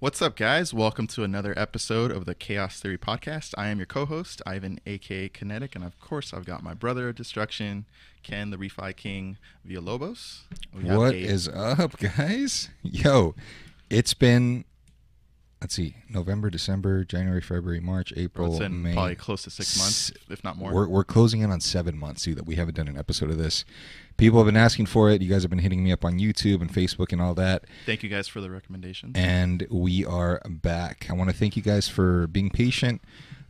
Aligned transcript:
What's 0.00 0.22
up, 0.22 0.34
guys? 0.34 0.72
Welcome 0.72 1.06
to 1.08 1.24
another 1.24 1.52
episode 1.58 2.10
of 2.10 2.24
the 2.24 2.34
Khaos 2.34 2.80
Theory 2.80 2.96
Podcast. 2.96 3.52
I 3.58 3.68
am 3.68 3.78
your 3.78 3.86
co 3.86 4.06
host, 4.06 4.40
Ivan, 4.46 4.80
aka 4.86 5.28
Kinetic, 5.28 5.74
and 5.76 5.84
of 5.84 6.00
course, 6.00 6.32
I've 6.32 6.46
got 6.46 6.62
my 6.62 6.72
brother 6.72 7.10
of 7.10 7.16
destruction, 7.16 7.84
Ken, 8.22 8.48
the 8.50 8.56
Refi 8.56 8.96
King, 8.96 9.36
Villalobos. 9.68 10.40
Have 10.86 10.96
What 10.96 11.12
a- 11.14 11.18
is 11.18 11.48
up, 11.48 11.98
guys? 11.98 12.70
Yo, 12.82 13.34
it's 13.90 14.14
been 14.14 14.64
let's 15.60 15.74
see, 15.74 15.96
November, 16.08 16.50
December, 16.50 17.04
January, 17.04 17.40
February, 17.40 17.80
March, 17.80 18.12
April, 18.16 18.48
It's 18.48 18.58
been 18.58 18.82
May. 18.82 18.92
probably 18.94 19.14
close 19.14 19.42
to 19.42 19.50
six 19.50 19.78
months, 19.78 20.12
if 20.30 20.42
not 20.44 20.56
more. 20.56 20.72
We're 20.72 20.88
we're 20.88 21.04
closing 21.04 21.40
in 21.42 21.50
on 21.50 21.60
seven 21.60 21.98
months 21.98 22.24
too 22.24 22.34
that 22.34 22.46
we 22.46 22.54
haven't 22.56 22.76
done 22.76 22.88
an 22.88 22.96
episode 22.98 23.30
of 23.30 23.38
this. 23.38 23.64
People 24.16 24.38
have 24.38 24.46
been 24.46 24.56
asking 24.56 24.86
for 24.86 25.08
it. 25.10 25.22
You 25.22 25.30
guys 25.30 25.42
have 25.42 25.50
been 25.50 25.60
hitting 25.60 25.82
me 25.82 25.92
up 25.92 26.04
on 26.04 26.18
YouTube 26.18 26.60
and 26.60 26.70
Facebook 26.72 27.12
and 27.12 27.22
all 27.22 27.34
that. 27.34 27.64
Thank 27.86 28.02
you 28.02 28.08
guys 28.10 28.28
for 28.28 28.40
the 28.42 28.50
recommendations. 28.50 29.12
and 29.16 29.66
we 29.70 30.04
are 30.04 30.42
back. 30.46 31.06
I 31.08 31.14
want 31.14 31.30
to 31.30 31.36
thank 31.36 31.56
you 31.56 31.62
guys 31.62 31.88
for 31.88 32.26
being 32.26 32.50
patient. 32.50 33.00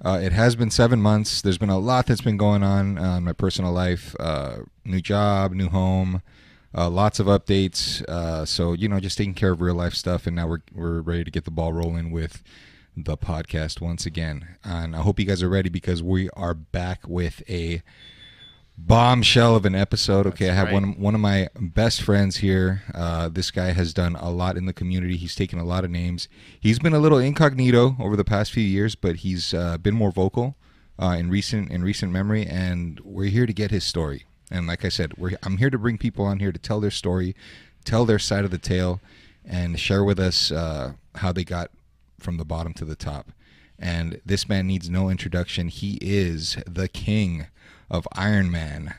Uh, 0.02 0.18
it 0.23 0.32
has 0.32 0.56
been 0.56 0.70
seven 0.70 1.01
months. 1.02 1.42
There's 1.42 1.59
been 1.59 1.68
a 1.70 1.79
lot 1.79 2.06
that's 2.06 2.23
been 2.23 2.37
going 2.38 2.62
on 2.62 2.96
uh, 2.98 3.16
in 3.18 3.24
my 3.24 3.32
personal 3.34 3.70
life. 3.73 4.15
Uh, 4.18 4.60
new 4.84 5.01
job, 5.02 5.52
new 5.52 5.68
home, 5.68 6.23
uh, 6.77 6.88
lots 6.88 7.19
of 7.19 7.27
updates. 7.27 8.02
Uh, 8.02 8.45
so 8.45 8.73
you 8.73 8.88
know, 8.88 9.01
just 9.01 9.19
taking 9.19 9.34
care 9.34 9.52
of 9.52 9.60
real 9.60 9.74
life 9.74 9.95
stuff, 9.95 10.27
and 10.27 10.37
now 10.37 10.47
we're 10.47 10.62
we're 10.74 11.01
ready 11.01 11.24
to 11.24 11.30
get 11.30 11.45
the 11.45 11.51
ball 11.51 11.73
rolling 11.73 12.10
with 12.10 12.43
the 12.96 13.16
podcast 13.16 13.80
once 13.80 14.06
again. 14.06 14.56
And 14.65 14.95
I 14.95 15.01
hope 15.01 15.19
you 15.19 15.27
guys 15.27 15.43
are 15.43 15.48
ready 15.48 15.69
because 15.69 16.02
we 16.02 16.29
are 16.30 16.55
back 16.55 17.06
with 17.06 17.43
a 17.48 17.83
bombshell 18.79 19.56
of 19.56 19.65
an 19.66 19.74
episode. 19.74 20.27
Okay, 20.27 20.46
That's 20.46 20.52
I 20.52 20.56
have 20.56 20.66
right. 20.66 20.74
one 20.74 20.98
one 20.98 21.15
of 21.15 21.20
my 21.20 21.48
best 21.59 22.02
friends 22.02 22.38
here. 22.38 22.82
Uh, 22.95 23.29
this 23.29 23.51
guy 23.51 23.73
has 23.73 23.93
done 23.93 24.16
a 24.16 24.30
lot 24.30 24.57
in 24.57 24.66
the 24.66 24.73
community. 24.73 25.16
He's 25.16 25.34
taken 25.34 25.59
a 25.59 25.65
lot 25.65 25.84
of 25.84 25.91
names. 25.91 26.29
He's 26.59 26.79
been 26.79 26.95
a 26.95 26.98
little 26.98 27.18
incognito 27.18 27.96
over 28.01 28.16
the 28.16 28.24
past 28.24 28.52
few 28.52 28.65
years, 28.65 28.95
but 28.95 29.16
he's 29.16 29.55
uh, 29.55 29.79
been 29.79 29.95
more 29.95 30.12
vocal 30.12 30.57
uh, 31.01 31.16
in 31.18 31.30
recent 31.30 31.71
in 31.71 31.82
recent 31.82 32.12
memory. 32.12 32.46
And 32.46 33.01
we're 33.01 33.30
here 33.30 33.46
to 33.46 33.52
get 33.52 33.71
his 33.71 33.84
story. 33.84 34.24
And 34.51 34.66
like 34.66 34.84
I 34.84 34.88
said, 34.88 35.15
I'm 35.43 35.59
here 35.59 35.70
to 35.70 35.79
bring 35.79 35.98
people 35.98 36.24
on 36.24 36.40
here 36.40 36.52
to 36.52 36.59
tell 36.59 36.80
their 36.80 36.90
story, 36.90 37.37
tell 37.84 38.04
their 38.04 38.18
side 38.18 38.45
of 38.45 38.51
the 38.51 38.59
tale, 38.59 39.01
and 39.45 39.79
share 39.79 40.04
with 40.04 40.18
us 40.18 40.51
uh, 40.51 40.95
how 41.16 41.32
they 41.32 41.45
got 41.45 41.70
from 42.18 42.37
the 42.37 42.45
bottom 42.45 42.74
to 42.74 42.84
the 42.84 42.96
top. 42.96 43.30
And 43.78 44.21
this 44.26 44.48
man 44.48 44.66
needs 44.66 44.90
no 44.90 45.09
introduction. 45.09 45.68
He 45.68 45.98
is 46.02 46.59
the 46.66 46.88
king 46.88 47.46
of 47.90 48.06
Iron 48.12 48.51
Man. 48.51 48.95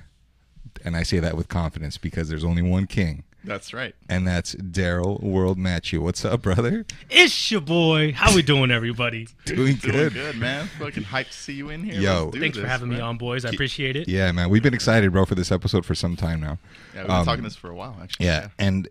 And 0.83 0.97
I 0.97 1.03
say 1.03 1.19
that 1.19 1.37
with 1.37 1.47
confidence 1.47 1.97
because 1.97 2.29
there's 2.29 2.43
only 2.43 2.63
one 2.63 2.87
king, 2.87 3.23
That's 3.43 3.73
right. 3.73 3.95
and 4.07 4.27
that's 4.27 4.53
Daryl 4.55 5.21
Worldmatchue. 5.23 5.99
What's 5.99 6.23
up, 6.23 6.43
brother? 6.43 6.85
It's 7.09 7.49
your 7.51 7.61
boy. 7.61 8.13
How 8.13 8.35
we 8.35 8.41
doing, 8.43 8.69
everybody? 8.71 9.27
Doing 9.45 9.75
Doing 9.75 9.77
good. 9.77 10.13
good, 10.13 10.37
man. 10.37 10.67
Fucking 10.79 11.03
hyped 11.03 11.27
to 11.27 11.33
see 11.33 11.53
you 11.53 11.69
in 11.69 11.83
here. 11.83 11.99
Yo. 11.99 12.25
Let's 12.25 12.33
do 12.35 12.39
Thanks 12.39 12.57
for 12.57 12.61
this, 12.61 12.71
having 12.71 12.89
me 12.89 12.99
on, 12.99 13.17
boys. 13.17 13.43
I 13.45 13.49
appreciate 13.49 13.95
it. 13.95 14.07
Yeah, 14.07 14.31
man. 14.31 14.49
We've 14.49 14.61
been 14.61 14.73
excited, 14.75 15.11
bro, 15.11 15.25
for 15.25 15.35
this 15.35 15.51
episode 15.51 15.85
for 15.85 15.95
some 15.95 16.15
time 16.15 16.39
now. 16.39 16.59
Yeah, 16.93 17.01
we've 17.01 17.07
been 17.07 17.15
Um, 17.17 17.25
talking 17.25 17.43
this 17.43 17.55
for 17.55 17.69
a 17.69 17.75
while, 17.75 17.97
actually. 18.01 18.27
Yeah, 18.27 18.49
and 18.59 18.87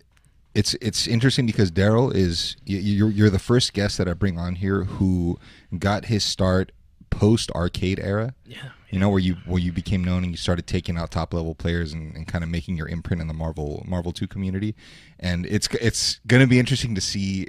it's 0.55 0.75
it's 0.81 1.07
interesting 1.07 1.47
because 1.47 1.71
Daryl 1.71 2.13
is 2.13 2.57
you're 2.67 3.11
you're 3.11 3.31
the 3.31 3.39
first 3.39 3.73
guest 3.73 3.99
that 3.99 4.09
I 4.09 4.15
bring 4.15 4.37
on 4.37 4.57
here 4.57 4.83
who 4.85 5.39
got 5.79 6.07
his 6.07 6.25
start 6.25 6.73
post 7.11 7.53
arcade 7.53 8.01
era. 8.01 8.35
Yeah. 8.45 8.57
You 8.91 8.99
know 8.99 9.09
where 9.09 9.21
you 9.21 9.37
where 9.47 9.61
you 9.61 9.73
became 9.73 10.03
known 10.03 10.25
and 10.25 10.33
you 10.33 10.37
started 10.37 10.67
taking 10.67 10.99
out 10.99 11.11
top 11.11 11.33
level 11.33 11.55
players 11.55 11.93
and, 11.93 12.15
and 12.17 12.27
kind 12.27 12.43
of 12.43 12.51
making 12.51 12.77
your 12.77 12.89
imprint 12.89 13.23
in 13.23 13.29
the 13.29 13.35
Marvel 13.35 13.85
Marvel 13.87 14.13
Two 14.13 14.27
community, 14.27 14.75
and 15.19 15.47
it's 15.47 15.69
it's 15.81 16.21
going 16.27 16.41
to 16.41 16.49
be 16.49 16.59
interesting 16.59 16.95
to 16.95 17.01
see 17.01 17.49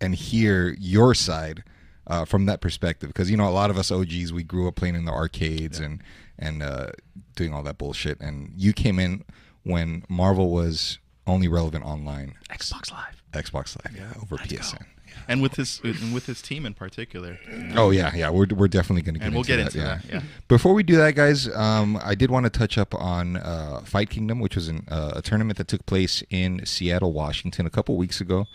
and 0.00 0.14
hear 0.14 0.74
your 0.78 1.14
side 1.14 1.62
uh, 2.06 2.24
from 2.24 2.46
that 2.46 2.60
perspective. 2.60 3.08
Because 3.08 3.30
you 3.30 3.36
know 3.36 3.48
a 3.48 3.50
lot 3.50 3.70
of 3.70 3.78
us 3.78 3.92
OGs 3.92 4.32
we 4.32 4.42
grew 4.42 4.66
up 4.66 4.74
playing 4.74 4.96
in 4.96 5.04
the 5.04 5.12
arcades 5.12 5.78
and 5.78 6.02
and 6.38 6.62
uh, 6.62 6.88
doing 7.36 7.54
all 7.54 7.62
that 7.62 7.78
bullshit, 7.78 8.20
and 8.20 8.52
you 8.56 8.72
came 8.72 8.98
in 8.98 9.24
when 9.62 10.04
Marvel 10.08 10.50
was 10.50 10.98
only 11.26 11.48
relevant 11.48 11.84
online, 11.84 12.34
Xbox 12.48 12.90
Live. 12.90 13.22
Xbox 13.32 13.76
Live, 13.84 13.96
yeah, 13.96 14.12
over 14.20 14.36
PSN. 14.36 14.84
And 15.28 15.40
with 15.42 15.54
his 15.54 15.80
and 15.84 16.12
with 16.12 16.26
his 16.26 16.42
team 16.42 16.66
in 16.66 16.74
particular. 16.74 17.38
Oh 17.74 17.90
yeah, 17.90 18.14
yeah. 18.14 18.30
We're, 18.30 18.46
we're 18.54 18.68
definitely 18.68 19.02
going 19.02 19.14
to 19.14 19.20
get 19.20 19.26
And 19.26 19.34
we'll 19.34 19.42
into 19.42 19.52
get 19.52 19.56
that, 19.56 19.66
into 19.66 19.78
yeah. 19.78 19.96
that, 19.96 20.04
yeah. 20.12 20.22
Before 20.48 20.74
we 20.74 20.82
do 20.82 20.96
that, 20.96 21.14
guys, 21.14 21.48
um, 21.54 21.98
I 22.02 22.14
did 22.14 22.30
want 22.30 22.44
to 22.44 22.50
touch 22.50 22.78
up 22.78 22.94
on 22.94 23.36
uh, 23.36 23.80
Fight 23.84 24.10
Kingdom, 24.10 24.40
which 24.40 24.56
was 24.56 24.68
an, 24.68 24.86
uh, 24.88 25.12
a 25.16 25.22
tournament 25.22 25.58
that 25.58 25.68
took 25.68 25.86
place 25.86 26.22
in 26.30 26.64
Seattle, 26.66 27.12
Washington, 27.12 27.66
a 27.66 27.70
couple 27.70 27.96
weeks 27.96 28.20
ago. 28.20 28.46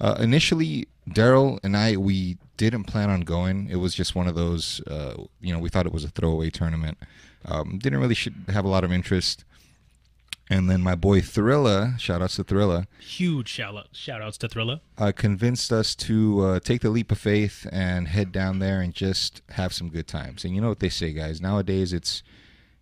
Uh, 0.00 0.16
initially, 0.18 0.88
Daryl 1.08 1.58
and 1.62 1.76
I 1.76 1.96
we 1.96 2.38
didn't 2.56 2.84
plan 2.84 3.10
on 3.10 3.22
going. 3.22 3.68
It 3.70 3.76
was 3.76 3.94
just 3.94 4.14
one 4.14 4.28
of 4.28 4.34
those, 4.34 4.80
uh, 4.86 5.14
you 5.40 5.52
know, 5.52 5.58
we 5.58 5.68
thought 5.68 5.86
it 5.86 5.92
was 5.92 6.04
a 6.04 6.08
throwaway 6.08 6.50
tournament. 6.50 6.98
Um, 7.44 7.78
didn't 7.78 8.00
really 8.00 8.16
have 8.48 8.64
a 8.64 8.68
lot 8.68 8.84
of 8.84 8.92
interest. 8.92 9.44
And 10.52 10.68
then 10.68 10.82
my 10.82 10.96
boy 10.96 11.20
Thrilla, 11.20 11.96
shout 12.00 12.20
outs 12.20 12.34
to 12.36 12.44
Thrilla, 12.44 12.86
Huge 12.98 13.48
shout 13.48 13.76
out, 13.76 13.88
shout 13.92 14.20
outs 14.20 14.36
to 14.38 14.48
Thrilla. 14.48 14.80
uh, 14.98 15.12
convinced 15.12 15.72
us 15.72 15.94
to 15.94 16.40
uh, 16.44 16.60
take 16.60 16.80
the 16.80 16.90
leap 16.90 17.12
of 17.12 17.18
faith 17.18 17.68
and 17.70 18.08
head 18.08 18.32
down 18.32 18.58
there 18.58 18.80
and 18.80 18.92
just 18.92 19.42
have 19.50 19.72
some 19.72 19.88
good 19.90 20.08
times. 20.08 20.44
And 20.44 20.52
you 20.54 20.60
know 20.60 20.68
what 20.68 20.80
they 20.80 20.88
say, 20.88 21.12
guys. 21.12 21.40
Nowadays, 21.40 21.92
it's 21.92 22.24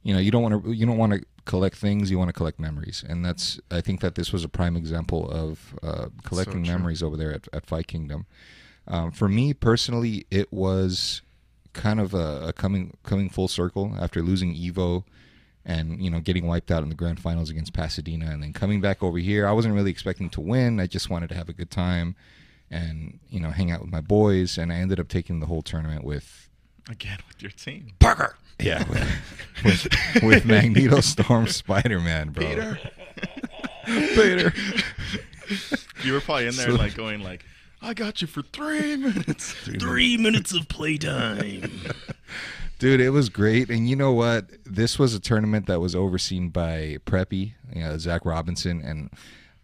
you 0.02 0.14
know 0.14 0.18
you 0.18 0.30
don't 0.30 0.42
want 0.42 0.64
to 0.64 0.72
you 0.72 0.86
don't 0.86 0.96
want 0.96 1.12
to 1.12 1.22
collect 1.44 1.76
things. 1.76 2.10
You 2.10 2.18
want 2.18 2.30
to 2.30 2.32
collect 2.32 2.58
memories, 2.58 3.04
and 3.06 3.22
that's 3.22 3.60
I 3.70 3.82
think 3.82 4.00
that 4.00 4.14
this 4.14 4.32
was 4.32 4.44
a 4.44 4.48
prime 4.48 4.74
example 4.74 5.30
of 5.30 5.78
uh, 5.82 6.06
collecting 6.24 6.64
true. 6.64 6.72
memories 6.72 7.02
over 7.02 7.18
there 7.18 7.34
at, 7.34 7.48
at 7.52 7.66
Fight 7.66 7.86
Kingdom. 7.86 8.24
Um, 8.86 9.12
for 9.12 9.28
me 9.28 9.52
personally, 9.52 10.26
it 10.30 10.50
was 10.50 11.20
kind 11.74 12.00
of 12.00 12.14
a, 12.14 12.46
a 12.48 12.52
coming 12.54 12.96
coming 13.02 13.28
full 13.28 13.46
circle 13.48 13.94
after 14.00 14.22
losing 14.22 14.54
Evo 14.54 15.04
and 15.68 16.02
you 16.02 16.10
know 16.10 16.18
getting 16.18 16.46
wiped 16.46 16.70
out 16.72 16.82
in 16.82 16.88
the 16.88 16.94
grand 16.96 17.20
finals 17.20 17.50
against 17.50 17.72
Pasadena 17.74 18.30
and 18.30 18.42
then 18.42 18.52
coming 18.52 18.80
back 18.80 19.02
over 19.02 19.18
here. 19.18 19.46
I 19.46 19.52
wasn't 19.52 19.74
really 19.74 19.90
expecting 19.92 20.28
to 20.30 20.40
win. 20.40 20.80
I 20.80 20.86
just 20.88 21.08
wanted 21.10 21.28
to 21.28 21.36
have 21.36 21.48
a 21.48 21.52
good 21.52 21.70
time 21.70 22.16
and 22.70 23.18
you 23.30 23.38
know 23.38 23.50
hang 23.50 23.70
out 23.70 23.80
with 23.82 23.90
my 23.92 24.00
boys 24.00 24.58
and 24.58 24.72
I 24.72 24.76
ended 24.76 24.98
up 24.98 25.08
taking 25.08 25.38
the 25.40 25.46
whole 25.46 25.62
tournament 25.62 26.02
with 26.04 26.48
Again 26.90 27.18
with 27.28 27.42
your 27.42 27.50
team. 27.52 27.92
Parker. 28.00 28.34
Yeah, 28.58 28.82
with 28.88 29.08
with, 29.64 30.22
with 30.24 30.44
Magneto 30.46 31.00
Storm 31.00 31.46
Spider-Man, 31.46 32.30
bro. 32.30 32.44
Peter. 32.46 32.78
Peter. 33.84 34.52
You 36.02 36.12
were 36.14 36.20
probably 36.20 36.46
in 36.48 36.56
there 36.56 36.70
So- 36.70 36.74
like 36.76 36.94
going 36.94 37.20
like, 37.22 37.44
I 37.80 37.94
got 37.94 38.20
you 38.20 38.26
for 38.26 38.42
three 38.42 38.96
minutes. 38.96 39.52
Three 39.52 40.16
minutes 40.16 40.52
of 40.54 40.66
playtime. 40.68 41.70
Dude, 42.78 43.00
it 43.00 43.10
was 43.10 43.28
great. 43.28 43.70
And 43.70 43.88
you 43.88 43.96
know 43.96 44.12
what? 44.12 44.50
This 44.64 44.98
was 44.98 45.14
a 45.14 45.20
tournament 45.20 45.66
that 45.66 45.80
was 45.80 45.94
overseen 45.96 46.50
by 46.50 46.98
Preppy, 47.06 47.54
you 47.74 47.82
know, 47.82 47.98
Zach 47.98 48.24
Robinson. 48.24 48.80
And 48.80 49.10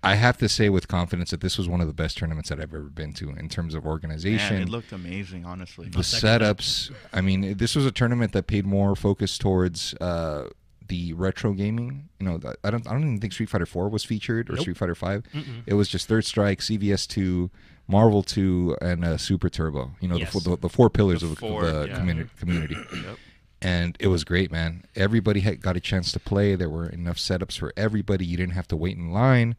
I 0.02 0.16
have 0.16 0.36
to 0.38 0.48
say 0.48 0.68
with 0.68 0.88
confidence 0.88 1.30
that 1.30 1.40
this 1.40 1.56
was 1.56 1.68
one 1.68 1.80
of 1.80 1.86
the 1.86 1.92
best 1.92 2.18
tournaments 2.18 2.48
that 2.48 2.58
I've 2.58 2.74
ever 2.74 2.82
been 2.82 3.12
to 3.14 3.30
in 3.30 3.48
terms 3.48 3.74
of 3.74 3.86
organization. 3.86 4.54
Man, 4.54 4.62
it 4.62 4.68
looked 4.68 4.92
amazing, 4.92 5.44
honestly. 5.46 5.88
the 5.88 6.00
setups. 6.00 6.92
I 7.12 7.20
mean, 7.20 7.56
this 7.56 7.76
was 7.76 7.86
a 7.86 7.92
tournament 7.92 8.32
that 8.32 8.46
paid 8.48 8.66
more 8.66 8.96
focus 8.96 9.38
towards 9.38 9.94
uh, 9.94 10.48
the 10.88 11.12
retro 11.14 11.52
gaming. 11.52 12.08
You 12.18 12.26
know, 12.26 12.40
I 12.64 12.70
don't, 12.70 12.86
I 12.86 12.90
don't 12.92 13.02
even 13.02 13.20
think 13.20 13.32
Street 13.32 13.48
Fighter 13.48 13.64
Four 13.64 13.88
was 13.88 14.04
featured 14.04 14.50
or 14.50 14.54
Nope. 14.54 14.62
Street 14.62 14.76
Fighter 14.76 14.94
5 14.94 15.24
It 15.66 15.74
was 15.74 15.88
just 15.88 16.08
Third 16.08 16.24
Strike, 16.24 16.58
CVS 16.58 17.06
Two, 17.08 17.50
Marvel 17.86 18.22
Two, 18.22 18.76
and 18.80 19.04
uh, 19.04 19.16
Super 19.18 19.48
Turbo. 19.48 19.92
You 20.00 20.08
know, 20.08 20.16
Yes. 20.16 20.32
the, 20.32 20.40
four, 20.40 20.56
the, 20.56 20.60
the 20.62 20.68
four 20.68 20.90
pillars 20.90 21.20
The 21.20 21.28
of, 21.28 21.38
four, 21.38 21.64
of 21.64 21.74
the 21.74 21.88
yeah. 21.88 21.96
community. 21.96 22.30
community. 22.38 22.76
Yep. 22.94 23.18
And 23.62 23.96
it 23.98 24.08
was 24.08 24.24
great, 24.24 24.52
man. 24.52 24.84
Everybody 24.94 25.40
had 25.40 25.62
got 25.62 25.74
a 25.74 25.80
chance 25.80 26.12
to 26.12 26.20
play. 26.20 26.54
There 26.54 26.68
were 26.68 26.86
enough 26.86 27.16
setups 27.16 27.58
for 27.58 27.72
everybody. 27.78 28.26
You 28.26 28.36
didn't 28.36 28.52
have 28.52 28.68
to 28.68 28.76
wait 28.76 28.98
in 28.98 29.10
line. 29.10 29.56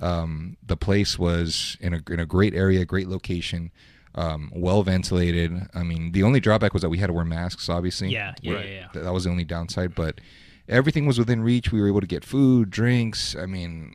Um, 0.00 0.56
the 0.66 0.78
place 0.78 1.18
was 1.18 1.76
in 1.78 1.92
a 1.92 2.00
in 2.10 2.18
a 2.20 2.24
great 2.26 2.54
area, 2.54 2.86
great 2.86 3.06
location, 3.06 3.70
um, 4.14 4.50
well 4.54 4.82
ventilated. 4.82 5.68
I 5.74 5.82
mean, 5.82 6.12
the 6.12 6.22
only 6.22 6.40
drawback 6.40 6.72
was 6.72 6.80
that 6.82 6.88
we 6.88 6.96
had 6.98 7.08
to 7.08 7.12
wear 7.12 7.24
masks, 7.26 7.68
obviously. 7.68 8.08
Yeah, 8.08 8.34
yeah, 8.40 8.54
Right. 8.54 8.66
yeah, 8.66 8.86
yeah. 8.94 9.02
That 9.02 9.12
was 9.12 9.24
the 9.24 9.30
only 9.30 9.44
downside, 9.44 9.94
but 9.94 10.22
everything 10.66 11.04
was 11.06 11.18
within 11.18 11.42
reach. 11.42 11.70
We 11.70 11.82
were 11.82 11.88
able 11.88 12.00
to 12.00 12.06
get 12.06 12.24
food, 12.24 12.70
drinks. 12.70 13.36
I 13.36 13.44
mean, 13.44 13.94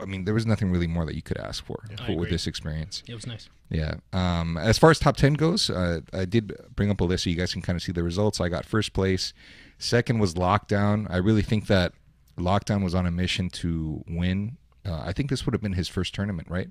I 0.00 0.04
mean, 0.04 0.24
there 0.24 0.34
was 0.34 0.46
nothing 0.46 0.70
really 0.70 0.86
more 0.86 1.06
that 1.06 1.14
you 1.14 1.22
could 1.22 1.38
ask 1.38 1.64
for, 1.64 1.84
I 1.98 2.06
for 2.06 2.16
with 2.16 2.30
this 2.30 2.46
experience. 2.46 3.02
It 3.06 3.14
was 3.14 3.26
nice. 3.26 3.48
Yeah. 3.70 3.94
Um, 4.12 4.56
as 4.56 4.78
far 4.78 4.90
as 4.90 4.98
top 4.98 5.16
10 5.16 5.34
goes, 5.34 5.70
uh, 5.70 6.00
I 6.12 6.24
did 6.24 6.52
bring 6.74 6.90
up 6.90 7.00
a 7.00 7.04
list 7.04 7.24
so 7.24 7.30
you 7.30 7.36
guys 7.36 7.52
can 7.52 7.62
kind 7.62 7.76
of 7.76 7.82
see 7.82 7.92
the 7.92 8.02
results. 8.02 8.40
I 8.40 8.48
got 8.48 8.64
first 8.64 8.92
place. 8.92 9.32
Second 9.78 10.18
was 10.18 10.34
Lockdown. 10.34 11.06
I 11.10 11.16
really 11.18 11.42
think 11.42 11.66
that 11.66 11.92
Lockdown 12.38 12.82
was 12.82 12.94
on 12.94 13.06
a 13.06 13.10
mission 13.10 13.48
to 13.50 14.04
win. 14.08 14.56
Uh, 14.84 15.02
I 15.04 15.12
think 15.12 15.30
this 15.30 15.46
would 15.46 15.52
have 15.54 15.62
been 15.62 15.72
his 15.74 15.88
first 15.88 16.14
tournament, 16.14 16.48
right? 16.50 16.68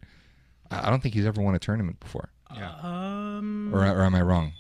I 0.71 0.87
I 0.87 0.89
don't 0.89 1.01
think 1.01 1.15
he's 1.15 1.25
ever 1.25 1.41
won 1.41 1.55
a 1.55 1.59
tournament 1.59 1.99
before. 1.99 2.29
Yeah. 2.53 2.73
Um, 2.81 3.71
Or, 3.73 3.79
or 3.85 4.03
am 4.03 4.15
I 4.15 4.21
wrong? 4.21 4.53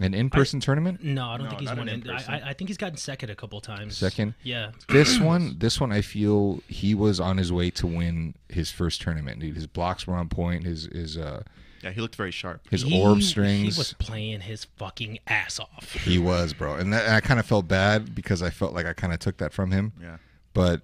An 0.00 0.14
in-person 0.14 0.60
tournament. 0.60 1.04
No, 1.04 1.28
I 1.28 1.36
don't 1.36 1.44
No, 1.44 1.50
think 1.50 1.60
he's 1.60 1.76
won 1.76 1.88
in-person. 1.88 2.32
I, 2.34 2.38
I- 2.40 2.48
I 2.50 2.52
think 2.54 2.68
he's 2.68 2.78
gotten 2.78 2.96
second 2.96 3.28
a 3.30 3.34
couple 3.34 3.60
times. 3.60 3.96
Second. 3.96 4.34
Yeah. 4.42 4.70
This 4.88 5.20
one, 5.20 5.56
this 5.58 5.78
one, 5.80 5.92
I 5.92 6.00
feel 6.00 6.62
he 6.68 6.94
was 6.94 7.20
on 7.20 7.36
his 7.36 7.52
way 7.52 7.70
to 7.72 7.86
win 7.86 8.34
his 8.48 8.70
first 8.70 9.02
tournament. 9.02 9.40
Dude, 9.40 9.54
his 9.54 9.66
blocks 9.66 10.06
were 10.06 10.14
on 10.16 10.28
point. 10.28 10.64
His 10.64 10.86
his 10.86 11.18
uh 11.18 11.42
Yeah, 11.82 11.90
he 11.90 12.00
looked 12.00 12.16
very 12.16 12.30
sharp. 12.30 12.66
his 12.70 12.82
He- 12.82 12.98
orb 13.00 13.22
strings. 13.22 13.74
He 13.76 13.78
was 13.80 13.92
playing 13.94 14.40
his 14.40 14.64
fucking 14.76 15.18
ass 15.26 15.60
off. 15.60 15.92
He 15.92 16.18
was, 16.18 16.54
bro, 16.54 16.76
and, 16.76 16.92
that, 16.94 17.04
and 17.04 17.14
I 17.14 17.20
kind 17.20 17.38
of 17.38 17.44
felt 17.46 17.68
bad 17.68 18.14
because 18.14 18.42
I 18.42 18.48
felt 18.50 18.72
like 18.72 18.86
I 18.86 18.94
kind 18.94 19.12
of 19.12 19.18
took 19.18 19.36
that 19.36 19.52
from 19.52 19.70
him. 19.70 19.92
Yeah. 20.00 20.16
But 20.54 20.80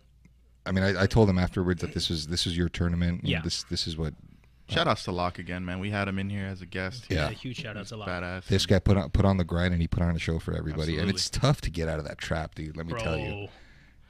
I 0.66 0.72
mean, 0.72 0.84
I, 0.84 1.04
I 1.04 1.06
told 1.06 1.30
him 1.30 1.38
afterwards 1.38 1.80
that 1.80 1.94
this 1.94 2.10
was 2.10 2.26
this 2.26 2.44
was 2.44 2.56
your 2.56 2.68
tournament. 2.68 3.22
Yeah. 3.24 3.40
This 3.40 3.62
this 3.64 3.86
is 3.86 3.96
what 3.96 4.12
Shout 4.68 4.88
outs 4.88 5.04
to 5.04 5.12
Locke 5.12 5.38
again, 5.38 5.64
man. 5.64 5.78
We 5.78 5.90
had 5.90 6.08
him 6.08 6.18
in 6.18 6.28
here 6.28 6.46
as 6.46 6.60
a 6.60 6.66
guest. 6.66 7.06
He's 7.08 7.16
Yeah. 7.16 7.28
A 7.28 7.32
huge 7.32 7.58
shout 7.58 7.76
out 7.76 7.86
to 7.86 7.96
Locke. 7.96 8.08
badass. 8.08 8.46
this 8.46 8.66
guy 8.66 8.78
put 8.80 8.96
on 8.96 9.10
put 9.10 9.24
on 9.24 9.36
the 9.36 9.44
grind 9.44 9.72
and 9.72 9.80
he 9.80 9.86
put 9.86 10.02
on 10.02 10.14
a 10.14 10.18
show 10.18 10.38
for 10.38 10.52
everybody. 10.52 10.92
Absolutely. 10.94 11.02
And 11.02 11.10
it's 11.10 11.30
tough 11.30 11.60
to 11.62 11.70
get 11.70 11.88
out 11.88 11.98
of 12.00 12.04
that 12.06 12.18
trap, 12.18 12.54
dude. 12.56 12.76
Let 12.76 12.86
me 12.86 12.92
Bro. 12.92 13.02
tell 13.02 13.16
you. 13.18 13.48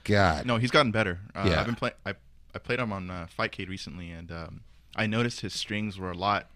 God. 0.05 0.47
No, 0.47 0.56
he's 0.56 0.70
gotten 0.70 0.93
better. 0.93 1.20
Uh, 1.35 1.47
Yeah. 1.50 1.61
I've 1.61 1.67
been 1.67 1.75
playing. 1.75 1.94
I 2.06 2.14
I 2.55 2.58
played 2.58 2.79
him 2.79 2.91
on 2.93 3.11
uh, 3.11 3.26
Fightcade 3.38 3.69
recently, 3.69 4.11
and 4.11 4.32
um, 4.32 4.61
I 4.94 5.06
noticed 5.06 5.41
his 5.41 5.53
strings 5.53 5.99
were 5.99 6.11
a 6.11 6.17
lot 6.17 6.49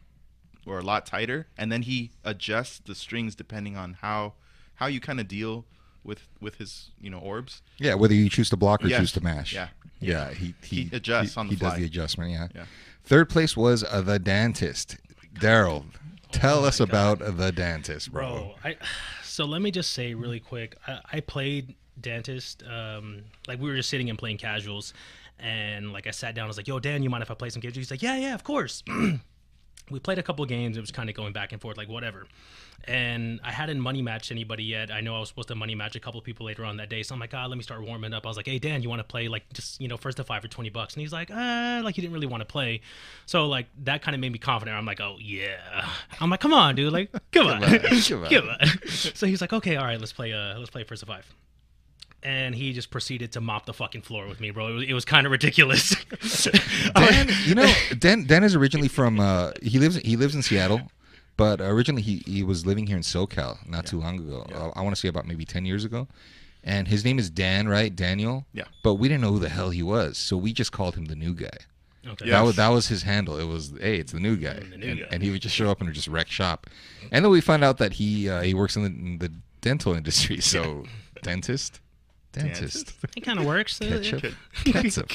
were 0.65 0.79
a 0.79 0.83
lot 0.83 1.05
tighter, 1.05 1.49
and 1.59 1.71
then 1.71 1.83
he 1.83 2.11
adjusts 2.25 2.79
the 2.81 2.95
strings 2.95 3.35
depending 3.35 3.77
on 3.77 3.99
how 4.01 4.35
how 4.77 4.87
you 4.87 5.01
kind 5.01 5.21
of 5.21 5.29
deal 5.29 5.67
with 6.03 6.27
with 6.41 6.55
his 6.57 6.91
you 6.99 7.11
know 7.11 7.19
orbs. 7.19 7.61
Yeah, 7.79 7.95
whether 7.95 8.15
you 8.15 8.31
choose 8.31 8.49
to 8.51 8.57
block 8.57 8.83
or 8.83 8.89
Yes. 8.89 9.01
choose 9.01 9.13
to 9.13 9.21
mash. 9.21 9.53
Yeah. 9.53 9.69
Yeah, 10.01 10.33
he 10.33 10.55
he, 10.63 10.85
He 10.85 10.97
adjusts 10.97 11.37
on 11.37 11.49
the 11.49 11.55
he 11.55 11.57
does 11.61 11.77
the 11.77 11.85
adjustment. 11.85 12.31
Yeah. 12.31 12.49
Yeah. 12.55 12.65
Third 13.11 13.29
place 13.29 13.57
was 13.57 13.83
uh, 13.83 14.03
the 14.03 14.21
dentist. 14.21 14.97
Daryl, 15.35 15.85
tell 16.31 16.65
us 16.65 16.79
about 16.79 17.19
the 17.19 17.51
dentist, 17.51 18.13
bro. 18.13 18.29
Bro, 18.29 18.55
I 18.63 18.77
so 19.25 19.47
let 19.47 19.61
me 19.61 19.73
just 19.73 19.91
say 19.91 20.15
really 20.15 20.39
quick. 20.39 20.77
I, 20.87 21.01
I 21.15 21.19
played 21.19 21.75
dentist. 22.01 22.63
Um, 22.63 23.25
like 23.49 23.59
we 23.59 23.69
were 23.69 23.75
just 23.75 23.89
sitting 23.89 24.11
and 24.11 24.17
playing 24.17 24.39
casuals, 24.39 24.95
and 25.41 25.93
like 25.93 26.07
I 26.07 26.13
sat 26.13 26.37
down. 26.37 26.45
I 26.45 26.47
was 26.47 26.57
like, 26.57 26.69
"Yo, 26.69 26.79
Dan, 26.79 27.03
you 27.03 27.11
mind 27.11 27.25
if 27.25 27.33
I 27.33 27.35
play 27.35 27.51
some 27.51 27.59
games?" 27.59 27.75
He's 27.75 27.91
like, 27.91 28.01
"Yeah, 28.01 28.17
yeah, 28.17 28.33
of 28.33 28.45
course." 28.45 28.85
we 29.91 29.99
played 29.99 30.19
a 30.19 30.23
couple 30.23 30.45
games. 30.47 30.77
It 30.77 30.81
was 30.81 30.91
kind 30.91 31.09
of 31.09 31.17
going 31.17 31.33
back 31.33 31.53
and 31.53 31.61
forth, 31.61 31.77
like 31.77 31.89
whatever. 31.89 32.27
And 32.85 33.41
I 33.45 33.53
hadn't 33.53 33.79
money 33.79 34.01
matched 34.01 34.31
anybody 34.31 34.65
yet. 34.65 34.91
I 34.91 35.03
know 35.03 35.15
I 35.15 35.21
was 35.21 35.29
supposed 35.29 35.49
to 35.49 35.55
money 35.55 35.75
match 35.75 35.97
a 35.97 36.01
couple 36.01 36.21
people 36.23 36.47
later 36.47 36.65
on 36.65 36.79
that 36.79 36.89
day. 36.89 37.03
So 37.03 37.15
I'm 37.15 37.21
like, 37.21 37.35
ah, 37.35 37.45
let 37.45 37.57
me 37.59 37.63
start 37.63 37.83
warming 37.83 38.15
up. 38.15 38.25
I 38.25 38.29
was 38.29 38.39
like, 38.39 38.47
hey, 38.47 38.59
Dan, 38.59 38.83
you 38.83 38.89
want 38.89 39.01
to 39.01 39.05
play 39.05 39.29
like 39.29 39.53
just, 39.53 39.81
you 39.81 39.89
know, 39.89 39.99
first 39.99 40.17
to 40.17 40.25
five 40.25 40.41
for 40.43 40.49
20 40.49 40.71
bucks? 40.71 40.95
And 40.95 41.03
he's 41.03 41.13
like, 41.13 41.31
ah, 41.33 41.81
like 41.85 41.95
he 41.95 42.01
didn't 42.01 42.15
really 42.15 42.27
want 42.27 42.41
to 42.41 42.47
play. 42.47 42.81
So 43.27 43.47
like 43.47 43.67
that 43.85 44.01
kind 44.03 44.15
of 44.15 44.21
made 44.21 44.33
me 44.33 44.39
confident. 44.39 44.77
I'm 44.77 44.87
like, 44.87 45.01
oh, 45.01 45.17
yeah. 45.21 45.87
I'm 46.21 46.31
like, 46.31 46.41
come 46.41 46.55
on, 46.55 46.75
dude. 46.75 46.93
Like, 46.93 47.13
come 47.33 47.47
on. 47.49 47.63
on, 47.63 47.79
come 47.81 48.25
on. 48.25 48.31
Come 48.31 48.49
on. 48.49 48.57
So 49.15 49.27
he's 49.27 49.41
like, 49.41 49.53
okay, 49.53 49.77
all 49.77 49.85
right, 49.85 49.99
let's 49.99 50.13
play, 50.13 50.33
uh, 50.33 50.59
let's 50.59 50.71
play 50.71 50.85
first 50.85 51.01
to 51.01 51.07
five 51.07 51.27
and 52.23 52.55
he 52.55 52.73
just 52.73 52.91
proceeded 52.91 53.33
to 53.33 53.41
mop 53.41 53.67
the 53.67 53.73
fucking 53.73 54.03
floor 54.03 54.27
with 54.27 54.41
me, 54.41 54.51
bro. 54.51 54.69
It 54.69 54.73
was, 54.73 54.89
it 54.89 54.93
was 54.93 55.05
kind 55.05 55.27
of 55.27 55.33
ridiculous. 55.33 55.95
Dan, 56.95 57.29
you 57.45 57.55
know, 57.55 57.73
Dan, 57.99 58.27
Dan 58.27 58.45
is 58.45 58.55
originally 58.55 58.89
from. 58.89 59.21
Uh, 59.21 59.53
he 59.63 59.79
lives. 59.79 59.97
He 59.97 60.17
lives 60.17 60.35
in 60.35 60.43
Seattle, 60.43 60.83
but 61.37 61.61
originally 61.61 62.03
he, 62.03 62.23
he 62.27 62.43
was 62.43 62.67
living 62.67 62.87
here 62.87 62.97
in 62.97 63.03
SoCal 63.03 63.67
not 63.69 63.87
too 63.87 63.99
long 63.99 64.19
ago. 64.19 64.45
Uh, 64.53 64.71
I 64.79 64.83
want 64.83 64.95
to 64.95 65.01
say 65.01 65.09
about 65.09 65.27
maybe 65.27 65.45
ten 65.45 65.65
years 65.65 65.85
ago. 65.85 66.09
And 66.63 66.89
his 66.89 67.07
name 67.07 67.19
is 67.19 67.31
Dan, 67.31 67.69
right? 67.69 67.95
Daniel. 67.95 68.45
Yeah. 68.53 68.65
But 68.85 68.97
we 68.97 69.09
didn't 69.09 69.23
know 69.23 69.33
who 69.33 69.39
the 69.39 69.49
hell 69.49 69.71
he 69.71 69.83
was, 69.83 70.19
so 70.19 70.37
we 70.37 70.53
just 70.53 70.73
called 70.73 70.95
him 70.95 71.07
the 71.07 71.17
new 71.17 71.33
guy. 71.33 71.49
okay. 72.07 72.27
Yeah. 72.27 72.33
That 72.33 72.43
was 72.43 72.57
that 72.57 72.69
was 72.69 72.89
his 72.89 73.03
handle. 73.03 73.39
It 73.39 73.47
was 73.47 73.73
hey, 73.81 73.97
it's 73.97 74.13
the 74.13 74.21
new 74.21 74.37
guy, 74.37 74.61
the 74.61 74.77
new 74.77 74.87
and, 74.89 75.01
guy. 75.01 75.07
and 75.11 75.23
he 75.23 75.31
would 75.31 75.41
just 75.41 75.55
show 75.55 75.71
up 75.71 75.81
and 75.81 75.91
just 75.95 76.07
wreck 76.09 76.29
shop. 76.29 76.67
And 77.11 77.25
then 77.25 77.33
we 77.33 77.41
found 77.41 77.65
out 77.65 77.79
that 77.79 77.95
he 77.95 78.29
uh, 78.29 78.43
he 78.43 78.53
works 78.53 78.77
in 78.77 78.83
the, 78.83 78.89
in 78.89 79.19
the 79.19 79.33
dental 79.63 79.95
industry. 79.95 80.41
So 80.41 80.85
dentist, 81.23 81.81
dentist, 82.33 82.95
It 83.17 83.21
kind 83.23 83.39
of 83.39 83.45
works. 83.47 83.81
Uh, 83.81 84.01
ketchup, 84.03 84.35
ketchup. 84.65 85.11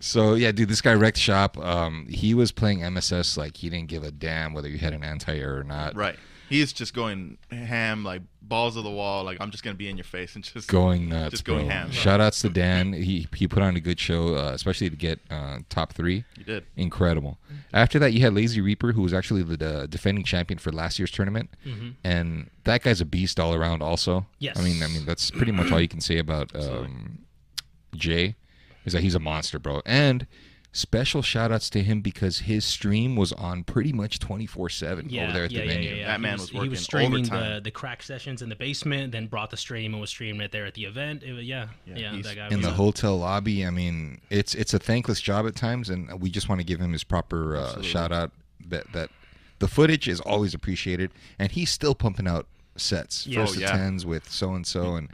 so 0.00 0.34
yeah, 0.34 0.52
dude, 0.52 0.68
this 0.68 0.80
guy 0.80 0.94
wrecked 0.94 1.18
shop. 1.18 1.58
Um, 1.58 2.06
he 2.08 2.34
was 2.34 2.52
playing 2.52 2.82
MSS 2.82 3.36
like 3.36 3.56
he 3.56 3.70
didn't 3.70 3.88
give 3.88 4.02
a 4.02 4.10
damn 4.10 4.52
whether 4.54 4.68
you 4.68 4.78
had 4.78 4.92
an 4.92 5.04
anti-air 5.04 5.58
or 5.58 5.64
not. 5.64 5.94
Right. 5.94 6.18
He's 6.48 6.72
just 6.72 6.92
going 6.94 7.38
ham, 7.50 8.04
like 8.04 8.22
balls 8.42 8.76
of 8.76 8.84
the 8.84 8.90
wall. 8.90 9.24
Like 9.24 9.38
I'm 9.40 9.50
just 9.50 9.64
gonna 9.64 9.76
be 9.76 9.88
in 9.88 9.96
your 9.96 10.04
face 10.04 10.34
and 10.34 10.44
just 10.44 10.68
Going 10.68 11.08
nuts, 11.08 11.30
Just 11.30 11.44
bro. 11.44 11.56
going 11.56 11.70
ham. 11.70 11.90
Shout 11.90 12.20
outs 12.20 12.42
to 12.42 12.48
Dan. 12.50 12.92
He 12.92 13.26
he 13.34 13.48
put 13.48 13.62
on 13.62 13.74
a 13.76 13.80
good 13.80 13.98
show, 13.98 14.34
uh, 14.36 14.52
especially 14.54 14.90
to 14.90 14.96
get 14.96 15.20
uh, 15.30 15.60
top 15.70 15.92
three. 15.94 16.24
You 16.36 16.44
did. 16.44 16.64
incredible. 16.76 17.38
After 17.72 17.98
that, 17.98 18.12
you 18.12 18.20
had 18.20 18.34
Lazy 18.34 18.60
Reaper, 18.60 18.92
who 18.92 19.02
was 19.02 19.14
actually 19.14 19.42
the 19.42 19.82
uh, 19.82 19.86
defending 19.86 20.24
champion 20.24 20.58
for 20.58 20.70
last 20.70 20.98
year's 20.98 21.10
tournament, 21.10 21.50
and 22.04 22.50
that 22.64 22.82
guy's 22.82 23.00
a 23.00 23.04
beast 23.06 23.40
all 23.40 23.54
around. 23.54 23.82
Also, 23.82 24.26
Yes. 24.38 24.58
I 24.58 24.62
mean, 24.62 24.82
I 24.82 24.86
mean 24.88 25.04
that's 25.06 25.30
pretty 25.30 25.52
much 25.52 25.72
all 25.72 25.80
you 25.80 25.88
can 25.88 26.00
say 26.00 26.18
about 26.18 26.54
um, 26.54 27.20
Jay, 27.94 28.34
is 28.84 28.92
that 28.92 29.02
he's 29.02 29.14
a 29.14 29.20
monster, 29.20 29.58
bro. 29.58 29.80
And 29.86 30.26
special 30.76 31.22
shout 31.22 31.50
outs 31.52 31.70
to 31.70 31.82
him 31.82 32.00
because 32.02 32.40
his 32.40 32.64
stream 32.64 33.14
was 33.16 33.32
on 33.32 33.62
pretty 33.64 33.92
much 33.92 34.18
twenty 34.18 34.44
four 34.44 34.68
seven 34.68 35.06
over 35.06 35.32
there 35.32 35.44
at 35.44 35.50
yeah, 35.52 35.60
the 35.62 35.66
venue. 35.68 35.88
yeah, 35.90 35.96
yeah. 35.96 36.06
That 36.08 36.16
He 36.16 36.22
man 36.22 36.38
was 36.38 36.50
He 36.50 36.56
working 36.56 36.70
was 36.72 36.80
streaming 36.82 37.22
the, 37.22 37.34
overtime. 37.36 37.62
the 37.62 37.70
crack 37.70 38.02
sessions 38.02 38.42
in 38.42 38.48
the 38.48 38.56
basement, 38.56 39.12
then 39.12 39.28
brought 39.28 39.50
the 39.50 39.56
stream 39.56 39.94
and 39.94 40.00
was 40.00 40.10
streaming 40.10 40.42
it 40.42 40.52
there 40.52 40.66
at 40.66 40.74
the 40.74 40.84
event. 40.84 41.22
It 41.22 41.32
was- 41.32 41.44
yeah, 41.44 41.68
Yeah, 41.86 42.12
yeah, 42.12 42.22
that 42.22 42.34
guy 42.36 42.48
in 42.48 42.56
was 42.56 42.66
the 42.66 42.72
a- 42.72 42.74
hotel 42.74 43.16
lobby. 43.18 43.64
I 43.64 43.70
mean, 43.70 44.20
it's 44.30 44.54
it's 44.54 44.74
a 44.74 44.78
thankless 44.78 45.20
job 45.20 45.46
at 45.46 45.54
times, 45.54 45.88
and 45.88 46.20
we 46.20 46.28
just 46.28 46.48
want 46.48 46.60
to 46.60 46.66
give 46.66 46.80
him 46.80 46.92
his 46.92 47.04
proper 47.04 47.56
uh, 47.56 47.80
shout 47.80 48.12
out. 48.12 48.32
That 48.68 48.92
that 48.92 49.10
the 49.60 49.68
footage 49.68 50.08
is 50.08 50.20
always 50.20 50.52
appreciated, 50.54 51.12
and 51.38 51.52
he's 51.52 51.70
still 51.70 51.94
pumping 51.94 52.26
out 52.26 52.46
sets, 52.76 53.26
Yeah. 53.28 53.40
first 53.46 53.56
Oh, 53.58 53.60
to 53.60 53.66
tens 53.66 54.04
with 54.04 54.28
so 54.28 54.52
and 54.54 54.66
so, 54.66 54.96
and 54.96 55.08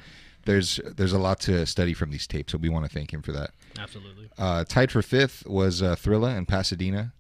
there's 0.45 0.81
there's 0.97 1.13
a 1.13 1.19
lot 1.19 1.41
to 1.41 1.67
study 1.67 1.95
from 1.95 2.11
these 2.11 2.27
tapes. 2.27 2.53
So 2.53 2.59
we 2.59 2.69
want 2.69 2.85
to 2.87 2.91
thank 2.93 3.13
him 3.13 3.23
for 3.23 3.33
that. 3.33 3.51
Absolutely. 3.79 4.29
Uh, 4.39 4.65
tied 4.65 4.91
for 4.91 5.03
fifth 5.03 5.47
was 5.47 5.83
uh, 5.83 5.97
Thrilla 5.97 6.37
in 6.37 6.47
Pasadena. 6.47 7.13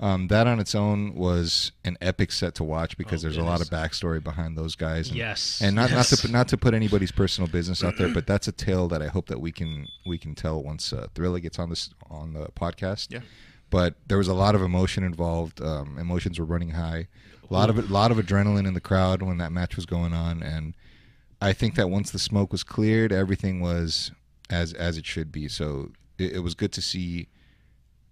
Um, 0.00 0.26
that 0.28 0.48
on 0.48 0.58
its 0.58 0.74
own 0.74 1.14
was 1.14 1.70
an 1.84 1.96
epic 2.00 2.32
set 2.32 2.56
to 2.56 2.64
watch 2.64 2.96
because 2.98 3.22
Oh, 3.24 3.28
there's 3.28 3.36
a 3.36 3.42
lot 3.42 3.60
of 3.60 3.68
backstory 3.68 4.22
behind 4.24 4.58
those 4.58 4.74
guys. 4.74 5.08
And, 5.08 5.16
Yes. 5.16 5.60
and 5.62 5.76
not 5.76 5.90
yes. 5.90 6.10
not 6.10 6.18
to 6.20 6.32
not 6.32 6.48
to 6.48 6.56
put 6.56 6.74
anybody's 6.74 7.12
personal 7.12 7.48
business 7.48 7.84
out 7.84 7.98
there, 7.98 8.08
but 8.14 8.26
that's 8.26 8.48
a 8.48 8.52
tale 8.52 8.88
that 8.88 9.00
I 9.02 9.06
hope 9.08 9.26
that 9.28 9.40
we 9.40 9.52
can 9.52 9.86
we 10.06 10.18
can 10.18 10.34
tell 10.34 10.60
once 10.62 10.92
uh, 10.92 11.06
Thrilla 11.14 11.40
gets 11.40 11.58
on 11.58 11.68
this 11.70 11.90
on 12.10 12.32
the 12.32 12.46
podcast. 12.58 13.08
Yeah. 13.12 13.20
But 13.70 13.94
there 14.06 14.18
was 14.18 14.28
a 14.28 14.34
lot 14.34 14.54
of 14.54 14.60
emotion 14.62 15.04
involved. 15.04 15.62
Um, 15.62 15.96
emotions 15.98 16.38
were 16.38 16.44
running 16.46 16.70
high. 16.70 17.06
A 17.48 17.52
lot 17.52 17.70
of 17.70 17.78
a 17.78 17.82
lot 17.92 18.10
of 18.10 18.16
adrenaline 18.16 18.66
in 18.66 18.74
the 18.74 18.80
crowd 18.80 19.22
when 19.22 19.38
that 19.38 19.52
match 19.52 19.76
was 19.76 19.86
going 19.86 20.12
on, 20.14 20.42
and 20.42 20.74
I 21.42 21.52
think 21.52 21.74
that 21.74 21.90
once 21.90 22.10
the 22.12 22.18
smoke 22.18 22.52
was 22.52 22.62
cleared, 22.62 23.12
everything 23.12 23.60
was 23.60 24.10
as 24.48 24.72
as 24.74 24.96
it 24.96 25.04
should 25.06 25.32
be. 25.32 25.48
So 25.48 25.90
it, 26.18 26.32
it 26.32 26.38
was 26.40 26.54
good 26.54 26.72
to 26.72 26.82
see 26.82 27.28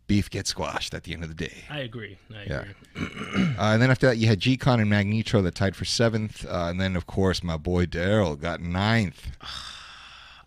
beef 0.07 0.29
get 0.29 0.47
squashed 0.49 0.93
at 0.93 1.05
the 1.05 1.13
end 1.15 1.23
of 1.23 1.29
the 1.29 1.37
day. 1.37 1.55
I 1.71 1.79
agree. 1.81 2.19
I 2.35 2.43
Yeah. 2.45 2.61
agree. 2.63 2.75
Uh, 3.61 3.73
and 3.75 3.83
then 3.83 3.91
after 3.91 4.07
that, 4.07 4.17
you 4.17 4.27
had 4.27 4.41
G-Con 4.41 4.81
and 4.81 4.91
Magnetro 4.91 5.43
that 5.45 5.55
tied 5.55 5.77
for 5.77 5.85
seventh, 5.85 6.45
uh, 6.47 6.67
and 6.71 6.81
then 6.81 6.97
of 6.97 7.07
course 7.07 7.43
my 7.45 7.57
boy 7.57 7.85
Daryl 7.87 8.39
got 8.41 8.61
ninth. 8.61 9.29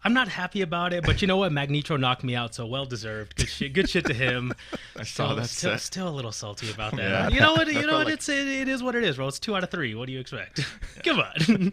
I'm 0.05 0.13
not 0.13 0.27
happy 0.27 0.61
about 0.61 0.91
it, 0.93 1.03
but 1.05 1.21
you 1.21 1.27
know 1.27 1.37
what? 1.37 1.51
Magnetro 1.51 1.99
knocked 1.99 2.23
me 2.23 2.35
out, 2.35 2.53
so 2.53 2.65
well 2.65 2.85
deserved. 2.85 3.35
Good 3.37 3.47
shit. 3.49 3.73
Good 3.73 3.89
shit 3.89 4.05
to 4.07 4.13
him. 4.13 4.53
I 4.97 5.03
saw 5.03 5.03
Still- 5.03 5.35
that 5.37 5.47
still, 5.49 5.71
set. 5.71 5.81
still 5.81 6.07
a 6.09 6.15
little 6.15 6.31
salty 6.31 6.69
about 6.71 6.95
that. 6.97 7.01
Yeah. 7.01 7.29
You 7.29 7.39
know 7.39 7.53
what? 7.53 7.67
You 7.73 7.87
know 7.87 7.93
what? 7.97 8.05
like- 8.05 8.15
It's 8.15 8.27
it, 8.29 8.47
it 8.47 8.67
is 8.67 8.83
what 8.83 8.95
it 8.95 9.03
is, 9.03 9.15
bro. 9.15 9.27
It's 9.27 9.39
two 9.39 9.55
out 9.55 9.63
of 9.63 9.71
three. 9.71 9.95
What 9.95 10.07
do 10.07 10.11
you 10.13 10.19
expect? 10.19 10.59
Come 11.03 11.19
on. 11.19 11.31
I'm 11.47 11.69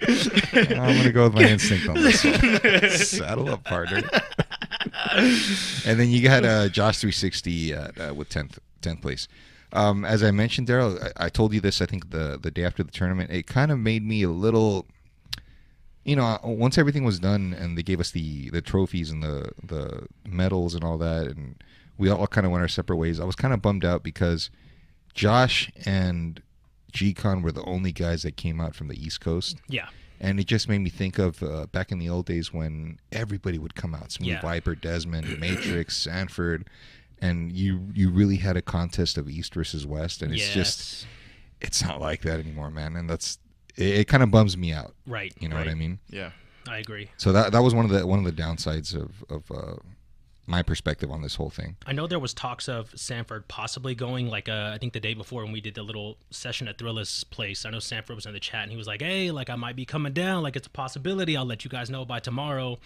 gonna 0.97 1.13
go 1.13 1.25
with 1.25 1.35
my 1.35 1.49
instinct 1.49 1.89
on 1.89 1.95
this 1.97 2.25
one. 2.25 2.91
Saddle 2.91 3.49
up, 3.51 3.65
partner. 3.65 4.03
and 5.87 5.99
then 5.99 6.11
you 6.11 6.23
got 6.23 6.45
uh, 6.45 6.69
Josh 6.69 6.99
360 6.99 7.73
at, 7.75 8.01
uh, 8.01 8.15
with 8.15 8.29
10th 8.29 8.59
10th 8.83 9.03
place. 9.03 9.29
Um, 9.73 10.05
as 10.05 10.23
I 10.23 10.31
mentioned, 10.31 10.67
Daryl, 10.69 11.01
I, 11.19 11.27
I 11.27 11.29
told 11.29 11.53
you 11.53 11.61
this. 11.61 11.81
I 11.81 11.87
think 11.87 12.11
the 12.11 12.39
the 12.41 12.51
day 12.51 12.65
after 12.65 12.83
the 12.83 12.91
tournament, 12.91 13.31
it 13.31 13.47
kind 13.47 13.71
of 13.71 13.79
made 13.79 14.05
me 14.05 14.23
a 14.23 14.31
little. 14.31 14.87
You 16.05 16.17
know, 16.17 16.39
once 16.43 16.79
everything 16.79 17.05
was 17.05 17.19
done 17.21 17.55
and 17.59 17.77
they 17.77 17.83
gave 17.83 18.01
us 18.01 18.11
the 18.11 18.51
the 18.51 18.63
trophies 18.63 19.11
and 19.11 19.23
the 19.23 19.51
the 19.63 20.07
medals 20.27 20.75
and 20.75 20.83
all 20.83 20.97
that, 20.99 21.27
and 21.27 21.63
we 21.99 22.09
all 22.09 22.27
kind 22.27 22.47
of 22.47 22.53
went 22.53 22.63
our 22.63 22.69
separate 22.69 22.97
ways. 22.97 23.21
I 23.21 23.25
was 23.25 23.37
kind 23.37 23.53
of 23.53 23.61
bummed 23.61 23.85
out 23.85 24.03
because 24.03 24.51
Josh 25.15 25.71
and 25.85 26.43
G-Con 26.93 27.43
were 27.43 27.53
the 27.53 27.65
only 27.65 27.93
guys 27.93 28.23
that 28.23 28.37
came 28.37 28.61
out 28.61 28.75
from 28.75 28.89
the 28.89 29.01
East 29.05 29.21
Coast 29.21 29.59
yeah. 29.69 29.89
and 30.21 30.41
it 30.41 30.47
just 30.47 30.69
made 30.69 30.79
me 30.81 30.91
think 30.91 31.19
of 31.19 31.43
uh, 31.43 31.67
back 31.67 31.93
in 31.93 31.99
the 31.99 32.09
old 32.09 32.27
days 32.27 32.53
when 32.53 32.99
everybody 33.13 33.59
would 33.59 33.75
come 33.75 33.95
out 33.95 34.11
smooth 34.13 34.31
Yeah. 34.31 34.41
viper 34.41 34.75
desmond 34.75 35.39
matrix 35.41 35.97
sanford 35.97 36.69
and 37.21 37.53
you 37.53 37.89
you 37.95 38.11
really 38.11 38.37
had 38.37 38.57
a 38.57 38.63
contest 38.63 39.17
of 39.19 39.29
east 39.29 39.55
versus 39.55 39.87
west 39.87 40.23
and 40.23 40.33
it's 40.33 40.47
yes. 40.47 40.55
just 40.55 41.07
it's 41.61 41.83
not 41.85 42.01
like 42.01 42.23
that 42.23 42.41
anymore 42.41 42.71
man 42.71 42.97
and 42.97 43.09
that's 43.09 43.39
it, 43.77 44.01
it 44.01 44.09
kind 44.09 44.23
of 44.23 44.31
bums 44.31 44.57
me 44.57 44.73
out 44.73 44.95
right. 45.07 45.33
you 45.39 45.49
know 45.49 45.57
right. 45.57 45.67
what 45.67 45.73
i 45.73 45.75
mean 45.75 45.99
Yeah. 46.11 46.31
I 46.69 46.79
agree. 46.79 47.11
so 47.17 47.33
that 47.33 47.53
that 47.53 47.63
was 47.63 47.75
one 47.75 47.85
of 47.85 47.91
the 47.91 48.07
one 48.07 48.19
of 48.19 48.25
the 48.25 48.43
downsides 48.43 48.95
of 48.95 49.25
of 49.29 49.51
uh 49.51 49.77
my 50.47 50.63
perspective 50.63 51.11
on 51.11 51.23
this 51.23 51.37
whole 51.37 51.49
thing. 51.49 51.77
I 51.87 51.93
know 51.93 52.07
there 52.09 52.19
was 52.19 52.35
talks 52.35 52.69
of 52.69 52.91
Sanford 52.99 53.47
possibly 53.47 53.95
going, 53.95 54.27
like 54.29 54.49
uh, 54.49 54.73
I 54.75 54.79
think 54.79 54.93
the 54.93 55.01
day 55.01 55.15
before 55.15 55.45
when 55.45 55.53
we 55.53 55.61
did 55.61 55.77
the 55.77 55.83
little 55.85 56.19
session 56.31 56.67
at 56.67 56.77
Thrilla's 56.77 57.23
place. 57.25 57.65
I 57.65 57.71
know 57.71 57.79
Sanford 57.79 58.17
was 58.17 58.27
in 58.27 58.33
the 58.33 58.41
chat 58.41 58.65
and 58.65 58.71
he 58.73 58.77
was 58.77 58.89
like, 58.89 59.01
"Hey, 59.01 59.31
like 59.31 59.49
I 59.49 59.55
might 59.55 59.77
be 59.77 59.85
coming 59.85 60.13
down. 60.13 60.43
Like 60.43 60.57
it's 60.57 60.67
a 60.67 60.71
possibility. 60.71 61.37
I'll 61.37 61.45
let 61.45 61.65
you 61.65 61.71
guys 61.71 61.89
know 61.89 62.05
by 62.05 62.19
tomorrow." 62.19 62.79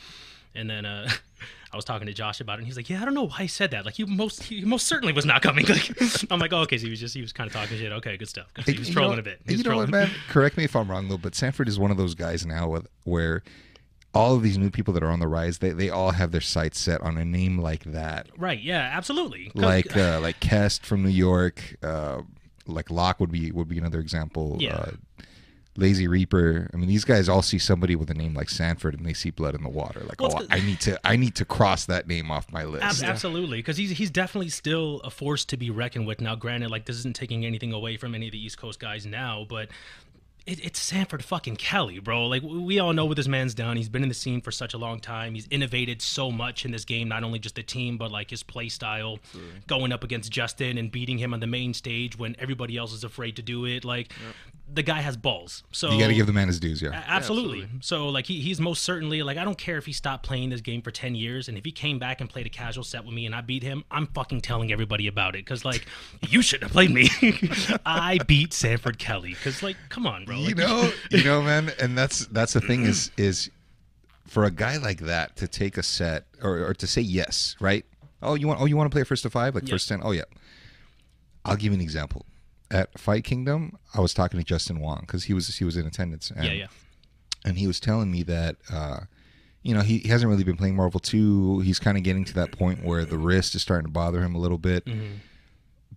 And 0.54 0.70
then 0.70 0.84
uh, 0.86 1.08
I 1.72 1.76
was 1.76 1.84
talking 1.84 2.06
to 2.06 2.12
Josh 2.12 2.40
about 2.40 2.54
it, 2.54 2.58
and 2.58 2.66
he's 2.66 2.76
like, 2.76 2.88
"Yeah, 2.88 3.02
I 3.02 3.04
don't 3.04 3.14
know 3.14 3.26
why 3.26 3.38
he 3.38 3.48
said 3.48 3.72
that. 3.72 3.84
Like 3.84 3.94
he 3.94 4.04
most 4.04 4.44
he 4.44 4.64
most 4.64 4.86
certainly 4.86 5.12
was 5.12 5.26
not 5.26 5.42
coming." 5.42 5.66
Like 5.68 6.30
I'm 6.30 6.38
like, 6.38 6.52
"Oh, 6.52 6.58
okay." 6.60 6.78
So 6.78 6.84
he 6.84 6.90
was 6.90 7.00
just 7.00 7.14
he 7.14 7.20
was 7.20 7.32
kind 7.32 7.48
of 7.48 7.54
talking 7.54 7.76
shit. 7.78 7.90
Okay, 7.92 8.16
good 8.16 8.28
stuff. 8.28 8.46
He 8.64 8.78
was 8.78 8.88
trolling 8.88 9.12
know- 9.14 9.18
a 9.18 9.22
bit. 9.22 9.40
He 9.46 9.54
you 9.54 9.64
know 9.64 9.76
what, 9.76 9.90
man? 9.90 10.10
Correct 10.28 10.56
me 10.56 10.64
if 10.64 10.76
I'm 10.76 10.90
wrong 10.90 11.08
though, 11.08 11.18
but 11.18 11.34
Sanford 11.34 11.68
is 11.68 11.78
one 11.78 11.90
of 11.90 11.96
those 11.96 12.14
guys 12.14 12.46
now 12.46 12.68
with, 12.68 12.86
where 13.04 13.42
all 14.14 14.36
of 14.36 14.42
these 14.42 14.56
new 14.56 14.70
people 14.70 14.94
that 14.94 15.02
are 15.02 15.10
on 15.10 15.18
the 15.18 15.26
rise, 15.26 15.58
they, 15.58 15.70
they 15.70 15.90
all 15.90 16.12
have 16.12 16.30
their 16.30 16.40
sights 16.40 16.78
set 16.78 17.00
on 17.00 17.18
a 17.18 17.24
name 17.24 17.58
like 17.58 17.82
that, 17.84 18.28
Right? 18.38 18.60
Yeah, 18.60 18.88
Absolutely. 18.92 19.50
like 19.56 19.96
uh, 19.96 20.20
like 20.22 20.38
Kest 20.38 20.86
from 20.86 21.02
New 21.02 21.08
York, 21.08 21.76
uh, 21.82 22.22
like 22.66 22.90
Locke 22.92 23.18
would 23.18 23.32
be 23.32 23.50
would 23.50 23.68
be 23.68 23.78
another 23.78 23.98
example. 23.98 24.56
Yeah. 24.60 24.76
Uh, 24.76 24.90
Lazy 25.76 26.06
Reaper. 26.06 26.70
I 26.72 26.76
mean, 26.76 26.88
these 26.88 27.04
guys 27.04 27.28
all 27.28 27.42
see 27.42 27.58
somebody 27.58 27.96
with 27.96 28.08
a 28.10 28.14
name 28.14 28.34
like 28.34 28.48
Sanford, 28.48 28.94
and 28.94 29.04
they 29.04 29.12
see 29.12 29.30
blood 29.30 29.54
in 29.54 29.62
the 29.62 29.68
water. 29.68 30.00
Like, 30.08 30.20
Well, 30.20 30.28
it's 30.30 30.34
oh, 30.36 30.38
'cause- 30.46 30.48
I 30.50 30.60
need 30.64 30.80
to, 30.80 31.00
I 31.06 31.16
need 31.16 31.34
to 31.36 31.44
cross 31.44 31.84
that 31.86 32.06
name 32.06 32.30
off 32.30 32.52
my 32.52 32.64
list. 32.64 33.02
Ab- 33.02 33.10
absolutely, 33.10 33.58
because 33.58 33.76
he's 33.76 33.90
he's 33.90 34.10
definitely 34.10 34.50
still 34.50 35.00
a 35.02 35.10
force 35.10 35.44
to 35.46 35.56
be 35.56 35.70
reckoned 35.70 36.06
with. 36.06 36.20
Now, 36.20 36.36
granted, 36.36 36.70
like 36.70 36.86
this 36.86 36.96
isn't 36.98 37.16
taking 37.16 37.44
anything 37.44 37.72
away 37.72 37.96
from 37.96 38.14
any 38.14 38.26
of 38.26 38.32
the 38.32 38.44
East 38.44 38.56
Coast 38.58 38.78
guys 38.78 39.04
now, 39.04 39.46
but 39.48 39.68
it, 40.46 40.62
it's 40.62 40.78
Sanford 40.78 41.24
fucking 41.24 41.56
Kelly, 41.56 41.98
bro. 42.00 42.26
Like 42.26 42.42
we 42.42 42.58
we 42.58 42.78
all 42.78 42.92
know 42.92 43.06
what 43.06 43.16
this 43.16 43.26
man's 43.26 43.54
done. 43.54 43.76
He's 43.78 43.88
been 43.88 44.02
in 44.02 44.10
the 44.10 44.14
scene 44.14 44.42
for 44.42 44.52
such 44.52 44.74
a 44.74 44.78
long 44.78 45.00
time. 45.00 45.34
He's 45.34 45.48
innovated 45.50 46.02
so 46.02 46.30
much 46.30 46.64
in 46.66 46.70
this 46.70 46.84
game, 46.84 47.08
not 47.08 47.24
only 47.24 47.38
just 47.38 47.54
the 47.54 47.62
team, 47.62 47.96
but 47.96 48.12
like 48.12 48.28
his 48.30 48.42
play 48.42 48.68
style, 48.68 49.18
going 49.66 49.90
up 49.90 50.04
against 50.04 50.30
Justin 50.30 50.76
and 50.78 50.92
beating 50.92 51.16
him 51.18 51.32
on 51.34 51.40
the 51.40 51.46
main 51.46 51.72
stage 51.74 52.18
when 52.18 52.36
everybody 52.38 52.76
else 52.76 52.92
is 52.92 53.04
afraid 53.04 53.36
to 53.36 53.42
do 53.42 53.64
it. 53.64 53.84
Like 53.86 54.12
the 54.72 54.82
guy 54.82 55.00
has 55.02 55.16
balls. 55.16 55.62
So 55.72 55.90
You 55.92 55.98
got 56.00 56.08
to 56.08 56.14
give 56.14 56.26
the 56.26 56.32
man 56.32 56.48
his 56.48 56.58
dues, 56.58 56.82
a- 56.82 56.86
yeah. 56.86 57.04
Absolutely. 57.06 57.68
So 57.80 58.08
like 58.08 58.26
he, 58.26 58.40
he's 58.40 58.60
most 58.60 58.82
certainly 58.82 59.22
like 59.22 59.36
I 59.36 59.44
don't 59.44 59.58
care 59.58 59.76
if 59.76 59.84
he 59.86 59.92
stopped 59.92 60.24
playing 60.26 60.50
this 60.50 60.62
game 60.62 60.80
for 60.82 60.90
10 60.90 61.14
years 61.14 61.48
and 61.48 61.58
if 61.58 61.64
he 61.64 61.70
came 61.70 61.98
back 61.98 62.20
and 62.20 62.30
played 62.30 62.46
a 62.46 62.48
casual 62.48 62.82
set 62.82 63.04
with 63.04 63.14
me 63.14 63.26
and 63.26 63.34
I 63.34 63.40
beat 63.42 63.62
him, 63.62 63.84
I'm 63.90 64.06
fucking 64.08 64.40
telling 64.40 64.72
everybody 64.72 65.06
about 65.06 65.36
it 65.36 65.44
cuz 65.44 65.64
like 65.64 65.86
you 66.28 66.40
shouldn't 66.40 66.64
have 66.70 66.72
played 66.72 66.90
me. 66.90 67.08
I 67.86 68.18
beat 68.26 68.52
Sanford 68.54 68.98
Kelly 68.98 69.34
cuz 69.34 69.62
like 69.62 69.76
come 69.90 70.06
on, 70.06 70.24
bro. 70.24 70.36
you 70.38 70.54
know, 70.54 70.90
you 71.10 71.22
know, 71.24 71.42
man, 71.42 71.70
and 71.78 71.96
that's 71.96 72.26
that's 72.26 72.54
the 72.54 72.60
thing 72.62 72.84
is 72.84 73.10
is 73.18 73.50
for 74.26 74.44
a 74.44 74.50
guy 74.50 74.78
like 74.78 75.00
that 75.00 75.36
to 75.36 75.46
take 75.46 75.76
a 75.76 75.82
set 75.82 76.24
or, 76.42 76.64
or 76.68 76.74
to 76.74 76.86
say 76.86 77.02
yes, 77.02 77.54
right? 77.60 77.84
Oh, 78.22 78.34
you 78.34 78.48
want 78.48 78.60
oh 78.60 78.64
you 78.64 78.76
want 78.76 78.90
to 78.90 78.94
play 78.94 79.04
first 79.04 79.22
to 79.24 79.30
five, 79.30 79.54
like 79.54 79.68
Yeah. 79.68 79.74
first 79.74 79.88
ten? 79.88 80.00
Oh 80.02 80.12
yeah. 80.12 80.22
I'll 81.44 81.56
give 81.56 81.72
you 81.72 81.78
an 81.78 81.82
example. 81.82 82.24
At 82.70 82.98
Fight 82.98 83.24
Kingdom, 83.24 83.78
I 83.94 84.00
was 84.00 84.14
talking 84.14 84.40
to 84.40 84.44
Justin 84.44 84.80
Wong 84.80 85.00
because 85.02 85.24
he 85.24 85.34
was 85.34 85.56
he 85.56 85.64
was 85.64 85.76
in 85.76 85.86
attendance. 85.86 86.30
And, 86.30 86.44
yeah, 86.46 86.52
yeah. 86.52 86.66
and 87.44 87.58
he 87.58 87.66
was 87.66 87.78
telling 87.78 88.10
me 88.10 88.22
that 88.24 88.56
uh, 88.72 89.00
you 89.62 89.74
know 89.74 89.82
he, 89.82 89.98
he 89.98 90.08
hasn't 90.08 90.28
really 90.30 90.44
been 90.44 90.56
playing 90.56 90.74
Marvel 90.74 90.98
2. 91.00 91.60
He's 91.60 91.78
kind 91.78 91.96
of 91.96 92.02
getting 92.02 92.24
to 92.24 92.34
that 92.34 92.52
point 92.52 92.82
where 92.84 93.04
the 93.04 93.18
wrist 93.18 93.54
is 93.54 93.62
starting 93.62 93.86
to 93.86 93.92
bother 93.92 94.22
him 94.22 94.34
a 94.34 94.38
little 94.38 94.58
bit. 94.58 94.86
Mm-hmm. 94.86 95.14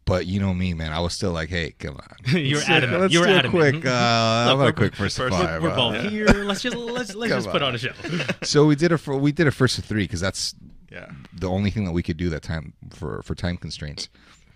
But 0.06 0.26
you 0.26 0.40
know 0.40 0.54
me, 0.54 0.74
man. 0.74 0.94
I 0.94 1.00
was 1.02 1.14
still 1.14 1.32
like, 1.32 1.50
"Hey, 1.50 1.72
come 1.80 1.96
on, 1.98 2.16
You're 2.38 2.58
Let's- 2.60 2.70
adamant. 2.70 3.02
Let's 3.02 3.14
You're 3.14 3.26
do 3.26 3.32
a 3.32 3.36
adamant. 3.36 3.74
quick. 3.74 3.86
Uh, 3.86 3.90
how 3.90 4.46
about 4.54 4.58
we're- 4.60 4.70
a 4.70 4.74
quick 4.74 4.96
first, 4.96 5.16
to 5.18 5.24
first- 5.24 5.36
five? 5.38 5.62
We're 5.64 5.70
uh, 5.72 5.76
both 5.76 5.96
yeah. 5.96 6.10
here. 6.10 6.28
Let's 6.28 6.62
just 6.62 6.76
let's 6.78 7.16
let's 7.16 7.32
Come 7.32 7.42
just 7.44 7.50
put 7.50 7.62
on. 7.62 7.70
on 7.70 7.76
a 7.76 7.78
show. 7.78 7.92
So 8.44 8.66
we 8.66 8.76
did 8.76 8.92
a 8.94 8.98
fir- 8.98 9.16
we 9.18 9.32
did 9.34 9.48
a 9.48 9.52
first 9.52 9.76
to 9.78 9.82
three 9.82 10.04
because 10.04 10.22
that's 10.22 10.54
Yeah. 10.92 11.10
the 11.34 11.50
only 11.50 11.72
thing 11.72 11.84
that 11.86 11.92
we 11.92 12.04
could 12.04 12.16
do 12.18 12.30
that 12.30 12.42
time 12.44 12.74
for 12.92 13.22
for 13.24 13.36
time 13.36 13.58
constraints, 13.58 14.08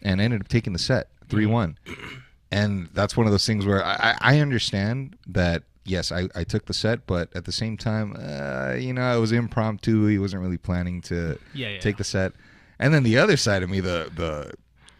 and 0.01 0.21
I 0.21 0.23
ended 0.25 0.41
up 0.41 0.47
taking 0.47 0.73
the 0.73 0.79
set 0.79 1.09
three 1.29 1.45
one, 1.45 1.77
and 2.51 2.89
that's 2.93 3.15
one 3.15 3.25
of 3.25 3.31
those 3.31 3.45
things 3.45 3.65
where 3.65 3.83
I, 3.85 4.15
I 4.21 4.35
I 4.35 4.39
understand 4.39 5.15
that 5.27 5.63
yes 5.85 6.11
I, 6.11 6.27
I 6.35 6.43
took 6.43 6.65
the 6.65 6.73
set, 6.73 7.05
but 7.07 7.29
at 7.35 7.45
the 7.45 7.51
same 7.51 7.77
time 7.77 8.15
uh, 8.19 8.73
you 8.77 8.93
know 8.93 9.15
it 9.15 9.19
was 9.19 9.31
impromptu. 9.31 10.07
He 10.07 10.17
wasn't 10.19 10.41
really 10.43 10.57
planning 10.57 11.01
to 11.03 11.37
Yeah, 11.53 11.69
yeah. 11.69 11.79
take 11.79 11.97
the 11.97 12.03
set, 12.03 12.33
and 12.79 12.93
then 12.93 13.03
the 13.03 13.17
other 13.17 13.37
side 13.37 13.63
of 13.63 13.69
me 13.69 13.79
the 13.79 14.09
the 14.15 14.51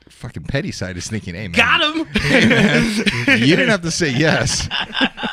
fucking 0.09 0.43
petty 0.43 0.71
side 0.71 0.97
is 0.97 1.07
thinking, 1.07 1.35
hey 1.35 1.47
man, 1.47 1.51
Got 1.57 1.81
him. 1.95 2.05
Hey, 2.21 2.45
man, 2.47 3.39
you 3.39 3.55
didn't 3.55 3.69
have 3.69 3.81
to 3.83 3.91
say 3.91 4.09
yes. 4.09 4.67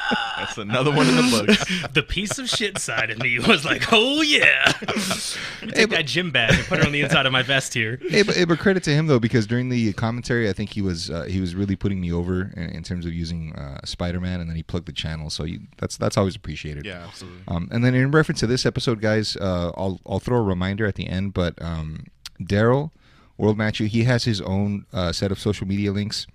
That's 0.48 0.58
another 0.58 0.90
one 0.90 1.06
in 1.06 1.16
the 1.16 1.44
books. 1.46 1.88
the 1.92 2.02
piece 2.02 2.38
of 2.38 2.48
shit 2.48 2.78
side 2.78 3.10
of 3.10 3.18
me 3.18 3.38
was 3.38 3.64
like, 3.64 3.92
"Oh 3.92 4.22
yeah." 4.22 4.72
Take 4.72 5.74
but- 5.74 5.90
that 5.90 6.06
gym 6.06 6.30
bag 6.30 6.54
and 6.54 6.64
put 6.66 6.80
it 6.80 6.86
on 6.86 6.92
the 6.92 7.00
inside 7.02 7.26
of 7.26 7.32
my 7.32 7.42
vest 7.42 7.74
here. 7.74 7.98
hey, 8.08 8.22
but, 8.22 8.34
hey, 8.34 8.44
but 8.44 8.58
credit 8.58 8.82
to 8.84 8.90
him 8.90 9.06
though, 9.06 9.18
because 9.18 9.46
during 9.46 9.68
the 9.68 9.92
commentary, 9.92 10.48
I 10.48 10.52
think 10.52 10.70
he 10.70 10.82
was 10.82 11.10
uh, 11.10 11.24
he 11.24 11.40
was 11.40 11.54
really 11.54 11.76
putting 11.76 12.00
me 12.00 12.12
over 12.12 12.50
in, 12.56 12.70
in 12.70 12.82
terms 12.82 13.06
of 13.06 13.12
using 13.12 13.54
uh, 13.54 13.80
Spider 13.84 14.20
Man, 14.20 14.40
and 14.40 14.48
then 14.48 14.56
he 14.56 14.62
plugged 14.62 14.86
the 14.86 14.92
channel, 14.92 15.30
so 15.30 15.44
you, 15.44 15.60
that's 15.76 15.96
that's 15.96 16.16
always 16.16 16.36
appreciated. 16.36 16.86
Yeah, 16.86 17.04
absolutely. 17.06 17.42
Um, 17.48 17.68
and 17.70 17.84
then 17.84 17.94
in 17.94 18.10
reference 18.10 18.40
to 18.40 18.46
this 18.46 18.64
episode, 18.66 19.00
guys, 19.00 19.36
uh, 19.36 19.72
I'll 19.76 20.00
I'll 20.06 20.20
throw 20.20 20.38
a 20.38 20.42
reminder 20.42 20.86
at 20.86 20.94
the 20.94 21.08
end, 21.08 21.34
but 21.34 21.60
um, 21.62 22.06
Daryl 22.40 22.90
World 23.36 23.56
Match, 23.56 23.78
he 23.78 24.04
has 24.04 24.24
his 24.24 24.40
own 24.40 24.86
uh, 24.92 25.12
set 25.12 25.30
of 25.30 25.38
social 25.38 25.66
media 25.66 25.92
links. 25.92 26.26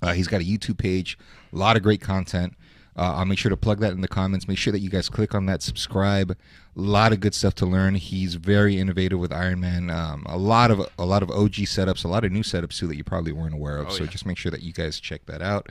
Uh, 0.00 0.12
he's 0.12 0.28
got 0.28 0.40
a 0.40 0.44
YouTube 0.44 0.78
page, 0.78 1.18
a 1.52 1.56
lot 1.56 1.76
of 1.76 1.82
great 1.82 2.00
content. 2.00 2.54
Uh, 2.98 3.14
I'll 3.16 3.24
make 3.24 3.38
sure 3.38 3.48
to 3.50 3.56
plug 3.56 3.78
that 3.80 3.92
in 3.92 4.00
the 4.00 4.08
comments. 4.08 4.48
Make 4.48 4.58
sure 4.58 4.72
that 4.72 4.80
you 4.80 4.90
guys 4.90 5.08
click 5.08 5.34
on 5.34 5.46
that, 5.46 5.62
subscribe. 5.62 6.32
A 6.32 6.36
lot 6.80 7.12
of 7.12 7.20
good 7.20 7.34
stuff 7.34 7.54
to 7.56 7.66
learn. 7.66 7.94
He's 7.94 8.34
very 8.34 8.76
innovative 8.78 9.18
with 9.20 9.32
Iron 9.32 9.60
Man. 9.60 9.88
Um, 9.90 10.24
a 10.28 10.36
lot 10.36 10.70
of 10.70 10.80
a 10.98 11.06
lot 11.06 11.22
of 11.22 11.30
OG 11.30 11.52
setups, 11.68 12.04
a 12.04 12.08
lot 12.08 12.24
of 12.24 12.32
new 12.32 12.42
setups 12.42 12.76
too 12.78 12.86
that 12.88 12.96
you 12.96 13.04
probably 13.04 13.32
weren't 13.32 13.54
aware 13.54 13.78
of. 13.78 13.86
Oh, 13.88 13.90
so 13.90 14.04
yeah. 14.04 14.10
just 14.10 14.26
make 14.26 14.36
sure 14.36 14.50
that 14.50 14.62
you 14.62 14.72
guys 14.72 14.98
check 15.00 15.24
that 15.26 15.40
out, 15.42 15.68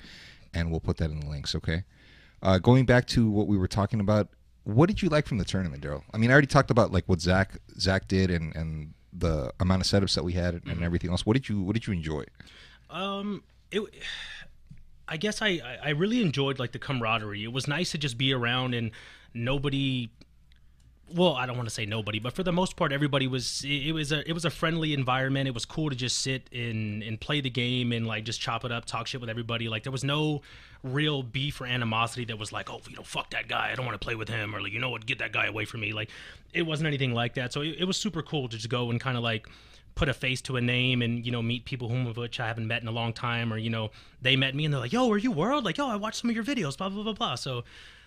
and 0.53 0.71
we'll 0.71 0.79
put 0.79 0.97
that 0.97 1.11
in 1.11 1.19
the 1.19 1.27
links. 1.27 1.53
Okay. 1.53 1.83
Uh, 2.41 2.59
going 2.59 2.85
back 2.85 3.05
to 3.07 3.29
what 3.29 3.47
we 3.47 3.57
were 3.57 3.67
talking 3.67 3.99
about, 3.99 4.29
what 4.63 4.87
did 4.87 5.01
you 5.01 5.09
like 5.09 5.25
from 5.25 5.37
the 5.37 5.45
tournament, 5.45 5.83
Daryl? 5.83 6.03
I 6.13 6.17
mean, 6.17 6.29
I 6.29 6.33
already 6.33 6.47
talked 6.47 6.71
about 6.71 6.91
like 6.91 7.03
what 7.07 7.19
Zach 7.19 7.57
Zach 7.79 8.07
did 8.07 8.31
and 8.31 8.55
and 8.55 8.93
the 9.11 9.51
amount 9.59 9.81
of 9.81 9.87
setups 9.87 10.13
that 10.15 10.23
we 10.23 10.33
had 10.33 10.53
and, 10.53 10.61
Mm-hmm. 10.63 10.71
and 10.71 10.83
everything 10.83 11.09
else. 11.09 11.25
What 11.25 11.33
did 11.33 11.49
you 11.49 11.61
What 11.61 11.73
did 11.73 11.87
you 11.87 11.93
enjoy? 11.93 12.23
Um, 12.89 13.43
it. 13.71 13.81
I 15.07 15.17
guess 15.17 15.41
I 15.41 15.61
I- 15.83 15.89
really 15.91 16.21
enjoyed 16.21 16.59
like 16.59 16.71
the 16.71 16.79
camaraderie. 16.79 17.43
It 17.43 17.53
was 17.53 17.67
nice 17.67 17.91
to 17.91 17.97
just 17.97 18.17
be 18.17 18.33
around 18.33 18.73
and 18.73 18.91
nobody. 19.33 20.09
Well, 21.15 21.35
I 21.35 21.45
don't 21.45 21.55
want 21.55 21.69
to 21.69 21.73
say 21.73 21.85
nobody, 21.85 22.19
but 22.19 22.33
for 22.33 22.43
the 22.43 22.51
most 22.51 22.75
part, 22.75 22.91
everybody 22.91 23.27
was. 23.27 23.63
It, 23.63 23.87
it 23.87 23.91
was 23.93 24.11
a 24.11 24.27
it 24.29 24.33
was 24.33 24.43
a 24.43 24.49
friendly 24.49 24.93
environment. 24.93 25.47
It 25.47 25.53
was 25.53 25.63
cool 25.63 25.89
to 25.89 25.95
just 25.95 26.17
sit 26.17 26.49
and 26.51 27.01
and 27.01 27.19
play 27.19 27.39
the 27.39 27.49
game 27.49 27.93
and 27.93 28.05
like 28.05 28.25
just 28.25 28.41
chop 28.41 28.65
it 28.65 28.71
up, 28.73 28.83
talk 28.83 29.07
shit 29.07 29.21
with 29.21 29.29
everybody. 29.29 29.69
Like 29.69 29.83
there 29.83 29.91
was 29.93 30.03
no 30.03 30.41
real 30.83 31.23
beef 31.23 31.61
or 31.61 31.65
animosity 31.65 32.25
that 32.25 32.37
was 32.37 32.51
like, 32.51 32.69
oh, 32.69 32.81
you 32.89 32.95
know, 32.97 33.03
fuck 33.03 33.29
that 33.31 33.47
guy. 33.47 33.71
I 33.71 33.75
don't 33.75 33.85
want 33.85 33.99
to 33.99 34.03
play 34.05 34.15
with 34.15 34.27
him, 34.27 34.53
or 34.53 34.61
like, 34.61 34.73
you 34.73 34.79
know 34.79 34.89
what, 34.89 35.05
get 35.05 35.19
that 35.19 35.31
guy 35.31 35.45
away 35.45 35.63
from 35.63 35.79
me. 35.79 35.93
Like 35.93 36.09
it 36.53 36.63
wasn't 36.63 36.87
anything 36.87 37.13
like 37.13 37.35
that. 37.35 37.53
So 37.53 37.61
it, 37.61 37.77
it 37.79 37.83
was 37.85 37.95
super 37.95 38.21
cool 38.21 38.49
to 38.49 38.57
just 38.57 38.69
go 38.69 38.89
and 38.91 38.99
kind 38.99 39.15
of 39.15 39.23
like 39.23 39.47
put 39.97 40.07
a 40.07 40.13
face 40.13 40.41
to 40.43 40.55
a 40.57 40.61
name 40.61 41.01
and 41.01 41.25
you 41.25 41.31
know 41.31 41.41
meet 41.41 41.65
people 41.65 41.89
whom 41.89 42.05
of 42.05 42.15
which 42.17 42.39
I 42.39 42.47
haven't 42.47 42.67
met 42.67 42.83
in 42.83 42.87
a 42.87 42.91
long 42.91 43.13
time 43.13 43.51
or 43.51 43.57
you 43.57 43.71
know 43.71 43.89
they 44.21 44.35
met 44.35 44.53
me 44.53 44.63
and 44.63 44.73
they're 44.73 44.79
like 44.79 44.93
yo 44.93 45.11
are 45.11 45.17
you 45.17 45.31
world? 45.31 45.65
Like 45.65 45.77
yo 45.77 45.89
I 45.89 45.95
watched 45.95 46.21
some 46.21 46.29
of 46.29 46.35
your 46.35 46.45
videos 46.45 46.77
blah 46.77 46.89
blah 46.89 47.03
blah 47.03 47.13
blah. 47.13 47.35
So 47.35 47.63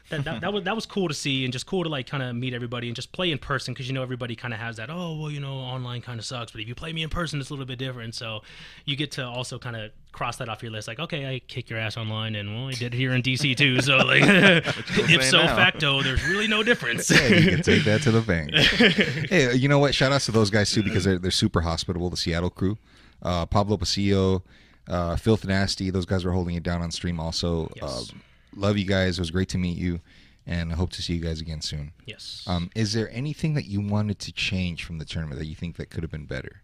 that, 0.09 0.25
that, 0.25 0.41
that 0.41 0.53
was 0.53 0.65
that 0.65 0.75
was 0.75 0.87
cool 0.87 1.07
to 1.07 1.15
see 1.15 1.45
and 1.45 1.53
just 1.53 1.67
cool 1.67 1.85
to 1.85 1.89
like 1.89 2.07
kind 2.09 2.23
of 2.23 2.35
meet 2.35 2.53
everybody 2.55 2.89
and 2.89 2.97
just 2.97 3.13
play 3.13 3.31
in 3.31 3.39
person 3.39 3.73
because 3.73 3.87
you 3.87 3.93
know 3.93 4.03
everybody 4.03 4.35
kind 4.35 4.53
of 4.53 4.59
has 4.59 4.77
that 4.79 4.91
oh 4.91 5.17
well 5.17 5.31
you 5.31 5.39
know 5.39 5.53
online 5.55 6.01
kind 6.01 6.19
of 6.19 6.25
sucks 6.25 6.51
but 6.51 6.61
if 6.61 6.67
you 6.67 6.75
play 6.75 6.93
me 6.93 7.03
in 7.05 7.09
person 7.09 7.39
it's 7.41 7.51
a 7.51 7.53
little 7.53 7.65
bit 7.67 7.79
different 7.79 8.15
so 8.15 8.41
you 8.87 8.97
get 8.97 9.13
to 9.13 9.25
also 9.25 9.57
kind 9.59 9.77
of 9.77 9.93
cross 10.11 10.37
that 10.39 10.49
off 10.49 10.63
your 10.65 10.73
list 10.73 10.89
like 10.89 10.99
okay 10.99 11.33
I 11.33 11.39
kick 11.47 11.71
your 11.71 11.79
ass 11.79 11.97
online 11.97 12.35
and 12.35 12.53
well 12.53 12.69
I 12.69 12.73
did 12.73 12.93
it 12.93 12.97
here 12.97 13.13
in 13.13 13.23
DC 13.23 13.57
too 13.57 13.81
so 13.81 13.97
like 13.99 14.23
if 14.25 15.25
so 15.25 15.43
now? 15.45 15.55
facto 15.55 16.03
there's 16.03 16.27
really 16.27 16.49
no 16.49 16.63
difference 16.65 17.09
Yeah, 17.11 17.29
you 17.29 17.51
can 17.51 17.63
take 17.63 17.85
that 17.85 18.03
to 18.03 18.11
the 18.11 18.21
bank. 18.21 18.53
hey, 19.31 19.55
you 19.55 19.69
know 19.69 19.79
what? 19.79 19.95
Shout 19.95 20.11
outs 20.13 20.27
to 20.27 20.33
those 20.33 20.51
guys 20.51 20.73
too 20.73 20.83
because 20.83 21.05
they're 21.05 21.19
they're 21.19 21.31
super 21.31 21.61
hospitable. 21.61 22.11
The 22.11 22.17
Seattle 22.17 22.51
crew, 22.51 22.79
uh, 23.23 23.47
Pablo 23.47 23.77
Pasillo, 23.77 24.43
uh, 24.89 25.17
Filth 25.17 25.45
Nasty. 25.45 25.91
Those 25.91 26.07
guys 26.07 26.25
were 26.25 26.33
holding 26.33 26.55
it 26.57 26.63
down 26.63 26.83
on 26.83 26.91
stream. 26.91 27.21
Also, 27.21 27.71
Yes. 27.77 27.83
uh, 28.13 28.15
love 28.55 28.77
you 28.79 28.85
guys. 28.85 29.19
It 29.19 29.21
was 29.21 29.31
great 29.31 29.49
to 29.51 29.59
meet 29.59 29.77
you, 29.79 30.01
and 30.47 30.73
I 30.73 30.77
hope 30.77 30.91
to 30.93 31.03
see 31.03 31.15
you 31.15 31.21
guys 31.21 31.41
again 31.41 31.61
soon. 31.61 31.93
yes 32.07 32.45
Um, 32.47 32.71
is 32.75 32.93
there 32.93 33.11
anything 33.13 33.55
that 33.55 33.67
you 33.67 33.81
wanted 33.81 34.19
to 34.21 34.33
change 34.33 34.85
from 34.85 34.99
the 34.99 35.05
tournament 35.05 35.39
that 35.39 35.47
you 35.47 35.55
think 35.55 35.77
that 35.77 35.91
could 35.91 36.03
have 36.03 36.11
been 36.11 36.27
better? 36.27 36.63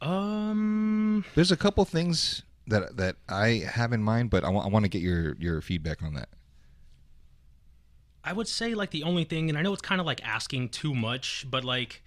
um 0.00 1.24
There's 1.34 1.52
a 1.52 1.56
couple 1.56 1.84
things 1.84 2.42
that 2.66 2.96
that 2.96 3.16
I 3.28 3.64
have 3.70 3.92
in 3.92 4.02
mind, 4.02 4.30
but 4.30 4.44
I 4.44 4.48
want 4.48 4.84
to 4.84 4.88
get 4.88 5.02
your 5.02 5.34
your 5.38 5.60
feedback 5.60 6.02
on 6.02 6.14
that. 6.14 6.28
I 8.22 8.32
would 8.32 8.48
say 8.48 8.74
like 8.74 8.90
the 8.90 9.02
only 9.02 9.24
thing, 9.24 9.48
and 9.50 9.58
I 9.58 9.62
know 9.62 9.72
it's 9.72 9.82
kind 9.82 10.00
of 10.00 10.06
like 10.06 10.24
asking 10.26 10.70
too 10.70 10.94
much, 10.94 11.46
but 11.50 11.62
like 11.64 12.02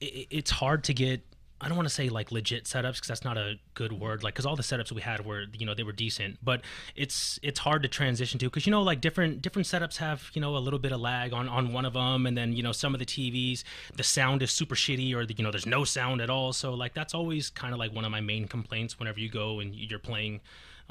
it, 0.00 0.28
it's 0.30 0.50
hard 0.52 0.84
to 0.84 0.94
get 0.94 1.22
I 1.62 1.68
don't 1.68 1.76
want 1.76 1.88
to 1.88 1.94
say 1.94 2.08
like 2.08 2.32
legit 2.32 2.64
setups 2.64 2.94
because 2.94 3.08
that's 3.08 3.24
not 3.24 3.38
a 3.38 3.54
good 3.74 3.92
word. 3.92 4.24
Like, 4.24 4.34
because 4.34 4.44
all 4.44 4.56
the 4.56 4.62
setups 4.62 4.90
we 4.90 5.00
had 5.00 5.24
were, 5.24 5.44
you 5.56 5.64
know, 5.64 5.74
they 5.74 5.84
were 5.84 5.92
decent, 5.92 6.38
but 6.42 6.60
it's 6.96 7.38
it's 7.42 7.60
hard 7.60 7.82
to 7.84 7.88
transition 7.88 8.38
to 8.40 8.46
because 8.46 8.66
you 8.66 8.72
know, 8.72 8.82
like 8.82 9.00
different 9.00 9.42
different 9.42 9.66
setups 9.68 9.96
have 9.98 10.30
you 10.34 10.40
know 10.40 10.56
a 10.56 10.58
little 10.58 10.80
bit 10.80 10.92
of 10.92 11.00
lag 11.00 11.32
on 11.32 11.48
on 11.48 11.72
one 11.72 11.84
of 11.84 11.92
them, 11.92 12.26
and 12.26 12.36
then 12.36 12.52
you 12.52 12.62
know 12.62 12.72
some 12.72 12.94
of 12.94 12.98
the 12.98 13.06
TVs 13.06 13.62
the 13.96 14.02
sound 14.02 14.42
is 14.42 14.50
super 14.50 14.74
shitty 14.74 15.14
or 15.14 15.24
the, 15.24 15.34
you 15.34 15.44
know 15.44 15.52
there's 15.52 15.66
no 15.66 15.84
sound 15.84 16.20
at 16.20 16.28
all. 16.28 16.52
So 16.52 16.74
like 16.74 16.94
that's 16.94 17.14
always 17.14 17.48
kind 17.48 17.72
of 17.72 17.78
like 17.78 17.94
one 17.94 18.04
of 18.04 18.10
my 18.10 18.20
main 18.20 18.48
complaints 18.48 18.98
whenever 18.98 19.20
you 19.20 19.28
go 19.28 19.60
and 19.60 19.74
you're 19.74 19.98
playing 19.98 20.40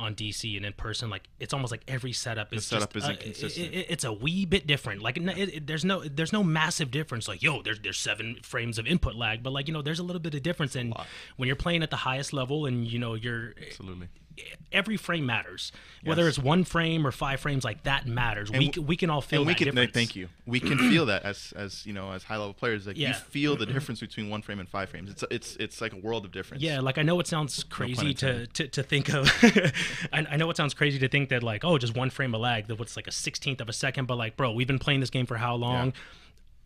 on 0.01 0.15
DC 0.15 0.57
and 0.57 0.65
in 0.65 0.73
person, 0.73 1.09
like 1.09 1.23
it's 1.39 1.53
almost 1.53 1.71
like 1.71 1.81
every 1.87 2.11
setup 2.11 2.53
is 2.53 2.65
setup 2.65 2.93
just, 2.93 3.05
isn't 3.05 3.19
uh, 3.19 3.23
consistent. 3.23 3.67
it- 3.67 3.77
it- 3.77 3.85
it's 3.89 4.03
a 4.03 4.11
wee 4.11 4.45
bit 4.45 4.65
different. 4.67 5.01
Like 5.01 5.17
it, 5.17 5.23
it, 5.37 5.67
there's 5.67 5.85
no 5.85 6.03
there's 6.03 6.33
no 6.33 6.43
massive 6.43 6.91
difference. 6.91 7.27
Like 7.27 7.41
yo, 7.43 7.61
there's 7.61 7.79
there's 7.79 7.97
seven 7.99 8.37
frames 8.43 8.77
of 8.79 8.87
input 8.87 9.15
lag, 9.15 9.43
but 9.43 9.53
like 9.53 9.67
you 9.67 9.73
know 9.73 9.81
there's 9.81 9.99
a 9.99 10.03
little 10.03 10.19
bit 10.21 10.33
of 10.35 10.43
difference. 10.43 10.75
And 10.75 10.93
when 11.37 11.47
you're 11.47 11.55
playing 11.55 11.83
at 11.83 11.89
the 11.91 11.95
highest 11.97 12.33
level, 12.33 12.65
and 12.65 12.85
you 12.87 12.99
know 12.99 13.13
you're 13.13 13.53
Absolutely. 13.67 14.07
Every 14.71 14.97
frame 14.97 15.25
matters, 15.25 15.71
whether 16.03 16.23
Yes. 16.23 16.37
it's 16.37 16.39
one 16.39 16.63
frame 16.63 17.05
or 17.05 17.11
five 17.11 17.39
frames. 17.39 17.63
Like 17.63 17.83
that 17.83 18.05
matters. 18.07 18.49
we 18.51 18.67
w- 18.67 18.73
c- 18.73 18.79
we 18.79 18.95
can 18.95 19.09
all 19.09 19.21
feel 19.21 19.41
and 19.41 19.47
we 19.47 19.53
that 19.53 19.57
can 19.57 19.67
no, 19.75 19.81
difference. 19.85 19.93
thank 19.93 20.15
you. 20.15 20.29
We 20.45 20.59
can 20.59 20.77
feel 20.91 21.05
that 21.07 21.23
as 21.23 21.53
as 21.55 21.85
you 21.85 21.93
know 21.93 22.11
as 22.11 22.23
high 22.23 22.37
level 22.37 22.53
players. 22.53 22.87
Like 22.87 22.97
Yeah. 22.97 23.09
you 23.09 23.13
feel 23.13 23.55
the 23.55 23.65
difference 23.65 23.99
between 23.99 24.29
one 24.29 24.41
frame 24.41 24.59
and 24.59 24.67
five 24.69 24.89
frames. 24.89 25.09
It's 25.09 25.23
it's 25.31 25.55
it's 25.57 25.81
like 25.81 25.93
a 25.93 25.97
world 25.97 26.25
of 26.25 26.31
difference. 26.31 26.63
Yeah, 26.63 26.79
like 26.79 26.97
I 26.97 27.01
know 27.01 27.19
it 27.19 27.27
sounds 27.27 27.63
crazy 27.63 28.13
to, 28.15 28.47
to, 28.47 28.67
to 28.67 28.83
think 28.83 29.09
of. 29.09 29.29
I, 30.13 30.25
I 30.31 30.37
know 30.37 30.49
it 30.49 30.57
sounds 30.57 30.73
crazy 30.73 30.99
to 30.99 31.07
think 31.07 31.29
that 31.29 31.43
like 31.43 31.63
oh 31.63 31.77
just 31.77 31.95
one 31.95 32.09
frame 32.09 32.33
of 32.35 32.41
lag 32.41 32.67
that 32.67 32.79
what's 32.79 32.95
like 32.95 33.07
a 33.07 33.11
sixteenth 33.11 33.61
of 33.61 33.69
a 33.69 33.73
second, 33.73 34.05
but 34.07 34.17
like 34.17 34.37
bro, 34.37 34.51
we've 34.51 34.67
been 34.67 34.79
playing 34.79 34.99
this 34.99 35.09
game 35.09 35.25
for 35.25 35.37
how 35.37 35.55
long? 35.55 35.93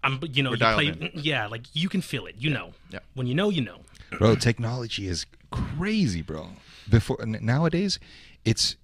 I'm 0.03 0.19
you 0.31 0.43
know 0.43 0.51
We're 0.51 0.55
you 0.55 0.59
dialed 0.59 0.99
play 0.99 1.11
yeah 1.15 1.47
like 1.47 1.63
you 1.73 1.89
can 1.89 2.01
feel 2.01 2.27
it. 2.27 2.35
You 2.37 2.51
know. 2.51 2.73
Yeah. 2.91 2.99
When 3.15 3.25
you 3.27 3.33
know, 3.33 3.49
you 3.49 3.61
know. 3.61 3.79
bro 4.19 4.35
technology 4.35 5.07
is 5.07 5.25
crazy 5.51 6.21
bro 6.21 6.49
before 6.89 7.17
nowadays 7.25 7.99
it's 8.43 8.75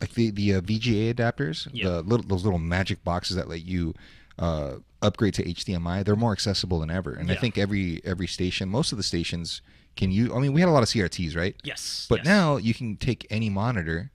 like 0.00 0.12
the 0.14 0.30
the 0.30 0.54
uh, 0.54 0.60
vga 0.60 1.14
adapters 1.14 1.68
Yeah. 1.72 1.88
the 1.88 2.02
little 2.02 2.26
those 2.26 2.44
little 2.44 2.58
magic 2.58 3.04
boxes 3.04 3.36
that 3.36 3.48
let 3.48 3.64
you 3.64 3.94
uh, 4.38 4.76
upgrade 5.02 5.34
to 5.34 5.44
hdmi 5.44 6.04
they're 6.04 6.16
more 6.16 6.32
accessible 6.32 6.80
than 6.80 6.90
ever 6.90 7.12
and 7.12 7.30
i 7.30 7.34
think 7.34 7.58
every 7.58 8.00
every 8.04 8.26
station 8.26 8.68
most 8.68 8.92
of 8.92 8.98
the 8.98 9.04
stations 9.04 9.60
can 9.96 10.10
you 10.10 10.34
i 10.34 10.38
mean 10.38 10.52
we 10.52 10.60
had 10.60 10.68
a 10.68 10.72
lot 10.72 10.82
of 10.82 10.88
crts 10.88 11.36
right 11.36 11.56
Yes. 11.64 12.06
but 12.08 12.20
yes. 12.20 12.26
now 12.26 12.56
you 12.56 12.72
can 12.74 12.96
take 12.96 13.26
any 13.30 13.50
monitor 13.50 14.10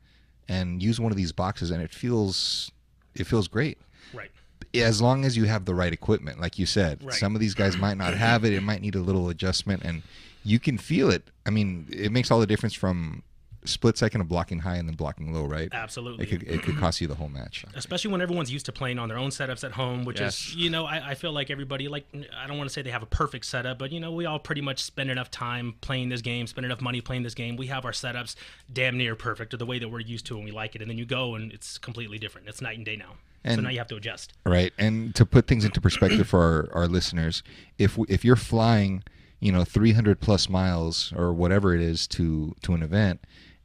and 0.47 0.81
use 0.81 0.99
one 0.99 1.11
of 1.11 1.17
these 1.17 1.31
boxes 1.31 1.69
and 1.71 1.81
it 1.81 1.91
feels 1.91 2.71
it 3.13 3.25
feels 3.25 3.47
great 3.47 3.77
right. 4.13 4.31
as 4.73 5.01
long 5.01 5.25
as 5.25 5.37
you 5.37 5.45
have 5.45 5.65
the 5.65 5.75
right 5.75 5.93
equipment 5.93 6.39
like 6.39 6.57
you 6.59 6.65
said 6.65 7.03
Right. 7.03 7.13
some 7.13 7.35
of 7.35 7.41
these 7.41 7.53
guys 7.53 7.77
might 7.77 7.97
not 7.97 8.13
have 8.15 8.43
it 8.45 8.53
it 8.53 8.61
might 8.61 8.81
need 8.81 8.95
a 8.95 8.99
little 9.01 9.29
adjustment 9.29 9.83
and 9.83 10.01
you 10.45 10.59
can 10.59 10.77
feel 10.77 11.09
it. 11.09 11.29
I 11.45 11.49
mean 11.49 11.87
it 11.91 12.11
makes 12.11 12.31
all 12.31 12.39
the 12.39 12.47
difference 12.47 12.73
from 12.73 13.23
split 13.67 13.97
second 13.97 14.21
of 14.21 14.27
blocking 14.27 14.59
high 14.59 14.75
and 14.75 14.87
then 14.87 14.95
blocking 14.95 15.33
low 15.33 15.43
right? 15.43 15.69
Absolutely. 15.71 16.23
it 16.23 16.29
could, 16.29 16.43
it 16.43 16.61
could 16.61 16.77
cost 16.77 17.01
you 17.01 17.07
the 17.07 17.15
whole 17.15 17.29
match. 17.29 17.65
Especially 17.73 18.11
when 18.11 18.21
everyone's 18.21 18.51
used 18.51 18.67
to 18.67 18.71
playing 18.71 18.99
on 18.99 19.09
their 19.09 19.17
own 19.17 19.31
setups 19.31 19.63
at 19.63 19.71
home 19.71 20.05
which 20.05 20.19
Yes. 20.19 20.37
is 20.49 20.55
you 20.55 20.69
know 20.69 20.85
I, 20.85 21.09
I 21.11 21.15
feel 21.15 21.31
like 21.31 21.49
everybody 21.49 21.87
like 21.87 22.05
i 22.39 22.45
don't 22.45 22.59
want 22.59 22.69
to 22.69 22.73
say 22.73 22.83
they 22.83 22.91
have 22.91 23.01
a 23.01 23.07
perfect 23.07 23.43
setup 23.45 23.79
but 23.79 23.91
you 23.91 23.99
know 23.99 24.11
we 24.11 24.27
all 24.27 24.37
pretty 24.37 24.61
much 24.61 24.83
spend 24.83 25.09
enough 25.09 25.31
time 25.31 25.73
playing 25.81 26.09
this 26.09 26.21
game 26.21 26.45
spend 26.45 26.63
enough 26.65 26.79
money 26.81 27.01
playing 27.01 27.23
this 27.23 27.33
game. 27.33 27.55
We 27.57 27.65
have 27.67 27.85
our 27.85 27.91
setups 27.91 28.35
damn 28.71 28.97
near 28.99 29.15
perfect 29.15 29.51
or 29.55 29.57
the 29.57 29.65
way 29.65 29.79
that 29.79 29.89
we're 29.89 29.99
used 30.01 30.27
to 30.27 30.35
and 30.35 30.45
we 30.45 30.51
like 30.51 30.75
it. 30.75 30.81
And 30.81 30.89
then 30.91 30.99
you 30.99 31.05
go 31.05 31.33
and 31.33 31.51
it's 31.51 31.79
completely 31.79 32.19
different. 32.19 32.47
It's 32.47 32.61
night 32.61 32.77
and 32.77 32.85
day 32.85 32.95
now. 32.95 33.13
So 33.47 33.61
now 33.61 33.69
you 33.69 33.77
have 33.79 33.87
to 33.89 33.95
adjust. 33.95 34.33
Right. 34.43 34.73
And 34.77 35.13
to 35.15 35.23
put 35.25 35.45
things 35.47 35.65
into 35.65 35.79
perspective 35.79 36.27
for 36.27 36.39
our, 36.73 36.81
our 36.81 36.87
listeners 36.87 37.41
if 37.79 37.97
if 38.09 38.23
you're 38.25 38.35
flying 38.35 39.03
you 39.45 39.51
know 39.51 39.63
300 39.63 40.19
plus 40.19 40.49
miles 40.49 41.13
or 41.15 41.31
whatever 41.31 41.75
it 41.75 41.81
is 41.81 42.07
to 42.07 42.55
to 42.63 42.73
an 42.73 42.81
event 42.81 43.19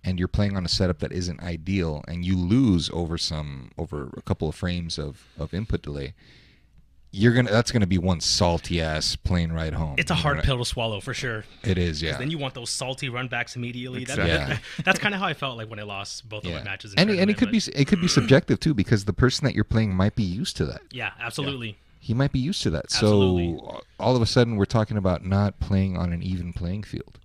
and 0.04 0.18
you're 0.18 0.28
playing 0.28 0.54
on 0.56 0.64
a 0.64 0.68
setup 0.68 0.98
that 0.98 1.10
isn't 1.10 1.42
ideal 1.42 2.04
and 2.06 2.24
you 2.24 2.36
lose 2.36 2.90
over 2.92 3.16
some 3.16 3.70
over 3.78 4.12
a 4.16 4.22
couple 4.22 4.46
of 4.46 4.54
frames 4.54 4.98
of 4.98 5.22
of 5.38 5.54
input 5.54 5.80
delay 5.80 6.12
you're 7.12 7.32
gonna 7.32 7.50
that's 7.50 7.72
gonna 7.72 7.86
be 7.86 7.98
one 7.98 8.20
salty 8.20 8.80
ass 8.80 9.16
plane 9.16 9.50
ride 9.50 9.74
home. 9.74 9.96
It's 9.98 10.10
a 10.10 10.14
You 10.14 10.18
know? 10.18 10.22
hard 10.22 10.42
pill 10.44 10.58
to 10.58 10.64
swallow 10.64 11.00
for 11.00 11.12
sure. 11.12 11.44
It 11.64 11.76
is 11.76 12.00
yeah. 12.00 12.16
then 12.18 12.30
you 12.30 12.38
want 12.38 12.54
those 12.54 12.70
salty 12.70 13.08
runbacks 13.08 13.56
immediately. 13.56 14.04
That- 14.04 14.18
Exactly. 14.20 14.54
that- 14.54 14.62
that's 14.84 14.98
kind 15.00 15.12
of 15.14 15.20
how 15.20 15.26
i 15.26 15.34
felt 15.34 15.56
like 15.56 15.68
when 15.70 15.80
i 15.80 15.82
lost 15.82 16.28
both 16.28 16.44
of 16.44 16.52
my 16.52 16.62
matches 16.62 16.92
in 16.92 16.98
and, 17.00 17.10
and 17.10 17.28
it 17.30 17.36
could 17.36 17.50
be 17.50 17.60
it 17.74 17.86
could 17.88 18.00
be 18.00 18.06
subjective 18.06 18.60
too 18.60 18.74
because 18.74 19.06
the 19.06 19.12
person 19.12 19.44
that 19.46 19.54
you're 19.56 19.64
playing 19.64 19.92
might 19.94 20.14
be 20.14 20.22
used 20.22 20.56
to 20.58 20.66
that. 20.66 20.82
Yeah 20.92 21.10
absolutely 21.18 21.78
he 22.02 22.14
might 22.14 22.32
be 22.32 22.38
used 22.40 22.62
to 22.62 22.70
that 22.70 22.86
Absolutely. 22.86 23.56
so 23.58 23.80
all 24.00 24.16
of 24.16 24.22
a 24.22 24.26
sudden 24.26 24.56
we're 24.56 24.64
talking 24.64 24.96
about 24.96 25.24
not 25.24 25.60
playing 25.60 25.96
on 25.96 26.12
an 26.12 26.22
even 26.22 26.52
playing 26.52 26.82
field 26.82 27.18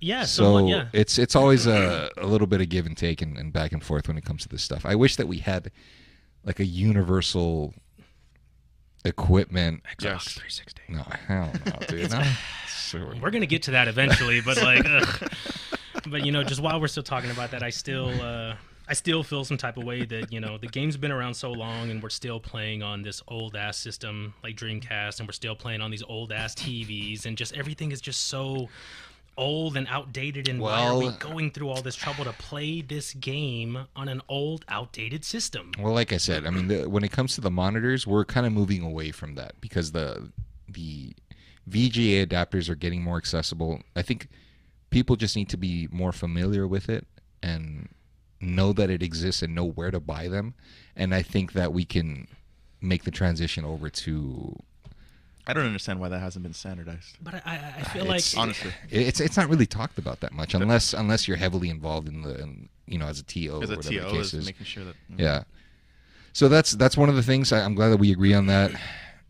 yeah 0.00 0.22
so 0.24 0.44
somewhat, 0.56 0.68
yeah 0.70 0.86
it's 0.92 1.18
it's 1.18 1.36
always 1.36 1.66
a, 1.66 2.08
a 2.16 2.26
little 2.26 2.46
bit 2.46 2.60
of 2.60 2.68
give 2.68 2.86
and 2.86 2.96
take 2.96 3.20
and, 3.20 3.36
and 3.36 3.52
back 3.52 3.72
and 3.72 3.84
forth 3.84 4.08
when 4.08 4.16
it 4.16 4.24
comes 4.24 4.42
to 4.42 4.48
this 4.48 4.62
stuff 4.62 4.86
i 4.86 4.94
wish 4.94 5.16
that 5.16 5.26
we 5.28 5.38
had 5.38 5.70
like 6.44 6.58
a 6.60 6.64
universal 6.64 7.74
equipment 9.04 9.82
Yes. 10.00 10.32
360 10.34 10.82
no 10.88 11.02
hell 11.26 11.52
no 11.66 11.72
dude 11.88 12.10
no. 12.10 12.22
So- 12.68 13.12
We're 13.22 13.30
gonna 13.30 13.46
get 13.46 13.62
to 13.64 13.70
that 13.72 13.86
eventually, 13.86 14.40
but 14.40 14.60
like, 14.60 14.84
ugh. 14.88 15.32
but 16.08 16.24
you 16.26 16.32
know, 16.32 16.42
just 16.42 16.60
while 16.60 16.80
we're 16.80 16.88
still 16.88 17.04
talking 17.04 17.30
about 17.30 17.52
that, 17.52 17.62
I 17.62 17.70
still, 17.70 18.08
uh, 18.20 18.54
I 18.90 18.92
still 18.94 19.22
feel 19.22 19.44
some 19.44 19.56
type 19.56 19.76
of 19.76 19.84
way 19.84 20.04
that 20.04 20.32
you 20.32 20.40
know 20.40 20.58
the 20.58 20.66
game's 20.66 20.96
been 20.96 21.12
around 21.12 21.34
so 21.34 21.52
long, 21.52 21.90
and 21.90 22.02
we're 22.02 22.10
still 22.10 22.40
playing 22.40 22.82
on 22.82 23.02
this 23.02 23.22
old 23.28 23.54
ass 23.54 23.78
system 23.78 24.34
like 24.42 24.56
Dreamcast, 24.56 25.20
and 25.20 25.28
we're 25.28 25.32
still 25.32 25.54
playing 25.54 25.80
on 25.80 25.92
these 25.92 26.02
old 26.02 26.32
ass 26.32 26.56
TVs, 26.56 27.24
and 27.24 27.36
just 27.36 27.56
everything 27.56 27.92
is 27.92 28.00
just 28.00 28.26
so 28.26 28.68
old 29.36 29.76
and 29.76 29.86
outdated. 29.88 30.48
And 30.48 30.60
why 30.60 30.88
are 30.88 30.98
we 30.98 31.10
going 31.20 31.52
through 31.52 31.68
all 31.68 31.82
this 31.82 31.94
trouble 31.94 32.24
to 32.24 32.32
play 32.32 32.80
this 32.80 33.14
game 33.14 33.86
on 33.94 34.08
an 34.08 34.22
old, 34.28 34.64
outdated 34.68 35.24
system? 35.24 35.70
Well, 35.78 35.94
like 35.94 36.12
I 36.12 36.16
said, 36.16 36.44
I 36.44 36.50
mean, 36.50 36.66
the, 36.66 36.90
when 36.90 37.04
it 37.04 37.12
comes 37.12 37.36
to 37.36 37.40
the 37.40 37.50
monitors, 37.50 38.08
we're 38.08 38.24
kind 38.24 38.44
of 38.44 38.52
moving 38.52 38.82
away 38.82 39.12
from 39.12 39.36
that 39.36 39.60
because 39.60 39.92
the 39.92 40.32
the 40.68 41.14
VGA 41.70 42.26
adapters 42.26 42.68
are 42.68 42.74
getting 42.74 43.04
more 43.04 43.18
accessible. 43.18 43.82
I 43.94 44.02
think 44.02 44.26
people 44.90 45.14
just 45.14 45.36
need 45.36 45.48
to 45.50 45.56
be 45.56 45.86
more 45.92 46.10
familiar 46.10 46.66
with 46.66 46.88
it 46.88 47.06
and 47.40 47.88
know 48.40 48.72
that 48.72 48.90
it 48.90 49.02
exists 49.02 49.42
and 49.42 49.54
know 49.54 49.64
where 49.64 49.90
to 49.90 50.00
buy 50.00 50.28
them. 50.28 50.54
And 50.96 51.14
I 51.14 51.22
think 51.22 51.52
that 51.52 51.72
we 51.72 51.84
can 51.84 52.26
make 52.80 53.04
the 53.04 53.10
transition 53.10 53.64
over 53.64 53.90
to 53.90 54.56
I 55.46 55.52
don't 55.52 55.66
understand 55.66 55.98
why 56.00 56.08
that 56.10 56.20
hasn't 56.20 56.42
been 56.42 56.52
standardized. 56.52 57.16
But 57.20 57.34
I, 57.34 57.42
I, 57.44 57.74
I 57.78 57.82
feel 57.82 58.04
like 58.04 58.22
Honestly, 58.36 58.72
it's 58.88 59.20
it's 59.20 59.36
not 59.36 59.48
really 59.48 59.66
talked 59.66 59.98
about 59.98 60.20
that 60.20 60.32
much 60.32 60.54
unless 60.54 60.92
unless 60.92 61.26
you're 61.26 61.36
heavily 61.36 61.70
involved 61.70 62.08
in 62.08 62.22
the 62.22 62.40
in, 62.40 62.68
you 62.86 62.98
know 62.98 63.06
as 63.06 63.18
a 63.18 63.24
TO 63.24 63.60
as 63.62 63.70
or 63.70 63.74
a 63.74 63.76
whatever 63.76 63.94
TO 63.94 64.00
the 64.00 64.10
case 64.10 64.26
is 64.26 64.34
is. 64.34 64.46
making 64.46 64.66
sure 64.66 64.84
that 64.84 64.94
mm, 65.12 65.18
Yeah. 65.18 65.42
So 66.32 66.48
that's 66.48 66.72
that's 66.72 66.96
one 66.96 67.08
of 67.08 67.16
the 67.16 67.22
things 67.22 67.52
I, 67.52 67.64
I'm 67.64 67.74
glad 67.74 67.88
that 67.88 67.96
we 67.96 68.12
agree 68.12 68.34
on 68.34 68.46
that. 68.46 68.72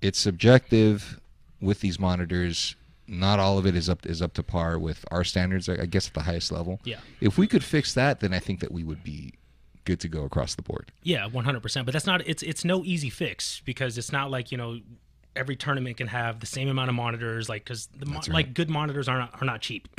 It's 0.03 0.19
subjective 0.19 1.21
with 1.61 1.81
these 1.81 1.99
monitors. 1.99 2.77
Not 3.11 3.41
all 3.41 3.59
of 3.59 3.67
it 3.67 3.75
is 3.75 3.89
up 3.89 4.07
is 4.07 4.23
up 4.23 4.35
to 4.35 4.43
par 4.43 4.79
with 4.79 5.05
our 5.11 5.25
standards. 5.25 5.69
I 5.69 5.87
guess 5.87 6.07
at 6.07 6.15
the 6.15 6.23
highest 6.23 6.53
level. 6.53 6.81
Yeah. 6.85 7.01
If 7.21 7.37
we 7.37 7.47
could 7.49 7.65
fix 7.65 7.93
that, 7.95 8.21
then 8.21 8.33
I 8.33 8.39
think 8.39 8.61
that 8.61 8.71
we 8.71 8.85
would 8.85 9.03
be 9.03 9.35
good 9.85 9.99
to 10.01 10.09
go 10.09 10.25
across 10.25 10.55
the 10.55 10.63
board. 10.63 10.93
Yeah, 11.03 11.27
one 11.27 11.45
hundred 11.45 11.63
percent. 11.63 11.87
But 11.87 11.93
that's 11.93 12.07
not. 12.07 12.27
It's 12.27 12.43
it's 12.43 12.65
no 12.65 12.85
easy 12.85 13.11
fix 13.11 13.63
because 13.65 13.99
it's 13.99 14.13
not 14.13 14.31
like 14.31 14.53
you 14.53 14.59
know 14.59 14.79
every 15.37 15.57
tournament 15.57 15.97
can 15.97 16.09
have 16.09 16.41
the 16.41 16.47
same 16.47 16.69
amount 16.69 16.89
of 16.89 16.95
monitors. 16.95 17.49
Like 17.49 17.65
because 17.65 17.87
the 17.97 18.07
mo- 18.07 18.17
right. 18.17 18.29
like 18.29 18.55
good 18.55 18.71
monitors 18.71 19.09
are 19.09 19.19
not 19.19 19.41
are 19.41 19.45
not 19.45 19.61
cheap. 19.61 19.89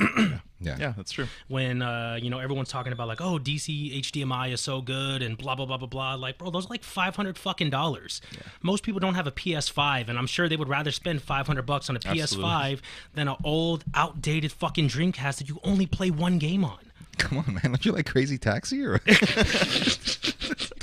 Yeah. 0.64 0.76
yeah, 0.78 0.92
that's 0.96 1.10
true. 1.10 1.26
when 1.48 1.82
uh 1.82 2.20
you 2.22 2.30
know 2.30 2.38
everyone's 2.38 2.68
talking 2.68 2.92
about 2.92 3.08
like 3.08 3.20
oh 3.20 3.36
DC 3.36 4.00
HDMI 4.00 4.52
is 4.52 4.60
so 4.60 4.80
good 4.80 5.20
and 5.20 5.36
blah 5.36 5.56
blah 5.56 5.66
blah 5.66 5.76
blah 5.76 5.88
blah. 5.88 6.14
Like 6.14 6.38
bro, 6.38 6.50
those 6.50 6.66
are 6.66 6.68
like 6.68 6.84
five 6.84 7.16
hundred 7.16 7.36
fucking 7.36 7.70
dollars. 7.70 8.20
Most 8.62 8.84
people 8.84 9.00
don't 9.00 9.14
have 9.14 9.26
a 9.26 9.32
PS5, 9.32 10.08
and 10.08 10.16
I'm 10.16 10.28
sure 10.28 10.48
they 10.48 10.56
would 10.56 10.68
rather 10.68 10.92
spend 10.92 11.20
five 11.20 11.48
hundred 11.48 11.66
bucks 11.66 11.90
on 11.90 11.96
a 11.96 11.98
PS5 11.98 12.78
than 13.14 13.26
an 13.26 13.34
old 13.42 13.82
outdated 13.94 14.52
fucking 14.52 14.86
Dreamcast 14.88 15.38
that 15.38 15.48
you 15.48 15.58
only 15.64 15.86
play 15.86 16.12
one 16.12 16.38
game 16.38 16.64
on. 16.64 16.78
Come 17.18 17.38
on, 17.38 17.54
man. 17.54 17.62
Don't 17.64 17.84
you 17.84 17.90
like 17.92 18.06
Crazy 18.06 18.38
Taxi 18.38 18.84
or 18.84 18.98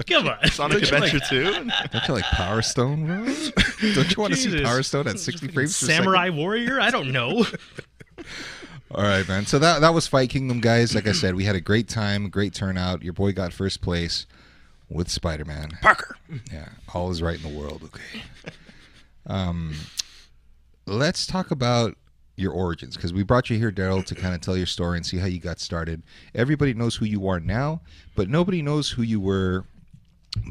Come 0.08 0.28
on, 0.28 0.48
Sonic 0.52 0.80
Don't 0.82 0.92
you 0.92 1.00
like- 1.00 1.14
Adventure 1.14 1.26
2? 1.30 1.90
don't 1.92 2.08
you 2.08 2.14
like 2.14 2.24
Power 2.26 2.62
Stone, 2.62 3.06
bro? 3.06 3.26
don't 3.94 4.10
you 4.16 4.22
want 4.22 4.34
to 4.34 4.40
see 4.40 4.62
Power 4.64 4.84
Stone 4.84 5.08
at 5.08 5.20
60 5.20 5.48
frames 5.50 5.80
per 5.80 5.86
second? 5.88 6.04
Samurai 6.04 6.30
Warrior? 6.30 6.80
I 6.80 6.90
don't 6.92 7.12
know. 7.12 7.46
All 8.92 9.04
right, 9.04 9.28
man. 9.28 9.46
So 9.46 9.60
that 9.60 9.82
that 9.82 9.94
was 9.94 10.08
Fight 10.08 10.30
Kingdom, 10.32 10.60
guys. 10.62 10.96
Like 10.96 11.08
I 11.08 11.12
said, 11.12 11.36
we 11.36 11.44
had 11.44 11.56
a 11.56 11.62
great 11.62 11.88
time, 11.88 12.30
great 12.30 12.54
turnout. 12.56 13.04
Your 13.04 13.14
boy 13.14 13.34
got 13.34 13.54
first 13.54 13.82
place 13.82 14.26
with 14.90 15.10
Spider 15.10 15.46
Man. 15.46 15.70
Parker. 15.82 16.18
Yeah, 16.52 16.70
all 16.94 17.12
is 17.12 17.22
right 17.22 17.36
in 17.36 17.44
the 17.54 17.56
world. 17.60 17.84
Okay. 17.84 18.54
Um, 19.28 19.76
let's 20.88 21.28
talk 21.28 21.52
about 21.52 21.96
your 22.36 22.52
origins 22.52 22.96
because 22.96 23.14
we 23.14 23.22
brought 23.22 23.50
you 23.52 23.60
here, 23.60 23.72
Daryl, 23.72 24.04
to 24.06 24.16
kind 24.16 24.34
of 24.34 24.42
tell 24.42 24.58
your 24.58 24.66
story 24.66 24.98
and 24.98 25.06
see 25.06 25.18
how 25.18 25.28
you 25.28 25.40
got 25.40 25.60
started. 25.60 26.02
Everybody 26.34 26.74
knows 26.74 26.96
who 26.96 27.06
you 27.06 27.28
are 27.28 27.40
now, 27.40 27.82
but 28.16 28.28
nobody 28.28 28.62
knows 28.64 28.90
who 28.90 29.04
you 29.04 29.20
were 29.20 29.66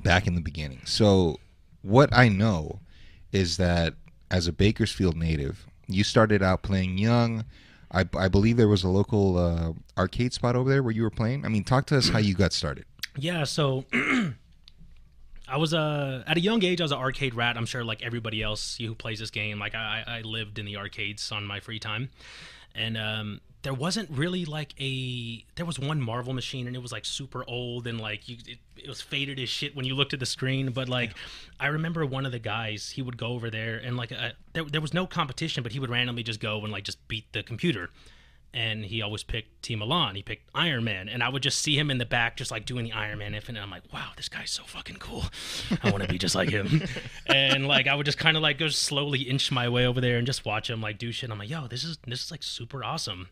back 0.03 0.27
in 0.27 0.35
the 0.35 0.41
beginning. 0.41 0.81
So, 0.85 1.37
what 1.83 2.11
I 2.12 2.29
know 2.29 2.81
is 3.33 3.57
that 3.57 3.95
as 4.31 4.47
a 4.47 4.53
Bakersfield 4.53 5.17
native, 5.17 5.67
you 5.87 6.05
started 6.05 6.43
out 6.43 6.62
playing 6.62 6.99
young 6.99 7.45
I, 7.91 8.05
I 8.17 8.29
believe 8.29 8.57
there 8.57 8.69
was 8.69 8.85
a 8.85 8.88
local 8.88 9.38
uh, 9.38 9.73
arcade 9.97 10.35
spot 10.35 10.57
over 10.57 10.69
there 10.69 10.83
where 10.83 10.93
you 10.93 11.03
were 11.03 11.11
playing. 11.11 11.45
I 11.45 11.49
mean, 11.49 11.64
talk 11.64 11.87
to 11.87 11.97
us 11.97 12.09
how 12.09 12.19
you 12.19 12.35
got 12.35 12.53
started. 12.53 12.85
Yeah, 13.17 13.45
so 13.45 13.85
I 15.49 15.57
was 15.57 15.73
uh, 15.73 16.23
at 16.27 16.37
a 16.37 16.41
young 16.41 16.62
age. 16.62 16.81
I 16.81 16.85
was 16.85 16.93
an 16.93 16.99
arcade 16.99 17.35
rat. 17.35 17.57
I'm 17.57 17.67
sure, 17.67 17.85
like 17.85 18.03
everybody 18.03 18.43
else 18.43 18.77
who 18.77 18.95
plays 18.95 19.19
this 19.21 19.31
game, 19.31 19.59
like 19.59 19.75
I, 19.75 20.05
I 20.07 20.21
lived 20.21 20.59
in 20.59 20.67
the 20.67 20.77
arcades 20.77 21.33
on 21.33 21.47
my 21.47 21.61
free 21.61 21.79
time, 21.79 22.11
and 22.75 22.99
um, 22.99 23.41
there 23.62 23.75
wasn't 23.75 24.11
really 24.11 24.44
like 24.44 24.75
a. 24.81 25.44
There 25.57 25.66
was 25.66 25.79
one 25.79 26.01
Marvel 26.01 26.33
machine, 26.33 26.66
and 26.66 26.77
it 26.77 26.83
was 26.83 26.92
like 26.92 27.05
super 27.05 27.44
old, 27.47 27.87
and 27.87 28.01
like 28.01 28.29
you, 28.29 28.37
it, 28.47 28.59
it 28.77 28.88
was 28.88 29.01
faded 29.01 29.38
as 29.40 29.49
shit 29.49 29.75
when 29.75 29.85
you 29.85 29.94
looked 29.94 30.12
at 30.14 30.21
the 30.21 30.27
screen. 30.27 30.71
But 30.71 30.88
like, 30.88 31.12
I 31.59 31.68
remember 31.68 32.07
one 32.07 32.27
of 32.27 32.33
the 32.33 32.38
guys, 32.38 32.90
he 32.90 33.03
would 33.03 33.16
go 33.16 33.29
over 33.29 33.51
there, 33.51 33.77
and 33.77 33.97
like, 33.97 34.12
uh, 34.12 34.31
there, 34.53 34.64
there 34.64 34.81
was 34.81 34.94
no 34.94 35.07
competition, 35.07 35.62
but 35.62 35.73
he 35.73 35.81
would 35.81 35.90
randomly 35.90 36.23
just 36.23 36.40
go 36.40 36.62
and 36.62 36.73
like 36.73 36.85
just 36.85 37.07
beat 37.09 37.33
the 37.33 37.42
computer 37.42 37.90
and 38.55 38.85
he 38.85 39.03
always 39.03 39.23
picked 39.23 39.62
Team 39.62 39.83
Elan. 39.83 40.14
He 40.14 40.23
picked 40.23 40.49
Iron 40.55 40.85
Man, 40.85 41.09
and 41.09 41.23
I 41.23 41.29
would 41.29 41.42
just 41.42 41.61
see 41.61 41.79
him 41.79 41.90
in 41.90 41.99
the 41.99 42.07
back, 42.07 42.37
just 42.37 42.51
like 42.51 42.64
doing 42.64 42.85
the 42.85 42.92
Iron 42.92 43.18
Man 43.18 43.35
infinite. 43.35 43.59
And 43.59 43.64
I'm 43.64 43.71
like, 43.71 43.92
wow, 43.92 44.11
this 44.16 44.29
guy's 44.29 44.51
so 44.51 44.62
fucking 44.64 44.97
cool. 44.97 45.25
I 45.83 45.90
want 45.90 46.03
to 46.03 46.09
be 46.09 46.18
just 46.18 46.35
like 46.35 46.49
him. 46.49 46.83
and 47.27 47.68
like, 47.68 47.87
I 47.87 47.94
would 47.94 48.07
just 48.07 48.18
kind 48.18 48.37
of 48.37 48.42
like 48.42 48.59
go 48.59 48.68
slowly 48.68 49.23
inch 49.23 49.53
my 49.53 49.68
way 49.68 49.87
over 49.87 50.01
there 50.01 50.16
and 50.16 50.27
just 50.27 50.44
watch 50.44 50.71
him 50.71 50.81
like 50.81 50.99
do 50.99 51.12
shit. 51.12 51.31
I'm 51.31 51.38
like, 51.38 51.51
yo, 51.51 51.66
this 51.66 51.85
is 51.85 51.99
this 52.07 52.25
is 52.25 52.31
like 52.31 52.42
super 52.42 52.83
awesome. 52.83 53.29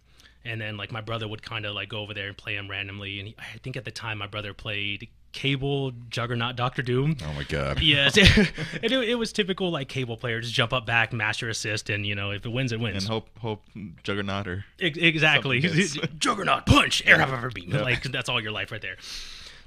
And 0.46 0.60
then 0.60 0.76
like 0.76 0.92
my 0.92 1.00
brother 1.00 1.26
would 1.28 1.42
kind 1.42 1.66
of 1.66 1.74
like 1.74 1.88
go 1.88 2.00
over 2.00 2.14
there 2.14 2.28
and 2.28 2.36
play 2.36 2.54
him 2.54 2.70
randomly. 2.70 3.18
And 3.18 3.28
he, 3.28 3.36
I 3.38 3.58
think 3.58 3.76
at 3.76 3.84
the 3.84 3.90
time 3.90 4.18
my 4.18 4.26
brother 4.26 4.54
played 4.54 5.08
Cable, 5.36 5.92
Juggernaut, 6.08 6.56
Doctor 6.56 6.80
Doom. 6.80 7.16
Oh 7.22 7.32
my 7.34 7.42
god. 7.44 7.80
Yes, 7.82 8.16
it, 8.16 8.50
it, 8.82 8.92
it 8.92 9.14
was 9.16 9.34
typical 9.34 9.70
like 9.70 9.86
cable 9.86 10.16
player, 10.16 10.40
just 10.40 10.54
jump 10.54 10.72
up 10.72 10.86
back, 10.86 11.12
master 11.12 11.50
assist, 11.50 11.90
and 11.90 12.06
you 12.06 12.14
know 12.14 12.30
if 12.30 12.46
it 12.46 12.48
wins, 12.48 12.72
it 12.72 12.80
wins. 12.80 13.04
And 13.04 13.12
hope 13.12 13.28
hope 13.38 13.62
Juggernaut 14.02 14.48
or 14.48 14.64
Ex- 14.80 14.96
exactly. 14.96 15.60
Juggernaut 16.18 16.64
punch, 16.64 17.02
air 17.06 17.18
hyper 17.18 17.32
viper 17.32 17.50
beam. 17.50 17.70
Yeah. 17.70 17.82
Like 17.82 18.02
that's 18.04 18.30
all 18.30 18.40
your 18.40 18.52
life 18.52 18.72
right 18.72 18.80
there. 18.80 18.96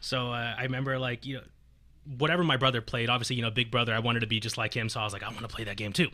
So 0.02 0.32
uh, 0.32 0.56
I 0.58 0.64
remember 0.64 0.98
like 0.98 1.28
you 1.28 1.36
know 1.36 1.44
whatever 2.18 2.44
my 2.44 2.58
brother 2.58 2.82
played. 2.82 3.10
Obviously, 3.10 3.36
you 3.36 3.44
know, 3.44 3.52
big 3.52 3.70
brother. 3.70 3.94
I 3.94 4.00
wanted 4.00 4.22
to 4.22 4.28
be 4.28 4.40
just 4.40 4.58
like 4.58 4.74
him, 4.74 4.90
so 4.90 5.00
I 5.00 5.04
was 5.04 5.14
like, 5.14 5.22
I 5.22 5.28
want 5.28 5.42
to 5.42 5.48
play 5.48 5.66
that 5.66 5.78
game 5.78 5.94
too. 5.94 6.10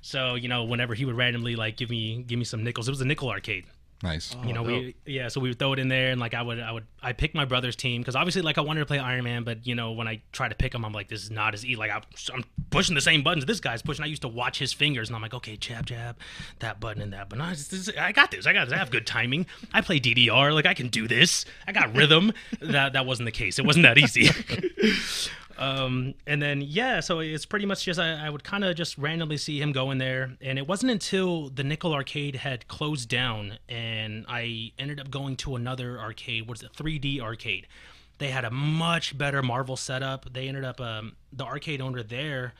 So 0.00 0.34
you 0.34 0.48
know, 0.48 0.64
whenever 0.64 0.94
he 0.94 1.04
would 1.04 1.16
randomly 1.16 1.54
like 1.54 1.76
give 1.76 1.90
me 1.90 2.24
give 2.26 2.40
me 2.40 2.44
some 2.44 2.64
nickels, 2.64 2.88
it 2.88 2.90
was 2.90 3.00
a 3.00 3.04
nickel 3.04 3.30
arcade. 3.30 3.66
Nice. 4.02 4.36
You 4.44 4.52
know, 4.52 4.60
Oh, 4.60 4.64
we 4.64 4.94
yeah, 5.06 5.28
so 5.28 5.40
we 5.40 5.48
would 5.48 5.58
throw 5.58 5.72
it 5.72 5.78
in 5.78 5.88
there, 5.88 6.10
and 6.10 6.20
like 6.20 6.34
I 6.34 6.42
would, 6.42 6.60
I 6.60 6.70
would, 6.70 6.84
I 7.02 7.12
picked 7.12 7.34
my 7.34 7.46
brother's 7.46 7.76
team 7.76 8.02
because 8.02 8.14
obviously, 8.14 8.42
like 8.42 8.58
I 8.58 8.60
wanted 8.60 8.80
to 8.80 8.86
play 8.86 8.98
Iron 8.98 9.24
Man, 9.24 9.42
but 9.42 9.66
you 9.66 9.74
know, 9.74 9.92
when 9.92 10.06
I 10.06 10.20
try 10.32 10.48
to 10.48 10.54
pick 10.54 10.74
him, 10.74 10.84
I'm 10.84 10.92
like, 10.92 11.08
this 11.08 11.22
is 11.22 11.30
not 11.30 11.54
as 11.54 11.64
easy. 11.64 11.76
Like 11.76 11.90
I, 11.90 12.02
I'm 12.34 12.44
pushing 12.70 12.94
the 12.94 13.00
same 13.00 13.22
buttons 13.22 13.46
this 13.46 13.60
guy's 13.60 13.80
pushing. 13.80 14.04
I 14.04 14.08
used 14.08 14.22
to 14.22 14.28
watch 14.28 14.58
his 14.58 14.72
fingers, 14.72 15.08
and 15.08 15.16
I'm 15.16 15.22
like, 15.22 15.34
okay, 15.34 15.56
jab, 15.56 15.86
jab, 15.86 16.16
that 16.58 16.78
button 16.78 17.00
and 17.02 17.12
that. 17.14 17.30
But 17.30 17.38
no, 17.38 17.48
this, 17.50 17.68
this, 17.68 17.90
I 17.98 18.12
got 18.12 18.30
this. 18.30 18.46
I 18.46 18.52
got 18.52 18.66
this. 18.66 18.74
I 18.74 18.78
have 18.78 18.90
good 18.90 19.06
timing. 19.06 19.46
I 19.72 19.80
play 19.80 19.98
DDR. 19.98 20.52
Like 20.52 20.66
I 20.66 20.74
can 20.74 20.88
do 20.88 21.08
this. 21.08 21.46
I 21.66 21.72
got 21.72 21.94
rhythm. 21.96 22.32
that 22.60 22.92
that 22.92 23.06
wasn't 23.06 23.26
the 23.26 23.32
case. 23.32 23.58
It 23.58 23.64
wasn't 23.64 23.84
that 23.84 23.96
easy. 23.98 24.28
um, 25.58 26.14
and 26.26 26.40
then 26.40 26.60
yeah, 26.60 27.00
so 27.00 27.20
it's 27.20 27.46
pretty 27.46 27.66
much 27.66 27.84
just 27.84 27.98
I, 27.98 28.26
I 28.26 28.30
would 28.30 28.44
kind 28.44 28.64
of 28.64 28.76
just 28.76 28.98
randomly 28.98 29.36
see 29.36 29.60
him 29.60 29.72
go 29.72 29.90
in 29.90 29.98
there, 29.98 30.36
and 30.40 30.58
it 30.58 30.68
wasn't 30.68 30.92
until 30.92 31.48
the 31.48 31.64
Nickel 31.64 31.94
Arcade 31.94 32.36
had 32.36 32.68
closed 32.68 33.08
down, 33.08 33.58
and 33.68 34.26
I 34.28 34.72
ended 34.78 35.00
up 35.00 35.10
going 35.10 35.36
to 35.38 35.56
another 35.56 35.98
arcade. 35.98 36.48
Was 36.48 36.62
it 36.62 36.72
3D 36.72 37.20
Arcade? 37.20 37.66
They 38.18 38.28
had 38.28 38.44
a 38.44 38.50
much 38.50 39.16
better 39.16 39.42
Marvel 39.42 39.76
setup. 39.76 40.32
They 40.32 40.48
ended 40.48 40.64
up 40.64 40.80
um, 40.80 41.16
the 41.32 41.44
arcade 41.44 41.80
owner 41.80 42.02
there. 42.02 42.54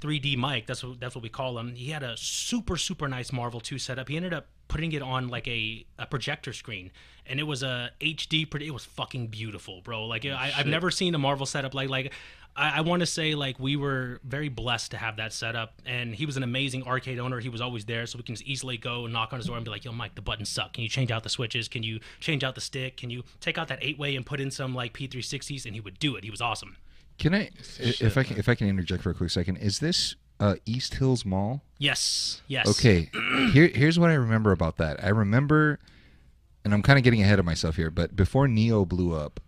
3D 0.00 0.36
Mike, 0.36 0.66
that's 0.66 0.84
what 0.84 1.00
that's 1.00 1.16
what 1.16 1.22
we 1.22 1.28
call 1.28 1.58
him. 1.58 1.74
He 1.74 1.90
had 1.90 2.04
a 2.04 2.16
super 2.16 2.76
super 2.76 3.08
nice 3.08 3.32
Marvel 3.32 3.60
2 3.60 3.78
setup. 3.78 4.08
He 4.08 4.16
ended 4.16 4.32
up 4.32 4.46
putting 4.68 4.92
it 4.92 5.02
on 5.02 5.28
like 5.28 5.48
a, 5.48 5.84
a 5.98 6.06
projector 6.06 6.52
screen, 6.52 6.90
and 7.26 7.40
it 7.40 7.44
was 7.44 7.62
a 7.62 7.90
HD. 8.00 8.46
It 8.62 8.70
was 8.70 8.84
fucking 8.84 9.28
beautiful, 9.28 9.80
bro. 9.82 10.06
Like 10.06 10.24
I, 10.24 10.52
I've 10.56 10.66
never 10.66 10.90
seen 10.90 11.14
a 11.14 11.18
Marvel 11.18 11.46
setup 11.46 11.74
like 11.74 11.88
like. 11.88 12.12
I, 12.56 12.78
I 12.78 12.80
want 12.80 13.00
to 13.00 13.06
say 13.06 13.34
like 13.34 13.58
we 13.58 13.76
were 13.76 14.20
very 14.24 14.48
blessed 14.48 14.90
to 14.92 14.96
have 14.96 15.16
that 15.16 15.32
setup, 15.32 15.74
and 15.86 16.14
he 16.14 16.26
was 16.26 16.36
an 16.36 16.42
amazing 16.42 16.84
arcade 16.84 17.18
owner. 17.18 17.40
He 17.40 17.48
was 17.48 17.60
always 17.60 17.84
there, 17.84 18.06
so 18.06 18.18
we 18.18 18.24
can 18.24 18.34
just 18.34 18.46
easily 18.46 18.76
go 18.76 19.04
and 19.04 19.12
knock 19.12 19.32
on 19.32 19.38
his 19.38 19.46
door 19.46 19.56
and 19.56 19.64
be 19.64 19.70
like, 19.70 19.84
"Yo, 19.84 19.92
Mike, 19.92 20.14
the 20.14 20.22
buttons 20.22 20.48
suck. 20.48 20.74
Can 20.74 20.82
you 20.82 20.88
change 20.88 21.10
out 21.10 21.22
the 21.22 21.28
switches? 21.28 21.68
Can 21.68 21.82
you 21.82 22.00
change 22.20 22.44
out 22.44 22.54
the 22.54 22.60
stick? 22.60 22.96
Can 22.96 23.10
you 23.10 23.24
take 23.40 23.58
out 23.58 23.68
that 23.68 23.78
eight 23.80 23.98
way 23.98 24.16
and 24.16 24.24
put 24.24 24.40
in 24.40 24.50
some 24.50 24.74
like 24.74 24.92
P360s?" 24.92 25.64
And 25.64 25.74
he 25.74 25.80
would 25.80 25.98
do 25.98 26.16
it. 26.16 26.24
He 26.24 26.30
was 26.30 26.40
awesome. 26.40 26.76
Can 27.18 27.34
I, 27.34 27.50
if 27.80 28.16
I 28.16 28.22
can, 28.22 28.36
if 28.36 28.48
I 28.48 28.54
can 28.54 28.68
interject 28.68 29.02
for 29.02 29.10
a 29.10 29.14
quick 29.14 29.30
second, 29.30 29.56
is 29.56 29.80
this 29.80 30.14
uh, 30.40 30.56
East 30.66 30.94
Hills 30.94 31.24
Mall? 31.24 31.62
Yes, 31.78 32.42
yes. 32.46 32.68
Okay, 32.68 33.10
here 33.52 33.68
here's 33.68 33.98
what 33.98 34.10
I 34.10 34.14
remember 34.14 34.52
about 34.52 34.76
that. 34.78 35.02
I 35.02 35.08
remember, 35.08 35.78
and 36.64 36.72
I'm 36.74 36.82
kind 36.82 36.98
of 36.98 37.04
getting 37.04 37.22
ahead 37.22 37.38
of 37.38 37.44
myself 37.44 37.76
here, 37.76 37.90
but 37.90 38.16
before 38.16 38.48
Neo 38.48 38.84
blew 38.84 39.14
up, 39.14 39.40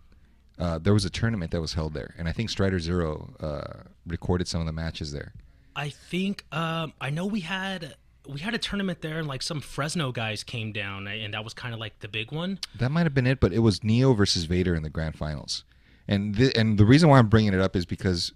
uh, 0.59 0.77
there 0.77 0.93
was 0.93 1.05
a 1.05 1.09
tournament 1.09 1.51
that 1.51 1.61
was 1.61 1.73
held 1.73 1.93
there, 1.93 2.13
and 2.17 2.27
I 2.27 2.31
think 2.31 2.49
Strider 2.49 2.79
Zero 2.79 3.33
uh, 3.39 3.83
recorded 4.05 4.47
some 4.47 4.61
of 4.61 4.67
the 4.67 4.73
matches 4.73 5.11
there. 5.11 5.33
I 5.75 5.89
think 5.89 6.45
um, 6.51 6.93
I 6.99 7.09
know 7.09 7.25
we 7.25 7.39
had 7.41 7.95
we 8.27 8.39
had 8.39 8.53
a 8.53 8.57
tournament 8.57 9.01
there, 9.01 9.17
and 9.17 9.27
like 9.27 9.41
some 9.41 9.61
Fresno 9.61 10.11
guys 10.11 10.43
came 10.43 10.71
down, 10.71 11.07
and 11.07 11.33
that 11.33 11.43
was 11.43 11.53
kind 11.53 11.73
of 11.73 11.79
like 11.79 11.99
the 11.99 12.07
big 12.07 12.31
one. 12.31 12.59
That 12.77 12.91
might 12.91 13.03
have 13.03 13.13
been 13.13 13.27
it, 13.27 13.39
but 13.39 13.53
it 13.53 13.59
was 13.59 13.83
Neo 13.83 14.13
versus 14.13 14.43
Vader 14.45 14.75
in 14.75 14.83
the 14.83 14.89
grand 14.89 15.17
finals, 15.17 15.63
and 16.07 16.35
th- 16.35 16.55
and 16.55 16.77
the 16.77 16.85
reason 16.85 17.09
why 17.09 17.17
I'm 17.19 17.27
bringing 17.27 17.53
it 17.53 17.59
up 17.61 17.75
is 17.75 17.85
because 17.85 18.33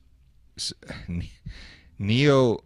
Neo 1.99 2.59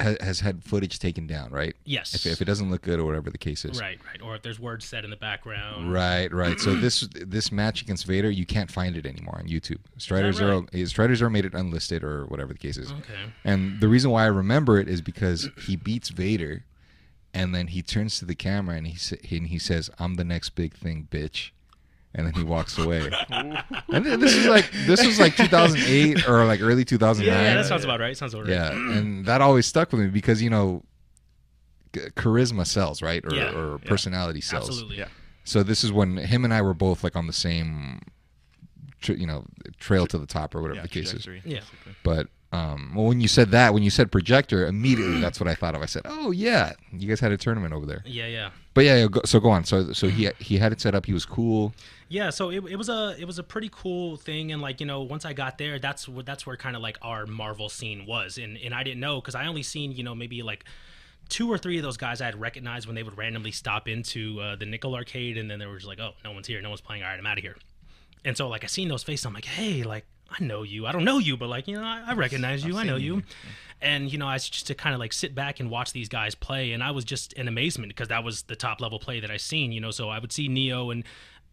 ha- 0.00 0.16
has 0.20 0.40
had 0.40 0.62
footage 0.64 0.98
taken 0.98 1.26
down, 1.26 1.50
right? 1.50 1.74
Yes. 1.84 2.14
If, 2.14 2.26
if 2.26 2.42
it 2.42 2.44
doesn't 2.44 2.70
look 2.70 2.82
good 2.82 2.98
or 2.98 3.04
whatever 3.04 3.30
the 3.30 3.38
case 3.38 3.64
is. 3.64 3.80
Right, 3.80 3.98
right. 4.06 4.20
Or 4.22 4.34
if 4.36 4.42
there's 4.42 4.58
words 4.60 4.84
said 4.84 5.04
in 5.04 5.10
the 5.10 5.16
background. 5.16 5.92
Right, 5.92 6.32
right. 6.32 6.58
So 6.58 6.74
this 6.80 7.06
this 7.12 7.52
match 7.52 7.82
against 7.82 8.06
Vader, 8.06 8.30
you 8.30 8.46
can't 8.46 8.70
find 8.70 8.96
it 8.96 9.06
anymore 9.06 9.36
on 9.38 9.46
YouTube. 9.46 9.78
Strider 9.98 10.28
that 10.28 10.32
Zero, 10.34 10.66
right? 10.72 10.88
Strider 10.88 11.14
Zero 11.14 11.30
made 11.30 11.44
it 11.44 11.54
unlisted 11.54 12.02
or 12.02 12.26
whatever 12.26 12.52
the 12.52 12.58
case 12.58 12.76
is. 12.76 12.90
Okay. 12.92 13.32
And 13.44 13.80
the 13.80 13.88
reason 13.88 14.10
why 14.10 14.24
I 14.24 14.28
remember 14.28 14.78
it 14.78 14.88
is 14.88 15.00
because 15.00 15.48
he 15.66 15.76
beats 15.76 16.08
Vader, 16.08 16.64
and 17.32 17.54
then 17.54 17.68
he 17.68 17.82
turns 17.82 18.18
to 18.18 18.24
the 18.24 18.34
camera 18.34 18.76
and 18.76 18.86
he 18.86 18.96
sa- 18.96 19.16
and 19.30 19.48
he 19.48 19.58
says, 19.58 19.90
"I'm 19.98 20.14
the 20.14 20.24
next 20.24 20.50
big 20.50 20.74
thing, 20.74 21.08
bitch," 21.10 21.50
and 22.14 22.26
then 22.26 22.34
he 22.34 22.42
walks 22.42 22.78
away. 22.78 23.10
and 23.30 24.04
this 24.04 24.34
is 24.34 24.46
like 24.46 24.70
this 24.86 25.04
was 25.04 25.18
like 25.18 25.36
2008 25.36 26.28
or 26.28 26.44
like 26.44 26.60
early 26.60 26.84
2009. 26.84 27.24
Yeah, 27.34 27.42
yeah, 27.50 27.54
that 27.56 27.66
sounds 27.66 27.84
about 27.84 28.00
right. 28.00 28.16
Sounds 28.16 28.34
about 28.34 28.46
right. 28.46 28.52
Yeah, 28.54 28.70
and 28.72 29.24
that 29.26 29.40
always 29.40 29.66
stuck 29.66 29.92
with 29.92 30.00
me 30.00 30.08
because 30.08 30.42
you 30.42 30.50
know, 30.50 30.82
charisma 31.92 32.66
sells, 32.66 33.02
right, 33.02 33.24
or, 33.24 33.34
Yeah, 33.34 33.54
or 33.54 33.78
yeah. 33.82 33.88
personality 33.88 34.40
sells. 34.40 34.68
Absolutely. 34.68 34.98
Yeah. 34.98 35.08
So 35.44 35.62
this 35.62 35.84
is 35.84 35.92
when 35.92 36.16
him 36.16 36.44
and 36.44 36.54
I 36.54 36.62
were 36.62 36.74
both 36.74 37.04
like 37.04 37.16
on 37.16 37.26
the 37.26 37.32
same, 37.32 38.00
tr 39.00 39.12
you 39.12 39.26
know, 39.26 39.44
trail 39.78 40.06
to 40.06 40.18
the 40.18 40.26
top 40.26 40.54
or 40.54 40.62
whatever 40.62 40.76
yeah, 40.76 40.82
the 40.82 40.88
case 40.88 41.12
is. 41.12 41.24
trajectory, 41.24 41.42
Yeah. 41.44 41.60
But 42.02 42.28
um, 42.52 42.92
well, 42.94 43.06
when 43.06 43.20
you 43.20 43.26
said 43.28 43.50
that, 43.50 43.74
when 43.74 43.82
you 43.82 43.90
said 43.90 44.12
projector, 44.12 44.66
immediately 44.66 45.20
that's 45.20 45.40
what 45.40 45.48
I 45.48 45.54
thought 45.56 45.74
of. 45.74 45.82
I 45.82 45.86
said, 45.86 46.02
"Oh 46.04 46.30
yeah, 46.30 46.72
you 46.92 47.08
guys 47.08 47.18
had 47.18 47.32
a 47.32 47.36
tournament 47.36 47.74
over 47.74 47.84
there." 47.84 48.02
Yeah, 48.06 48.28
yeah. 48.28 48.50
But 48.74 48.84
yeah, 48.84 48.96
yeah, 48.96 49.08
so 49.24 49.40
go 49.40 49.50
on. 49.50 49.64
So 49.64 49.92
so 49.92 50.08
he 50.08 50.30
he 50.38 50.58
had 50.58 50.70
it 50.70 50.80
set 50.80 50.94
up. 50.94 51.04
He 51.06 51.12
was 51.12 51.26
cool. 51.26 51.74
Yeah, 52.14 52.30
so 52.30 52.50
it, 52.50 52.64
it 52.70 52.76
was 52.76 52.88
a 52.88 53.16
it 53.18 53.24
was 53.24 53.40
a 53.40 53.42
pretty 53.42 53.68
cool 53.72 54.16
thing, 54.16 54.52
and 54.52 54.62
like 54.62 54.78
you 54.78 54.86
know, 54.86 55.00
once 55.00 55.24
I 55.24 55.32
got 55.32 55.58
there, 55.58 55.80
that's 55.80 56.08
where 56.08 56.22
that's 56.22 56.46
where 56.46 56.56
kind 56.56 56.76
of 56.76 56.82
like 56.82 56.96
our 57.02 57.26
Marvel 57.26 57.68
scene 57.68 58.06
was, 58.06 58.38
and 58.38 58.56
and 58.56 58.72
I 58.72 58.84
didn't 58.84 59.00
know 59.00 59.20
because 59.20 59.34
I 59.34 59.46
only 59.46 59.64
seen 59.64 59.90
you 59.90 60.04
know 60.04 60.14
maybe 60.14 60.40
like 60.40 60.64
two 61.28 61.50
or 61.50 61.58
three 61.58 61.76
of 61.76 61.82
those 61.82 61.96
guys 61.96 62.20
I 62.20 62.26
had 62.26 62.40
recognized 62.40 62.86
when 62.86 62.94
they 62.94 63.02
would 63.02 63.18
randomly 63.18 63.50
stop 63.50 63.88
into 63.88 64.40
uh, 64.40 64.54
the 64.54 64.64
Nickel 64.64 64.94
Arcade, 64.94 65.36
and 65.36 65.50
then 65.50 65.58
they 65.58 65.66
were 65.66 65.74
just 65.74 65.88
like, 65.88 65.98
oh, 65.98 66.12
no 66.22 66.30
one's 66.30 66.46
here, 66.46 66.62
no 66.62 66.68
one's 66.68 66.80
playing. 66.80 67.02
All 67.02 67.08
right, 67.08 67.18
I'm 67.18 67.26
out 67.26 67.36
of 67.36 67.42
here. 67.42 67.56
And 68.24 68.36
so 68.36 68.46
like 68.46 68.62
I 68.62 68.68
seen 68.68 68.86
those 68.86 69.02
faces, 69.02 69.26
I'm 69.26 69.34
like, 69.34 69.46
hey, 69.46 69.82
like 69.82 70.06
I 70.30 70.42
know 70.44 70.62
you. 70.62 70.86
I 70.86 70.92
don't 70.92 71.04
know 71.04 71.18
you, 71.18 71.36
but 71.36 71.48
like 71.48 71.66
you 71.66 71.74
know, 71.74 71.82
I, 71.82 72.04
I 72.06 72.14
recognize 72.14 72.64
you. 72.64 72.76
I 72.76 72.84
know 72.84 72.94
you. 72.94 73.24
And 73.82 74.10
you 74.10 74.18
know, 74.18 74.28
I 74.28 74.38
just 74.38 74.68
to 74.68 74.74
kind 74.76 74.94
of 74.94 75.00
like 75.00 75.12
sit 75.12 75.34
back 75.34 75.58
and 75.58 75.68
watch 75.68 75.92
these 75.92 76.08
guys 76.08 76.36
play, 76.36 76.72
and 76.72 76.82
I 76.82 76.92
was 76.92 77.04
just 77.04 77.32
in 77.32 77.48
amazement 77.48 77.90
because 77.90 78.08
that 78.08 78.22
was 78.22 78.42
the 78.42 78.54
top 78.54 78.80
level 78.80 79.00
play 79.00 79.18
that 79.18 79.32
I 79.32 79.36
seen. 79.36 79.72
You 79.72 79.80
know, 79.80 79.90
so 79.90 80.08
I 80.10 80.20
would 80.20 80.30
see 80.30 80.46
Neo 80.46 80.90
and. 80.90 81.02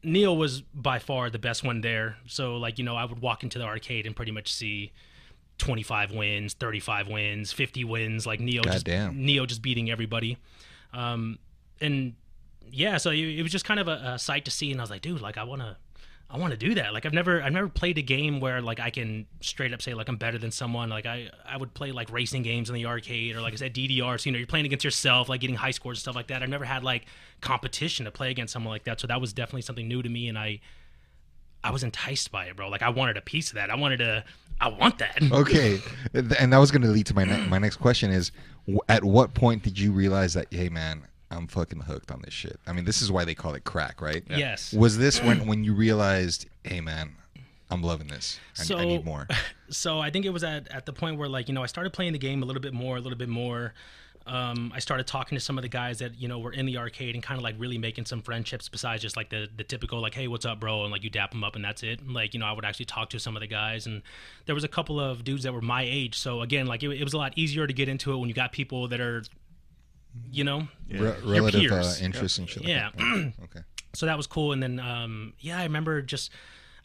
Neo 0.03 0.33
was 0.33 0.61
by 0.61 0.99
far 0.99 1.29
the 1.29 1.39
best 1.39 1.63
one 1.63 1.81
there. 1.81 2.17
So 2.27 2.57
like, 2.57 2.79
you 2.79 2.85
know, 2.85 2.95
I 2.95 3.05
would 3.05 3.19
walk 3.19 3.43
into 3.43 3.59
the 3.59 3.65
arcade 3.65 4.05
and 4.05 4.15
pretty 4.15 4.31
much 4.31 4.53
see 4.53 4.91
25 5.59 6.11
wins, 6.11 6.53
35 6.53 7.07
wins, 7.07 7.51
50 7.51 7.83
wins, 7.83 8.25
like 8.25 8.39
Neo 8.39 8.63
just 8.63 8.85
Goddamn. 8.85 9.23
Neo 9.23 9.45
just 9.45 9.61
beating 9.61 9.91
everybody. 9.91 10.37
Um 10.93 11.39
and 11.79 12.15
yeah, 12.69 12.97
so 12.97 13.11
it, 13.11 13.19
it 13.19 13.43
was 13.43 13.51
just 13.51 13.65
kind 13.65 13.79
of 13.79 13.87
a, 13.87 14.13
a 14.13 14.19
sight 14.19 14.45
to 14.45 14.51
see 14.51 14.71
and 14.71 14.79
I 14.79 14.83
was 14.83 14.89
like, 14.89 15.01
dude, 15.01 15.21
like 15.21 15.37
I 15.37 15.43
want 15.43 15.61
to 15.61 15.77
I 16.33 16.37
want 16.37 16.51
to 16.51 16.57
do 16.57 16.75
that. 16.75 16.93
Like 16.93 17.05
I've 17.05 17.13
never 17.13 17.41
I've 17.41 17.51
never 17.51 17.67
played 17.67 17.97
a 17.97 18.01
game 18.01 18.39
where 18.39 18.61
like 18.61 18.79
I 18.79 18.89
can 18.89 19.25
straight 19.41 19.73
up 19.73 19.81
say 19.81 19.93
like 19.93 20.07
I'm 20.07 20.15
better 20.15 20.37
than 20.37 20.51
someone. 20.51 20.89
Like 20.89 21.05
I 21.05 21.29
I 21.45 21.57
would 21.57 21.73
play 21.73 21.91
like 21.91 22.09
racing 22.11 22.43
games 22.43 22.69
in 22.69 22.75
the 22.75 22.85
arcade 22.85 23.35
or 23.35 23.41
like 23.41 23.53
I 23.53 23.57
said 23.57 23.73
DDR. 23.73 24.19
So 24.19 24.27
you 24.27 24.31
know 24.31 24.37
you're 24.37 24.47
playing 24.47 24.65
against 24.65 24.85
yourself, 24.85 25.27
like 25.27 25.41
getting 25.41 25.57
high 25.57 25.71
scores 25.71 25.97
and 25.97 26.01
stuff 26.01 26.15
like 26.15 26.27
that. 26.27 26.41
I've 26.41 26.49
never 26.49 26.63
had 26.63 26.83
like 26.83 27.05
competition 27.41 28.05
to 28.05 28.11
play 28.11 28.31
against 28.31 28.53
someone 28.53 28.71
like 28.71 28.85
that. 28.85 29.01
So 29.01 29.07
that 29.07 29.19
was 29.19 29.33
definitely 29.33 29.63
something 29.63 29.87
new 29.87 30.01
to 30.01 30.09
me, 30.09 30.29
and 30.29 30.37
I 30.37 30.61
I 31.63 31.71
was 31.71 31.83
enticed 31.83 32.31
by 32.31 32.45
it, 32.45 32.55
bro. 32.55 32.69
Like 32.69 32.81
I 32.81 32.89
wanted 32.89 33.17
a 33.17 33.21
piece 33.21 33.49
of 33.49 33.55
that. 33.55 33.69
I 33.69 33.75
wanted 33.75 33.97
to. 33.97 34.23
I 34.59 34.67
want 34.69 34.99
that. 34.99 35.17
Okay, 35.31 35.79
and 36.13 36.53
that 36.53 36.57
was 36.59 36.71
going 36.71 36.83
to 36.83 36.87
lead 36.87 37.07
to 37.07 37.15
my 37.15 37.23
ne- 37.23 37.47
my 37.47 37.57
next 37.57 37.77
question 37.77 38.11
is, 38.11 38.31
at 38.87 39.03
what 39.03 39.33
point 39.33 39.63
did 39.63 39.77
you 39.77 39.91
realize 39.91 40.35
that, 40.35 40.47
hey 40.51 40.69
man, 40.69 41.03
I'm 41.31 41.47
fucking 41.47 41.79
hooked 41.81 42.11
on 42.11 42.21
this 42.23 42.33
shit. 42.33 42.59
I 42.67 42.73
mean, 42.73 42.85
this 42.85 43.01
is 43.01 43.11
why 43.11 43.25
they 43.25 43.33
call 43.35 43.53
it 43.55 43.63
crack, 43.63 44.01
right? 44.01 44.23
Yes. 44.29 44.73
Was 44.73 44.97
this 44.97 45.21
when 45.23 45.47
when 45.47 45.63
you 45.63 45.73
realized, 45.73 46.47
hey 46.63 46.81
man, 46.81 47.15
I'm 47.69 47.81
loving 47.81 48.07
this. 48.07 48.39
I, 48.59 48.63
So- 48.63 48.77
I 48.77 48.85
need 48.85 49.05
more. 49.05 49.27
so 49.69 49.99
I 49.99 50.09
think 50.11 50.25
it 50.25 50.31
was 50.31 50.43
at, 50.43 50.67
at 50.71 50.85
the 50.85 50.93
point 50.93 51.17
where 51.17 51.29
like 51.29 51.47
you 51.47 51.53
know 51.53 51.63
I 51.63 51.67
started 51.67 51.93
playing 51.93 52.13
the 52.13 52.19
game 52.19 52.43
a 52.43 52.45
little 52.45 52.61
bit 52.61 52.73
more, 52.73 52.97
a 52.97 53.01
little 53.01 53.17
bit 53.17 53.29
more. 53.29 53.73
Um, 54.27 54.71
I 54.75 54.77
started 54.79 55.07
talking 55.07 55.35
to 55.35 55.39
some 55.43 55.57
of 55.57 55.63
the 55.63 55.67
guys 55.67 55.97
that 55.97 56.15
you 56.21 56.27
know 56.27 56.37
were 56.37 56.51
in 56.53 56.67
the 56.67 56.77
arcade 56.77 57.15
and 57.15 57.23
kind 57.23 57.39
of 57.39 57.43
like 57.43 57.55
really 57.57 57.79
making 57.79 58.05
some 58.05 58.21
friendships 58.21 58.69
besides 58.69 59.01
just 59.01 59.17
like 59.17 59.29
the 59.31 59.47
the 59.57 59.63
typical 59.63 59.99
like 59.99 60.13
hey 60.13 60.27
what's 60.27 60.45
up 60.45 60.59
bro 60.59 60.83
and 60.83 60.91
like 60.91 61.03
you 61.03 61.09
dap 61.09 61.31
them 61.31 61.43
up 61.43 61.55
and 61.55 61.65
that's 61.65 61.81
it. 61.81 62.07
Like 62.07 62.33
you 62.35 62.39
know 62.39 62.45
I 62.45 62.51
would 62.51 62.63
actually 62.65 62.85
talk 62.85 63.09
to 63.11 63.19
some 63.19 63.35
of 63.35 63.39
the 63.41 63.47
guys 63.47 63.87
and 63.87 64.03
there 64.45 64.53
was 64.53 64.63
a 64.63 64.67
couple 64.67 64.99
of 64.99 65.23
dudes 65.23 65.41
that 65.43 65.53
were 65.53 65.61
my 65.61 65.81
age. 65.83 66.19
So 66.19 66.41
again 66.41 66.67
like 66.67 66.83
it, 66.83 66.91
it 66.91 67.03
was 67.03 67.13
a 67.13 67.17
lot 67.17 67.33
easier 67.35 67.65
to 67.65 67.73
get 67.73 67.89
into 67.89 68.13
it 68.13 68.17
when 68.17 68.29
you 68.29 68.35
got 68.35 68.51
people 68.51 68.87
that 68.89 68.99
are 69.01 69.23
you 70.31 70.43
know 70.43 70.67
Re- 70.89 71.13
relative 71.23 71.71
uh, 71.71 71.75
peers. 71.81 72.01
interest 72.01 72.37
and 72.39 72.49
shit. 72.49 72.63
like 72.63 72.69
Yeah. 72.69 72.89
that. 72.97 73.33
okay. 73.43 73.61
so 73.93 74.05
that 74.05 74.17
was 74.17 74.27
cool 74.27 74.51
and 74.51 74.61
then 74.61 74.79
um 74.79 75.33
yeah 75.39 75.57
i 75.59 75.63
remember 75.63 76.01
just 76.01 76.31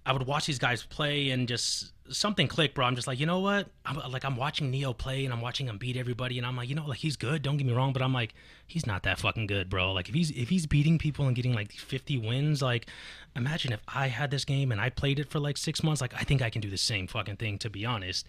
i 0.04 0.12
would 0.12 0.26
watch 0.26 0.46
these 0.46 0.58
guys 0.58 0.82
play 0.84 1.30
and 1.30 1.48
just 1.48 1.92
something 2.08 2.46
clicked 2.46 2.74
bro 2.76 2.84
i'm 2.86 2.94
just 2.94 3.08
like 3.08 3.18
you 3.18 3.26
know 3.26 3.40
what 3.40 3.68
i'm 3.84 3.96
like 4.12 4.24
i'm 4.24 4.36
watching 4.36 4.70
neo 4.70 4.92
play 4.92 5.24
and 5.24 5.34
i'm 5.34 5.40
watching 5.40 5.66
him 5.66 5.76
beat 5.76 5.96
everybody 5.96 6.38
and 6.38 6.46
i'm 6.46 6.56
like 6.56 6.68
you 6.68 6.74
know 6.76 6.86
like 6.86 6.98
he's 6.98 7.16
good 7.16 7.42
don't 7.42 7.56
get 7.56 7.66
me 7.66 7.72
wrong 7.72 7.92
but 7.92 8.00
i'm 8.00 8.12
like 8.12 8.32
he's 8.68 8.86
not 8.86 9.02
that 9.02 9.18
fucking 9.18 9.46
good 9.48 9.68
bro 9.68 9.92
like 9.92 10.08
if 10.08 10.14
he's 10.14 10.30
if 10.30 10.48
he's 10.48 10.66
beating 10.66 10.98
people 10.98 11.26
and 11.26 11.34
getting 11.34 11.52
like 11.52 11.72
50 11.72 12.18
wins 12.18 12.62
like 12.62 12.86
imagine 13.34 13.72
if 13.72 13.80
i 13.88 14.06
had 14.06 14.30
this 14.30 14.44
game 14.44 14.70
and 14.70 14.80
i 14.80 14.88
played 14.88 15.18
it 15.18 15.28
for 15.30 15.40
like 15.40 15.56
six 15.56 15.82
months 15.82 16.00
like 16.00 16.14
i 16.14 16.22
think 16.22 16.42
i 16.42 16.50
can 16.50 16.60
do 16.60 16.70
the 16.70 16.76
same 16.78 17.08
fucking 17.08 17.36
thing 17.36 17.58
to 17.58 17.68
be 17.70 17.84
honest 17.84 18.24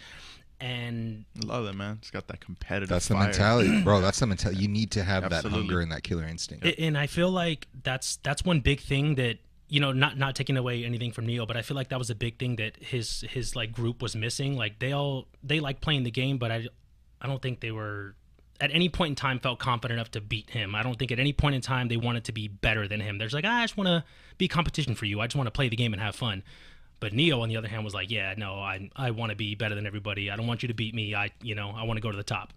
and 0.60 1.26
Love 1.44 1.66
that 1.66 1.74
man. 1.76 1.98
It's 2.02 2.12
got 2.12 2.28
that 2.28 2.40
competitive. 2.42 2.90
That's 2.90 3.08
the 3.08 3.14
fire. 3.14 3.26
mentality, 3.26 3.82
bro. 3.84 4.02
That's 4.02 4.20
the 4.20 4.28
mentality. 4.28 4.62
You 4.62 4.68
need 4.68 4.92
to 4.92 5.04
have 5.04 5.30
that 5.30 5.46
hunger 5.46 5.80
and 5.82 5.92
that 5.92 6.04
killer 6.04 6.26
instinct. 6.26 6.66
A- 6.66 6.80
and 6.80 6.98
I 6.98 7.08
feel 7.08 7.30
like 7.30 7.68
that's 7.84 8.18
that's 8.18 8.44
one 8.44 8.62
big 8.62 8.82
thing 8.82 9.16
that 9.16 9.38
you 9.70 9.80
know 9.80 9.92
not 9.92 10.18
not 10.18 10.36
taking 10.36 10.58
away 10.58 10.84
anything 10.84 11.12
from 11.12 11.26
Neo, 11.26 11.46
but 11.46 11.58
I 11.58 11.62
feel 11.62 11.76
like 11.76 11.90
that 11.90 12.00
was 12.00 12.10
a 12.10 12.16
big 12.16 12.40
thing 12.40 12.56
that 12.56 12.78
his 12.82 13.24
his 13.30 13.56
like 13.56 13.72
group 13.72 14.02
was 14.02 14.16
missing. 14.16 14.58
Like 14.58 14.80
they 14.80 14.94
all 14.94 15.28
they 15.44 15.60
like 15.60 15.82
playing 15.82 16.04
the 16.04 16.12
game, 16.12 16.38
but 16.38 16.52
I 16.52 16.68
I 17.22 17.28
don't 17.28 17.42
think 17.42 17.60
they 17.60 17.72
were 17.72 18.16
at 18.60 18.72
any 18.74 18.90
point 18.90 19.12
in 19.12 19.16
time 19.16 19.40
felt 19.40 19.60
confident 19.60 19.98
enough 20.00 20.10
to 20.12 20.22
beat 20.22 20.50
him. 20.50 20.74
I 20.74 20.82
don't 20.82 20.98
think 20.98 21.12
at 21.12 21.20
any 21.20 21.34
point 21.34 21.54
in 21.54 21.62
time 21.62 21.88
they 21.90 21.98
wanted 21.98 22.24
to 22.24 22.32
be 22.32 22.48
better 22.48 22.88
than 22.88 23.00
him. 23.00 23.20
There's 23.20 23.34
like 23.34 23.46
"Ah, 23.46 23.60
I 23.60 23.64
just 23.64 23.78
want 23.78 23.88
to 23.88 24.04
be 24.40 24.48
competition 24.48 24.96
for 24.96 25.06
you. 25.06 25.20
I 25.22 25.28
just 25.28 25.36
want 25.36 25.46
to 25.48 25.52
play 25.52 25.70
the 25.70 25.76
game 25.76 25.94
and 25.94 26.02
have 26.02 26.16
fun. 26.16 26.42
But 27.00 27.14
Neo, 27.14 27.42
on 27.42 27.50
the 27.50 27.58
other 27.58 27.68
hand, 27.68 27.84
was 27.84 27.94
like, 27.94 28.10
"Yeah, 28.10 28.34
no, 28.38 28.56
I 28.56 28.90
I 28.96 29.12
want 29.12 29.30
to 29.32 29.36
be 29.36 29.54
better 29.56 29.76
than 29.76 29.86
everybody. 29.86 30.32
I 30.32 30.36
don't 30.36 30.48
want 30.48 30.64
you 30.64 30.68
to 30.68 30.74
beat 30.74 30.96
me. 30.96 31.14
I 31.16 31.30
you 31.42 31.54
know 31.56 31.72
I 31.76 31.84
want 31.84 31.98
to 31.98 32.02
go 32.02 32.12
to 32.12 32.18
the 32.18 32.24
top." 32.24 32.54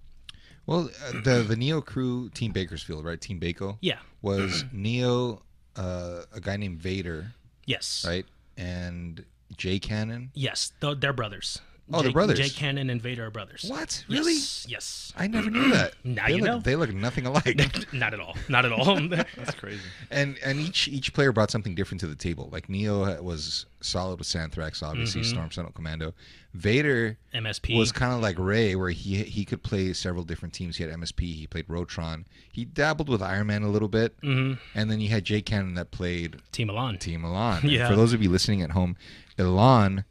Well, 0.67 0.91
uh, 1.07 1.13
the 1.25 1.45
the 1.47 1.57
Neo 1.57 1.81
crew, 1.81 2.31
Team 2.31 2.53
Bakersfield, 2.53 3.05
right? 3.05 3.21
Team 3.21 3.39
Bako 3.41 3.77
Yeah. 3.81 3.99
was 4.23 4.65
Neo, 4.73 5.43
uh, 5.77 6.23
a 6.33 6.41
guy 6.41 6.57
named 6.57 6.79
Vader, 6.81 7.33
Yes. 7.67 8.05
right, 8.07 8.25
and 8.57 9.25
Jay 9.57 9.79
Cannon. 9.79 10.31
Yes, 10.35 10.73
th- 10.81 10.99
they're 11.01 11.13
brothers. 11.13 11.61
Oh, 11.93 12.03
they're 12.03 12.13
brothers. 12.13 12.39
Jake 12.39 12.55
Cannon 12.55 12.89
and 12.91 13.01
Vader 13.03 13.27
are 13.27 13.31
brothers. 13.31 13.65
What? 13.69 14.05
Really? 14.09 14.35
Yes. 14.35 14.67
yes. 14.69 15.13
I 15.17 15.27
never 15.27 15.51
knew 15.51 15.71
that. 15.73 15.95
Now 16.05 16.27
they 16.29 16.35
you 16.35 16.39
look, 16.43 16.47
know. 16.47 16.59
They 16.61 16.77
look 16.77 16.93
nothing 16.95 17.27
alike. 17.27 17.59
Not 17.93 18.15
at 18.15 18.21
all. 18.21 18.37
Not 18.49 18.65
at 18.65 18.73
all. 18.73 19.01
That's 19.09 19.55
crazy. 19.55 19.81
and 20.11 20.39
and 20.45 20.61
each 20.61 20.89
each 20.89 21.13
player 21.13 21.33
brought 21.33 21.51
something 21.51 21.75
different 21.75 22.01
to 22.01 22.07
the 22.07 22.15
table. 22.15 22.49
Like 22.53 22.69
Neo 22.69 23.21
was 23.23 23.67
solid 23.81 24.19
with 24.19 24.29
Santhrax, 24.29 24.83
obviously 24.83 25.23
Mm-hmm. 25.23 25.31
Storm 25.31 25.51
Sentinel 25.51 25.73
Commando. 25.73 26.15
Vader 26.55 27.17
MSP. 27.33 27.77
was 27.79 27.93
kind 27.93 28.13
of 28.13 28.21
like 28.21 28.37
Ray, 28.39 28.75
where 28.75 28.91
he 28.91 29.23
he 29.23 29.45
could 29.45 29.63
play 29.63 29.93
several 29.93 30.25
different 30.25 30.53
teams. 30.53 30.77
He 30.77 30.83
had 30.85 30.93
MSP, 30.93 31.21
he 31.21 31.47
played 31.47 31.69
Rotron, 31.69 32.25
he 32.51 32.65
dabbled 32.65 33.09
with 33.09 33.23
Iron 33.23 33.47
Man 33.47 33.63
a 33.63 33.69
little 33.69 33.87
bit, 33.89 34.21
Mhm. 34.21 34.59
and 34.75 34.91
then 34.91 35.01
you 35.01 35.09
had 35.11 35.25
Jay 35.25 35.43
Cannon 35.43 35.75
that 35.75 35.91
played 35.93 36.37
Team 36.51 36.69
Elan. 36.71 36.99
Team 36.99 37.25
Elan. 37.25 37.61
And 37.63 37.71
Yeah. 37.71 37.89
For 37.89 37.95
those 37.97 38.13
of 38.13 38.21
you 38.23 38.31
listening 38.31 38.63
at 38.63 38.71
home, 38.73 38.97
Elan 39.39 40.05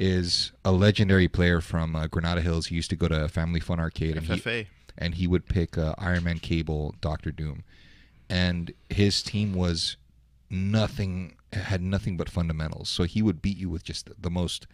is 0.00 0.50
a 0.64 0.72
legendary 0.72 1.28
player 1.28 1.60
from 1.60 1.94
uh, 1.94 2.06
Granada 2.06 2.40
Hills. 2.40 2.66
He 2.68 2.74
used 2.74 2.88
to 2.90 2.96
go 2.96 3.06
to 3.06 3.24
a 3.24 3.28
Family 3.28 3.60
Fun 3.60 3.78
Arcade, 3.78 4.16
and 4.16 4.26
he, 4.26 4.66
and 4.96 5.14
he 5.14 5.26
would 5.26 5.46
pick 5.46 5.76
uh, 5.76 5.94
Iron 5.98 6.24
Man 6.24 6.38
Cable, 6.38 6.94
Doctor 7.02 7.30
Doom, 7.30 7.62
and 8.28 8.72
his 8.88 9.22
team 9.22 9.54
was 9.54 9.96
nothing 10.48 11.36
had 11.52 11.82
nothing 11.82 12.16
but 12.16 12.28
fundamentals. 12.30 12.88
So 12.88 13.02
he 13.02 13.22
would 13.22 13.42
beat 13.42 13.56
you 13.56 13.68
with 13.68 13.82
just 13.82 14.08
the 14.20 14.30
most 14.30 14.68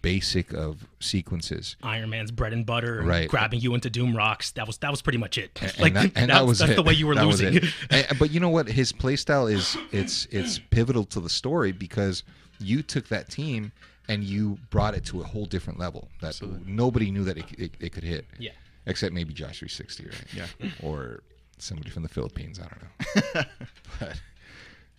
basic 0.00 0.52
of 0.54 0.86
sequences. 1.00 1.74
Iron 1.82 2.08
Man's 2.10 2.30
bread 2.30 2.52
and 2.52 2.64
butter, 2.64 3.02
Right. 3.02 3.28
grabbing 3.28 3.58
you 3.60 3.74
into 3.74 3.90
Doom 3.90 4.16
Rocks. 4.16 4.52
That 4.52 4.66
was 4.66 4.78
that 4.78 4.90
was 4.92 5.02
pretty 5.02 5.18
much 5.18 5.36
it. 5.38 5.58
And 5.60 5.78
like 5.80 5.94
that, 5.94 6.12
and 6.14 6.30
that 6.30 6.46
was 6.46 6.60
that's 6.60 6.72
it. 6.72 6.76
the 6.76 6.82
way 6.84 6.92
you 6.94 7.06
were 7.08 7.16
That 7.16 7.26
losing. 7.26 7.60
And- 7.90 8.06
but 8.18 8.30
you 8.30 8.38
know 8.40 8.48
what? 8.48 8.68
His 8.68 8.92
playstyle 8.92 9.52
is 9.52 9.76
it's 9.92 10.26
it's 10.30 10.58
pivotal 10.70 11.04
to 11.06 11.20
the 11.20 11.28
story 11.30 11.72
because 11.72 12.22
you 12.60 12.82
took 12.82 13.08
that 13.08 13.28
team 13.28 13.72
and 14.10 14.24
you 14.24 14.58
brought 14.70 14.94
it 14.94 15.04
to 15.04 15.20
a 15.20 15.24
whole 15.24 15.46
different 15.46 15.78
level 15.78 16.08
that 16.20 16.28
Absolutely. 16.28 16.72
nobody 16.72 17.10
knew 17.12 17.22
that 17.24 17.38
it, 17.38 17.44
it, 17.56 17.72
it 17.78 17.92
could 17.92 18.02
hit. 18.02 18.26
Yeah. 18.38 18.50
Except 18.86 19.14
maybe 19.14 19.32
Josh 19.32 19.60
360, 19.60 20.04
right? 20.06 20.24
Yeah. 20.34 20.68
Or 20.82 21.22
somebody 21.58 21.90
from 21.90 22.02
the 22.02 22.08
Philippines. 22.08 22.58
I 22.58 22.66
don't 22.68 23.34
know. 23.34 23.42
but 24.00 24.20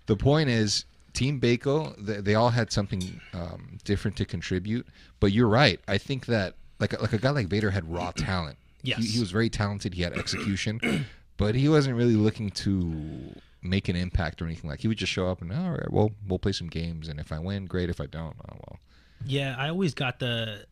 the 0.06 0.16
point 0.16 0.50
is, 0.50 0.86
Team 1.14 1.42
Bako, 1.42 1.94
they, 1.98 2.22
they 2.22 2.36
all 2.36 2.52
had 2.52 2.72
something 2.72 3.20
um, 3.34 3.80
different 3.84 4.16
to 4.18 4.26
contribute. 4.26 4.88
But 5.20 5.34
you're 5.34 5.50
right. 5.50 5.80
I 5.90 5.98
think 5.98 6.28
that 6.28 6.56
like 6.80 6.94
a- 6.94 7.02
like 7.02 7.12
a 7.12 7.18
guy 7.18 7.32
like 7.32 7.48
Vader 7.48 7.72
had 7.72 7.92
raw 7.92 8.12
talent. 8.16 8.58
Yes. 8.82 9.00
He, 9.00 9.08
he 9.08 9.20
was 9.20 9.32
very 9.32 9.50
talented. 9.50 9.94
He 9.94 10.04
had 10.04 10.14
execution, 10.14 11.06
but 11.38 11.54
he 11.56 11.68
wasn't 11.68 11.98
really 11.98 12.16
looking 12.16 12.50
to 12.52 13.36
make 13.62 13.90
an 13.90 13.96
impact 13.96 14.42
or 14.42 14.46
anything. 14.46 14.70
Like 14.70 14.80
he 14.80 14.88
would 14.88 14.98
just 14.98 15.12
show 15.12 15.28
up 15.28 15.42
and 15.42 15.52
all 15.52 15.72
right, 15.72 15.92
well, 15.92 16.12
we'll 16.28 16.40
play 16.40 16.52
some 16.54 16.68
games, 16.68 17.08
and 17.08 17.20
if 17.20 17.32
I 17.32 17.40
win, 17.40 17.66
great. 17.66 17.90
If 17.90 18.00
I 18.02 18.06
don't, 18.06 18.36
oh 18.50 18.56
well. 18.68 18.80
Yeah, 19.26 19.56
I 19.58 19.70
always 19.70 19.94
got 19.94 20.20
the. 20.20 20.66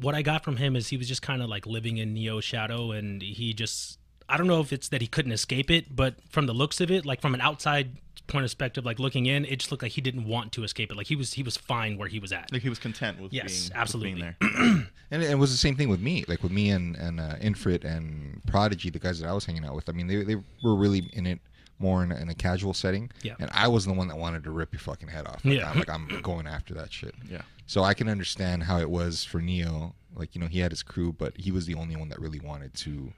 What 0.00 0.14
I 0.14 0.22
got 0.22 0.42
from 0.42 0.56
him 0.56 0.74
is 0.74 0.88
he 0.88 0.96
was 0.96 1.06
just 1.06 1.20
kind 1.22 1.42
of 1.42 1.48
like 1.48 1.66
living 1.66 1.98
in 1.98 2.14
Neo's 2.14 2.44
shadow, 2.44 2.92
and 2.92 3.20
he 3.22 3.52
just. 3.52 3.98
I 4.28 4.36
don't 4.38 4.46
know 4.46 4.60
if 4.60 4.72
it's 4.72 4.88
that 4.88 5.02
he 5.02 5.06
couldn't 5.06 5.32
escape 5.32 5.70
it, 5.70 5.94
but 5.94 6.14
from 6.30 6.46
the 6.46 6.54
looks 6.54 6.80
of 6.80 6.90
it, 6.90 7.04
like 7.04 7.20
from 7.20 7.34
an 7.34 7.40
outside 7.42 7.98
point 8.28 8.44
of 8.44 8.48
perspective, 8.48 8.84
like 8.86 8.98
looking 8.98 9.26
in, 9.26 9.44
it 9.44 9.58
just 9.58 9.70
looked 9.70 9.82
like 9.82 9.92
he 9.92 10.00
didn't 10.00 10.24
want 10.24 10.52
to 10.52 10.64
escape 10.64 10.90
it. 10.90 10.96
Like 10.96 11.08
he 11.08 11.16
was, 11.16 11.34
he 11.34 11.42
was 11.42 11.58
fine 11.58 11.98
where 11.98 12.08
he 12.08 12.18
was 12.18 12.32
at. 12.32 12.50
Like 12.50 12.62
he 12.62 12.70
was 12.70 12.78
content 12.78 13.20
with 13.20 13.32
Yes, 13.34 13.52
being, 13.52 13.62
with 13.64 13.76
absolutely. 13.76 14.12
being 14.12 14.34
there. 14.40 14.86
And 15.10 15.22
it 15.22 15.36
was 15.38 15.50
the 15.50 15.58
same 15.58 15.76
thing 15.76 15.90
with 15.90 16.00
me, 16.00 16.24
like 16.26 16.42
with 16.42 16.52
me 16.52 16.70
and 16.70 16.96
and 16.96 17.20
uh, 17.20 17.34
Infrit 17.42 17.84
and 17.84 18.40
Prodigy, 18.46 18.88
the 18.88 18.98
guys 18.98 19.20
that 19.20 19.28
I 19.28 19.32
was 19.34 19.44
hanging 19.44 19.62
out 19.62 19.74
with. 19.74 19.90
I 19.90 19.92
mean, 19.92 20.06
they 20.06 20.22
they 20.24 20.36
were 20.36 20.74
really 20.74 21.10
in 21.12 21.26
it 21.26 21.38
more 21.82 22.02
in 22.04 22.12
a, 22.12 22.16
in 22.16 22.28
a 22.28 22.34
casual 22.34 22.72
setting. 22.72 23.10
Yeah. 23.22 23.34
And 23.40 23.50
I 23.52 23.68
was 23.68 23.84
the 23.84 23.92
one 23.92 24.08
that 24.08 24.16
wanted 24.16 24.44
to 24.44 24.50
rip 24.50 24.72
your 24.72 24.80
fucking 24.80 25.08
head 25.08 25.26
off. 25.26 25.44
Like, 25.44 25.58
Yeah. 25.58 25.70
I'm, 25.70 25.78
like 25.78 25.90
I'm 25.90 26.08
going 26.22 26.46
after 26.46 26.72
that 26.74 26.92
shit. 26.92 27.14
Yeah. 27.28 27.42
So 27.66 27.82
I 27.82 27.92
can 27.94 28.08
understand 28.08 28.62
how 28.62 28.78
it 28.78 28.88
was 28.90 29.24
for 29.24 29.40
Neo. 29.40 29.94
Like 30.14 30.34
you 30.34 30.40
know, 30.40 30.46
he 30.46 30.60
had 30.60 30.70
his 30.72 30.82
crew, 30.82 31.12
but 31.12 31.36
he 31.36 31.50
was 31.50 31.66
the 31.66 31.74
only 31.74 31.96
one 31.96 32.08
that 32.10 32.20
really 32.20 32.40
wanted 32.40 32.74
to 32.74 33.12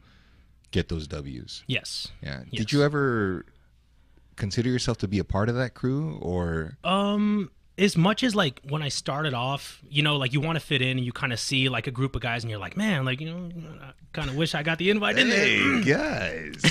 get 0.70 0.88
those 0.88 1.06
W's. 1.06 1.62
Yes. 1.66 2.08
Yeah. 2.22 2.40
Yes. 2.50 2.58
Did 2.58 2.72
you 2.72 2.82
ever 2.82 3.44
consider 4.36 4.68
yourself 4.68 4.98
to 4.98 5.08
be 5.08 5.18
a 5.18 5.24
part 5.24 5.48
of 5.48 5.54
that 5.56 5.74
crew, 5.74 6.18
or 6.20 6.76
Um, 6.84 7.50
as 7.76 7.96
much 7.96 8.22
as 8.22 8.34
like 8.34 8.60
when 8.68 8.82
I 8.82 8.88
started 8.88 9.34
off, 9.34 9.82
you 9.88 10.02
know, 10.02 10.16
like 10.16 10.32
you 10.32 10.40
want 10.40 10.56
to 10.56 10.64
fit 10.64 10.80
in 10.80 10.96
and 10.96 11.04
you 11.04 11.12
kind 11.12 11.32
of 11.32 11.40
see 11.40 11.68
like 11.68 11.86
a 11.86 11.90
group 11.90 12.14
of 12.14 12.22
guys 12.22 12.44
and 12.44 12.50
you're 12.50 12.60
like, 12.60 12.76
man, 12.76 13.04
like 13.04 13.20
you 13.20 13.30
know, 13.30 13.50
I 13.82 13.90
kind 14.12 14.30
of 14.30 14.36
wish 14.36 14.54
I 14.54 14.62
got 14.62 14.78
the 14.78 14.90
invite 14.90 15.18
in 15.18 15.28
there. 15.28 15.82
guys? 15.84 16.62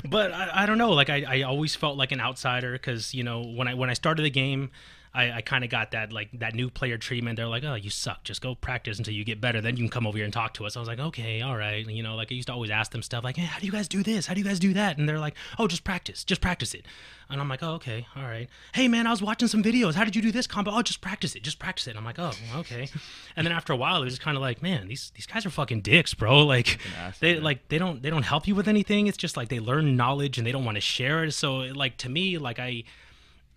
but 0.08 0.32
I, 0.32 0.62
I 0.62 0.66
don't 0.66 0.78
know. 0.78 0.92
Like 0.92 1.10
I, 1.10 1.24
I 1.28 1.42
always 1.42 1.74
felt 1.74 1.96
like 1.96 2.12
an 2.12 2.20
outsider 2.20 2.72
because 2.72 3.14
you 3.14 3.24
know 3.24 3.42
when 3.42 3.66
I 3.66 3.74
when 3.74 3.90
I 3.90 3.94
started 3.94 4.22
the 4.22 4.30
game, 4.30 4.70
I, 5.14 5.30
I 5.32 5.40
kind 5.42 5.62
of 5.62 5.68
got 5.68 5.90
that 5.90 6.12
like 6.12 6.30
that 6.38 6.54
new 6.54 6.70
player 6.70 6.96
treatment. 6.96 7.36
They're 7.36 7.46
like, 7.46 7.64
oh, 7.64 7.74
you 7.74 7.90
suck. 7.90 8.24
Just 8.24 8.40
go 8.40 8.54
practice 8.54 8.98
until 8.98 9.12
you 9.12 9.24
get 9.24 9.40
better. 9.40 9.60
Then 9.60 9.76
you 9.76 9.82
can 9.82 9.90
come 9.90 10.06
over 10.06 10.16
here 10.16 10.24
and 10.24 10.32
talk 10.32 10.54
to 10.54 10.64
us. 10.64 10.76
I 10.76 10.80
was 10.80 10.88
like, 10.88 10.98
okay, 10.98 11.42
all 11.42 11.56
right. 11.56 11.86
You 11.86 12.02
know, 12.02 12.16
like 12.16 12.32
I 12.32 12.34
used 12.34 12.48
to 12.48 12.54
always 12.54 12.70
ask 12.70 12.92
them 12.92 13.02
stuff 13.02 13.22
like, 13.22 13.36
hey, 13.36 13.44
how 13.44 13.58
do 13.58 13.66
you 13.66 13.72
guys 13.72 13.88
do 13.88 14.02
this? 14.02 14.26
How 14.26 14.34
do 14.34 14.40
you 14.40 14.46
guys 14.46 14.58
do 14.58 14.72
that? 14.72 14.96
And 14.96 15.06
they're 15.06 15.18
like, 15.18 15.34
oh, 15.58 15.68
just 15.68 15.84
practice, 15.84 16.24
just 16.24 16.40
practice 16.40 16.72
it. 16.72 16.86
And 17.28 17.40
I'm 17.40 17.48
like, 17.48 17.62
oh, 17.62 17.72
okay, 17.72 18.06
all 18.16 18.24
right. 18.24 18.48
Hey, 18.74 18.88
man, 18.88 19.06
I 19.06 19.10
was 19.10 19.22
watching 19.22 19.48
some 19.48 19.62
videos. 19.62 19.94
How 19.94 20.04
did 20.04 20.16
you 20.16 20.22
do 20.22 20.32
this 20.32 20.46
combo? 20.46 20.70
Oh, 20.70 20.82
just 20.82 21.00
practice 21.00 21.34
it, 21.34 21.42
just 21.42 21.58
practice 21.58 21.86
it. 21.86 21.90
And 21.90 21.98
I'm 21.98 22.04
like, 22.04 22.18
oh, 22.18 22.32
okay. 22.56 22.88
And 23.36 23.46
then 23.46 23.52
after 23.52 23.72
a 23.72 23.76
while, 23.76 24.00
it 24.02 24.04
was 24.04 24.14
just 24.14 24.22
kind 24.22 24.36
of 24.36 24.42
like, 24.42 24.62
man, 24.62 24.88
these 24.88 25.12
these 25.14 25.26
guys 25.26 25.44
are 25.44 25.50
fucking 25.50 25.82
dicks, 25.82 26.14
bro. 26.14 26.42
Like 26.52 26.80
ass, 26.98 27.18
they 27.18 27.40
like 27.40 27.68
they 27.68 27.78
don't 27.78 28.02
they 28.02 28.10
don't 28.10 28.24
help 28.24 28.46
you 28.46 28.54
with 28.54 28.68
anything. 28.68 29.06
It's 29.06 29.16
just 29.16 29.38
like 29.38 29.48
they 29.48 29.60
learn 29.60 29.96
knowledge 29.96 30.36
and 30.36 30.46
they 30.46 30.52
don't 30.52 30.64
want 30.66 30.74
to 30.74 30.82
share 30.82 31.24
it. 31.24 31.32
So 31.32 31.56
like 31.56 31.96
to 31.98 32.10
me, 32.10 32.36
like 32.36 32.58
I 32.58 32.84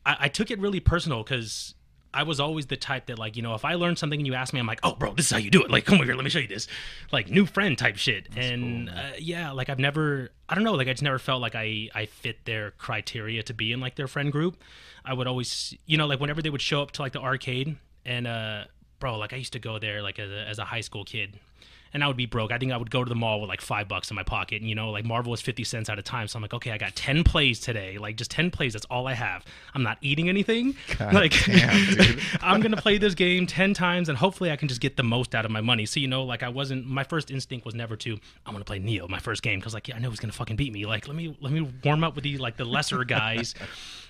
I, 0.06 0.18
I 0.22 0.28
took 0.30 0.52
it 0.52 0.60
really 0.60 0.80
personal 0.80 1.24
because 1.24 1.74
I 2.13 2.24
was 2.24 2.39
always 2.39 2.68
the 2.68 2.78
type 2.78 3.08
that 3.08 3.20
like 3.20 3.36
you 3.36 3.41
know 3.41 3.56
if 3.56 3.65
I 3.65 3.74
learned 3.76 3.98
something 3.98 4.20
and 4.20 4.26
you 4.26 4.34
ask 4.34 4.54
me, 4.54 4.60
I'm 4.60 4.65
like, 4.68 4.80
oh 4.84 4.94
bro, 4.96 5.13
this 5.13 5.26
is 5.26 5.32
how 5.32 5.38
you 5.38 5.52
do 5.52 5.63
it. 5.63 5.70
Like 5.70 5.86
come 5.86 5.96
over 5.96 6.06
here, 6.06 6.15
let 6.15 6.24
me 6.24 6.30
show 6.30 6.39
you 6.39 6.48
this. 6.48 6.68
Like 7.12 7.30
new 7.30 7.46
friend 7.46 7.78
type 7.78 7.98
shit. 7.98 8.30
and 8.38 8.89
uh, 8.89 9.12
yeah, 9.20 9.52
like 9.52 9.70
I've 9.70 9.80
never 9.80 10.30
I 10.48 10.56
don't 10.56 10.63
know 10.63 10.74
like 10.74 10.88
I 10.88 10.94
just 10.94 11.04
never 11.04 11.20
felt 11.20 11.41
like 11.41 11.56
I 11.56 11.89
I 11.94 12.06
fit 12.06 12.46
their 12.46 12.72
criteria 12.72 13.44
to 13.44 13.54
be 13.54 13.72
in 13.74 13.82
like 13.82 13.96
their 13.96 14.08
friend 14.08 14.32
group. 14.32 14.63
I 15.04 15.13
would 15.13 15.28
always 15.28 15.76
you 15.86 15.98
know 15.98 16.08
like 16.08 16.20
whenever 16.20 16.41
they 16.41 16.50
would 16.50 16.62
show 16.62 16.82
up 16.82 16.91
to 16.91 17.02
like 17.02 17.12
the 17.12 17.22
arcade 17.22 17.76
and 18.06 18.28
uh 18.28 18.63
bro 19.00 19.18
like 19.18 19.34
I 19.34 19.36
used 19.36 19.54
to 19.54 19.60
go 19.60 19.78
there 19.78 20.02
like 20.02 20.18
as 20.20 20.32
a, 20.32 20.48
as 20.48 20.58
a 20.60 20.65
high 20.65 20.82
school 20.82 21.04
kid 21.04 21.38
and 21.95 22.03
I 22.03 22.08
would 22.08 22.17
be 22.17 22.25
broke. 22.25 22.51
I 22.51 22.58
think 22.58 22.73
I 22.73 22.77
would 22.77 22.91
go 22.91 23.05
to 23.05 23.10
the 23.10 23.15
mall 23.15 23.39
with 23.39 23.47
like 23.47 23.62
five 23.62 23.88
bucks 23.88 24.12
in 24.12 24.15
my 24.15 24.23
pocket, 24.23 24.62
and 24.62 24.69
you 24.69 24.75
know, 24.75 24.91
like 24.91 25.05
Marvel 25.05 25.31
was 25.31 25.39
fifty 25.39 25.63
cents 25.63 25.89
at 25.89 25.97
a 25.97 26.01
time. 26.01 26.27
So 26.27 26.36
I'm 26.38 26.41
like, 26.41 26.53
okay, 26.53 26.71
I 26.71 26.77
got 26.77 26.93
ten 26.93 27.23
plays 27.23 27.62
today, 27.62 27.97
like 27.97 28.17
just 28.17 28.29
ten 28.29 28.51
plays. 28.51 28.73
That's 28.73 28.86
all 28.88 29.08
I 29.08 29.13
have. 29.13 29.45
I'm 29.73 29.81
not 29.81 29.97
eating 30.01 30.27
anything. 30.27 30.75
God 30.97 31.13
like, 31.13 31.31
damn. 31.45 32.19
I'm 32.41 32.60
gonna 32.60 32.75
play 32.75 32.97
this 32.97 33.15
game 33.15 33.47
ten 33.47 33.73
times, 33.73 34.10
and 34.10 34.17
hopefully 34.17 34.51
I 34.51 34.58
can 34.58 34.67
just 34.67 34.81
get 34.81 34.97
the 34.97 35.03
most 35.03 35.34
out 35.34 35.45
of 35.45 35.51
my 35.51 35.62
money. 35.62 35.86
So 35.86 36.01
you 36.01 36.10
know, 36.10 36.25
like 36.25 36.43
I 36.43 36.49
wasn't. 36.49 36.86
My 36.86 37.05
first 37.05 37.31
instinct 37.31 37.65
was 37.65 37.73
never 37.73 37.95
to. 37.95 38.19
I'm 38.45 38.51
gonna 38.51 38.65
play 38.65 38.79
Neo 38.79 39.08
my 39.08 39.19
first 39.19 39.41
game 39.41 39.60
because 39.60 39.73
like 39.73 39.88
yeah, 39.88 39.95
I 39.95 39.99
know 39.99 40.10
he's 40.10 40.19
gonna 40.19 40.34
fucking 40.34 40.58
beat 40.58 40.73
me. 40.73 40.86
Like 40.86 41.08
let 41.08 41.15
me 41.15 41.38
let 41.39 41.53
me 41.53 41.65
warm 41.86 42.03
up 42.03 42.15
with 42.15 42.25
the 42.25 42.38
like 42.39 42.58
the 42.58 42.65
lesser 42.65 43.05
guys. 43.05 43.55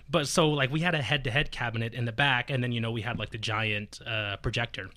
But 0.07 0.27
so 0.27 0.49
like 0.49 0.71
we 0.71 0.81
had 0.81 0.93
a 0.93 1.01
head-to-head 1.01 1.49
cabinet 1.51 1.95
in 1.95 2.05
the 2.05 2.11
back, 2.11 2.51
and 2.51 2.63
then 2.63 2.71
you 2.71 2.79
know 2.79 2.91
we 2.91 3.01
had 3.01 3.17
like 3.17 3.31
the 3.31 3.39
giant 3.39 3.99
uh, 4.05 4.37
projector. 4.37 4.89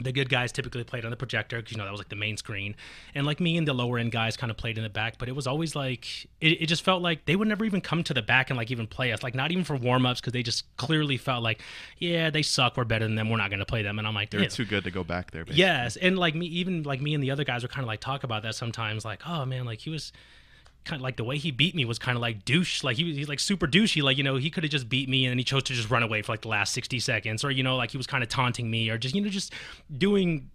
The 0.00 0.10
good 0.10 0.30
guys 0.30 0.52
typically 0.52 0.84
played 0.84 1.04
on 1.04 1.10
the 1.10 1.16
projector 1.16 1.58
because 1.58 1.72
you 1.72 1.78
know 1.78 1.84
that 1.84 1.90
was 1.90 2.00
like 2.00 2.08
the 2.08 2.16
main 2.16 2.36
screen, 2.36 2.74
and 3.14 3.26
like 3.26 3.40
me 3.40 3.56
and 3.56 3.68
the 3.68 3.74
lower 3.74 3.98
end 3.98 4.10
guys 4.10 4.36
kind 4.36 4.50
of 4.50 4.56
played 4.56 4.78
in 4.78 4.82
the 4.82 4.90
back. 4.90 5.18
But 5.18 5.28
it 5.28 5.36
was 5.36 5.46
always 5.46 5.76
like 5.76 6.24
it, 6.40 6.62
it 6.62 6.66
just 6.66 6.82
felt 6.82 7.02
like 7.02 7.26
they 7.26 7.36
would 7.36 7.46
never 7.46 7.64
even 7.64 7.80
come 7.80 8.02
to 8.04 8.14
the 8.14 8.22
back 8.22 8.50
and 8.50 8.56
like 8.56 8.70
even 8.70 8.86
play 8.86 9.12
us, 9.12 9.22
like 9.22 9.34
not 9.34 9.52
even 9.52 9.64
for 9.64 9.76
warm 9.76 10.06
ups 10.06 10.20
because 10.20 10.32
they 10.32 10.42
just 10.42 10.64
clearly 10.76 11.18
felt 11.18 11.42
like, 11.42 11.60
yeah, 11.98 12.30
they 12.30 12.42
suck. 12.42 12.76
We're 12.76 12.84
better 12.84 13.04
than 13.04 13.16
them. 13.16 13.28
We're 13.28 13.36
not 13.36 13.50
going 13.50 13.60
to 13.60 13.66
play 13.66 13.82
them. 13.82 13.98
And 13.98 14.08
I'm 14.08 14.14
like, 14.14 14.30
They're 14.30 14.40
"Yeah, 14.40 14.48
too 14.48 14.64
good 14.64 14.84
to 14.84 14.90
go 14.90 15.04
back 15.04 15.30
there. 15.30 15.44
Basically. 15.44 15.60
Yes, 15.60 15.96
and 15.96 16.18
like 16.18 16.34
me, 16.34 16.46
even 16.46 16.82
like 16.84 17.00
me 17.00 17.14
and 17.14 17.22
the 17.22 17.30
other 17.30 17.44
guys 17.44 17.62
were 17.62 17.68
kind 17.68 17.84
of 17.84 17.88
like 17.88 18.00
talk 18.00 18.24
about 18.24 18.42
that 18.44 18.54
sometimes. 18.54 19.04
Like, 19.04 19.20
oh 19.26 19.44
man, 19.44 19.66
like 19.66 19.80
he 19.80 19.90
was 19.90 20.10
kind 20.84 21.00
of 21.00 21.02
like 21.02 21.16
the 21.16 21.24
way 21.24 21.38
he 21.38 21.50
beat 21.50 21.74
me 21.74 21.84
was 21.84 21.98
kind 21.98 22.16
of 22.16 22.22
like 22.22 22.44
douche. 22.44 22.82
Like 22.82 22.96
he 22.96 23.04
was 23.04 23.16
he's 23.16 23.28
like 23.28 23.40
super 23.40 23.66
douchey. 23.66 24.02
Like 24.02 24.16
you 24.16 24.24
know 24.24 24.36
he 24.36 24.50
could 24.50 24.64
have 24.64 24.70
just 24.70 24.88
beat 24.88 25.08
me 25.08 25.24
and 25.24 25.32
then 25.32 25.38
he 25.38 25.44
chose 25.44 25.62
to 25.64 25.72
just 25.72 25.90
run 25.90 26.02
away 26.02 26.22
for 26.22 26.32
like 26.32 26.42
the 26.42 26.48
last 26.48 26.72
sixty 26.72 27.00
seconds, 27.00 27.44
or 27.44 27.50
you 27.50 27.62
know 27.62 27.76
like 27.76 27.90
he 27.90 27.96
was 27.96 28.06
kind 28.06 28.22
of 28.22 28.28
taunting 28.28 28.70
me, 28.70 28.90
or 28.90 28.98
just 28.98 29.14
you 29.14 29.20
know 29.20 29.28
just 29.28 29.52
doing 29.96 30.50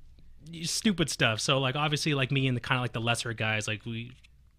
stupid 0.64 1.10
stuff. 1.10 1.40
So 1.40 1.60
like 1.60 1.76
obviously 1.76 2.14
like 2.14 2.32
me 2.32 2.48
and 2.48 2.56
the 2.56 2.62
kind 2.62 2.78
of 2.78 2.84
like 2.84 2.94
the 2.94 3.02
lesser 3.02 3.34
guys 3.34 3.68
like 3.68 3.86
we 3.86 4.12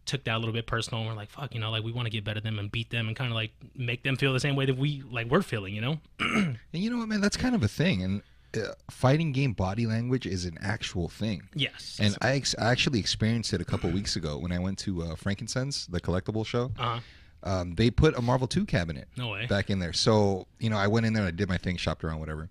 took 0.05 0.25
that 0.25 0.37
a 0.37 0.39
little 0.39 0.55
bit 0.55 0.67
personal 0.67 1.01
and 1.01 1.11
we're 1.11 1.15
like 1.15 1.29
fuck 1.29 1.55
you 1.55 1.61
know 1.61 1.71
like 1.71 1.85
we 1.85 1.93
want 1.93 2.07
to 2.07 2.11
get 2.11 2.25
better 2.25 2.41
than 2.41 2.55
them 2.55 2.59
and 2.59 2.73
beat 2.73 2.89
them 2.89 3.09
and 3.09 3.15
kind 3.17 3.31
of 3.31 3.35
like 3.35 3.51
make 3.77 4.03
them 4.05 4.17
feel 4.17 4.33
the 4.33 4.41
same 4.41 4.57
way 4.57 4.65
that 4.65 4.79
we 4.79 5.03
like 5.11 5.27
we're 5.27 5.43
feeling 5.43 5.75
you 5.75 5.83
know 5.83 5.99
And 6.19 6.57
you 6.73 6.91
know 6.91 6.99
what, 6.99 7.09
man? 7.09 7.21
That's 7.21 7.37
kind 7.37 7.55
of 7.55 7.63
a 7.63 7.69
thing. 7.69 8.03
And 8.03 8.23
uh, 8.57 8.73
fighting 8.91 9.33
game 9.33 9.53
body 9.53 9.87
language 9.87 10.27
is 10.27 10.45
an 10.45 10.57
actual 10.61 11.09
thing. 11.09 11.43
yes 11.55 11.99
And 12.01 12.17
I, 12.23 12.33
ex- 12.33 12.55
I 12.59 12.71
actually 12.71 12.99
experienced 13.01 13.53
it 13.53 13.61
a 13.61 13.65
couple 13.65 13.91
weeks 13.91 14.17
ago 14.17 14.39
when 14.39 14.53
I 14.53 14.59
went 14.59 14.79
to 14.81 15.03
uh, 15.03 15.15
Frank 15.17 15.41
and 15.41 15.51
Son, 15.51 15.71
the 15.91 16.01
collectible 16.01 16.47
show. 16.47 16.73
uh 16.79 17.01
Um, 17.43 17.75
they 17.77 17.91
put 17.91 18.17
a 18.17 18.23
Marvel 18.23 18.49
2 18.49 18.65
cabinet 18.67 19.07
no 19.17 19.29
way 19.31 19.47
back 19.47 19.71
in 19.71 19.79
there. 19.79 19.93
So, 19.93 20.47
you 20.59 20.71
know, 20.71 20.77
I 20.79 20.87
went 20.89 21.07
in 21.07 21.13
there 21.13 21.23
and 21.25 21.29
I 21.29 21.37
did 21.37 21.49
my 21.49 21.59
thing, 21.59 21.77
shopped 21.77 22.03
around, 22.05 22.21
whatever. 22.21 22.49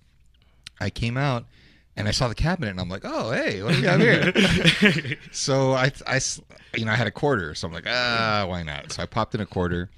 I 0.79 0.89
came 0.89 1.17
out 1.17 1.45
and 1.97 2.07
I 2.07 2.11
saw 2.11 2.27
the 2.27 2.35
cabinet 2.35 2.69
and 2.69 2.79
I'm 2.79 2.87
like, 2.89 3.01
oh, 3.03 3.31
hey, 3.31 3.63
what 3.63 3.71
do 3.73 3.77
we 3.77 3.83
got 3.83 3.99
here? 3.99 5.17
so 5.31 5.73
I, 5.73 5.91
I, 6.05 6.19
you 6.75 6.85
know, 6.85 6.91
I 6.91 6.95
had 6.95 7.07
a 7.07 7.11
quarter. 7.11 7.55
So 7.55 7.67
I'm 7.67 7.73
like, 7.73 7.85
ah, 7.87 8.45
why 8.47 8.63
not? 8.63 8.91
So 8.91 9.01
I 9.03 9.07
popped 9.07 9.33
in 9.35 9.41
a 9.41 9.45
quarter 9.45 9.89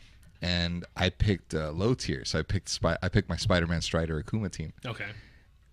and 0.41 0.85
I 0.95 1.09
picked 1.09 1.53
uh, 1.53 1.71
low 1.71 1.93
tier. 1.93 2.23
So 2.25 2.39
I 2.39 2.43
picked, 2.43 2.69
Spy- 2.69 2.97
I 3.03 3.09
picked 3.09 3.27
my 3.29 3.35
Spider-Man 3.37 3.81
Strider 3.81 4.21
Akuma 4.23 4.49
team. 4.49 4.71
okay 4.85 5.07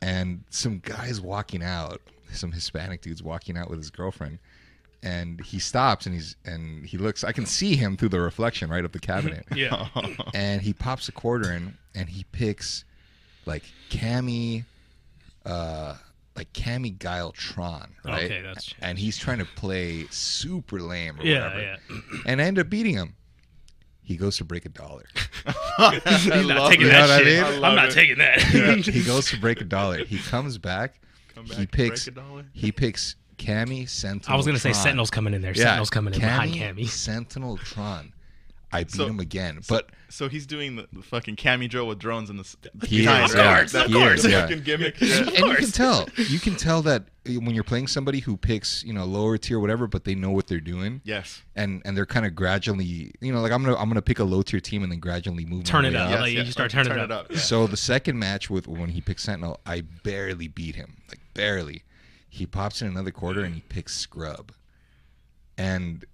and 0.03 0.45
some 0.51 0.79
guys 0.81 1.21
walking 1.21 1.63
out, 1.63 2.01
some 2.33 2.53
Hispanic 2.53 3.01
dudes 3.03 3.23
walking 3.23 3.57
out 3.57 3.71
with 3.71 3.79
his 3.79 3.91
girlfriend, 3.91 4.39
and 5.03 5.41
he 5.41 5.59
stops 5.59 6.07
and 6.07 6.15
he's 6.15 6.37
and 6.45 6.85
he 6.87 6.99
looks. 6.99 7.25
I 7.25 7.33
can 7.33 7.47
see 7.47 7.77
him 7.77 7.97
through 7.97 8.11
the 8.11 8.21
reflection 8.21 8.71
right 8.71 8.85
of 8.85 8.93
the 8.93 8.99
cabinet, 8.99 9.45
yeah 9.55 9.89
and 10.35 10.61
he 10.63 10.73
pops 10.73 11.09
a 11.09 11.13
quarter 11.13 11.53
in 11.53 11.77
and 11.95 12.09
he 12.09 12.25
picks 12.33 12.85
like 13.47 13.63
Cammy, 13.91 14.65
uh, 15.45 15.95
like 16.35 16.53
Cammy 16.53 16.99
Guile 16.99 17.33
Tron, 17.33 17.95
right? 18.05 18.25
Okay, 18.25 18.41
that's- 18.43 18.75
and 18.81 18.99
he's 18.99 19.17
trying 19.17 19.39
to 19.39 19.45
play 19.45 20.07
super 20.11 20.81
lame 20.81 21.19
or 21.21 21.25
yeah 21.25 21.45
whatever, 21.55 21.61
yeah 21.91 21.99
and 22.27 22.41
I 22.41 22.45
end 22.45 22.59
up 22.59 22.69
beating 22.69 22.95
him. 22.95 23.15
He 24.07 24.16
goes 24.16 24.37
to 24.37 24.45
break 24.45 24.64
a 24.64 24.69
dollar. 24.69 25.05
I 25.79 26.01
He's 26.07 26.27
not 26.29 26.45
love 26.47 26.71
taking 26.71 26.87
it. 26.87 26.87
You 26.87 26.92
know 26.92 27.07
that 27.07 27.09
what 27.09 27.11
I 27.11 27.19
shit. 27.25 27.55
mean? 27.55 27.64
I 27.64 27.69
I'm 27.69 27.75
not 27.75 27.88
it. 27.88 27.92
taking 27.92 28.19
that. 28.19 28.40
he 28.95 29.03
goes 29.03 29.29
to 29.31 29.37
break 29.40 29.61
a 29.61 29.64
dollar. 29.64 30.05
He 30.05 30.19
comes 30.19 30.59
back. 30.59 31.01
Come 31.35 31.45
back 31.47 31.59
he 31.59 31.66
picks. 31.66 32.05
break 32.05 32.16
a 32.16 32.21
dollar. 32.21 32.45
He 32.53 32.71
picks 32.71 33.16
Cammy 33.37 33.88
Sentinel. 33.88 34.33
I 34.33 34.37
was 34.37 34.47
gonna 34.47 34.61
say 34.61 34.71
Tron. 34.71 34.83
Sentinel's 34.85 35.11
coming 35.11 35.35
in 35.35 35.42
there. 35.42 35.51
Yeah, 35.57 35.64
Sentinel's 35.64 35.90
coming 35.90 36.14
in 36.14 36.21
behind 36.21 36.53
Cammy, 36.55 36.85
Cammy. 36.85 36.88
Sentinel 36.88 37.57
Tron. 37.59 38.12
I 38.73 38.83
beat 38.83 38.93
So- 38.93 39.07
him 39.07 39.21
again, 39.21 39.61
but 39.69 39.91
So 40.09 40.29
he's 40.29 40.45
doing 40.47 40.77
the, 40.77 40.89
the 40.93 41.03
fucking 41.03 41.37
cammy 41.37 41.69
drill 41.69 41.87
with 41.87 41.99
drones 41.99 42.31
in 42.31 42.37
the 42.37 42.43
s- 42.43 42.57
He 42.87 42.99
behind, 43.03 43.31
is, 43.31 43.35
right? 43.37 43.45
yeah. 43.45 43.65
That- 43.65 43.87
He 43.89 43.93
that 43.95 44.13
is, 44.19 44.27
yeah. 44.27 44.41
fucking 44.43 44.63
gimmick. 44.65 44.95
and, 45.01 45.09
Yeah. 45.11 45.19
and 45.19 45.47
you 45.47 45.57
can 45.57 45.71
tell. 45.71 46.09
You 46.17 46.39
can 46.41 46.57
tell 46.57 46.83
that 46.83 47.05
when 47.27 47.55
you're 47.55 47.65
playing 47.65 47.87
somebody 47.87 48.21
who 48.21 48.37
picks, 48.37 48.83
you 48.85 48.93
know, 48.93 49.05
lower 49.05 49.39
tier, 49.39 49.59
whatever, 49.61 49.87
but 49.87 50.05
they 50.05 50.15
know 50.17 50.31
what 50.31 50.47
they're 50.49 50.61
doing, 50.61 51.01
Yes. 51.05 51.43
and 51.55 51.81
and 51.85 51.97
they're 51.97 52.07
kind 52.07 52.27
of 52.27 52.35
gradually, 52.35 53.13
you 53.21 53.33
know, 53.33 53.41
like 53.41 53.53
I'm 53.53 53.63
gonna 53.65 53.77
I'm 53.77 53.89
gonna 53.89 54.03
pick 54.03 54.19
a 54.19 54.25
low 54.25 54.43
tier 54.43 54.61
team 54.61 54.83
and 54.83 54.91
then 54.93 54.99
gradually 55.01 55.45
move. 55.45 55.65
Turn 55.65 55.85
it 55.85 55.91
way 55.93 55.97
up. 55.97 56.05
up. 56.07 56.11
Yes, 56.11 56.21
like, 56.21 56.33
you 56.33 56.39
yes. 56.39 56.51
start 56.51 56.71
turning 56.73 56.93
turn 56.93 57.01
it 57.01 57.11
up. 57.13 57.27
yeah. 57.31 57.39
So 57.39 57.67
the 57.67 57.77
second 57.77 58.19
match 58.19 58.51
with 58.51 58.67
when 58.69 58.91
he 58.91 59.01
picks 59.01 59.23
Sentinel, 59.25 59.61
I 59.65 59.83
barely 60.03 60.49
beat 60.49 60.75
him, 60.75 60.97
like 61.09 61.21
barely. 61.35 61.85
He 62.29 62.47
pops 62.47 62.83
in 62.83 62.89
another 62.89 63.11
quarter 63.13 63.43
and 63.43 63.55
he 63.55 63.61
picks 63.63 63.95
Scrub, 63.97 64.53
and 65.57 66.05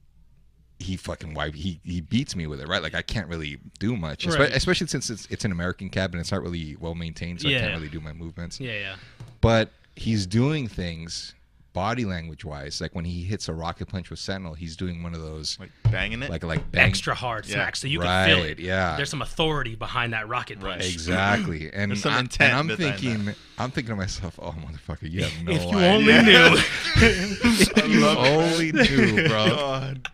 he 0.82 0.96
fucking 0.96 1.34
wipe. 1.34 1.54
He 1.54 1.80
he 1.84 2.00
beats 2.00 2.36
me 2.36 2.46
with 2.46 2.60
it, 2.60 2.68
right? 2.68 2.82
Like 2.82 2.94
I 2.94 3.02
can't 3.02 3.28
really 3.28 3.58
do 3.78 3.96
much, 3.96 4.26
espe- 4.26 4.38
Right. 4.38 4.52
especially 4.54 4.86
since 4.88 5.08
it's 5.10 5.26
it's 5.30 5.44
an 5.44 5.52
American 5.52 5.88
cabinet. 5.88 6.20
It's 6.20 6.32
not 6.32 6.42
really 6.42 6.76
well 6.80 6.94
maintained, 6.94 7.40
so 7.40 7.48
I 7.48 7.52
can't 7.52 7.74
really 7.74 7.88
do 7.88 8.00
my 8.00 8.12
movements. 8.12 8.60
Yeah, 8.60 8.72
yeah. 8.78 8.96
But 9.40 9.70
he's 9.96 10.26
doing 10.26 10.68
things 10.68 11.34
body 11.74 12.04
language 12.04 12.44
wise, 12.44 12.82
like 12.82 12.94
when 12.94 13.06
he 13.06 13.22
hits 13.24 13.48
a 13.48 13.52
rocket 13.54 13.86
punch 13.88 14.10
with 14.10 14.18
Sentinel, 14.18 14.52
he's 14.52 14.76
doing 14.76 15.02
one 15.02 15.14
of 15.14 15.22
those 15.22 15.56
Like 15.58 15.70
banging 15.90 16.22
it. 16.22 16.28
like 16.28 16.44
like 16.44 16.70
bang- 16.70 16.86
Extra 16.86 17.14
hard 17.14 17.46
Yeah. 17.46 17.54
smack, 17.54 17.76
so 17.76 17.86
you 17.88 17.98
right, 18.02 18.26
can 18.26 18.36
feel 18.36 18.44
it. 18.44 18.58
yeah. 18.58 18.94
There's 18.96 19.08
some 19.08 19.22
authority 19.22 19.74
behind 19.74 20.12
that 20.12 20.28
rocket 20.28 20.58
Right. 20.62 20.80
punch. 20.80 20.92
Exactly, 20.92 21.70
and, 21.72 21.90
There's 21.90 22.02
some 22.02 22.12
I, 22.12 22.20
intent 22.20 22.50
and 22.50 22.58
I'm 22.58 22.76
behind 22.76 23.00
thinking, 23.00 23.34
I'm 23.56 23.70
thinking 23.70 23.92
to 23.94 23.96
myself, 23.96 24.38
"Oh, 24.42 24.52
motherfucker, 24.60 25.10
you 25.10 25.22
have 25.22 25.32
no 25.44 25.52
if 25.54 25.62
you 25.62 25.78
idea. 25.78 25.92
only 25.94 26.22
knew. 26.22 26.62
If 26.96 27.88
you 27.88 28.00
love 28.00 28.18
it. 28.18 28.28
only 28.52 28.72
knew, 28.72 29.28
bro." 29.28 29.46
God. 29.48 30.08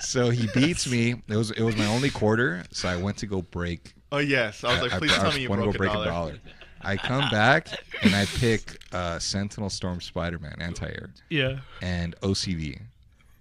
So 0.00 0.30
he 0.30 0.48
beats 0.54 0.90
me. 0.90 1.14
It 1.28 1.36
was 1.36 1.50
it 1.50 1.62
was 1.62 1.76
my 1.76 1.86
only 1.86 2.10
quarter, 2.10 2.64
so 2.70 2.88
I 2.88 2.96
went 2.96 3.18
to 3.18 3.26
go 3.26 3.42
break. 3.42 3.94
Oh 4.12 4.18
yes. 4.18 4.64
I 4.64 4.72
was 4.72 4.82
like, 4.82 4.98
please 4.98 5.12
I, 5.12 5.22
tell 5.22 5.32
me 5.32 5.42
you 5.42 5.48
broke 5.48 5.72
go 5.72 5.78
break 5.78 5.92
a 5.92 6.04
dollar. 6.04 6.38
I 6.82 6.96
come 6.96 7.28
back 7.30 7.68
and 8.02 8.14
I 8.14 8.24
pick 8.24 8.78
uh, 8.92 9.18
Sentinel 9.18 9.68
Storm 9.68 10.00
Spider-Man 10.00 10.56
anti-air 10.60 11.10
yeah. 11.28 11.58
and 11.82 12.18
OCV. 12.20 12.80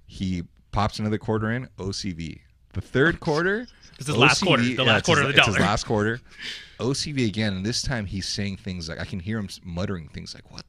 He 0.07 0.43
pops 0.71 0.99
another 0.99 1.17
quarter 1.17 1.51
in 1.51 1.69
OCV. 1.77 2.39
The 2.73 2.81
third 2.81 3.19
quarter, 3.19 3.59
This 3.97 4.07
is 4.09 4.13
the 4.13 4.19
last 4.19 4.43
quarter, 4.43 4.63
the 4.63 4.83
last 4.83 5.05
quarter 5.05 5.21
his, 5.21 5.29
of 5.29 5.35
the 5.35 5.41
dollar. 5.41 5.47
it's 5.47 5.47
his 5.47 5.55
dollar. 5.55 5.69
last 5.69 5.83
quarter. 5.85 6.21
OCV 6.79 7.27
again, 7.27 7.53
and 7.53 7.65
this 7.65 7.81
time 7.81 8.05
he's 8.05 8.27
saying 8.27 8.57
things 8.57 8.89
like 8.89 8.99
I 8.99 9.05
can 9.05 9.19
hear 9.19 9.39
him 9.39 9.49
muttering 9.63 10.09
things 10.09 10.35
like 10.35 10.51
"What 10.51 10.65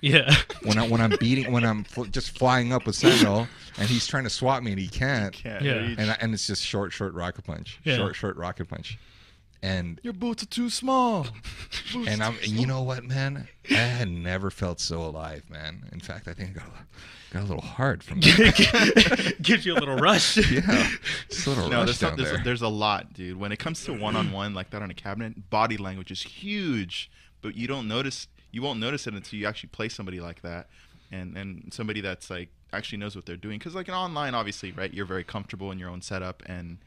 Yeah. 0.00 0.34
when 0.62 0.78
I 0.78 0.86
when 0.88 1.00
I'm 1.00 1.16
beating 1.18 1.50
when 1.52 1.64
I'm 1.64 1.84
fl- 1.84 2.04
just 2.04 2.36
flying 2.38 2.72
up 2.72 2.86
with 2.86 2.96
Sentinel 2.96 3.48
and 3.78 3.88
he's 3.88 4.06
trying 4.06 4.24
to 4.24 4.30
swat 4.30 4.62
me 4.62 4.72
and 4.72 4.80
he 4.80 4.88
can't, 4.88 5.32
Can't 5.32 5.62
Yeah. 5.62 5.74
reach. 5.78 5.98
and 5.98 6.10
I, 6.10 6.16
and 6.20 6.34
it's 6.34 6.46
just 6.46 6.62
short 6.64 6.92
short 6.92 7.14
rocket 7.14 7.44
punch, 7.44 7.80
Yeah. 7.84 7.96
short 7.96 8.14
short 8.16 8.36
rocket 8.36 8.68
punch, 8.68 8.98
and 9.62 9.98
Your 10.02 10.12
boots 10.12 10.42
are 10.42 10.46
too 10.46 10.70
small. 10.70 11.26
Boots 11.92 12.08
and 12.08 12.22
I'm 12.22 12.34
too 12.34 12.40
and 12.44 12.52
you 12.52 12.66
know 12.66 12.82
what 12.82 13.04
man, 13.04 13.48
I 13.70 13.74
had 13.74 14.08
never 14.08 14.50
felt 14.50 14.80
so 14.80 15.00
alive, 15.02 15.44
man. 15.50 15.88
In 15.92 16.00
fact, 16.00 16.28
I 16.28 16.32
think 16.34 16.50
I 16.50 16.52
got 16.54 16.66
a, 16.68 17.34
got 17.34 17.42
a 17.42 17.46
little 17.46 17.62
hard 17.62 18.02
from 18.02 18.20
that. 18.20 19.34
Gives 19.42 19.64
you 19.66 19.74
a 19.74 19.78
little 19.80 19.96
rush. 19.96 20.36
yeah, 20.50 20.88
just 21.30 21.46
a 21.46 21.50
little 21.50 21.68
No, 21.68 21.78
rush 21.78 21.86
there's, 21.86 21.98
some, 21.98 22.10
down 22.10 22.18
there's, 22.18 22.30
there. 22.32 22.44
there's 22.44 22.62
a 22.62 22.68
lot, 22.68 23.12
dude. 23.14 23.38
When 23.38 23.50
it 23.52 23.58
comes 23.58 23.82
to 23.84 23.92
one 23.92 24.14
on 24.16 24.30
one 24.30 24.52
like 24.54 24.70
that 24.70 24.82
on 24.82 24.90
a 24.90 24.94
cabinet, 24.94 25.48
body 25.50 25.76
language 25.76 26.10
is 26.10 26.22
huge, 26.22 27.10
but 27.40 27.54
you 27.56 27.66
don't 27.66 27.88
notice. 27.88 28.28
You 28.56 28.62
won't 28.62 28.80
notice 28.80 29.06
it 29.06 29.12
until 29.12 29.38
you 29.38 29.46
actually 29.46 29.68
play 29.68 29.90
somebody 29.90 30.18
like 30.18 30.40
that, 30.40 30.68
and 31.12 31.36
and 31.36 31.68
somebody 31.74 32.00
that's 32.00 32.30
like 32.30 32.48
actually 32.72 32.96
knows 32.96 33.14
what 33.14 33.26
they're 33.26 33.36
doing. 33.36 33.58
Because 33.58 33.74
like 33.74 33.86
in 33.86 33.92
online, 33.92 34.34
obviously, 34.34 34.72
right, 34.72 34.92
you're 34.94 35.04
very 35.04 35.24
comfortable 35.24 35.70
in 35.70 35.78
your 35.78 35.90
own 35.90 36.00
setup, 36.00 36.42
and 36.46 36.78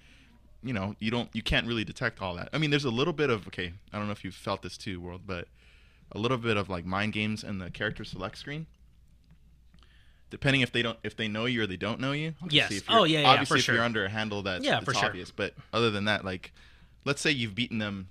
you 0.64 0.74
know 0.74 0.96
you 0.98 1.12
don't 1.12 1.30
you 1.32 1.44
can't 1.44 1.68
really 1.68 1.84
detect 1.84 2.24
all 2.24 2.34
that. 2.38 2.50
I 2.54 2.58
mean, 2.58 2.72
there's 2.72 2.86
a 2.86 2.90
little 2.90 3.14
bit 3.14 3.30
of 3.30 3.46
okay. 3.50 3.72
I 3.94 3.98
don't 4.00 4.08
know 4.08 4.14
if 4.14 4.26
you've 4.26 4.34
felt 4.34 4.64
this 4.64 4.78
too, 4.78 5.00
world, 5.00 5.22
but 5.28 5.48
a 6.12 6.18
little 6.18 6.40
bit 6.40 6.58
of 6.58 6.70
like 6.70 6.86
mind 6.88 7.14
games 7.14 7.44
in 7.44 7.60
the 7.60 7.70
character 7.70 8.04
select 8.04 8.40
screen. 8.40 8.66
Depending 10.32 10.62
if 10.62 10.72
they 10.72 10.82
don't 10.82 10.98
if 11.04 11.16
they 11.16 11.28
know 11.28 11.46
you 11.46 11.62
or 11.62 11.68
they 11.68 11.78
don't 11.78 12.00
know 12.00 12.14
you. 12.14 12.34
Yes. 12.50 12.72
If 12.72 12.86
Oh, 12.90 13.04
yeah, 13.04 13.22
yeah, 13.22 13.30
Obviously, 13.30 13.58
for 13.58 13.60
if 13.60 13.64
sure. 13.66 13.76
you're 13.76 13.84
under 13.84 14.06
a 14.06 14.10
handle 14.10 14.42
that's 14.42 14.66
Yeah, 14.66 14.78
it's 14.78 14.86
for 14.86 14.96
sure. 14.96 15.06
obvious. 15.06 15.30
But 15.30 15.54
other 15.72 15.92
than 15.92 16.06
that, 16.06 16.26
like, 16.26 16.52
let's 17.06 17.22
say 17.22 17.30
you've 17.30 17.54
beaten 17.54 17.78
them 17.78 18.10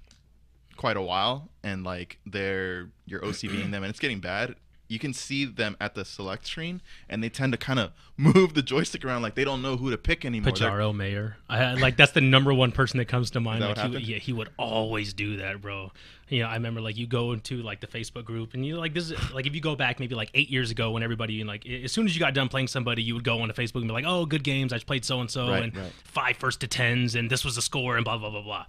quite 0.79 0.97
a 0.97 1.03
while, 1.03 1.51
and 1.62 1.85
like 1.85 2.19
they're 2.25 2.88
you're 3.05 3.21
OCVing 3.21 3.71
them, 3.73 3.83
and 3.83 3.91
it's 3.91 4.01
getting 4.01 4.21
bad. 4.21 4.55
you 4.91 4.99
can 4.99 5.12
see 5.12 5.45
them 5.45 5.77
at 5.83 5.95
the 5.95 6.03
select 6.03 6.47
screen, 6.47 6.81
and 7.11 7.22
they 7.22 7.29
tend 7.29 7.53
to 7.53 7.59
kind 7.59 7.79
of 7.79 7.91
move 8.16 8.55
the 8.55 8.62
joystick 8.62 9.05
around 9.05 9.20
like 9.20 9.35
they 9.35 9.45
don't 9.45 9.61
know 9.61 9.76
who 9.76 9.91
to 9.91 9.99
pick 9.99 10.24
anymore. 10.24 10.51
Pajaro 10.55 10.95
Mayor. 10.95 11.37
I 11.51 11.74
like 11.74 11.99
that's 11.99 12.12
the 12.12 12.22
number 12.22 12.55
one 12.55 12.72
person 12.72 12.97
that 12.97 13.05
comes 13.05 13.31
to 13.33 13.41
mind. 13.41 13.62
Like 13.62 13.76
he, 13.79 13.89
would- 13.91 14.07
yeah, 14.09 14.16
he 14.16 14.33
would 14.33 14.49
always 14.57 15.12
do 15.12 15.37
that, 15.37 15.61
bro. 15.61 15.93
You 16.31 16.43
know, 16.43 16.49
I 16.49 16.55
remember 16.55 16.81
like 16.83 16.97
you 16.99 17.07
go 17.07 17.33
into 17.33 17.62
like 17.62 17.81
the 17.81 17.87
Facebook 17.87 18.24
group 18.24 18.53
and 18.55 18.64
you 18.64 18.76
like 18.76 18.93
this 18.95 19.11
is 19.11 19.33
like 19.35 19.47
if 19.47 19.55
you 19.55 19.61
go 19.62 19.74
back 19.76 19.99
maybe 20.01 20.14
like 20.14 20.31
eight 20.35 20.51
years 20.51 20.70
ago 20.70 20.91
when 20.91 21.03
everybody 21.03 21.41
and 21.41 21.49
like 21.49 21.66
as 21.66 21.91
soon 21.93 22.05
as 22.07 22.14
you 22.14 22.20
got 22.20 22.33
done 22.35 22.49
playing 22.49 22.68
somebody, 22.68 23.03
you 23.03 23.14
would 23.14 23.24
go 23.24 23.41
onto 23.41 23.55
Facebook 23.55 23.76
and 23.81 23.89
be 23.89 23.93
like, 23.95 24.05
oh, 24.07 24.24
good 24.26 24.45
games, 24.45 24.72
I 24.72 24.76
just 24.76 24.87
played 24.87 25.05
so 25.07 25.20
and 25.20 25.31
so 25.31 25.49
and 25.53 25.72
five 26.05 26.37
first 26.39 26.61
to 26.61 26.66
tens 26.66 27.14
and 27.14 27.31
this 27.31 27.45
was 27.45 27.57
the 27.57 27.62
score 27.62 27.97
and 27.97 28.05
blah 28.05 28.16
blah 28.18 28.31
blah 28.31 28.43
blah. 28.43 28.64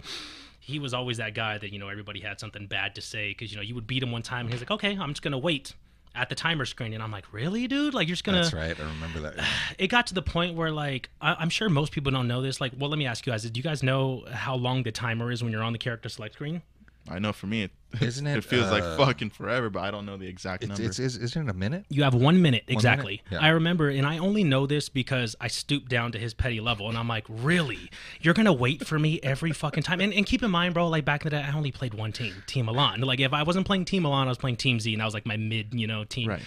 He 0.70 0.78
was 0.78 0.94
always 0.94 1.16
that 1.18 1.34
guy 1.34 1.58
that 1.58 1.72
you 1.72 1.78
know 1.78 1.88
everybody 1.88 2.20
had 2.20 2.40
something 2.40 2.66
bad 2.66 2.94
to 2.94 3.00
say 3.00 3.30
because 3.30 3.50
you 3.50 3.56
know 3.56 3.62
you 3.62 3.74
would 3.74 3.86
beat 3.86 4.02
him 4.02 4.12
one 4.12 4.22
time 4.22 4.46
and 4.46 4.52
he's 4.54 4.60
like, 4.60 4.70
okay, 4.70 4.96
I'm 4.98 5.10
just 5.10 5.22
gonna 5.22 5.38
wait 5.38 5.74
at 6.14 6.28
the 6.28 6.34
timer 6.34 6.64
screen 6.64 6.92
and 6.92 7.02
I'm 7.02 7.12
like, 7.12 7.32
really, 7.32 7.66
dude? 7.68 7.94
Like 7.94 8.08
you're 8.08 8.14
just 8.14 8.24
gonna 8.24 8.42
That's 8.42 8.52
right. 8.52 8.78
I 8.78 8.82
remember 8.84 9.20
that. 9.20 9.44
it 9.78 9.88
got 9.88 10.06
to 10.08 10.14
the 10.14 10.22
point 10.22 10.56
where 10.56 10.70
like 10.70 11.10
I- 11.20 11.36
I'm 11.38 11.50
sure 11.50 11.68
most 11.68 11.92
people 11.92 12.10
don't 12.12 12.28
know 12.28 12.42
this. 12.42 12.60
Like, 12.60 12.72
well, 12.78 12.90
let 12.90 12.98
me 12.98 13.06
ask 13.06 13.26
you 13.26 13.32
guys: 13.32 13.42
Do 13.48 13.58
you 13.58 13.62
guys 13.62 13.82
know 13.82 14.24
how 14.32 14.54
long 14.56 14.82
the 14.82 14.92
timer 14.92 15.30
is 15.30 15.42
when 15.42 15.52
you're 15.52 15.62
on 15.62 15.72
the 15.72 15.78
character 15.78 16.08
select 16.08 16.34
screen? 16.34 16.62
I 17.08 17.18
know 17.18 17.32
for 17.32 17.46
me, 17.46 17.62
it, 17.62 17.70
Isn't 18.00 18.26
it, 18.26 18.38
it 18.38 18.44
feels 18.44 18.70
like 18.70 18.82
uh, 18.82 18.96
fucking 18.96 19.30
forever, 19.30 19.70
but 19.70 19.80
I 19.80 19.90
don't 19.90 20.06
know 20.06 20.16
the 20.16 20.26
exact 20.26 20.62
It's, 20.62 20.68
number. 20.68 20.82
it's, 20.84 20.98
it's, 20.98 21.16
isn't 21.16 21.48
it 21.48 21.50
a 21.50 21.54
minute? 21.56 21.86
You 21.88 22.02
have 22.04 22.14
one 22.14 22.40
minute 22.42 22.50
minute? 22.50 22.64
exactly. 22.68 23.22
Yeah. 23.30 23.38
I 23.40 23.48
remember, 23.48 23.88
and 23.88 24.06
I 24.06 24.18
only 24.18 24.44
know 24.44 24.66
this 24.66 24.88
because 24.88 25.36
I 25.40 25.48
stooped 25.48 25.88
down 25.88 26.12
to 26.12 26.18
his 26.18 26.34
petty 26.34 26.60
level, 26.60 26.88
and 26.88 26.96
I'm 26.98 27.08
like, 27.08 27.24
really? 27.28 27.90
You're 28.20 28.34
gonna 28.34 28.52
wait 28.52 28.86
for 28.86 28.98
me 28.98 29.20
every 29.22 29.52
fucking 29.52 29.82
time? 29.82 30.00
And, 30.00 30.12
and 30.12 30.26
keep 30.26 30.42
in 30.42 30.50
mind, 30.50 30.74
bro, 30.74 30.88
like 30.88 31.04
back 31.04 31.24
in 31.24 31.30
the 31.30 31.36
day, 31.36 31.42
I 31.42 31.52
only 31.52 31.72
played 31.72 31.94
one 31.94 32.12
team, 32.12 32.34
Team 32.46 32.68
Elan. 32.68 33.00
Like 33.00 33.20
if 33.20 33.32
I 33.32 33.42
wasn't 33.42 33.66
playing 33.66 33.84
Team 33.84 34.04
Elan, 34.04 34.26
I 34.26 34.30
was 34.30 34.38
playing 34.38 34.56
Team 34.56 34.80
Z, 34.80 34.92
and 34.92 35.02
I 35.02 35.04
was 35.04 35.14
like 35.14 35.26
my 35.26 35.36
mid, 35.36 35.74
you 35.74 35.86
know, 35.86 36.04
team. 36.04 36.28
right. 36.28 36.42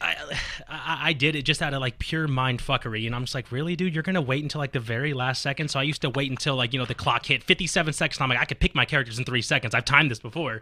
I, 0.00 0.14
I 0.68 0.96
I 1.06 1.12
did 1.12 1.36
it 1.36 1.42
just 1.42 1.62
out 1.62 1.72
of 1.74 1.80
like 1.80 1.98
pure 1.98 2.26
mind 2.28 2.60
fuckery, 2.60 3.06
and 3.06 3.14
I'm 3.14 3.22
just 3.24 3.34
like, 3.34 3.50
really, 3.52 3.76
dude, 3.76 3.94
you're 3.94 4.02
gonna 4.02 4.20
wait 4.20 4.42
until 4.42 4.58
like 4.60 4.72
the 4.72 4.80
very 4.80 5.12
last 5.14 5.40
second. 5.42 5.68
So 5.68 5.78
I 5.78 5.84
used 5.84 6.02
to 6.02 6.10
wait 6.10 6.30
until 6.30 6.56
like 6.56 6.72
you 6.72 6.78
know 6.78 6.84
the 6.86 6.94
clock 6.94 7.26
hit 7.26 7.42
57 7.42 7.92
seconds. 7.92 8.20
I'm 8.20 8.28
like, 8.28 8.38
I 8.38 8.44
could 8.44 8.58
pick 8.60 8.74
my 8.74 8.84
characters 8.84 9.18
in 9.18 9.24
three 9.24 9.42
seconds. 9.42 9.74
I've 9.74 9.84
timed 9.84 10.10
this 10.10 10.18
before. 10.20 10.60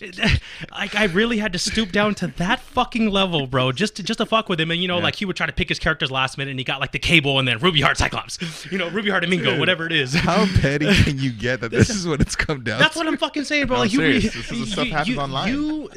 Like 0.70 0.94
I 0.94 1.04
really 1.04 1.38
had 1.38 1.52
to 1.52 1.58
stoop 1.58 1.92
down 1.92 2.14
to 2.16 2.26
that 2.28 2.60
fucking 2.60 3.10
level, 3.10 3.46
bro, 3.46 3.72
just 3.72 3.96
to 3.96 4.02
just 4.02 4.18
to 4.18 4.26
fuck 4.26 4.48
with 4.48 4.60
him. 4.60 4.70
And 4.70 4.80
you 4.80 4.88
know, 4.88 4.98
like 4.98 5.16
he 5.16 5.24
would 5.24 5.36
try 5.36 5.46
to 5.46 5.52
pick 5.52 5.68
his 5.68 5.78
characters 5.78 6.10
last 6.10 6.36
minute, 6.38 6.50
and 6.50 6.58
he 6.60 6.64
got 6.64 6.80
like 6.80 6.92
the 6.92 6.98
cable, 6.98 7.38
and 7.38 7.46
then 7.46 7.58
Ruby 7.58 7.80
Heart 7.80 7.98
Cyclops, 7.98 8.66
you 8.72 8.78
know, 8.78 8.88
Ruby 8.90 9.10
Heart 9.10 9.24
Amingo, 9.24 9.58
whatever 9.58 9.86
it 9.86 9.92
is. 9.92 10.14
How 10.14 10.46
petty 10.60 10.92
can 11.04 11.18
you 11.18 11.32
get 11.32 11.60
that 11.60 11.70
this 11.70 11.90
is 11.90 12.06
what 12.06 12.20
it's 12.20 12.34
come 12.36 12.62
down 12.64 12.78
to? 12.78 12.82
That's 12.84 12.94
to? 12.94 13.00
what 13.00 13.08
I'm 13.08 13.16
fucking 13.16 13.44
saying, 13.44 13.66
bro. 13.66 13.76
No, 13.76 13.82
like 13.82 13.92
you, 13.92 13.98
serious. 13.98 14.24
This 14.34 14.50
is 14.50 14.60
the 14.60 14.66
stuff 14.66 14.86
you- 14.86 14.92
happens 14.92 15.08
you- 15.16 15.20
online. 15.20 15.52
You, 15.52 15.90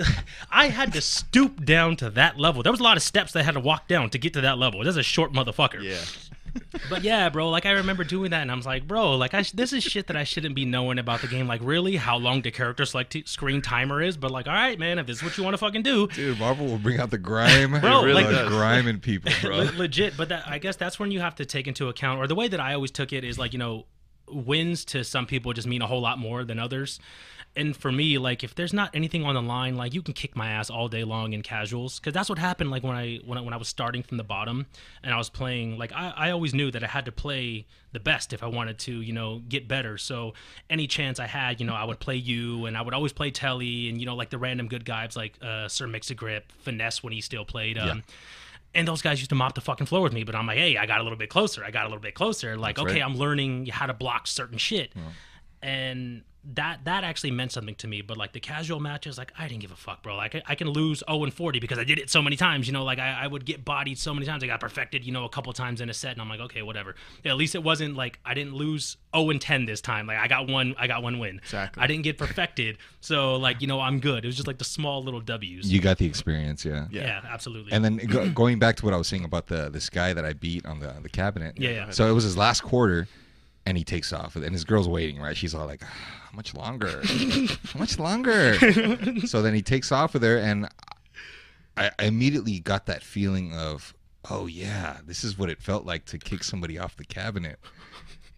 I 0.52 0.68
had 0.68 0.94
to 0.94 1.02
stoop 1.02 1.64
down 1.66 1.96
to 1.98 2.10
that 2.12 2.40
level. 2.40 2.64
There 2.68 2.72
was 2.74 2.82
a 2.82 2.84
lot 2.84 2.98
of 2.98 3.04
steps 3.04 3.32
that 3.32 3.40
I 3.40 3.44
had 3.44 3.54
to 3.54 3.62
walk 3.62 3.88
down 3.88 4.10
to 4.10 4.18
get 4.18 4.34
to 4.34 4.42
that 4.42 4.58
level. 4.58 4.84
That's 4.84 4.98
a 4.98 5.02
short 5.04 5.32
motherfucker. 5.32 5.82
Yeah. 5.82 6.02
But 6.90 7.04
yeah, 7.04 7.30
bro. 7.30 7.50
Like 7.50 7.66
I 7.66 7.72
remember 7.72 8.04
doing 8.04 8.32
that, 8.32 8.42
and 8.42 8.52
I 8.52 8.56
was 8.56 8.66
like, 8.66 8.86
bro, 8.88 9.16
like 9.16 9.34
I 9.34 9.44
sh- 9.44 9.52
this 9.52 9.72
is 9.72 9.84
shit 9.84 10.08
that 10.08 10.18
I 10.18 10.26
shouldn't 10.26 10.54
be 10.54 10.66
knowing 10.66 11.00
about 11.00 11.22
the 11.22 11.28
game. 11.28 11.48
Like 11.48 11.62
really, 11.64 11.96
how 11.96 12.18
long 12.18 12.42
the 12.42 12.52
character 12.52 12.84
select 12.84 13.12
t- 13.14 13.24
screen 13.26 13.62
timer 13.62 14.02
is. 14.02 14.18
But 14.18 14.32
like, 14.32 14.48
all 14.48 14.54
right, 14.54 14.78
man, 14.78 15.00
if 15.00 15.06
this 15.08 15.18
is 15.18 15.24
what 15.24 15.38
you 15.38 15.44
want 15.46 15.54
to 15.54 15.60
fucking 15.60 15.84
do, 15.84 16.08
Dude, 16.08 16.38
Marvel 16.40 16.66
will 16.66 16.78
bring 16.80 17.00
out 17.00 17.10
the 17.12 17.18
grime. 17.18 17.80
Bro, 17.80 18.04
really 18.04 18.24
like- 18.24 18.32
does. 18.36 18.50
grime 18.50 18.88
in 18.88 19.00
people, 19.00 19.32
bro. 19.42 19.58
Le- 19.58 19.72
legit. 19.78 20.18
But 20.18 20.28
that, 20.30 20.48
I 20.48 20.58
guess 20.58 20.76
that's 20.76 21.00
when 21.00 21.12
you 21.12 21.22
have 21.22 21.36
to 21.36 21.46
take 21.46 21.68
into 21.68 21.88
account, 21.88 22.20
or 22.20 22.28
the 22.28 22.36
way 22.36 22.48
that 22.50 22.60
I 22.60 22.74
always 22.74 22.92
took 22.92 23.14
it 23.14 23.24
is 23.24 23.38
like, 23.40 23.54
you 23.54 23.60
know, 23.60 23.86
wins 24.28 24.84
to 24.86 25.04
some 25.06 25.26
people 25.26 25.54
just 25.54 25.68
mean 25.68 25.82
a 25.82 25.88
whole 25.88 26.02
lot 26.02 26.18
more 26.20 26.44
than 26.44 26.60
others. 26.60 27.00
And 27.58 27.76
for 27.76 27.92
me, 27.92 28.20
like 28.20 28.44
if 28.44 28.54
there's 28.54 28.72
not 28.72 28.92
anything 28.94 29.26
on 29.26 29.34
the 29.34 29.42
line, 29.42 29.76
like 29.76 29.94
you 29.94 30.04
can 30.04 30.14
kick 30.14 30.36
my 30.36 30.48
ass 30.52 30.70
all 30.70 30.88
day 30.88 31.04
long 31.04 31.34
in 31.34 31.42
casuals, 31.42 32.00
because 32.00 32.14
that's 32.14 32.30
what 32.30 32.38
happened. 32.38 32.70
Like 32.70 32.84
when 32.84 32.96
I 32.96 33.20
when 33.26 33.38
I, 33.40 33.42
when 33.42 33.54
I 33.54 33.58
was 33.58 33.68
starting 33.68 34.04
from 34.04 34.18
the 34.18 34.24
bottom 34.24 34.68
and 35.04 35.12
I 35.12 35.18
was 35.18 35.30
playing, 35.30 35.78
like 35.80 35.92
I, 35.92 36.14
I 36.16 36.32
always 36.32 36.54
knew 36.54 36.70
that 36.70 36.84
I 36.84 36.88
had 36.88 37.06
to 37.06 37.12
play 37.12 37.66
the 37.94 38.00
best 38.00 38.32
if 38.32 38.44
I 38.44 38.48
wanted 38.48 38.78
to, 38.80 39.02
you 39.02 39.12
know, 39.12 39.42
get 39.50 39.68
better. 39.68 39.98
So 39.98 40.36
any 40.70 40.86
chance 40.86 41.20
I 41.20 41.26
had, 41.26 41.60
you 41.60 41.66
know, 41.66 41.74
I 41.74 41.84
would 41.84 42.00
play 42.00 42.16
you, 42.16 42.68
and 42.68 42.78
I 42.78 42.82
would 42.84 42.94
always 42.94 43.12
play 43.12 43.32
Telly, 43.32 43.90
and 43.90 44.00
you 44.00 44.06
know, 44.06 44.16
like 44.16 44.30
the 44.30 44.38
random 44.38 44.68
good 44.68 44.86
guys 44.86 45.16
like 45.16 45.34
uh, 45.42 45.68
Sir 45.68 45.88
Mix-a-Grip, 45.88 46.52
Finesse 46.60 47.02
when 47.02 47.12
he 47.12 47.22
still 47.22 47.44
played. 47.44 47.80
Um, 47.80 48.04
and 48.76 48.88
those 48.88 49.02
guys 49.02 49.18
used 49.18 49.30
to 49.30 49.36
mop 49.36 49.56
the 49.56 49.62
fucking 49.62 49.88
floor 49.88 50.04
with 50.04 50.14
me, 50.14 50.24
but 50.24 50.36
I'm 50.36 50.46
like, 50.46 50.60
hey, 50.60 50.78
I 50.78 50.86
got 50.86 51.00
a 51.00 51.04
little 51.04 51.18
bit 51.18 51.30
closer. 51.32 51.64
I 51.66 51.72
got 51.72 51.86
a 51.86 51.88
little 51.88 52.02
bit 52.02 52.14
closer. 52.14 52.56
Like, 52.56 52.76
That's 52.76 52.92
okay, 52.92 53.02
right. 53.02 53.10
I'm 53.10 53.18
learning 53.18 53.66
how 53.68 53.88
to 53.88 53.94
block 53.94 54.28
certain 54.28 54.60
shit. 54.60 54.94
And 55.68 56.24
that 56.54 56.86
that 56.86 57.04
actually 57.04 57.32
meant 57.32 57.52
something 57.52 57.76
to 57.76 57.88
me. 57.88 58.02
But 58.02 58.18
like 58.18 58.32
the 58.32 58.40
casual 58.40 58.80
matches, 58.80 59.18
like 59.18 59.34
I 59.38 59.48
didn't 59.48 59.62
give 59.62 59.72
a 59.72 59.76
fuck, 59.76 60.02
bro. 60.02 60.16
Like 60.16 60.36
I, 60.36 60.44
I 60.48 60.56
can 60.56 60.70
lose 60.70 61.04
0 61.10 61.24
and 61.24 61.34
40 61.34 61.60
because 61.60 61.78
I 61.78 61.84
did 61.84 62.00
it 62.00 62.10
so 62.10 62.22
many 62.22 62.36
times. 62.36 62.68
You 62.68 62.74
know, 62.74 62.84
like 62.84 63.00
I, 63.00 63.24
I 63.24 63.28
would 63.28 63.46
get 63.46 63.66
bodied 63.66 63.98
so 63.98 64.14
many 64.14 64.26
times. 64.26 64.44
I 64.44 64.48
got 64.48 64.62
perfected, 64.62 65.04
you 65.06 65.12
know, 65.12 65.26
a 65.26 65.30
couple 65.30 65.52
times 65.54 65.82
in 65.82 65.90
a 65.90 65.94
set, 65.94 66.14
and 66.14 66.22
I'm 66.22 66.30
like, 66.30 66.40
okay, 66.40 66.62
whatever. 66.62 66.96
at 67.26 67.36
least 67.36 67.56
it 67.56 67.64
wasn't 67.64 67.96
like 67.96 68.20
I 68.24 68.34
didn't 68.34 68.54
lose 68.54 68.96
0 69.14 69.30
and 69.30 69.42
10 69.42 69.66
this 69.66 69.82
time. 69.82 70.08
Like 70.08 70.18
I 70.18 70.28
got 70.28 70.48
one, 70.48 70.74
I 70.78 70.88
got 70.88 71.04
one 71.04 71.20
win. 71.20 71.40
Exactly. 71.40 71.84
I 71.84 71.88
didn't 71.88 72.04
get 72.04 72.18
perfected, 72.18 72.78
so 73.02 73.36
like 73.36 73.62
you 73.62 73.68
know, 73.68 73.82
I'm 73.82 74.00
good. 74.00 74.24
It 74.24 74.28
was 74.28 74.36
just 74.36 74.48
like 74.48 74.58
the 74.58 74.66
small 74.66 75.04
little 75.04 75.22
W's. 75.22 75.72
You 75.72 75.82
got 75.82 75.98
the 75.98 76.06
experience, 76.06 76.64
yeah. 76.64 76.88
Yeah. 76.90 77.02
yeah, 77.02 77.22
absolutely. 77.30 77.74
And 77.74 77.84
then 77.84 77.98
go, 77.98 78.30
going 78.34 78.58
back 78.60 78.78
to 78.78 78.86
what 78.86 78.94
I 78.94 78.98
was 78.98 79.08
saying 79.08 79.26
about 79.26 79.48
the 79.48 79.70
this 79.70 79.90
guy 79.90 80.14
that 80.14 80.24
I 80.24 80.32
beat 80.32 80.66
on 80.66 80.80
the 80.80 80.96
on 80.96 81.04
the 81.04 81.10
cabinet. 81.10 81.56
Yeah, 81.60 81.72
yeah. 81.72 81.90
So 81.90 82.08
it 82.08 82.14
was 82.14 82.24
his 82.24 82.38
last 82.38 82.64
quarter, 82.64 83.08
and 83.68 83.78
he 83.78 83.84
takes 83.84 84.14
off, 84.14 84.38
and 84.38 84.54
his 84.54 84.64
girl's 84.64 84.88
waiting. 84.88 85.20
Right? 85.20 85.36
She's 85.36 85.54
all 85.54 85.66
like, 85.66 85.82
ah, 85.84 86.30
"How 86.32 86.36
much 86.36 86.56
longer? 86.56 87.02
How 87.06 87.80
much 87.80 88.00
longer?" 88.00 88.56
so 89.28 89.42
then 89.42 89.54
he 89.54 89.62
takes 89.62 89.92
off 89.92 90.14
with 90.14 90.24
her, 90.24 90.38
and 90.38 90.70
I, 91.76 91.92
I 92.00 92.06
immediately 92.06 92.60
got 92.60 92.86
that 92.86 93.04
feeling 93.04 93.54
of, 93.54 93.94
"Oh 94.32 94.48
yeah, 94.48 95.00
this 95.06 95.26
is 95.26 95.38
what 95.38 95.50
it 95.50 95.62
felt 95.62 95.86
like 95.86 96.06
to 96.06 96.18
kick 96.18 96.46
somebody 96.46 96.80
off 96.80 96.96
the 96.96 97.04
cabinet." 97.04 97.60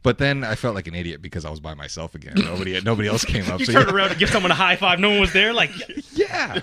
But 0.02 0.18
then 0.18 0.44
I 0.44 0.56
felt 0.56 0.74
like 0.74 0.88
an 0.88 0.96
idiot 0.96 1.22
because 1.22 1.46
I 1.46 1.52
was 1.52 1.60
by 1.60 1.76
myself 1.76 2.16
again. 2.16 2.34
Nobody 2.36 2.82
nobody 2.82 3.08
else 3.08 3.24
came 3.24 3.52
up. 3.52 3.60
you 3.60 3.68
so 3.68 3.74
turn 3.74 3.88
yeah. 3.88 3.94
around 3.94 4.10
to 4.10 4.16
give 4.16 4.32
someone 4.32 4.52
a 4.52 4.56
high 4.56 4.78
five. 4.78 5.00
No 5.00 5.12
one 5.12 5.20
was 5.20 5.34
there. 5.34 5.54
Like, 5.54 5.70
yeah. 6.14 6.60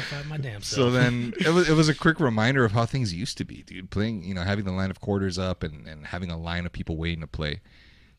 High 0.00 0.22
my 0.28 0.36
damn 0.36 0.62
self. 0.62 0.64
So 0.64 0.90
then 0.90 1.34
it 1.38 1.48
was 1.50 1.68
it 1.68 1.74
was 1.74 1.88
a 1.88 1.94
quick 1.94 2.20
reminder 2.20 2.64
of 2.64 2.72
how 2.72 2.86
things 2.86 3.12
used 3.12 3.38
to 3.38 3.44
be, 3.44 3.62
dude. 3.62 3.90
Playing, 3.90 4.24
you 4.24 4.34
know, 4.34 4.42
having 4.42 4.64
the 4.64 4.72
line 4.72 4.90
of 4.90 5.00
quarters 5.00 5.38
up 5.38 5.62
and, 5.62 5.86
and 5.86 6.06
having 6.06 6.30
a 6.30 6.38
line 6.38 6.66
of 6.66 6.72
people 6.72 6.96
waiting 6.96 7.20
to 7.20 7.26
play. 7.26 7.60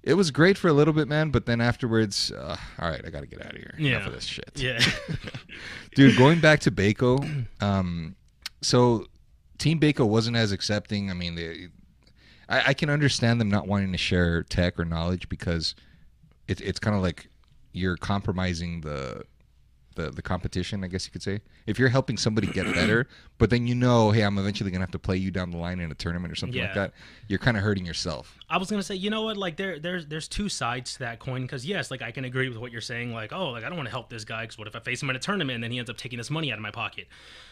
It 0.04 0.14
was 0.14 0.30
great 0.30 0.56
for 0.56 0.68
a 0.68 0.74
little 0.74 0.94
bit, 0.94 1.08
man, 1.08 1.32
but 1.32 1.48
then 1.48 1.60
afterwards, 1.60 2.32
uh, 2.32 2.56
all 2.80 2.90
right, 2.90 3.02
I 3.04 3.10
got 3.10 3.22
to 3.22 3.26
get 3.26 3.44
out 3.44 3.54
of 3.54 3.58
here. 3.58 3.74
Yeah. 3.80 3.96
Enough 3.96 4.08
of 4.08 4.14
this 4.14 4.24
shit. 4.26 4.52
yeah. 4.56 4.80
Dude, 5.96 6.16
going 6.16 6.40
back 6.40 6.60
to 6.62 6.72
Baco, 6.72 7.48
um, 7.60 8.16
so 8.62 9.08
Team 9.58 9.80
Baco 9.80 10.08
wasn't 10.08 10.38
as 10.38 10.52
accepting. 10.52 11.10
I 11.10 11.16
mean, 11.16 11.34
they, 11.34 11.70
I, 12.48 12.64
I 12.68 12.74
can 12.76 12.92
understand 12.92 13.42
them 13.42 13.50
not 13.50 13.68
wanting 13.68 13.92
to 13.94 13.98
share 13.98 14.44
tech 14.44 14.80
or 14.80 14.86
knowledge 14.86 15.28
because 15.28 15.74
it, 16.48 16.62
it's 16.62 16.80
kind 16.80 16.96
of 16.96 17.02
like 17.02 17.28
you're 17.72 17.98
compromising 17.98 18.82
the, 18.82 19.24
the 19.96 20.12
the 20.12 20.22
competition. 20.22 20.84
I 20.84 20.88
guess 20.88 21.06
you 21.06 21.12
could 21.12 21.24
say 21.24 21.41
if 21.66 21.80
you're 21.80 21.89
helping 21.89 22.18
somebody 22.18 22.48
get 22.48 22.66
better, 22.74 23.08
but 23.38 23.50
then 23.50 23.68
you 23.68 23.76
know, 23.76 24.12
hey, 24.12 24.22
I'm 24.22 24.38
eventually 24.38 24.72
gonna 24.72 24.84
have 24.84 24.91
to 24.91 25.00
play 25.00 25.18
you 25.18 25.32
down 25.32 25.52
the 25.52 25.58
line 25.58 25.80
in 25.80 25.91
a 25.91 25.96
tournament 25.96 26.32
or 26.32 26.36
something 26.36 26.62
like 26.62 26.74
that. 26.74 26.93
You're 27.28 27.39
kind 27.39 27.58
of 27.58 27.64
hurting 27.64 27.86
yourself. 27.86 28.38
I 28.50 28.58
was 28.58 28.70
gonna 28.70 28.84
say, 28.84 28.96
you 28.96 29.10
know 29.10 29.24
what? 29.24 29.38
Like 29.38 29.58
there, 29.58 29.80
there's 29.80 30.06
there's 30.08 30.28
two 30.28 30.50
sides 30.50 30.93
to 30.93 31.00
that 31.00 31.20
coin. 31.20 31.41
Because 31.41 31.66
yes, 31.66 31.91
like 31.91 32.02
I 32.02 32.12
can 32.12 32.26
agree 32.26 32.50
with 32.50 32.58
what 32.58 32.72
you're 32.72 32.82
saying. 32.82 33.14
Like, 33.14 33.34
oh, 33.34 33.50
like 33.50 33.64
I 33.64 33.70
don't 33.70 33.78
want 33.78 33.88
to 33.88 33.91
help 33.91 34.10
this 34.10 34.26
guy 34.26 34.43
because 34.43 34.58
what 34.58 34.68
if 34.68 34.76
I 34.76 34.80
face 34.80 35.02
him 35.02 35.10
in 35.10 35.16
a 35.16 35.20
tournament 35.20 35.56
and 35.56 35.64
then 35.64 35.72
he 35.72 35.80
ends 35.80 35.89
up 35.89 35.98
taking 35.98 36.18
this 36.18 36.30
money 36.30 36.52
out 36.52 36.58
of 36.58 36.62
my 36.62 36.72
pocket? 36.72 37.08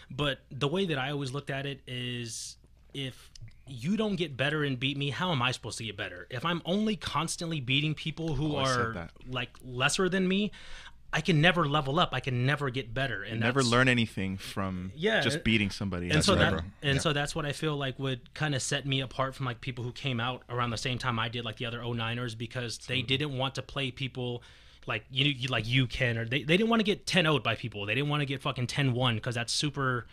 But 0.10 0.40
the 0.52 0.68
way 0.68 0.86
that 0.86 0.98
I 0.98 1.12
always 1.12 1.32
looked 1.32 1.50
at 1.50 1.66
it 1.66 1.82
is, 1.88 2.58
if 2.94 3.32
you 3.66 3.96
don't 3.96 4.18
get 4.18 4.36
better 4.36 4.64
and 4.64 4.78
beat 4.78 4.98
me, 4.98 5.10
how 5.10 5.32
am 5.32 5.42
I 5.42 5.52
supposed 5.52 5.78
to 5.78 5.86
get 5.86 5.96
better? 5.96 6.28
If 6.30 6.46
I'm 6.46 6.62
only 6.66 6.96
constantly 6.96 7.62
beating 7.62 7.94
people 7.94 8.36
who 8.36 8.54
oh, 8.54 8.58
Always 8.58 8.70
said 8.70 8.80
are 8.80 9.10
like 9.28 9.52
lesser 9.64 10.10
than 10.10 10.28
me, 10.28 10.52
I 11.16 11.22
can 11.22 11.40
never 11.42 11.68
level 11.68 12.00
up. 12.00 12.10
I 12.12 12.20
can 12.20 12.46
never 12.46 12.70
get 12.72 12.94
better. 12.94 13.22
And 13.24 13.40
Never 13.40 13.62
learn 13.64 13.88
anything 13.88 14.38
from 14.38 14.92
Yeah, 14.96 15.22
just 15.22 15.44
beating 15.44 15.70
somebody. 15.70 16.10
and 16.10 16.26
so 16.26 16.34
that 16.36 16.54
and 16.82 16.96
Yeah. 16.96 17.00
so 17.02 17.14
that's 17.14 17.36
what 17.36 17.46
I 17.46 17.52
feel 17.52 17.78
like 17.78 18.00
would 18.00 18.34
kind 18.34 18.56
of 18.56 18.62
set 18.62 18.86
me 18.86 19.00
apart 19.02 19.36
from 19.36 19.46
like 19.46 19.62
people 19.62 19.84
who 19.84 19.92
came 19.92 20.20
out 20.20 20.42
around 20.50 20.72
the 20.72 20.78
same 20.78 20.98
time 20.98 21.20
I 21.20 21.30
did, 21.30 21.46
like 21.46 21.58
the 21.58 21.66
other 21.68 21.82
09ers, 21.84 22.36
because 22.38 22.80
they 22.80 23.02
didn't 23.04 23.38
want 23.38 23.56
to 23.56 23.62
play 23.62 23.92
people 23.92 24.42
like 24.86 25.06
you, 25.12 25.26
you 25.26 25.48
like 25.48 25.66
you 25.68 25.88
can 25.88 26.18
or 26.18 26.26
they, 26.26 26.44
they 26.44 26.58
didn't 26.58 26.70
want 26.70 26.80
to 26.82 26.84
get 26.84 27.06
10 27.06 27.24
0 27.26 27.40
by 27.40 27.56
people. 27.56 27.86
They 27.86 27.96
didn't 27.96 28.10
want 28.10 28.22
to 28.22 28.26
get 28.26 28.42
fucking 28.42 28.68
10 28.68 28.94
1 28.94 29.16
because 29.16 29.36
that's 29.36 29.54
super. 29.54 30.08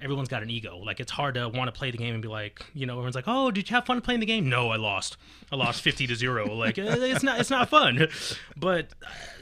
Everyone's 0.00 0.28
got 0.28 0.42
an 0.42 0.50
ego. 0.50 0.78
Like 0.78 1.00
it's 1.00 1.10
hard 1.12 1.34
to 1.34 1.48
want 1.48 1.72
to 1.72 1.72
play 1.72 1.90
the 1.90 1.98
game 1.98 2.14
and 2.14 2.22
be 2.22 2.28
like, 2.28 2.64
you 2.74 2.86
know, 2.86 2.94
everyone's 2.94 3.14
like, 3.14 3.24
"Oh, 3.26 3.50
did 3.50 3.68
you 3.68 3.74
have 3.74 3.86
fun 3.86 4.00
playing 4.00 4.20
the 4.20 4.26
game?" 4.26 4.48
No, 4.48 4.70
I 4.70 4.76
lost. 4.76 5.16
I 5.50 5.56
lost 5.56 5.82
50 5.82 6.06
to 6.08 6.14
0. 6.16 6.46
Like 6.56 6.78
eh, 6.78 6.84
it's 6.86 7.22
not 7.22 7.38
it's 7.38 7.50
not 7.50 7.68
fun. 7.68 8.08
But 8.56 8.88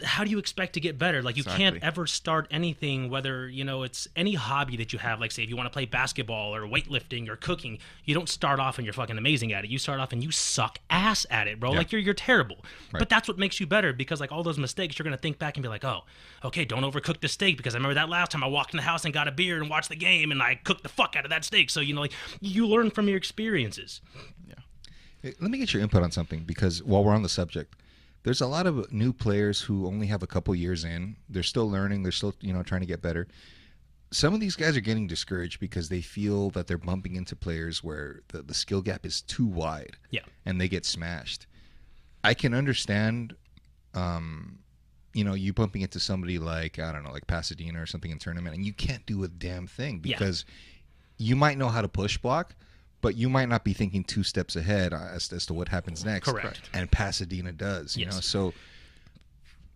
how 0.03 0.25
do 0.25 0.31
you 0.31 0.39
expect 0.39 0.75
to 0.75 0.81
get 0.81 0.99
better? 0.99 1.23
Like 1.23 1.37
you 1.37 1.45
can't 1.45 1.83
ever 1.83 2.07
start 2.07 2.49
anything 2.51 3.09
whether, 3.09 3.49
you 3.49 3.65
know, 3.65 3.83
it's 3.85 4.09
any 4.17 4.35
hobby 4.35 4.77
that 4.79 4.93
you 4.93 4.99
have, 4.99 5.21
like 5.21 5.31
say 5.33 5.43
if 5.45 5.49
you 5.49 5.57
want 5.57 5.67
to 5.67 5.73
play 5.73 5.87
basketball 5.87 6.55
or 6.55 6.63
weightlifting 6.63 7.29
or 7.29 7.37
cooking, 7.37 7.79
you 8.05 8.15
don't 8.15 8.29
start 8.29 8.59
off 8.59 8.79
and 8.79 8.85
you're 8.85 8.93
fucking 8.93 9.17
amazing 9.17 9.53
at 9.53 9.65
it. 9.65 9.71
You 9.71 9.79
start 9.79 10.01
off 10.01 10.13
and 10.13 10.23
you 10.25 10.31
suck 10.31 10.79
ass 10.91 11.25
at 11.31 11.47
it, 11.47 11.61
bro. 11.61 11.71
Like 11.71 11.93
you're 11.93 12.01
you're 12.01 12.15
terrible. 12.15 12.57
But 12.91 13.09
that's 13.09 13.29
what 13.29 13.39
makes 13.39 13.61
you 13.61 13.67
better 13.67 13.93
because 13.93 14.21
like 14.21 14.33
all 14.33 14.43
those 14.43 14.59
mistakes 14.59 14.99
you're 14.99 15.05
going 15.05 15.17
to 15.17 15.23
think 15.23 15.39
back 15.39 15.57
and 15.57 15.63
be 15.63 15.69
like, 15.69 15.85
"Oh, 15.85 16.03
okay, 16.45 16.65
don't 16.65 16.83
overcook 16.83 17.21
the 17.21 17.29
steak 17.29 17.57
because 17.57 17.75
I 17.75 17.79
remember 17.79 17.95
that 17.95 18.09
last 18.09 18.33
time 18.33 18.45
I 18.45 18.47
walked 18.47 18.75
in 18.75 18.77
the 18.77 18.83
house 18.83 19.05
and 19.05 19.15
got 19.15 19.29
a 19.29 19.33
beer 19.33 19.61
and 19.61 19.71
watched 19.71 19.89
the 19.89 19.97
game 19.97 20.31
and 20.31 20.43
I 20.45 20.55
cooked 20.57 20.83
the 20.83 20.89
fuck 20.89 21.17
out 21.17 21.25
of 21.25 21.31
that 21.31 21.45
steak." 21.45 21.71
So, 21.71 21.81
you 21.81 21.95
know, 21.95 22.01
like 22.03 22.13
you 22.41 22.67
learn 22.67 22.91
from 22.91 23.09
your 23.09 23.17
experiences. 23.17 24.01
Hey, 25.23 25.33
Let 25.41 25.51
me 25.51 25.57
get 25.59 25.73
your 25.73 25.83
input 25.83 26.03
on 26.03 26.11
something 26.11 26.45
because 26.45 26.83
while 26.83 27.03
we're 27.03 27.15
on 27.15 27.23
the 27.23 27.29
subject, 27.31 27.77
there's 28.25 28.43
a 28.43 28.47
lot 28.47 28.67
of 28.67 28.93
new 28.93 29.11
players 29.13 29.61
who 29.63 29.87
only 29.87 30.07
have 30.09 30.23
a 30.23 30.27
couple 30.27 30.55
years 30.55 30.85
in. 30.85 31.17
They're 31.31 31.43
still 31.43 31.71
learning. 31.71 32.03
They're 32.03 32.13
still, 32.13 32.35
you 32.41 32.53
know, 32.53 32.63
trying 32.63 32.83
to 32.83 32.87
get 32.87 33.01
better. 33.01 33.27
Some 34.13 34.35
of 34.35 34.41
these 34.41 34.55
guys 34.55 34.77
are 34.77 34.81
getting 34.83 35.07
discouraged 35.07 35.61
because 35.61 35.89
they 35.89 36.01
feel 36.03 36.51
that 36.51 36.67
they're 36.67 36.79
bumping 36.79 37.17
into 37.17 37.35
players 37.35 37.83
where 37.83 38.21
the, 38.29 38.43
the 38.43 38.53
skill 38.55 38.83
gap 38.83 39.05
is 39.07 39.23
too 39.23 39.47
wide 39.47 39.97
Yeah. 40.11 40.21
and 40.45 40.61
they 40.61 40.69
get 40.69 40.85
smashed. 40.85 41.47
I 42.23 42.35
can 42.35 42.53
understand, 42.55 43.35
um, 43.95 44.59
you 45.15 45.25
know, 45.25 45.33
you 45.35 45.53
bumping 45.53 45.83
into 45.83 45.99
somebody 46.01 46.39
like, 46.39 46.79
I 46.79 46.93
don't 46.93 47.03
know, 47.05 47.13
like 47.13 47.27
Pasadena 47.27 47.81
or 47.81 47.87
something 47.87 48.11
in 48.11 48.19
tournament, 48.19 48.55
and 48.57 48.67
you 48.67 48.73
can't 48.75 49.07
do 49.07 49.25
a 49.25 49.29
damn 49.29 49.67
thing 49.67 50.01
Yeah. 50.05 50.17
because 50.19 50.45
you 51.17 51.37
might 51.37 51.57
know 51.57 51.69
how 51.69 51.81
to 51.81 51.89
push 51.89 52.19
block, 52.19 52.55
but 53.01 53.17
you 53.17 53.29
might 53.29 53.49
not 53.49 53.65
be 53.65 53.73
thinking 53.73 54.03
two 54.05 54.23
steps 54.25 54.57
ahead 54.57 54.93
uh, 54.93 55.09
as, 55.15 55.33
as 55.33 55.47
to 55.47 55.55
what 55.55 55.69
happens 55.69 56.05
next. 56.05 56.29
Correct. 56.29 56.69
And 56.75 56.91
Pasadena 56.91 57.53
does, 57.53 57.97
you 57.97 58.05
Yes. 58.07 58.15
know. 58.15 58.21
So, 58.21 58.55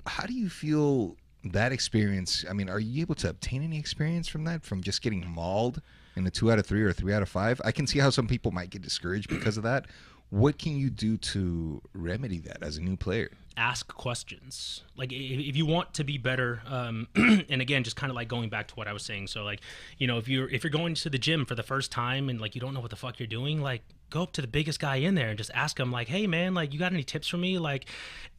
how 0.07 0.27
do 0.27 0.33
you 0.33 0.49
feel 0.49 1.17
that 1.45 1.71
experience? 1.73 2.45
I 2.49 2.53
mean, 2.53 2.69
are 2.69 2.81
you 2.81 3.01
able 3.03 3.15
to 3.17 3.29
obtain 3.31 3.63
any 3.63 3.79
experience 3.79 4.27
from 4.29 4.45
that, 4.45 4.65
from 4.65 4.83
just 4.83 5.03
getting 5.03 5.27
mauled 5.29 5.81
in 6.17 6.27
a 6.27 6.31
two 6.31 6.51
out 6.51 6.59
of 6.59 6.67
three 6.67 6.83
or 6.83 6.93
three 6.93 7.13
out 7.13 7.23
of 7.23 7.29
five? 7.29 7.61
I 7.65 7.73
can 7.73 7.87
see 7.87 7.99
how 7.99 8.11
some 8.11 8.27
people 8.27 8.51
might 8.51 8.71
get 8.71 8.83
discouraged 8.83 9.29
because 9.29 9.57
of 9.57 9.63
that. 9.65 9.87
What 10.31 10.59
can 10.59 10.77
you 10.77 10.91
do 10.91 11.17
to 11.19 11.81
remedy 11.95 12.39
that 12.41 12.63
as 12.63 12.77
a 12.77 12.83
new 12.83 12.97
player? 12.97 13.31
Ask 13.59 13.93
questions. 13.95 14.83
Like 14.97 15.13
if 15.13 15.57
you 15.57 15.67
want 15.67 15.95
to 15.95 16.05
be 16.05 16.17
better 16.17 16.63
um 16.67 17.09
and 17.17 17.61
again 17.61 17.85
just 17.85 17.97
kind 17.97 18.11
of 18.11 18.17
like 18.17 18.29
going 18.29 18.49
back 18.49 18.69
to 18.69 18.75
what 18.75 18.87
i 18.89 18.93
was 18.93 19.03
saying 19.03 19.27
so 19.27 19.43
like 19.43 19.61
you 19.99 20.07
know 20.07 20.19
if 20.19 20.29
you're 20.29 20.49
if 20.49 20.63
you're 20.63 20.71
going 20.71 20.95
to 20.95 21.11
the 21.11 21.19
gym 21.19 21.45
for 21.45 21.55
the 21.55 21.63
first 21.63 21.91
time 21.91 22.29
and 22.29 22.41
like 22.41 22.55
you 22.55 22.61
don't 22.61 22.75
know 22.75 22.81
what 22.81 22.91
the 22.91 22.97
fuck 22.97 23.19
you're 23.19 23.27
doing 23.27 23.61
like 23.61 23.83
go 24.11 24.23
up 24.23 24.33
to 24.33 24.41
the 24.41 24.49
biggest 24.49 24.81
guy 24.81 24.97
in 24.97 25.15
there 25.15 25.29
and 25.29 25.39
just 25.39 25.51
ask 25.55 25.79
him 25.79 25.91
like 25.91 26.09
hey 26.09 26.27
man 26.27 26.55
like 26.55 26.73
you 26.73 26.79
got 26.79 26.93
any 26.93 27.05
tips 27.05 27.29
for 27.29 27.37
me? 27.37 27.59
Like 27.59 27.87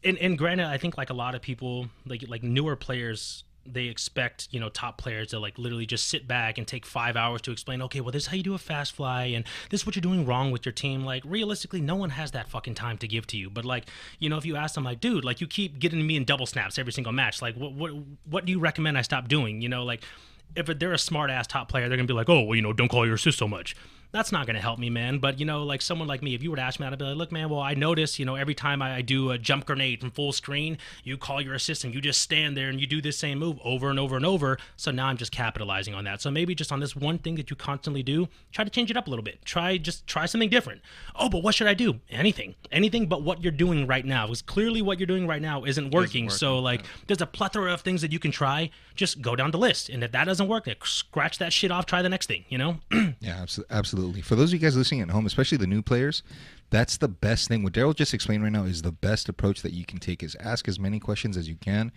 and 0.04 0.18
and 0.18 0.38
granted 0.38 0.68
i 0.68 0.78
think 0.78 0.98
like 0.98 1.10
a 1.10 1.14
lot 1.14 1.36
of 1.36 1.42
people 1.42 1.88
like 2.06 2.24
like 2.28 2.44
newer 2.44 2.76
players 2.76 3.44
they 3.74 3.86
expect 3.86 4.48
you 4.52 4.60
know 4.60 4.70
top 4.70 4.98
players 4.98 5.30
to 5.30 5.40
like 5.40 5.58
literally 5.58 5.86
just 5.86 6.08
sit 6.08 6.28
back 6.28 6.58
and 6.58 6.68
take 6.68 6.86
five 6.86 7.16
hours 7.16 7.42
to 7.42 7.52
explain 7.52 7.82
okay 7.82 8.02
well 8.02 8.12
this 8.12 8.24
is 8.24 8.28
how 8.28 8.36
you 8.36 8.44
do 8.44 8.54
a 8.54 8.58
fast 8.58 8.94
fly 8.94 9.26
and 9.26 9.46
this 9.70 9.82
is 9.82 9.86
what 9.86 9.96
you're 9.96 10.02
doing 10.02 10.26
wrong 10.26 10.52
with 10.52 10.66
your 10.66 10.74
team. 10.74 11.04
Like 11.04 11.24
realistically 11.26 11.82
no 11.82 11.96
one 11.96 12.12
has 12.12 12.32
that 12.32 12.50
fucking 12.50 12.76
time 12.76 12.98
to 13.00 13.08
give 13.08 13.28
to 13.28 13.38
you. 13.38 13.50
But 13.50 13.66
like 13.66 13.86
you 14.20 14.30
know 14.30 14.38
if 14.38 14.46
you 14.46 14.56
ask 14.56 14.76
them 14.76 14.84
like 14.84 15.00
dude 15.00 15.26
like 15.26 15.42
you 15.42 15.48
keep 15.48 15.80
getting 15.80 16.06
me 16.06 16.16
in 16.16 16.26
double 16.26 16.46
snaps 16.46 16.78
every 16.78 16.94
single 16.94 17.14
match. 17.14 17.42
Like 17.42 17.56
what 17.56 17.74
what 17.74 17.92
what 18.30 18.46
do 18.46 18.52
you 18.52 18.60
recommend 18.60 18.98
i 18.98 19.02
stop 19.02 19.28
doing? 19.28 19.62
You 19.62 19.70
know 19.70 19.84
like 19.84 20.04
if 20.56 20.66
they're 20.66 20.94
a 20.94 20.98
smart 20.98 21.30
ass 21.30 21.48
top 21.48 21.70
player 21.70 21.88
they're 21.88 21.98
gonna 21.98 22.08
be 22.08 22.14
like 22.14 22.30
oh 22.30 22.42
well 22.42 22.56
you 22.56 22.62
know 22.62 22.74
don't 22.74 22.90
call 22.90 23.06
your 23.06 23.16
assist 23.16 23.38
so 23.38 23.48
much 23.48 23.76
that's 24.12 24.32
not 24.32 24.46
going 24.46 24.56
to 24.56 24.62
help 24.62 24.80
me, 24.80 24.90
man. 24.90 25.20
But 25.20 25.40
you 25.40 25.46
know, 25.46 25.64
like 25.64 25.82
someone 25.82 26.08
like 26.08 26.22
me, 26.24 26.34
if 26.34 26.42
you 26.42 26.50
were 26.50 26.56
to 26.56 26.62
ask 26.62 26.80
me, 26.80 26.88
I'd 26.88 26.98
be 26.98 27.06
like, 27.06 27.16
look, 27.18 27.32
man, 27.32 27.50
well, 27.50 27.60
I 27.60 27.74
notice, 27.76 28.18
you 28.18 28.26
know, 28.26 28.36
every 28.36 28.56
time 28.56 28.82
I, 28.82 28.96
I 28.96 29.02
do 29.02 29.32
a 29.32 29.38
jump 29.38 29.66
grenade 29.66 30.02
from 30.02 30.12
full 30.12 30.32
screen, 30.32 30.78
you 31.04 31.18
call 31.18 31.42
your 31.42 31.54
assistant, 31.54 31.94
you 31.94 32.02
just 32.02 32.22
stand 32.22 32.58
there 32.58 32.70
and 32.70 32.80
you 32.80 32.88
do 32.88 33.02
this 33.02 33.18
same 33.18 33.38
move 33.40 33.60
over 33.64 33.90
and 33.90 34.00
over 34.00 34.16
and 34.16 34.26
over. 34.26 34.58
So 34.78 34.92
now 34.92 35.08
I'm 35.08 35.18
just 35.18 35.32
capitalizing 35.32 35.94
on 35.94 36.04
that. 36.06 36.22
So 36.22 36.32
maybe 36.32 36.56
just 36.56 36.72
on 36.72 36.80
this 36.80 36.96
one 36.96 37.20
thing 37.20 37.36
that 37.36 37.50
you 37.50 37.56
constantly 37.56 38.04
do, 38.04 38.28
try 38.52 38.64
to 38.64 38.70
change 38.72 38.90
it 38.90 38.98
up 38.98 39.08
a 39.08 39.10
little 39.10 39.24
bit. 39.24 39.44
Try 39.46 39.78
just 39.78 40.08
try 40.08 40.26
something 40.26 40.50
different. 40.50 40.82
Oh, 41.16 41.30
but 41.30 41.44
what 41.44 41.54
should 41.56 41.68
I 41.68 41.74
do? 41.74 42.00
Anything, 42.10 42.56
anything 42.72 43.08
but 43.08 43.22
what 43.22 43.44
you're 43.44 43.52
doing 43.52 43.86
right 43.86 44.06
now. 44.06 44.26
Because 44.26 44.42
clearly 44.42 44.82
what 44.82 45.00
you're 45.00 45.08
doing 45.08 45.28
right 45.28 45.42
now 45.42 45.64
isn't 45.66 45.92
working. 45.94 46.30
so 46.30 46.60
like, 46.60 46.84
there's 47.08 47.22
a 47.22 47.28
plethora 47.28 47.74
of 47.74 47.82
things 47.82 48.02
that 48.02 48.12
you 48.12 48.20
can 48.20 48.32
try. 48.32 48.70
Just 48.96 49.22
go 49.22 49.36
down 49.36 49.52
the 49.52 49.58
list, 49.58 49.88
and 49.90 50.04
if 50.04 50.12
that 50.12 50.26
doesn't 50.26 50.48
work, 50.48 50.68
scratch 50.86 51.38
that 51.38 51.54
shit 51.54 51.72
off. 51.72 51.86
Try 51.86 52.02
the 52.02 52.10
next 52.10 52.28
thing. 52.28 52.44
You 52.50 52.58
know. 52.58 52.78
Yeah, 53.22 53.44
abso- 53.44 53.66
absolutely. 53.70 53.99
For 54.24 54.36
those 54.36 54.50
of 54.50 54.54
you 54.54 54.60
guys 54.60 54.76
listening 54.76 55.02
at 55.02 55.10
home, 55.10 55.26
especially 55.26 55.58
the 55.58 55.68
new 55.68 55.82
players, 55.82 56.24
that's 56.70 56.98
the 56.98 57.08
best 57.08 57.48
thing. 57.48 57.64
What 57.64 57.74
Daryl 57.74 57.96
just 57.96 58.14
explained 58.14 58.44
right 58.44 58.52
now 58.52 58.64
is 58.64 58.82
the 58.82 58.92
best 58.92 59.30
approach 59.30 59.62
that 59.62 59.74
you 59.74 59.86
can 59.86 60.00
take 60.00 60.22
is 60.24 60.36
ask 60.40 60.68
as 60.68 60.80
many 60.80 61.00
questions 61.00 61.38
as 61.38 61.48
you 61.50 61.56
can. 61.56 61.92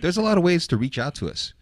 There's 0.00 0.16
a 0.16 0.22
lot 0.22 0.38
of 0.38 0.44
ways 0.44 0.66
to 0.68 0.76
reach 0.76 0.98
out 0.98 1.14
to 1.16 1.28
us. 1.28 1.54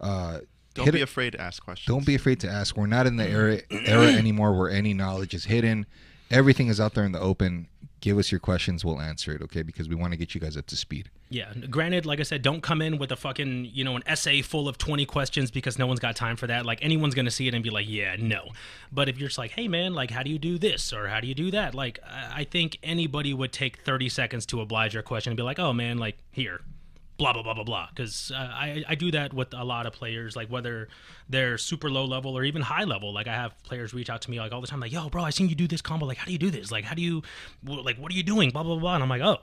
Uh, 0.00 0.40
Don't 0.74 0.90
be 0.92 1.00
it- 1.00 1.02
afraid 1.02 1.30
to 1.32 1.40
ask 1.40 1.62
questions. 1.62 1.86
Don't 1.86 2.06
be 2.06 2.14
afraid 2.14 2.40
to 2.40 2.48
ask. 2.48 2.76
We're 2.76 2.86
not 2.86 3.06
in 3.06 3.16
the 3.16 3.28
era 3.28 3.60
era 3.70 4.06
anymore 4.12 4.56
where 4.58 4.70
any 4.70 4.94
knowledge 4.94 5.34
is 5.34 5.44
hidden. 5.46 5.86
Everything 6.30 6.68
is 6.68 6.80
out 6.80 6.94
there 6.94 7.04
in 7.04 7.12
the 7.12 7.20
open. 7.20 7.68
Give 8.04 8.18
us 8.18 8.30
your 8.30 8.38
questions, 8.38 8.84
we'll 8.84 9.00
answer 9.00 9.34
it, 9.34 9.40
okay? 9.40 9.62
Because 9.62 9.88
we 9.88 9.94
want 9.94 10.12
to 10.12 10.18
get 10.18 10.34
you 10.34 10.40
guys 10.40 10.58
up 10.58 10.66
to 10.66 10.76
speed. 10.76 11.08
Yeah, 11.30 11.54
granted, 11.70 12.04
like 12.04 12.20
I 12.20 12.22
said, 12.22 12.42
don't 12.42 12.60
come 12.60 12.82
in 12.82 12.98
with 12.98 13.10
a 13.10 13.16
fucking, 13.16 13.70
you 13.72 13.82
know, 13.82 13.96
an 13.96 14.02
essay 14.04 14.42
full 14.42 14.68
of 14.68 14.76
20 14.76 15.06
questions 15.06 15.50
because 15.50 15.78
no 15.78 15.86
one's 15.86 16.00
got 16.00 16.14
time 16.14 16.36
for 16.36 16.46
that. 16.48 16.66
Like, 16.66 16.84
anyone's 16.84 17.14
going 17.14 17.24
to 17.24 17.30
see 17.30 17.48
it 17.48 17.54
and 17.54 17.64
be 17.64 17.70
like, 17.70 17.86
yeah, 17.88 18.16
no. 18.18 18.50
But 18.92 19.08
if 19.08 19.16
you're 19.16 19.28
just 19.28 19.38
like, 19.38 19.52
hey, 19.52 19.68
man, 19.68 19.94
like, 19.94 20.10
how 20.10 20.22
do 20.22 20.28
you 20.28 20.38
do 20.38 20.58
this 20.58 20.92
or 20.92 21.08
how 21.08 21.20
do 21.20 21.26
you 21.26 21.34
do 21.34 21.50
that? 21.52 21.74
Like, 21.74 21.98
I 22.06 22.44
think 22.44 22.76
anybody 22.82 23.32
would 23.32 23.52
take 23.54 23.78
30 23.78 24.10
seconds 24.10 24.44
to 24.46 24.60
oblige 24.60 24.92
your 24.92 25.02
question 25.02 25.30
and 25.30 25.38
be 25.38 25.42
like, 25.42 25.58
oh, 25.58 25.72
man, 25.72 25.96
like, 25.96 26.18
here. 26.30 26.60
Blah 27.16 27.32
blah 27.32 27.42
blah 27.42 27.54
blah 27.54 27.64
blah. 27.64 27.88
Because 27.94 28.32
uh, 28.34 28.38
I 28.38 28.84
I 28.88 28.94
do 28.94 29.10
that 29.12 29.32
with 29.32 29.54
a 29.54 29.64
lot 29.64 29.86
of 29.86 29.92
players, 29.92 30.34
like 30.36 30.48
whether 30.48 30.88
they're 31.28 31.58
super 31.58 31.90
low 31.90 32.04
level 32.04 32.36
or 32.36 32.44
even 32.44 32.62
high 32.62 32.84
level. 32.84 33.12
Like 33.12 33.28
I 33.28 33.34
have 33.34 33.60
players 33.62 33.94
reach 33.94 34.10
out 34.10 34.22
to 34.22 34.30
me 34.30 34.40
like 34.40 34.52
all 34.52 34.60
the 34.60 34.66
time, 34.66 34.80
like, 34.80 34.92
"Yo, 34.92 35.08
bro, 35.08 35.22
I 35.22 35.30
seen 35.30 35.48
you 35.48 35.54
do 35.54 35.68
this 35.68 35.80
combo. 35.80 36.06
Like, 36.06 36.18
how 36.18 36.26
do 36.26 36.32
you 36.32 36.38
do 36.38 36.50
this? 36.50 36.72
Like, 36.72 36.84
how 36.84 36.94
do 36.94 37.02
you, 37.02 37.22
like, 37.64 37.98
what 37.98 38.10
are 38.10 38.14
you 38.14 38.22
doing? 38.22 38.50
Blah 38.50 38.64
blah 38.64 38.76
blah." 38.76 38.94
And 38.94 39.02
I'm 39.02 39.08
like, 39.08 39.22
"Oh, 39.22 39.38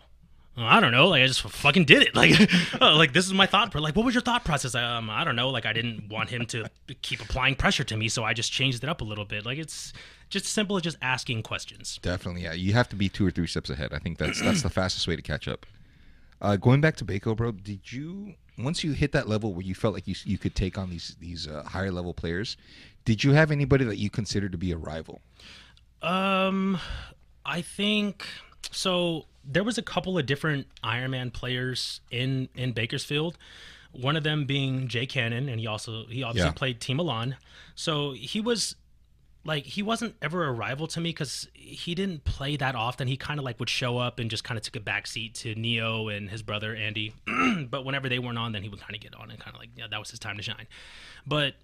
I 0.57 0.79
don't 0.79 0.91
know. 0.91 1.07
Like 1.07 1.23
I 1.23 1.27
just 1.27 1.41
fucking 1.41 1.85
did 1.85 2.03
it. 2.03 2.11
Like, 2.21 2.33
uh, 2.79 2.95
like 2.97 3.13
this 3.13 3.25
is 3.25 3.33
my 3.33 3.45
thought. 3.45 3.73
Like, 3.73 3.95
what 3.95 4.05
was 4.05 4.13
your 4.13 4.21
thought 4.21 4.43
process? 4.43 4.75
Um, 4.75 5.09
I 5.09 5.23
don't 5.23 5.35
know. 5.35 5.49
Like, 5.49 5.65
I 5.65 5.73
didn't 5.73 6.09
want 6.09 6.29
him 6.29 6.45
to 6.47 6.65
keep 7.01 7.21
applying 7.21 7.55
pressure 7.55 7.83
to 7.85 7.97
me, 7.97 8.09
so 8.09 8.23
I 8.23 8.33
just 8.33 8.51
changed 8.51 8.83
it 8.83 8.89
up 8.89 9.01
a 9.01 9.03
little 9.03 9.25
bit. 9.25 9.45
Like, 9.45 9.57
it's 9.57 9.93
just 10.29 10.45
as 10.45 10.51
simple 10.51 10.75
as 10.75 10.83
just 10.83 10.97
asking 11.01 11.43
questions. 11.43 11.99
Definitely, 12.01 12.43
yeah. 12.43 12.53
You 12.53 12.73
have 12.73 12.89
to 12.89 12.95
be 12.95 13.09
two 13.09 13.25
or 13.25 13.31
three 13.31 13.47
steps 13.47 13.69
ahead. 13.69 13.93
I 13.93 13.99
think 13.99 14.17
that's 14.17 14.41
that's 14.41 14.61
the 14.61 14.69
fastest 14.69 15.07
way 15.07 15.15
to 15.15 15.21
catch 15.21 15.47
up. 15.47 15.65
Uh, 16.41 16.55
going 16.55 16.81
back 16.81 16.95
to 16.97 17.05
Baco, 17.05 17.35
bro, 17.35 17.51
did 17.51 17.91
you 17.91 18.33
once 18.57 18.83
you 18.83 18.91
hit 18.93 19.11
that 19.13 19.27
level 19.29 19.53
where 19.53 19.61
you 19.65 19.75
felt 19.75 19.93
like 19.93 20.07
you 20.07 20.15
you 20.25 20.37
could 20.37 20.55
take 20.55 20.77
on 20.77 20.89
these 20.89 21.15
these 21.19 21.47
uh, 21.47 21.63
higher 21.63 21.91
level 21.91 22.13
players? 22.13 22.57
Did 23.05 23.23
you 23.23 23.33
have 23.33 23.51
anybody 23.51 23.85
that 23.85 23.97
you 23.97 24.09
considered 24.09 24.51
to 24.51 24.57
be 24.57 24.71
a 24.71 24.77
rival? 24.77 25.21
Um, 26.01 26.79
I 27.45 27.61
think 27.61 28.25
so. 28.71 29.25
There 29.43 29.63
was 29.63 29.77
a 29.77 29.81
couple 29.83 30.17
of 30.17 30.25
different 30.25 30.67
Iron 30.83 31.11
Man 31.11 31.31
players 31.31 32.01
in 32.11 32.49
in 32.55 32.71
Bakersfield. 32.73 33.37
One 33.91 34.15
of 34.15 34.23
them 34.23 34.45
being 34.45 34.87
Jay 34.87 35.05
Cannon, 35.05 35.49
and 35.49 35.59
he 35.59 35.67
also 35.67 36.05
he 36.07 36.23
obviously 36.23 36.47
Yeah. 36.49 36.53
played 36.53 36.79
Team 36.79 36.99
Elan. 36.99 37.35
So 37.75 38.13
he 38.13 38.39
was 38.41 38.75
like 39.43 39.65
he 39.65 39.81
wasn't 39.81 40.15
ever 40.21 40.45
a 40.45 40.51
rival 40.51 40.87
to 40.87 41.01
me 41.01 41.09
because 41.09 41.47
he 41.53 41.95
didn't 41.95 42.23
play 42.23 42.57
that 42.57 42.75
often. 42.75 43.07
He 43.07 43.17
kind 43.17 43.39
of 43.39 43.43
like 43.43 43.59
would 43.59 43.69
show 43.69 43.97
up 43.97 44.19
and 44.19 44.29
just 44.29 44.43
kind 44.43 44.57
of 44.57 44.63
took 44.63 44.75
a 44.75 44.79
backseat 44.79 45.33
to 45.39 45.55
Neo 45.55 46.09
and 46.09 46.29
his 46.29 46.43
brother 46.43 46.75
Andy. 46.75 47.13
but 47.69 47.83
whenever 47.83 48.07
they 48.07 48.19
weren't 48.19 48.37
on, 48.37 48.51
then 48.51 48.61
he 48.61 48.69
would 48.69 48.79
kind 48.79 48.93
of 48.93 49.01
get 49.01 49.15
on 49.15 49.31
and 49.31 49.39
kind 49.39 49.55
of 49.55 49.59
like 49.59 49.69
yeah, 49.75 49.87
that 49.89 49.99
was 49.99 50.11
his 50.11 50.19
time 50.19 50.37
to 50.37 50.43
shine. 50.43 50.67
But 51.25 51.55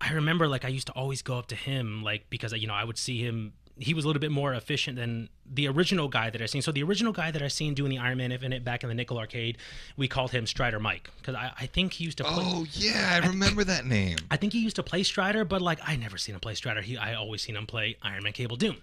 I 0.00 0.12
remember 0.12 0.48
like 0.48 0.64
I 0.64 0.68
used 0.68 0.86
to 0.86 0.92
always 0.94 1.22
go 1.22 1.38
up 1.38 1.48
to 1.48 1.54
him 1.54 2.02
like 2.02 2.28
because 2.30 2.52
you 2.52 2.66
know 2.66 2.74
I 2.74 2.84
would 2.84 2.98
see 2.98 3.22
him. 3.22 3.52
He 3.78 3.92
was 3.92 4.04
a 4.04 4.06
little 4.06 4.20
bit 4.20 4.30
more 4.30 4.54
efficient 4.54 4.96
than 4.96 5.28
the 5.44 5.68
original 5.68 6.08
guy 6.08 6.30
that 6.30 6.40
I 6.40 6.46
seen. 6.46 6.62
So 6.62 6.72
the 6.72 6.82
original 6.82 7.12
guy 7.12 7.30
that 7.30 7.42
I 7.42 7.48
seen 7.48 7.74
doing 7.74 7.90
the 7.90 7.98
Iron 7.98 8.16
Man 8.18 8.32
Infinite 8.32 8.64
back 8.64 8.82
in 8.82 8.88
the 8.88 8.94
Nickel 8.94 9.18
Arcade, 9.18 9.58
we 9.98 10.08
called 10.08 10.30
him 10.30 10.46
Strider 10.46 10.80
Mike 10.80 11.10
because 11.18 11.34
I, 11.34 11.52
I 11.60 11.66
think 11.66 11.92
he 11.92 12.04
used 12.04 12.16
to 12.18 12.24
play. 12.24 12.44
Oh 12.46 12.64
yeah, 12.72 13.20
I 13.22 13.26
remember 13.26 13.64
that 13.64 13.84
name. 13.84 14.16
I 14.30 14.36
think 14.38 14.54
he 14.54 14.60
used 14.60 14.76
to 14.76 14.82
play 14.82 15.02
Strider, 15.02 15.44
but 15.44 15.60
like 15.60 15.78
I 15.86 15.96
never 15.96 16.16
seen 16.16 16.34
him 16.34 16.40
play 16.40 16.54
Strider. 16.54 16.80
He 16.80 16.96
I 16.96 17.14
always 17.14 17.42
seen 17.42 17.54
him 17.54 17.66
play 17.66 17.96
Iron 18.02 18.22
Man 18.22 18.32
Cable 18.32 18.56
Doom. 18.56 18.76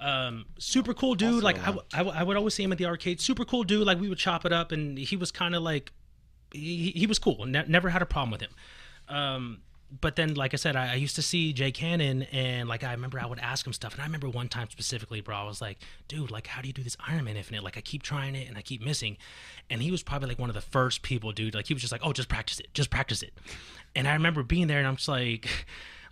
Um, 0.00 0.46
super 0.58 0.94
cool 0.94 1.16
dude. 1.16 1.42
like 1.42 1.58
I, 1.58 1.66
w- 1.66 1.84
I, 1.92 1.98
w- 1.98 2.16
I 2.16 2.22
would 2.22 2.36
always 2.36 2.54
see 2.54 2.62
him 2.62 2.70
at 2.70 2.78
the 2.78 2.86
arcade. 2.86 3.20
Super 3.20 3.44
cool 3.44 3.64
dude. 3.64 3.84
Like 3.84 3.98
we 4.00 4.08
would 4.08 4.18
chop 4.18 4.44
it 4.44 4.52
up, 4.52 4.70
and 4.70 4.96
he 4.96 5.16
was 5.16 5.32
kind 5.32 5.56
of 5.56 5.64
like 5.64 5.90
he, 6.52 6.92
he 6.94 7.08
was 7.08 7.18
cool. 7.18 7.44
Ne- 7.46 7.64
never 7.66 7.88
had 7.88 8.02
a 8.02 8.06
problem 8.06 8.30
with 8.30 8.40
him. 8.40 8.50
Um, 9.08 9.62
but 9.90 10.16
then, 10.16 10.34
like 10.34 10.52
I 10.52 10.58
said, 10.58 10.76
I, 10.76 10.92
I 10.92 10.94
used 10.96 11.16
to 11.16 11.22
see 11.22 11.52
Jay 11.52 11.72
Cannon, 11.72 12.24
and 12.24 12.68
like 12.68 12.84
I 12.84 12.92
remember 12.92 13.18
I 13.18 13.26
would 13.26 13.38
ask 13.38 13.66
him 13.66 13.72
stuff, 13.72 13.94
and 13.94 14.02
I 14.02 14.04
remember 14.04 14.28
one 14.28 14.48
time 14.48 14.68
specifically, 14.70 15.20
bro, 15.20 15.36
I 15.36 15.44
was 15.44 15.60
like, 15.60 15.78
dude, 16.08 16.30
like 16.30 16.46
how 16.46 16.60
do 16.60 16.68
you 16.68 16.74
do 16.74 16.82
this 16.82 16.96
Iron 17.06 17.24
Man 17.24 17.36
Infinite? 17.36 17.64
Like 17.64 17.78
I 17.78 17.80
keep 17.80 18.02
trying 18.02 18.34
it 18.34 18.48
and 18.48 18.58
I 18.58 18.62
keep 18.62 18.84
missing, 18.84 19.16
and 19.70 19.82
he 19.82 19.90
was 19.90 20.02
probably 20.02 20.28
like 20.28 20.38
one 20.38 20.50
of 20.50 20.54
the 20.54 20.60
first 20.60 21.02
people, 21.02 21.32
dude. 21.32 21.54
Like 21.54 21.66
he 21.66 21.74
was 21.74 21.80
just 21.80 21.92
like, 21.92 22.02
oh, 22.04 22.12
just 22.12 22.28
practice 22.28 22.60
it, 22.60 22.68
just 22.74 22.90
practice 22.90 23.22
it, 23.22 23.32
and 23.94 24.06
I 24.06 24.12
remember 24.12 24.42
being 24.42 24.66
there, 24.66 24.78
and 24.78 24.86
I'm 24.86 24.96
just 24.96 25.08
like. 25.08 25.48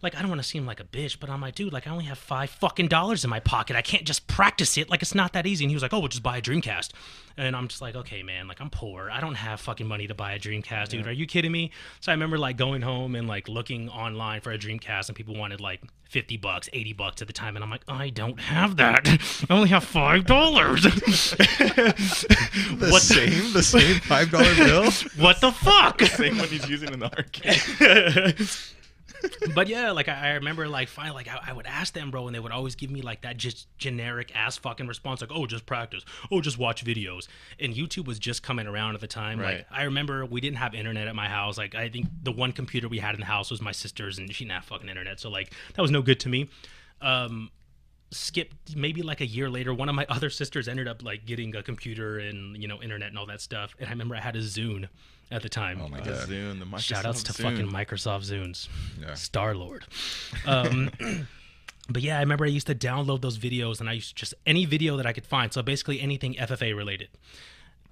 Like 0.07 0.17
I 0.17 0.21
don't 0.21 0.29
want 0.31 0.41
to 0.41 0.47
seem 0.47 0.67
like 0.67 0.79
a 0.79 0.85
bitch, 0.85 1.19
but 1.19 1.29
I'm 1.29 1.41
like, 1.41 1.57
dude, 1.57 1.73
like 1.73 1.89
I 1.89 1.91
only 1.91 2.05
have 2.05 2.17
five 2.17 2.49
fucking 2.49 2.87
dollars 2.87 3.25
in 3.25 3.31
my 3.31 3.41
pocket. 3.41 3.75
I 3.75 3.83
can't 3.83 4.05
just 4.05 4.29
practice 4.29 4.79
it. 4.79 4.89
Like 4.89 5.03
it's 5.03 5.17
not 5.17 5.33
that 5.33 5.47
easy. 5.47 5.65
And 5.65 5.71
he 5.71 5.75
was 5.75 5.83
like, 5.83 5.93
oh, 5.93 5.99
we'll 5.99 6.09
just 6.09 6.23
buy 6.23 6.37
a 6.37 6.41
Dreamcast. 6.41 6.91
And 7.37 7.57
I'm 7.57 7.67
just 7.67 7.83
like, 7.83 7.97
okay, 7.97 8.23
man, 8.23 8.47
like 8.47 8.61
I'm 8.61 8.71
poor. 8.71 9.11
I 9.11 9.21
don't 9.21 9.35
have 9.35 9.61
fucking 9.61 9.87
money 9.87 10.07
to 10.07 10.15
buy 10.15 10.33
a 10.35 10.39
Dreamcast, 10.39 10.91
dude. 10.91 11.09
Are 11.09 11.13
you 11.13 11.27
kidding 11.27 11.51
me? 11.51 11.73
So 12.01 12.13
I 12.13 12.15
remember 12.15 12.39
like 12.39 12.57
going 12.57 12.83
home 12.83 13.17
and 13.17 13.27
like 13.27 13.49
looking 13.49 13.89
online 13.89 14.43
for 14.43 14.53
a 14.53 14.59
Dreamcast, 14.59 15.09
and 15.09 15.17
people 15.17 15.35
wanted 15.35 15.61
like 15.61 15.83
50 16.05 16.37
bucks, 16.37 16.69
80 16.73 16.93
bucks 16.93 17.21
at 17.21 17.27
the 17.27 17.35
time, 17.35 17.57
and 17.57 17.65
I'm 17.65 17.71
like, 17.71 17.83
I 17.89 18.11
don't 18.11 18.39
have 18.39 18.77
that. 18.77 19.09
I 19.51 19.55
only 19.55 19.71
have 19.71 19.83
five 19.85 20.25
dollars. 20.25 20.87
The 22.77 22.89
what 22.91 23.03
same, 23.03 23.53
the 23.53 23.63
same 23.63 24.01
five 24.01 24.31
dollar 24.31 24.55
bill. 24.55 24.85
What 25.19 25.41
the 25.41 25.53
fuck? 25.53 25.99
The 25.99 26.07
Same 26.07 26.39
one 26.39 26.49
he's 26.49 26.69
using 26.69 26.93
in 26.93 27.01
the 27.01 27.11
arcade. 27.17 28.39
but 29.55 29.69
yeah, 29.69 29.91
like 29.91 30.09
I, 30.09 30.29
I 30.29 30.33
remember, 30.35 30.69
like 30.69 30.89
finally, 30.89 31.15
like 31.15 31.29
I, 31.29 31.51
I 31.51 31.53
would 31.53 31.67
ask 31.67 31.93
them, 31.93 32.11
bro, 32.11 32.27
and 32.27 32.35
they 32.35 32.41
would 32.41 32.53
always 32.53 32.75
give 32.75 32.91
me 32.91 33.03
like 33.03 33.23
that 33.23 33.37
just 33.37 33.67
generic 33.79 34.35
ass 34.35 34.57
fucking 34.57 34.87
response, 34.87 35.21
like, 35.21 35.31
"Oh, 35.33 35.47
just 35.47 35.67
practice. 35.67 36.05
Oh, 36.31 36.41
just 36.41 36.59
watch 36.59 36.85
videos." 36.85 37.29
And 37.59 37.75
YouTube 37.75 38.07
was 38.07 38.19
just 38.19 38.43
coming 38.43 38.67
around 38.67 38.95
at 38.95 39.01
the 39.01 39.07
time. 39.07 39.39
Right. 39.39 39.59
Like 39.59 39.67
I 39.71 39.85
remember 39.85 40.25
we 40.27 40.41
didn't 40.41 40.59
have 40.59 40.75
internet 40.75 41.09
at 41.09 41.15
my 41.15 41.29
house. 41.29 41.59
Like 41.59 41.75
I 41.75 41.89
think 41.89 42.07
the 42.23 42.33
one 42.33 42.53
computer 42.53 42.89
we 42.89 42.99
had 42.99 43.15
in 43.15 43.21
the 43.21 43.27
house 43.27 43.51
was 43.51 43.61
my 43.61 43.73
sister's, 43.73 44.19
and 44.19 44.33
she 44.35 44.45
didn't 44.45 44.55
have 44.55 44.65
fucking 44.65 44.89
internet, 44.89 45.21
so 45.21 45.31
like 45.31 45.53
that 45.75 45.83
was 45.83 45.91
no 45.91 46.03
good 46.03 46.21
to 46.21 46.29
me. 46.29 46.49
Um, 47.01 47.51
skipped 48.11 48.77
maybe 48.77 49.03
like 49.03 49.21
a 49.21 49.27
year 49.27 49.51
later 49.51 49.75
one 49.75 49.89
of 49.89 49.95
my 49.95 50.07
other 50.09 50.31
sisters 50.31 50.69
ended 50.69 50.87
up 50.87 51.03
like 51.03 51.27
getting 51.27 51.55
a 51.57 51.63
computer 51.63 52.19
and 52.19 52.57
you 52.61 52.69
know 52.69 52.81
internet 52.81 53.09
and 53.09 53.19
all 53.19 53.27
that 53.27 53.41
stuff 53.41 53.75
and 53.79 53.89
i 53.89 53.91
remember 53.91 54.15
i 54.15 54.21
had 54.21 54.37
a 54.37 54.41
zune 54.41 54.89
at 55.31 55.43
the 55.43 55.49
time 55.49 55.81
Oh 55.83 55.89
my 55.89 56.01
The 56.01 56.11
god. 56.11 56.29
Zune, 56.29 56.59
the 56.59 56.65
Microsoft 56.65 56.81
Shout 56.81 57.05
outs 57.07 57.23
to 57.25 57.33
Zune. 57.33 57.43
fucking 57.43 57.69
Microsoft 57.71 58.31
Zunes. 58.31 58.69
Yeah. 59.01 59.15
Star 59.15 59.55
Lord. 59.55 59.85
Um, 60.47 60.91
but 61.89 62.03
yeah, 62.03 62.17
I 62.17 62.21
remember 62.21 62.45
I 62.45 62.49
used 62.49 62.67
to 62.69 62.75
download 62.75 63.21
those 63.23 63.39
videos 63.39 63.81
and 63.81 63.89
I 63.89 63.95
used 63.95 64.11
to 64.11 64.15
just 64.15 64.35
any 64.47 64.65
video 64.65 64.97
that 64.97 65.07
I 65.07 65.13
could 65.13 65.27
find. 65.27 65.53
So 65.53 65.63
basically 65.63 66.01
anything 66.01 66.35
FFA 66.35 66.77
related. 66.77 67.09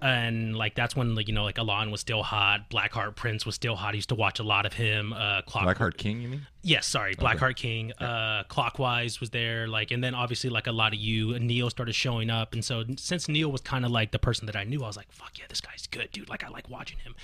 And 0.05 0.55
like 0.55 0.75
that's 0.75 0.95
when 0.95 1.15
like 1.15 1.29
you 1.29 1.35
know 1.35 1.45
like 1.45 1.57
Elan 1.57 1.91
was 1.91 2.03
still 2.03 2.23
hot, 2.23 2.69
Blackheart 2.69 3.17
Prince 3.17 3.47
was 3.47 3.55
still 3.55 3.75
hot. 3.75 3.95
I 3.95 3.97
used 3.97 4.11
to 4.11 4.15
watch 4.15 4.39
a 4.39 4.43
lot 4.43 4.67
of 4.67 4.75
him. 4.75 5.15
Uh, 5.15 5.41
Clock- 5.47 5.65
Blackheart 5.65 5.97
King, 5.97 6.21
you 6.21 6.29
mean? 6.29 6.47
Yes, 6.61 6.87
sorry, 6.87 7.15
Blackheart 7.15 7.57
King. 7.57 7.91
Uh, 7.93 8.43
Clockwise 8.49 9.19
was 9.19 9.31
there, 9.31 9.67
like, 9.67 9.93
and 9.93 10.05
then 10.05 10.15
obviously 10.15 10.51
like 10.51 10.67
a 10.67 10.73
lot 10.73 10.93
of 10.93 10.99
you. 10.99 11.39
Neil 11.39 11.71
started 11.71 11.95
showing 11.95 12.29
up, 12.29 12.53
and 12.53 12.63
so 12.63 12.85
since 12.99 13.29
Neil 13.31 13.51
was 13.51 13.63
kind 13.63 13.87
of 13.87 13.91
like 13.91 14.13
the 14.13 14.19
person 14.19 14.45
that 14.45 14.57
I 14.57 14.65
knew, 14.65 14.85
I 14.85 14.87
was 14.87 14.97
like, 14.99 15.11
"Fuck 15.11 15.39
yeah, 15.39 15.47
this 15.49 15.63
guy's 15.63 15.87
good, 15.87 16.11
dude." 16.13 16.29
Like, 16.29 16.45
I 16.45 16.49
like 16.49 16.69
watching 16.69 16.99
him. 16.99 17.15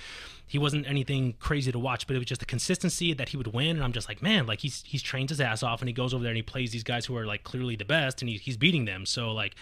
He 0.47 0.57
wasn't 0.57 0.87
anything 0.87 1.35
crazy 1.39 1.71
to 1.71 1.77
watch, 1.77 2.07
but 2.07 2.15
it 2.15 2.19
was 2.19 2.25
just 2.25 2.39
the 2.41 2.47
consistency 2.47 3.13
that 3.13 3.29
he 3.29 3.37
would 3.37 3.53
win, 3.53 3.75
and 3.75 3.83
I'm 3.83 3.93
just 3.93 4.07
like, 4.07 4.23
man, 4.23 4.47
like 4.47 4.59
he's 4.61 4.81
he's 4.87 5.03
trained 5.03 5.29
his 5.29 5.39
ass 5.39 5.61
off, 5.61 5.83
and 5.83 5.87
he 5.87 5.93
goes 5.93 6.15
over 6.15 6.23
there 6.23 6.31
and 6.31 6.37
he 6.37 6.41
plays 6.41 6.71
these 6.71 6.83
guys 6.83 7.05
who 7.05 7.15
are 7.15 7.27
like 7.27 7.43
clearly 7.43 7.75
the 7.75 7.85
best, 7.85 8.23
and 8.23 8.29
he, 8.29 8.37
he's 8.37 8.57
beating 8.57 8.85
them. 8.85 9.05
So 9.05 9.31
like, 9.33 9.53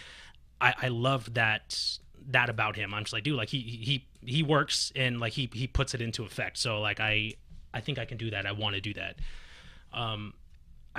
I 0.58 0.72
I 0.80 0.88
love 0.88 1.34
that 1.34 1.98
that 2.28 2.50
about 2.50 2.76
him. 2.76 2.94
I'm 2.94 3.04
just 3.04 3.12
like, 3.12 3.24
dude, 3.24 3.36
like 3.36 3.48
he 3.48 3.60
he 3.60 4.06
he 4.24 4.42
works 4.42 4.92
and 4.94 5.20
like 5.20 5.32
he 5.32 5.50
he 5.52 5.66
puts 5.66 5.94
it 5.94 6.00
into 6.00 6.24
effect. 6.24 6.58
So 6.58 6.80
like 6.80 7.00
I 7.00 7.34
I 7.72 7.80
think 7.80 7.98
I 7.98 8.04
can 8.04 8.18
do 8.18 8.30
that. 8.30 8.46
I 8.46 8.52
want 8.52 8.74
to 8.74 8.80
do 8.80 8.94
that 8.94 9.16
um 9.92 10.34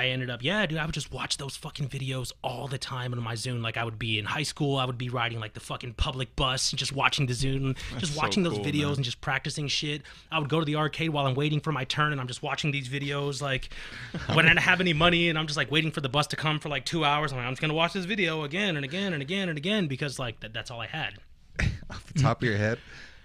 I 0.02 0.08
ended 0.08 0.32
up, 0.32 0.44
yeah, 0.44 0.66
dude, 0.66 0.80
I 0.80 0.86
would 0.86 0.96
just 0.96 1.14
watch 1.14 1.38
those 1.38 1.56
fucking 1.56 1.88
videos 1.90 2.32
all 2.44 2.68
the 2.68 2.80
time 2.80 3.14
on 3.14 3.22
my 3.22 3.36
Zune. 3.36 3.62
Like 3.62 3.78
I 3.78 3.84
would 3.84 4.00
be 4.00 4.18
in 4.18 4.26
high 4.26 4.42
school, 4.42 4.78
I 4.78 4.86
would 4.86 4.98
be 4.98 5.10
riding 5.10 5.40
like 5.40 5.54
the 5.54 5.60
fucking 5.60 5.94
public 5.94 6.36
bus 6.36 6.72
and 6.72 6.80
just 6.80 6.92
watching 6.92 7.28
the 7.28 7.34
Zune, 7.34 7.78
just 8.00 8.16
so 8.16 8.20
watching 8.20 8.42
those 8.42 8.56
cool, 8.56 8.66
videos 8.66 8.82
man. 8.82 8.96
and 8.96 9.04
just 9.06 9.22
practicing 9.22 9.68
shit. 9.68 10.02
I 10.32 10.40
would 10.40 10.50
go 10.50 10.58
to 10.60 10.66
the 10.66 10.76
arcade 10.76 11.12
while 11.12 11.28
I'm 11.28 11.36
waiting 11.36 11.60
for 11.60 11.72
my 11.72 11.84
turn 11.84 12.14
and 12.14 12.20
I'm 12.20 12.28
just 12.28 12.42
watching 12.42 12.72
these 12.72 12.90
videos. 12.90 13.44
Like 13.44 13.70
when 14.34 14.46
I 14.46 14.50
didn't 14.50 14.62
have 14.62 14.82
any 14.82 14.94
money 14.94 15.30
and 15.30 15.38
I'm 15.38 15.46
just 15.46 15.58
like 15.58 15.70
waiting 15.70 15.92
for 15.92 16.02
the 16.02 16.10
bus 16.10 16.26
to 16.28 16.36
come 16.36 16.60
for 16.60 16.70
like 16.70 16.84
two 16.84 17.06
hours. 17.06 17.32
I'm 17.32 17.38
like, 17.38 17.46
I'm 17.46 17.54
just 17.54 17.62
gonna 17.62 17.76
watch 17.76 17.94
this 17.94 18.06
video 18.06 18.44
again 18.44 18.78
and 18.78 18.84
again 18.84 19.14
and 19.14 19.22
again 19.22 19.50
and 19.50 19.58
again 19.58 19.88
because 19.88 20.18
like 20.18 20.40
that, 20.40 20.52
that's 20.52 20.72
all 20.72 20.82
I 20.82 20.88
had. 20.88 21.14
Off 21.92 22.08
the 22.12 22.20
top 22.20 22.42
of 22.42 22.48
your 22.48 22.58
head, 22.58 22.80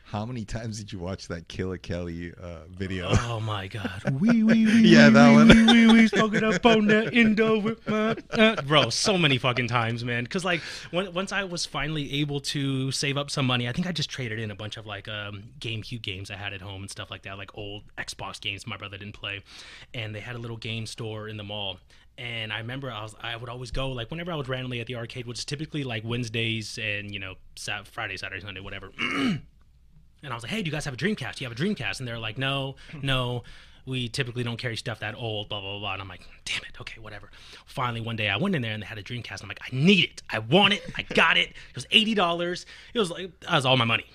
how 0.07 0.25
many 0.25 0.45
times 0.45 0.79
did 0.79 0.93
you 0.93 1.01
watch 1.01 1.27
that 1.27 1.49
Killer 1.49 1.79
Kelly 1.79 2.33
uh, 2.41 2.59
video? 2.71 3.09
Oh 3.11 3.41
my 3.41 3.67
god. 3.67 4.03
Wee 4.21 4.45
wee 4.45 4.65
wee. 4.65 4.83
Yeah, 4.83 5.09
wee, 5.09 5.15
that 5.15 5.31
wee, 5.31 5.35
one. 5.35 5.49
Wee 5.49 5.87
wee 5.87 5.93
wee. 5.93 6.07
Smoking 6.07 6.45
up 6.45 6.65
on 6.65 6.87
that 6.87 7.13
Indo 7.13 7.59
with 7.59 7.85
my. 7.89 8.17
Uh, 8.31 8.63
bro, 8.63 8.89
so 8.91 9.19
many 9.19 9.37
fucking 9.37 9.67
times, 9.67 10.05
man. 10.05 10.23
Because 10.23 10.45
like 10.45 10.61
when, 10.93 11.13
once 11.13 11.33
I 11.33 11.43
was 11.43 11.67
finally 11.67 12.21
able 12.21 12.39
to 12.41 12.93
save 12.93 13.17
up 13.17 13.31
some 13.31 13.47
money, 13.47 13.69
I 13.69 13.73
think 13.73 13.89
I 13.89 13.93
just 13.93 14.09
traded 14.09 14.39
in 14.39 14.53
a 14.53 14.55
bunch 14.55 14.77
of 14.77 14.87
like 14.87 15.09
um, 15.09 15.43
GameCube 15.59 16.03
games 16.03 16.31
I 16.31 16.37
had 16.37 16.53
at 16.53 16.61
home 16.61 16.83
and 16.83 16.91
stuff 16.91 17.11
like 17.11 17.23
that, 17.23 17.37
like 17.37 17.59
old 17.59 17.83
Xbox 17.99 18.41
games 18.41 18.65
my 18.65 18.77
brother 18.77 18.99
didn't 18.99 19.15
play, 19.15 19.43
and 19.93 20.15
they 20.15 20.21
had 20.21 20.37
a 20.37 20.39
little 20.39 20.57
game 20.57 20.87
store 20.87 21.29
in 21.29 21.37
the 21.37 21.45
mall. 21.45 21.81
And 22.17 22.53
I 22.53 22.59
remember 22.59 22.93
I 22.93 23.03
was 23.03 23.17
I 23.21 23.35
would 23.35 23.51
always 23.51 23.73
go 23.73 23.91
like 23.91 24.13
whenever 24.13 24.31
I 24.31 24.37
was 24.37 24.49
randomly 24.49 24.81
at 24.81 24.87
the 24.87 24.95
arcade, 24.95 25.27
which 25.27 25.41
is 25.41 25.45
typically 25.45 25.83
like 25.83 26.05
Wednesdays 26.05 26.79
and 26.79 27.13
you 27.13 27.19
know 27.19 27.35
Sat- 27.57 27.89
Friday, 27.89 28.17
Saturday, 28.17 28.41
Sunday, 28.41 28.61
whatever. 28.61 28.93
And 30.27 30.33
I 30.33 30.37
was 30.37 30.43
like, 30.43 30.51
hey, 30.51 30.61
do 30.61 30.67
you 30.67 30.73
guys 30.73 30.85
have 30.85 30.95
a 30.95 30.97
Dreamcast? 30.97 31.37
Do 31.37 31.45
you 31.45 31.49
have 31.49 31.57
a 31.57 31.63
Dreamcast? 31.63 32.01
And 32.01 32.09
they're 32.09 32.19
like, 32.19 32.37
no, 32.37 32.75
hmm. 32.91 32.99
no, 33.01 33.45
we 33.87 34.09
typically 34.09 34.43
don't 34.43 34.57
carry 34.57 34.77
stuff 34.77 34.99
that 34.99 35.15
old, 35.15 35.49
blah, 35.49 35.61
blah, 35.61 35.79
blah. 35.79 35.93
And 35.93 36.03
I'm 36.03 36.09
like, 36.09 36.27
damn 36.45 36.63
it, 36.63 36.81
okay, 36.81 37.01
whatever. 37.01 37.31
Finally, 37.65 38.01
one 38.01 38.17
day 38.17 38.29
I 38.29 38.37
went 38.37 38.57
in 38.57 38.61
there 38.61 38.73
and 38.73 38.83
they 38.83 38.87
had 38.87 38.99
a 38.99 39.05
Dreamcast. 39.05 39.41
I'm 39.41 39.49
like, 39.49 39.61
I 39.63 39.69
need 39.71 40.03
it. 40.03 40.23
I 40.29 40.41
want 40.41 40.75
it. 40.75 40.83
I 40.97 41.03
got 41.03 41.37
it. 41.37 41.53
It 41.71 41.77
was 41.77 41.87
$80. 41.87 42.67
It 42.93 42.99
was 42.99 43.11
like, 43.13 43.39
that 43.41 43.53
was 43.55 43.65
all 43.65 43.77
my 43.77 43.85
money. 43.85 44.07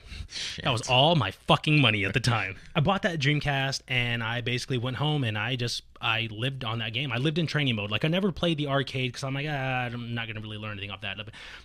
That 0.63 0.71
was 0.71 0.89
all 0.89 1.15
my 1.15 1.31
fucking 1.31 1.79
money 1.79 2.03
at 2.03 2.13
the 2.13 2.19
time. 2.19 2.57
I 2.75 2.81
bought 2.81 3.03
that 3.03 3.17
Dreamcast 3.17 3.81
and 3.87 4.21
I 4.21 4.41
basically 4.41 4.79
went 4.79 4.97
home 4.97 5.23
and 5.23 5.37
I 5.37 5.55
just 5.55 5.83
I 6.01 6.27
lived 6.31 6.63
on 6.63 6.79
that 6.79 6.93
game. 6.93 7.11
I 7.11 7.17
lived 7.17 7.37
in 7.37 7.47
training 7.47 7.75
mode. 7.75 7.91
Like 7.91 8.03
I 8.03 8.07
never 8.07 8.31
played 8.31 8.57
the 8.57 8.67
arcade 8.67 9.11
because 9.11 9.23
I'm 9.23 9.33
like 9.33 9.45
ah, 9.49 9.85
I'm 9.85 10.13
not 10.13 10.27
gonna 10.27 10.41
really 10.41 10.57
learn 10.57 10.71
anything 10.71 10.91
off 10.91 11.01
that. 11.01 11.17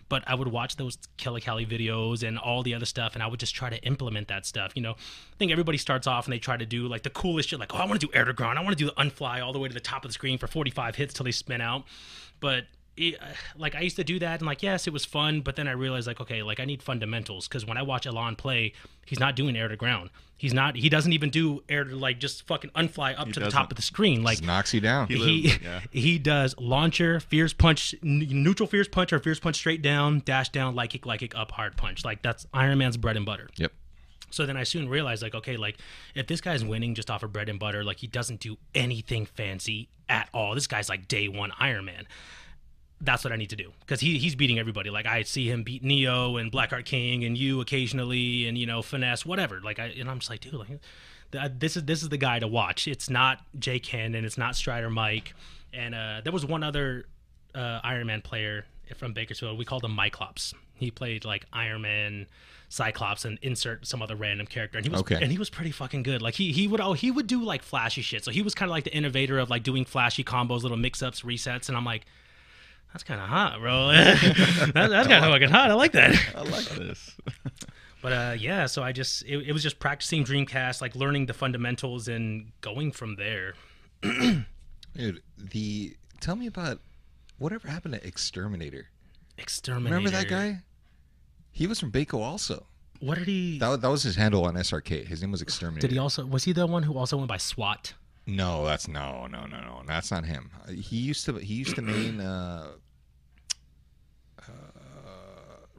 But 0.08 0.24
I 0.26 0.34
would 0.34 0.48
watch 0.48 0.76
those 0.76 0.98
Killer 1.16 1.40
Kelly 1.40 1.66
videos 1.66 2.26
and 2.26 2.38
all 2.38 2.62
the 2.62 2.74
other 2.74 2.86
stuff, 2.86 3.14
and 3.14 3.22
I 3.22 3.26
would 3.26 3.40
just 3.40 3.54
try 3.54 3.70
to 3.70 3.82
implement 3.82 4.28
that 4.28 4.46
stuff. 4.46 4.72
You 4.74 4.82
know, 4.82 4.92
I 4.92 5.36
think 5.38 5.52
everybody 5.52 5.78
starts 5.78 6.06
off 6.06 6.26
and 6.26 6.32
they 6.32 6.38
try 6.38 6.56
to 6.56 6.66
do 6.66 6.86
like 6.88 7.02
the 7.02 7.10
coolest 7.10 7.48
shit. 7.48 7.58
Like 7.58 7.74
oh, 7.74 7.78
I 7.78 7.86
want 7.86 8.00
to 8.00 8.06
do 8.06 8.12
air 8.12 8.24
to 8.24 8.32
ground. 8.32 8.58
I 8.58 8.62
want 8.62 8.76
to 8.76 8.84
do 8.84 8.90
the 8.90 9.00
unfly 9.00 9.40
all 9.40 9.52
the 9.52 9.58
way 9.58 9.68
to 9.68 9.74
the 9.74 9.80
top 9.80 10.04
of 10.04 10.10
the 10.10 10.14
screen 10.14 10.38
for 10.38 10.46
45 10.46 10.96
hits 10.96 11.14
till 11.14 11.24
they 11.24 11.32
spin 11.32 11.60
out. 11.60 11.84
But 12.40 12.64
it, 12.96 13.20
uh, 13.20 13.26
like 13.56 13.74
I 13.74 13.80
used 13.80 13.96
to 13.96 14.04
do 14.04 14.18
that 14.20 14.40
and 14.40 14.46
like 14.46 14.62
yes 14.62 14.86
it 14.86 14.92
was 14.92 15.04
fun 15.04 15.40
but 15.42 15.56
then 15.56 15.68
I 15.68 15.72
realized 15.72 16.06
like 16.06 16.20
okay 16.20 16.42
like 16.42 16.60
I 16.60 16.64
need 16.64 16.82
fundamentals 16.82 17.46
because 17.48 17.66
when 17.66 17.76
I 17.76 17.82
watch 17.82 18.06
Elan 18.06 18.36
play 18.36 18.72
he's 19.04 19.20
not 19.20 19.36
doing 19.36 19.56
air 19.56 19.68
to 19.68 19.76
ground 19.76 20.10
he's 20.36 20.54
not 20.54 20.76
he 20.76 20.88
doesn't 20.88 21.12
even 21.12 21.30
do 21.30 21.62
air 21.68 21.84
to 21.84 21.94
like 21.96 22.18
just 22.18 22.46
fucking 22.46 22.70
unfly 22.74 23.12
up 23.14 23.30
to 23.32 23.40
the 23.40 23.50
top 23.50 23.70
of 23.70 23.76
the 23.76 23.82
screen 23.82 24.22
like 24.22 24.38
Just 24.38 24.46
knocks 24.46 24.72
you 24.74 24.80
down. 24.80 25.08
He 25.08 25.16
he 25.16 25.52
yeah. 25.62 25.80
he 25.90 26.18
does 26.18 26.54
launcher 26.58 27.20
fierce 27.20 27.52
punch 27.52 27.94
n- 28.02 28.26
neutral 28.30 28.66
fierce 28.66 28.88
punch 28.88 29.12
or 29.12 29.18
fierce 29.18 29.40
punch 29.40 29.56
straight 29.56 29.82
down 29.82 30.22
dash 30.24 30.48
down 30.48 30.74
light 30.74 30.90
kick 30.90 31.04
light 31.06 31.20
kick 31.20 31.36
up 31.36 31.52
hard 31.52 31.76
punch 31.76 32.04
like 32.04 32.22
that's 32.22 32.46
Iron 32.54 32.78
Man's 32.78 32.96
bread 32.96 33.16
and 33.16 33.26
butter 33.26 33.48
Yep. 33.56 33.72
so 34.30 34.44
then 34.46 34.56
I 34.56 34.64
soon 34.64 34.88
realized, 34.88 35.22
like, 35.22 35.34
okay, 35.34 35.56
like 35.56 35.76
if 36.14 36.26
this 36.26 36.40
guy's 36.40 36.64
winning 36.64 36.94
just 36.94 37.10
off 37.10 37.22
of 37.22 37.32
bread 37.32 37.48
and 37.48 37.58
butter, 37.58 37.84
like 37.84 37.98
he 37.98 38.06
doesn't 38.06 38.40
do 38.40 38.56
anything 38.74 39.24
fancy 39.24 39.88
at 40.08 40.28
all. 40.34 40.54
This 40.54 40.66
guy's 40.66 40.88
like 40.88 41.08
day 41.08 41.28
one 41.28 41.52
Iron 41.58 41.84
Man. 41.84 42.06
That's 43.00 43.24
what 43.24 43.32
I 43.32 43.36
need 43.36 43.50
to 43.50 43.56
do 43.56 43.72
because 43.80 44.00
he 44.00 44.16
he's 44.18 44.34
beating 44.34 44.58
everybody. 44.58 44.88
Like 44.90 45.04
I 45.06 45.22
see 45.22 45.50
him 45.50 45.62
beat 45.62 45.84
Neo 45.84 46.36
and 46.38 46.50
Blackheart 46.50 46.86
King 46.86 47.24
and 47.24 47.36
you 47.36 47.60
occasionally 47.60 48.48
and 48.48 48.56
you 48.56 48.64
know 48.66 48.80
finesse 48.82 49.26
whatever. 49.26 49.60
Like 49.60 49.78
I 49.78 49.86
and 49.98 50.08
I'm 50.10 50.18
just 50.18 50.30
like, 50.30 50.40
dude, 50.40 50.54
like 50.54 50.68
th- 51.32 51.52
this 51.58 51.76
is 51.76 51.84
this 51.84 52.02
is 52.02 52.08
the 52.08 52.16
guy 52.16 52.38
to 52.38 52.46
watch. 52.48 52.88
It's 52.88 53.10
not 53.10 53.40
Jake 53.58 53.82
Cannon. 53.82 54.24
It's 54.24 54.38
not 54.38 54.56
Strider 54.56 54.88
Mike. 54.90 55.34
And 55.74 55.94
uh, 55.94 56.22
there 56.24 56.32
was 56.32 56.46
one 56.46 56.62
other 56.62 57.06
uh, 57.54 57.80
Iron 57.84 58.06
Man 58.06 58.22
player 58.22 58.64
from 58.96 59.12
Bakersfield. 59.12 59.58
We 59.58 59.66
called 59.66 59.84
him 59.84 59.94
Myclops. 59.94 60.54
He 60.74 60.90
played 60.90 61.24
like 61.26 61.44
Iron 61.52 61.82
Man, 61.82 62.26
Cyclops, 62.70 63.26
and 63.26 63.38
insert 63.42 63.86
some 63.86 64.00
other 64.00 64.16
random 64.16 64.46
character. 64.46 64.78
And 64.78 64.86
he 64.86 64.90
was 64.90 65.00
Okay. 65.02 65.18
and 65.20 65.30
he 65.30 65.36
was 65.36 65.50
pretty 65.50 65.70
fucking 65.70 66.02
good. 66.02 66.22
Like 66.22 66.34
he 66.34 66.50
he 66.52 66.66
would 66.66 66.80
oh 66.80 66.94
he 66.94 67.10
would 67.10 67.26
do 67.26 67.42
like 67.44 67.62
flashy 67.62 68.00
shit. 68.00 68.24
So 68.24 68.30
he 68.30 68.40
was 68.40 68.54
kind 68.54 68.70
of 68.70 68.72
like 68.74 68.84
the 68.84 68.94
innovator 68.96 69.38
of 69.38 69.50
like 69.50 69.62
doing 69.64 69.84
flashy 69.84 70.24
combos, 70.24 70.62
little 70.62 70.78
mix 70.78 71.02
ups, 71.02 71.20
resets. 71.20 71.68
And 71.68 71.76
I'm 71.76 71.84
like, 71.84 72.06
that's 72.96 73.04
kind 73.04 73.20
of 73.20 73.28
hot, 73.28 73.60
bro. 73.60 73.88
that, 73.88 74.72
that's 74.72 75.06
kind 75.06 75.22
of 75.22 75.30
fucking 75.30 75.50
hot. 75.50 75.70
I 75.70 75.74
like 75.74 75.92
that. 75.92 76.18
I 76.34 76.40
like 76.42 76.64
this. 76.64 77.14
But 78.02 78.12
uh, 78.12 78.36
yeah, 78.38 78.66
so 78.66 78.84
I 78.84 78.92
just 78.92 79.24
it, 79.24 79.48
it 79.48 79.52
was 79.52 79.64
just 79.64 79.80
practicing 79.80 80.22
Dreamcast, 80.22 80.80
like 80.80 80.94
learning 80.94 81.26
the 81.26 81.32
fundamentals 81.32 82.06
and 82.06 82.52
going 82.60 82.92
from 82.92 83.16
there. 83.16 83.54
Dude, 84.02 85.22
the 85.36 85.96
tell 86.20 86.36
me 86.36 86.46
about 86.46 86.78
whatever 87.38 87.66
happened 87.66 87.94
to 87.94 88.06
Exterminator. 88.06 88.90
Exterminator. 89.38 89.96
Remember 89.96 90.10
that 90.16 90.28
guy? 90.28 90.60
He 91.50 91.66
was 91.66 91.80
from 91.80 91.90
Baco 91.90 92.20
also. 92.20 92.66
What 93.00 93.18
did 93.18 93.26
he? 93.26 93.58
That, 93.58 93.80
that 93.80 93.90
was 93.90 94.04
his 94.04 94.14
handle 94.14 94.44
on 94.44 94.54
SRK. 94.54 95.08
His 95.08 95.22
name 95.22 95.32
was 95.32 95.42
Exterminator. 95.42 95.88
Did 95.88 95.92
he 95.92 95.98
also? 95.98 96.24
Was 96.24 96.44
he 96.44 96.52
the 96.52 96.66
one 96.66 96.84
who 96.84 96.96
also 96.96 97.16
went 97.16 97.28
by 97.28 97.38
SWAT? 97.38 97.94
No, 98.26 98.64
that's 98.64 98.88
no, 98.88 99.26
no, 99.28 99.46
no, 99.46 99.60
no. 99.60 99.82
That's 99.86 100.10
not 100.10 100.24
him. 100.24 100.50
He 100.68 100.96
used 100.96 101.24
to 101.26 101.36
he 101.36 101.54
used 101.54 101.76
to 101.76 101.82
main 101.82 102.20
uh, 102.20 102.72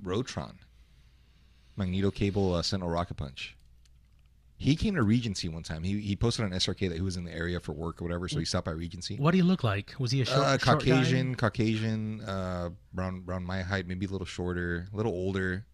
Rotron, 0.03 0.55
Magneto 1.75 2.11
Cable, 2.11 2.53
uh, 2.55 2.61
Sentinel 2.61 2.89
Rocket 2.91 3.15
Punch. 3.15 3.55
He 4.59 4.75
came 4.75 4.95
to 4.95 5.03
Regency 5.03 5.47
one 5.49 5.61
time. 5.61 5.83
He 5.83 5.99
he 6.01 6.15
posted 6.15 6.43
on 6.45 6.51
SRK 6.51 6.89
that 6.89 6.95
he 6.95 7.01
was 7.01 7.15
in 7.15 7.23
the 7.25 7.31
area 7.31 7.59
for 7.59 7.73
work 7.73 8.01
or 8.01 8.05
whatever, 8.05 8.27
so 8.27 8.39
he 8.39 8.45
stopped 8.45 8.65
by 8.65 8.71
Regency. 8.71 9.15
What 9.17 9.31
do 9.31 9.37
you 9.37 9.43
look 9.43 9.63
like? 9.63 9.93
Was 9.99 10.09
he 10.11 10.21
a 10.21 10.25
short, 10.25 10.39
Uh, 10.39 10.57
short? 10.57 10.79
Caucasian, 10.79 11.35
Caucasian, 11.35 12.21
uh, 12.21 12.69
around 12.97 13.29
around 13.29 13.45
my 13.45 13.61
height, 13.61 13.87
maybe 13.87 14.07
a 14.07 14.09
little 14.09 14.25
shorter, 14.25 14.87
a 14.91 14.95
little 14.97 15.11
older. 15.11 15.65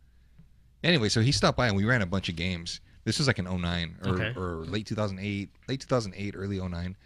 Anyway, 0.84 1.08
so 1.08 1.22
he 1.22 1.32
stopped 1.32 1.58
by 1.58 1.68
and 1.68 1.78
we 1.78 1.86
ran 1.86 2.02
a 2.02 2.06
bunch 2.06 2.28
of 2.28 2.36
games. 2.36 2.82
This 3.06 3.20
was 3.20 3.28
like 3.28 3.40
in 3.40 3.46
09 3.46 4.00
or, 4.04 4.10
Okay. 4.16 4.34
or 4.38 4.66
late 4.66 4.86
2008, 4.86 5.50
late 5.70 5.80
2008, 5.80 6.36
early 6.38 6.60
09. 6.60 6.98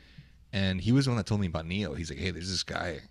And 0.51 0.81
he 0.81 0.91
was 0.91 1.05
the 1.05 1.11
one 1.11 1.17
that 1.17 1.27
told 1.27 1.41
me 1.41 1.47
about 1.47 1.67
Neo. 1.67 1.93
He's 1.93 2.09
like, 2.09 2.17
hey, 2.19 2.31
there's 2.31 2.49
this 2.49 2.63
guy 2.63 3.01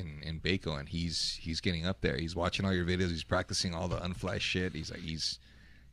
in 0.00 0.20
in 0.22 0.40
Baco, 0.40 0.78
and 0.80 0.88
he's 0.88 1.38
he's 1.40 1.60
getting 1.60 1.86
up 1.86 2.00
there. 2.00 2.16
He's 2.16 2.34
watching 2.34 2.64
all 2.66 2.72
your 2.72 2.84
videos. 2.84 3.10
He's 3.10 3.22
practicing 3.24 3.74
all 3.74 3.86
the 3.86 3.98
unflash 3.98 4.40
shit. 4.40 4.74
He's 4.74 4.90
like, 4.90 5.00
he's 5.00 5.38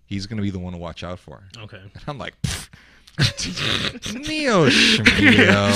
he's 0.05 0.25
gonna 0.25 0.41
be 0.41 0.49
the 0.49 0.59
one 0.59 0.73
to 0.73 0.79
watch 0.79 1.03
out 1.03 1.19
for. 1.19 1.43
Okay. 1.57 1.77
And 1.77 2.03
I'm 2.07 2.17
like, 2.17 2.41
"Pfft, 2.41 2.69
Neo 4.27 4.67
Shmeo. 4.69 5.69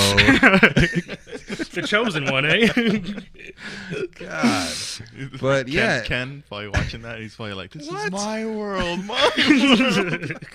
the 1.74 1.82
chosen 1.86 2.24
one, 2.30 2.44
eh? 2.46 2.66
God. 4.14 4.72
But 5.40 5.66
Ken, 5.66 5.74
yeah. 5.74 6.00
Ken 6.02 6.42
probably 6.48 6.68
watching 6.68 7.02
that. 7.02 7.18
He's 7.20 7.34
probably 7.36 7.54
like, 7.54 7.70
"This 7.72 7.88
What? 7.90 8.04
is 8.06 8.10
my 8.12 8.46
world, 8.46 9.04
my 9.04 9.30
world." 9.38 10.32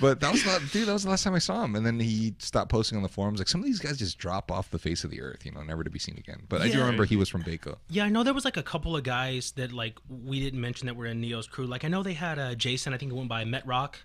But 0.00 0.20
that 0.20 0.30
was 0.30 0.44
not, 0.46 0.60
dude. 0.70 0.86
That 0.86 0.92
was 0.92 1.02
the 1.04 1.10
last 1.10 1.24
time 1.24 1.34
I 1.34 1.40
saw 1.40 1.64
him, 1.64 1.74
and 1.74 1.84
then 1.84 1.98
he 1.98 2.34
stopped 2.38 2.70
posting 2.70 2.96
on 2.96 3.02
the 3.02 3.08
forums. 3.08 3.40
Like 3.40 3.48
some 3.48 3.60
of 3.60 3.66
these 3.66 3.80
guys 3.80 3.98
just 3.98 4.18
drop 4.18 4.52
off 4.52 4.70
the 4.70 4.78
face 4.78 5.02
of 5.02 5.10
the 5.10 5.20
earth, 5.20 5.44
you 5.44 5.50
know, 5.50 5.62
never 5.62 5.82
to 5.82 5.90
be 5.90 5.98
seen 5.98 6.16
again. 6.16 6.42
But 6.48 6.60
I 6.60 6.68
do 6.68 6.74
Yeah. 6.74 6.80
remember 6.84 7.04
he 7.04 7.16
was 7.16 7.28
from 7.28 7.42
Baco. 7.42 7.76
yeah, 7.88 8.04
I 8.04 8.08
know 8.08 8.22
there 8.22 8.32
was 8.34 8.44
like 8.44 8.56
a 8.56 8.62
couple 8.62 8.94
of 8.96 9.02
guys 9.02 9.50
that 9.52 9.72
like 9.72 9.98
we 10.08 10.38
didn't 10.38 10.60
mention 10.60 10.86
that 10.86 10.94
were 10.94 11.06
in 11.06 11.20
Neo's 11.20 11.46
crew. 11.48 11.66
Like 11.66 11.84
I 11.84 11.88
know 11.88 12.02
they 12.04 12.12
had 12.12 12.38
uh, 12.38 12.54
Jason. 12.54 12.94
I 12.94 12.98
think 12.98 13.10
it 13.10 13.14
went 13.16 13.28
by 13.28 13.44
Met 13.44 13.66
Rock. 13.66 13.98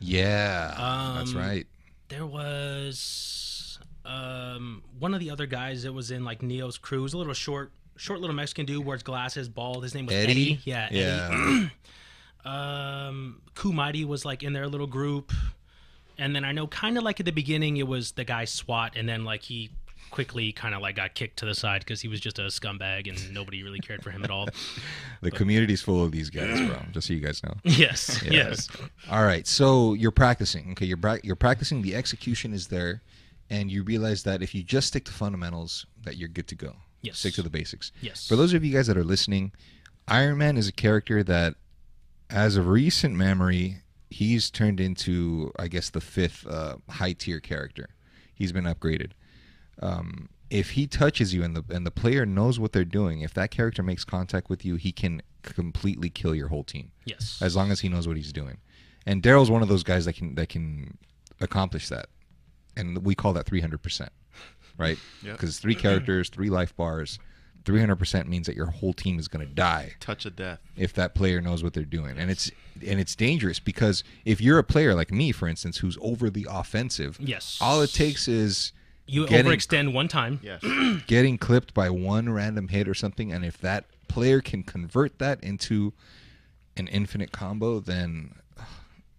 Yeah, 0.00 0.74
that's 1.16 1.30
Um, 1.32 1.36
right. 1.38 1.66
There 2.08 2.26
was 2.26 3.78
um, 4.04 4.82
one 4.98 5.14
of 5.14 5.20
the 5.20 5.30
other 5.30 5.46
guys 5.46 5.84
that 5.84 5.92
was 5.92 6.10
in 6.10 6.24
like 6.24 6.42
Neo's 6.42 6.76
crew. 6.78 6.98
He 6.98 7.02
was 7.04 7.14
a 7.14 7.18
little 7.18 7.32
short, 7.34 7.72
short 7.96 8.20
little 8.20 8.36
Mexican 8.36 8.66
dude, 8.66 8.84
wears 8.84 9.02
glasses, 9.02 9.48
bald. 9.48 9.82
His 9.82 9.94
name 9.94 10.06
was 10.06 10.14
Eddie. 10.14 10.30
Eddie. 10.32 10.60
Yeah, 10.64 10.86
Eddie. 10.90 10.98
Yeah, 10.98 11.68
um 12.44 13.40
Ku 13.54 13.72
Mighty 13.72 14.04
was 14.04 14.24
like 14.24 14.42
in 14.42 14.52
their 14.52 14.66
little 14.68 14.86
group 14.86 15.32
and 16.18 16.34
then 16.36 16.44
i 16.44 16.52
know 16.52 16.66
kind 16.66 16.98
of 16.98 17.04
like 17.04 17.20
at 17.20 17.26
the 17.26 17.32
beginning 17.32 17.76
it 17.78 17.86
was 17.86 18.12
the 18.12 18.24
guy 18.24 18.44
swat 18.44 18.96
and 18.96 19.08
then 19.08 19.24
like 19.24 19.42
he 19.42 19.70
quickly 20.10 20.52
kind 20.52 20.74
of 20.74 20.82
like 20.82 20.94
got 20.96 21.14
kicked 21.14 21.38
to 21.38 21.46
the 21.46 21.54
side 21.54 21.80
because 21.80 22.02
he 22.02 22.08
was 22.08 22.20
just 22.20 22.38
a 22.38 22.42
scumbag 22.42 23.08
and 23.08 23.32
nobody 23.32 23.62
really 23.62 23.78
cared 23.78 24.02
for 24.02 24.10
him 24.10 24.22
at 24.24 24.30
all 24.30 24.46
the 25.22 25.30
community's 25.30 25.80
full 25.80 26.04
of 26.04 26.12
these 26.12 26.28
guys, 26.28 26.60
bro. 26.68 26.76
Just 26.90 27.06
so 27.06 27.14
you 27.14 27.20
guys 27.20 27.42
know. 27.42 27.54
yes 27.64 28.22
Yeah. 28.22 28.30
yes 28.32 28.68
All 29.10 29.24
right, 29.24 29.46
so 29.46 29.94
you're 29.94 30.10
practicing. 30.10 30.72
Okay, 30.72 30.84
you're 30.84 30.98
pra- 30.98 31.20
you're 31.24 31.34
practicing. 31.36 31.80
The 31.80 31.94
execution 31.94 32.52
is 32.52 32.66
there, 32.66 33.00
and 33.48 33.70
you 33.70 33.84
realize 33.84 34.22
that 34.24 34.42
if 34.42 34.54
you 34.54 34.62
just 34.62 34.88
stick 34.88 35.06
to 35.06 35.12
fundamentals, 35.12 35.86
that 36.04 36.18
you're 36.18 36.28
good 36.28 36.48
to 36.48 36.56
go. 36.56 36.74
Yes. 37.00 37.18
Stick 37.20 37.32
to 37.34 37.42
the 37.42 37.48
basics. 37.50 37.90
Yes. 38.02 38.28
For 38.28 38.36
those 38.36 38.52
of 38.52 38.62
you 38.62 38.72
guys 38.74 38.88
that 38.88 38.98
are 38.98 39.04
listening, 39.04 39.52
Iron 40.08 40.36
Man 40.36 40.58
is 40.58 40.68
a 40.68 40.72
character 40.72 41.22
that, 41.22 41.54
as 42.32 42.56
of 42.56 42.66
recent 42.66 43.14
memory, 43.14 43.82
he's 44.10 44.50
turned 44.50 44.80
into, 44.80 45.52
I 45.58 45.68
guess, 45.68 45.90
the 45.90 46.00
fifth 46.00 46.46
uh, 46.46 46.76
high 46.88 47.12
tier 47.12 47.40
character. 47.40 47.90
He's 48.34 48.52
been 48.52 48.64
upgraded. 48.64 49.12
Um, 49.80 50.28
if 50.50 50.70
he 50.70 50.86
touches 50.86 51.32
you 51.32 51.42
and 51.42 51.56
the 51.56 51.64
and 51.74 51.86
the 51.86 51.90
player 51.90 52.26
knows 52.26 52.58
what 52.58 52.72
they're 52.72 52.84
doing, 52.84 53.20
if 53.22 53.32
that 53.34 53.50
character 53.50 53.82
makes 53.82 54.04
contact 54.04 54.50
with 54.50 54.64
you, 54.64 54.76
he 54.76 54.92
can 54.92 55.22
completely 55.42 56.10
kill 56.10 56.34
your 56.34 56.48
whole 56.48 56.62
team 56.62 56.92
yes 57.04 57.40
as 57.42 57.56
long 57.56 57.72
as 57.72 57.80
he 57.80 57.88
knows 57.88 58.06
what 58.06 58.16
he's 58.16 58.32
doing. 58.32 58.58
And 59.06 59.22
Daryl's 59.22 59.50
one 59.50 59.62
of 59.62 59.68
those 59.68 59.82
guys 59.82 60.04
that 60.04 60.12
can 60.14 60.34
that 60.34 60.48
can 60.50 60.98
accomplish 61.40 61.88
that, 61.88 62.06
and 62.76 62.98
we 63.04 63.14
call 63.14 63.32
that 63.32 63.46
three 63.46 63.60
hundred 63.60 63.82
percent, 63.82 64.12
right? 64.76 64.98
Yep. 65.22 65.32
Because 65.36 65.58
three 65.58 65.74
characters, 65.74 66.28
three 66.28 66.50
life 66.50 66.76
bars, 66.76 67.18
three 67.64 67.80
hundred 67.80 67.96
percent 67.96 68.28
means 68.28 68.46
that 68.46 68.56
your 68.56 68.66
whole 68.66 68.92
team 68.92 69.18
is 69.18 69.28
going 69.28 69.46
to 69.46 69.52
die 69.54 69.94
Touch 70.00 70.24
of 70.26 70.36
death. 70.36 70.60
if 70.76 70.92
that 70.94 71.14
player 71.14 71.40
knows 71.40 71.62
what 71.62 71.72
they're 71.74 71.84
doing, 71.84 72.18
and 72.18 72.30
it's 72.30 72.50
and 72.86 72.98
it's 73.00 73.14
dangerous 73.14 73.58
because 73.60 74.02
if 74.24 74.40
you're 74.40 74.58
a 74.58 74.64
player 74.64 74.94
like 74.94 75.10
me, 75.12 75.32
for 75.32 75.46
instance, 75.48 75.78
who's 75.78 75.96
overly 76.00 76.44
offensive, 76.48 77.18
Yes. 77.20 77.58
all 77.60 77.80
it 77.82 77.92
takes 77.92 78.26
is 78.28 78.72
you 79.06 79.26
getting- 79.26 79.50
overextend 79.50 79.92
one 79.92 80.08
time 80.08 80.40
Yes. 80.42 80.62
getting 81.06 81.38
clipped 81.38 81.74
by 81.74 81.90
one 81.90 82.28
random 82.30 82.68
hit 82.68 82.88
or 82.88 82.94
something, 82.94 83.32
and 83.32 83.44
if 83.44 83.58
that 83.58 83.84
player 84.08 84.40
can 84.40 84.62
convert 84.62 85.18
that 85.18 85.42
into 85.42 85.92
an 86.76 86.86
infinite 86.88 87.32
combo, 87.32 87.80
then 87.80 88.34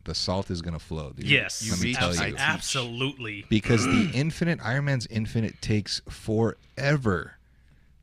the 0.06 0.14
salt 0.16 0.52
is 0.52 0.62
gonna 0.62 0.80
flow. 0.80 1.12
Dude. 1.16 1.26
yes 1.30 1.70
let 1.72 1.80
me 1.82 1.94
tell 1.94 2.14
you, 2.14 2.36
absolutely 2.38 3.46
because 3.50 3.86
the 3.86 4.12
infinite 4.14 4.60
Iron 4.64 4.86
Man's 4.86 5.08
infinite 5.08 5.62
takes 5.62 6.02
forever 6.10 7.38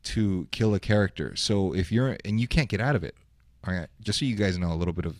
to 0.03 0.47
kill 0.51 0.73
a 0.75 0.79
character. 0.79 1.35
So 1.35 1.73
if 1.73 1.91
you're 1.91 2.17
and 2.25 2.39
you 2.39 2.47
can't 2.47 2.69
get 2.69 2.81
out 2.81 2.95
of 2.95 3.03
it, 3.03 3.15
all 3.67 3.73
right. 3.73 3.87
Just 4.01 4.19
so 4.19 4.25
you 4.25 4.35
guys 4.35 4.57
know 4.57 4.71
a 4.71 4.75
little 4.75 4.93
bit 4.93 5.05
of 5.05 5.15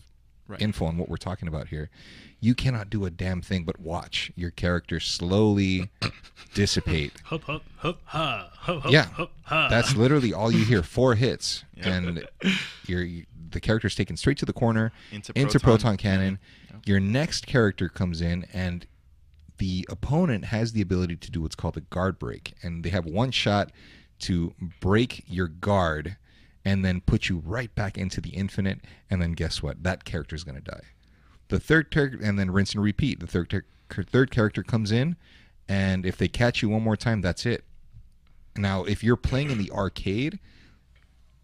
Right. 0.48 0.60
info 0.60 0.86
on 0.86 0.98
what 0.98 1.08
we're 1.08 1.16
talking 1.18 1.46
about 1.46 1.68
here, 1.68 1.88
you 2.40 2.54
cannot 2.56 2.90
do 2.90 3.04
a 3.06 3.10
damn 3.10 3.40
thing 3.40 3.62
but 3.64 3.78
watch 3.78 4.32
your 4.34 4.50
character 4.50 4.98
slowly 4.98 5.88
dissipate 6.54 7.12
hup 7.24 7.44
hup 7.44 7.62
hup 7.76 8.00
ha 8.04 8.50
hup 8.52 8.82
hup 8.82 8.92
Yeah. 8.92 9.04
hup 9.04 9.30
ha 9.44 9.68
That's 9.68 9.94
literally 9.96 10.34
all 10.34 10.50
you 10.50 10.64
hear. 10.64 10.82
Four 10.82 11.14
hits, 11.14 11.64
and 11.80 12.26
you're 12.86 13.02
you, 13.04 13.24
the 13.50 13.60
character's 13.60 13.94
taken 13.94 14.16
straight 14.16 14.36
to 14.38 14.44
the 14.44 14.52
corner 14.52 14.92
Into 15.12 15.32
into 15.36 15.58
proton 15.60 15.62
proton 15.92 15.96
cannon. 15.96 16.38
Your 16.84 16.98
next 17.00 17.46
character 17.46 17.88
comes 17.88 18.20
in, 18.20 18.44
and 18.52 18.84
the 19.58 19.86
opponent 19.88 20.46
has 20.46 20.72
the 20.72 20.82
ability 20.82 21.16
to 21.16 21.30
do 21.30 21.40
what's 21.40 21.54
called 21.54 21.76
a 21.76 21.82
guard 21.82 22.18
break, 22.18 22.54
and 22.62 22.82
they 22.82 22.90
have 22.90 23.06
one 23.06 23.30
shot 23.30 23.70
to 24.22 24.54
break 24.80 25.24
your 25.26 25.48
guard, 25.48 26.16
and 26.64 26.84
then 26.84 27.00
put 27.00 27.28
you 27.28 27.42
right 27.44 27.74
back 27.74 27.98
into 27.98 28.20
the 28.20 28.30
infinite. 28.30 28.80
And 29.10 29.20
then 29.20 29.32
guess 29.32 29.62
what? 29.62 29.82
That 29.82 30.04
character 30.04 30.36
is 30.36 30.44
going 30.44 30.56
to 30.56 30.70
die. 30.70 30.84
The 31.48 31.60
third 31.60 31.90
character, 31.90 32.18
and 32.22 32.38
then 32.38 32.50
rinse 32.50 32.74
and 32.74 32.82
repeat. 32.82 33.20
The 33.20 33.26
third 33.26 33.50
ter- 33.50 33.64
third 34.04 34.30
character 34.30 34.62
comes 34.62 34.90
in, 34.90 35.16
and 35.68 36.06
if 36.06 36.16
they 36.16 36.28
catch 36.28 36.62
you 36.62 36.68
one 36.68 36.82
more 36.82 36.96
time, 36.96 37.20
that's 37.20 37.44
it. 37.46 37.64
Now, 38.56 38.84
if 38.84 39.02
you're 39.02 39.16
playing 39.16 39.50
in 39.50 39.58
the 39.58 39.70
arcade, 39.70 40.38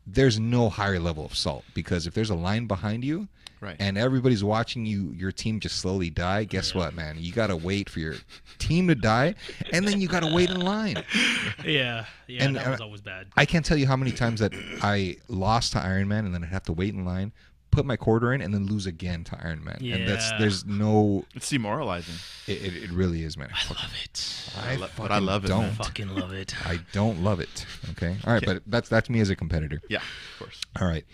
there's 0.06 0.38
no 0.38 0.70
higher 0.70 0.98
level 0.98 1.24
of 1.24 1.36
salt 1.36 1.64
because 1.74 2.06
if 2.06 2.14
there's 2.14 2.30
a 2.30 2.34
line 2.34 2.66
behind 2.66 3.04
you 3.04 3.28
Right. 3.60 3.76
and 3.80 3.98
everybody's 3.98 4.44
watching 4.44 4.86
you, 4.86 5.12
your 5.16 5.32
team 5.32 5.58
just 5.60 5.76
slowly 5.76 6.10
die. 6.10 6.44
Guess 6.44 6.74
what, 6.74 6.94
man? 6.94 7.16
You 7.18 7.32
gotta 7.32 7.56
wait 7.56 7.88
for 7.90 7.98
your 7.98 8.14
team 8.58 8.86
to 8.88 8.94
die, 8.94 9.34
and 9.72 9.86
then 9.86 10.00
you 10.00 10.06
gotta 10.08 10.32
wait 10.32 10.50
in 10.50 10.60
line. 10.60 11.02
yeah 11.64 12.04
yeah 12.26 12.44
And, 12.44 12.56
that 12.56 12.70
was 12.70 12.80
always 12.80 13.00
bad 13.00 13.26
I 13.36 13.44
can't 13.46 13.64
tell 13.64 13.76
you 13.76 13.86
how 13.86 13.96
many 13.96 14.12
times 14.12 14.40
that 14.40 14.52
I 14.82 15.16
lost 15.28 15.72
to 15.72 15.80
Iron 15.80 16.08
Man 16.08 16.24
and 16.24 16.34
then 16.34 16.44
I'd 16.44 16.50
have 16.50 16.62
to 16.64 16.72
wait 16.72 16.94
in 16.94 17.04
line, 17.04 17.32
put 17.70 17.84
my 17.84 17.96
quarter 17.96 18.32
in, 18.32 18.40
and 18.40 18.54
then 18.54 18.66
lose 18.66 18.86
again 18.86 19.24
to 19.24 19.38
Iron 19.42 19.64
Man. 19.64 19.78
And 19.82 20.06
that's 20.08 20.30
Yeah. 20.30 20.38
there's 20.38 20.64
no. 20.64 21.24
It's 21.34 21.48
demoralizing. 21.50 22.14
It, 22.46 22.62
it, 22.62 22.82
it 22.84 22.90
really 22.90 23.24
is, 23.24 23.36
man. 23.36 23.48
i 23.52 23.68
love 23.68 23.92
it 24.04 24.50
I 24.56 24.76
lo- 24.76 24.88
but 24.96 25.10
I 25.10 25.14
fucking 25.16 25.26
love 25.26 25.44
it, 25.44 25.48
Don't. 25.48 25.62
man. 25.62 25.74
fucking 25.74 26.08
love 26.08 26.32
it 26.32 26.54
I 26.66 26.78
don't 26.92 27.22
love 27.24 27.40
it. 27.40 27.66
Okay. 27.90 28.16
All 28.26 28.32
right, 28.32 28.44
but 28.44 28.62
that's 28.66 28.88
that's 28.88 29.10
me 29.10 29.20
as 29.20 29.30
a 29.30 29.36
competitor. 29.36 29.80
Yeah, 29.88 29.98
of 29.98 30.38
course. 30.38 30.60
All 30.80 30.86
right. 30.86 31.04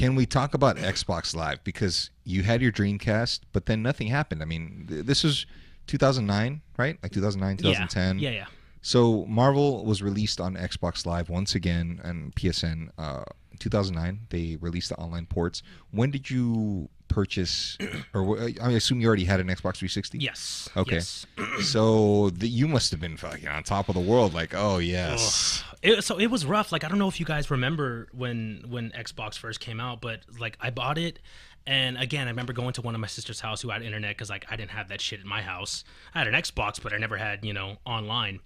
Can 0.00 0.14
we 0.14 0.24
talk 0.24 0.54
about 0.54 0.76
Xbox 0.76 1.36
Live 1.36 1.62
because 1.62 2.10
you 2.24 2.42
had 2.42 2.62
your 2.62 2.72
Dreamcast, 2.72 3.40
but 3.52 3.66
then 3.66 3.82
nothing 3.82 4.06
happened. 4.06 4.40
I 4.40 4.46
mean, 4.46 4.86
th- 4.88 5.04
this 5.04 5.22
was 5.22 5.44
2009, 5.88 6.62
right? 6.78 6.98
Like 7.02 7.12
2009, 7.12 7.58
2010. 7.58 8.18
yeah 8.18 8.30
yeah 8.30 8.36
yeah 8.36 8.46
So 8.80 9.26
Marvel 9.26 9.84
was 9.84 10.02
released 10.02 10.40
on 10.40 10.54
Xbox 10.56 11.04
Live 11.04 11.28
once 11.28 11.54
again 11.54 12.00
and 12.02 12.34
PSN. 12.34 12.88
Uh, 12.96 13.24
2009, 13.60 14.20
they 14.30 14.56
released 14.60 14.88
the 14.88 14.96
online 14.96 15.26
ports. 15.26 15.62
When 15.92 16.10
did 16.10 16.28
you 16.30 16.88
purchase, 17.08 17.76
or 18.14 18.40
I 18.62 18.70
assume 18.72 19.00
you 19.00 19.06
already 19.08 19.24
had 19.24 19.40
an 19.40 19.48
Xbox 19.48 19.76
360? 19.78 20.18
yes 20.18 20.68
Okay. 20.76 20.96
yes. 20.96 21.26
So 21.62 22.30
the, 22.30 22.48
you 22.48 22.66
must 22.68 22.90
have 22.92 23.00
been 23.00 23.16
fucking 23.16 23.48
on 23.48 23.62
top 23.62 23.88
of 23.88 23.94
the 23.94 24.00
world. 24.00 24.32
Like, 24.34 24.54
oh 24.54 24.78
yes, 24.78 25.62
It, 25.82 26.02
so 26.04 26.18
it 26.18 26.28
was 26.28 26.44
rough. 26.46 26.72
Like 26.72 26.84
I 26.84 26.88
don't 26.88 26.98
know 26.98 27.08
if 27.08 27.18
you 27.20 27.26
guys 27.26 27.50
remember 27.50 28.08
when 28.12 28.64
when 28.68 28.90
Xbox 28.90 29.36
first 29.38 29.60
came 29.60 29.80
out, 29.80 30.00
but 30.00 30.20
like 30.38 30.56
I 30.60 30.70
bought 30.70 30.98
it, 30.98 31.18
and 31.66 31.96
again 31.98 32.26
I 32.26 32.30
remember 32.30 32.52
going 32.52 32.72
to 32.74 32.82
one 32.82 32.94
of 32.94 33.00
my 33.00 33.06
sister's 33.08 33.40
house 33.40 33.60
who 33.62 33.70
had 33.70 33.82
internet 33.82 34.16
because 34.16 34.30
like 34.30 34.46
I 34.50 34.56
didn't 34.56 34.70
have 34.70 34.88
that 34.88 35.00
shit 35.00 35.20
in 35.20 35.26
my 35.26 35.42
house. 35.42 35.84
I 36.14 36.18
had 36.20 36.28
an 36.28 36.34
Xbox, 36.34 36.80
but 36.82 36.92
I 36.92 36.98
never 36.98 37.16
had 37.16 37.44
you 37.44 37.52
know 37.52 37.76
online. 37.84 38.40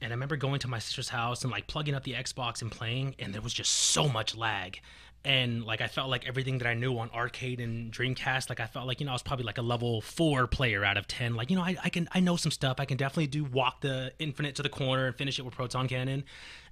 And 0.00 0.12
I 0.12 0.14
remember 0.14 0.36
going 0.36 0.60
to 0.60 0.68
my 0.68 0.78
sister's 0.78 1.08
house 1.08 1.42
and 1.42 1.50
like 1.50 1.66
plugging 1.66 1.94
up 1.94 2.04
the 2.04 2.12
Xbox 2.12 2.62
and 2.62 2.70
playing, 2.70 3.16
and 3.18 3.34
there 3.34 3.42
was 3.42 3.52
just 3.52 3.72
so 3.72 4.08
much 4.08 4.36
lag. 4.36 4.80
And 5.24 5.64
like 5.64 5.80
I 5.80 5.88
felt 5.88 6.08
like 6.08 6.26
everything 6.28 6.58
that 6.58 6.68
I 6.68 6.74
knew 6.74 6.96
on 6.98 7.10
arcade 7.10 7.60
and 7.60 7.92
Dreamcast, 7.92 8.48
like 8.48 8.60
I 8.60 8.66
felt 8.66 8.86
like 8.86 9.00
you 9.00 9.06
know 9.06 9.12
I 9.12 9.14
was 9.16 9.22
probably 9.22 9.44
like 9.44 9.58
a 9.58 9.62
level 9.62 10.00
four 10.00 10.46
player 10.46 10.84
out 10.84 10.96
of 10.96 11.08
ten. 11.08 11.34
Like 11.34 11.50
you 11.50 11.56
know 11.56 11.62
I, 11.62 11.76
I 11.82 11.88
can 11.88 12.08
I 12.12 12.20
know 12.20 12.36
some 12.36 12.52
stuff. 12.52 12.76
I 12.78 12.84
can 12.84 12.96
definitely 12.96 13.26
do 13.26 13.44
walk 13.44 13.80
the 13.80 14.12
infinite 14.20 14.54
to 14.56 14.62
the 14.62 14.68
corner 14.68 15.06
and 15.06 15.16
finish 15.16 15.38
it 15.38 15.42
with 15.42 15.54
proton 15.54 15.88
cannon. 15.88 16.24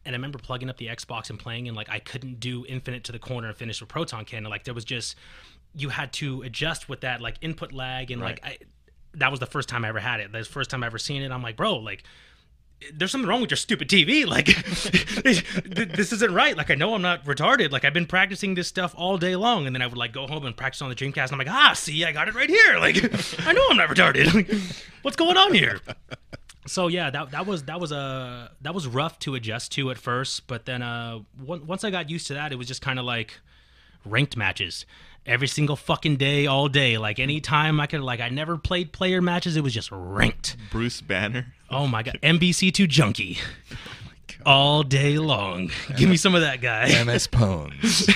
And 0.04 0.14
I 0.14 0.16
remember 0.16 0.38
plugging 0.38 0.70
up 0.70 0.76
the 0.76 0.86
Xbox 0.86 1.28
and 1.28 1.38
playing, 1.38 1.66
and 1.66 1.76
like 1.76 1.90
I 1.90 1.98
couldn't 1.98 2.38
do 2.38 2.64
infinite 2.68 3.02
to 3.04 3.12
the 3.12 3.18
corner 3.18 3.48
and 3.48 3.56
finish 3.56 3.80
with 3.80 3.90
proton 3.90 4.24
cannon. 4.24 4.48
Like 4.48 4.62
there 4.62 4.74
was 4.74 4.84
just 4.84 5.16
you 5.74 5.88
had 5.88 6.12
to 6.14 6.42
adjust 6.42 6.88
with 6.88 7.00
that 7.00 7.20
like 7.20 7.36
input 7.40 7.72
lag 7.72 8.10
and 8.10 8.22
like 8.22 8.40
I, 8.44 8.58
that 9.14 9.30
was 9.30 9.40
the 9.40 9.46
first 9.46 9.68
time 9.68 9.84
I 9.84 9.88
ever 9.88 9.98
had 9.98 10.20
it. 10.20 10.30
That's 10.30 10.46
the 10.46 10.52
first 10.52 10.70
time 10.70 10.82
I 10.82 10.86
ever 10.86 10.98
seen 10.98 11.22
it. 11.22 11.32
I'm 11.32 11.42
like, 11.42 11.56
bro, 11.56 11.76
like 11.76 12.04
there's 12.94 13.10
something 13.10 13.28
wrong 13.28 13.40
with 13.40 13.50
your 13.50 13.56
stupid 13.56 13.88
TV. 13.88 14.24
Like 14.36 14.46
this 15.64 16.12
isn't 16.12 16.34
right. 16.34 16.56
Like 16.56 16.70
I 16.70 16.74
know 16.74 16.94
I'm 16.94 17.02
not 17.02 17.24
retarded. 17.24 17.70
Like 17.70 17.84
I've 17.84 17.94
been 17.94 18.06
practicing 18.06 18.54
this 18.54 18.68
stuff 18.68 18.94
all 18.96 19.16
day 19.18 19.34
long, 19.36 19.66
and 19.66 19.74
then 19.74 19.82
I 19.82 19.86
would 19.86 19.96
like 19.96 20.12
go 20.12 20.26
home 20.26 20.44
and 20.44 20.56
practice 20.56 20.82
on 20.82 20.88
the 20.88 20.94
Dreamcast. 20.94 21.24
And 21.24 21.32
I'm 21.32 21.38
like, 21.38 21.50
ah, 21.50 21.72
see, 21.74 22.04
I 22.04 22.12
got 22.12 22.28
it 22.28 22.34
right 22.34 22.50
here. 22.50 22.78
Like 22.78 22.96
I 23.46 23.52
know 23.52 23.62
I'm 23.70 23.76
not 23.76 23.88
retarded. 23.88 24.26
Like, 24.34 24.50
what's 25.02 25.16
going 25.16 25.36
on 25.36 25.54
here? 25.54 25.80
So 26.66 26.88
yeah, 26.88 27.10
that 27.10 27.30
that 27.30 27.46
was 27.46 27.64
that 27.64 27.80
was 27.80 27.92
a 27.92 27.96
uh, 27.96 28.48
that 28.60 28.74
was 28.74 28.86
rough 28.86 29.18
to 29.20 29.34
adjust 29.36 29.72
to 29.72 29.90
at 29.90 29.98
first, 29.98 30.46
but 30.46 30.66
then 30.66 30.82
uh 30.82 31.20
once 31.38 31.84
I 31.84 31.90
got 31.90 32.10
used 32.10 32.26
to 32.28 32.34
that, 32.34 32.52
it 32.52 32.56
was 32.56 32.66
just 32.66 32.82
kind 32.82 32.98
of 32.98 33.04
like 33.04 33.38
ranked 34.04 34.36
matches 34.36 34.84
every 35.24 35.48
single 35.48 35.76
fucking 35.76 36.16
day, 36.16 36.46
all 36.46 36.68
day. 36.68 36.98
Like 36.98 37.18
anytime 37.18 37.80
I 37.80 37.86
could, 37.86 38.00
like 38.00 38.20
I 38.20 38.28
never 38.28 38.56
played 38.58 38.92
player 38.92 39.20
matches. 39.22 39.56
It 39.56 39.62
was 39.62 39.74
just 39.74 39.90
ranked. 39.92 40.56
Bruce 40.70 41.00
Banner. 41.00 41.54
Oh 41.70 41.86
my 41.86 42.02
god, 42.02 42.18
MvC2 42.22 42.88
junkie. 42.88 43.38
all 44.46 44.82
day 44.82 45.18
long. 45.18 45.70
Give 45.96 46.08
me 46.08 46.16
some 46.16 46.34
of 46.34 46.40
that 46.40 46.60
guy. 46.60 46.86
MS 47.04 47.26
Pones. 47.28 48.06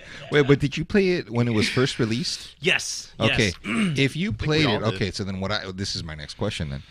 Wait, 0.30 0.46
but 0.46 0.58
did 0.58 0.76
you 0.76 0.84
play 0.84 1.10
it 1.10 1.30
when 1.30 1.48
it 1.48 1.52
was 1.54 1.68
first 1.68 1.98
released? 1.98 2.54
Yes. 2.60 3.12
Okay. 3.18 3.46
yes. 3.46 3.54
if 3.98 4.16
you 4.16 4.32
played 4.32 4.66
all 4.66 4.76
it, 4.76 4.84
did. 4.84 4.94
okay. 4.94 5.10
So 5.10 5.24
then, 5.24 5.40
what 5.40 5.50
I 5.50 5.70
this 5.72 5.96
is 5.96 6.04
my 6.04 6.14
next 6.14 6.34
question 6.34 6.70
then. 6.70 6.82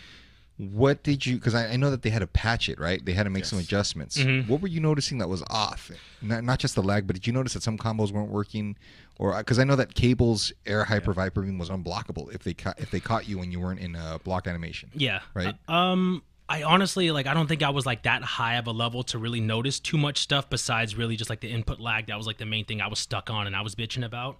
What 0.58 1.04
did 1.04 1.24
you? 1.24 1.36
Because 1.36 1.54
I, 1.54 1.68
I 1.68 1.76
know 1.76 1.88
that 1.90 2.02
they 2.02 2.10
had 2.10 2.18
to 2.18 2.26
patch 2.26 2.68
it, 2.68 2.80
right? 2.80 3.04
They 3.04 3.12
had 3.12 3.22
to 3.22 3.30
make 3.30 3.44
some 3.44 3.60
adjustments. 3.60 4.18
Mm-hmm. 4.18 4.50
What 4.50 4.60
were 4.60 4.66
you 4.68 4.80
noticing 4.80 5.18
that 5.18 5.28
was 5.28 5.42
off? 5.48 5.90
Not, 6.20 6.42
not 6.42 6.58
just 6.58 6.74
the 6.74 6.82
lag, 6.82 7.06
but 7.06 7.14
did 7.14 7.28
you 7.28 7.32
notice 7.32 7.52
that 7.54 7.62
some 7.62 7.78
combos 7.78 8.10
weren't 8.10 8.30
working? 8.30 8.76
Or 9.20 9.36
because 9.38 9.60
I 9.60 9.64
know 9.64 9.76
that 9.76 9.94
Cable's 9.94 10.52
Air 10.66 10.82
Hyper 10.84 11.12
Viper 11.12 11.42
beam 11.42 11.58
was 11.58 11.70
unblockable 11.70 12.34
if 12.34 12.42
they 12.42 12.54
ca- 12.54 12.74
if 12.76 12.90
they 12.90 12.98
caught 12.98 13.28
you 13.28 13.38
when 13.38 13.52
you 13.52 13.60
weren't 13.60 13.78
in 13.78 13.94
a 13.94 14.18
block 14.24 14.48
animation. 14.48 14.90
Yeah. 14.94 15.20
Right. 15.32 15.54
Uh, 15.68 15.72
um, 15.72 16.22
I 16.48 16.64
honestly 16.64 17.10
like. 17.12 17.26
I 17.28 17.34
don't 17.34 17.46
think 17.46 17.62
I 17.62 17.70
was 17.70 17.86
like 17.86 18.02
that 18.02 18.22
high 18.24 18.56
of 18.56 18.66
a 18.66 18.72
level 18.72 19.04
to 19.04 19.18
really 19.18 19.40
notice 19.40 19.78
too 19.78 19.96
much 19.98 20.18
stuff 20.18 20.50
besides 20.50 20.96
really 20.96 21.14
just 21.14 21.30
like 21.30 21.40
the 21.40 21.50
input 21.50 21.78
lag. 21.78 22.06
That 22.08 22.16
was 22.16 22.26
like 22.26 22.38
the 22.38 22.46
main 22.46 22.64
thing 22.64 22.80
I 22.80 22.88
was 22.88 22.98
stuck 22.98 23.30
on 23.30 23.46
and 23.46 23.54
I 23.54 23.60
was 23.62 23.76
bitching 23.76 24.04
about. 24.04 24.38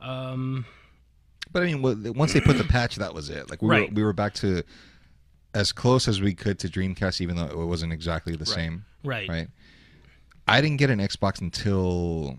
Um, 0.00 0.66
But 1.52 1.62
I 1.62 1.72
mean, 1.72 2.14
once 2.14 2.32
they 2.32 2.40
put 2.40 2.58
the 2.58 2.64
patch, 2.64 2.96
that 2.96 3.14
was 3.14 3.30
it. 3.30 3.48
Like 3.50 3.62
we 3.62 3.68
Right. 3.68 3.88
were 3.90 3.94
we 3.94 4.02
were 4.04 4.12
back 4.12 4.34
to 4.34 4.62
as 5.54 5.72
close 5.72 6.08
as 6.08 6.20
we 6.20 6.34
could 6.34 6.58
to 6.58 6.68
Dreamcast, 6.68 7.20
even 7.20 7.36
though 7.36 7.46
it 7.46 7.56
wasn't 7.66 7.92
exactly 7.92 8.34
the 8.34 8.44
Right. 8.44 8.54
same. 8.54 8.84
right. 9.04 9.28
right? 9.28 9.48
I 10.46 10.60
didn't 10.60 10.76
get 10.78 10.90
an 10.90 10.98
Xbox 10.98 11.40
until 11.40 12.38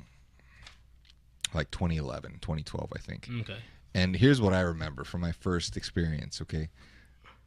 like 1.54 1.72
2011, 1.72 2.40
2012, 2.42 2.92
I 2.96 3.00
think. 3.00 3.28
Mm, 3.28 3.42
okay. 3.42 3.58
And 3.94 4.16
here's 4.16 4.42
what 4.42 4.54
I 4.54 4.60
remember 4.62 5.04
from 5.06 5.22
my 5.22 5.32
first 5.32 5.78
experience, 5.78 6.42
okay? 6.42 6.70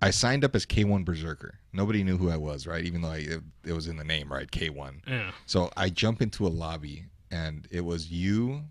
I 0.01 0.11
signed 0.11 0.45
up 0.45 0.55
as 0.57 0.65
K1 0.65 1.05
Berserker. 1.05 1.59
Nobody 1.73 2.03
knew 2.03 2.17
who 2.17 2.31
I 2.31 2.37
was, 2.37 2.67
right? 2.67 2.85
Even 2.85 3.03
though 3.03 3.11
I, 3.11 3.17
it, 3.19 3.41
it 3.65 3.73
was 3.73 3.87
in 3.89 3.97
the 3.97 4.05
name, 4.05 4.33
right? 4.33 4.51
K1. 4.51 5.01
Yeah. 5.07 5.33
So 5.47 5.71
I 5.77 5.91
jump 5.91 6.23
into 6.23 6.47
a 6.47 6.49
lobby 6.49 7.05
and 7.31 7.67
it 7.71 7.83
was 7.85 8.11
you, 8.11 8.63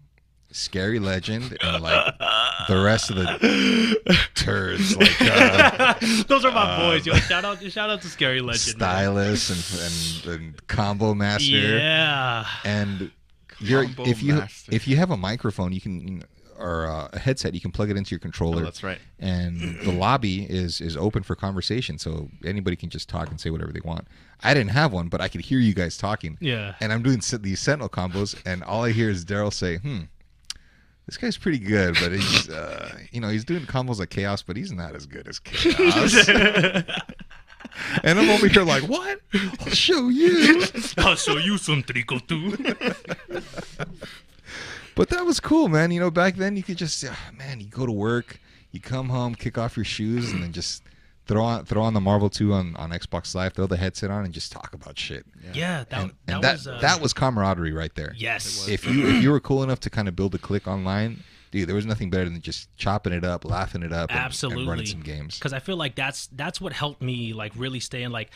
Scary 0.51 0.99
Legend, 0.99 1.57
and 1.61 1.83
like 1.83 2.17
the 2.67 2.79
rest 2.81 3.09
of 3.09 3.17
the 3.17 4.27
turds, 4.35 4.95
like 4.97 5.21
uh, 5.21 5.93
Those 6.27 6.45
are 6.45 6.51
my 6.51 6.77
boys. 6.79 7.05
Yo, 7.05 7.13
shout 7.15 7.45
out, 7.45 7.61
shout 7.71 7.89
out 7.89 8.01
to 8.01 8.07
Scary 8.07 8.41
Legend. 8.41 8.79
man. 8.79 8.89
Stylus 8.89 9.49
and, 10.25 10.31
and, 10.31 10.41
and 10.41 10.67
Combo 10.67 11.13
Master. 11.13 11.51
Yeah. 11.77 12.45
and 12.63 13.11
you're, 13.59 13.85
Combo 13.85 14.05
if 14.05 14.23
you 14.23 14.35
master. 14.35 14.73
if 14.73 14.87
you 14.87 14.95
have 14.97 15.11
a 15.11 15.17
microphone, 15.17 15.73
you 15.73 15.81
can 15.81 16.23
or 16.59 16.87
uh, 16.87 17.07
a 17.13 17.19
headset, 17.19 17.53
you 17.53 17.61
can 17.61 17.71
plug 17.71 17.89
it 17.91 17.97
into 17.97 18.11
your 18.11 18.19
controller. 18.19 18.61
Oh, 18.61 18.65
that's 18.65 18.81
right. 18.83 18.97
And 19.19 19.79
the 19.81 19.91
lobby 19.91 20.43
is 20.49 20.81
is 20.81 20.97
open 20.97 21.23
for 21.23 21.35
conversation, 21.35 21.97
so 21.99 22.29
anybody 22.43 22.75
can 22.75 22.89
just 22.89 23.09
talk 23.09 23.29
and 23.29 23.39
say 23.39 23.49
whatever 23.49 23.71
they 23.71 23.81
want. 23.83 24.07
I 24.43 24.53
didn't 24.53 24.69
have 24.71 24.91
one, 24.93 25.07
but 25.07 25.19
I 25.21 25.27
could 25.27 25.41
hear 25.41 25.59
you 25.59 25.73
guys 25.73 25.97
talking. 25.97 26.37
Yeah. 26.39 26.75
And 26.79 26.93
I'm 26.93 27.03
doing 27.03 27.21
se- 27.21 27.37
these 27.37 27.59
Sentinel 27.59 27.89
combos, 27.89 28.39
and 28.45 28.63
all 28.63 28.83
I 28.85 28.91
hear 28.91 29.09
is 29.09 29.25
Daryl 29.25 29.53
say, 29.53 29.77
"Hmm." 29.77 30.01
This 31.07 31.17
guy's 31.17 31.37
pretty 31.37 31.59
good, 31.59 31.95
but 31.99 32.11
he's, 32.11 32.49
uh, 32.61 32.97
you 33.11 33.21
know, 33.21 33.29
he's 33.29 33.45
doing 33.45 33.65
combos 33.65 33.99
like 33.99 34.09
Khaos, 34.09 34.43
but 34.45 34.57
he's 34.57 34.71
not 34.71 34.95
as 34.95 35.05
good 35.05 35.27
as 35.27 35.39
Khaos. 35.39 37.03
and 38.03 38.19
I'm 38.19 38.29
over 38.29 38.47
here 38.47 38.63
like, 38.63 38.83
what? 38.83 39.19
I'll 39.33 39.69
show 39.69 40.09
you. 40.09 40.63
I'll 40.97 41.15
show 41.15 41.37
you 41.37 41.57
some 41.57 41.81
trico 41.83 42.25
too. 42.27 42.55
But 44.95 45.09
that 45.09 45.25
was 45.25 45.39
cool, 45.39 45.67
man. 45.67 45.91
You 45.91 45.99
know, 45.99 46.11
back 46.11 46.35
then 46.35 46.57
you 46.57 46.63
could 46.63 46.77
just, 46.77 47.05
ah, 47.07 47.15
man, 47.37 47.59
you 47.59 47.67
go 47.67 47.85
to 47.85 47.91
work, 47.91 48.39
you 48.71 48.81
come 48.81 49.09
home, 49.09 49.35
kick 49.35 49.57
off 49.57 49.77
your 49.77 49.85
shoes, 49.85 50.31
and 50.31 50.41
then 50.41 50.51
just 50.51 50.81
throw 51.27 51.43
on 51.43 51.65
throw 51.65 51.83
on 51.83 51.93
the 51.93 52.01
Marvel 52.01 52.29
2 52.29 52.53
on, 52.53 52.75
on 52.77 52.91
Xbox 52.91 53.35
Live, 53.35 53.53
throw 53.53 53.67
the 53.67 53.77
headset 53.77 54.09
on, 54.09 54.25
and 54.25 54.33
just 54.33 54.51
talk 54.51 54.73
about 54.73 54.97
shit. 54.97 55.25
yeah, 55.53 55.83
that, 55.89 56.01
and 56.01 56.13
that, 56.25 56.35
and 56.35 56.43
that 56.43 56.53
was 56.53 56.67
uh, 56.67 56.79
that 56.81 57.01
was 57.01 57.13
camaraderie 57.13 57.73
right 57.73 57.93
there. 57.95 58.13
yes. 58.17 58.67
If 58.67 58.85
you 58.87 59.07
if 59.07 59.21
you 59.21 59.31
were 59.31 59.39
cool 59.39 59.63
enough 59.63 59.79
to 59.81 59.89
kind 59.89 60.07
of 60.07 60.15
build 60.15 60.33
a 60.35 60.37
clique 60.37 60.67
online, 60.67 61.23
dude, 61.51 61.67
there 61.67 61.75
was 61.75 61.85
nothing 61.85 62.09
better 62.09 62.25
than 62.25 62.41
just 62.41 62.75
chopping 62.77 63.13
it 63.13 63.23
up, 63.23 63.45
laughing 63.45 63.83
it 63.83 63.93
up, 63.93 64.09
and, 64.09 64.19
absolutely 64.19 64.63
and 64.63 64.69
running 64.69 64.85
some 64.85 65.01
games. 65.01 65.37
because 65.37 65.53
i 65.53 65.59
feel 65.59 65.77
like 65.77 65.95
that's 65.95 66.27
that's 66.27 66.59
what 66.61 66.73
helped 66.73 67.01
me 67.01 67.33
like 67.33 67.51
really 67.55 67.79
stay 67.79 68.03
in 68.03 68.11
like 68.11 68.31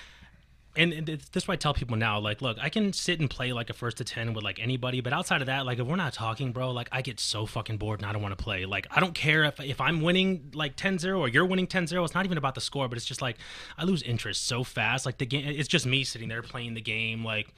and, 0.76 1.06
this 1.06 1.44
is 1.44 1.48
what 1.48 1.56
I 1.56 1.58
tell 1.58 1.74
people 1.74 1.98
now. 1.98 2.20
Like, 2.20 2.42
look, 2.42 2.58
I 2.62 2.70
can 2.70 2.94
sit 2.94 3.20
and 3.20 3.30
play 3.30 3.52
like 3.54 3.70
a 3.70 3.74
first 3.74 3.98
to 3.98 4.04
ten 4.04 4.34
with 4.34 4.44
like 4.44 4.60
anybody, 4.60 5.02
but 5.02 5.14
outside 5.14 5.42
of 5.42 5.48
that, 5.48 5.66
like 5.66 5.80
if 5.80 5.88
we're 5.88 5.96
not 5.96 6.14
talking, 6.14 6.52
bro, 6.52 6.72
like 6.72 6.88
I 6.92 7.02
get 7.02 7.20
so 7.20 7.46
fucking 7.46 7.78
bored 7.78 8.00
and 8.00 8.10
I 8.10 8.14
don't 8.14 8.22
want 8.22 8.38
to 8.38 8.42
play. 8.42 8.66
Like, 8.66 8.88
I 8.92 9.00
don't 9.00 9.14
care 9.14 9.44
if 9.44 9.60
if 9.60 9.82
I'm 9.82 10.02
winning 10.02 10.52
like 10.54 10.78
10-0 10.78 11.20
or 11.20 11.28
you're 11.28 11.46
winning 11.46 11.68
10-0. 11.68 12.04
It's 12.04 12.14
not 12.14 12.26
even 12.26 12.38
about 12.38 12.56
the 12.56 12.62
score, 12.62 12.88
but 12.88 12.98
it's 12.98 13.06
just 13.06 13.22
like 13.22 13.38
I 13.78 13.84
lose 13.84 14.02
interest 14.04 14.46
so 14.48 14.64
fast. 14.64 15.06
Like 15.06 15.18
the 15.18 15.26
game, 15.26 15.46
it's 15.48 15.68
just 15.68 15.86
me 15.86 16.04
sitting 16.04 16.30
there 16.30 16.42
playing 16.42 16.74
the 16.74 16.82
game, 16.82 17.26
like 17.26 17.54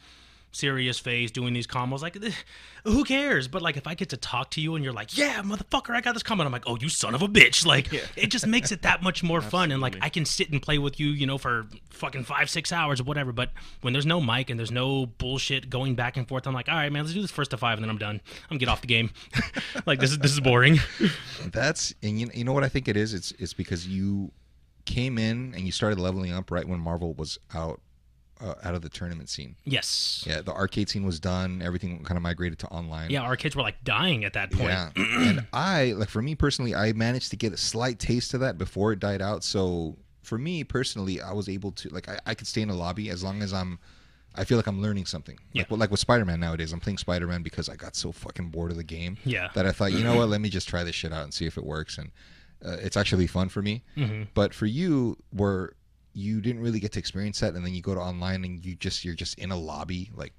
serious 0.53 0.99
face, 0.99 1.31
doing 1.31 1.53
these 1.53 1.67
combos. 1.67 2.01
Like, 2.01 2.17
who 2.83 3.03
cares? 3.03 3.47
But 3.47 3.61
like 3.61 3.75
if 3.77 3.87
I 3.87 3.95
get 3.95 4.09
to 4.09 4.17
talk 4.17 4.51
to 4.51 4.61
you 4.61 4.75
and 4.75 4.83
you're 4.83 4.93
like, 4.93 5.17
yeah, 5.17 5.41
motherfucker, 5.41 5.95
I 5.95 6.01
got 6.01 6.13
this 6.13 6.23
combo. 6.23 6.45
I'm 6.45 6.51
like, 6.51 6.63
oh, 6.67 6.77
you 6.79 6.89
son 6.89 7.15
of 7.15 7.21
a 7.21 7.27
bitch. 7.27 7.63
Like, 7.73 7.91
it 8.15 8.27
just 8.27 8.45
makes 8.45 8.71
it 8.71 8.83
that 8.83 9.01
much 9.01 9.23
more 9.23 9.41
fun. 9.41 9.71
And 9.71 9.81
like 9.81 9.95
I 9.99 10.09
can 10.09 10.25
sit 10.25 10.51
and 10.51 10.61
play 10.61 10.77
with 10.77 10.99
you, 10.99 11.07
you 11.07 11.25
know, 11.25 11.39
for 11.39 11.65
fucking 11.89 12.25
five, 12.25 12.51
six 12.51 12.71
hours 12.71 13.01
or 13.01 13.05
whatever. 13.05 13.31
But 13.31 13.49
when 13.81 13.93
there's 13.93 14.05
no 14.05 14.21
mic 14.21 14.51
and 14.51 14.59
there's 14.59 14.69
no 14.69 15.07
bullshit 15.07 15.71
going 15.71 15.95
back 15.95 16.17
and 16.17 16.27
forth, 16.27 16.45
I'm 16.45 16.53
like, 16.53 16.69
all 16.69 16.75
right, 16.75 16.91
man, 16.91 17.03
let's 17.03 17.15
do 17.15 17.21
this 17.21 17.31
first 17.31 17.49
to 17.51 17.57
five, 17.57 17.77
and 17.77 17.83
then 17.83 17.89
I'm 17.89 17.97
done. 17.97 18.21
I'm 18.25 18.49
gonna 18.49 18.59
get 18.59 18.69
off 18.69 18.81
the 18.81 18.87
game. 18.87 19.09
like 19.87 19.99
this 19.99 20.11
is 20.11 20.19
this 20.19 20.31
is 20.31 20.39
boring. 20.39 20.79
That's 21.45 21.95
and 22.03 22.19
you, 22.19 22.29
you 22.33 22.43
know 22.43 22.53
what 22.53 22.63
I 22.63 22.69
think 22.69 22.87
it 22.87 22.97
is. 22.97 23.15
It's 23.15 23.31
it's 23.39 23.53
because 23.53 23.87
you 23.87 24.31
came 24.85 25.17
in 25.17 25.53
and 25.55 25.65
you 25.65 25.71
started 25.71 25.99
leveling 25.99 26.31
up 26.31 26.51
right 26.51 26.67
when 26.67 26.79
Marvel 26.79 27.13
was 27.13 27.39
out 27.55 27.79
uh, 28.43 28.55
out 28.63 28.75
of 28.75 28.81
the 28.81 28.89
tournament 28.89 29.29
scene. 29.29 29.55
yes. 29.63 30.23
Yeah, 30.27 30.41
the 30.41 30.51
arcade 30.51 30.89
scene 30.89 31.05
was 31.05 31.19
done. 31.19 31.61
Everything 31.61 32.03
kind 32.03 32.17
of 32.17 32.21
migrated 32.21 32.59
to 32.59 32.67
online. 32.67 33.09
Yeah, 33.09 33.21
our 33.21 33.37
kids 33.37 33.55
were 33.55 33.61
like 33.61 33.83
dying 33.83 34.25
at 34.25 34.33
that 34.33 34.51
point. 34.51 34.65
Yeah. 34.69 34.89
and 34.97 35.47
I 35.53 35.93
like 35.93 36.09
for 36.09 36.21
me 36.21 36.35
personally, 36.35 36.75
I 36.75 36.91
managed 36.93 37.29
to 37.31 37.37
get 37.37 37.53
a 37.53 37.57
slight 37.57 37.99
taste 37.99 38.33
of 38.33 38.41
that 38.41 38.57
before 38.57 38.91
it 38.91 38.99
died 38.99 39.21
out. 39.21 39.43
So 39.43 39.97
for 40.23 40.37
me 40.37 40.63
personally, 40.63 41.21
I 41.21 41.31
was 41.33 41.47
able 41.49 41.71
to 41.71 41.89
like 41.89 42.09
I, 42.09 42.19
I 42.25 42.33
could 42.35 42.47
stay 42.47 42.61
in 42.61 42.69
a 42.69 42.75
lobby 42.75 43.09
as 43.09 43.23
long 43.23 43.41
as 43.41 43.53
I'm 43.53 43.79
I 44.35 44.43
feel 44.45 44.57
like 44.57 44.67
I'm 44.67 44.81
learning 44.81 45.05
something. 45.05 45.37
Yeah. 45.51 45.61
Like, 45.61 45.69
well, 45.71 45.79
like 45.79 45.91
with 45.91 45.99
Spider-Man 45.99 46.39
nowadays, 46.39 46.73
I'm 46.73 46.79
playing 46.79 46.97
Spider-Man 46.97 47.43
because 47.43 47.69
I 47.69 47.75
got 47.75 47.95
so 47.95 48.11
fucking 48.11 48.49
bored 48.49 48.71
of 48.71 48.77
the 48.77 48.83
game 48.83 49.17
Yeah. 49.25 49.49
that 49.53 49.67
I 49.67 49.71
thought, 49.71 49.91
you 49.93 50.03
know 50.03 50.15
what, 50.17 50.27
let 50.29 50.41
me 50.41 50.49
just 50.49 50.67
try 50.67 50.83
this 50.83 50.95
shit 50.95 51.13
out 51.13 51.23
and 51.23 51.31
see 51.33 51.45
if 51.45 51.55
it 51.55 51.63
works. 51.63 51.99
And 51.99 52.09
uh, 52.65 52.77
it's 52.81 52.97
actually 52.97 53.27
fun 53.27 53.49
for 53.49 53.61
me. 53.61 53.83
Mhm. 53.95 54.27
But 54.33 54.53
for 54.55 54.65
you, 54.65 55.17
where 55.29 55.73
you 56.13 56.41
didn't 56.41 56.61
really 56.61 56.79
get 56.79 56.91
to 56.93 56.99
experience 56.99 57.39
that, 57.39 57.53
and 57.55 57.65
then 57.65 57.73
you 57.73 57.81
go 57.81 57.93
to 57.93 57.99
online 58.01 58.43
and 58.43 58.63
you 58.65 58.75
just 58.75 59.03
you're 59.03 59.15
just 59.15 59.37
in 59.39 59.51
a 59.51 59.57
lobby 59.57 60.11
like 60.15 60.33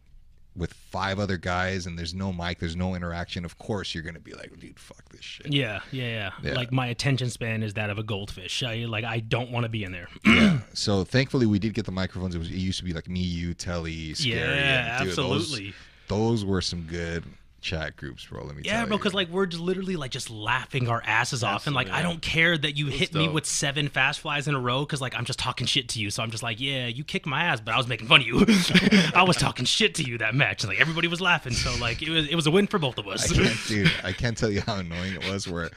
with 0.56 0.72
five 0.72 1.18
other 1.18 1.36
guys, 1.36 1.86
and 1.86 1.98
there's 1.98 2.14
no 2.14 2.32
mic, 2.32 2.60
there's 2.60 2.76
no 2.76 2.94
interaction. 2.94 3.44
Of 3.44 3.58
course, 3.58 3.92
you're 3.94 4.04
gonna 4.04 4.20
be 4.20 4.32
like, 4.32 4.56
dude, 4.60 4.78
fuck 4.78 5.08
this 5.10 5.24
shit. 5.24 5.52
Yeah, 5.52 5.80
yeah, 5.90 6.04
yeah, 6.04 6.30
Yeah. 6.42 6.54
Like 6.54 6.70
my 6.70 6.86
attention 6.86 7.28
span 7.30 7.62
is 7.62 7.74
that 7.74 7.90
of 7.90 7.98
a 7.98 8.04
goldfish. 8.04 8.62
I 8.62 8.84
like 8.84 9.04
I 9.04 9.20
don't 9.20 9.50
want 9.50 9.64
to 9.64 9.68
be 9.68 9.82
in 9.82 9.90
there. 9.92 10.08
yeah. 10.24 10.60
So 10.72 11.02
thankfully, 11.04 11.46
we 11.46 11.58
did 11.58 11.74
get 11.74 11.86
the 11.86 11.92
microphones. 11.92 12.34
It 12.34 12.38
was 12.38 12.48
it 12.48 12.54
used 12.54 12.78
to 12.78 12.84
be 12.84 12.92
like 12.92 13.08
me, 13.08 13.20
you, 13.20 13.54
Telly, 13.54 14.14
Scary. 14.14 14.38
yeah, 14.38 14.98
and, 15.00 15.08
dude, 15.08 15.16
those- 15.16 15.42
absolutely. 15.42 15.74
Those, 16.06 16.44
were 16.44 16.60
some 16.60 16.82
good 16.82 17.24
chat 17.64 17.96
groups, 17.96 18.24
bro. 18.26 18.44
Let 18.44 18.54
me 18.56 18.62
Yeah, 18.64 18.78
tell 18.80 18.86
bro, 18.88 18.98
because 18.98 19.14
like 19.14 19.28
we're 19.30 19.46
just 19.46 19.62
literally 19.62 19.96
like 19.96 20.10
just 20.10 20.30
laughing 20.30 20.88
our 20.88 21.02
asses 21.04 21.42
off, 21.42 21.66
and 21.66 21.74
like 21.74 21.88
I 21.90 22.02
don't 22.02 22.20
care 22.22 22.56
that 22.56 22.76
you 22.76 22.86
hit 22.88 23.14
me 23.14 23.28
with 23.28 23.46
seven 23.46 23.88
fast 23.88 24.20
flies 24.20 24.46
in 24.46 24.54
a 24.54 24.60
row, 24.60 24.80
because 24.84 25.00
like 25.00 25.16
I'm 25.16 25.24
just 25.24 25.38
talking 25.38 25.66
shit 25.66 25.88
to 25.90 25.98
you. 26.00 26.10
So 26.10 26.22
I'm 26.22 26.30
just 26.30 26.42
like, 26.42 26.60
yeah, 26.60 26.86
you 26.86 27.02
kicked 27.02 27.26
my 27.26 27.42
ass, 27.44 27.60
but 27.60 27.74
I 27.74 27.76
was 27.78 27.88
making 27.88 28.06
fun 28.06 28.20
of 28.20 28.26
you. 28.26 28.44
I 29.14 29.24
was 29.26 29.36
talking 29.36 29.64
shit 29.64 29.94
to 29.96 30.04
you 30.04 30.18
that 30.18 30.34
match, 30.34 30.62
and 30.62 30.70
like 30.70 30.80
everybody 30.80 31.08
was 31.08 31.20
laughing. 31.20 31.54
So 31.54 31.74
like 31.80 32.02
it 32.02 32.10
was 32.10 32.28
it 32.28 32.34
was 32.36 32.46
a 32.46 32.50
win 32.50 32.66
for 32.66 32.78
both 32.78 32.98
of 32.98 33.08
I 33.08 33.12
us. 33.12 33.32
can't, 33.32 33.58
dude. 33.66 33.92
I 34.04 34.12
can't 34.12 34.36
tell 34.36 34.50
you 34.50 34.60
how 34.60 34.76
annoying 34.76 35.14
it 35.14 35.28
was. 35.30 35.48
Where 35.48 35.70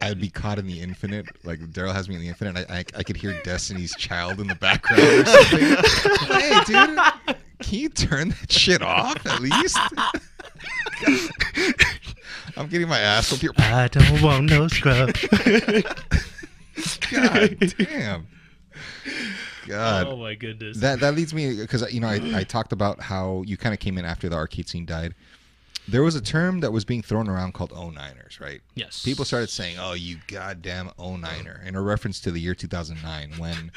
I'd 0.00 0.20
be 0.20 0.28
caught 0.30 0.58
in 0.58 0.66
the 0.66 0.80
infinite. 0.80 1.26
Like 1.44 1.58
Daryl 1.60 1.92
has 1.92 2.08
me 2.08 2.14
in 2.14 2.20
the 2.20 2.28
infinite. 2.28 2.64
I, 2.70 2.78
I 2.78 2.84
I 2.98 3.02
could 3.02 3.16
hear 3.16 3.40
Destiny's 3.42 3.94
Child 3.96 4.40
in 4.40 4.46
the 4.46 4.54
background 4.54 5.02
or 5.02 5.24
something. 5.24 6.28
hey, 6.40 6.60
dude, 6.64 7.36
can 7.60 7.78
you 7.78 7.88
turn 7.88 8.28
that 8.30 8.52
shit 8.52 8.82
off 8.82 9.24
at 9.26 9.40
least? 9.40 9.78
I'm 12.56 12.68
getting 12.68 12.88
my 12.88 12.98
ass 12.98 13.32
up 13.32 13.38
here. 13.40 13.52
I 13.58 13.88
don't 13.88 14.22
want 14.22 14.50
no 14.50 14.68
scrub. 14.68 15.14
God 17.10 17.74
damn. 17.78 18.26
God. 19.66 20.06
oh 20.06 20.16
my 20.16 20.34
goodness. 20.34 20.78
That 20.78 21.00
that 21.00 21.14
leads 21.14 21.32
me 21.32 21.56
because 21.56 21.90
you 21.92 22.00
know 22.00 22.08
I, 22.08 22.20
I 22.34 22.44
talked 22.44 22.72
about 22.72 23.00
how 23.00 23.42
you 23.46 23.56
kind 23.56 23.72
of 23.72 23.80
came 23.80 23.98
in 23.98 24.04
after 24.04 24.28
the 24.28 24.36
arcade 24.36 24.68
scene 24.68 24.84
died. 24.86 25.14
There 25.88 26.02
was 26.02 26.14
a 26.14 26.20
term 26.20 26.60
that 26.60 26.72
was 26.72 26.84
being 26.84 27.02
thrown 27.02 27.28
around 27.28 27.54
called 27.54 27.70
O9ers, 27.70 28.40
right? 28.40 28.60
yes. 28.74 29.02
People 29.02 29.24
started 29.24 29.50
saying, 29.50 29.78
"Oh, 29.80 29.94
you 29.94 30.18
goddamn 30.28 30.90
O9er," 30.98 31.66
in 31.66 31.74
a 31.74 31.80
reference 31.80 32.20
to 32.20 32.30
the 32.30 32.40
year 32.40 32.54
2009 32.54 33.32
when 33.38 33.72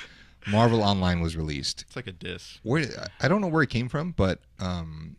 Marvel 0.47 0.83
Online 0.83 1.19
was 1.19 1.35
released. 1.35 1.83
It's 1.87 1.95
like 1.95 2.07
a 2.07 2.11
diss. 2.11 2.59
Where 2.63 2.85
I 3.19 3.27
don't 3.27 3.41
know 3.41 3.47
where 3.47 3.63
it 3.63 3.69
came 3.69 3.89
from, 3.89 4.11
but 4.11 4.39
um, 4.59 5.15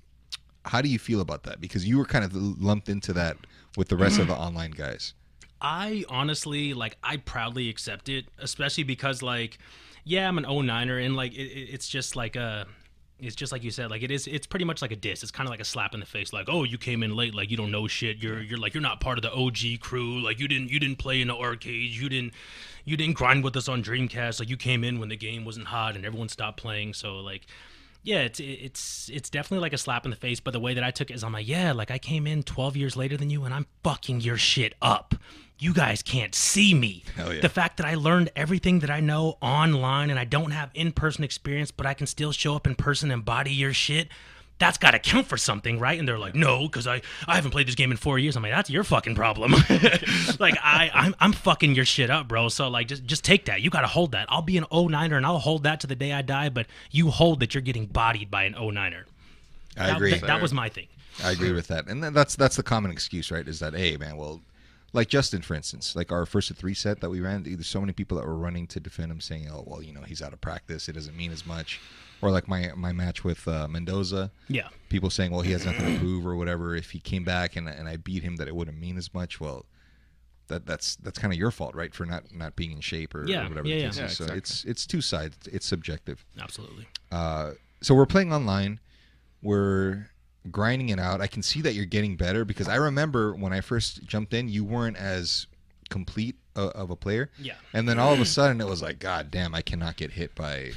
how 0.66 0.82
do 0.82 0.88
you 0.88 0.98
feel 0.98 1.20
about 1.20 1.44
that? 1.44 1.60
Because 1.60 1.86
you 1.88 1.96
were 1.98 2.04
kind 2.04 2.24
of 2.24 2.34
lumped 2.34 2.88
into 2.88 3.12
that 3.14 3.36
with 3.76 3.88
the 3.88 3.96
rest 3.96 4.18
of 4.18 4.26
the 4.26 4.34
online 4.46 4.72
guys. 4.72 5.14
I 5.60 6.04
honestly 6.08 6.74
like 6.74 6.96
I 7.02 7.16
proudly 7.16 7.68
accept 7.70 8.08
it, 8.08 8.26
especially 8.38 8.84
because 8.84 9.22
like 9.22 9.58
yeah, 10.04 10.28
I'm 10.28 10.38
an 10.38 10.44
09er 10.44 11.04
and 11.04 11.16
like 11.16 11.32
it, 11.34 11.46
it- 11.46 11.68
it's 11.74 11.88
just 11.88 12.14
like 12.16 12.36
a 12.36 12.66
it's 13.18 13.34
just 13.34 13.50
like 13.50 13.64
you 13.64 13.70
said 13.70 13.90
like 13.90 14.02
it 14.02 14.10
is 14.10 14.26
it's 14.26 14.46
pretty 14.46 14.66
much 14.66 14.82
like 14.82 14.92
a 14.92 14.96
diss. 14.96 15.22
It's 15.22 15.32
kind 15.32 15.46
of 15.48 15.50
like 15.50 15.60
a 15.60 15.64
slap 15.64 15.94
in 15.94 16.00
the 16.00 16.06
face 16.06 16.34
like, 16.34 16.48
"Oh, 16.50 16.64
you 16.64 16.76
came 16.76 17.02
in 17.02 17.16
late 17.16 17.34
like 17.34 17.50
you 17.50 17.56
don't 17.56 17.70
know 17.70 17.86
shit. 17.88 18.18
You're 18.18 18.42
you're 18.42 18.58
like 18.58 18.74
you're 18.74 18.82
not 18.82 19.00
part 19.00 19.16
of 19.16 19.22
the 19.22 19.32
OG 19.32 19.80
crew. 19.80 20.20
Like 20.20 20.38
you 20.38 20.46
didn't 20.46 20.70
you 20.70 20.78
didn't 20.78 20.98
play 20.98 21.22
in 21.22 21.28
the 21.28 21.34
arcades. 21.34 21.98
You 21.98 22.10
didn't 22.10 22.34
you 22.84 22.94
didn't 22.98 23.14
grind 23.14 23.42
with 23.42 23.56
us 23.56 23.68
on 23.68 23.82
Dreamcast. 23.82 24.38
Like 24.38 24.50
you 24.50 24.58
came 24.58 24.84
in 24.84 25.00
when 25.00 25.08
the 25.08 25.16
game 25.16 25.46
wasn't 25.46 25.68
hot 25.68 25.96
and 25.96 26.04
everyone 26.04 26.28
stopped 26.28 26.58
playing. 26.60 26.92
So 26.92 27.16
like 27.20 27.46
yeah, 28.06 28.20
it's 28.20 28.38
it's 28.38 29.10
it's 29.12 29.28
definitely 29.28 29.62
like 29.62 29.72
a 29.72 29.78
slap 29.78 30.04
in 30.04 30.10
the 30.10 30.16
face. 30.16 30.38
But 30.38 30.52
the 30.52 30.60
way 30.60 30.74
that 30.74 30.84
I 30.84 30.92
took 30.92 31.10
it 31.10 31.14
is, 31.14 31.24
I'm 31.24 31.32
like, 31.32 31.48
yeah, 31.48 31.72
like 31.72 31.90
I 31.90 31.98
came 31.98 32.24
in 32.24 32.44
12 32.44 32.76
years 32.76 32.96
later 32.96 33.16
than 33.16 33.30
you, 33.30 33.44
and 33.44 33.52
I'm 33.52 33.66
fucking 33.82 34.20
your 34.20 34.36
shit 34.36 34.74
up. 34.80 35.16
You 35.58 35.74
guys 35.74 36.02
can't 36.02 36.32
see 36.32 36.72
me. 36.72 37.02
Yeah. 37.18 37.40
The 37.40 37.48
fact 37.48 37.78
that 37.78 37.86
I 37.86 37.96
learned 37.96 38.30
everything 38.36 38.78
that 38.80 38.90
I 38.90 39.00
know 39.00 39.38
online, 39.42 40.10
and 40.10 40.20
I 40.20 40.24
don't 40.24 40.52
have 40.52 40.70
in-person 40.72 41.24
experience, 41.24 41.72
but 41.72 41.84
I 41.84 41.94
can 41.94 42.06
still 42.06 42.30
show 42.30 42.54
up 42.54 42.66
in 42.66 42.76
person 42.76 43.10
and 43.10 43.24
body 43.24 43.52
your 43.52 43.72
shit. 43.72 44.08
That's 44.58 44.78
got 44.78 44.92
to 44.92 44.98
count 44.98 45.26
for 45.26 45.36
something, 45.36 45.78
right? 45.78 45.98
And 45.98 46.08
they're 46.08 46.18
like, 46.18 46.34
no, 46.34 46.62
because 46.62 46.86
I, 46.86 47.02
I 47.28 47.34
haven't 47.34 47.50
played 47.50 47.68
this 47.68 47.74
game 47.74 47.90
in 47.90 47.98
four 47.98 48.18
years. 48.18 48.36
I'm 48.36 48.42
like, 48.42 48.52
that's 48.52 48.70
your 48.70 48.84
fucking 48.84 49.14
problem. 49.14 49.52
like 50.38 50.56
I 50.62 50.90
I'm, 50.94 51.14
I'm 51.20 51.32
fucking 51.32 51.74
your 51.74 51.84
shit 51.84 52.08
up, 52.08 52.26
bro. 52.28 52.48
So 52.48 52.68
like, 52.68 52.88
just 52.88 53.04
just 53.04 53.22
take 53.22 53.44
that. 53.46 53.60
You 53.60 53.68
got 53.68 53.82
to 53.82 53.86
hold 53.86 54.12
that. 54.12 54.26
I'll 54.30 54.40
be 54.42 54.56
an 54.56 54.64
09er 54.64 55.16
and 55.16 55.26
I'll 55.26 55.38
hold 55.40 55.64
that 55.64 55.80
to 55.80 55.86
the 55.86 55.94
day 55.94 56.12
I 56.12 56.22
die. 56.22 56.48
But 56.48 56.66
you 56.90 57.10
hold 57.10 57.40
that 57.40 57.54
you're 57.54 57.60
getting 57.62 57.86
bodied 57.86 58.30
by 58.30 58.44
an 58.44 58.54
09er. 58.54 59.04
I 59.78 59.86
That- 59.88 59.96
agree. 59.96 60.14
That, 60.14 60.26
that 60.26 60.40
was 60.42 60.54
my 60.54 60.68
thing. 60.70 60.86
I 61.24 61.32
agree 61.32 61.52
with 61.52 61.68
that, 61.68 61.86
and 61.86 62.02
that's 62.02 62.36
that's 62.36 62.56
the 62.56 62.62
common 62.62 62.90
excuse, 62.90 63.30
right? 63.30 63.46
Is 63.48 63.58
that 63.60 63.72
hey, 63.74 63.96
man, 63.96 64.18
well, 64.18 64.42
like 64.92 65.08
Justin, 65.08 65.40
for 65.40 65.54
instance, 65.54 65.96
like 65.96 66.12
our 66.12 66.26
first 66.26 66.48
to 66.48 66.54
three 66.54 66.74
set 66.74 67.00
that 67.00 67.08
we 67.08 67.20
ran, 67.20 67.42
there's 67.42 67.66
so 67.66 67.80
many 67.80 67.94
people 67.94 68.18
that 68.18 68.26
were 68.26 68.36
running 68.36 68.66
to 68.68 68.80
defend 68.80 69.10
him, 69.12 69.20
saying, 69.22 69.48
"Oh, 69.50 69.64
well, 69.66 69.82
you 69.82 69.94
know, 69.94 70.02
he's 70.02 70.20
out 70.20 70.34
of 70.34 70.40
practice; 70.42 70.88
it 70.90 70.92
doesn't 70.92 71.16
mean 71.16 71.32
as 71.32 71.46
much." 71.46 71.80
Or 72.22 72.30
like 72.30 72.48
my 72.48 72.70
my 72.76 72.92
match 72.92 73.24
with 73.24 73.46
uh, 73.46 73.68
Mendoza, 73.68 74.30
Yeah. 74.48 74.68
people 74.88 75.10
saying, 75.10 75.30
"Well, 75.32 75.42
he 75.42 75.52
has 75.52 75.66
nothing 75.66 75.94
to 75.94 75.98
prove," 76.00 76.26
or 76.26 76.34
whatever. 76.36 76.74
If 76.74 76.90
he 76.92 76.98
came 77.00 77.24
back 77.24 77.56
and 77.56 77.68
and 77.68 77.88
I 77.88 77.96
beat 77.96 78.22
him, 78.22 78.36
that 78.36 78.48
it 78.48 78.56
wouldn't 78.56 78.78
mean 78.78 78.96
as 78.96 79.12
much. 79.12 79.38
Well, 79.40 79.66
that 80.48 80.64
that's 80.64 80.96
that's 80.96 81.18
kind 81.18 81.32
of 81.32 81.38
your 81.38 81.50
fault, 81.50 81.74
right, 81.74 81.94
for 81.94 82.06
not 82.06 82.32
not 82.34 82.56
being 82.56 82.72
in 82.72 82.80
shape 82.80 83.14
or, 83.14 83.26
or 83.44 83.48
whatever. 83.48 83.68
yeah, 83.68 83.74
the 83.76 83.80
yeah. 83.82 83.86
case 83.88 83.98
Yeah, 83.98 84.04
is. 84.06 84.16
So 84.16 84.24
exactly. 84.24 84.38
it's 84.38 84.64
it's 84.64 84.86
two 84.86 85.00
sides. 85.02 85.36
It's 85.52 85.66
subjective. 85.66 86.24
Absolutely. 86.40 86.86
Uh, 87.12 87.52
so 87.82 87.94
we're 87.94 88.06
playing 88.06 88.32
online. 88.32 88.80
We're 89.42 90.08
grinding 90.50 90.88
it 90.90 90.98
out. 90.98 91.20
I 91.20 91.26
can 91.26 91.42
see 91.42 91.60
that 91.62 91.74
you're 91.74 91.84
getting 91.84 92.16
better 92.16 92.44
because 92.44 92.68
I 92.68 92.76
remember 92.76 93.34
when 93.34 93.52
I 93.52 93.60
first 93.60 94.04
jumped 94.04 94.32
in, 94.32 94.48
you 94.48 94.64
weren't 94.64 94.96
as 94.96 95.46
complete 95.90 96.36
uh, 96.56 96.68
of 96.68 96.90
a 96.90 96.96
player. 96.96 97.30
Yeah. 97.38 97.54
And 97.72 97.88
then 97.88 97.98
all 97.98 98.12
of 98.12 98.20
a 98.20 98.24
sudden, 98.24 98.60
it 98.60 98.66
was 98.66 98.82
like, 98.82 98.98
God 98.98 99.30
damn, 99.30 99.54
I 99.54 99.62
cannot 99.62 99.96
get 99.96 100.12
hit 100.12 100.34
by, 100.34 100.72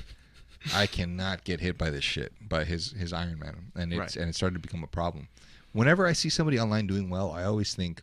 I 0.76 0.88
cannot 0.88 1.43
get 1.43 1.60
hit 1.62 1.78
by 1.78 1.89
this 1.89 2.03
shit 2.03 2.34
by 2.47 2.64
his 2.66 2.91
his 2.91 3.14
Iron 3.14 3.39
Man, 3.39 3.72
and 3.76 3.91
it's 3.93 3.99
Right. 3.99 4.16
and 4.18 4.30
it 4.30 4.36
started 4.36 4.55
to 4.55 4.60
become 4.60 4.84
a 4.84 4.88
problem. 4.88 5.28
Whenever 5.72 6.05
I 6.07 6.14
see 6.14 6.30
somebody 6.30 6.60
online 6.60 6.88
doing 6.88 7.10
well, 7.10 7.32
I 7.32 7.43
always 7.43 7.74
think, 7.76 8.01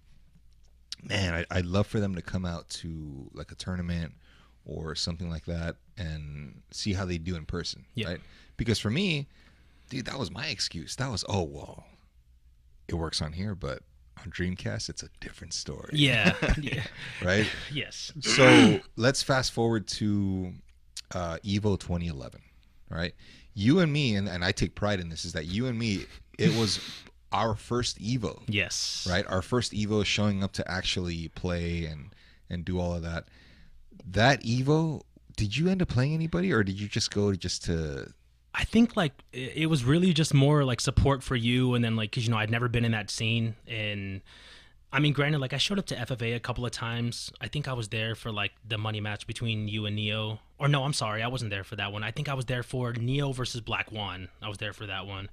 man, 1.02 1.34
I, 1.34 1.58
I'd 1.58 1.66
love 1.66 1.86
for 1.86 2.00
them 2.00 2.14
to 2.14 2.22
come 2.22 2.44
out 2.46 2.68
to 2.70 3.28
like 3.34 3.50
a 3.52 3.54
tournament 3.56 4.12
or 4.64 4.94
something 4.94 5.28
like 5.30 5.44
that 5.46 5.76
and 5.96 6.62
see 6.70 6.92
how 6.92 7.04
they 7.04 7.18
do 7.18 7.36
in 7.36 7.44
person, 7.44 7.84
Yeah. 7.94 8.08
right? 8.08 8.20
Because 8.56 8.78
for 8.78 8.90
me, 8.90 9.26
dude, 9.90 10.06
that 10.06 10.18
was 10.18 10.30
my 10.30 10.46
excuse. 10.46 10.96
That 10.96 11.10
was, 11.10 11.24
oh 11.28 11.42
well, 11.42 11.84
it 12.88 12.94
works 12.94 13.20
on 13.20 13.32
here, 13.32 13.54
but 13.54 13.82
on 14.18 14.30
Dreamcast, 14.30 14.88
it's 14.88 15.02
a 15.02 15.08
different 15.20 15.52
story, 15.52 15.90
Yeah. 15.92 16.34
yeah. 16.60 16.84
right? 17.22 17.46
Yes. 17.72 18.12
So 18.20 18.80
let's 18.96 19.22
fast 19.22 19.52
forward 19.52 19.86
to 19.88 20.52
uh, 21.12 21.38
Evo 21.44 21.78
2011, 21.78 22.40
right? 22.90 23.14
You 23.54 23.78
and 23.80 23.92
me, 23.92 24.14
and, 24.16 24.28
and 24.28 24.44
I 24.44 24.52
take 24.52 24.74
pride 24.74 25.00
in 25.00 25.08
this, 25.08 25.24
is 25.24 25.32
that 25.32 25.46
you 25.46 25.66
and 25.66 25.78
me, 25.78 26.04
it 26.38 26.54
was 26.58 26.78
our 27.32 27.54
first 27.54 27.98
Evo, 27.98 28.42
Yes. 28.46 29.06
right? 29.10 29.26
Our 29.28 29.42
first 29.42 29.72
Evo 29.72 30.04
showing 30.04 30.42
up 30.44 30.52
to 30.54 30.70
actually 30.70 31.28
play 31.28 31.84
and 31.84 32.14
and 32.48 32.64
do 32.64 32.78
all 32.78 32.94
of 32.94 33.02
that. 33.02 33.24
That 34.08 34.42
Evo, 34.44 35.02
did 35.36 35.56
you 35.56 35.68
end 35.68 35.82
up 35.82 35.88
playing 35.88 36.14
anybody, 36.14 36.52
or 36.52 36.62
did 36.62 36.78
you 36.80 36.86
just 36.88 37.10
go 37.10 37.32
just 37.34 37.64
to? 37.64 38.12
I 38.54 38.64
think 38.64 38.96
like 38.96 39.12
it 39.32 39.68
was 39.68 39.84
really 39.84 40.12
just 40.12 40.32
more 40.32 40.64
like 40.64 40.80
support 40.80 41.22
for 41.22 41.34
you, 41.36 41.74
and 41.74 41.84
then 41.84 41.96
like 41.96 42.10
because 42.10 42.24
you 42.26 42.30
know 42.30 42.38
I'd 42.38 42.50
never 42.50 42.68
been 42.68 42.84
in 42.84 42.92
that 42.92 43.10
scene, 43.10 43.56
and 43.66 44.20
I 44.92 45.00
mean, 45.00 45.12
granted, 45.12 45.40
like 45.40 45.52
I 45.52 45.58
showed 45.58 45.78
up 45.78 45.86
to 45.86 45.96
FFA 45.96 46.36
a 46.36 46.40
couple 46.40 46.64
of 46.64 46.72
times. 46.72 47.32
I 47.40 47.48
think 47.48 47.68
I 47.68 47.72
was 47.72 47.88
there 47.88 48.14
for 48.14 48.30
like 48.30 48.52
the 48.66 48.78
money 48.78 49.00
match 49.00 49.26
between 49.26 49.68
you 49.68 49.86
and 49.86 49.96
Neo, 49.96 50.40
or 50.58 50.68
no, 50.68 50.84
I'm 50.84 50.92
sorry, 50.92 51.22
I 51.22 51.28
wasn't 51.28 51.50
there 51.50 51.64
for 51.64 51.76
that 51.76 51.92
one. 51.92 52.02
I 52.02 52.12
think 52.12 52.28
I 52.28 52.34
was 52.34 52.46
there 52.46 52.62
for 52.62 52.92
Neo 52.92 53.32
versus 53.32 53.60
Black 53.60 53.90
One. 53.92 54.28
I 54.40 54.48
was 54.48 54.58
there 54.58 54.72
for 54.72 54.86
that 54.86 55.06
one. 55.06 55.28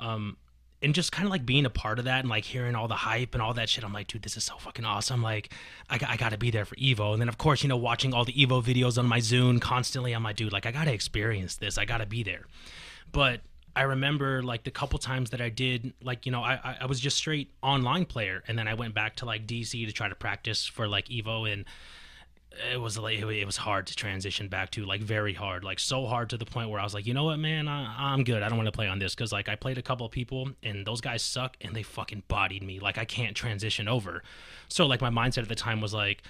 Um, 0.00 0.36
and 0.82 0.94
just 0.94 1.10
kind 1.10 1.24
of 1.24 1.30
like 1.30 1.46
being 1.46 1.64
a 1.64 1.70
part 1.70 1.98
of 1.98 2.04
that 2.04 2.20
and 2.20 2.28
like 2.28 2.44
hearing 2.44 2.74
all 2.74 2.86
the 2.88 2.94
hype 2.94 3.34
and 3.34 3.42
all 3.42 3.54
that 3.54 3.68
shit, 3.68 3.84
I'm 3.84 3.92
like, 3.92 4.08
dude, 4.08 4.22
this 4.22 4.36
is 4.36 4.44
so 4.44 4.56
fucking 4.58 4.84
awesome. 4.84 5.22
Like, 5.22 5.52
I, 5.88 5.98
I 6.06 6.16
got 6.16 6.30
to 6.30 6.38
be 6.38 6.50
there 6.50 6.64
for 6.64 6.74
Evo. 6.76 7.12
And 7.12 7.20
then, 7.20 7.28
of 7.28 7.38
course, 7.38 7.62
you 7.62 7.68
know, 7.68 7.76
watching 7.76 8.12
all 8.12 8.24
the 8.24 8.34
Evo 8.34 8.62
videos 8.62 8.98
on 8.98 9.06
my 9.06 9.18
Zune 9.18 9.60
constantly, 9.60 10.12
I'm 10.12 10.22
like, 10.22 10.36
dude, 10.36 10.52
like, 10.52 10.66
I 10.66 10.72
got 10.72 10.84
to 10.84 10.92
experience 10.92 11.56
this. 11.56 11.78
I 11.78 11.86
got 11.86 11.98
to 11.98 12.06
be 12.06 12.22
there. 12.22 12.44
But 13.10 13.40
I 13.76 13.82
remember 13.82 14.42
like 14.42 14.64
the 14.64 14.70
couple 14.70 14.98
times 14.98 15.30
that 15.30 15.40
I 15.40 15.50
did, 15.50 15.92
like, 16.02 16.26
you 16.26 16.32
know, 16.32 16.42
I, 16.42 16.78
I- 16.80 16.86
was 16.86 16.98
just 16.98 17.16
straight 17.16 17.52
online 17.62 18.06
player. 18.06 18.42
And 18.48 18.58
then 18.58 18.66
I 18.66 18.74
went 18.74 18.94
back 18.94 19.16
to 19.16 19.26
like 19.26 19.46
DC 19.46 19.86
to 19.86 19.92
try 19.92 20.08
to 20.08 20.14
practice 20.14 20.66
for 20.66 20.88
like 20.88 21.08
Evo. 21.08 21.52
And 21.52 21.66
it 22.72 22.80
was 22.80 22.96
like 22.98 23.18
it 23.18 23.44
was 23.44 23.56
hard 23.58 23.86
to 23.88 23.94
transition 23.94 24.48
back 24.48 24.70
to 24.70 24.84
like 24.86 25.02
very 25.02 25.34
hard 25.34 25.62
like 25.62 25.78
so 25.78 26.06
hard 26.06 26.30
to 26.30 26.38
the 26.38 26.44
point 26.46 26.70
where 26.70 26.80
i 26.80 26.84
was 26.84 26.94
like 26.94 27.06
you 27.06 27.12
know 27.12 27.24
what 27.24 27.38
man 27.38 27.68
I, 27.68 28.12
i'm 28.14 28.24
good 28.24 28.42
i 28.42 28.48
don't 28.48 28.56
want 28.56 28.66
to 28.66 28.72
play 28.72 28.86
on 28.86 28.98
this 28.98 29.14
because 29.14 29.30
like 29.30 29.48
i 29.48 29.56
played 29.56 29.76
a 29.78 29.82
couple 29.82 30.06
of 30.06 30.12
people 30.12 30.50
and 30.62 30.86
those 30.86 31.00
guys 31.00 31.22
suck 31.22 31.56
and 31.60 31.74
they 31.74 31.82
fucking 31.82 32.22
bodied 32.28 32.62
me 32.62 32.80
like 32.80 32.96
i 32.96 33.04
can't 33.04 33.36
transition 33.36 33.88
over 33.88 34.22
so 34.68 34.86
like 34.86 35.00
my 35.02 35.10
mindset 35.10 35.42
at 35.42 35.48
the 35.48 35.54
time 35.54 35.82
was 35.82 35.92
like 35.92 36.22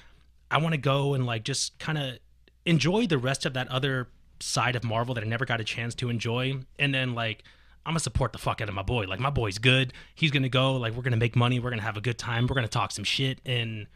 i 0.50 0.58
want 0.58 0.72
to 0.72 0.80
go 0.80 1.14
and 1.14 1.26
like 1.26 1.44
just 1.44 1.78
kind 1.78 1.96
of 1.96 2.18
enjoy 2.64 3.06
the 3.06 3.18
rest 3.18 3.46
of 3.46 3.54
that 3.54 3.68
other 3.68 4.08
side 4.40 4.76
of 4.76 4.84
marvel 4.84 5.14
that 5.14 5.24
i 5.24 5.26
never 5.26 5.44
got 5.44 5.60
a 5.60 5.64
chance 5.64 5.94
to 5.94 6.08
enjoy 6.08 6.54
and 6.78 6.94
then 6.94 7.14
like 7.14 7.42
I'm 7.84 7.92
gonna 7.92 8.00
support 8.00 8.32
the 8.32 8.38
fuck 8.38 8.60
out 8.60 8.68
of 8.68 8.74
my 8.74 8.82
boy. 8.82 9.04
Like 9.04 9.20
my 9.20 9.30
boy's 9.30 9.58
good. 9.58 9.92
He's 10.12 10.32
gonna 10.32 10.48
go. 10.48 10.74
Like 10.74 10.94
we're 10.94 11.04
gonna 11.04 11.16
make 11.16 11.36
money. 11.36 11.60
We're 11.60 11.70
gonna 11.70 11.82
have 11.82 11.96
a 11.96 12.00
good 12.00 12.18
time. 12.18 12.48
We're 12.48 12.56
gonna 12.56 12.66
talk 12.66 12.90
some 12.90 13.04
shit. 13.04 13.38
And 13.46 13.86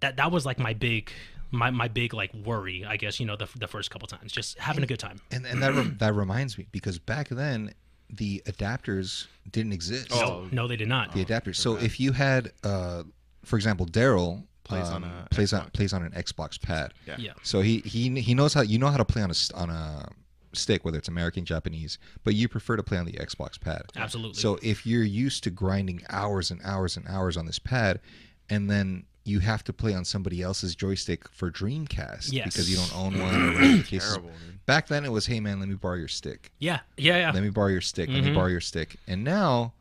that 0.00 0.16
that 0.16 0.32
was 0.32 0.46
like 0.46 0.58
my 0.58 0.72
big 0.72 1.12
my 1.50 1.70
my 1.70 1.88
big 1.88 2.12
like 2.12 2.32
worry 2.34 2.84
i 2.84 2.96
guess 2.96 3.18
you 3.18 3.26
know 3.26 3.36
the, 3.36 3.48
the 3.58 3.66
first 3.66 3.90
couple 3.90 4.06
times 4.06 4.32
just 4.32 4.58
having 4.58 4.84
a 4.84 4.86
good 4.86 4.98
time 4.98 5.18
And 5.30 5.46
and 5.46 5.62
that 5.62 5.74
re- 5.74 5.82
that 5.98 6.14
reminds 6.14 6.58
me 6.58 6.66
because 6.72 6.98
back 6.98 7.28
then 7.28 7.72
the 8.10 8.42
adapters 8.46 9.26
didn't 9.50 9.72
exist. 9.72 10.08
Oh, 10.12 10.46
no 10.50 10.66
they 10.66 10.76
did 10.76 10.88
not 10.88 11.12
the 11.12 11.24
adapters. 11.24 11.56
So 11.56 11.76
if 11.76 12.00
you 12.00 12.12
had, 12.12 12.52
uh, 12.64 13.02
for 13.44 13.56
example, 13.56 13.84
Daryl 13.84 14.44
Plays 14.68 14.88
um, 14.88 15.02
on 15.02 15.04
a 15.04 15.26
plays 15.30 15.52
on 15.52 15.68
plays 15.70 15.92
on 15.92 16.02
an 16.02 16.12
Xbox 16.12 16.60
pad. 16.60 16.92
Yeah. 17.06 17.16
yeah 17.18 17.32
So 17.42 17.60
he 17.60 17.78
he 17.80 18.20
he 18.20 18.34
knows 18.34 18.52
how 18.54 18.60
you 18.62 18.78
know 18.78 18.88
how 18.88 18.98
to 18.98 19.04
play 19.04 19.22
on 19.22 19.30
a 19.30 19.32
s- 19.32 19.50
on 19.52 19.70
a 19.70 20.08
stick, 20.54 20.84
whether 20.84 20.98
it's 20.98 21.08
American, 21.08 21.44
Japanese, 21.44 21.98
but 22.24 22.34
you 22.34 22.48
prefer 22.48 22.76
to 22.76 22.82
play 22.82 22.98
on 22.98 23.04
the 23.06 23.12
Xbox 23.12 23.60
pad. 23.60 23.82
absolutely 23.96 24.34
So 24.40 24.58
if 24.62 24.86
you're 24.86 25.02
used 25.04 25.42
to 25.44 25.50
grinding 25.50 26.02
hours 26.10 26.50
and 26.50 26.60
hours 26.64 26.96
and 26.96 27.06
hours 27.08 27.36
on 27.36 27.46
this 27.46 27.58
pad, 27.58 28.00
and 28.48 28.70
then 28.70 29.04
you 29.24 29.40
have 29.40 29.62
to 29.64 29.74
play 29.74 29.92
on 29.94 30.06
somebody 30.06 30.40
else's 30.40 30.74
joystick 30.74 31.28
for 31.28 31.50
Dreamcast 31.50 32.32
Yes. 32.32 32.46
because 32.46 32.70
you 32.70 32.76
don't 32.78 32.96
own 32.96 33.20
one 33.20 33.34
or 33.34 33.52
whatever 33.52 33.76
the 33.76 33.82
case 33.82 34.02
is. 34.04 34.08
Terrible, 34.14 34.30
dude. 34.30 34.64
Back 34.64 34.86
then 34.88 35.04
it 35.04 35.12
was, 35.12 35.26
hey 35.26 35.38
man, 35.40 35.60
let 35.60 35.68
me 35.68 35.74
borrow 35.74 35.96
your 35.96 36.08
stick. 36.08 36.50
yeah 36.58 36.80
yeah 36.96 37.18
yeah 37.18 37.30
Let 37.32 37.42
me 37.42 37.50
borrow 37.50 37.68
your 37.68 37.82
stick. 37.82 38.08
Let 38.08 38.24
me 38.24 38.30
Mhm. 38.30 38.34
borrow 38.34 38.48
your 38.48 38.60
stick. 38.62 38.96
And 39.06 39.24
now, 39.24 39.50
w- 39.58 39.72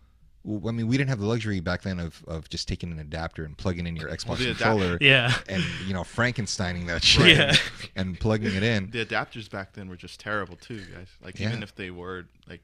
I 0.48 0.72
mean, 0.72 0.88
we 0.88 0.98
didn't 0.98 1.10
have 1.10 1.20
the 1.20 1.26
luxury 1.26 1.60
back 1.60 1.82
then 1.82 2.00
of, 2.00 2.24
of 2.28 2.50
just 2.50 2.68
taking 2.70 2.92
an 2.92 3.00
adapter 3.00 3.44
and 3.44 3.58
plugging 3.58 3.86
in 3.86 3.96
your 3.98 4.10
Xbox 4.10 4.38
the 4.38 4.46
adap- 4.46 4.58
controller 4.58 4.98
yeah 5.02 5.34
and 5.50 5.62
you 5.86 5.94
know 5.94 6.04
Frankensteining 6.04 6.88
that 6.88 7.04
shit 7.12 7.36
Yeah. 7.38 7.54
and 7.96 8.18
plugging 8.20 8.56
it 8.56 8.64
in. 8.64 8.90
The 8.92 9.06
adapters 9.06 9.50
back 9.50 9.74
then 9.74 9.90
were 9.90 9.98
just 9.98 10.20
terrible 10.20 10.56
too, 10.56 10.82
guys. 10.94 11.08
Like 11.22 11.40
Yeah. 11.40 11.50
even 11.50 11.64
if 11.64 11.76
they 11.76 11.92
were 11.92 12.28
like, 12.48 12.62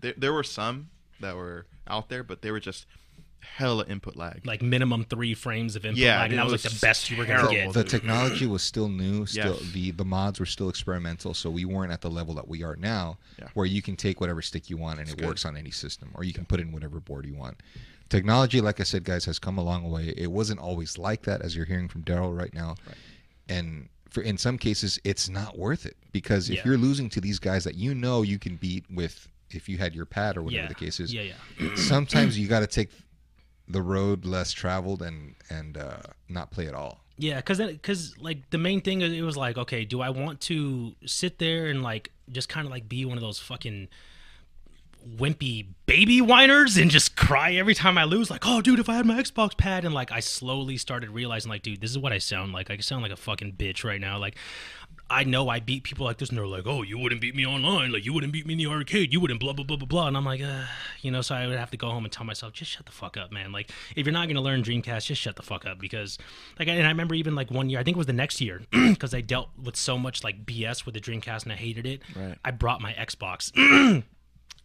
there 0.00 0.14
there 0.16 0.32
were 0.32 0.42
some 0.42 0.90
that 1.20 1.36
were 1.36 1.66
out 1.86 2.08
there, 2.08 2.24
but 2.24 2.42
they 2.42 2.50
were 2.50 2.58
just 2.60 2.86
hella 3.42 3.84
input 3.86 4.16
lag. 4.16 4.44
like 4.46 4.62
minimum 4.62 5.04
three 5.04 5.34
frames 5.34 5.76
of 5.76 5.84
input 5.84 5.98
Yeah, 5.98 6.18
lag, 6.20 6.30
and 6.30 6.38
that 6.38 6.46
it 6.46 6.50
was 6.52 6.64
like 6.64 6.72
the 6.72 6.78
best 6.80 7.10
you 7.10 7.16
were 7.16 7.24
gonna 7.26 7.50
get. 7.50 7.72
the 7.72 7.82
dude. 7.82 7.90
technology 7.90 8.46
was 8.46 8.62
still 8.62 8.88
new 8.88 9.26
still 9.26 9.58
Yes. 9.60 9.72
the 9.72 9.90
the 9.90 10.04
mods 10.04 10.40
were 10.40 10.46
still 10.46 10.68
experimental 10.68 11.34
so 11.34 11.50
we 11.50 11.64
weren't 11.64 11.92
at 11.92 12.00
the 12.00 12.10
level 12.10 12.34
that 12.34 12.48
we 12.48 12.62
are 12.62 12.76
now 12.76 13.18
Yeah. 13.38 13.48
where 13.54 13.66
you 13.66 13.82
can 13.82 13.96
take 13.96 14.20
whatever 14.20 14.40
stick 14.42 14.70
you 14.70 14.76
want 14.76 15.00
and 15.00 15.08
it 15.08 15.16
good. 15.16 15.26
works 15.26 15.44
on 15.44 15.56
any 15.56 15.70
system 15.70 16.10
or 16.14 16.24
you 16.24 16.32
can 16.32 16.44
put 16.44 16.60
in 16.60 16.72
whatever 16.72 17.00
board 17.00 17.26
you 17.26 17.34
want 17.34 17.56
technology 18.08 18.60
like 18.60 18.78
i 18.80 18.82
said 18.84 19.04
guys 19.04 19.24
has 19.24 19.38
come 19.38 19.58
a 19.58 19.62
long 19.62 19.90
way 19.90 20.12
it 20.16 20.30
wasn't 20.30 20.58
always 20.60 20.98
like 20.98 21.22
that 21.22 21.40
as 21.42 21.56
you're 21.56 21.64
hearing 21.66 21.88
from 21.88 22.02
daryl 22.02 22.36
right 22.36 22.54
now 22.54 22.74
and 23.48 23.88
for 24.10 24.22
in 24.22 24.36
some 24.36 24.58
cases 24.58 24.98
it's 25.04 25.28
not 25.28 25.58
worth 25.58 25.86
it 25.86 25.96
because 26.12 26.50
if 26.50 26.56
Yeah. 26.56 26.62
you're 26.66 26.78
losing 26.78 27.08
to 27.10 27.20
these 27.20 27.38
guys 27.38 27.64
that 27.64 27.74
you 27.74 27.94
know 27.94 28.22
you 28.22 28.38
can 28.38 28.56
beat 28.56 28.84
with 28.90 29.28
if 29.50 29.68
you 29.68 29.78
had 29.78 29.94
your 29.94 30.06
pad 30.06 30.36
or 30.36 30.42
whatever 30.42 30.62
yeah, 30.62 30.68
the 30.68 30.74
case 30.74 31.00
is 31.00 31.12
yeah, 31.12 31.22
yeah. 31.58 31.68
sometimes 31.76 32.38
you 32.38 32.48
got 32.48 32.60
to 32.60 32.66
take 32.66 32.90
the 33.68 33.82
road 33.82 34.24
less 34.24 34.52
traveled 34.52 35.02
and 35.02 35.34
and 35.48 35.76
uh, 35.76 35.98
not 36.28 36.50
play 36.50 36.66
at 36.66 36.74
all 36.74 37.02
Yeah, 37.18 37.36
because 37.36 37.58
because 37.58 38.18
like 38.18 38.50
the 38.50 38.58
main 38.58 38.80
thing 38.80 39.00
it 39.00 39.22
was 39.22 39.36
like, 39.36 39.56
okay, 39.56 39.84
do 39.84 40.00
I 40.00 40.10
want 40.10 40.40
to 40.42 40.94
sit 41.06 41.38
there 41.38 41.66
and 41.66 41.82
like 41.82 42.10
just 42.30 42.48
kind 42.48 42.66
of 42.66 42.72
like 42.72 42.88
be 42.88 43.04
one 43.04 43.16
of 43.16 43.22
those 43.22 43.38
fucking 43.38 43.88
wimpy 45.16 45.66
baby 45.86 46.20
whiners 46.20 46.76
and 46.76 46.90
just 46.90 47.16
cry 47.16 47.52
every 47.52 47.74
time 47.74 47.98
I 47.98 48.04
lose? 48.04 48.30
Like, 48.30 48.46
oh, 48.46 48.60
dude, 48.60 48.80
if 48.80 48.88
I 48.88 48.94
had 48.94 49.06
my 49.06 49.22
Xbox 49.22 49.56
pad, 49.56 49.84
and 49.84 49.94
like 49.94 50.10
I 50.10 50.20
slowly 50.20 50.76
started 50.76 51.10
realizing, 51.10 51.50
like, 51.50 51.62
dude, 51.62 51.80
this 51.80 51.90
is 51.90 51.98
what 51.98 52.12
I 52.12 52.18
sound 52.18 52.52
like. 52.52 52.70
I 52.70 52.78
sound 52.78 53.02
like 53.02 53.12
a 53.12 53.16
fucking 53.16 53.52
bitch 53.52 53.84
right 53.84 54.00
now. 54.00 54.18
Like. 54.18 54.36
I 55.12 55.24
know 55.24 55.48
I 55.48 55.60
beat 55.60 55.84
people 55.84 56.06
like 56.06 56.18
this, 56.18 56.30
and 56.30 56.38
they're 56.38 56.46
like, 56.46 56.66
"Oh, 56.66 56.82
you 56.82 56.98
wouldn't 56.98 57.20
beat 57.20 57.34
me 57.34 57.46
online, 57.46 57.92
like 57.92 58.04
you 58.04 58.12
wouldn't 58.12 58.32
beat 58.32 58.46
me 58.46 58.54
in 58.54 58.58
the 58.58 58.66
arcade, 58.66 59.12
you 59.12 59.20
wouldn't 59.20 59.40
blah 59.40 59.52
blah 59.52 59.64
blah 59.64 59.76
blah 59.76 59.86
blah." 59.86 60.08
And 60.08 60.16
I'm 60.16 60.24
like, 60.24 60.40
uh, 60.42 60.64
you 61.00 61.10
know, 61.10 61.20
so 61.20 61.34
I 61.34 61.46
would 61.46 61.58
have 61.58 61.70
to 61.70 61.76
go 61.76 61.90
home 61.90 62.04
and 62.04 62.12
tell 62.12 62.24
myself, 62.24 62.52
just 62.52 62.70
shut 62.70 62.86
the 62.86 62.92
fuck 62.92 63.16
up, 63.16 63.30
man. 63.30 63.52
Like, 63.52 63.70
if 63.94 64.06
you're 64.06 64.12
not 64.12 64.28
gonna 64.28 64.40
learn 64.40 64.62
Dreamcast, 64.62 65.06
just 65.06 65.20
shut 65.20 65.36
the 65.36 65.42
fuck 65.42 65.66
up 65.66 65.78
because, 65.78 66.18
like, 66.58 66.68
and 66.68 66.86
I 66.86 66.88
remember 66.88 67.14
even 67.14 67.34
like 67.34 67.50
one 67.50 67.68
year, 67.70 67.78
I 67.78 67.82
think 67.84 67.96
it 67.96 67.98
was 67.98 68.06
the 68.06 68.12
next 68.12 68.40
year, 68.40 68.62
because 68.70 69.14
I 69.14 69.20
dealt 69.20 69.50
with 69.62 69.76
so 69.76 69.98
much 69.98 70.24
like 70.24 70.46
BS 70.46 70.86
with 70.86 70.94
the 70.94 71.00
Dreamcast 71.00 71.44
and 71.44 71.52
I 71.52 71.56
hated 71.56 71.86
it. 71.86 72.02
Right. 72.16 72.38
I 72.44 72.50
brought 72.50 72.80
my 72.80 72.92
Xbox. 72.94 73.52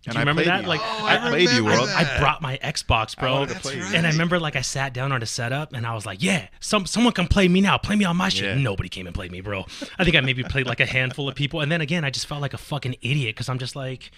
and 0.07 0.15
you 0.15 0.19
remember 0.19 0.43
that? 0.43 0.63
You. 0.63 0.67
Like, 0.67 0.81
oh, 0.81 1.05
I 1.05 1.15
I, 1.15 1.29
played 1.29 1.49
you, 1.49 1.57
remember 1.57 1.79
World. 1.79 1.89
I 1.89 2.19
brought 2.19 2.41
my 2.41 2.57
Xbox, 2.57 3.17
bro. 3.17 3.33
wanted 3.33 3.55
to 3.55 3.59
play 3.59 3.75
you. 3.75 3.83
And 3.93 4.07
I 4.07 4.11
remember 4.11 4.39
like 4.39 4.55
I 4.55 4.61
sat 4.61 4.93
down 4.93 5.11
on 5.11 5.19
the 5.19 5.25
setup 5.25 5.73
and 5.73 5.85
I 5.85 5.93
was 5.93 6.05
like, 6.05 6.23
yeah, 6.23 6.47
some 6.59 6.85
someone 6.85 7.13
can 7.13 7.27
play 7.27 7.47
me 7.47 7.61
now. 7.61 7.77
Play 7.77 7.95
me 7.95 8.05
on 8.05 8.17
my 8.17 8.29
shit. 8.29 8.45
Yeah. 8.45 8.61
Nobody 8.61 8.89
came 8.89 9.05
and 9.05 9.13
played 9.13 9.31
me, 9.31 9.41
bro. 9.41 9.65
I 9.99 10.03
think 10.03 10.15
I 10.15 10.21
maybe 10.21 10.43
played 10.43 10.65
like 10.65 10.79
a 10.79 10.85
handful 10.85 11.27
of 11.27 11.35
people. 11.35 11.61
And 11.61 11.71
then 11.71 11.81
again, 11.81 12.03
I 12.03 12.09
just 12.09 12.27
felt 12.27 12.41
like 12.41 12.53
a 12.53 12.57
fucking 12.57 12.95
idiot 13.01 13.35
because 13.35 13.49
I'm 13.49 13.59
just 13.59 13.75
like, 13.75 14.11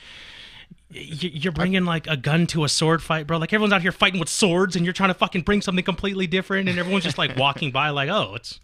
you're 0.91 1.53
bringing 1.53 1.85
like 1.85 2.07
a 2.07 2.17
gun 2.17 2.47
to 2.47 2.63
a 2.63 2.69
sword 2.69 3.03
fight, 3.03 3.27
bro. 3.27 3.37
Like 3.37 3.53
everyone's 3.53 3.73
out 3.73 3.81
here 3.81 3.91
fighting 3.91 4.19
with 4.19 4.29
swords 4.29 4.75
and 4.75 4.85
you're 4.85 4.93
trying 4.93 5.09
to 5.09 5.13
fucking 5.15 5.41
bring 5.41 5.61
something 5.61 5.83
completely 5.83 6.27
different. 6.27 6.69
And 6.69 6.79
everyone's 6.79 7.03
just 7.03 7.17
like 7.17 7.37
walking 7.37 7.71
by 7.71 7.89
like, 7.89 8.09
oh, 8.09 8.35
it's 8.35 8.59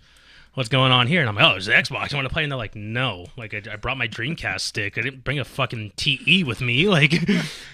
what's 0.55 0.69
going 0.69 0.91
on 0.91 1.05
here? 1.07 1.19
And 1.19 1.29
I'm 1.29 1.35
like, 1.35 1.45
oh, 1.45 1.55
it's 1.57 1.67
the 1.67 1.73
Xbox. 1.73 2.13
I 2.13 2.17
want 2.17 2.27
to 2.27 2.33
play. 2.33 2.43
And 2.43 2.51
they're 2.51 2.57
like, 2.57 2.75
no. 2.75 3.27
Like, 3.37 3.53
I, 3.53 3.61
I 3.73 3.75
brought 3.75 3.97
my 3.97 4.07
Dreamcast 4.07 4.61
stick. 4.61 4.97
I 4.97 5.01
didn't 5.01 5.23
bring 5.23 5.37
a 5.37 5.45
fucking 5.45 5.91
TE 5.95 6.43
with 6.43 6.61
me. 6.61 6.85
Like, 6.95 7.13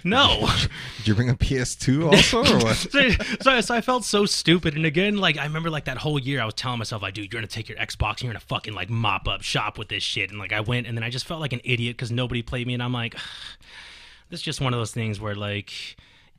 no. 0.04 0.50
Did 0.98 1.08
you 1.08 1.14
bring 1.14 1.30
a 1.30 1.36
PS2 1.36 2.12
also, 2.12 2.40
or 2.40 2.58
what? 2.64 2.76
so, 2.92 3.10
so, 3.40 3.62
so 3.62 3.76
I 3.76 3.82
felt 3.82 4.04
so 4.04 4.26
stupid. 4.26 4.76
And 4.76 4.84
again, 4.84 5.18
like, 5.18 5.38
I 5.38 5.44
remember 5.44 5.70
like 5.70 5.86
that 5.86 6.00
whole 6.00 6.18
year, 6.18 6.42
I 6.42 6.46
was 6.46 6.56
telling 6.56 6.80
myself, 6.80 7.04
like, 7.04 7.14
dude, 7.14 7.26
you're 7.26 7.40
going 7.40 7.48
to 7.48 7.54
take 7.54 7.70
your 7.70 7.78
Xbox 7.78 8.14
and 8.14 8.22
you're 8.24 8.34
going 8.34 8.42
to 8.42 8.48
fucking 8.48 8.74
like 8.74 8.90
mop 8.90 9.28
up 9.28 9.44
shop 9.44 9.78
with 9.78 9.90
this 9.90 10.02
shit. 10.02 10.32
And 10.32 10.40
like, 10.40 10.54
I 10.54 10.62
went 10.62 10.88
and 10.88 10.98
then 10.98 11.04
I 11.04 11.12
just 11.12 11.26
felt 11.26 11.40
like 11.40 11.54
an 11.54 11.62
idiot 11.64 11.98
because 11.98 12.12
nobody 12.12 12.42
played 12.42 12.66
me. 12.66 12.74
And 12.74 12.82
I'm 12.82 12.94
like, 12.94 13.14
this 14.30 14.40
is 14.40 14.44
just 14.44 14.60
one 14.60 14.74
of 14.74 14.80
those 14.80 14.92
things 14.92 15.20
where 15.20 15.36
like, 15.36 15.72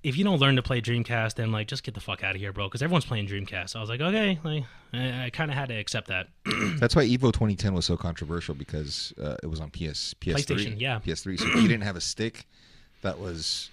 if 0.03 0.17
you 0.17 0.25
don't 0.25 0.39
learn 0.39 0.57
to 0.57 0.63
play 0.63 0.81
Dreamcast, 0.81 1.35
then 1.35 1.53
like 1.53 1.69
just 1.69 1.85
get 1.85 1.95
the 1.95 2.01
fuck 2.01 2.25
out 2.25 2.35
of 2.35 2.41
here, 2.41 2.53
bro. 2.53 2.67
Because 2.67 2.83
everyone's 2.83 3.05
playing 3.05 3.27
Dreamcast. 3.29 3.71
So 3.71 3.79
I 3.79 3.83
was 3.83 3.89
like, 3.91 4.01
okay, 4.01 4.39
like 4.43 4.65
I, 4.93 5.27
I 5.27 5.31
kind 5.31 5.51
of 5.51 5.57
had 5.57 5.69
to 5.69 5.75
accept 5.75 6.09
that. 6.09 6.29
That's 6.79 6.97
why 6.97 7.07
Evo 7.07 7.33
2010 7.33 7.75
was 7.75 7.87
so 7.87 7.97
controversial 7.97 8.55
because 8.55 9.13
uh, 9.23 9.37
it 9.43 9.47
was 9.47 9.61
on 9.61 9.71
PS 9.71 10.15
PS3, 10.15 10.35
PlayStation, 10.35 10.81
yeah. 10.81 10.99
PS3. 10.99 11.39
So 11.39 11.47
if 11.47 11.55
you 11.57 11.69
didn't 11.69 11.85
have 11.85 11.97
a 11.97 12.01
stick 12.01 12.47
that 13.03 13.19
was 13.19 13.71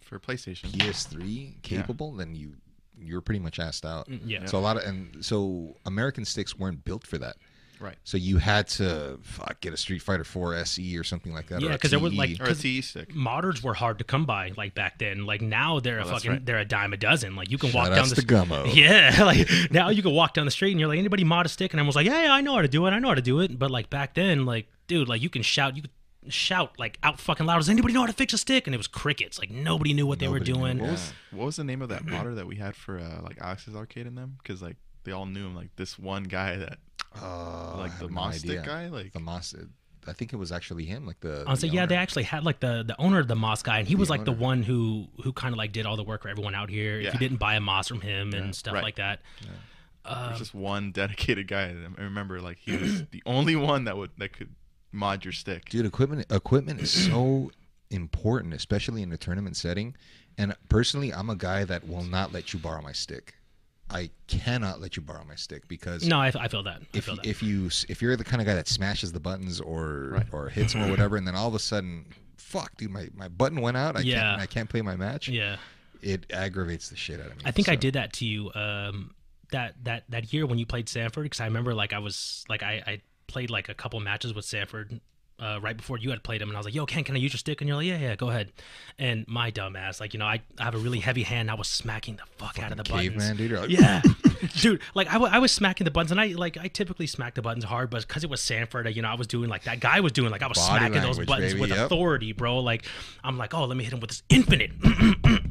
for 0.00 0.18
PlayStation. 0.18 0.70
PS3 0.70 1.62
capable, 1.62 2.12
then 2.12 2.34
you 2.34 2.54
you're 2.98 3.20
pretty 3.20 3.38
much 3.38 3.58
asked 3.58 3.86
out. 3.86 4.08
Mm, 4.08 4.20
yeah. 4.26 4.44
So 4.46 4.58
a 4.58 4.60
lot 4.60 4.76
of 4.76 4.84
and 4.84 5.24
so 5.24 5.76
American 5.86 6.24
sticks 6.24 6.58
weren't 6.58 6.84
built 6.84 7.06
for 7.06 7.18
that. 7.18 7.36
Right. 7.80 7.96
So 8.04 8.16
you 8.18 8.36
had 8.38 8.68
to 8.68 9.18
fuck, 9.22 9.60
get 9.60 9.72
a 9.72 9.76
Street 9.76 10.00
Fighter 10.02 10.22
4 10.22 10.54
SE 10.56 10.98
or 10.98 11.02
something 11.02 11.32
like 11.32 11.46
that. 11.48 11.62
Yeah, 11.62 11.70
or 11.70 11.72
a 11.72 11.78
'cause 11.78 11.90
there 11.90 11.98
were, 11.98 12.10
like, 12.10 12.38
Or 12.38 12.44
a 12.50 12.54
TE 12.54 12.82
stick. 12.82 13.14
modders 13.14 13.62
were 13.62 13.72
hard 13.74 13.98
to 13.98 14.04
come 14.04 14.26
by 14.26 14.52
like 14.56 14.74
back 14.74 14.98
then. 14.98 15.24
Like 15.24 15.40
now 15.40 15.80
they're 15.80 15.98
a 15.98 16.02
Oh, 16.02 16.04
that's 16.08 16.10
fucking 16.18 16.30
right. 16.30 16.46
they're 16.46 16.58
a 16.58 16.64
dime 16.64 16.92
a 16.92 16.96
dozen. 16.98 17.36
Like 17.36 17.50
you 17.50 17.56
can 17.58 17.72
walk 17.72 17.88
down 17.88 18.08
the 18.08 18.14
to 18.16 18.22
Gummo. 18.22 18.72
Yeah, 18.74 19.24
like 19.24 19.48
now 19.70 19.88
you 19.88 20.02
can 20.02 20.12
walk 20.12 20.34
down 20.34 20.44
the 20.44 20.50
street 20.50 20.72
and 20.72 20.78
you're 20.80 20.88
like 20.88 20.98
anybody 20.98 21.24
mod 21.24 21.46
a 21.46 21.48
stick 21.48 21.72
and 21.72 21.80
I 21.80 21.84
was 21.84 21.96
like, 21.96 22.06
yeah, 22.06 22.24
yeah, 22.24 22.32
I 22.32 22.42
know 22.42 22.54
how 22.54 22.62
to 22.62 22.68
do 22.68 22.86
it. 22.86 22.90
I 22.90 22.98
know 22.98 23.08
how 23.08 23.14
to 23.14 23.22
do 23.22 23.40
it. 23.40 23.58
But 23.58 23.70
like 23.70 23.88
back 23.90 24.14
then, 24.14 24.44
like 24.44 24.68
dude, 24.86 25.08
like 25.08 25.22
you 25.22 25.30
can 25.30 25.42
shout, 25.42 25.74
you 25.76 25.82
could 25.82 25.90
shout 26.28 26.78
like 26.78 26.98
out 27.02 27.18
fucking 27.18 27.46
loud. 27.46 27.56
Does 27.56 27.70
anybody 27.70 27.94
know 27.94 28.00
how 28.00 28.06
to 28.06 28.12
fix 28.12 28.34
a 28.34 28.38
stick? 28.38 28.66
And 28.66 28.74
it 28.74 28.78
was 28.78 28.88
crickets. 28.88 29.38
Like 29.38 29.50
nobody 29.50 29.94
knew 29.94 30.06
what 30.06 30.18
they 30.18 30.26
Nobody 30.26 30.52
were 30.52 30.58
doing. 30.58 30.78
What 30.78 30.84
Yeah. 30.86 30.92
was 30.92 31.12
what 31.30 31.46
was 31.46 31.56
the 31.56 31.64
name 31.64 31.80
of 31.80 31.88
that 31.88 32.04
modder 32.06 32.34
that 32.34 32.46
we 32.46 32.56
had 32.56 32.76
for 32.76 32.98
uh, 32.98 33.22
like 33.22 33.38
Alex's 33.40 33.74
arcade 33.74 34.06
in 34.06 34.16
them? 34.16 34.36
Because 34.42 34.60
like 34.60 34.76
they 35.04 35.12
all 35.12 35.24
knew 35.24 35.46
him. 35.46 35.54
Like 35.54 35.74
this 35.76 35.98
one 35.98 36.24
guy 36.24 36.56
that 36.56 36.78
Uh, 37.20 37.76
like 37.76 37.92
the 37.98 38.04
have 38.04 38.10
no 38.10 38.20
MAS 38.20 38.38
stick 38.38 38.64
guy. 38.64 38.88
Like 38.88 39.12
The 39.12 39.20
MAS. 39.20 39.54
I 40.06 40.14
think 40.14 40.32
it 40.32 40.36
was 40.36 40.50
actually 40.50 40.86
him, 40.86 41.06
like 41.06 41.20
the. 41.20 41.44
I 41.46 41.50
was 41.50 41.60
the 41.60 41.66
like, 41.66 41.74
yeah, 41.74 41.86
they 41.86 41.96
actually 41.96 42.22
had 42.22 42.44
like 42.44 42.60
the 42.60 42.82
the 42.86 42.98
owner 42.98 43.18
of 43.18 43.28
the 43.28 43.36
MAS 43.36 43.62
guy, 43.62 43.78
and 43.78 43.88
he 43.88 43.96
was 43.96 44.08
like 44.08 44.24
the 44.24 44.32
one 44.32 44.62
who 44.62 45.08
who 45.22 45.32
kind 45.32 45.52
of 45.52 45.58
like 45.58 45.72
did 45.72 45.84
all 45.84 45.96
the 45.96 46.02
work 46.02 46.22
for 46.22 46.28
everyone 46.28 46.54
out 46.54 46.70
here. 46.70 46.98
If 47.00 47.12
you 47.12 47.20
didn't 47.20 47.38
buy 47.38 47.54
a 47.54 47.60
MAS 47.60 47.88
from 47.88 48.00
him 48.00 48.32
and 48.32 48.54
stuff 48.54 48.74
right. 48.74 48.82
like 48.82 48.96
that, 48.96 49.20
there's 50.08 50.38
just 50.38 50.54
one 50.54 50.92
dedicated 50.92 51.48
guy. 51.48 51.64
I 51.64 52.02
remember 52.02 52.40
like 52.40 52.58
he 52.58 52.76
was 52.76 53.04
the 53.10 53.22
only 53.26 53.56
one 53.56 53.84
that 53.84 53.96
would 53.96 54.10
that 54.18 54.32
could 54.32 54.54
mod 54.92 55.24
your 55.24 55.32
stick. 55.32 55.68
dude 55.68 55.86
equipment 55.86 56.26
equipment 56.30 56.80
is 56.80 56.90
so 56.90 57.50
important 57.90 58.54
especially 58.54 59.02
in 59.02 59.12
a 59.12 59.16
tournament 59.16 59.56
setting 59.56 59.96
and 60.38 60.54
personally 60.68 61.12
i'm 61.12 61.30
a 61.30 61.36
guy 61.36 61.64
that 61.64 61.86
will 61.86 62.04
not 62.04 62.32
let 62.32 62.52
you 62.52 62.58
borrow 62.58 62.82
my 62.82 62.92
stick 62.92 63.34
i 63.90 64.08
cannot 64.28 64.80
let 64.80 64.96
you 64.96 65.02
borrow 65.02 65.24
my 65.24 65.34
stick 65.34 65.66
because 65.68 66.06
no, 66.06 66.20
I, 66.20 66.28
I 66.38 66.48
feel 66.48 66.62
that. 66.62 66.80
I 66.82 66.86
if, 66.98 67.04
feel 67.04 67.16
that. 67.16 67.26
if 67.26 67.42
you 67.42 67.66
if 67.88 68.00
you're 68.00 68.16
the 68.16 68.24
kind 68.24 68.40
of 68.40 68.46
guy 68.46 68.54
that 68.54 68.68
smashes 68.68 69.12
the 69.12 69.20
buttons 69.20 69.60
or 69.60 70.10
Right. 70.12 70.26
or 70.32 70.48
hits 70.48 70.72
them 70.72 70.84
or 70.84 70.90
whatever 70.90 71.16
and 71.16 71.26
then 71.26 71.34
all 71.34 71.48
of 71.48 71.54
a 71.54 71.58
sudden 71.58 72.06
fuck 72.36 72.76
dude 72.76 72.90
my, 72.90 73.08
my 73.14 73.28
button 73.28 73.60
went 73.60 73.76
out 73.76 73.96
i 73.96 74.00
Yeah. 74.00 74.20
can't 74.20 74.40
i 74.42 74.46
can't 74.46 74.68
play 74.68 74.82
my 74.82 74.96
match 74.96 75.28
yeah. 75.28 75.56
it 76.02 76.26
aggravates 76.32 76.88
the 76.88 76.96
shit 76.96 77.20
out 77.20 77.26
of 77.26 77.36
me 77.36 77.42
I 77.44 77.50
think 77.50 77.68
I 77.68 77.76
did 77.76 77.94
that 77.94 78.12
to 78.14 78.24
you 78.24 78.50
um, 78.54 79.14
that 79.52 79.74
that 79.84 80.04
that 80.08 80.32
year 80.32 80.46
when 80.46 80.58
you 80.58 80.66
played 80.66 80.88
Sanford 80.88 81.24
because 81.24 81.40
I 81.40 81.44
remember 81.46 81.74
like 81.74 81.92
I 81.92 81.98
was 81.98 82.44
like 82.48 82.62
I, 82.62 82.82
I 82.86 83.02
played 83.26 83.50
like 83.50 83.68
a 83.68 83.74
couple 83.74 83.98
matches 84.00 84.32
with 84.34 84.44
Sanford 84.44 85.00
uh, 85.40 85.58
right 85.60 85.76
before 85.76 85.98
you 85.98 86.10
had 86.10 86.22
played 86.22 86.42
him 86.42 86.48
and 86.48 86.56
I 86.56 86.60
was 86.60 86.66
like 86.66 86.74
yo 86.74 86.86
Ken 86.86 87.04
can 87.04 87.16
I 87.16 87.18
use 87.18 87.32
your 87.32 87.38
stick? 87.38 87.60
And 87.60 87.68
you're 87.68 87.76
like 87.76 87.86
yeah 87.86 87.98
yeah 87.98 88.16
go 88.16 88.28
ahead. 88.28 88.52
And 88.98 89.26
my 89.26 89.50
dumb 89.50 89.76
ass 89.76 90.00
like 90.00 90.12
you 90.14 90.18
know 90.18 90.26
I, 90.26 90.42
I 90.58 90.64
have 90.64 90.74
a 90.74 90.78
really 90.78 91.00
heavy 91.00 91.22
hand. 91.22 91.50
I 91.50 91.54
was 91.54 91.68
smacking 91.68 92.16
the 92.16 92.24
fuck 92.36 92.62
out 92.62 92.70
of 92.70 92.76
the 92.76 92.84
buttons. 92.84 93.24
caveman 93.24 93.36
dude 93.36 93.52
like, 93.52 93.70
yeah. 93.70 94.02
Dude 94.56 94.80
like 94.94 95.08
I, 95.08 95.14
w- 95.14 95.30
I 95.30 95.38
was 95.38 95.52
smacking 95.52 95.84
the 95.84 95.90
buttons 95.90 96.12
and 96.12 96.20
I 96.20 96.28
like 96.28 96.56
I 96.56 96.68
typically 96.68 97.06
smack 97.06 97.34
the 97.34 97.42
buttons 97.42 97.64
hard 97.64 97.90
but 97.90 98.06
because 98.06 98.24
it 98.24 98.30
was 98.30 98.40
Sanford 98.40 98.94
you 98.94 99.02
know 99.02 99.08
I 99.08 99.14
was 99.14 99.26
doing 99.26 99.50
like 99.50 99.64
that 99.64 99.80
guy 99.80 100.00
was 100.00 100.12
doing 100.12 100.30
like 100.30 100.42
I 100.42 100.46
was 100.46 100.56
Body 100.56 100.78
smacking 100.78 101.02
those 101.02 101.18
buttons 101.26 101.52
baby, 101.52 101.60
with 101.60 101.70
yep. 101.70 101.86
authority 101.86 102.32
bro. 102.32 102.60
Like 102.60 102.86
I'm 103.22 103.36
like 103.36 103.52
oh 103.52 103.66
let 103.66 103.76
me 103.76 103.84
hit 103.84 103.92
him 103.92 104.00
with 104.00 104.10
this 104.10 104.22
infinite. 104.28 104.70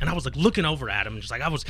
And 0.00 0.08
I 0.08 0.14
was 0.14 0.24
like 0.24 0.36
looking 0.36 0.64
over 0.64 0.88
at 0.88 1.06
him, 1.06 1.20
just 1.20 1.30
like 1.30 1.42
I 1.42 1.48
was, 1.48 1.64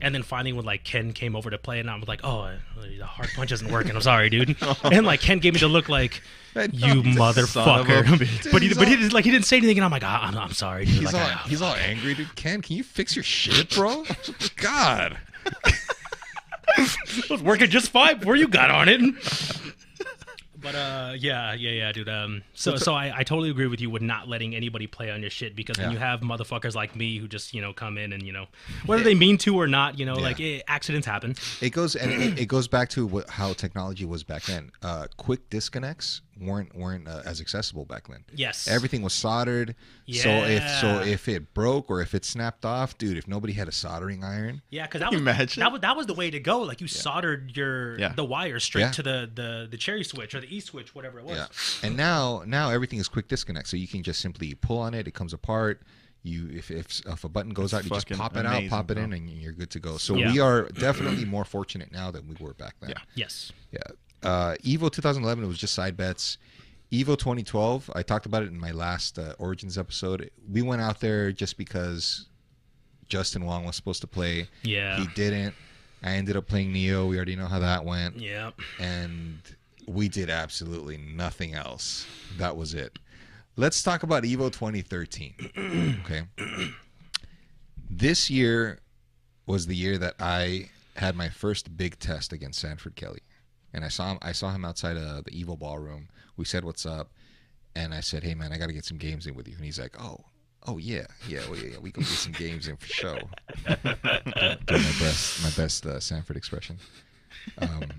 and 0.00 0.14
then 0.14 0.22
finally 0.22 0.52
when 0.52 0.64
like 0.64 0.84
Ken 0.84 1.12
came 1.12 1.36
over 1.36 1.50
to 1.50 1.58
play, 1.58 1.80
and 1.80 1.90
I 1.90 1.96
was 1.96 2.08
like, 2.08 2.20
oh, 2.24 2.40
uh, 2.40 2.56
the 2.98 3.04
hard 3.04 3.28
punch 3.36 3.52
isn't 3.52 3.70
working. 3.70 3.94
I'm 3.94 4.00
sorry, 4.00 4.30
dude. 4.30 4.56
and 4.84 5.04
like 5.04 5.20
Ken 5.20 5.38
gave 5.38 5.52
me 5.52 5.60
the 5.60 5.68
look 5.68 5.88
like, 5.88 6.22
you 6.72 6.88
son 6.88 6.98
a 6.98 7.02
motherfucker. 7.02 8.52
but 8.52 8.62
he, 8.62 8.72
but 8.74 8.86
he 8.88 8.94
all- 8.94 9.00
did, 9.00 9.12
like 9.12 9.24
he 9.24 9.30
didn't 9.30 9.46
say 9.46 9.56
anything, 9.58 9.78
and 9.78 9.84
I'm 9.84 9.90
like, 9.90 10.04
ah, 10.04 10.26
I'm, 10.28 10.36
I'm 10.38 10.52
sorry, 10.52 10.84
dude. 10.84 10.94
he's 10.94 11.12
like, 11.12 11.22
all 11.22 11.30
ah, 11.32 11.44
he's 11.48 11.62
all 11.62 11.74
angry 11.74 12.14
dude 12.14 12.34
ken 12.36 12.62
can 12.62 12.76
you 12.76 12.82
fix 12.84 13.16
your 13.16 13.22
shit 13.22 13.70
bro 13.74 14.04
god 14.56 15.18
it 16.78 17.30
was 17.30 17.42
working 17.42 17.68
just 17.70 17.90
fine 17.90 18.18
before 18.18 18.36
you 18.36 18.48
got 18.48 18.70
on 18.70 18.88
it. 18.88 19.00
But 20.60 20.74
uh, 20.74 21.12
yeah, 21.18 21.52
yeah, 21.52 21.70
yeah, 21.72 21.92
dude. 21.92 22.08
Um, 22.08 22.40
so 22.54 22.76
so 22.76 22.94
I, 22.94 23.12
I 23.18 23.22
totally 23.22 23.50
agree 23.50 23.66
with 23.66 23.82
you 23.82 23.90
with 23.90 24.00
not 24.00 24.28
letting 24.28 24.54
anybody 24.54 24.86
play 24.86 25.10
on 25.10 25.20
your 25.20 25.28
shit 25.28 25.54
because 25.54 25.76
when 25.76 25.88
Yeah. 25.88 25.92
you 25.92 25.98
have 25.98 26.20
motherfuckers 26.20 26.74
like 26.74 26.96
me 26.96 27.18
who 27.18 27.28
just 27.28 27.52
you 27.52 27.60
know 27.60 27.74
come 27.74 27.98
in 27.98 28.14
and 28.14 28.22
you 28.22 28.32
know 28.32 28.46
whether 28.86 29.02
they 29.04 29.14
mean 29.14 29.36
to 29.38 29.54
or 29.60 29.66
not, 29.66 29.98
you 29.98 30.06
know, 30.06 30.14
like 30.14 30.40
eh, 30.40 30.60
accidents 30.66 31.06
happen. 31.06 31.34
It 31.60 31.68
goes 31.74 31.96
and 31.96 32.10
it, 32.10 32.38
it 32.38 32.46
goes 32.46 32.66
back 32.66 32.88
to 32.90 33.06
what, 33.06 33.28
how 33.28 33.52
technology 33.52 34.06
was 34.06 34.22
back 34.24 34.44
then. 34.44 34.70
Uh, 34.82 35.06
quick 35.18 35.50
disconnects 35.50 36.22
weren't 36.40 36.74
weren't 36.74 37.06
uh, 37.08 37.22
as 37.24 37.40
accessible 37.40 37.84
back 37.84 38.08
then. 38.08 38.24
Yes. 38.34 38.66
Everything 38.68 39.02
was 39.02 39.12
soldered. 39.12 39.74
Yeah. 40.06 40.22
So 40.22 40.28
if 40.30 40.68
so 40.80 41.00
if 41.02 41.28
it 41.28 41.54
broke 41.54 41.90
or 41.90 42.00
if 42.00 42.14
it 42.14 42.24
snapped 42.24 42.64
off, 42.64 42.98
dude, 42.98 43.16
if 43.16 43.26
nobody 43.28 43.52
had 43.52 43.68
a 43.68 43.72
soldering 43.72 44.24
iron, 44.24 44.62
Yeah, 44.70 44.86
because 44.86 45.00
that 45.00 45.10
was 45.12 45.20
imagine? 45.20 45.60
that 45.60 45.72
was 45.72 45.80
that 45.82 45.96
was 45.96 46.06
the 46.06 46.14
way 46.14 46.30
to 46.30 46.40
go. 46.40 46.60
Like 46.62 46.80
you 46.80 46.88
soldered 46.88 47.56
your 47.56 47.98
Yeah. 47.98 48.12
the 48.14 48.24
wire 48.24 48.58
straight 48.60 48.82
Yeah. 48.82 48.90
to 48.92 49.02
the, 49.02 49.30
the 49.34 49.68
the 49.70 49.76
cherry 49.76 50.04
switch 50.04 50.34
or 50.34 50.40
the 50.40 50.54
E 50.54 50.60
switch, 50.60 50.94
whatever 50.94 51.18
it 51.20 51.24
was. 51.24 51.36
yeah. 51.36 51.86
And 51.88 51.96
now 51.96 52.42
now 52.46 52.70
everything 52.70 52.98
is 52.98 53.08
quick 53.08 53.28
disconnect. 53.28 53.68
So 53.68 53.76
you 53.76 53.88
can 53.88 54.02
just 54.02 54.20
simply 54.20 54.54
pull 54.54 54.78
on 54.78 54.94
it, 54.94 55.06
it 55.08 55.14
comes 55.14 55.32
apart. 55.32 55.82
You 56.26 56.48
if 56.54 56.70
if, 56.70 57.02
if 57.06 57.24
a 57.24 57.28
button 57.28 57.52
goes 57.52 57.72
That's 57.72 57.84
out, 57.84 57.90
you 57.90 57.94
just 58.00 58.08
pop 58.18 58.34
it 58.34 58.46
out, 58.46 58.52
amazing, 58.52 58.70
pop 58.70 58.90
it 58.90 58.94
bro. 58.94 59.04
in, 59.04 59.12
and 59.12 59.28
you're 59.28 59.52
good 59.52 59.68
to 59.72 59.78
go. 59.78 59.98
So 59.98 60.16
Yeah. 60.16 60.32
we 60.32 60.40
are 60.40 60.68
definitely 60.70 61.26
more 61.26 61.44
fortunate 61.44 61.92
now 61.92 62.10
than 62.10 62.26
we 62.26 62.34
were 62.40 62.54
back 62.54 62.76
then. 62.80 62.90
Yeah. 62.90 62.96
Yes. 63.14 63.52
Yeah. 63.72 63.80
Uh, 64.24 64.56
Evo 64.64 64.90
2011 64.90 65.44
it 65.44 65.46
was 65.46 65.58
just 65.58 65.74
side 65.74 65.96
bets. 65.96 66.38
Evo 66.92 67.18
2012, 67.18 67.90
I 67.94 68.02
talked 68.02 68.26
about 68.26 68.42
it 68.42 68.48
in 68.48 68.58
my 68.58 68.70
last 68.70 69.18
uh, 69.18 69.34
Origins 69.38 69.76
episode. 69.76 70.30
We 70.50 70.62
went 70.62 70.80
out 70.80 71.00
there 71.00 71.32
just 71.32 71.56
because 71.56 72.26
Justin 73.08 73.44
Wong 73.44 73.64
was 73.64 73.76
supposed 73.76 74.00
to 74.02 74.06
play. 74.06 74.48
Yeah. 74.62 74.98
He 74.98 75.06
didn't. 75.14 75.54
I 76.02 76.12
ended 76.12 76.36
up 76.36 76.46
playing 76.46 76.72
Neo. 76.72 77.06
We 77.06 77.16
already 77.16 77.36
know 77.36 77.46
how 77.46 77.58
that 77.58 77.84
went. 77.84 78.16
Yeah. 78.16 78.50
And 78.78 79.40
we 79.86 80.08
did 80.08 80.30
absolutely 80.30 80.98
nothing 80.98 81.54
else. 81.54 82.06
That 82.38 82.56
was 82.56 82.74
it. 82.74 82.98
Let's 83.56 83.82
talk 83.82 84.02
about 84.02 84.24
Evo 84.24 84.52
2013. 84.52 86.00
okay. 86.04 86.22
This 87.90 88.28
year 88.30 88.80
was 89.46 89.66
the 89.66 89.76
year 89.76 89.98
that 89.98 90.14
I 90.18 90.70
had 90.96 91.16
my 91.16 91.28
first 91.28 91.76
big 91.76 91.98
test 91.98 92.32
against 92.32 92.60
Sanford 92.60 92.96
Kelly. 92.96 93.20
And 93.74 93.84
I 93.84 93.88
saw 93.88 94.12
him 94.12 94.18
I 94.22 94.32
saw 94.32 94.50
him 94.52 94.64
outside 94.64 94.96
of 94.96 95.24
the 95.24 95.30
Evo 95.32 95.58
ballroom. 95.58 96.08
We 96.36 96.44
said 96.46 96.64
what's 96.64 96.86
up. 96.86 97.10
And 97.76 97.92
I 97.92 98.00
said, 98.00 98.22
"Hey 98.22 98.34
man, 98.34 98.52
I 98.52 98.56
got 98.58 98.68
to 98.68 98.72
get 98.72 98.84
some 98.84 98.98
games 98.98 99.26
in 99.26 99.34
with 99.34 99.48
you." 99.48 99.56
And 99.56 99.64
he's 99.64 99.80
like, 99.80 100.00
"Oh, 100.00 100.20
oh 100.66 100.78
yeah, 100.78 101.06
yeah, 101.28 101.40
well, 101.50 101.58
yeah, 101.58 101.78
we 101.80 101.90
can 101.90 102.04
get 102.04 102.12
some 102.12 102.30
games 102.32 102.68
in 102.68 102.76
for 102.76 102.86
sure." 102.86 103.18
Doing 103.66 103.80
my 103.88 104.94
best, 105.00 105.42
my 105.42 105.50
best 105.56 105.84
uh, 105.84 105.98
Sanford 105.98 106.36
expression. 106.36 106.78
Um, 107.58 107.90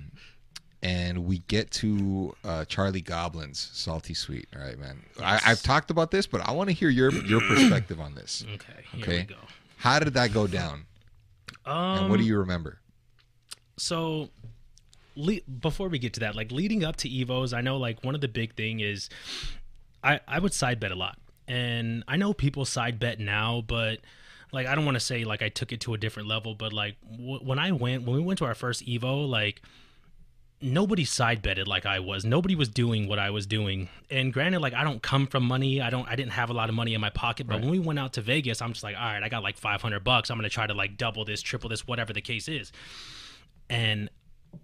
and 0.82 1.26
we 1.26 1.40
get 1.40 1.72
to 1.72 2.34
uh, 2.46 2.64
Charlie 2.66 3.02
Goblin's 3.02 3.70
Salty 3.74 4.14
Suite. 4.14 4.48
All 4.56 4.62
right, 4.62 4.80
man. 4.80 5.04
I, 5.22 5.42
I've 5.46 5.62
talked 5.62 5.92
about 5.92 6.10
this, 6.10 6.26
but 6.26 6.48
I 6.48 6.54
want 6.54 6.70
to 6.70 6.74
hear 6.74 6.90
your 6.90 7.12
your 7.26 7.42
perspective 7.50 8.00
on 8.00 8.16
this. 8.16 8.46
Okay. 8.54 8.74
Here 8.94 9.02
Okay. 9.04 9.18
we 9.20 9.24
go. 9.24 9.36
How 9.78 10.00
did 10.00 10.14
that 10.14 10.34
go 10.34 10.48
down? 10.48 10.86
Um, 11.66 11.76
And 11.98 12.10
what 12.10 12.18
do 12.20 12.24
you 12.26 12.38
remember? 12.38 12.80
so 13.78 14.30
le- 15.16 15.42
before 15.60 15.90
we 15.90 16.00
get 16.00 16.14
to 16.14 16.20
that 16.22 16.36
like 16.36 16.52
leading 16.52 16.84
up 16.84 16.96
to 16.96 17.10
evos 17.10 17.54
i 17.54 17.62
know 17.62 17.78
like 17.78 18.04
one 18.04 18.16
of 18.16 18.22
the 18.22 18.28
big 18.28 18.56
thing 18.56 18.80
is 18.80 19.10
i 20.04 20.20
i 20.28 20.40
would 20.40 20.54
side 20.54 20.80
bet 20.80 20.92
a 20.92 20.96
lot 20.96 21.18
and 21.48 22.04
i 22.08 22.16
know 22.16 22.34
people 22.34 22.66
side 22.66 23.00
bet 23.00 23.20
now 23.20 23.64
but 23.66 24.00
like 24.52 24.68
i 24.68 24.76
don't 24.76 24.86
want 24.86 24.96
to 24.96 25.00
say 25.00 25.24
like 25.24 25.42
i 25.42 25.50
took 25.50 25.72
it 25.72 25.80
to 25.82 25.94
a 25.94 25.98
different 25.98 26.28
level 26.28 26.56
but 26.56 26.74
like 26.74 26.96
w- 27.12 27.40
when 27.40 27.60
i 27.60 27.72
went 27.72 28.04
when 28.04 28.16
we 28.16 28.22
went 28.22 28.38
to 28.40 28.46
our 28.46 28.56
first 28.56 28.86
evo 28.86 29.28
like 29.28 29.62
nobody 30.62 31.06
side 31.06 31.42
betted 31.42 31.68
like 31.68 31.86
I 31.86 32.00
was. 32.00 32.26
Nobody 32.26 32.56
was 32.56 32.70
doing 32.70 33.08
what 33.08 33.20
I 33.20 33.30
was 33.30 33.46
doing. 33.46 33.90
And 34.10 34.34
granted, 34.34 34.62
like 34.62 34.74
I 34.74 34.84
don't 34.84 35.02
come 35.02 35.28
from 35.28 35.44
money. 35.44 35.82
I 35.82 35.90
don't. 35.90 36.08
I 36.08 36.16
didn't 36.16 36.32
have 36.32 36.50
a 36.50 36.54
lot 36.54 36.70
of 36.70 36.76
money 36.76 36.94
in 36.94 37.02
my 37.02 37.10
pocket. 37.10 37.46
But 37.46 37.60
when 37.62 37.70
we 37.70 37.78
went 37.78 38.00
out 38.00 38.14
to 38.14 38.22
Vegas, 38.22 38.62
I'm 38.62 38.72
just 38.74 38.84
like, 38.84 38.96
all 38.96 39.04
right, 39.04 39.22
I 39.22 39.30
got 39.30 39.44
like 39.44 39.58
500 39.58 40.04
bucks. 40.04 40.30
I'm 40.30 40.38
gonna 40.38 40.50
try 40.50 40.66
to 40.66 40.74
like 40.74 40.98
double 40.98 41.26
this, 41.26 41.42
triple 41.42 41.70
this, 41.70 41.86
whatever 41.86 42.14
the 42.14 42.22
case 42.22 42.48
is. 42.48 42.72
And 43.70 44.10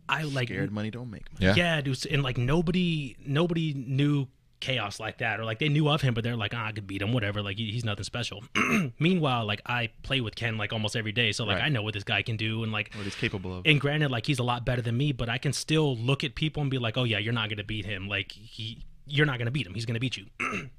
I 0.09 0.23
like 0.23 0.47
Scared 0.49 0.71
money 0.71 0.91
don't 0.91 1.09
make 1.11 1.31
money. 1.33 1.45
Yeah. 1.45 1.55
yeah, 1.55 1.81
dude. 1.81 2.05
And 2.07 2.23
like 2.23 2.37
nobody, 2.37 3.15
nobody 3.25 3.73
knew 3.73 4.27
Khaos 4.61 4.99
like 4.99 5.17
that, 5.17 5.39
or 5.39 5.43
like 5.43 5.57
they 5.57 5.69
knew 5.69 5.89
of 5.89 6.01
him, 6.01 6.13
but 6.13 6.23
they're 6.23 6.35
like, 6.35 6.53
ah, 6.55 6.67
I 6.67 6.71
could 6.71 6.85
beat 6.85 7.01
him, 7.01 7.13
whatever. 7.13 7.41
Like 7.41 7.57
he- 7.57 7.71
he's 7.71 7.83
nothing 7.83 8.03
special. 8.03 8.43
Meanwhile, 8.99 9.45
like 9.47 9.61
I 9.65 9.89
play 10.03 10.21
with 10.21 10.35
Ken 10.35 10.55
like 10.57 10.71
almost 10.71 10.95
every 10.95 11.11
day, 11.11 11.31
so 11.31 11.45
like 11.45 11.57
Right. 11.57 11.65
I 11.65 11.69
know 11.69 11.81
what 11.81 11.95
this 11.95 12.03
guy 12.03 12.21
can 12.21 12.37
do, 12.37 12.61
and 12.63 12.71
like 12.71 12.93
What 12.93 13.03
he's 13.05 13.15
capable 13.15 13.57
of. 13.57 13.65
and 13.65 13.81
granted, 13.81 14.11
like 14.11 14.27
he's 14.27 14.37
a 14.39 14.43
lot 14.43 14.63
better 14.65 14.81
than 14.83 14.95
me, 14.97 15.13
but 15.13 15.29
I 15.29 15.39
can 15.39 15.51
still 15.53 15.95
look 15.97 16.23
at 16.23 16.35
people 16.35 16.61
and 16.61 16.69
be 16.69 16.77
like, 16.77 16.95
oh 16.97 17.03
yeah, 17.05 17.17
you're 17.17 17.33
not 17.33 17.49
gonna 17.49 17.63
beat 17.63 17.85
him. 17.85 18.07
Like 18.07 18.31
he, 18.31 18.83
you're 19.07 19.25
not 19.25 19.39
gonna 19.39 19.49
beat 19.51 19.65
him. 19.65 19.73
He's 19.73 19.85
gonna 19.87 19.99
beat 19.99 20.17
you. 20.17 20.25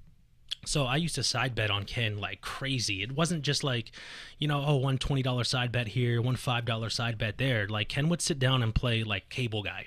so 0.65 0.85
I 0.85 0.97
used 0.97 1.17
to 1.17 1.23
side 1.23 1.55
bet 1.55 1.71
on 1.71 1.85
Ken 1.85 2.19
like 2.19 2.41
crazy. 2.41 3.03
It 3.03 3.13
wasn't 3.13 3.43
just 3.43 3.65
like, 3.65 3.91
you 4.39 4.47
know, 4.47 4.63
oh 4.65 4.77
one 4.77 4.99
twenty 4.99 5.23
dollar 5.23 5.45
side 5.45 5.73
bet 5.73 5.89
here, 5.89 6.23
one 6.23 6.37
five 6.37 6.65
dollar 6.65 6.91
side 6.91 7.19
bet 7.19 7.39
there. 7.39 7.67
Like 7.67 7.89
Ken 7.89 8.09
would 8.09 8.23
sit 8.23 8.39
down 8.39 8.63
and 8.63 8.75
play 8.75 9.03
like 9.03 9.29
Cable 9.29 9.63
Guy. 9.63 9.87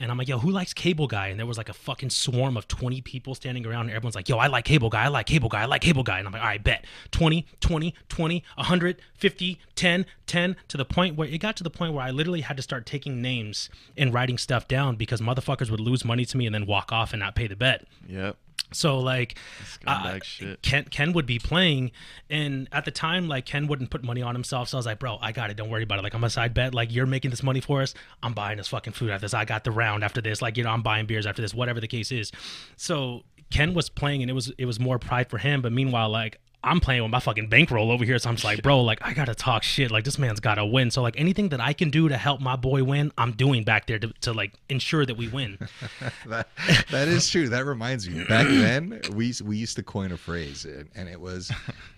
And 0.00 0.10
I'm 0.10 0.18
like, 0.18 0.28
yo, 0.28 0.38
who 0.38 0.50
likes 0.50 0.74
Cable 0.74 1.06
Guy? 1.06 1.28
And 1.28 1.38
there 1.38 1.46
was 1.46 1.56
like 1.56 1.68
a 1.68 1.74
fucking 1.74 2.10
swarm 2.10 2.56
of 2.56 2.66
20 2.66 3.00
people 3.02 3.34
standing 3.34 3.64
around. 3.64 3.82
And 3.82 3.90
everyone's 3.90 4.16
like, 4.16 4.28
yo, 4.28 4.38
I 4.38 4.48
like 4.48 4.64
Cable 4.64 4.90
Guy. 4.90 5.04
I 5.04 5.08
like 5.08 5.26
Cable 5.26 5.48
Guy. 5.48 5.62
I 5.62 5.66
like 5.66 5.82
Cable 5.82 6.02
Guy. 6.02 6.18
And 6.18 6.26
I'm 6.26 6.32
like, 6.32 6.42
all 6.42 6.48
right, 6.48 6.62
bet. 6.62 6.84
20, 7.12 7.46
20, 7.60 7.94
20, 8.08 8.44
100, 8.56 9.02
50, 9.14 9.60
10, 9.76 10.06
10, 10.26 10.56
to 10.66 10.76
the 10.76 10.84
point 10.84 11.16
where 11.16 11.28
it 11.28 11.38
got 11.38 11.56
to 11.58 11.64
the 11.64 11.70
point 11.70 11.94
where 11.94 12.04
I 12.04 12.10
literally 12.10 12.40
had 12.40 12.56
to 12.56 12.62
start 12.62 12.86
taking 12.86 13.22
names 13.22 13.70
and 13.96 14.12
writing 14.12 14.36
stuff 14.36 14.66
down 14.66 14.96
because 14.96 15.20
motherfuckers 15.20 15.70
would 15.70 15.80
lose 15.80 16.04
money 16.04 16.24
to 16.24 16.36
me 16.36 16.46
and 16.46 16.54
then 16.54 16.66
walk 16.66 16.90
off 16.90 17.12
and 17.12 17.20
not 17.20 17.36
pay 17.36 17.46
the 17.46 17.56
bet. 17.56 17.84
Yep. 18.08 18.36
So 18.74 18.98
like, 18.98 19.38
uh. 19.86 20.18
Ken 20.62 20.84
Ken 20.84 21.12
would 21.12 21.26
be 21.26 21.38
playing, 21.38 21.92
and 22.28 22.68
at 22.72 22.84
the 22.84 22.90
time, 22.90 23.28
like 23.28 23.46
Ken 23.46 23.66
wouldn't 23.66 23.90
put 23.90 24.02
money 24.04 24.22
on 24.22 24.34
himself. 24.34 24.68
So 24.68 24.76
I 24.76 24.80
was 24.80 24.86
like, 24.86 24.98
bro, 24.98 25.18
I 25.20 25.32
got 25.32 25.50
it. 25.50 25.56
Don't 25.56 25.70
worry 25.70 25.82
about 25.82 25.98
it. 25.98 26.02
Like 26.02 26.14
I'm 26.14 26.24
a 26.24 26.30
side 26.30 26.54
bet. 26.54 26.74
Like 26.74 26.92
you're 26.92 27.06
making 27.06 27.30
this 27.30 27.42
money 27.42 27.60
for 27.60 27.82
us. 27.82 27.94
I'm 28.22 28.32
buying 28.34 28.58
this 28.58 28.68
fucking 28.68 28.92
food 28.92 29.10
after 29.10 29.24
this. 29.24 29.34
I 29.34 29.44
got 29.44 29.64
the 29.64 29.70
round 29.70 30.04
after 30.04 30.20
this. 30.20 30.42
Like 30.42 30.56
you 30.56 30.64
know, 30.64 30.70
I'm 30.70 30.82
buying 30.82 31.06
beers 31.06 31.26
after 31.26 31.42
this. 31.42 31.54
Whatever 31.54 31.80
the 31.80 31.88
case 31.88 32.12
is. 32.12 32.32
So 32.76 33.22
Ken 33.50 33.74
was 33.74 33.88
playing, 33.88 34.22
and 34.22 34.30
it 34.30 34.34
was 34.34 34.52
it 34.58 34.66
was 34.66 34.78
more 34.78 34.98
pride 34.98 35.30
for 35.30 35.38
him. 35.38 35.62
But 35.62 35.72
meanwhile, 35.72 36.10
like. 36.10 36.40
I'm 36.64 36.80
playing 36.80 37.02
with 37.02 37.10
my 37.10 37.20
fucking 37.20 37.48
bankroll 37.48 37.90
over 37.90 38.04
here, 38.04 38.18
so 38.18 38.28
I'm 38.28 38.36
just 38.36 38.44
like, 38.44 38.62
bro, 38.62 38.80
like 38.80 38.98
I 39.02 39.12
gotta 39.12 39.34
talk 39.34 39.62
shit. 39.62 39.90
Like 39.90 40.04
this 40.04 40.18
man's 40.18 40.40
gotta 40.40 40.64
win. 40.64 40.90
So 40.90 41.02
like 41.02 41.14
anything 41.18 41.50
that 41.50 41.60
I 41.60 41.72
can 41.72 41.90
do 41.90 42.08
to 42.08 42.16
help 42.16 42.40
my 42.40 42.56
boy 42.56 42.82
win, 42.82 43.12
I'm 43.18 43.32
doing 43.32 43.64
back 43.64 43.86
there 43.86 43.98
to, 43.98 44.12
to 44.22 44.32
like 44.32 44.54
ensure 44.68 45.04
that 45.04 45.16
we 45.16 45.28
win. 45.28 45.58
that, 46.26 46.48
that 46.90 47.08
is 47.08 47.28
true. 47.28 47.48
That 47.48 47.66
reminds 47.66 48.08
me. 48.08 48.24
Back 48.24 48.46
then, 48.46 49.00
we 49.12 49.34
we 49.44 49.56
used 49.56 49.76
to 49.76 49.82
coin 49.82 50.12
a 50.12 50.16
phrase, 50.16 50.64
and, 50.64 50.88
and 50.94 51.08
it 51.08 51.20
was, 51.20 51.52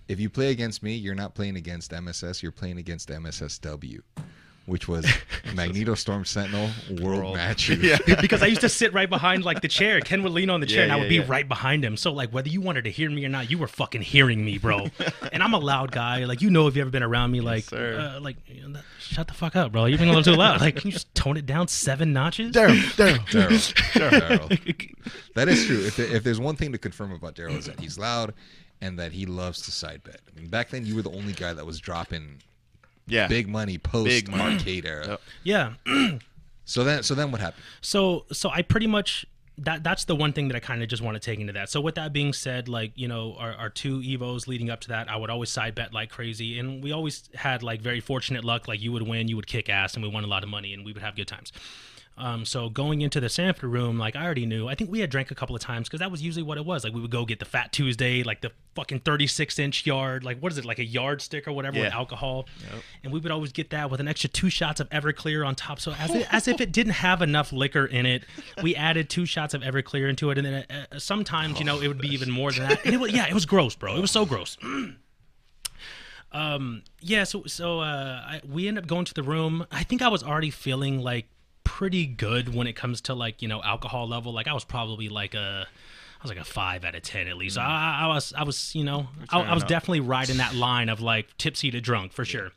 "If 0.08 0.18
you 0.18 0.28
play 0.28 0.50
against 0.50 0.82
me, 0.82 0.94
you're 0.94 1.14
not 1.14 1.34
playing 1.34 1.56
against 1.56 1.92
MSS. 1.92 2.42
You're 2.42 2.52
playing 2.52 2.78
against 2.78 3.08
MSSW," 3.08 4.00
which 4.66 4.86
was 4.88 5.06
Magneto 5.54 5.94
Storm 5.94 6.24
Sentinel 6.24 6.70
World, 7.00 7.18
World. 7.18 7.34
Match. 7.36 7.68
Yeah. 7.76 7.98
because 8.20 8.42
I 8.42 8.46
used 8.46 8.60
to 8.62 8.68
sit 8.68 8.92
right 8.92 9.08
behind 9.08 9.44
like 9.44 9.60
the 9.62 9.68
chair. 9.68 10.00
Ken 10.00 10.22
would 10.24 10.32
lean 10.32 10.50
on 10.50 10.60
the 10.60 10.66
chair, 10.66 10.78
Yeah, 10.78 10.82
and 10.84 10.92
I 10.92 10.96
would 10.96 11.04
yeah, 11.04 11.20
be 11.20 11.26
yeah. 11.26 11.30
right 11.32 11.48
behind 11.48 11.84
him. 11.84 11.96
So 11.96 12.12
like 12.12 12.30
whether 12.30 12.48
you 12.48 12.60
wanted 12.60 12.84
to 12.84 12.90
hear 12.90 13.08
me 13.10 13.24
or 13.24 13.28
not, 13.28 13.50
you 13.50 13.58
were 13.58 13.68
fucking 13.68 14.02
hearing 14.02 14.44
me, 14.44 14.58
bro. 14.58 14.88
and 15.32 15.42
I'm 15.42 15.54
a 15.54 15.58
loud 15.58 15.92
guy. 15.92 16.24
Like 16.24 16.42
you 16.42 16.50
know, 16.50 16.66
if 16.66 16.74
you've 16.76 16.82
ever 16.82 16.90
been 16.90 17.02
around 17.02 17.30
me, 17.30 17.40
like 17.40 17.64
sir. 17.64 18.14
uh, 18.16 18.20
like 18.20 18.36
you 18.48 18.62
know, 18.62 18.72
that- 18.74 18.84
shut 18.98 19.28
the 19.28 19.34
fuck 19.34 19.54
up, 19.56 19.72
bro. 19.72 19.84
You're 19.86 19.98
being 19.98 20.10
a 20.10 20.12
little 20.12 20.32
too 20.34 20.38
loud. 20.38 20.60
Like 20.60 20.76
can 20.76 20.88
you 20.88 20.92
just 20.92 21.14
tone 21.14 21.36
it 21.36 21.46
down 21.46 21.68
seven 21.68 22.12
notches? 22.12 22.52
Daryl, 22.52 22.76
Daryl. 22.96 23.18
Daryl. 23.28 24.10
Daryl. 24.48 24.94
That 25.34 25.48
is 25.48 25.64
true. 25.66 25.78
If, 25.84 25.98
if 25.98 26.24
there's 26.24 26.40
one 26.40 26.56
thing 26.56 26.72
to 26.72 26.78
confirm 26.78 27.12
about 27.12 27.34
Daryl 27.36 27.56
is 27.56 27.66
that 27.66 27.78
he's 27.80 27.98
loud 27.98 28.34
and 28.80 28.98
that 28.98 29.12
he 29.12 29.26
loves 29.26 29.62
to 29.62 29.70
side 29.70 30.02
bet. 30.02 30.20
I 30.30 30.38
mean, 30.40 30.48
back 30.48 30.70
then 30.70 30.84
you 30.84 30.96
were 30.96 31.02
the 31.02 31.10
only 31.12 31.32
guy 31.32 31.52
that 31.52 31.64
was 31.64 31.78
dropping 31.78 32.42
Yeah. 33.06 33.28
big 33.28 33.48
money 33.48 33.78
post 33.78 34.06
Big 34.06 34.28
money. 34.28 34.54
arcade 34.58 34.84
era. 34.86 35.06
Yep. 35.08 35.20
Yeah. 35.44 35.72
So 36.68 36.82
then, 36.82 37.04
so 37.04 37.14
then 37.14 37.30
what 37.30 37.40
happened? 37.40 37.62
So 37.80 38.26
so 38.32 38.50
I 38.50 38.62
pretty 38.62 38.88
much 38.88 39.24
that 39.58 39.82
that's 39.82 40.04
the 40.04 40.14
one 40.16 40.32
thing 40.32 40.48
that 40.48 40.56
I 40.56 40.60
kind 40.60 40.82
of 40.82 40.88
just 40.88 41.02
want 41.02 41.14
to 41.14 41.20
take 41.20 41.38
into 41.38 41.52
that. 41.54 41.70
So 41.70 41.80
with 41.80 41.94
that 41.94 42.12
being 42.12 42.32
said, 42.32 42.68
like 42.68 42.90
you 42.96 43.08
know, 43.08 43.36
our, 43.38 43.54
our 43.54 43.70
two 43.70 44.00
evos 44.00 44.46
leading 44.48 44.68
up 44.68 44.80
to 44.80 44.88
that, 44.88 45.08
I 45.08 45.16
would 45.16 45.30
always 45.30 45.48
side 45.48 45.74
bet 45.76 45.94
like 45.94 46.10
crazy, 46.10 46.58
and 46.58 46.82
we 46.82 46.90
always 46.92 47.30
had 47.34 47.62
like 47.62 47.80
very 47.80 48.00
fortunate 48.00 48.44
luck. 48.44 48.68
Like 48.68 48.82
you 48.82 48.92
would 48.92 49.02
win, 49.02 49.28
you 49.28 49.36
would 49.36 49.46
kick 49.46 49.68
ass, 49.68 49.94
and 49.94 50.02
we 50.02 50.10
won 50.10 50.24
a 50.24 50.26
lot 50.26 50.42
of 50.42 50.48
money, 50.48 50.74
and 50.74 50.84
we 50.84 50.92
would 50.92 51.02
have 51.02 51.14
good 51.16 51.28
times. 51.28 51.52
Um, 52.18 52.46
so 52.46 52.70
going 52.70 53.02
into 53.02 53.20
the 53.20 53.28
Sanford 53.28 53.68
room, 53.70 53.98
like 53.98 54.16
I 54.16 54.24
already 54.24 54.46
knew. 54.46 54.68
I 54.68 54.74
think 54.74 54.90
we 54.90 55.00
had 55.00 55.10
drank 55.10 55.30
a 55.30 55.34
couple 55.34 55.54
of 55.54 55.60
times 55.60 55.86
because 55.86 56.00
that 56.00 56.10
was 56.10 56.22
usually 56.22 56.42
what 56.42 56.56
it 56.56 56.64
was. 56.64 56.82
Like 56.82 56.94
we 56.94 57.00
would 57.02 57.10
go 57.10 57.26
get 57.26 57.40
the 57.40 57.44
Fat 57.44 57.72
Tuesday, 57.74 58.22
like 58.22 58.40
the 58.40 58.52
fucking 58.74 59.00
36 59.00 59.58
inch 59.58 59.84
yard, 59.84 60.24
like 60.24 60.38
what 60.40 60.50
is 60.50 60.56
it, 60.56 60.64
like 60.64 60.78
a 60.78 60.84
yard 60.84 61.20
stick 61.20 61.46
or 61.46 61.52
whatever 61.52 61.76
with 61.78 61.90
Yeah. 61.90 61.94
alcohol, 61.96 62.46
and 63.04 63.12
we 63.12 63.20
would 63.20 63.30
always 63.30 63.52
get 63.52 63.68
that 63.70 63.90
with 63.90 64.00
an 64.00 64.08
extra 64.08 64.30
two 64.30 64.48
shots 64.48 64.80
of 64.80 64.88
Everclear 64.88 65.46
on 65.46 65.54
top. 65.54 65.78
So 65.78 65.92
as 65.92 66.14
if, 66.14 66.26
as 66.32 66.48
if 66.48 66.58
it 66.62 66.72
didn't 66.72 66.94
have 66.94 67.20
enough 67.20 67.52
liquor 67.52 67.84
in 67.84 68.06
it, 68.06 68.24
we 68.62 68.74
added 68.74 69.10
two 69.10 69.26
shots 69.26 69.52
of 69.52 69.60
Everclear 69.60 70.08
into 70.08 70.30
it, 70.30 70.38
and 70.38 70.46
then 70.46 70.64
uh, 70.70 70.98
sometimes 70.98 71.58
you 71.58 71.66
know 71.66 71.80
it 71.82 71.88
would 71.88 72.00
be 72.00 72.08
even 72.08 72.30
more 72.30 72.50
than 72.50 72.66
that. 72.66 72.82
And 72.86 72.94
it 72.94 72.98
was, 72.98 73.12
yeah, 73.12 73.26
it 73.28 73.34
was 73.34 73.44
gross, 73.44 73.74
bro. 73.74 73.94
It 73.94 74.00
was 74.00 74.10
so 74.10 74.24
gross. 74.24 74.56
um, 76.32 76.82
yeah. 77.00 77.24
So 77.24 77.44
so 77.46 77.80
uh, 77.80 78.22
I, 78.26 78.40
we 78.48 78.68
ended 78.68 78.84
up 78.84 78.88
going 78.88 79.04
to 79.04 79.14
the 79.14 79.22
room. 79.22 79.66
I 79.70 79.82
think 79.82 80.02
I 80.02 80.08
was 80.08 80.22
already 80.22 80.50
feeling 80.50 81.00
like 81.00 81.26
pretty 81.66 82.06
good 82.06 82.54
when 82.54 82.66
it 82.66 82.74
comes 82.74 83.00
to 83.02 83.14
like 83.14 83.42
you 83.42 83.48
know 83.48 83.62
alcohol 83.62 84.08
level. 84.08 84.32
Like 84.32 84.46
I 84.48 84.54
was 84.54 84.64
probably 84.64 85.08
like 85.08 85.34
a. 85.34 85.66
I 86.18 86.22
was 86.22 86.30
like 86.30 86.40
a 86.40 86.44
five 86.44 86.84
out 86.86 86.94
of 86.94 87.02
ten 87.02 87.26
at 87.28 87.36
least. 87.36 87.58
I, 87.58 88.00
I 88.04 88.06
was, 88.06 88.32
I 88.34 88.42
was, 88.44 88.74
you 88.74 88.84
know, 88.84 89.08
I, 89.28 89.40
I 89.40 89.52
was 89.54 89.62
up. 89.64 89.68
definitely 89.68 90.00
riding 90.00 90.38
that 90.38 90.54
line 90.66 90.88
of 90.88 91.00
like 91.02 91.36
tipsy 91.36 91.70
to 91.72 91.80
drunk 91.80 92.12
for 92.12 92.24
sure. 92.24 92.52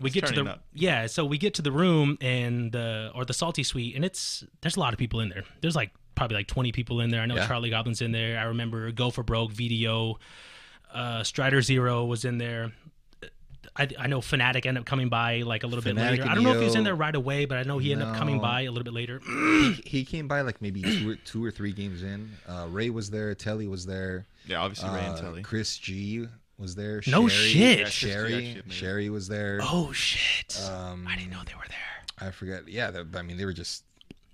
We 0.00 0.10
get 0.10 0.26
to 0.26 0.34
the 0.44 0.50
up. 0.50 0.62
yeah, 0.74 1.06
so 1.06 1.24
we 1.24 1.38
get 1.38 1.54
to 1.54 1.62
the 1.62 1.70
room 1.72 2.18
and 2.20 2.72
the 2.72 3.12
or 3.14 3.24
the 3.24 3.32
salty 3.34 3.62
suite, 3.62 3.94
and 3.94 4.04
it's 4.04 4.44
there's 4.62 4.76
a 4.76 4.80
lot 4.80 4.92
of 4.92 4.98
people 4.98 5.20
in 5.20 5.28
there. 5.28 5.44
There's 5.60 5.76
like 5.76 5.90
probably 6.16 6.36
like 6.38 6.48
20 6.48 6.72
people 6.72 7.00
in 7.00 7.10
there. 7.10 7.20
I 7.20 7.26
know 7.26 7.36
Yeah. 7.36 7.46
Charlie 7.46 7.70
Goblin's 7.70 8.02
in 8.02 8.10
there. 8.10 8.38
I 8.38 8.44
remember 8.44 8.90
Go 8.90 9.10
for 9.10 9.22
Broke, 9.22 9.52
VDO, 9.52 10.16
uh, 10.92 11.22
Strider 11.22 11.62
Zero 11.62 12.04
was 12.04 12.24
in 12.24 12.38
there. 12.38 12.72
I, 13.78 13.88
I 13.98 14.06
know 14.08 14.20
Fanatiq 14.20 14.66
ended 14.66 14.78
up 14.78 14.84
coming 14.86 15.08
by 15.08 15.42
like 15.42 15.62
a 15.62 15.66
little 15.66 15.82
bit 15.84 15.94
later. 15.94 16.24
I 16.28 16.34
don't 16.34 16.42
know 16.44 16.52
if 16.52 16.58
he 16.58 16.64
was 16.64 16.74
in 16.74 16.84
there 16.84 16.94
right 16.96 17.14
away, 17.14 17.44
but 17.44 17.58
I 17.58 17.62
know 17.62 17.78
he 17.78 17.92
ended 17.92 18.08
up 18.08 18.16
coming 18.16 18.40
by 18.40 18.62
a 18.62 18.70
little 18.70 18.84
bit 18.84 18.92
later. 18.94 19.20
he, 19.24 19.72
he 19.86 20.04
came 20.04 20.26
by 20.26 20.40
like 20.40 20.60
maybe 20.60 20.82
two 20.82 21.10
or, 21.10 21.14
two 21.16 21.44
or 21.44 21.50
three 21.50 21.72
games 21.72 22.02
in. 22.02 22.30
Uh, 22.48 22.66
Ray 22.68 22.90
was 22.90 23.10
there. 23.10 23.34
Telly 23.34 23.68
was 23.68 23.86
there. 23.86 24.26
Yeah, 24.46 24.60
obviously 24.60 24.90
Ray 24.90 25.04
and 25.04 25.14
uh, 25.16 25.20
Telly. 25.20 25.42
Chris 25.42 25.78
G 25.78 26.26
was 26.58 26.74
there. 26.74 27.02
No 27.06 27.28
Sherry, 27.28 27.48
shit. 27.50 27.78
Yeah, 27.78 27.84
Sherry, 27.86 28.34
actually 28.34 28.54
made. 28.66 28.72
Sherry 28.72 29.10
was 29.10 29.28
there. 29.28 29.60
Oh 29.62 29.92
shit! 29.92 30.60
Um, 30.68 31.06
I 31.08 31.14
didn't 31.16 31.30
know 31.30 31.40
they 31.46 31.54
were 31.54 31.68
there. 31.68 32.26
I 32.28 32.32
forget. 32.32 32.66
Yeah, 32.66 32.90
they- 32.90 33.18
I 33.18 33.22
mean 33.22 33.36
they 33.36 33.44
were 33.44 33.52
just 33.52 33.84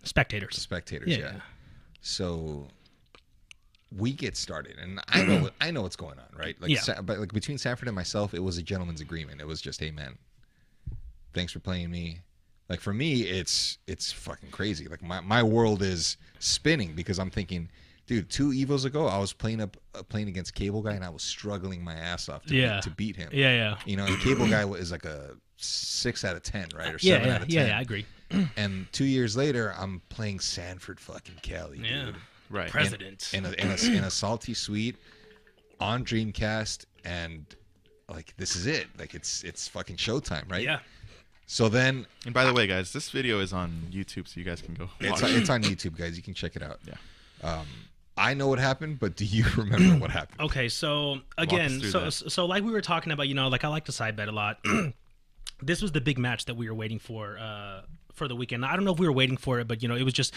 Spectators. 0.04 0.56
spectators. 0.56 1.08
Yeah, 1.08 1.18
Yeah. 1.18 1.32
yeah. 1.34 1.40
So 2.00 2.68
we 3.96 4.12
get 4.12 4.36
started, 4.36 4.76
and 4.78 5.00
I 5.08 5.22
know 5.22 5.50
I 5.60 5.70
know 5.70 5.82
what's 5.82 5.96
going 5.96 6.18
on, 6.18 6.38
right? 6.38 6.56
Like, 6.60 6.70
Yeah. 6.70 6.80
Sa- 6.80 7.02
but 7.02 7.18
like 7.18 7.32
between 7.32 7.58
Sanford 7.58 7.88
and 7.88 7.94
myself, 7.94 8.34
it 8.34 8.42
was 8.42 8.58
a 8.58 8.62
gentleman's 8.62 9.00
agreement. 9.00 9.40
It 9.40 9.46
was 9.46 9.60
just, 9.60 9.80
hey 9.80 9.90
man, 9.90 10.18
thanks 11.32 11.52
for 11.52 11.60
playing 11.60 11.90
me. 11.90 12.20
Like 12.68 12.80
for 12.80 12.94
me, 12.94 13.22
it's 13.22 13.78
it's 13.86 14.10
fucking 14.12 14.50
crazy. 14.50 14.88
Like 14.88 15.02
my 15.02 15.20
my 15.20 15.42
world 15.42 15.82
is 15.82 16.16
spinning 16.38 16.94
because 16.94 17.18
I'm 17.18 17.30
thinking. 17.30 17.70
Dude, 18.06 18.28
two 18.28 18.50
evos 18.50 18.84
ago, 18.84 19.06
I 19.06 19.16
was 19.16 19.32
playing 19.32 19.62
up 19.62 19.78
uh, 19.94 20.02
playing 20.02 20.28
against 20.28 20.54
Cable 20.54 20.82
Guy, 20.82 20.92
and 20.92 21.02
I 21.02 21.08
was 21.08 21.22
struggling 21.22 21.82
my 21.82 21.94
ass 21.94 22.28
off 22.28 22.44
to, 22.44 22.54
Yeah. 22.54 22.74
beat, 22.74 22.82
to 22.82 22.90
beat 22.90 23.16
him. 23.16 23.30
Yeah, 23.32 23.54
yeah. 23.54 23.76
You 23.86 23.96
know, 23.96 24.04
and 24.04 24.18
Cable 24.20 24.46
Guy 24.46 24.68
is 24.76 24.92
like 24.92 25.06
a 25.06 25.30
six 25.56 26.22
out 26.22 26.36
of 26.36 26.42
ten, 26.42 26.66
right, 26.76 26.88
or 26.88 26.98
Yeah, 27.00 27.14
seven 27.14 27.28
yeah, 27.28 27.34
out 27.34 27.42
of 27.42 27.48
yeah, 27.48 27.60
ten. 27.60 27.68
yeah, 27.70 27.78
I 27.78 27.80
agree. 27.80 28.06
And 28.58 28.92
two 28.92 29.06
years 29.06 29.38
later, 29.38 29.74
I'm 29.78 30.02
playing 30.10 30.40
Sanford 30.40 31.00
fucking 31.00 31.36
Kelly, 31.40 31.80
Yeah. 31.82 32.04
dude. 32.06 32.16
Right. 32.50 32.70
President. 32.70 33.30
In 33.32 33.46
a, 33.46 33.52
in, 33.52 33.70
a, 33.70 33.98
in 33.98 34.04
a 34.04 34.10
salty 34.10 34.54
suite 34.54 34.96
on 35.80 36.04
Dreamcast, 36.04 36.84
and 37.04 37.44
like 38.08 38.34
this 38.36 38.56
is 38.56 38.66
it. 38.66 38.86
Like 38.98 39.14
it's 39.14 39.42
it's 39.42 39.68
fucking 39.68 39.96
showtime, 39.96 40.50
right? 40.50 40.62
yeah. 40.62 40.80
So 41.46 41.68
then 41.68 42.06
And 42.24 42.32
by 42.32 42.44
the 42.44 42.54
way, 42.54 42.66
guys, 42.66 42.92
this 42.92 43.10
video 43.10 43.40
is 43.40 43.52
on 43.52 43.88
YouTube, 43.90 44.26
so 44.28 44.40
you 44.40 44.44
guys 44.44 44.62
can 44.62 44.74
go. 44.74 44.88
it's 45.00 45.22
watch. 45.22 45.32
it's 45.32 45.50
on 45.50 45.62
YouTube, 45.62 45.96
guys. 45.96 46.16
You 46.16 46.22
can 46.22 46.34
check 46.34 46.56
it 46.56 46.62
out. 46.62 46.80
Yeah. 46.86 46.94
Um, 47.42 47.66
I 48.16 48.32
know 48.34 48.46
what 48.46 48.58
happened, 48.58 48.98
but 48.98 49.16
do 49.16 49.24
you 49.24 49.44
remember 49.56 50.00
what 50.00 50.10
happened? 50.10 50.40
Okay, 50.40 50.68
so 50.68 51.20
again, 51.36 51.80
so 51.80 52.00
that. 52.00 52.12
so 52.12 52.46
like 52.46 52.62
we 52.62 52.72
were 52.72 52.80
talking 52.80 53.12
about, 53.12 53.28
you 53.28 53.34
know, 53.34 53.48
like 53.48 53.64
I 53.64 53.68
like 53.68 53.84
to 53.86 53.92
side 53.92 54.16
bet 54.16 54.28
a 54.28 54.32
lot. 54.32 54.58
this 55.62 55.82
was 55.82 55.92
the 55.92 56.00
big 56.00 56.18
match 56.18 56.46
that 56.46 56.54
we 56.54 56.68
were 56.68 56.74
waiting 56.74 56.98
for 56.98 57.38
uh, 57.38 57.82
for 58.12 58.28
the 58.28 58.36
weekend. 58.36 58.64
I 58.64 58.74
don't 58.76 58.84
know 58.84 58.92
if 58.92 58.98
we 58.98 59.06
were 59.06 59.12
waiting 59.12 59.36
for 59.36 59.60
it, 59.60 59.68
but 59.68 59.82
you 59.82 59.88
know, 59.88 59.96
it 59.96 60.04
was 60.04 60.14
just 60.14 60.32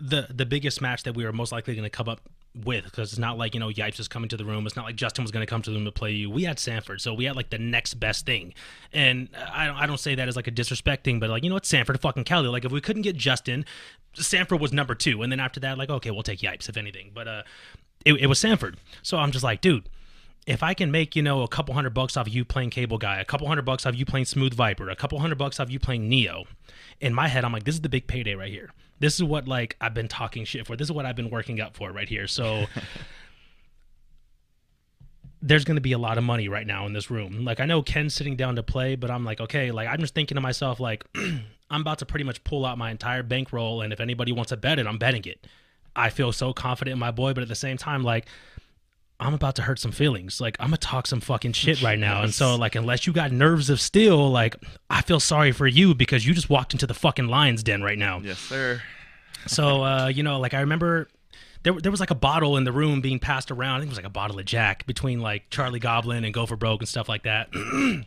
the 0.00 0.26
the 0.30 0.46
biggest 0.46 0.80
match 0.80 1.02
that 1.02 1.14
we 1.14 1.24
were 1.24 1.32
most 1.32 1.52
likely 1.52 1.74
going 1.74 1.84
to 1.84 1.90
come 1.90 2.08
up 2.08 2.20
with 2.64 2.84
because 2.84 3.12
it's 3.12 3.18
not 3.18 3.38
like 3.38 3.54
you 3.54 3.60
know 3.60 3.68
Yipes 3.68 4.00
is 4.00 4.08
coming 4.08 4.28
to 4.28 4.36
the 4.36 4.44
room. 4.44 4.66
It's 4.66 4.76
not 4.76 4.84
like 4.84 4.96
Justin 4.96 5.22
was 5.22 5.30
going 5.30 5.44
to 5.44 5.50
come 5.50 5.62
to 5.62 5.70
the 5.70 5.76
room 5.76 5.84
to 5.84 5.92
play 5.92 6.12
you. 6.12 6.30
We 6.30 6.44
had 6.44 6.58
Sanford, 6.58 7.00
so 7.00 7.14
we 7.14 7.24
had 7.24 7.36
like 7.36 7.50
the 7.50 7.58
next 7.58 7.94
best 7.94 8.26
thing. 8.26 8.54
And 8.92 9.28
I 9.52 9.66
don't 9.66 9.76
I 9.76 9.86
don't 9.86 10.00
say 10.00 10.14
that 10.14 10.28
as 10.28 10.36
like 10.36 10.46
a 10.46 10.52
disrespecting, 10.52 11.20
but 11.20 11.30
like 11.30 11.44
you 11.44 11.50
know, 11.50 11.56
it's 11.56 11.68
Sanford 11.68 12.00
fucking 12.00 12.24
Kelly. 12.24 12.48
Like 12.48 12.64
if 12.64 12.72
we 12.72 12.80
couldn't 12.80 13.02
get 13.02 13.16
Justin, 13.16 13.64
Sanford 14.14 14.60
was 14.60 14.72
number 14.72 14.94
two, 14.94 15.22
and 15.22 15.30
then 15.30 15.40
after 15.40 15.60
that, 15.60 15.78
like 15.78 15.90
okay, 15.90 16.10
we'll 16.10 16.22
take 16.22 16.40
Yipes 16.40 16.68
if 16.68 16.76
anything. 16.76 17.10
But 17.14 17.28
uh, 17.28 17.42
it, 18.04 18.14
it 18.14 18.26
was 18.26 18.38
Sanford. 18.38 18.78
So 19.02 19.18
I'm 19.18 19.30
just 19.30 19.44
like, 19.44 19.60
dude 19.60 19.88
if 20.46 20.62
I 20.62 20.74
can 20.74 20.90
make, 20.90 21.14
you 21.14 21.22
know, 21.22 21.42
a 21.42 21.48
couple 21.48 21.74
hundred 21.74 21.90
bucks 21.90 22.16
off 22.16 22.32
you 22.32 22.44
playing 22.44 22.70
Cable 22.70 22.98
Guy, 22.98 23.20
a 23.20 23.24
couple 23.24 23.46
hundred 23.46 23.66
bucks 23.66 23.84
off 23.84 23.94
you 23.94 24.06
playing 24.06 24.24
Smooth 24.24 24.54
Viper, 24.54 24.88
a 24.88 24.96
couple 24.96 25.18
hundred 25.20 25.36
bucks 25.36 25.60
off 25.60 25.70
you 25.70 25.78
playing 25.78 26.08
Neo, 26.08 26.44
in 27.00 27.14
my 27.14 27.28
head, 27.28 27.44
I'm 27.44 27.52
like, 27.52 27.64
this 27.64 27.74
is 27.74 27.82
the 27.82 27.88
big 27.88 28.06
payday 28.06 28.34
right 28.34 28.50
here. 28.50 28.70
This 29.00 29.14
is 29.14 29.24
what 29.24 29.48
like 29.48 29.76
I've 29.80 29.94
been 29.94 30.08
talking 30.08 30.44
shit 30.44 30.66
for. 30.66 30.76
This 30.76 30.86
is 30.86 30.92
what 30.92 31.06
I've 31.06 31.16
been 31.16 31.30
working 31.30 31.60
up 31.60 31.76
for 31.76 31.90
right 31.90 32.08
here. 32.08 32.26
So 32.26 32.66
there's 35.42 35.64
going 35.64 35.76
to 35.76 35.80
be 35.80 35.92
a 35.92 35.98
lot 35.98 36.18
of 36.18 36.24
money 36.24 36.48
right 36.48 36.66
now 36.66 36.86
in 36.86 36.92
this 36.92 37.10
room. 37.10 37.44
Like 37.44 37.60
I 37.60 37.64
know 37.64 37.82
Ken's 37.82 38.14
sitting 38.14 38.36
down 38.36 38.56
to 38.56 38.62
play, 38.62 38.96
but 38.96 39.10
I'm 39.10 39.24
like, 39.24 39.40
okay, 39.40 39.70
like 39.70 39.88
I'm 39.88 40.00
just 40.00 40.14
thinking 40.14 40.36
to 40.36 40.40
myself, 40.40 40.80
like 40.80 41.04
I'm 41.14 41.80
about 41.80 41.98
to 42.00 42.06
pretty 42.06 42.24
much 42.24 42.44
pull 42.44 42.66
out 42.66 42.78
my 42.78 42.90
entire 42.90 43.22
bankroll, 43.22 43.80
and 43.80 43.92
if 43.92 44.00
anybody 44.00 44.32
wants 44.32 44.50
to 44.50 44.56
bet 44.56 44.78
it, 44.78 44.86
I'm 44.86 44.98
betting 44.98 45.24
it. 45.24 45.46
I 45.96 46.10
feel 46.10 46.32
so 46.32 46.52
confident 46.52 46.92
in 46.92 46.98
my 46.98 47.10
boy, 47.10 47.32
but 47.32 47.42
at 47.42 47.48
the 47.48 47.54
same 47.54 47.76
time, 47.76 48.04
like 48.04 48.26
I'm 49.20 49.34
about 49.34 49.54
to 49.56 49.62
hurt 49.62 49.78
some 49.78 49.92
feelings. 49.92 50.40
Like 50.40 50.56
I'm 50.58 50.68
gonna 50.68 50.78
talk 50.78 51.06
some 51.06 51.20
fucking 51.20 51.52
shit 51.52 51.82
right 51.82 51.98
now. 51.98 52.22
And 52.22 52.32
so 52.32 52.56
like 52.56 52.74
unless 52.74 53.06
you 53.06 53.12
got 53.12 53.30
nerves 53.30 53.68
of 53.70 53.80
steel, 53.80 54.30
like 54.30 54.56
I 54.88 55.02
feel 55.02 55.20
sorry 55.20 55.52
for 55.52 55.66
you 55.66 55.94
because 55.94 56.26
you 56.26 56.32
just 56.34 56.48
walked 56.48 56.72
into 56.72 56.86
the 56.86 56.94
fucking 56.94 57.28
lion's 57.28 57.62
den 57.62 57.82
right 57.82 57.98
now. 57.98 58.20
Yes, 58.24 58.38
sir. 58.38 58.82
So 59.46 59.84
uh, 59.84 60.06
you 60.08 60.22
know, 60.22 60.40
like 60.40 60.54
I 60.54 60.60
remember 60.60 61.08
there 61.62 61.74
there 61.74 61.90
was 61.90 62.00
like 62.00 62.10
a 62.10 62.14
bottle 62.16 62.56
in 62.56 62.64
the 62.64 62.72
room 62.72 63.00
being 63.00 63.18
passed 63.18 63.50
around. 63.50 63.76
I 63.76 63.78
think 63.80 63.88
it 63.88 63.92
was 63.92 63.98
like 63.98 64.06
a 64.06 64.10
bottle 64.10 64.38
of 64.38 64.46
Jack 64.46 64.86
between 64.86 65.20
like 65.20 65.50
Charlie 65.50 65.80
Goblin 65.80 66.24
and 66.24 66.32
Go 66.32 66.46
for 66.46 66.56
Broke 66.56 66.80
and 66.80 66.88
stuff 66.88 67.08
like 67.08 67.24
that. 67.24 67.48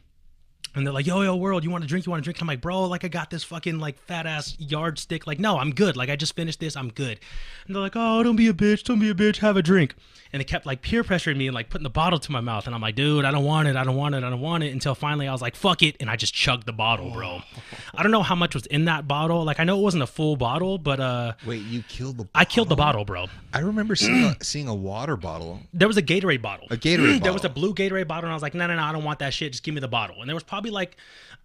And 0.75 0.85
they're 0.85 0.93
like, 0.93 1.05
yo, 1.05 1.21
yo, 1.21 1.35
world, 1.35 1.63
you 1.63 1.69
want 1.69 1.83
to 1.83 1.87
drink? 1.87 2.05
You 2.05 2.11
want 2.11 2.23
to 2.23 2.23
drink? 2.23 2.37
And 2.37 2.43
I'm 2.43 2.47
like, 2.47 2.61
bro, 2.61 2.85
like, 2.85 3.03
I 3.03 3.07
got 3.07 3.29
this 3.29 3.43
fucking, 3.43 3.79
like, 3.79 3.97
fat 4.05 4.25
ass 4.25 4.55
yardstick. 4.59 5.27
Like, 5.27 5.39
no, 5.39 5.59
I'm 5.59 5.71
good. 5.71 5.95
Like, 5.95 6.09
I 6.09 6.15
just 6.15 6.35
finished 6.35 6.59
this. 6.59 6.75
I'm 6.75 6.89
good. 6.89 7.19
And 7.67 7.75
they're 7.75 7.81
like, 7.81 7.93
oh, 7.95 8.23
don't 8.23 8.35
be 8.35 8.47
a 8.47 8.53
bitch. 8.53 8.83
Don't 8.83 8.99
be 8.99 9.09
a 9.09 9.13
bitch. 9.13 9.37
Have 9.37 9.55
a 9.55 9.61
drink. 9.61 9.93
And 10.31 10.39
they 10.39 10.45
kept, 10.45 10.65
like, 10.65 10.81
peer 10.81 11.03
pressuring 11.03 11.37
me 11.37 11.45
and, 11.45 11.53
like, 11.53 11.69
putting 11.69 11.83
the 11.83 11.91
bottle 11.91 12.17
to 12.17 12.31
my 12.31 12.41
mouth. 12.41 12.65
And 12.65 12.73
I'm 12.73 12.81
like, 12.81 12.95
dude, 12.95 13.23
I 13.23 13.29
don't 13.29 13.43
want 13.43 13.67
it. 13.67 13.75
I 13.75 13.83
don't 13.83 13.95
want 13.95 14.15
it. 14.15 14.23
I 14.23 14.31
don't 14.31 14.41
want 14.41 14.63
it. 14.63 14.73
Until 14.73 14.95
finally 14.95 15.27
I 15.27 15.31
was 15.31 15.43
like, 15.43 15.55
fuck 15.55 15.83
it. 15.83 15.95
And 15.99 16.09
I 16.09 16.15
just 16.15 16.33
chugged 16.33 16.65
the 16.65 16.73
bottle, 16.73 17.11
bro. 17.11 17.41
I 17.93 18.01
don't 18.01 18.11
know 18.11 18.23
how 18.23 18.33
much 18.33 18.55
was 18.55 18.65
in 18.65 18.85
that 18.85 19.07
bottle. 19.07 19.43
Like, 19.43 19.59
I 19.59 19.63
know 19.63 19.77
it 19.77 19.83
wasn't 19.83 20.01
a 20.01 20.07
full 20.07 20.35
bottle, 20.35 20.79
but 20.79 20.99
uh, 20.99 21.33
Wait, 21.45 21.61
you 21.61 21.83
killed 21.83 22.17
the. 22.17 22.23
Bottle? 22.23 22.31
I 22.33 22.45
killed 22.45 22.69
the 22.69 22.75
bottle, 22.75 23.05
bro. 23.05 23.27
I 23.53 23.59
remember 23.59 23.95
seeing 23.95 24.23
a, 24.23 24.43
seeing 24.43 24.67
a 24.67 24.73
water 24.73 25.15
bottle. 25.15 25.59
There 25.71 25.87
was 25.87 25.97
a 25.97 26.01
Gatorade 26.01 26.41
bottle. 26.41 26.65
A 26.71 26.77
Gatorade 26.77 27.21
there 27.23 27.33
was 27.33 27.45
a 27.45 27.49
blue 27.49 27.75
Gatorade 27.75 28.07
bottle, 28.07 28.25
and 28.25 28.31
I 28.31 28.35
was 28.35 28.41
like, 28.41 28.55
no, 28.55 28.65
no, 28.65 28.75
no, 28.75 28.81
I 28.81 28.91
don't 28.91 29.03
want 29.03 29.19
that 29.19 29.35
shit. 29.35 29.51
Just 29.51 29.63
give 29.63 29.75
me 29.75 29.81
the 29.81 29.87
bottle. 29.87 30.19
And 30.19 30.27
there 30.27 30.35
was 30.35 30.43
probably 30.43 30.62
like, 30.71 30.97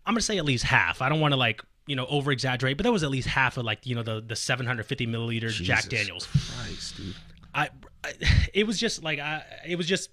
I'm 0.06 0.14
gonna 0.14 0.22
say 0.22 0.38
at 0.38 0.44
least 0.44 0.64
half. 0.64 1.02
I 1.02 1.08
don't 1.08 1.20
want 1.20 1.32
to 1.32 1.36
like, 1.36 1.62
you 1.86 1.96
know, 1.96 2.06
over 2.06 2.32
exaggerate, 2.32 2.76
but 2.76 2.84
there 2.84 2.92
was 2.92 3.02
at 3.02 3.10
least 3.10 3.28
half 3.28 3.56
of 3.56 3.64
like, 3.64 3.86
you 3.86 3.94
know, 3.94 4.02
the 4.02 4.20
the 4.20 4.36
750 4.36 5.06
milliliter 5.06 5.50
Jack 5.50 5.88
Daniels. 5.88 6.26
Christ, 6.26 6.96
dude. 6.96 7.14
I, 7.54 7.70
I, 8.04 8.12
it 8.54 8.66
was 8.66 8.78
just 8.78 9.02
like, 9.02 9.18
I, 9.18 9.42
it 9.66 9.76
was 9.76 9.86
just 9.86 10.10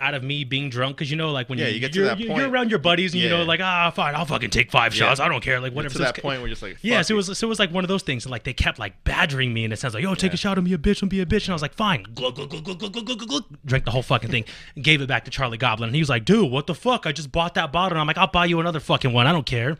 out 0.00 0.14
of 0.14 0.22
me 0.22 0.44
being 0.44 0.70
drunk 0.70 0.96
because 0.96 1.10
you 1.10 1.16
know, 1.16 1.32
like 1.32 1.48
when 1.48 1.58
Yeah, 1.58 1.66
you, 1.66 1.74
you 1.74 1.80
get 1.80 1.92
to 1.92 1.98
you're, 1.98 2.06
that 2.08 2.18
point- 2.18 2.36
you're 2.38 2.48
around 2.48 2.70
your 2.70 2.78
buddies 2.78 3.14
and 3.14 3.22
you 3.22 3.28
know, 3.28 3.42
like 3.42 3.60
ah, 3.60 3.90
fine, 3.90 4.14
I'll 4.14 4.24
fucking 4.26 4.50
take 4.50 4.70
five 4.70 4.94
shots. 4.94 5.18
I 5.18 5.26
don't 5.28 5.42
care, 5.42 5.60
like 5.60 5.72
whatever. 5.72 5.92
to 5.94 5.98
So 5.98 6.04
that 6.04 6.22
point, 6.22 6.40
we're 6.40 6.48
just 6.48 6.62
like, 6.62 6.78
yeah, 6.82 7.02
so 7.02 7.14
it 7.14 7.16
was 7.16 7.36
so 7.38 7.46
it 7.46 7.48
was 7.48 7.58
like 7.58 7.72
one 7.72 7.82
of 7.84 7.88
those 7.88 8.02
things. 8.02 8.24
and 8.24 8.30
Like 8.30 8.44
they 8.44 8.52
kept 8.52 8.78
like 8.78 9.02
badgering 9.04 9.52
me 9.52 9.64
and 9.64 9.72
it 9.72 9.78
sounds 9.78 9.94
like, 9.94 10.02
"Yo, 10.04 10.14
take 10.14 10.32
a 10.32 10.36
shot 10.36 10.56
of 10.56 10.62
me, 10.64 10.72
a 10.72 10.78
bitch 10.78 11.02
and 11.02 11.10
be 11.10 11.20
a 11.20 11.26
bitch." 11.26 11.44
And 11.44 11.50
I 11.50 11.52
was 11.54 11.62
like, 11.62 11.74
"Fine." 11.74 12.04
Glug, 12.14 12.36
glug, 12.36 12.50
glug, 12.50 12.64
glug, 12.64 12.78
glug, 12.78 12.92
glug, 12.92 13.06
glug, 13.06 13.28
glug. 13.28 13.44
Drank 13.64 13.84
the 13.84 13.90
whole 13.90 14.02
fucking 14.02 14.30
thing. 14.30 14.44
and 14.76 14.84
Gave 14.84 15.00
it 15.02 15.08
back 15.08 15.24
to 15.24 15.30
Charlie 15.32 15.58
Goblin. 15.58 15.88
And 15.88 15.94
he 15.96 16.00
was 16.02 16.08
like, 16.08 16.24
"Dude, 16.24 16.50
what 16.50 16.66
the 16.68 16.74
fuck? 16.74 17.04
I 17.06 17.12
just 17.12 17.32
bought 17.32 17.54
that 17.54 17.72
bottle." 17.72 17.96
And 17.96 18.00
I'm 18.00 18.06
like, 18.06 18.18
"I'll 18.18 18.26
buy 18.28 18.44
you 18.44 18.60
another 18.60 18.80
fucking 18.80 19.12
one. 19.12 19.26
I 19.26 19.32
don't 19.32 19.46
care." 19.46 19.78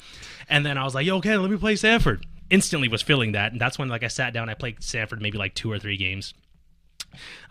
And 0.49 0.67
then 0.67 0.77
I 0.79 0.85
was 0.85 0.95
like, 0.97 1.07
"Yo, 1.07 1.19
okay, 1.19 1.37
let 1.37 1.51
me 1.51 1.57
play 1.57 1.77
Sanford." 1.77 2.27
Instantly 2.51 2.89
was 2.89 3.03
feeling 3.03 3.33
that, 3.33 3.53
and 3.53 3.61
that's 3.61 3.79
when 3.79 3.89
like 3.89 4.03
I 4.03 4.09
sat 4.09 4.33
down. 4.33 4.49
I 4.49 4.55
played 4.55 4.83
Sanford 4.83 5.21
maybe 5.21 5.37
like 5.39 5.55
two 5.55 5.71
or 5.71 5.79
three 5.79 5.97
games. 5.99 6.33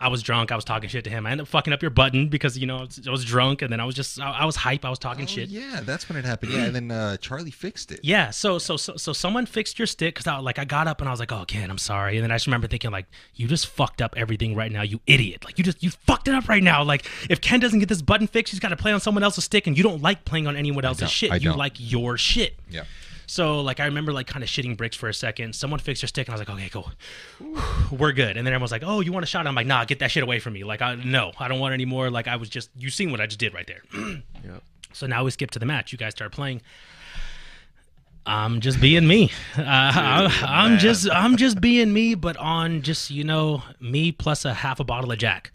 I 0.00 0.08
was 0.08 0.22
drunk. 0.22 0.50
I 0.52 0.56
was 0.56 0.64
talking 0.64 0.88
shit 0.88 1.04
to 1.04 1.10
him. 1.10 1.26
I 1.26 1.32
ended 1.32 1.42
up 1.42 1.48
fucking 1.48 1.72
up 1.72 1.82
your 1.82 1.90
button 1.90 2.28
because 2.28 2.56
you 2.56 2.66
know 2.66 2.78
I 2.78 2.80
was, 2.82 3.06
I 3.06 3.10
was 3.10 3.24
drunk, 3.24 3.62
and 3.62 3.72
then 3.72 3.80
I 3.80 3.84
was 3.84 3.94
just 3.94 4.20
I, 4.20 4.30
I 4.30 4.44
was 4.44 4.56
hype. 4.56 4.84
I 4.84 4.90
was 4.90 4.98
talking 4.98 5.24
Oh, 5.24 5.26
shit. 5.28 5.48
yeah, 5.48 5.80
that's 5.82 6.08
when 6.08 6.16
it 6.16 6.24
happened. 6.24 6.52
Yeah, 6.52 6.64
and 6.64 6.74
then 6.74 6.90
uh, 6.90 7.16
Charlie 7.18 7.50
fixed 7.50 7.92
it. 7.92 8.00
Yeah, 8.02 8.30
so 8.30 8.58
so 8.58 8.76
so 8.76 8.96
so 8.96 9.12
someone 9.12 9.46
fixed 9.46 9.78
your 9.78 9.86
stick 9.86 10.14
because 10.14 10.26
I 10.26 10.38
like 10.38 10.58
I 10.58 10.64
got 10.64 10.86
up 10.88 11.00
and 11.00 11.08
I 11.08 11.12
was 11.12 11.20
like, 11.20 11.32
oh 11.32 11.44
Ken, 11.46 11.70
I'm 11.70 11.78
sorry, 11.78 12.16
and 12.16 12.24
then 12.24 12.30
I 12.30 12.36
just 12.36 12.46
remember 12.46 12.66
thinking 12.68 12.90
like, 12.90 13.06
you 13.34 13.46
just 13.46 13.66
fucked 13.66 14.00
up 14.00 14.14
everything 14.16 14.54
right 14.54 14.72
now, 14.72 14.82
you 14.82 15.00
idiot! 15.06 15.44
Like 15.44 15.58
you 15.58 15.64
just 15.64 15.82
you 15.82 15.90
fucked 15.90 16.28
it 16.28 16.34
up 16.34 16.48
right 16.48 16.62
now. 16.62 16.82
Like 16.82 17.04
if 17.28 17.40
Ken 17.40 17.60
doesn't 17.60 17.78
get 17.80 17.88
this 17.88 18.02
button 18.02 18.26
fixed, 18.26 18.52
he's 18.52 18.60
got 18.60 18.68
to 18.70 18.76
play 18.76 18.92
on 18.92 19.00
someone 19.00 19.22
else's 19.22 19.44
stick, 19.44 19.66
and 19.66 19.76
you 19.76 19.82
don't 19.82 20.00
like 20.02 20.24
playing 20.24 20.46
on 20.46 20.56
anyone 20.56 20.84
else's 20.84 21.10
shit. 21.10 21.30
I 21.32 21.36
you 21.36 21.50
don't. 21.50 21.58
like 21.58 21.74
your 21.78 22.16
shit. 22.16 22.56
Yeah. 22.70 22.84
So 23.28 23.60
like 23.60 23.78
I 23.78 23.84
remember 23.84 24.12
like 24.12 24.26
kind 24.26 24.42
of 24.42 24.48
shitting 24.48 24.74
bricks 24.76 24.96
for 24.96 25.08
a 25.08 25.14
second. 25.14 25.54
Someone 25.54 25.78
fixed 25.80 26.02
your 26.02 26.08
stick 26.08 26.28
and 26.28 26.34
I 26.34 26.38
was 26.38 26.48
like, 26.48 26.58
okay, 26.58 26.70
cool, 26.70 26.90
we're 27.96 28.12
good. 28.12 28.38
And 28.38 28.46
then 28.46 28.54
everyone's 28.54 28.72
like, 28.72 28.82
oh, 28.84 29.00
you 29.00 29.12
want 29.12 29.22
a 29.22 29.26
shot? 29.26 29.46
I'm 29.46 29.54
like, 29.54 29.66
nah, 29.66 29.84
get 29.84 29.98
that 29.98 30.10
shit 30.10 30.22
away 30.22 30.38
from 30.38 30.54
me. 30.54 30.64
Like 30.64 30.80
I 30.80 30.94
no, 30.94 31.32
I 31.38 31.46
don't 31.46 31.60
want 31.60 31.74
any 31.74 31.84
more. 31.84 32.10
Like 32.10 32.26
I 32.26 32.36
was 32.36 32.48
just 32.48 32.70
you 32.76 32.88
seen 32.88 33.10
what 33.10 33.20
I 33.20 33.26
just 33.26 33.38
did 33.38 33.54
right 33.54 33.66
there. 33.66 33.82
Yep. 34.44 34.62
So 34.92 35.06
now 35.06 35.24
we 35.24 35.30
skip 35.30 35.50
to 35.50 35.58
the 35.58 35.66
match. 35.66 35.92
You 35.92 35.98
guys 35.98 36.12
start 36.12 36.32
playing. 36.32 36.62
I'm 38.24 38.60
just 38.60 38.80
being 38.80 39.06
me. 39.06 39.30
Uh, 39.58 39.62
I'm, 39.64 40.30
I'm 40.44 40.78
just 40.78 41.10
I'm 41.10 41.36
just 41.36 41.60
being 41.60 41.92
me, 41.92 42.14
but 42.14 42.36
on 42.36 42.82
just 42.82 43.10
you 43.10 43.24
know 43.24 43.62
me 43.80 44.12
plus 44.12 44.44
a 44.44 44.54
half 44.54 44.80
a 44.80 44.84
bottle 44.84 45.10
of 45.10 45.18
Jack. 45.18 45.52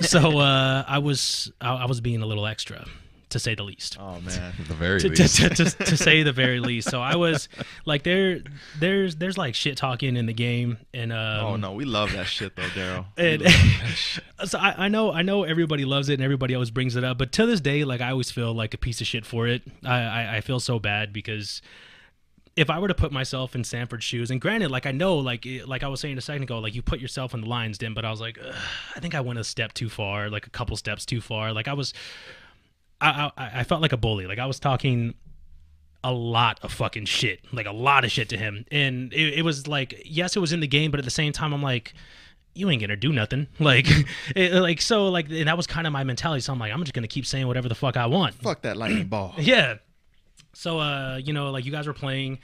So 0.00 0.38
uh, 0.40 0.84
I 0.86 0.98
was 0.98 1.50
I, 1.60 1.74
I 1.74 1.86
was 1.86 2.00
being 2.00 2.20
a 2.20 2.26
little 2.26 2.46
extra, 2.46 2.84
to 3.30 3.38
say 3.38 3.54
the 3.54 3.62
least. 3.62 3.96
Oh 4.00 4.20
man. 4.20 4.52
The 4.68 4.74
very 4.74 5.00
To, 5.00 5.08
to, 5.10 5.22
least. 5.22 5.36
to, 5.36 5.48
to, 5.50 5.64
to 5.64 5.96
say 5.96 6.22
the 6.22 6.32
very 6.32 6.60
least. 6.70 6.90
So 6.90 7.00
I 7.00 7.16
was 7.16 7.48
like 7.84 8.02
there 8.02 8.40
there's 8.78 9.16
there's 9.16 9.36
like 9.38 9.54
shit 9.54 9.76
talking 9.76 10.16
in 10.16 10.26
the 10.26 10.32
game 10.32 10.78
and 10.94 11.12
um, 11.12 11.44
Oh 11.44 11.56
no, 11.56 11.72
we 11.72 11.84
love 11.84 12.12
that 12.12 12.26
shit 12.26 12.56
though, 12.56 12.62
Daryl. 12.62 13.06
And 13.16 13.42
love 13.42 13.52
that 13.52 13.94
shit. 13.96 14.24
so 14.46 14.58
I, 14.58 14.86
I 14.86 14.88
know 14.88 15.12
I 15.12 15.22
know 15.22 15.44
everybody 15.44 15.84
loves 15.84 16.08
it 16.08 16.14
and 16.14 16.22
everybody 16.22 16.54
always 16.54 16.70
brings 16.70 16.96
it 16.96 17.04
up, 17.04 17.18
but 17.18 17.32
to 17.32 17.46
this 17.46 17.60
day, 17.60 17.84
like 17.84 18.00
I 18.00 18.10
always 18.10 18.30
feel 18.30 18.52
like 18.54 18.74
a 18.74 18.78
piece 18.78 19.00
of 19.00 19.06
shit 19.06 19.24
for 19.26 19.46
it. 19.46 19.62
I, 19.84 20.00
I, 20.02 20.36
I 20.36 20.40
feel 20.40 20.60
so 20.60 20.78
bad 20.78 21.12
because 21.12 21.60
if 22.56 22.70
I 22.70 22.80
were 22.80 22.88
to 22.88 22.94
put 22.94 23.12
myself 23.12 23.54
in 23.54 23.62
Sanford's 23.62 24.02
shoes, 24.02 24.32
and 24.32 24.40
granted, 24.40 24.72
like 24.72 24.84
I 24.84 24.90
know, 24.90 25.18
like 25.18 25.46
like 25.66 25.84
I 25.84 25.88
was 25.88 26.00
saying 26.00 26.18
a 26.18 26.20
second 26.20 26.42
ago, 26.42 26.58
like 26.58 26.74
you 26.74 26.82
put 26.82 26.98
yourself 26.98 27.32
in 27.32 27.42
the 27.42 27.46
lion's 27.46 27.78
den, 27.78 27.94
but 27.94 28.04
I 28.04 28.10
was 28.10 28.20
like, 28.20 28.36
I 28.96 28.98
think 29.00 29.14
I 29.14 29.20
went 29.20 29.38
a 29.38 29.44
step 29.44 29.74
too 29.74 29.88
far, 29.88 30.28
like 30.28 30.46
a 30.46 30.50
couple 30.50 30.76
steps 30.76 31.06
too 31.06 31.20
far. 31.20 31.52
Like 31.52 31.68
I 31.68 31.74
was, 31.74 31.94
I 33.00 33.30
I, 33.36 33.50
I 33.60 33.64
felt 33.64 33.82
like 33.82 33.92
a 33.92 33.96
bully. 33.96 34.26
Like 34.26 34.38
I 34.38 34.46
was 34.46 34.58
talking 34.58 35.14
a 36.04 36.12
lot 36.12 36.60
of 36.62 36.72
fucking 36.72 37.06
shit, 37.06 37.40
like 37.52 37.66
a 37.66 37.72
lot 37.72 38.04
of 38.04 38.10
shit 38.10 38.28
to 38.30 38.36
him, 38.36 38.64
and 38.70 39.12
it, 39.12 39.38
it 39.38 39.42
was 39.42 39.66
like, 39.66 40.02
yes, 40.04 40.36
it 40.36 40.40
was 40.40 40.52
in 40.52 40.60
the 40.60 40.66
game, 40.66 40.90
but 40.90 40.98
at 41.00 41.04
the 41.04 41.10
same 41.10 41.32
time, 41.32 41.52
I'm 41.52 41.62
like, 41.62 41.92
you 42.54 42.70
ain't 42.70 42.80
gonna 42.80 42.96
do 42.96 43.12
nothing. 43.12 43.48
Like, 43.58 43.86
it, 44.36 44.52
like 44.54 44.80
so, 44.80 45.08
like, 45.08 45.28
and 45.30 45.48
that 45.48 45.56
was 45.56 45.66
kind 45.66 45.86
of 45.86 45.92
my 45.92 46.04
mentality. 46.04 46.40
So 46.40 46.52
I'm 46.52 46.58
like, 46.58 46.72
I'm 46.72 46.80
just 46.80 46.94
gonna 46.94 47.08
keep 47.08 47.26
saying 47.26 47.46
whatever 47.46 47.68
the 47.68 47.74
fuck 47.74 47.96
I 47.96 48.06
want. 48.06 48.34
Fuck 48.34 48.62
that 48.62 48.76
lightning 48.76 49.06
ball. 49.08 49.34
Yeah. 49.38 49.76
So, 50.54 50.80
uh, 50.80 51.20
you 51.22 51.32
know, 51.32 51.50
like 51.50 51.64
you 51.64 51.70
guys 51.70 51.86
were 51.86 51.92
playing, 51.92 52.38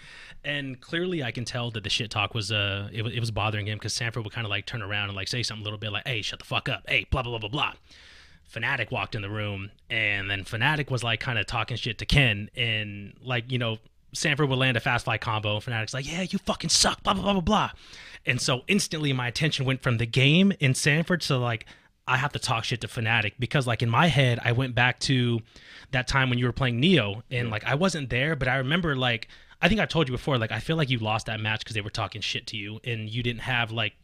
and 0.45 0.81
clearly 0.81 1.23
I 1.25 1.31
can 1.33 1.45
tell 1.45 1.71
that 1.73 1.83
the 1.83 1.91
shit 1.91 2.11
talk 2.11 2.35
was, 2.35 2.53
uh, 2.53 2.89
it, 2.93 3.05
it 3.05 3.19
was 3.19 3.31
bothering 3.31 3.67
him 3.67 3.79
because 3.79 3.93
Sanford 3.95 4.25
would 4.25 4.33
kind 4.33 4.47
of 4.47 4.51
like 4.51 4.67
turn 4.67 4.83
around 4.83 5.09
and 5.09 5.17
like 5.17 5.27
say 5.27 5.43
something 5.43 5.63
a 5.63 5.65
little 5.65 5.79
bit 5.79 5.91
like, 5.91 6.07
"Hey, 6.07 6.23
shut 6.23 6.39
the 6.39 6.45
fuck 6.45 6.69
up," 6.69 6.83
"Hey, 6.87 7.07
blah 7.11 7.23
blah 7.23 7.39
blah 7.39 7.49
blah 7.49 7.49
blah." 7.49 7.73
Fanatiq 8.53 8.91
walked 8.91 9.15
in 9.15 9.23
the 9.23 9.31
room, 9.31 9.71
and 9.91 10.31
then 10.31 10.45
Fanatiq 10.45 10.91
was 10.91 11.03
like 11.03 11.21
kind 11.21 11.39
of 11.39 11.47
talking 11.47 11.77
shit 11.77 11.99
to 11.99 12.07
Ken, 12.07 12.51
and 12.57 13.15
like 13.23 13.51
you 13.51 13.59
know, 13.59 13.79
Sanford 14.13 14.49
would 14.49 14.59
land 14.59 14.77
a 14.77 14.81
fast 14.81 15.05
fly 15.05 15.19
combo. 15.19 15.57
and 15.57 15.65
Fanatiq's 15.65 15.95
like, 15.95 16.11
"Yeah, 16.11 16.23
you 16.23 16.39
fucking 16.39 16.71
suck," 16.71 17.03
blah 17.03 17.15
blah 17.15 17.23
blah 17.23 17.33
blah 17.33 17.41
blah, 17.41 17.71
and 18.27 18.41
so 18.41 18.63
instantly 18.69 19.13
my 19.13 19.29
attention 19.29 19.65
went 19.65 19.83
from 19.83 19.99
the 19.99 20.07
game 20.07 20.53
in 20.61 20.75
Sanford 20.75 21.21
to 21.23 21.37
like 21.37 21.67
I 22.07 22.17
have 22.17 22.33
to 22.33 22.39
talk 22.39 22.65
shit 22.65 22.81
to 22.83 22.89
Fanatiq 22.89 23.33
because 23.39 23.67
like 23.67 23.83
in 23.83 23.89
my 23.91 24.09
head 24.09 24.39
I 24.43 24.53
went 24.53 24.75
back 24.75 25.01
to 25.01 25.41
that 25.93 26.07
time 26.07 26.29
when 26.29 26.39
you 26.39 26.47
were 26.47 26.53
playing 26.53 26.81
Neo 26.81 27.23
and 27.31 27.51
like 27.51 27.65
I 27.65 27.75
wasn't 27.75 28.11
there 28.11 28.37
but 28.37 28.49
I 28.49 28.57
remember 28.57 28.95
like 28.95 29.29
I 29.63 29.69
think 29.69 29.81
I 29.81 29.87
told 29.87 30.09
you 30.09 30.13
before 30.13 30.37
like 30.37 30.53
I 30.53 30.61
feel 30.61 30.77
like 30.77 30.91
you 30.91 30.99
lost 30.99 31.27
that 31.27 31.41
match 31.41 31.61
because 31.61 31.75
they 31.75 31.81
were 31.81 31.91
talking 31.91 32.21
shit 32.21 32.47
to 32.49 32.57
you 32.57 32.81
and 32.85 33.09
you 33.09 33.23
didn't 33.23 33.43
have 33.43 33.71
like 33.71 33.95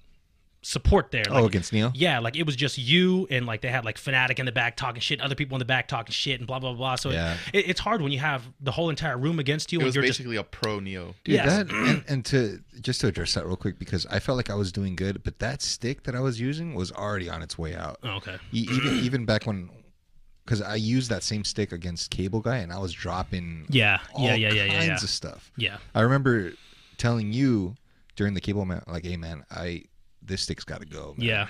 support 0.62 1.10
there. 1.10 1.24
Oh, 1.30 1.46
against 1.46 1.72
Neo. 1.72 1.90
yeah, 1.94 2.18
like 2.18 2.36
it 2.36 2.44
was 2.44 2.54
just 2.54 2.76
you 2.76 3.26
and 3.30 3.46
like 3.46 3.62
they 3.62 3.68
had 3.68 3.84
like 3.84 3.96
Fanatiq 3.96 4.38
in 4.38 4.46
the 4.46 4.52
back 4.52 4.76
talking 4.76 5.00
shit, 5.00 5.20
other 5.20 5.34
people 5.34 5.56
in 5.56 5.58
the 5.58 5.64
back 5.64 5.88
talking 5.88 6.12
shit, 6.12 6.38
and 6.38 6.46
blah 6.46 6.58
blah 6.58 6.74
blah. 6.74 6.96
So 6.96 7.10
Yeah. 7.10 7.36
it, 7.52 7.68
it's 7.70 7.80
hard 7.80 8.02
when 8.02 8.12
you 8.12 8.18
have 8.18 8.46
the 8.60 8.70
whole 8.72 8.90
entire 8.90 9.16
room 9.16 9.38
against 9.38 9.72
you 9.72 9.78
It 9.78 9.82
and 9.82 9.86
was 9.86 9.94
you're 9.94 10.04
just 10.04 10.18
basically 10.18 10.36
a 10.36 10.42
pro 10.42 10.78
Neo. 10.80 11.14
Dude, 11.24 11.34
Yes. 11.36 11.46
that 11.46 11.70
and, 11.70 12.04
and 12.08 12.24
to 12.26 12.60
just 12.80 13.00
to 13.00 13.06
address 13.06 13.34
that 13.34 13.46
real 13.46 13.56
quick 13.56 13.78
because 13.78 14.04
I 14.06 14.18
felt 14.20 14.36
like 14.36 14.50
I 14.50 14.54
was 14.54 14.70
doing 14.72 14.96
good, 14.96 15.22
but 15.22 15.38
that 15.38 15.62
stick 15.62 16.02
that 16.04 16.14
I 16.14 16.20
was 16.20 16.38
using 16.40 16.74
was 16.74 16.92
already 16.92 17.30
on 17.30 17.42
its 17.42 17.56
way 17.58 17.74
out. 17.74 17.98
oh, 18.02 18.10
okay. 18.16 18.36
Even 18.52 18.98
even 19.02 19.24
back 19.24 19.46
when, 19.46 19.70
because 20.44 20.60
I 20.60 20.74
used 20.74 21.10
that 21.10 21.22
same 21.22 21.44
stick 21.44 21.72
against 21.72 22.10
Cable 22.10 22.40
Guy, 22.40 22.56
and 22.58 22.70
I 22.72 22.78
was 22.78 22.92
dropping 22.92 23.66
Yeah, 23.70 23.98
all 24.14 24.26
yeah, 24.26 24.34
yeah, 24.34 24.52
yeah, 24.52 24.62
kinds 24.68 24.74
yeah, 24.74 24.84
yeah. 24.84 24.94
of 24.94 25.00
stuff. 25.10 25.52
Yeah, 25.56 25.76
I 25.94 26.00
remember 26.02 26.52
telling 26.98 27.32
you 27.32 27.76
during 28.16 28.34
the 28.34 28.40
Cable 28.42 28.64
man, 28.66 28.82
like, 28.86 29.04
"Hey 29.06 29.16
man, 29.16 29.44
I 29.50 29.84
this 30.30 30.40
stick's 30.42 30.64
got 30.64 30.80
to 30.80 30.86
go." 30.86 31.14
man." 31.18 31.26
yeah, 31.26 31.46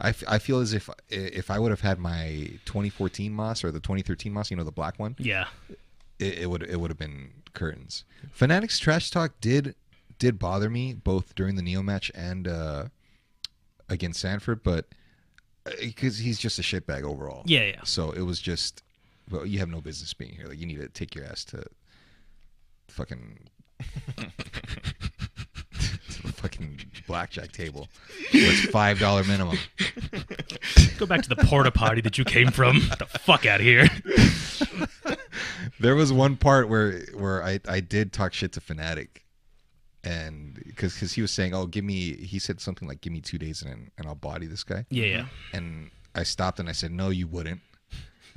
I, 0.00 0.08
f- 0.08 0.24
I 0.26 0.38
feel 0.38 0.60
as 0.60 0.72
if 0.72 0.88
if 1.10 1.50
I 1.50 1.58
would 1.58 1.70
have 1.70 1.82
had 1.82 1.98
my 1.98 2.48
2014 2.64 3.34
MAS 3.34 3.62
or 3.64 3.70
the 3.70 3.80
2013 3.80 4.32
MAS, 4.32 4.50
you 4.50 4.56
know, 4.56 4.64
the 4.64 4.72
black 4.72 4.98
one, 4.98 5.14
yeah, 5.18 5.46
it, 6.18 6.38
it 6.38 6.50
would 6.50 6.62
it 6.62 6.80
would 6.80 6.90
have 6.90 6.98
been 6.98 7.30
curtains. 7.52 8.04
Fanatiq's 8.38 8.78
trash 8.78 9.10
talk 9.10 9.32
did 9.40 9.74
did 10.18 10.38
bother 10.38 10.70
me 10.70 10.94
both 10.94 11.34
during 11.34 11.56
the 11.56 11.62
Neo 11.62 11.82
match 11.82 12.10
and 12.14 12.48
uh, 12.48 12.84
against 13.88 14.20
Sanford, 14.20 14.62
but 14.62 14.86
because 15.80 16.18
he's 16.18 16.38
just 16.38 16.58
a 16.58 16.62
shitbag 16.62 17.02
overall. 17.04 17.42
yeah, 17.46 17.64
yeah. 17.64 17.80
So 17.84 18.10
it 18.10 18.22
was 18.22 18.40
just, 18.40 18.82
well, 19.30 19.46
you 19.46 19.58
have 19.60 19.68
no 19.68 19.80
business 19.80 20.12
being 20.14 20.32
here. 20.34 20.46
Like 20.46 20.58
you 20.60 20.66
need 20.66 20.78
to 20.78 20.88
take 20.88 21.14
your 21.14 21.24
ass 21.24 21.44
to 21.46 21.64
fucking 22.88 23.38
to 24.16 24.16
the 24.16 24.32
fucking 26.44 26.78
blackjack 27.06 27.52
table. 27.52 27.88
Where 28.32 28.42
it's 28.52 28.66
five 28.70 28.98
dollar 29.00 29.24
minimum. 29.24 29.56
Go 30.98 31.06
back 31.06 31.22
to 31.22 31.28
the 31.28 31.36
porta 31.36 31.70
potty 31.70 32.02
that 32.02 32.18
you 32.18 32.24
came 32.24 32.50
from. 32.50 32.80
Get 32.80 32.98
the 32.98 33.06
fuck 33.06 33.46
out 33.46 33.60
of 33.60 33.66
here. 33.66 33.88
There 35.80 35.94
was 35.96 36.12
one 36.12 36.36
part 36.36 36.68
where 36.68 37.00
where 37.14 37.42
I 37.42 37.60
I 37.66 37.80
did 37.80 38.12
talk 38.12 38.32
shit 38.34 38.52
to 38.52 38.60
Fanatiq, 38.60 39.08
and 40.04 40.54
because 40.66 40.94
because 40.94 41.12
he 41.14 41.22
was 41.22 41.30
saying, 41.30 41.54
oh, 41.54 41.66
give 41.66 41.84
me, 41.84 42.14
he 42.16 42.38
said 42.38 42.60
something 42.60 42.86
like, 42.86 43.00
give 43.00 43.12
me 43.12 43.20
two 43.20 43.38
days 43.38 43.62
and 43.62 43.90
and 43.98 44.06
I'll 44.06 44.14
body 44.14 44.46
this 44.46 44.62
guy, 44.64 44.84
Yeah, 44.90 45.06
yeah. 45.06 45.26
and 45.52 45.90
I 46.14 46.22
stopped 46.24 46.60
and 46.60 46.68
I 46.68 46.72
said, 46.72 46.90
no, 46.92 47.08
you 47.08 47.26
wouldn't. 47.26 47.60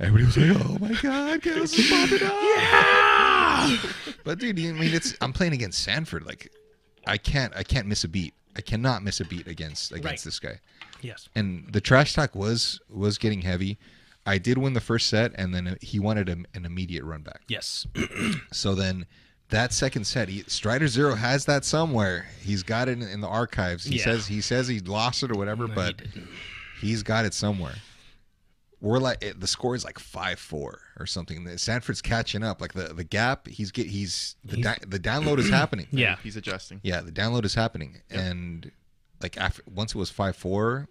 Everybody 0.00 0.24
was 0.26 0.36
like, 0.36 0.64
"Oh 0.64 0.78
my 0.78 0.92
god, 1.02 1.40
Khaos 1.42 1.76
is 1.76 1.90
popping 1.90 2.24
up!" 2.26 2.32
Yeah. 2.32 3.78
But 4.22 4.38
dude, 4.38 4.56
I 4.60 4.70
mean, 4.72 4.94
it's 4.94 5.16
I'm 5.20 5.32
playing 5.32 5.54
against 5.54 5.82
Sanford. 5.82 6.24
Like, 6.24 6.52
I 7.08 7.18
can't 7.18 7.52
I 7.56 7.62
can't 7.62 7.86
miss 7.86 8.04
a 8.04 8.08
beat. 8.08 8.34
I 8.56 8.60
cannot 8.60 9.02
miss 9.02 9.20
a 9.20 9.24
beat 9.24 9.46
against 9.46 9.92
against 9.92 10.04
Right. 10.06 10.20
this 10.20 10.38
guy. 10.38 10.60
Yes. 11.00 11.28
And 11.34 11.72
the 11.72 11.80
trash 11.80 12.12
talk 12.14 12.34
was 12.34 12.80
was 12.90 13.18
getting 13.18 13.42
heavy. 13.42 13.78
I 14.26 14.36
did 14.38 14.58
win 14.58 14.74
the 14.74 14.80
first 14.80 15.08
set, 15.08 15.32
and 15.36 15.54
then 15.54 15.78
he 15.80 15.98
wanted 15.98 16.28
a, 16.28 16.32
an 16.54 16.66
immediate 16.66 17.04
run 17.04 17.22
back. 17.22 17.42
Yes. 17.48 17.86
So 18.52 18.74
then 18.74 19.06
that 19.50 19.72
second 19.72 20.04
set, 20.06 20.28
he, 20.28 20.42
Strider 20.46 20.88
Zero 20.88 21.14
has 21.14 21.46
that 21.46 21.64
somewhere. 21.64 22.26
He's 22.42 22.62
got 22.62 22.88
it 22.88 22.92
in, 23.00 23.02
in 23.08 23.20
the 23.22 23.28
archives. 23.28 23.84
He 23.84 23.96
Yeah. 23.96 24.04
says 24.04 24.26
he 24.26 24.40
says 24.42 24.68
he 24.68 24.80
lost 24.80 25.22
it 25.22 25.30
or 25.30 25.34
whatever, 25.36 25.66
No, 25.68 25.74
but 25.74 25.96
didn't. 25.98 26.28
he's 26.80 27.02
got 27.02 27.24
it 27.24 27.32
somewhere. 27.32 27.76
We're 28.80 28.98
like 28.98 29.24
the 29.38 29.46
score 29.48 29.74
is 29.74 29.84
like 29.84 29.98
five 29.98 30.38
four 30.38 30.80
or 30.98 31.06
something. 31.06 31.42
The- 31.44 31.58
Sanford's 31.58 32.00
catching 32.00 32.44
up. 32.44 32.60
Like 32.60 32.74
the, 32.74 32.94
the 32.94 33.02
gap, 33.04 33.48
he's 33.48 33.72
get 33.72 33.88
he's 33.88 34.36
the 34.44 34.56
He's- 34.56 34.78
di- 34.78 34.84
the 34.86 35.00
download 35.00 35.38
is 35.38 35.50
happening. 35.50 35.88
Yeah. 35.90 36.16
He's 36.22 36.36
adjusting. 36.36 36.80
Yeah, 36.84 37.00
the 37.00 37.10
download 37.10 37.44
is 37.44 37.54
happening, 37.54 38.02
and 38.08 38.70
like 39.20 39.36
after 39.36 39.62
once 39.68 39.94
it 39.94 39.98
was 39.98 40.10
five 40.10 40.36
four, 40.36 40.86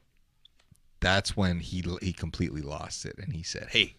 that's 0.99 1.37
when 1.37 1.59
he 1.61 1.81
he 2.01 2.11
completely 2.11 2.61
lost 2.61 3.05
it, 3.05 3.15
and 3.19 3.31
he 3.33 3.41
said, 3.43 3.67
"Hey, 3.69 3.95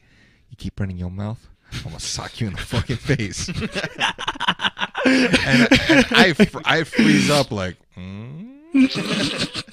you 0.50 0.56
keep 0.58 0.78
running 0.78 0.98
your 0.98 1.10
mouth, 1.10 1.48
I'm 1.72 1.84
gonna 1.84 1.98
sock 2.00 2.40
you 2.42 2.48
in 2.48 2.52
the 2.54 2.60
fucking 2.60 2.96
face." 2.96 3.48
and, 5.04 5.68
and 5.88 6.06
I 6.10 6.34
I 6.66 6.84
freeze 6.84 7.30
up 7.30 7.50
like, 7.50 7.76
mm? 7.96 8.46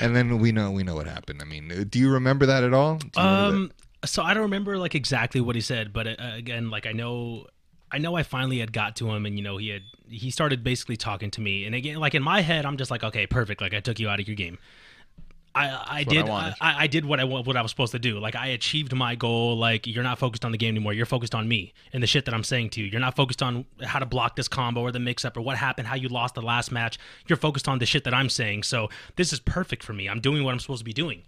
and 0.00 0.14
then 0.14 0.38
we 0.38 0.52
know 0.52 0.70
we 0.70 0.82
know 0.82 0.94
what 0.94 1.06
happened. 1.06 1.40
I 1.42 1.44
mean, 1.44 1.86
do 1.88 1.98
you 1.98 2.10
remember 2.10 2.46
that 2.46 2.64
at 2.64 2.74
all? 2.74 2.98
Um. 3.16 3.72
So 4.04 4.22
I 4.22 4.32
don't 4.32 4.44
remember 4.44 4.78
like 4.78 4.94
exactly 4.94 5.40
what 5.40 5.56
he 5.56 5.60
said, 5.60 5.92
but 5.92 6.06
uh, 6.06 6.14
again, 6.20 6.70
like 6.70 6.86
I 6.86 6.92
know, 6.92 7.46
I 7.90 7.98
know 7.98 8.14
I 8.14 8.22
finally 8.22 8.60
had 8.60 8.72
got 8.72 8.94
to 8.96 9.10
him, 9.10 9.26
and 9.26 9.36
you 9.36 9.42
know 9.42 9.56
he 9.56 9.70
had 9.70 9.82
he 10.08 10.30
started 10.30 10.62
basically 10.62 10.96
talking 10.96 11.30
to 11.32 11.40
me, 11.40 11.64
and 11.64 11.74
again, 11.74 11.96
like 11.96 12.14
in 12.14 12.22
my 12.22 12.40
head, 12.40 12.64
I'm 12.64 12.76
just 12.76 12.90
like, 12.90 13.02
okay, 13.02 13.26
perfect, 13.26 13.60
like 13.60 13.74
I 13.74 13.80
took 13.80 13.98
you 13.98 14.08
out 14.08 14.20
of 14.20 14.28
your 14.28 14.36
game. 14.36 14.58
I, 15.58 15.66
I 15.66 15.70
what 15.70 15.90
I 15.90 16.04
did 16.04 16.28
I. 16.28 16.54
I, 16.60 16.86
did 16.86 17.04
what 17.04 17.20
I 17.20 17.24
what 17.24 17.56
I 17.56 17.62
was 17.62 17.70
supposed 17.70 17.92
to 17.92 17.98
do. 17.98 18.18
Like 18.18 18.36
I 18.36 18.48
achieved 18.48 18.94
my 18.94 19.14
goal. 19.14 19.56
Like 19.56 19.86
you're 19.86 20.04
not 20.04 20.18
focused 20.18 20.44
on 20.44 20.52
the 20.52 20.58
game 20.58 20.70
anymore. 20.70 20.92
You're 20.92 21.06
focused 21.06 21.34
on 21.34 21.48
me 21.48 21.72
and 21.92 22.02
the 22.02 22.06
shit 22.06 22.24
that 22.26 22.34
I'm 22.34 22.44
saying 22.44 22.70
to 22.70 22.80
you. 22.80 22.86
You're 22.86 23.00
not 23.00 23.16
focused 23.16 23.42
on 23.42 23.64
how 23.82 23.98
to 23.98 24.06
block 24.06 24.36
this 24.36 24.48
combo 24.48 24.80
or 24.80 24.92
the 24.92 25.00
mix 25.00 25.24
up 25.24 25.36
or 25.36 25.40
what 25.40 25.56
happened, 25.56 25.88
how 25.88 25.96
you 25.96 26.08
lost 26.08 26.34
the 26.34 26.42
last 26.42 26.70
match. 26.70 26.98
You're 27.26 27.36
focused 27.36 27.68
on 27.68 27.78
the 27.78 27.86
shit 27.86 28.04
that 28.04 28.14
I'm 28.14 28.28
saying. 28.28 28.62
So 28.62 28.88
this 29.16 29.32
is 29.32 29.40
perfect 29.40 29.82
for 29.82 29.92
me. 29.92 30.08
I'm 30.08 30.20
doing 30.20 30.44
what 30.44 30.52
I'm 30.52 30.60
supposed 30.60 30.80
to 30.80 30.84
be 30.84 30.92
doing. 30.92 31.22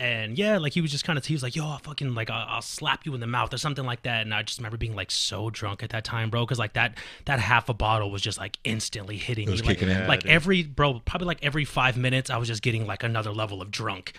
And 0.00 0.38
yeah, 0.38 0.58
like 0.58 0.74
he 0.74 0.80
was 0.80 0.92
just 0.92 1.04
kind 1.04 1.18
of, 1.18 1.26
he 1.26 1.34
was 1.34 1.42
like, 1.42 1.56
yo, 1.56 1.66
I'll 1.66 1.78
fucking, 1.78 2.14
like, 2.14 2.30
I'll, 2.30 2.46
I'll 2.48 2.62
slap 2.62 3.04
you 3.04 3.14
in 3.14 3.20
the 3.20 3.26
mouth 3.26 3.52
or 3.52 3.58
something 3.58 3.84
like 3.84 4.02
that. 4.02 4.22
And 4.22 4.32
I 4.32 4.42
just 4.44 4.58
remember 4.58 4.76
being 4.76 4.94
like 4.94 5.10
so 5.10 5.50
drunk 5.50 5.82
at 5.82 5.90
that 5.90 6.04
time, 6.04 6.30
bro. 6.30 6.46
Cause 6.46 6.58
like 6.58 6.74
that, 6.74 6.96
that 7.24 7.40
half 7.40 7.68
a 7.68 7.74
bottle 7.74 8.10
was 8.10 8.22
just 8.22 8.38
like 8.38 8.58
instantly 8.62 9.16
hitting 9.16 9.48
It 9.48 9.50
was 9.50 9.62
me. 9.62 9.74
Like, 9.74 10.08
like 10.08 10.26
every, 10.26 10.62
bro, 10.62 11.00
probably 11.00 11.26
like 11.26 11.44
every 11.44 11.64
five 11.64 11.96
minutes, 11.96 12.30
I 12.30 12.36
was 12.36 12.46
just 12.46 12.62
getting 12.62 12.86
like 12.86 13.02
another 13.02 13.32
level 13.32 13.60
of 13.60 13.72
drunk. 13.72 14.12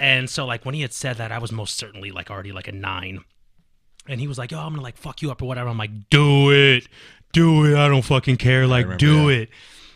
And 0.00 0.30
so 0.30 0.46
like 0.46 0.64
when 0.64 0.74
he 0.74 0.80
had 0.80 0.92
said 0.92 1.16
that, 1.16 1.30
I 1.30 1.38
was 1.38 1.52
most 1.52 1.76
certainly 1.76 2.10
like 2.10 2.30
already 2.30 2.52
like 2.52 2.68
a 2.68 2.72
nine. 2.72 3.24
And 4.06 4.20
he 4.20 4.28
was 4.28 4.38
like, 4.38 4.50
yo, 4.50 4.58
I'm 4.58 4.70
gonna 4.70 4.82
like 4.82 4.96
fuck 4.96 5.20
you 5.20 5.30
up 5.30 5.42
or 5.42 5.44
whatever. 5.44 5.68
I'm 5.68 5.76
like, 5.76 6.08
do 6.08 6.50
it. 6.50 6.88
Do 7.32 7.66
it. 7.66 7.76
I 7.76 7.88
don't 7.88 8.02
fucking 8.02 8.38
care. 8.38 8.66
Like, 8.66 8.96
do 8.96 9.26
that. 9.26 9.42
it. 9.42 9.48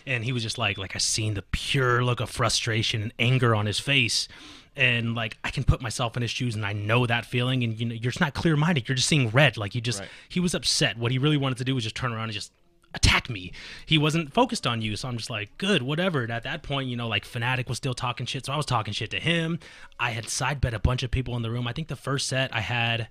And 0.07 0.25
he 0.25 0.33
was 0.33 0.43
just 0.43 0.59
like, 0.59 0.77
like 0.77 0.95
I 0.95 0.99
seen 0.99 1.35
the 1.35 1.43
pure 1.43 2.05
look 2.05 2.21
of 2.21 2.29
frustration 2.29 3.03
and 3.03 3.13
anger 3.19 3.55
on 3.55 3.65
his 3.65 3.81
face. 3.81 4.29
And 4.75 5.15
like 5.15 5.37
I 5.45 5.51
can 5.51 5.65
put 5.65 5.83
myself 5.83 6.17
in 6.17 6.23
his 6.23 6.31
shoes 6.31 6.55
and 6.55 6.65
I 6.65 6.73
know 6.73 7.05
that 7.07 7.27
feeling 7.27 7.63
and 7.63 7.79
you 7.79 7.85
know 7.87 7.95
you're 7.95 8.11
just 8.13 8.21
not 8.21 8.33
clear 8.35 8.57
minded. 8.57 8.89
You're 8.89 8.97
just 8.97 9.09
seeing 9.09 9.29
red. 9.29 9.57
Like 9.57 9.73
he 9.75 9.81
just 9.81 10.01
Right. 10.01 10.09
he 10.29 10.41
was 10.41 10.55
upset. 10.55 10.97
What 10.97 11.13
he 11.13 11.19
really 11.19 11.37
wanted 11.37 11.59
to 11.59 11.65
do 11.65 11.75
was 11.75 11.85
just 11.85 11.95
turn 11.97 12.13
around 12.13 12.25
and 12.25 12.33
just 12.33 12.53
attack 12.95 13.29
me. 13.31 13.53
He 13.87 13.97
wasn't 13.99 14.33
focused 14.33 14.67
on 14.67 14.83
you. 14.83 14.97
So 14.97 15.09
I'm 15.09 15.17
just 15.17 15.31
like, 15.31 15.57
good, 15.59 15.83
whatever. 15.83 16.23
And 16.23 16.33
at 16.33 16.43
that 16.45 16.63
point, 16.63 16.89
you 16.89 16.97
know, 16.97 17.09
like 17.09 17.25
Fanatiq 17.27 17.69
was 17.69 17.79
still 17.79 17.95
talking 17.95 18.27
shit. 18.27 18.47
So 18.47 18.53
I 18.53 18.57
was 18.57 18.67
talking 18.67 18.93
shit 18.93 19.11
to 19.13 19.21
him. 19.21 19.59
I 19.99 20.11
had 20.11 20.29
side 20.29 20.61
bet 20.61 20.75
a 20.75 20.79
bunch 20.79 21.03
of 21.03 21.11
people 21.11 21.37
in 21.37 21.43
the 21.43 21.51
room. 21.51 21.67
I 21.67 21.73
think 21.73 21.89
the 21.89 21.97
first 21.97 22.29
set 22.29 22.55
I 22.55 22.61
had 22.61 23.09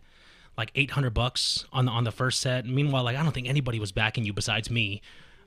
like 0.58 0.72
800 0.76 1.14
bucks 1.14 1.66
on 1.72 1.86
the 1.86 1.92
on 1.92 2.04
the 2.04 2.12
first 2.12 2.42
set. 2.42 2.66
Meanwhile, 2.66 3.04
like 3.04 3.16
I 3.18 3.24
don't 3.24 3.32
think 3.34 3.48
anybody 3.48 3.80
was 3.80 3.92
backing 3.92 4.26
you 4.26 4.34
besides 4.34 4.70
me. 4.70 5.02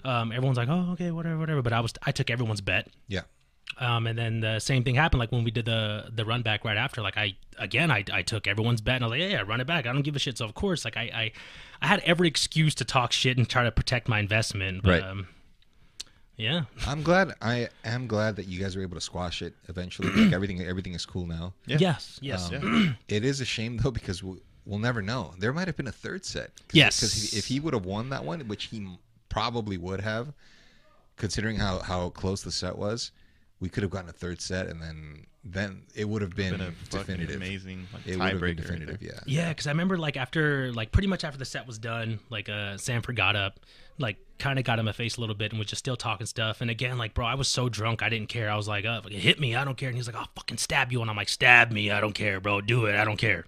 Um, 0.05 0.33
everyone's 0.33 0.59
like, 0.59 0.69
oh, 0.69 0.91
okay, 0.93 1.11
whatever, 1.11 1.39
whatever. 1.39 1.63
But 1.63 1.73
I 1.73 1.81
was, 1.81 1.93
I 2.03 2.13
took 2.13 2.29
everyone's 2.31 2.61
bet. 2.61 2.89
Yeah. 3.09 3.23
Um, 3.79 4.07
and 4.07 4.17
then 4.17 4.41
the 4.41 4.61
same 4.61 4.85
thing 4.85 4.95
happened, 4.95 5.19
like 5.19 5.33
when 5.33 5.43
we 5.43 5.51
did 5.51 5.65
the 5.65 6.09
the 6.15 6.25
run 6.25 6.43
back 6.43 6.65
right 6.65 6.77
after. 6.77 7.03
Like 7.03 7.17
I 7.17 7.35
again, 7.59 7.91
I, 7.91 8.05
I 8.13 8.23
took 8.23 8.47
everyone's 8.47 8.81
bet, 8.81 8.97
and 8.97 9.05
I 9.05 9.09
was 9.09 9.11
like, 9.13 9.21
yeah, 9.21 9.37
yeah, 9.39 9.43
run 9.43 9.61
it 9.61 9.67
back. 9.67 9.87
I 9.87 9.93
don't 9.93 10.03
give 10.03 10.15
a 10.15 10.19
shit. 10.21 10.39
So 10.39 10.45
of 10.45 10.55
course, 10.55 10.85
like 10.85 10.97
I, 10.97 11.03
I 11.03 11.33
I 11.83 11.87
had 11.89 12.01
every 12.01 12.29
excuse 12.29 12.75
to 12.77 12.85
talk 12.85 13.11
shit 13.13 13.37
and 13.37 13.49
try 13.49 13.65
to 13.65 13.73
protect 13.73 14.09
my 14.09 14.21
investment. 14.21 14.83
But, 14.83 14.91
Right. 14.91 15.03
Um, 15.03 15.27
yeah. 16.37 16.63
I'm 16.87 17.03
glad. 17.03 17.33
I 17.43 17.69
am 17.85 18.07
glad 18.07 18.37
that 18.37 18.47
you 18.47 18.61
guys 18.61 18.77
were 18.77 18.83
able 18.83 18.97
to 18.97 19.01
squash 19.01 19.43
it 19.43 19.55
eventually. 19.69 20.11
like 20.11 20.33
everything, 20.33 20.61
everything 20.63 20.95
is 20.95 21.07
cool 21.07 21.27
now. 21.27 21.53
Yeah. 21.67 21.79
Yes. 21.81 22.19
Yes. 22.23 22.53
Um, 22.53 22.97
It 23.09 23.25
is 23.25 23.41
a 23.41 23.45
shame 23.45 23.77
though 23.79 23.91
because 23.91 24.23
we'll, 24.23 24.39
we'll 24.67 24.79
never 24.81 25.01
know. 25.03 25.35
There 25.39 25.53
might 25.53 25.69
have 25.69 25.77
been 25.77 25.87
a 25.87 25.93
third 25.93 26.25
set. 26.25 26.51
Cause, 26.57 26.75
Yes. 26.75 26.97
Because 27.01 27.35
if 27.35 27.47
he 27.47 27.61
would 27.61 27.75
have 27.75 27.87
won 27.87 28.11
that 28.11 28.25
one, 28.25 28.41
which 28.49 28.65
he 28.65 28.87
probably 29.29 29.77
would 29.77 30.01
have, 30.01 30.33
considering 31.17 31.57
how 31.57 31.79
how 31.81 32.09
close 32.11 32.43
the 32.43 32.51
set 32.53 32.77
was, 32.79 33.13
we 33.65 33.71
could 33.71 33.83
have 33.83 33.91
gotten 33.91 34.11
a 34.11 34.13
third 34.13 34.41
set, 34.43 34.67
and 34.69 34.81
then 34.83 35.25
then 35.47 35.83
it 35.95 36.09
would 36.09 36.23
have 36.23 36.35
been, 36.35 36.53
Been 36.53 36.61
a 36.63 36.71
definitive. 36.91 37.37
amazing 37.37 37.87
like, 37.93 38.07
It 38.07 38.19
would 38.19 38.23
have 38.31 38.31
been 38.31 38.39
tiebreaker. 38.41 38.43
right 38.43 38.57
definitive. 38.57 39.03
Yeah. 39.03 39.11
Yeah, 39.27 39.49
because 39.51 39.67
I 39.67 39.71
remember 39.71 39.97
like 39.99 40.17
after 40.17 40.73
like 40.73 40.91
pretty 40.93 41.09
much 41.09 41.23
after 41.25 41.39
the 41.39 41.45
set 41.45 41.67
was 41.67 41.79
done, 41.79 42.19
like 42.31 42.49
uh 42.49 42.77
Sanford 42.79 43.17
got 43.17 43.37
up, 43.37 43.61
like 43.99 44.17
kind 44.39 44.59
of 44.59 44.65
got 44.65 44.79
in 44.79 44.85
my 44.85 44.93
face 44.93 45.17
a 45.17 45.21
little 45.21 45.35
bit 45.35 45.53
and 45.53 45.59
was 45.59 45.69
just 45.69 45.81
still 45.81 45.97
talking 45.97 46.27
stuff. 46.27 46.61
And 46.61 46.71
again, 46.71 46.97
like 46.99 47.13
bro, 47.15 47.27
I 47.27 47.35
was 47.37 47.49
so 47.49 47.69
drunk, 47.69 48.03
I 48.03 48.09
didn't 48.09 48.29
care. 48.29 48.51
I 48.51 48.57
was 48.57 48.69
like, 48.69 48.85
uh, 48.85 49.01
fucking 49.03 49.19
hit 49.21 49.39
me, 49.41 49.55
I 49.55 49.65
don't 49.65 49.77
care. 49.77 49.89
And 49.89 49.97
he's 49.97 50.07
like, 50.07 50.17
I'll 50.17 50.29
fucking 50.35 50.59
stab 50.59 50.93
you, 50.93 51.01
and 51.03 51.11
I'm 51.11 51.17
like, 51.17 51.29
stab 51.29 51.71
me, 51.73 51.91
I 51.91 52.01
don't 52.01 52.15
care, 52.15 52.41
bro, 52.41 52.61
do 52.63 52.87
it, 52.87 52.97
I 52.97 53.05
don't 53.05 53.19
care. 53.19 53.45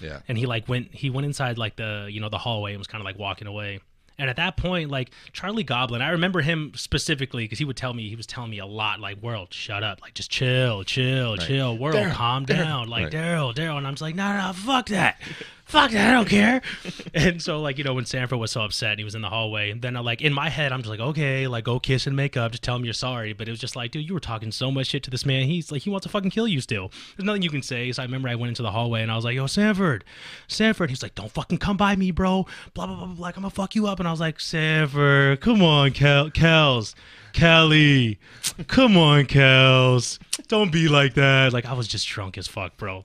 Yeah. 0.00 0.20
And 0.28 0.36
he 0.38 0.44
like 0.46 0.68
went 0.68 0.94
he 0.94 1.08
went 1.10 1.24
inside 1.26 1.56
like 1.58 1.76
the 1.76 2.08
you 2.10 2.20
know 2.20 2.28
the 2.30 2.38
hallway 2.38 2.72
and 2.72 2.78
was 2.78 2.86
kind 2.86 3.00
of 3.02 3.04
like 3.06 3.18
walking 3.18 3.46
away. 3.46 3.80
And 4.18 4.30
at 4.30 4.36
that 4.36 4.56
point, 4.56 4.90
like 4.90 5.10
Charlie 5.32 5.62
Goblin, 5.64 6.00
I 6.02 6.10
remember 6.10 6.40
him 6.40 6.72
specifically 6.74 7.44
because 7.44 7.58
he 7.58 7.64
would 7.64 7.76
tell 7.76 7.92
me 7.92 8.08
he 8.08 8.16
was 8.16 8.26
telling 8.26 8.50
me 8.50 8.58
a 8.58 8.66
lot, 8.66 8.98
like 9.00 9.22
"World, 9.22 9.52
shut 9.52 9.82
up, 9.82 10.00
like 10.00 10.14
just 10.14 10.30
chill, 10.30 10.84
chill, 10.84 11.36
chill, 11.36 11.76
world, 11.76 11.96
Daryl, 11.96 12.12
calm 12.12 12.46
Daryl." 12.46 12.56
down, 12.64 12.88
like 12.88 13.04
Right. 13.04 13.12
Daryl, 13.12 13.54
Daryl." 13.54 13.76
And 13.78 13.86
I'm 13.86 13.92
just 13.94 14.02
like, 14.02 14.14
"No, 14.14 14.36
no, 14.36 14.52
fuck 14.54 14.86
that, 14.88 15.20
fuck 15.66 15.90
that, 15.90 16.10
I 16.10 16.14
don't 16.14 16.28
care." 16.28 16.62
and 17.14 17.42
so, 17.42 17.60
like 17.60 17.76
you 17.76 17.84
know, 17.84 17.92
when 17.94 18.06
Sanford 18.06 18.38
was 18.38 18.50
so 18.50 18.62
upset 18.62 18.92
and 18.92 19.00
he 19.00 19.04
was 19.04 19.14
in 19.14 19.20
the 19.22 19.28
hallway, 19.28 19.72
then 19.74 19.96
uh, 19.96 20.02
like 20.02 20.22
in 20.22 20.32
my 20.32 20.48
head, 20.48 20.72
I'm 20.72 20.80
just 20.80 20.88
like, 20.90 21.00
"Okay, 21.00 21.46
like 21.46 21.64
go 21.64 21.78
kiss 21.78 22.06
and 22.06 22.16
make 22.16 22.36
up, 22.36 22.52
just 22.52 22.62
tell 22.62 22.76
him 22.76 22.84
you're 22.84 22.94
sorry." 22.94 23.32
But 23.34 23.48
it 23.48 23.50
was 23.50 23.60
just 23.60 23.76
like, 23.76 23.90
dude, 23.90 24.06
you 24.08 24.14
were 24.14 24.20
talking 24.20 24.50
so 24.52 24.70
much 24.70 24.86
shit 24.86 25.02
to 25.04 25.10
this 25.10 25.26
man. 25.26 25.46
He's 25.46 25.70
like, 25.70 25.82
he 25.82 25.90
wants 25.90 26.04
to 26.06 26.08
fucking 26.10 26.30
kill 26.30 26.48
you 26.48 26.60
still. 26.60 26.90
There's 27.16 27.26
nothing 27.26 27.42
you 27.42 27.50
can 27.50 27.62
say. 27.62 27.92
So 27.92 28.02
I 28.02 28.06
remember 28.06 28.28
I 28.28 28.34
went 28.34 28.48
into 28.48 28.62
the 28.62 28.70
hallway 28.70 29.02
and 29.02 29.10
I 29.10 29.16
was 29.16 29.24
like, 29.24 29.34
"Yo, 29.34 29.46
Sanford, 29.46 30.04
Sanford." 30.48 30.90
He's 30.90 31.02
like, 31.02 31.14
"Don't 31.14 31.30
fucking 31.30 31.58
come 31.58 31.76
by 31.76 31.96
me, 31.96 32.10
bro." 32.10 32.46
Blah 32.74 32.86
blah 32.86 32.96
blah. 32.96 33.06
blah. 33.06 33.22
Like 33.26 33.36
I'm 33.36 33.42
gonna 33.42 33.50
fuck 33.50 33.74
you 33.74 33.86
up. 33.86 33.98
And 33.98 34.08
I 34.08 34.10
was 34.10 34.20
like, 34.20 34.40
"Sanford, 34.40 35.40
come 35.40 35.62
on, 35.62 35.90
Kel, 35.92 36.30
Kels, 36.30 36.94
Kelly, 37.32 38.18
come 38.66 38.96
on, 38.96 39.24
Kels, 39.24 40.18
don't 40.48 40.72
be 40.72 40.88
like 40.88 41.14
that." 41.14 41.52
Like 41.52 41.66
I 41.66 41.72
was 41.72 41.88
just 41.88 42.06
drunk 42.06 42.38
as 42.38 42.46
fuck, 42.46 42.76
bro. 42.76 43.04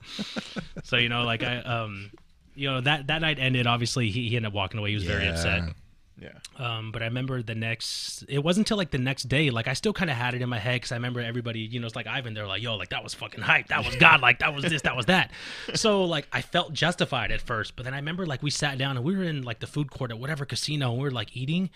so 0.84 0.96
you 0.96 1.08
know, 1.08 1.24
like 1.24 1.42
I 1.42 1.58
um. 1.58 2.10
You 2.54 2.70
know 2.70 2.80
that 2.82 3.06
that 3.06 3.20
night 3.20 3.38
ended. 3.38 3.66
Obviously, 3.66 4.10
he, 4.10 4.28
he 4.28 4.36
ended 4.36 4.48
up 4.48 4.54
walking 4.54 4.78
away. 4.78 4.90
He 4.90 4.94
was 4.94 5.04
very 5.04 5.26
upset. 5.26 5.74
Yeah. 6.20 6.38
Um, 6.56 6.92
but 6.92 7.02
I 7.02 7.06
remember 7.06 7.42
the 7.42 7.54
next. 7.54 8.24
It 8.28 8.38
wasn't 8.38 8.66
until 8.66 8.76
like 8.76 8.90
the 8.90 8.98
next 8.98 9.24
day. 9.24 9.50
Like 9.50 9.66
I 9.66 9.72
still 9.72 9.92
kind 9.92 10.08
of 10.10 10.16
had 10.16 10.34
it 10.34 10.42
in 10.42 10.48
my 10.48 10.58
head 10.58 10.74
because 10.74 10.92
I 10.92 10.96
remember 10.96 11.20
everybody. 11.20 11.60
You 11.60 11.80
know, 11.80 11.86
it's 11.86 11.96
like 11.96 12.06
Ivan. 12.06 12.34
They're 12.34 12.46
like, 12.46 12.62
"Yo, 12.62 12.76
like 12.76 12.90
that 12.90 13.02
was 13.02 13.12
fucking 13.14 13.40
hype. 13.40 13.68
That 13.68 13.84
was 13.84 13.96
God. 13.96 14.20
Like 14.20 14.38
that 14.38 14.54
was 14.54 14.62
this. 14.64 14.82
That 14.82 14.96
was 14.96 15.06
that." 15.06 15.30
So 15.74 16.04
like 16.04 16.28
I 16.32 16.42
felt 16.42 16.72
justified 16.74 17.32
at 17.32 17.40
first, 17.40 17.76
but 17.76 17.84
then 17.84 17.94
I 17.94 17.96
remember 17.96 18.26
like 18.26 18.42
we 18.42 18.50
sat 18.50 18.78
down 18.78 18.96
and 18.96 19.04
we 19.04 19.16
were 19.16 19.22
in 19.24 19.42
like 19.42 19.58
the 19.60 19.66
food 19.66 19.90
court 19.90 20.10
at 20.10 20.18
whatever 20.18 20.44
casino 20.44 20.90
and 20.90 20.98
we 20.98 21.04
were 21.04 21.10
like 21.10 21.36
eating. 21.36 21.70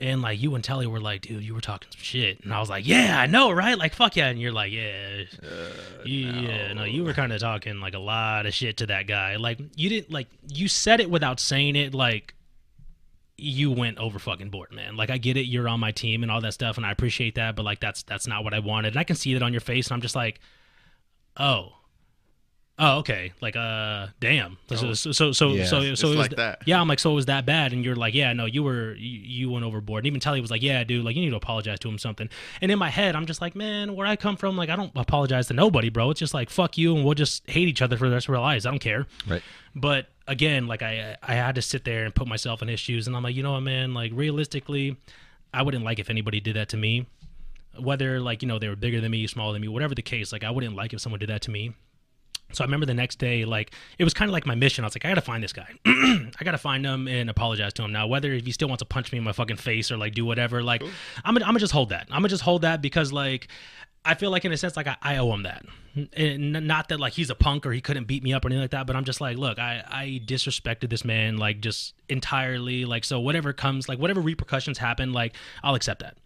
And 0.00 0.22
like 0.22 0.40
you 0.40 0.54
and 0.54 0.64
Telly 0.64 0.86
were 0.86 1.00
like, 1.00 1.22
dude, 1.22 1.42
you 1.42 1.52
were 1.54 1.60
talking 1.60 1.88
some 1.90 2.00
shit, 2.00 2.42
and 2.42 2.54
I 2.54 2.60
was 2.60 2.70
like, 2.70 2.88
yeah, 2.88 3.20
I 3.20 3.26
know, 3.26 3.50
right? 3.50 3.76
Like, 3.76 3.94
fuck 3.94 4.16
yeah, 4.16 4.28
and 4.28 4.40
you're 4.40 4.50
like, 4.50 4.72
yeah, 4.72 5.24
uh, 5.42 6.04
yeah, 6.06 6.72
no, 6.72 6.84
you 6.84 7.04
were 7.04 7.12
kind 7.12 7.32
of 7.34 7.40
talking 7.40 7.80
like 7.80 7.92
a 7.92 7.98
lot 7.98 8.46
of 8.46 8.54
shit 8.54 8.78
to 8.78 8.86
that 8.86 9.06
guy. 9.06 9.36
Like, 9.36 9.60
you 9.76 9.90
didn't 9.90 10.10
like 10.10 10.28
you 10.48 10.68
said 10.68 11.00
it 11.00 11.10
without 11.10 11.38
saying 11.38 11.76
it. 11.76 11.94
Like, 11.94 12.34
you 13.36 13.70
went 13.70 13.98
over 13.98 14.18
fucking 14.18 14.50
board, 14.50 14.72
man. 14.72 14.96
Like 14.96 15.10
I 15.10 15.18
get 15.18 15.36
it, 15.36 15.46
you're 15.46 15.68
on 15.68 15.80
my 15.80 15.92
team 15.92 16.22
and 16.22 16.30
all 16.30 16.40
that 16.40 16.54
stuff, 16.54 16.76
and 16.76 16.86
I 16.86 16.92
appreciate 16.92 17.34
that, 17.36 17.56
but 17.56 17.64
like 17.64 17.80
that's 17.80 18.02
that's 18.02 18.26
not 18.26 18.44
what 18.44 18.54
I 18.54 18.60
wanted. 18.60 18.88
And 18.88 18.98
I 18.98 19.04
can 19.04 19.16
see 19.16 19.34
that 19.34 19.42
on 19.42 19.52
your 19.52 19.60
face, 19.60 19.88
and 19.88 19.94
I'm 19.94 20.02
just 20.02 20.16
like, 20.16 20.40
oh, 21.36 21.72
oh, 22.80 22.98
okay, 22.98 23.32
like 23.40 23.54
uh, 23.54 24.08
damn. 24.18 24.56
So 24.74 24.94
so 24.94 25.12
so 25.12 25.32
so 25.32 25.52
Yeah. 25.52 25.64
so, 25.66 25.94
so 25.94 26.06
it 26.08 26.10
was 26.10 26.16
like 26.16 26.36
that. 26.36 26.62
Yeah, 26.66 26.80
I'm 26.80 26.88
like, 26.88 26.98
so 26.98 27.12
it 27.12 27.14
was 27.14 27.26
that 27.26 27.46
bad, 27.46 27.72
and 27.72 27.84
you're 27.84 27.94
like, 27.94 28.14
yeah, 28.14 28.32
no, 28.32 28.46
you 28.46 28.62
were 28.62 28.94
you, 28.94 29.20
you 29.20 29.50
went 29.50 29.64
overboard. 29.64 30.00
And 30.00 30.06
even 30.08 30.18
Telly 30.20 30.40
was 30.40 30.50
like, 30.50 30.62
yeah, 30.62 30.82
dude, 30.82 31.04
like 31.04 31.14
you 31.14 31.22
need 31.22 31.30
to 31.30 31.36
apologize 31.36 31.78
to 31.80 31.88
him 31.88 31.98
something. 31.98 32.28
And 32.60 32.72
in 32.72 32.78
my 32.78 32.88
head, 32.88 33.14
I'm 33.14 33.26
just 33.26 33.40
like, 33.40 33.54
man, 33.54 33.94
where 33.94 34.06
I 34.06 34.16
come 34.16 34.36
from, 34.36 34.56
like 34.56 34.70
I 34.70 34.76
don't 34.76 34.92
apologize 34.96 35.46
to 35.48 35.54
nobody, 35.54 35.90
bro. 35.90 36.10
It's 36.10 36.20
just 36.20 36.34
like 36.34 36.50
fuck 36.50 36.76
you, 36.78 36.96
and 36.96 37.04
we'll 37.04 37.14
just 37.14 37.48
hate 37.48 37.68
each 37.68 37.82
other 37.82 37.96
for 37.96 38.08
the 38.08 38.14
rest 38.14 38.28
of 38.28 38.34
our 38.34 38.40
lives. 38.40 38.66
I 38.66 38.70
don't 38.70 38.80
care. 38.80 39.06
Right. 39.28 39.42
But 39.74 40.08
again, 40.26 40.66
like 40.66 40.82
I 40.82 41.16
I 41.22 41.34
had 41.34 41.54
to 41.56 41.62
sit 41.62 41.84
there 41.84 42.04
and 42.04 42.14
put 42.14 42.26
myself 42.26 42.62
in 42.62 42.68
his 42.68 42.80
shoes, 42.80 43.06
and 43.06 43.14
I'm 43.14 43.22
like, 43.22 43.36
you 43.36 43.42
know 43.42 43.52
what, 43.52 43.60
man? 43.60 43.94
Like 43.94 44.12
realistically, 44.14 44.96
I 45.52 45.62
wouldn't 45.62 45.84
like 45.84 45.98
if 45.98 46.08
anybody 46.10 46.40
did 46.40 46.56
that 46.56 46.70
to 46.70 46.76
me. 46.76 47.06
Whether 47.78 48.18
like 48.20 48.42
you 48.42 48.48
know 48.48 48.58
they 48.58 48.68
were 48.68 48.74
bigger 48.76 49.00
than 49.00 49.12
me, 49.12 49.26
smaller 49.26 49.52
than 49.52 49.62
me, 49.62 49.68
whatever 49.68 49.94
the 49.94 50.02
case, 50.02 50.32
like 50.32 50.42
I 50.44 50.50
wouldn't 50.50 50.74
like 50.74 50.92
if 50.92 51.00
someone 51.00 51.18
did 51.20 51.28
that 51.28 51.42
to 51.42 51.50
me. 51.50 51.74
So 52.52 52.64
I 52.64 52.66
remember 52.66 52.86
the 52.86 52.94
next 52.94 53.18
day, 53.18 53.44
like 53.44 53.72
it 53.98 54.04
was 54.04 54.14
kind 54.14 54.28
of 54.28 54.32
like 54.32 54.46
my 54.46 54.54
mission. 54.54 54.84
I 54.84 54.86
was 54.86 54.94
like, 54.94 55.04
I 55.04 55.08
gotta 55.08 55.20
find 55.20 55.42
this 55.42 55.52
guy. 55.52 55.68
I 55.86 56.44
gotta 56.44 56.58
find 56.58 56.84
him 56.84 57.08
and 57.08 57.30
apologize 57.30 57.72
to 57.74 57.82
him. 57.84 57.92
Now, 57.92 58.06
whether 58.06 58.32
if 58.32 58.44
he 58.46 58.52
still 58.52 58.68
wants 58.68 58.80
to 58.80 58.86
punch 58.86 59.12
me 59.12 59.18
in 59.18 59.24
my 59.24 59.32
fucking 59.32 59.56
face 59.56 59.90
or 59.90 59.96
like 59.96 60.14
do 60.14 60.24
whatever, 60.24 60.62
like 60.62 60.82
I'm 61.24 61.34
gonna, 61.34 61.44
I'm 61.44 61.50
gonna 61.50 61.60
just 61.60 61.72
hold 61.72 61.90
that. 61.90 62.06
I'm 62.10 62.18
gonna 62.18 62.28
just 62.28 62.42
hold 62.42 62.62
that 62.62 62.82
because 62.82 63.12
like 63.12 63.48
I 64.04 64.14
feel 64.14 64.30
like 64.30 64.44
in 64.44 64.52
a 64.52 64.56
sense 64.56 64.76
like 64.76 64.86
I, 64.86 64.96
I 65.02 65.16
owe 65.18 65.32
him 65.32 65.42
that. 65.42 65.64
And 66.14 66.52
not 66.66 66.88
that 66.88 67.00
like 67.00 67.12
he's 67.12 67.30
a 67.30 67.34
punk 67.34 67.66
or 67.66 67.72
he 67.72 67.80
couldn't 67.80 68.04
beat 68.06 68.22
me 68.22 68.32
up 68.32 68.44
or 68.44 68.48
anything 68.48 68.62
like 68.62 68.70
that, 68.70 68.86
but 68.86 68.96
I'm 68.96 69.04
just 69.04 69.20
like, 69.20 69.36
look, 69.36 69.58
I 69.58 69.82
I 69.86 70.20
disrespected 70.24 70.88
this 70.90 71.04
man 71.04 71.36
like 71.36 71.60
just 71.60 71.94
entirely. 72.08 72.84
Like 72.84 73.04
so, 73.04 73.20
whatever 73.20 73.52
comes, 73.52 73.88
like 73.88 73.98
whatever 73.98 74.20
repercussions 74.20 74.78
happen, 74.78 75.12
like 75.12 75.34
I'll 75.62 75.74
accept 75.74 76.00
that. 76.00 76.16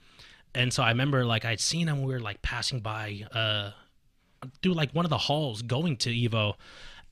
And 0.55 0.73
so 0.73 0.83
I 0.83 0.91
remember 0.91 1.25
like 1.25 1.45
I'd 1.45 1.61
seen 1.61 1.89
him. 1.89 2.03
We 2.03 2.13
were 2.13 2.21
like 2.21 2.43
passing 2.43 2.81
by. 2.81 3.27
uh 3.33 3.71
through 4.63 4.75
like 4.75 4.93
one 4.93 5.05
of 5.05 5.11
the 5.11 5.19
halls 5.19 5.63
going 5.63 5.97
to 5.99 6.11
Evo. 6.11 6.55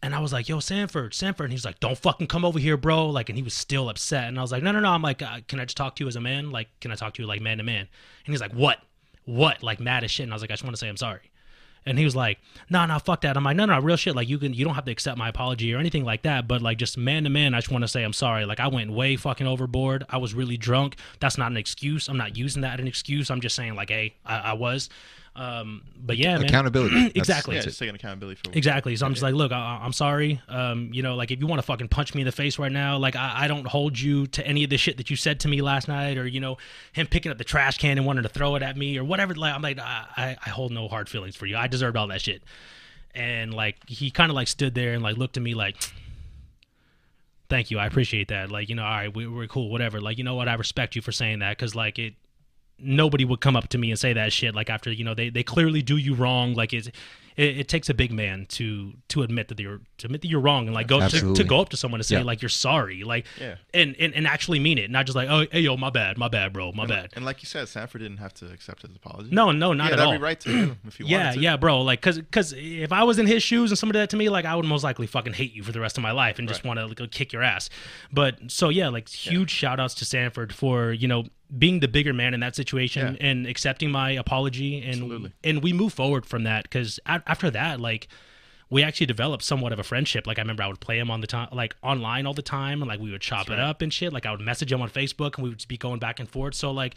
And 0.03 0.15
I 0.15 0.19
was 0.19 0.33
like, 0.33 0.49
yo, 0.49 0.59
Sanford, 0.59 1.15
Sanford. 1.15 1.45
And 1.45 1.53
he's 1.53 1.65
like, 1.65 1.79
don't 1.79 1.97
fucking 1.97 2.27
come 2.27 2.45
over 2.45 2.59
here, 2.59 2.77
bro. 2.77 3.09
Like, 3.09 3.29
and 3.29 3.39
he 3.39 3.43
was 3.43 3.55
still 3.55 3.89
upset. 3.89 4.25
And 4.25 4.37
I 4.37 4.43
was 4.43 4.51
like, 4.51 4.63
no, 4.63 4.73
no, 4.73 4.81
no. 4.81 4.91
I'm 4.91 5.03
like, 5.03 5.23
uh, 5.23 5.41
can 5.47 5.61
I 5.61 5.65
just 5.65 5.77
talk 5.77 5.95
to 5.97 6.05
you 6.05 6.09
as 6.09 6.17
a 6.17 6.21
man? 6.21 6.51
Like, 6.51 6.69
can 6.81 6.91
I 6.91 6.97
talk 6.97 7.15
to 7.15 7.23
you 7.23 7.29
like 7.29 7.41
man 7.41 7.59
to 7.59 7.65
man? 7.65 7.87
And 8.27 8.33
he's 8.33 8.41
like, 8.41 8.53
what? 8.53 8.79
What? 9.27 9.63
Like, 9.63 9.79
mad 9.79 10.03
as 10.03 10.11
shit. 10.11 10.25
And 10.25 10.33
I 10.33 10.35
was 10.35 10.43
like, 10.43 10.51
I 10.51 10.55
just 10.55 10.65
want 10.65 10.75
to 10.75 10.81
say 10.81 10.89
I'm 10.89 10.97
sorry. 10.97 11.31
And 11.85 11.99
he 11.99 12.05
was 12.05 12.15
like, 12.15 12.39
no, 12.71 12.79
nah, 12.79 12.87
no, 12.87 12.95
nah, 12.95 12.99
fuck 12.99 13.23
that. 13.23 13.37
I'm 13.37 13.45
like, 13.45 13.57
no, 13.57 13.65
no, 13.65 13.79
real 13.81 13.97
shit. 13.97 14.15
Like, 14.15 14.29
you 14.29 14.39
can, 14.39 14.55
you 14.55 14.65
don't 14.65 14.75
have 14.75 14.85
to 14.85 14.93
accept 14.93 15.19
my 15.19 15.29
apology 15.29 15.75
or 15.75 15.79
anything 15.79 16.05
like 16.05 16.23
that. 16.23 16.47
But 16.47 16.63
like, 16.63 16.79
just 16.79 16.97
man 16.97 17.25
to 17.25 17.31
man, 17.31 17.55
I 17.55 17.59
just 17.59 17.71
want 17.71 17.83
to 17.83 17.89
say 17.89 18.03
I'm 18.03 18.13
sorry. 18.13 18.45
Like, 18.45 18.61
I 18.61 18.69
went 18.69 18.93
way 18.93 19.17
fucking 19.17 19.47
overboard. 19.47 20.05
I 20.09 20.19
was 20.19 20.33
really 20.35 20.57
drunk. 20.57 20.97
That's 21.19 21.39
not 21.39 21.51
an 21.51 21.57
excuse. 21.57 22.09
I'm 22.09 22.17
not 22.17 22.37
using 22.37 22.63
that 22.63 22.75
as 22.75 22.81
an 22.81 22.87
excuse. 22.87 23.31
I'm 23.31 23.41
just 23.41 23.57
saying, 23.57 23.75
like, 23.75 23.91
hey, 23.91 24.15
I, 24.25 24.39
I 24.39 24.53
was. 24.53 24.91
Um, 25.35 25.83
but 25.97 26.19
yeah, 26.19 26.37
man. 26.37 26.47
Accountability. 26.47 27.13
Exactly. 27.15 27.57
Yeah, 27.57 27.63
just 27.63 27.79
taking 27.79 27.95
accountability 27.95 28.41
for 28.45 28.57
Exactly. 28.57 28.95
So 28.97 29.07
I'm 29.07 29.13
just 29.13 29.23
like, 29.23 29.35
look, 29.35 29.51
I, 29.51 29.81
I'm 29.83 29.93
sorry. 29.93 30.41
Um, 30.49 30.91
you 30.93 31.03
know, 31.03 31.15
like 31.15 31.31
if 31.31 31.41
you 31.41 31.47
want 31.47 31.59
to 31.59 31.67
fucking 31.67 31.89
punch 31.89 32.15
me 32.15 32.21
in 32.23 32.27
the 32.27 32.33
face 32.33 32.59
right 32.59 32.73
now, 32.73 32.99
like 32.99 33.17
I, 33.17 33.45
I 33.45 33.49
don't 33.49 33.67
hold 33.67 33.99
you 33.99 34.27
to 34.29 34.47
any 34.47 34.65
of 34.65 34.71
the 34.71 34.77
shit 34.77 34.99
that 34.99 35.09
you 35.09 35.17
said 35.17 35.41
to 35.41 35.49
me 35.49 35.63
last 35.63 35.89
night, 35.89 36.19
or 36.19 36.27
you 36.27 36.41
know, 36.41 36.59
him 36.93 37.07
picking 37.07 37.33
up 37.33 37.39
the 37.39 37.45
trash 37.45 37.79
can 37.79 37.97
and 37.97 38.07
wanting 38.07 38.25
to 38.25 38.29
throw 38.29 38.57
it 38.57 38.63
at 38.63 38.77
me, 38.77 38.99
or 38.99 39.05
whatever. 39.05 39.35
Like 39.35 39.55
I'm 39.55 39.63
like, 39.63 39.79
I, 39.79 40.07
I 40.17 40.37
I 40.45 40.51
hold 40.51 40.73
no 40.73 40.89
hard 40.89 41.09
feelings 41.09 41.37
for 41.37 41.47
you. 41.47 41.57
I 41.57 41.67
deserved 41.67 41.97
all 41.97 42.09
that 42.09 42.21
shit. 42.21 42.43
And 43.15 43.53
like 43.55 43.89
he 43.89 44.11
kind 44.11 44.31
of 44.31 44.37
like 44.37 44.49
stood 44.49 44.75
there 44.75 44.93
and 44.93 45.03
like 45.03 45.17
looked 45.17 45.37
at 45.37 45.43
me 45.43 45.55
like, 45.55 45.77
thank 47.49 47.71
you, 47.71 47.79
I 47.79 47.87
appreciate 47.87 48.29
that. 48.29 48.51
Like 48.51 48.69
you 48.69 48.75
know, 48.75 48.85
all 48.85 48.91
right, 48.91 49.15
we, 49.15 49.27
we're 49.27 49.47
cool, 49.47 49.71
whatever. 49.71 50.01
Like 50.01 50.19
you 50.19 50.25
know 50.25 50.35
what, 50.35 50.49
I 50.49 50.55
respect 50.55 50.97
you 50.97 51.03
for 51.03 51.13
saying 51.13 51.39
that 51.39 51.57
because 51.57 51.75
like 51.75 51.99
it 51.99 52.15
nobody 52.79 53.25
would 53.25 53.41
come 53.41 53.57
up 53.57 53.69
to 53.69 53.79
me 53.79 53.91
and 53.91 53.99
say 53.99 54.13
that 54.13 54.33
shit 54.33 54.55
like 54.55 54.69
after 54.71 54.91
you 54.91 55.05
know 55.05 55.15
they, 55.15 55.29
they 55.31 55.43
clearly 55.43 55.83
do 55.83 55.97
you 55.97 56.15
wrong 56.15 56.55
like 56.55 56.73
it's 56.73 56.89
it, 57.35 57.59
it 57.61 57.69
takes 57.69 57.89
a 57.89 57.95
big 57.95 58.13
man 58.13 58.45
to 58.47 58.93
to 59.09 59.23
admit 59.23 59.49
that 59.49 59.59
you're 59.59 59.81
to 59.99 60.07
admit 60.07 60.21
that 60.21 60.29
you're 60.29 60.41
wrong 60.41 60.67
and 60.67 60.75
like 60.75 60.87
go 60.89 61.07
to, 61.09 61.33
to 61.35 61.45
go 61.45 61.61
up 61.61 61.69
to 61.71 61.77
someone 61.77 62.01
and 62.01 62.05
say 62.07 62.17
Yeah. 62.17 62.25
like 62.25 62.43
you're 62.43 62.49
sorry 62.49 63.05
like 63.05 63.25
Yeah. 63.41 63.55
and, 63.73 63.95
and 64.01 64.13
and 64.15 64.27
actually 64.27 64.59
mean 64.59 64.79
it 64.79 64.91
not 64.91 65.07
just 65.07 65.15
like 65.17 65.29
oh 65.31 65.47
hey 65.53 65.61
yo 65.61 65.77
my 65.77 65.91
bad 65.91 66.19
my 66.19 66.29
bad 66.29 66.53
bro 66.53 66.73
my 66.73 66.85
bad 66.87 67.11
And 67.15 67.25
like 67.25 67.41
you 67.43 67.47
said, 67.47 67.69
Sanford 67.69 68.01
didn't 68.03 68.17
have 68.19 68.35
to 68.35 68.47
accept 68.53 68.83
his 68.83 68.95
apology. 68.97 69.31
no 69.33 69.53
no 69.53 69.71
he 69.71 69.79
not 69.79 69.91
had 69.91 69.93
at 69.95 69.99
every 70.01 70.17
all 70.17 70.23
right 70.23 70.41
to 70.41 70.49
him 70.51 70.79
if 70.87 70.97
he 70.97 71.05
yeah 71.07 71.33
to. 71.33 71.41
yeah 71.41 71.57
bro 71.57 71.81
like 71.83 72.01
because 72.01 72.19
because 72.19 72.53
if 72.57 72.93
i 72.93 73.05
was 73.05 73.19
in 73.19 73.27
his 73.27 73.43
shoes 73.45 73.71
and 73.71 73.79
somebody 73.79 73.99
did 73.99 74.03
that 74.03 74.11
to 74.11 74.17
me 74.17 74.29
like 74.29 74.45
i 74.45 74.55
would 74.57 74.65
most 74.67 74.83
likely 74.83 75.07
fucking 75.07 75.33
hate 75.35 75.55
you 75.55 75.63
for 75.63 75.73
the 75.73 75.81
rest 75.81 75.97
of 75.97 76.03
my 76.03 76.11
life 76.13 76.39
and 76.41 76.49
just 76.49 76.65
want 76.65 76.79
to 76.81 76.87
like, 76.87 77.11
kick 77.13 77.33
your 77.33 77.43
ass 77.43 77.71
but 78.13 78.39
so 78.49 78.69
yeah 78.71 78.89
like 78.89 79.09
huge 79.09 79.51
shout 79.51 79.79
outs 79.81 79.95
to 79.95 80.05
sanford 80.05 80.53
for 80.55 80.93
you 80.93 81.07
know 81.09 81.25
being 81.59 81.81
the 81.81 81.89
bigger 81.89 82.13
man 82.13 82.33
in 82.35 82.41
that 82.41 82.57
situation 82.57 83.15
Yeah. 83.21 83.27
and 83.29 83.47
accepting 83.47 83.91
my 83.91 84.11
apology 84.13 84.79
and 84.79 84.95
Absolutely. 84.95 85.33
and 85.45 85.63
we 85.63 85.73
move 85.73 85.93
forward 85.93 86.25
from 86.25 86.45
that 86.45 86.63
because 86.65 86.99
after 87.07 87.51
that 87.51 87.79
like 87.81 88.09
we 88.71 88.83
actually 88.83 89.05
developed 89.05 89.43
somewhat 89.45 89.71
of 89.75 89.79
a 89.79 89.83
friendship. 89.83 90.27
Like 90.27 90.39
I 90.39 90.41
remember 90.41 90.63
I 90.63 90.67
would 90.67 90.81
play 90.81 90.99
him 90.99 91.11
on 91.11 91.21
the 91.21 91.27
time, 91.27 91.49
like 91.53 91.77
online 91.83 92.25
all 92.27 92.33
the 92.33 92.41
time, 92.41 92.81
and 92.81 92.89
like 92.89 93.01
we 93.01 93.11
would 93.11 93.21
chop 93.21 93.51
it 93.51 93.59
up 93.59 93.83
and 93.83 93.93
shit. 93.93 94.15
Like 94.15 94.25
I 94.25 94.31
would 94.31 94.41
message 94.41 94.73
him 94.73 94.81
on 94.81 94.89
Facebook, 94.89 95.35
and 95.37 95.43
we 95.45 95.51
would 95.51 95.59
just 95.59 95.69
be 95.69 95.77
going 95.77 95.99
back 95.99 96.19
and 96.21 96.27
forth. 96.27 96.55
So 96.55 96.71
like 96.71 96.95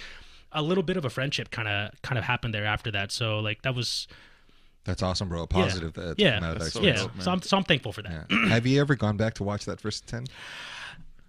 a 0.53 0.61
little 0.61 0.84
bit 0.84 0.95
of 0.95 1.03
a 1.03 1.10
friendship 1.10 1.52
kind 1.52 1.68
of 1.68 1.91
kind 2.02 2.18
of 2.18 2.23
happened 2.23 2.53
there 2.53 2.64
after 2.65 2.91
that. 2.91 3.11
So 3.11 3.40
like 3.40 3.61
that 3.64 3.76
was 3.76 4.07
That's 4.86 5.03
awesome, 5.03 5.27
bro. 5.27 5.44
A 5.44 5.48
positive. 5.48 5.91
That, 5.95 6.18
Yeah. 6.18 6.40
that 6.40 6.60
That's 6.60 6.72
so 6.72 6.82
yeah. 6.82 6.94
dope, 6.95 7.11
so 7.19 7.32
I'm 7.34 7.41
so 7.41 7.57
I'm 7.57 7.65
thankful 7.65 7.91
for 7.91 8.03
that. 8.03 8.27
Yeah. 8.32 8.48
Have 8.48 8.65
you 8.65 8.80
ever 8.80 8.95
gone 8.95 9.18
back 9.18 9.34
to 9.34 9.44
watch 9.44 9.65
that 9.65 9.82
first 9.82 10.07
ten? 10.07 10.27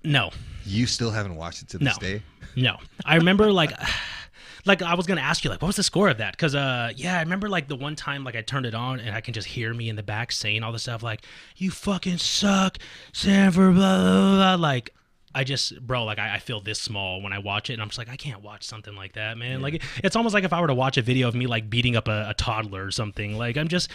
No, 0.06 0.30
You 0.64 0.86
still 0.86 1.10
haven't 1.10 1.36
watched 1.36 1.62
it 1.62 1.68
to 1.70 1.78
this 1.78 2.00
No. 2.00 2.06
day. 2.08 2.22
No, 2.56 2.76
I 3.04 3.16
remember 3.16 3.52
like, 3.52 3.72
like 4.64 4.80
I 4.82 4.94
was 4.94 5.06
gonna 5.06 5.20
ask 5.20 5.44
you 5.44 5.50
like, 5.50 5.60
what 5.60 5.66
was 5.68 5.76
the 5.76 5.82
score 5.82 6.08
of 6.08 6.18
that? 6.18 6.32
Because 6.32 6.54
uh, 6.54 6.92
yeah, 6.96 7.16
I 7.18 7.20
remember 7.20 7.48
like 7.48 7.68
the 7.68 7.76
one 7.76 7.96
time 7.96 8.24
like 8.24 8.34
I 8.36 8.40
turned 8.42 8.66
it 8.66 8.74
on 8.74 9.00
and 9.00 9.14
I 9.14 9.20
can 9.20 9.34
just 9.34 9.46
hear 9.48 9.74
me 9.74 9.88
in 9.88 9.96
the 9.96 10.02
back 10.02 10.32
saying 10.32 10.62
all 10.62 10.72
this 10.72 10.82
stuff 10.82 11.02
like, 11.02 11.22
"You 11.56 11.70
fucking 11.70 12.18
suck, 12.18 12.78
Sanford," 13.12 13.74
blah 13.74 13.98
blah 14.00 14.34
blah. 14.36 14.54
Like, 14.54 14.90
I 15.34 15.44
just, 15.44 15.80
bro, 15.86 16.04
like 16.04 16.18
I, 16.18 16.36
I 16.36 16.38
feel 16.38 16.60
this 16.60 16.80
small 16.80 17.20
when 17.20 17.32
I 17.34 17.38
watch 17.38 17.68
it, 17.68 17.74
and 17.74 17.82
I'm 17.82 17.88
just 17.88 17.98
like, 17.98 18.08
I 18.08 18.16
can't 18.16 18.42
watch 18.42 18.64
something 18.64 18.94
like 18.96 19.12
that, 19.14 19.36
man. 19.36 19.60
Like, 19.60 19.82
it's 20.02 20.16
almost 20.16 20.32
like 20.34 20.44
if 20.44 20.52
I 20.54 20.60
were 20.62 20.66
to 20.68 20.74
watch 20.74 20.96
a 20.96 21.02
video 21.02 21.28
of 21.28 21.34
me 21.34 21.46
like 21.46 21.68
beating 21.68 21.94
up 21.96 22.08
a, 22.08 22.30
a 22.30 22.34
toddler 22.34 22.84
or 22.86 22.90
something. 22.90 23.36
Like, 23.36 23.56
I'm 23.58 23.68
just, 23.68 23.90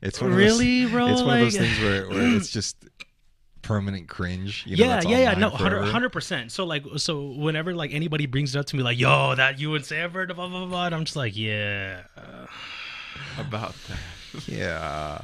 It's 0.00 0.20
one 0.22 0.32
Really, 0.34 0.84
of 0.84 0.90
those, 0.92 0.92
bro? 0.92 1.06
It's 1.08 1.22
one 1.22 1.34
of 1.34 1.40
those 1.40 1.56
things 1.58 1.78
where, 1.80 2.08
where 2.08 2.36
it's 2.36 2.50
just 2.50 2.76
permanent 3.62 4.08
cringe. 4.08 4.64
You 4.66 4.76
know, 4.76 4.84
yeah, 4.84 4.90
that's 4.94 5.06
yeah, 5.06 5.18
yeah, 5.18 5.34
no, 5.34 5.50
hundred 5.50 6.10
percent. 6.10 6.52
So 6.52 6.64
like, 6.64 6.84
so 6.96 7.28
whenever 7.32 7.74
like 7.74 7.92
anybody 7.94 8.26
brings 8.26 8.54
it 8.54 8.58
up 8.58 8.66
to 8.66 8.76
me, 8.76 8.82
like, 8.82 8.98
yo, 8.98 9.34
that 9.34 9.58
you 9.58 9.74
and 9.74 9.84
Sanford, 9.84 10.34
blah 10.34 10.48
blah 10.48 10.66
blah, 10.66 10.86
and 10.86 10.94
I'm 10.94 11.04
just 11.04 11.16
like, 11.16 11.36
yeah. 11.36 12.02
About 13.38 13.74
that. 13.88 13.98
Yeah. 14.46 15.22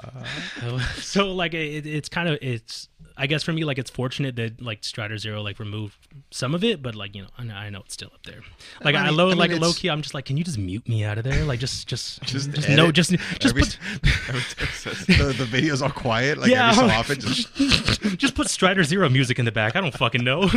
so 0.97 1.33
like 1.33 1.55
it, 1.55 1.87
it's 1.87 2.09
kind 2.09 2.29
of 2.29 2.39
it's 2.43 2.89
I 3.21 3.27
guess 3.27 3.43
for 3.43 3.53
me 3.53 3.65
like 3.65 3.79
it's 3.79 3.91
fortunate 3.91 4.37
that 4.37 4.63
like 4.63 4.85
Strider 4.85 5.19
Zero 5.19 5.43
like 5.43 5.59
removed 5.59 5.97
some 6.31 6.55
of 6.55 6.63
it, 6.63 6.81
but 6.83 6.95
like 6.95 7.15
you 7.17 7.23
know 7.23 7.29
I 7.37 7.43
know, 7.45 7.55
I 7.55 7.69
know 7.71 7.81
it's 7.81 7.95
still 7.95 8.11
up 8.15 8.23
there. 8.25 8.41
Like 8.83 8.95
I 8.95 9.01
I, 9.01 9.07
mean- 9.09 9.17
low 9.17 9.27
I 9.27 9.29
mean, 9.31 9.39
like 9.39 9.51
it's- 9.51 9.61
low 9.63 9.73
key, 9.73 9.89
I'm 9.91 10.03
just 10.03 10.15
like, 10.15 10.25
can 10.25 10.37
you 10.37 10.45
just 10.45 10.57
mute 10.59 10.89
me 10.89 11.05
out 11.05 11.19
of 11.19 11.25
there? 11.25 11.45
Like 11.45 11.59
just 11.61 11.87
just 11.89 12.23
Just 12.27 12.53
just, 12.53 12.69
no 12.69 12.93
just 12.93 13.11
just 13.41 13.47
every 13.47 13.63
put 13.63 13.79
Every 14.29 14.41
time 14.43 15.27
the, 15.29 15.35
the 15.37 15.45
video's 15.45 15.83
all 15.83 15.91
quiet, 15.91 16.39
like 16.39 16.51
Yeah. 16.51 16.71
every 16.71 16.89
so 16.89 16.95
often. 16.95 17.21
Just, 17.21 17.55
just 18.19 18.35
put 18.37 18.49
Strider 18.49 18.85
Zero 18.85 19.09
music 19.09 19.39
in 19.39 19.45
the 19.45 19.53
back. 19.53 19.75
I 19.75 19.81
don't 19.81 19.95
fucking 19.97 20.23
know. 20.25 20.49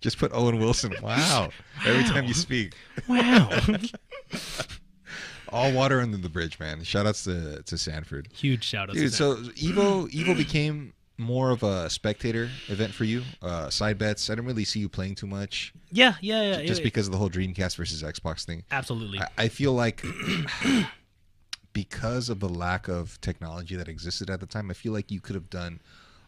just 0.00 0.18
put 0.18 0.32
Owen 0.34 0.58
Wilson. 0.58 0.94
Wow. 1.02 1.48
Every 1.86 2.04
time 2.04 2.24
you 2.26 2.34
speak. 2.34 2.74
wow, 3.08 3.48
All 5.54 5.72
water 5.72 6.00
under 6.00 6.16
the 6.16 6.28
bridge, 6.28 6.58
man. 6.58 6.82
Shout 6.84 7.06
outs 7.06 7.24
to, 7.24 7.62
to 7.62 7.78
Sanford. 7.78 8.28
huge 8.34 8.64
shout 8.64 8.90
out. 8.90 8.94
Dude, 8.96 9.12
so 9.12 9.36
Evo 9.36 10.10
Evo 10.10 10.36
became 10.36 10.92
more 11.16 11.50
of 11.50 11.62
a 11.62 11.88
spectator 11.88 12.50
event 12.66 12.92
for 12.92 13.04
you. 13.04 13.22
Uh, 13.40 13.70
side 13.70 13.96
bets. 13.98 14.28
I 14.28 14.34
didn't 14.34 14.46
really 14.46 14.64
see 14.64 14.80
you 14.80 14.88
playing 14.88 15.14
too 15.14 15.28
much, 15.28 15.72
yeah, 15.92 16.14
yeah, 16.20 16.56
yeah, 16.58 16.62
just 16.66 16.80
it- 16.80 16.84
because 16.84 17.06
of 17.06 17.12
the 17.12 17.18
whole 17.18 17.30
Dreamcast 17.30 17.76
versus 17.76 18.02
Xbox 18.02 18.44
thing. 18.44 18.64
absolutely. 18.72 19.20
I, 19.20 19.28
I 19.38 19.48
feel 19.48 19.72
like 19.72 20.04
because 21.72 22.28
of 22.28 22.40
the 22.40 22.48
lack 22.48 22.88
of 22.88 23.20
technology 23.20 23.76
that 23.76 23.88
existed 23.88 24.30
at 24.30 24.40
the 24.40 24.46
time, 24.46 24.70
I 24.70 24.74
feel 24.74 24.92
like 24.92 25.10
you 25.10 25.20
could 25.20 25.34
have 25.34 25.50
done 25.50 25.80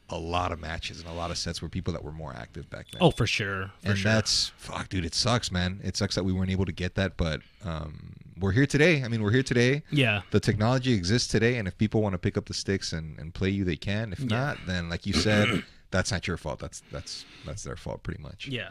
a 0.09 0.17
lot 0.17 0.53
of 0.53 0.61
matches 0.61 1.01
and 1.01 1.09
a 1.09 1.13
lot 1.13 1.33
of 1.33 1.39
sets 1.39 1.61
where 1.61 1.69
people 1.69 1.93
that 1.93 2.05
were 2.05 2.13
more 2.13 2.33
active 2.37 2.71
back 2.71 2.87
then. 2.93 3.03
oh, 3.03 3.11
for 3.11 3.27
sure, 3.27 3.73
for 3.83 3.89
and 3.89 3.99
sure. 3.99 4.13
that's 4.13 4.53
fuck, 4.57 4.89
dude. 4.89 5.05
It 5.05 5.15
sucks, 5.15 5.51
man. 5.51 5.81
It 5.83 5.97
sucks 5.97 6.15
that 6.15 6.25
we 6.25 6.33
weren't 6.33 6.51
able 6.51 6.65
to 6.65 6.73
get 6.73 6.95
that, 6.95 7.17
but 7.17 7.41
um, 7.65 8.15
we're 8.41 8.53
here 8.53 8.67
today. 8.67 9.03
I 9.03 9.09
mean, 9.09 9.23
we're 9.23 9.31
here 9.33 9.43
today. 9.43 9.83
yeah, 9.91 10.23
The 10.31 10.41
technology 10.41 10.93
exists 10.93 11.29
today, 11.29 11.57
and 11.57 11.67
if 11.67 11.77
people 11.79 12.03
want 12.03 12.13
to 12.15 12.19
pick 12.19 12.37
up 12.37 12.47
the 12.47 12.55
sticks 12.55 12.93
and, 12.93 13.19
and 13.19 13.33
play 13.33 13.49
you, 13.51 13.65
they 13.65 13.77
can. 13.77 14.13
If 14.13 14.21
Yeah. 14.21 14.27
not, 14.27 14.59
then 14.67 14.89
like 14.89 15.07
you 15.07 15.13
said, 15.13 15.65
that's 15.91 16.11
not 16.13 16.27
your 16.27 16.37
fault. 16.37 16.59
That's 16.59 16.83
that's 16.93 17.25
that's 17.45 17.63
their 17.63 17.77
fault, 17.77 18.03
pretty 18.03 18.23
much. 18.23 18.49
yeah. 18.49 18.69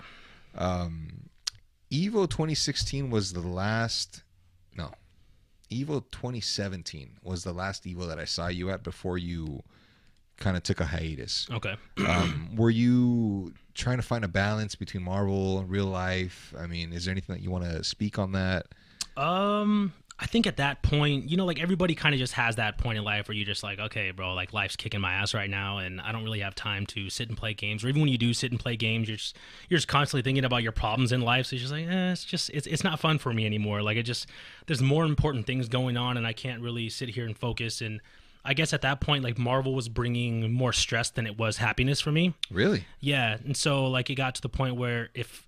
Um, 0.57 1.29
Evo 1.91 2.29
2016 2.29 3.09
was 3.09 3.33
the 3.33 3.39
last. 3.41 4.23
No, 4.75 4.91
Evo 5.71 6.03
2017 6.11 7.17
was 7.23 7.43
the 7.43 7.53
last 7.53 7.83
Evo 7.85 8.07
that 8.07 8.19
I 8.19 8.25
saw 8.25 8.47
you 8.47 8.69
at 8.69 8.83
before 8.83 9.17
you 9.17 9.61
kind 10.37 10.57
of 10.57 10.63
took 10.63 10.79
a 10.81 10.85
hiatus. 10.85 11.47
Okay. 11.51 11.75
Um, 12.05 12.55
were 12.55 12.69
you 12.69 13.53
trying 13.73 13.97
to 13.97 14.03
find 14.03 14.25
a 14.25 14.27
balance 14.27 14.75
between 14.75 15.03
Marvel 15.03 15.59
and 15.59 15.69
real 15.69 15.85
life? 15.85 16.53
I 16.59 16.67
mean, 16.67 16.91
is 16.91 17.05
there 17.05 17.11
anything 17.13 17.35
that 17.35 17.41
you 17.41 17.51
want 17.51 17.63
to 17.63 17.83
speak 17.83 18.19
on 18.19 18.33
that? 18.33 18.65
Um, 19.17 19.93
I 20.17 20.27
think 20.27 20.47
at 20.47 20.57
that 20.57 20.81
point, 20.81 21.29
you 21.29 21.35
know, 21.35 21.45
like 21.45 21.61
everybody 21.61 21.93
kind 21.93 22.15
of 22.15 22.19
just 22.19 22.33
has 22.33 22.55
that 22.55 22.77
point 22.77 22.97
in 22.97 23.03
life 23.03 23.27
where 23.27 23.35
you're 23.35 23.45
just 23.45 23.63
like, 23.63 23.79
okay, 23.79 24.11
bro, 24.11 24.33
like 24.33 24.53
life's 24.53 24.77
kicking 24.77 25.01
my 25.01 25.13
ass 25.13 25.33
right 25.33 25.49
now, 25.49 25.79
and 25.79 25.99
I 25.99 26.13
don't 26.13 26.23
really 26.23 26.39
have 26.39 26.55
time 26.55 26.85
to 26.87 27.09
sit 27.09 27.27
and 27.27 27.37
play 27.37 27.53
games. 27.53 27.83
Or 27.83 27.89
even 27.89 28.01
when 28.01 28.09
you 28.09 28.17
do 28.17 28.33
sit 28.33 28.49
and 28.51 28.59
play 28.59 28.77
games, 28.77 29.09
you're 29.09 29.17
just 29.17 29.35
you're 29.67 29.77
just 29.77 29.89
constantly 29.89 30.21
thinking 30.21 30.45
about 30.45 30.63
your 30.63 30.71
problems 30.71 31.11
in 31.11 31.19
life. 31.21 31.47
So 31.47 31.57
you're 31.57 31.61
just 31.61 31.73
like, 31.73 31.87
eh, 31.87 32.11
it's 32.13 32.23
just 32.23 32.49
it's 32.51 32.65
it's 32.65 32.83
not 32.83 32.99
fun 32.99 33.17
for 33.17 33.33
me 33.33 33.45
anymore. 33.45 33.81
Like 33.81 33.97
it 33.97 34.03
just 34.03 34.27
there's 34.67 34.81
more 34.81 35.03
important 35.03 35.47
things 35.47 35.67
going 35.67 35.97
on, 35.97 36.15
and 36.15 36.25
I 36.25 36.31
can't 36.31 36.61
really 36.61 36.87
sit 36.87 37.09
here 37.09 37.25
and 37.25 37.37
focus. 37.37 37.81
And 37.81 37.99
I 38.45 38.53
guess 38.53 38.71
at 38.71 38.83
that 38.83 39.01
point, 39.01 39.21
like 39.21 39.37
Marvel 39.37 39.75
was 39.75 39.89
bringing 39.89 40.49
more 40.53 40.71
stress 40.71 41.09
than 41.09 41.27
it 41.27 41.37
was 41.37 41.57
happiness 41.57 41.99
for 41.99 42.13
me. 42.13 42.33
Really? 42.49 42.85
Yeah, 43.01 43.37
and 43.43 43.57
so 43.57 43.87
like 43.87 44.09
it 44.09 44.15
got 44.15 44.35
to 44.35 44.41
the 44.41 44.49
point 44.49 44.77
where 44.77 45.09
if 45.13 45.45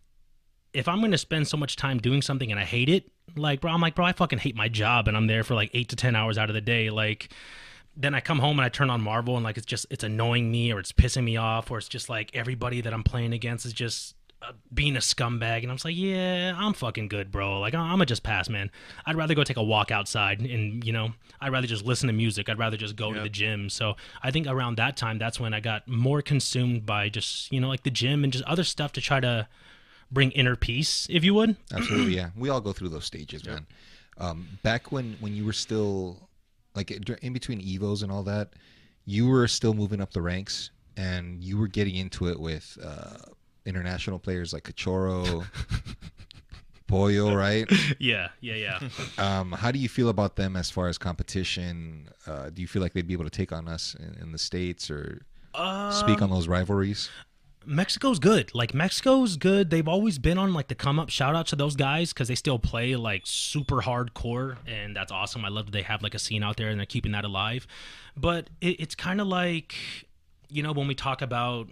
if 0.78 0.88
I'm 0.88 1.02
gonna 1.02 1.18
spend 1.18 1.48
so 1.48 1.58
much 1.58 1.76
time 1.76 1.98
doing 1.98 2.22
something 2.22 2.52
and 2.52 2.60
I 2.60 2.64
hate 2.64 2.88
it, 2.88 3.10
like 3.36 3.62
bro, 3.62 3.72
I'm 3.72 3.82
like 3.82 3.96
bro, 3.96 4.06
I 4.06 4.14
fucking 4.14 4.40
hate 4.40 4.56
my 4.56 4.68
job 4.68 5.08
and 5.08 5.18
I'm 5.18 5.26
there 5.26 5.44
for 5.44 5.56
like 5.56 5.72
eight 5.74 5.90
to 5.90 5.96
ten 5.96 6.16
hours 6.16 6.38
out 6.38 6.50
of 6.50 6.54
the 6.54 6.62
day. 6.62 6.92
Like 6.92 7.30
then 7.96 8.14
I 8.14 8.20
come 8.20 8.38
home 8.38 8.60
and 8.60 8.66
I 8.66 8.70
turn 8.70 8.92
on 8.92 9.02
Marvel 9.02 9.36
and 9.36 9.44
like 9.44 9.58
it's 9.58 9.66
just 9.66 9.88
it's 9.90 10.04
annoying 10.04 10.52
me 10.52 10.72
or 10.72 10.80
it's 10.80 10.92
pissing 10.92 11.24
me 11.24 11.36
off 11.36 11.72
or 11.72 11.80
it's 11.80 11.88
just 11.88 12.10
like 12.10 12.30
everybody 12.36 12.82
that 12.82 12.94
I'm 12.94 13.04
playing 13.04 13.34
against 13.34 13.66
is 13.66 13.74
just 13.74 14.16
uh, 14.44 14.52
being 14.72 14.96
a 14.96 15.00
scumbag 15.00 15.64
and 15.64 15.72
I'm 15.72 15.78
just 15.78 15.86
like 15.86 15.96
yeah 15.98 16.54
I'm 16.56 16.74
fucking 16.74 17.08
good 17.08 17.32
bro. 17.32 17.60
Like 17.60 17.74
I'm 17.74 17.90
gonna 17.90 18.06
just 18.06 18.22
pass 18.22 18.48
man. 18.48 18.70
I'd 19.08 19.16
rather 19.16 19.34
go 19.34 19.44
take 19.44 19.58
a 19.58 19.64
walk 19.64 19.90
outside 19.90 20.42
and 20.42 20.86
you 20.86 20.94
know 20.94 21.10
I'd 21.42 21.52
rather 21.52 21.66
just 21.66 21.86
listen 21.86 22.06
to 22.06 22.14
music. 22.14 22.50
I'd 22.50 22.60
rather 22.60 22.78
just 22.78 22.96
go 22.96 23.12
to 23.12 23.20
the 23.20 23.30
gym. 23.30 23.72
So 23.72 23.96
I 24.22 24.30
think 24.30 24.46
around 24.46 24.78
that 24.78 24.96
time 24.96 25.18
that's 25.18 25.40
when 25.40 25.56
I 25.56 25.60
got 25.60 25.88
more 25.88 26.22
consumed 26.22 26.86
by 26.86 27.10
just 27.10 27.52
you 27.52 27.60
know 27.60 27.68
like 27.68 27.82
the 27.82 27.90
gym 27.90 28.24
and 28.24 28.32
just 28.32 28.46
other 28.46 28.64
stuff 28.64 28.94
to 28.94 29.02
try 29.02 29.20
to 29.20 29.48
bring 30.12 30.32
inner 30.32 30.56
peace 30.56 31.08
if 31.10 31.24
you 31.24 31.34
would 31.34 31.56
Absolutely, 31.74 32.16
yeah. 32.16 32.30
We 32.38 32.50
all 32.50 32.62
go 32.62 32.74
through 32.74 32.90
those 32.90 33.06
stages, 33.06 33.46
man. 33.46 33.66
Um, 34.18 34.48
back 34.64 34.92
when 34.92 35.16
when 35.20 35.36
you 35.36 35.46
were 35.46 35.54
still 35.54 36.30
like 36.76 36.92
in 36.92 37.34
between 37.34 37.62
evos 37.62 38.04
and 38.04 38.12
all 38.12 38.24
that, 38.24 38.54
you 39.06 39.28
were 39.28 39.48
still 39.48 39.74
moving 39.74 40.02
up 40.02 40.12
the 40.12 40.22
ranks, 40.22 40.72
and 40.96 41.44
you 41.44 41.58
were 41.58 41.68
getting 41.68 41.96
into 41.96 42.28
it 42.28 42.40
with 42.40 42.78
uh, 42.84 43.18
international 43.66 44.18
players 44.20 44.54
like 44.54 44.64
Cachorro, 44.64 45.46
Pollo, 46.88 47.36
right? 47.36 47.70
yeah 48.00 48.30
yeah 48.42 48.56
yeah 48.56 48.80
Um, 49.18 49.52
how 49.52 49.72
do 49.72 49.80
you 49.80 49.90
feel 49.90 50.10
about 50.10 50.36
them 50.36 50.56
as 50.56 50.70
far 50.72 50.88
as 50.88 50.98
competition? 50.98 52.08
Uh, 52.26 52.50
do 52.50 52.62
you 52.62 52.68
feel 52.68 52.82
like 52.82 52.94
they'd 52.94 53.08
be 53.08 53.14
able 53.14 53.26
to 53.26 53.30
take 53.30 53.52
on 53.52 53.68
us 53.68 53.96
in, 54.00 54.18
in 54.22 54.32
the 54.32 54.38
states 54.38 54.90
or 54.90 55.26
speak 55.92 56.22
on 56.22 56.30
those 56.30 56.48
rivalries? 56.48 57.10
Mexico's 57.68 58.18
good. 58.18 58.56
Like 58.56 58.74
Mexico's 58.74 59.36
good. 59.36 59.70
They've 59.70 59.88
always 59.88 60.18
been 60.18 60.38
on 60.38 60.54
like 60.54 60.70
the 60.70 60.76
come 60.76 61.00
up. 61.00 61.10
Shout 61.10 61.36
out 61.36 61.48
to 61.48 61.56
those 61.56 61.76
guys 61.76 62.14
because 62.14 62.30
they 62.30 62.36
still 62.36 62.58
play 62.58 62.96
like 62.96 63.24
super 63.26 63.82
hardcore, 63.82 64.58
and 64.66 64.96
that's 64.96 65.12
awesome. 65.12 65.44
I 65.44 65.50
love 65.50 65.66
that 65.66 65.72
they 65.72 65.82
have 65.82 66.02
like 66.02 66.16
a 66.16 66.20
scene 66.20 66.44
out 66.44 66.58
there 66.58 66.70
and 66.70 66.80
they're 66.80 66.86
keeping 66.86 67.12
that 67.12 67.26
alive. 67.26 67.68
But 68.16 68.50
it, 68.62 68.80
it's 68.80 68.96
kind 68.96 69.20
of 69.20 69.28
like, 69.28 69.76
you 70.50 70.64
know, 70.64 70.72
when 70.72 70.88
we 70.88 70.96
talk 70.96 71.22
about 71.22 71.68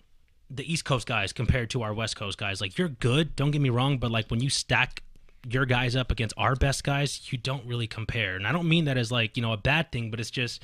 the 0.49 0.72
East 0.72 0.85
Coast 0.85 1.07
guys 1.07 1.34
compared 1.34 1.69
to 1.72 1.81
our 1.81 1.93
West 1.93 2.15
Coast 2.17 2.38
guys, 2.38 2.61
like 2.61 2.77
you're 2.77 2.89
good. 2.89 3.35
Don't 3.35 3.51
get 3.51 3.61
me 3.61 3.69
wrong, 3.69 3.97
but 3.97 4.11
like 4.11 4.30
when 4.30 4.41
you 4.41 4.49
stack 4.49 5.01
your 5.49 5.65
guys 5.65 5.95
up 5.95 6.11
against 6.11 6.34
our 6.38 6.55
best 6.55 6.84
guys, 6.84 7.31
you 7.31 7.38
don't 7.38 7.65
really 7.65 7.88
compare. 7.88 8.35
And 8.35 8.45
I 8.45 8.51
don't 8.51 8.67
mean 8.67 8.85
that 8.85 8.97
as 8.97 9.11
like 9.11 9.38
you 9.38 9.43
know 9.43 9.53
a 9.53 9.57
bad 9.57 9.91
thing, 9.91 10.11
but 10.11 10.19
it's 10.19 10.31
just 10.31 10.61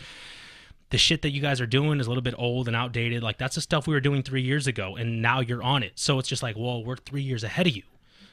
the 0.92 0.98
shit 0.98 1.22
that 1.24 1.32
you 1.32 1.42
guys 1.42 1.60
are 1.60 1.66
doing 1.66 2.00
is 2.00 2.06
a 2.08 2.10
little 2.10 2.22
bit 2.22 2.36
old 2.38 2.68
and 2.68 2.76
outdated. 2.76 3.24
Like 3.24 3.38
that's 3.38 3.56
the 3.56 3.62
stuff 3.62 3.88
we 3.88 3.94
were 3.94 4.00
doing 4.00 4.22
three 4.24 4.42
years 4.42 4.68
ago, 4.68 4.96
and 4.96 5.22
now 5.22 5.40
you're 5.40 5.64
on 5.64 5.84
it. 5.84 5.94
So 5.96 6.20
it's 6.20 6.30
just 6.30 6.44
like, 6.44 6.56
well, 6.58 6.84
we're 6.84 6.98
three 6.98 7.22
years 7.24 7.44
ahead 7.44 7.68
of 7.68 7.76
you. 7.76 7.84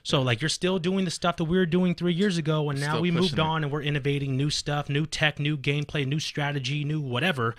So 0.02 0.22
like 0.22 0.40
you're 0.40 0.48
still 0.48 0.78
doing 0.78 1.04
the 1.04 1.10
stuff 1.10 1.36
that 1.36 1.44
we 1.44 1.56
were 1.56 1.66
doing 1.66 1.94
three 1.94 2.12
years 2.14 2.36
ago, 2.38 2.70
and 2.70 2.80
now 2.80 2.92
Still 2.92 3.02
we 3.02 3.10
moved 3.10 3.30
pushing 3.30 3.38
it. 3.38 3.48
on 3.48 3.64
and 3.64 3.72
we're 3.72 3.82
innovating 3.82 4.36
new 4.36 4.50
stuff, 4.50 4.88
new 4.88 5.06
tech, 5.06 5.38
new 5.38 5.56
gameplay, 5.56 6.06
new 6.06 6.20
strategy, 6.20 6.84
new 6.84 7.00
whatever. 7.00 7.54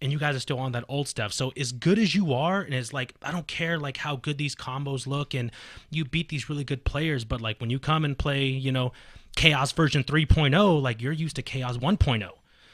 And 0.00 0.10
you 0.10 0.18
guys 0.18 0.34
are 0.34 0.40
still 0.40 0.58
on 0.58 0.72
that 0.72 0.84
old 0.88 1.06
stuff. 1.06 1.32
So 1.32 1.52
as 1.56 1.70
good 1.70 1.96
as 1.98 2.12
you 2.12 2.34
are, 2.34 2.60
and 2.60 2.74
it's 2.74 2.92
like 2.92 3.14
I 3.22 3.30
don't 3.30 3.46
care 3.46 3.78
like 3.78 3.98
how 3.98 4.16
good 4.16 4.36
these 4.36 4.56
combos 4.56 5.06
look, 5.06 5.32
and 5.32 5.52
you 5.90 6.04
beat 6.04 6.28
these 6.28 6.48
really 6.48 6.64
good 6.64 6.84
players, 6.84 7.24
but 7.24 7.40
like 7.40 7.60
when 7.60 7.70
you 7.70 7.78
come 7.78 8.04
and 8.04 8.18
play, 8.18 8.46
you 8.46 8.72
know, 8.72 8.92
Chaos 9.36 9.70
version 9.72 10.02
3.0, 10.02 10.82
like 10.82 11.00
you're 11.00 11.12
used 11.12 11.36
to 11.36 11.42
Chaos 11.42 11.76
1.0. 11.78 12.28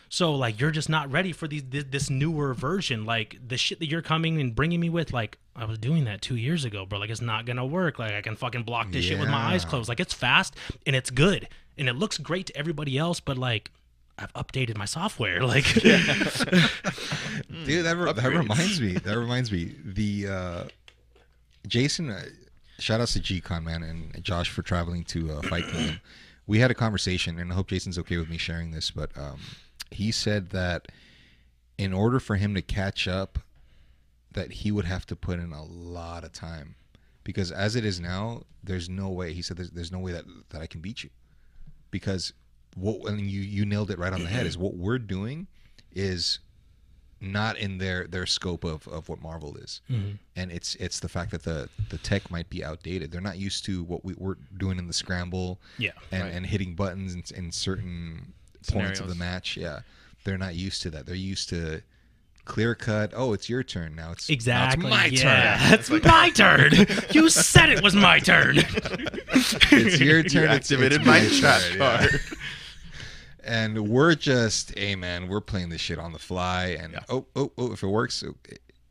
So 0.09 0.35
like 0.35 0.60
you're 0.60 0.70
just 0.70 0.89
not 0.89 1.10
ready 1.10 1.32
for 1.32 1.47
these 1.47 1.64
this, 1.68 1.85
this 1.90 2.10
newer 2.10 2.55
version. 2.55 3.05
Like 3.05 3.39
the 3.47 3.56
shit 3.56 3.78
that 3.80 3.86
you're 3.86 4.02
coming 4.02 4.40
and 4.40 4.55
bringing 4.55 4.80
me 4.80 4.89
with, 4.89 5.12
like 5.12 5.39
I 5.55 5.64
was 5.64 5.78
doing 5.78 6.05
that 6.05 6.22
two 6.22 6.36
years 6.36 6.64
ago, 6.64 6.86
bro. 6.86 6.98
Like 6.98 7.10
it's 7.10 7.20
not 7.20 7.47
gonna 7.47 7.66
work. 7.66 7.98
Like 7.98 8.12
I 8.12 8.22
can 8.22 8.36
fucking 8.36 8.62
block 8.62 8.90
this 8.90 9.05
shit 9.05 9.18
with 9.18 9.28
my 9.28 9.55
eyes 9.55 9.64
closed. 9.64 9.89
Like 9.89 10.01
it's 10.01 10.14
fast 10.14 10.56
and 10.86 10.97
it's 10.97 11.10
good 11.10 11.48
and 11.76 11.89
it 11.89 11.94
looks 11.94 12.18
great 12.18 12.47
to 12.47 12.56
everybody 12.56 12.98
else, 12.98 13.20
but 13.20 13.39
like 13.39 13.70
I've 14.18 14.32
updated 14.35 14.76
my 14.76 14.85
software. 14.85 15.43
Like 15.48 15.64
Dude, 15.74 15.85
that, 17.85 17.97
re- 17.97 18.12
that 18.12 18.32
reminds 18.32 18.80
me. 18.80 18.94
That 18.94 19.18
reminds 19.18 19.52
me. 19.52 19.74
The 19.85 20.28
uh, 20.28 20.64
Jason, 21.66 22.10
uh, 22.10 22.22
shout 22.78 23.01
outs 23.01 23.14
to 23.14 23.20
GCon 23.20 23.64
man 23.64 23.82
and 23.82 24.22
Josh 24.22 24.51
for 24.51 24.62
traveling 24.62 25.05
to 25.05 25.32
uh, 25.32 25.43
Fight 25.43 25.66
Kingdom. 25.68 26.01
We 26.47 26.60
had 26.60 26.70
a 26.70 26.74
conversation, 26.74 27.39
and 27.39 27.52
I 27.52 27.55
hope 27.55 27.68
Jason's 27.68 27.98
okay 27.98 28.16
with 28.16 28.28
me 28.28 28.39
sharing 28.39 28.70
this. 28.70 28.90
But 28.90 29.10
um, 29.16 29.39
he 29.90 30.10
said 30.12 30.51
that 30.51 30.89
in 31.77 31.93
order 31.93 32.19
for 32.20 32.36
him 32.36 32.55
to 32.55 32.62
catch 32.62 33.06
up, 33.09 33.39
that 34.32 34.52
he 34.52 34.70
would 34.73 34.85
have 34.85 35.06
to 35.06 35.16
put 35.16 35.39
in 35.39 35.52
a 35.52 35.65
lot 35.65 36.24
of 36.24 36.32
time 36.32 36.74
because 37.24 37.51
as 37.52 37.77
it 37.77 37.85
is 37.85 38.01
now, 38.01 38.43
there's 38.62 38.89
no 38.89 39.09
way. 39.09 39.32
He 39.32 39.43
said 39.43 39.56
there's, 39.56 39.70
there's 39.70 39.93
no 39.93 39.98
way 39.98 40.12
that 40.12 40.24
that 40.51 40.60
I 40.62 40.66
can 40.66 40.81
beat 40.81 41.02
you 41.05 41.10
because 41.90 42.32
what 42.77 43.10
and 43.10 43.20
you 43.31 43.40
you 43.40 43.65
nailed 43.65 43.90
it 43.90 43.98
right 43.98 44.12
on 44.12 44.20
the 44.23 44.28
head 44.28 44.47
is 44.47 44.59
what 44.59 44.74
we're 44.74 44.98
doing 44.98 45.47
is 45.94 46.39
not 47.20 47.56
in 47.59 47.78
their 47.78 48.06
their 48.06 48.27
scope 48.27 48.62
of, 48.65 48.86
of 48.86 49.09
what 49.09 49.20
Marvel 49.20 49.56
is, 49.56 49.81
Mm-hmm. 49.90 50.12
and 50.36 50.52
it's 50.52 50.74
it's 50.77 51.01
the 51.01 51.09
fact 51.09 51.31
that 51.32 51.43
the 51.43 51.69
the 51.90 51.98
tech 51.98 52.31
might 52.31 52.48
be 52.51 52.62
outdated. 52.62 53.10
They're 53.10 53.20
not 53.20 53.39
used 53.39 53.65
to 53.65 53.82
what 53.85 54.05
we, 54.05 54.15
we're 54.16 54.36
doing 54.56 54.78
in 54.78 54.86
the 54.86 54.93
scramble, 54.93 55.60
Yeah. 55.78 55.90
and, 56.12 56.23
Right. 56.23 56.32
and 56.32 56.47
hitting 56.47 56.74
buttons 56.74 57.15
in, 57.15 57.23
in 57.36 57.51
certain 57.51 58.35
points 58.66 59.01
of 59.01 59.09
the 59.09 59.14
match. 59.14 59.56
Yeah, 59.56 59.80
they're 60.24 60.39
not 60.39 60.55
used 60.55 60.82
to 60.82 60.90
that. 60.90 61.06
They're 61.06 61.14
used 61.14 61.48
to 61.51 61.82
clear 62.44 62.74
cut. 62.74 63.12
Oh, 63.14 63.32
it's 63.35 63.48
your 63.48 63.62
turn 63.62 63.94
now. 63.94 64.12
It's 64.12 64.28
now 64.28 64.32
Exactly. 64.35 64.86
it's 64.86 64.90
my 64.90 65.05
yeah. 65.06 65.59
turn. 65.59 65.74
It's 65.78 65.90
my 66.05 66.30
turn. 66.30 66.72
You 67.12 67.28
said 67.28 67.68
it 67.70 67.82
was 67.82 67.94
my 67.94 68.18
turn. 68.18 68.59
It's 69.70 70.01
your 70.01 70.22
turn. 70.22 70.43
You 70.43 70.48
it's- 70.48 70.56
activated 70.56 71.01
it's 71.01 71.06
my 71.06 71.20
my 71.20 71.28
chat 71.28 71.62
turn, 71.62 71.78
yeah. 71.78 72.06
and 73.44 73.89
we're 73.89 74.14
just 74.14 74.76
hey 74.76 74.97
man 74.97 75.28
we're 75.28 75.40
playing 75.40 75.68
this 75.68 75.80
shit 75.80 75.98
on 75.98 76.12
the 76.12 76.18
fly 76.18 76.76
and 76.80 76.94
Yeah. 76.94 77.01
oh 77.09 77.26
oh 77.36 77.52
oh 77.56 77.72
if 77.72 77.82
it 77.82 77.86
works 77.86 78.24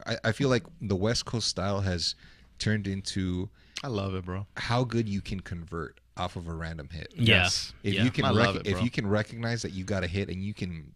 I, 0.06 0.18
I 0.23 0.31
feel 0.31 0.49
like 0.49 0.64
the 0.81 0.95
west 0.95 1.26
coast 1.26 1.48
style 1.48 1.81
has 1.81 2.15
turned 2.60 2.88
into 2.88 3.49
I 3.84 3.88
love 3.88 4.15
it, 4.15 4.26
bro. 4.26 4.48
how 4.56 4.84
good 4.84 5.07
you 5.10 5.22
can 5.22 5.41
convert 5.41 5.99
off 6.18 6.35
of 6.35 6.48
a 6.48 6.53
random 6.53 6.89
hit 6.91 7.14
Yes. 7.15 7.73
if 7.84 7.94
yeah. 7.94 8.03
you 8.03 8.11
can 8.11 8.35
rec- 8.35 8.56
it, 8.56 8.68
if 8.68 8.81
you 8.81 8.89
can 8.89 9.07
recognize 9.07 9.61
that 9.61 9.72
you 9.72 9.84
got 9.84 10.03
a 10.03 10.07
hit 10.07 10.30
and 10.30 10.44
you 10.44 10.53
can 10.53 10.94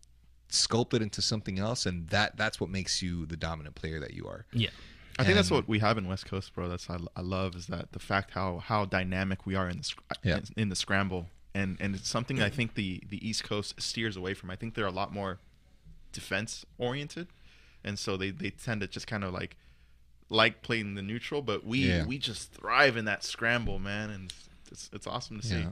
sculpt 0.49 0.93
it 0.93 1.01
into 1.01 1.21
something 1.21 1.59
else 1.59 1.85
and 1.85 2.09
that 2.09 2.35
that's 2.35 2.59
what 2.59 2.69
makes 2.69 3.01
you 3.01 3.25
the 3.25 3.37
dominant 3.37 3.75
player 3.75 3.99
that 3.99 4.13
you 4.13 4.25
are 4.27 4.45
yeah. 4.51 4.69
I 5.19 5.23
think 5.23 5.35
that's 5.35 5.51
what 5.51 5.67
we 5.67 5.79
have 5.79 5.97
in 5.99 6.07
West 6.07 6.25
Coast, 6.25 6.53
bro. 6.55 6.67
That's 6.67 6.89
I, 6.89 6.97
I 7.15 7.21
love 7.21 7.55
is 7.55 7.67
that 7.67 7.91
the 7.91 7.99
fact 7.99 8.31
how 8.31 8.57
how 8.59 8.85
dynamic 8.85 9.45
we 9.45 9.53
are 9.55 9.69
in 9.69 9.77
the 9.79 9.83
sc- 9.83 9.99
Yeah. 10.23 10.37
in, 10.37 10.43
in 10.57 10.69
the 10.69 10.75
scramble, 10.75 11.27
and 11.53 11.77
and 11.79 11.93
it's 11.93 12.09
something 12.09 12.41
I 12.41 12.49
think 12.49 12.73
the 12.73 13.03
the 13.07 13.25
East 13.27 13.43
Coast 13.43 13.79
steers 13.79 14.15
away 14.17 14.33
from. 14.33 14.49
I 14.49 14.55
think 14.55 14.73
they're 14.73 14.87
a 14.87 14.89
lot 14.91 15.13
more 15.13 15.37
defense 16.11 16.65
oriented, 16.79 17.27
and 17.83 17.99
so 17.99 18.17
they 18.17 18.31
they 18.31 18.49
tend 18.49 18.81
to 18.81 18.87
just 18.87 19.05
kind 19.05 19.23
of 19.23 19.31
like 19.33 19.57
like 20.29 20.61
playing 20.63 20.95
the 20.95 21.01
neutral, 21.03 21.41
but 21.43 21.65
we 21.65 21.79
Yeah. 21.79 22.05
we 22.05 22.17
just 22.17 22.51
thrive 22.53 22.97
in 22.97 23.05
that 23.05 23.23
scramble, 23.23 23.77
man, 23.79 24.09
and 24.09 24.33
it's 24.71 24.89
it's 24.93 25.07
awesome 25.07 25.39
to 25.39 25.45
see. 25.47 25.59
Yeah. 25.59 25.71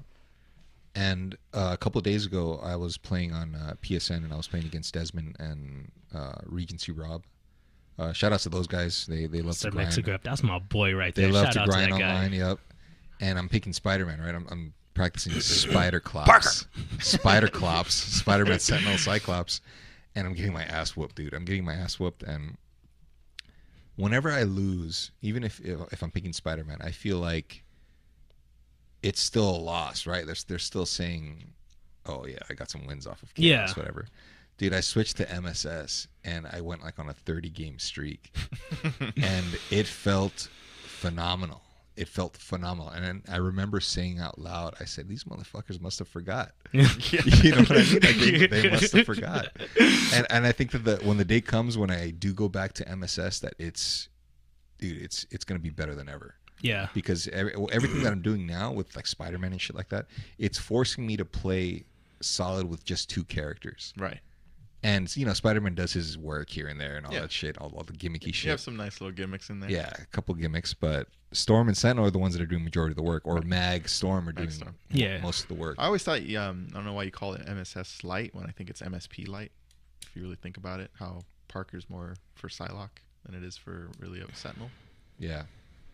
And 0.95 1.37
uh, 1.53 1.69
a 1.73 1.77
couple 1.77 1.99
of 1.99 2.03
days 2.03 2.25
ago, 2.25 2.59
I 2.63 2.75
was 2.75 2.97
playing 2.97 3.31
on 3.31 3.55
uh, 3.55 3.75
PSN 3.81 4.17
and 4.17 4.33
I 4.33 4.37
was 4.37 4.47
playing 4.47 4.65
against 4.65 4.93
Desmond 4.93 5.35
and 5.39 5.91
uh, 6.13 6.33
Regency 6.45 6.91
Rob. 6.91 7.23
Uh, 7.97 8.11
shout 8.13 8.33
outs 8.33 8.43
to 8.43 8.49
those 8.49 8.67
guys. 8.67 9.05
They 9.07 9.27
they 9.27 9.41
love 9.41 9.57
to 9.59 9.71
grind. 9.71 9.87
Mexico. 9.87 10.17
That's 10.23 10.41
my 10.43 10.59
boy 10.59 10.95
right 10.95 11.13
there. 11.13 11.27
They 11.27 11.31
there. 11.31 11.43
love 11.43 11.53
Shout 11.53 11.53
to 11.53 11.59
out 11.61 11.69
grind 11.69 11.87
to 11.89 11.93
that 11.95 11.99
guy. 11.99 12.15
online. 12.15 12.33
Yep. 12.33 12.59
And 13.21 13.37
I'm 13.37 13.49
picking 13.49 13.73
Spider 13.73 14.05
Man. 14.05 14.19
Right. 14.21 14.33
I'm, 14.33 14.47
I'm 14.49 14.73
practicing 14.93 15.39
Spider 15.41 15.99
Clops. 15.99 16.65
Spider 16.99 17.47
Clops. 17.59 17.93
Spider 17.93 18.45
Man 18.45 18.59
Sentinel 18.59 18.97
Cyclops. 18.97 19.61
And 20.15 20.25
I'm 20.25 20.33
getting 20.33 20.53
my 20.53 20.63
ass 20.63 20.95
whooped, 20.97 21.15
dude. 21.15 21.33
I'm 21.33 21.45
getting 21.45 21.63
my 21.65 21.73
ass 21.73 21.99
whooped. 21.99 22.23
And 22.23 22.57
whenever 23.95 24.31
I 24.31 24.43
lose, 24.43 25.11
even 25.21 25.43
if 25.43 25.59
if, 25.59 25.79
if 25.91 26.01
I'm 26.01 26.11
picking 26.11 26.33
Spider 26.33 26.63
Man, 26.63 26.77
I 26.81 26.91
feel 26.91 27.17
like 27.17 27.63
it's 29.03 29.21
still 29.21 29.49
a 29.49 29.57
loss, 29.57 30.05
right? 30.05 30.25
They're 30.25 30.35
they're 30.47 30.59
still 30.59 30.85
saying, 30.85 31.53
"Oh 32.05 32.25
yeah, 32.25 32.39
I 32.49 32.53
got 32.53 32.69
some 32.69 32.85
wins 32.85 33.07
off 33.07 33.23
of 33.23 33.31
Yeah. 33.35 33.71
whatever." 33.73 34.07
Dude, 34.57 34.73
I 34.73 34.81
switched 34.81 35.15
to 35.17 35.31
MSS 35.31 36.07
and 36.25 36.45
I 36.45 36.59
went 36.59 36.83
like 36.83 36.99
on 36.99 37.07
a 37.07 37.13
30 37.13 37.49
game 37.49 37.79
streak, 37.79 38.35
and 39.15 39.45
it 39.71 39.87
felt 39.87 40.49
phenomenal. 40.83 41.61
It 41.95 42.07
felt 42.07 42.37
phenomenal, 42.37 42.89
and 42.89 43.03
then 43.03 43.23
I 43.29 43.37
remember 43.37 43.79
saying 43.81 44.19
out 44.19 44.39
loud, 44.39 44.75
"I 44.79 44.85
said 44.85 45.07
these 45.09 45.25
motherfuckers 45.25 45.81
must 45.81 45.99
have 45.99 46.07
forgot." 46.07 46.51
you 46.71 46.81
know 47.51 47.57
what 47.59 47.71
I 47.71 47.83
mean? 47.83 47.93
Like 47.93 48.17
they, 48.17 48.47
they 48.47 48.69
must 48.69 48.93
have 48.93 49.05
forgot. 49.05 49.47
And 50.13 50.25
and 50.29 50.45
I 50.47 50.51
think 50.53 50.71
that 50.71 50.85
the, 50.85 50.95
when 51.03 51.17
the 51.17 51.25
day 51.25 51.41
comes 51.41 51.77
when 51.77 51.91
I 51.91 52.11
do 52.11 52.33
go 52.33 52.47
back 52.47 52.73
to 52.73 52.89
MSS, 52.89 53.39
that 53.39 53.53
it's, 53.59 54.07
dude, 54.77 55.01
it's 55.01 55.25
it's 55.29 55.43
gonna 55.43 55.59
be 55.59 55.71
better 55.71 55.93
than 55.93 56.07
ever 56.07 56.35
Yeah. 56.61 56.87
because 56.93 57.27
every, 57.29 57.53
everything 57.71 58.03
that 58.03 58.11
I'm 58.11 58.21
doing 58.21 58.45
now 58.45 58.71
with 58.71 58.95
like 58.95 59.07
Spider-Man 59.07 59.51
and 59.51 59.61
shit 59.61 59.75
like 59.75 59.89
that, 59.89 60.07
it's 60.37 60.57
forcing 60.57 61.05
me 61.07 61.17
to 61.17 61.25
play 61.25 61.83
solid 62.21 62.69
with 62.69 62.83
just 62.85 63.09
two 63.09 63.23
characters. 63.23 63.93
Right. 63.97 64.19
And 64.83 65.13
you 65.17 65.25
know, 65.25 65.33
Spider-Man 65.33 65.75
does 65.75 65.91
his 65.93 66.17
work 66.17 66.49
here 66.49 66.67
and 66.67 66.79
there 66.79 66.95
and 66.97 67.05
all 67.05 67.13
Yeah. 67.13 67.21
that 67.21 67.31
shit, 67.31 67.57
all, 67.57 67.73
all 67.75 67.83
the 67.83 67.93
gimmicky 67.93 68.33
shit. 68.33 68.45
You 68.45 68.51
have 68.51 68.59
some 68.61 68.77
nice 68.77 69.01
little 69.01 69.13
gimmicks 69.13 69.49
in 69.49 69.59
there. 69.59 69.69
Yeah, 69.69 69.89
a 69.99 70.05
couple 70.07 70.33
gimmicks, 70.35 70.73
but 70.73 71.07
Storm 71.33 71.67
and 71.67 71.77
Sentinel 71.77 72.05
are 72.07 72.11
the 72.11 72.17
ones 72.17 72.33
that 72.33 72.41
are 72.41 72.45
doing 72.45 72.63
majority 72.63 72.93
of 72.93 72.95
the 72.97 73.03
work, 73.03 73.23
or 73.25 73.41
Mag 73.41 73.87
Storm 73.89 74.27
are 74.27 74.31
doing 74.31 74.49
Storm. 74.49 74.75
Yeah. 74.89 75.19
most 75.21 75.41
of 75.43 75.47
the 75.49 75.53
work. 75.55 75.75
I 75.77 75.85
always 75.85 76.03
thought, 76.03 76.21
um, 76.35 76.67
I 76.71 76.73
don't 76.75 76.85
know 76.85 76.93
why 76.93 77.03
you 77.03 77.11
call 77.11 77.33
it 77.33 77.41
MSS 77.47 78.03
Light 78.03 78.33
when 78.33 78.45
I 78.47 78.51
think 78.51 78.69
it's 78.69 78.81
MSP 78.81 79.27
Light. 79.27 79.51
If 80.07 80.15
you 80.15 80.23
really 80.23 80.37
think 80.37 80.57
about 80.57 80.79
it, 80.79 80.91
how 80.97 81.21
Parker's 81.49 81.89
more 81.89 82.15
for 82.35 82.47
Psylocke 82.47 82.99
than 83.25 83.35
it 83.35 83.43
is 83.45 83.57
for 83.57 83.89
really 83.99 84.21
a 84.21 84.25
Sentinel. 84.35 84.69
Yeah, 85.19 85.43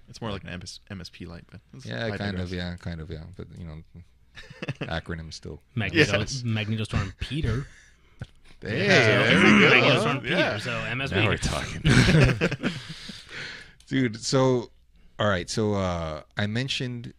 It's 0.10 0.22
more 0.22 0.32
like 0.32 0.44
an 0.44 0.60
MS, 0.60 0.80
MSP 0.92 1.28
Light, 1.28 1.44
but 1.52 1.60
it's- 1.76 1.86
yeah, 1.86 2.08
kind 2.10 2.20
digress. 2.20 2.44
of, 2.44 2.54
yeah, 2.54 2.76
kind 2.78 3.02
of, 3.02 3.10
yeah. 3.10 3.24
But 3.36 3.48
you 3.58 3.66
know, 3.66 3.82
acronym 4.88 5.34
still. 5.34 5.62
Magneto, 5.76 6.20
Yes. 6.20 6.44
Magneto 6.46 6.84
Storm 6.84 7.14
Peter. 7.20 7.66
Hey, 8.62 8.88
Yeah, 8.88 9.24
there 9.24 9.44
we 9.44 9.60
go. 9.60 9.70
Magneto 9.70 10.00
Storm 10.02 10.20
Peter. 10.22 10.36
Yeah. 10.36 10.58
So 10.58 10.72
MSP. 10.72 11.12
Now 11.12 11.28
we're 11.28 11.38
talking. 11.38 12.72
Dude, 13.88 14.20
so 14.24 14.72
all 15.20 15.28
right, 15.30 15.50
so 15.50 15.74
uh 15.76 16.22
I 16.38 16.48
mentioned 16.48 17.14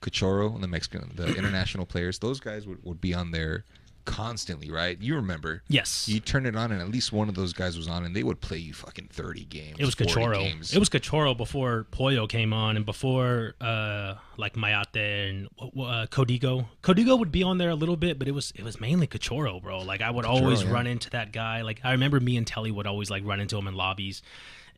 Cachorro, 0.00 0.54
and 0.54 0.62
the 0.62 0.68
Mexican 0.68 1.10
the 1.14 1.34
international 1.36 1.84
players, 1.86 2.18
those 2.20 2.40
guys 2.40 2.66
would, 2.66 2.82
would 2.84 3.00
be 3.00 3.12
on 3.14 3.30
there 3.32 3.64
constantly, 4.08 4.70
right? 4.70 5.00
You 5.00 5.16
remember. 5.16 5.62
Yes. 5.68 6.08
You 6.08 6.18
turn 6.18 6.46
it 6.46 6.56
on 6.56 6.72
and 6.72 6.80
at 6.80 6.88
least 6.88 7.12
one 7.12 7.28
of 7.28 7.34
those 7.34 7.52
guys 7.52 7.76
was 7.76 7.88
on 7.88 8.04
and 8.04 8.16
they 8.16 8.22
would 8.22 8.40
play 8.40 8.56
you 8.56 8.72
fucking 8.72 9.08
30 9.12 9.44
games. 9.44 9.76
It 9.78 9.84
was 9.84 9.94
40 9.94 10.12
Cachorro. 10.12 10.38
games. 10.38 10.74
It 10.74 10.78
was 10.78 10.88
Cachorro 10.88 11.36
before 11.36 11.86
Pollo 11.90 12.26
came 12.26 12.52
on 12.52 12.76
and 12.76 12.86
before 12.86 13.54
uh 13.60 14.14
like 14.36 14.54
Mayate 14.54 15.28
and 15.28 15.48
uh, 15.60 16.06
Codigo. 16.10 16.66
Codigo 16.82 17.18
would 17.18 17.30
be 17.30 17.42
on 17.42 17.58
there 17.58 17.70
a 17.70 17.74
little 17.74 17.96
bit, 17.96 18.18
but 18.18 18.28
it 18.28 18.32
was 18.32 18.52
it 18.56 18.64
was 18.64 18.80
mainly 18.80 19.06
Cachorro, 19.06 19.60
bro. 19.62 19.80
Like 19.80 20.00
I 20.00 20.10
would 20.10 20.24
always 20.24 20.62
yeah. 20.62 20.72
run 20.72 20.86
into 20.86 21.10
that 21.10 21.32
guy. 21.32 21.62
Like 21.62 21.80
I 21.84 21.92
remember 21.92 22.18
me 22.18 22.36
and 22.36 22.46
Telly 22.46 22.70
would 22.70 22.86
always 22.86 23.10
like 23.10 23.24
run 23.24 23.40
into 23.40 23.58
him 23.58 23.68
in 23.68 23.74
lobbies. 23.74 24.22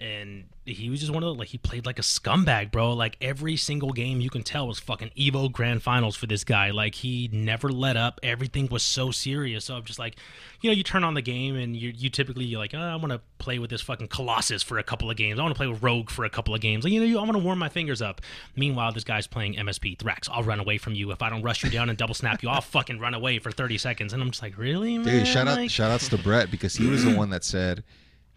And 0.01 0.47
he 0.65 0.89
was 0.89 1.01
just 1.01 1.13
one 1.13 1.23
of 1.23 1.27
the 1.27 1.35
like 1.35 1.49
he 1.49 1.59
played 1.59 1.85
like 1.85 1.99
a 1.99 2.03
scumbag, 2.03 2.71
bro. 2.71 2.95
Like 2.95 3.19
every 3.21 3.57
single 3.57 3.93
game 3.93 4.21
you 4.21 4.31
can 4.31 4.43
tell 4.43 4.67
was 4.67 4.79
fucking 4.79 5.11
Evo 5.17 5.53
Grand 5.53 5.83
Finals 5.83 6.17
for 6.17 6.27
this 6.27 6.43
guy. 6.43 6.71
Like 6.71 6.95
he 6.95 7.29
never 7.33 7.69
let 7.69 7.97
up. 7.97 8.19
Everything 8.23 8.67
was 8.71 8.83
so 8.83 9.11
serious. 9.11 9.67
So 9.67 9.77
I'm 9.77 9.85
just 9.85 9.99
like, 9.99 10.17
you 10.63 10.71
know, 10.71 10.75
you 10.75 10.83
turn 10.83 11.05
on 11.05 11.13
the 11.15 11.23
game 11.23 11.55
and 11.55 11.77
you 11.77 11.93
you 11.95 12.09
typically 12.09 12.47
you're 12.47 12.59
like, 12.59 12.75
oh, 12.75 12.79
I 12.79 12.97
want 12.97 13.11
to 13.11 13.21
play 13.39 13.59
with 13.59 13.69
this 13.69 13.83
fucking 13.83 14.09
Colossus 14.09 14.63
for 14.63 14.79
a 14.79 14.83
couple 14.83 15.11
of 15.11 15.19
games. 15.19 15.39
I 15.39 15.43
want 15.43 15.55
to 15.55 15.59
play 15.59 15.67
with 15.67 15.83
Rogue 15.83 16.09
for 16.09 16.25
a 16.25 16.31
couple 16.31 16.55
of 16.55 16.63
games. 16.63 16.85
Like, 16.85 16.95
you 16.95 17.01
know, 17.01 17.07
you, 17.07 17.19
I 17.19 17.23
want 17.23 17.33
to 17.33 17.39
warm 17.39 17.59
my 17.59 17.69
fingers 17.69 18.01
up. 18.01 18.23
Meanwhile, 18.57 18.93
this 18.93 19.05
guy's 19.05 19.27
playing 19.27 19.57
MSP 19.57 19.99
Thrax. 19.99 20.29
I'll 20.33 20.45
run 20.45 20.61
away 20.61 20.79
from 20.79 20.95
you 20.95 21.11
if 21.11 21.21
I 21.21 21.29
don't 21.29 21.43
rush 21.43 21.63
you 21.63 21.71
down 21.71 21.91
and 21.91 21.99
double 21.99 22.15
snap 22.15 22.43
you. 22.43 22.49
I'll 22.49 22.61
fucking 22.63 23.01
run 23.01 23.13
away 23.13 23.39
for 23.39 23.51
30 23.51 23.77
seconds. 23.77 24.13
And 24.15 24.23
I'm 24.23 24.31
just 24.31 24.43
like, 24.43 24.57
really, 24.57 24.97
man? 24.97 25.07
Dude, 25.07 25.27
shout 25.27 25.47
out 25.47 25.71
shout 25.71 25.91
outs 25.91 26.09
to 26.09 26.19
Brett 26.19 26.51
because 26.51 26.75
he 26.77 26.87
was 26.87 27.05
the 27.05 27.15
one 27.17 27.31
that 27.31 27.45
said 27.45 27.85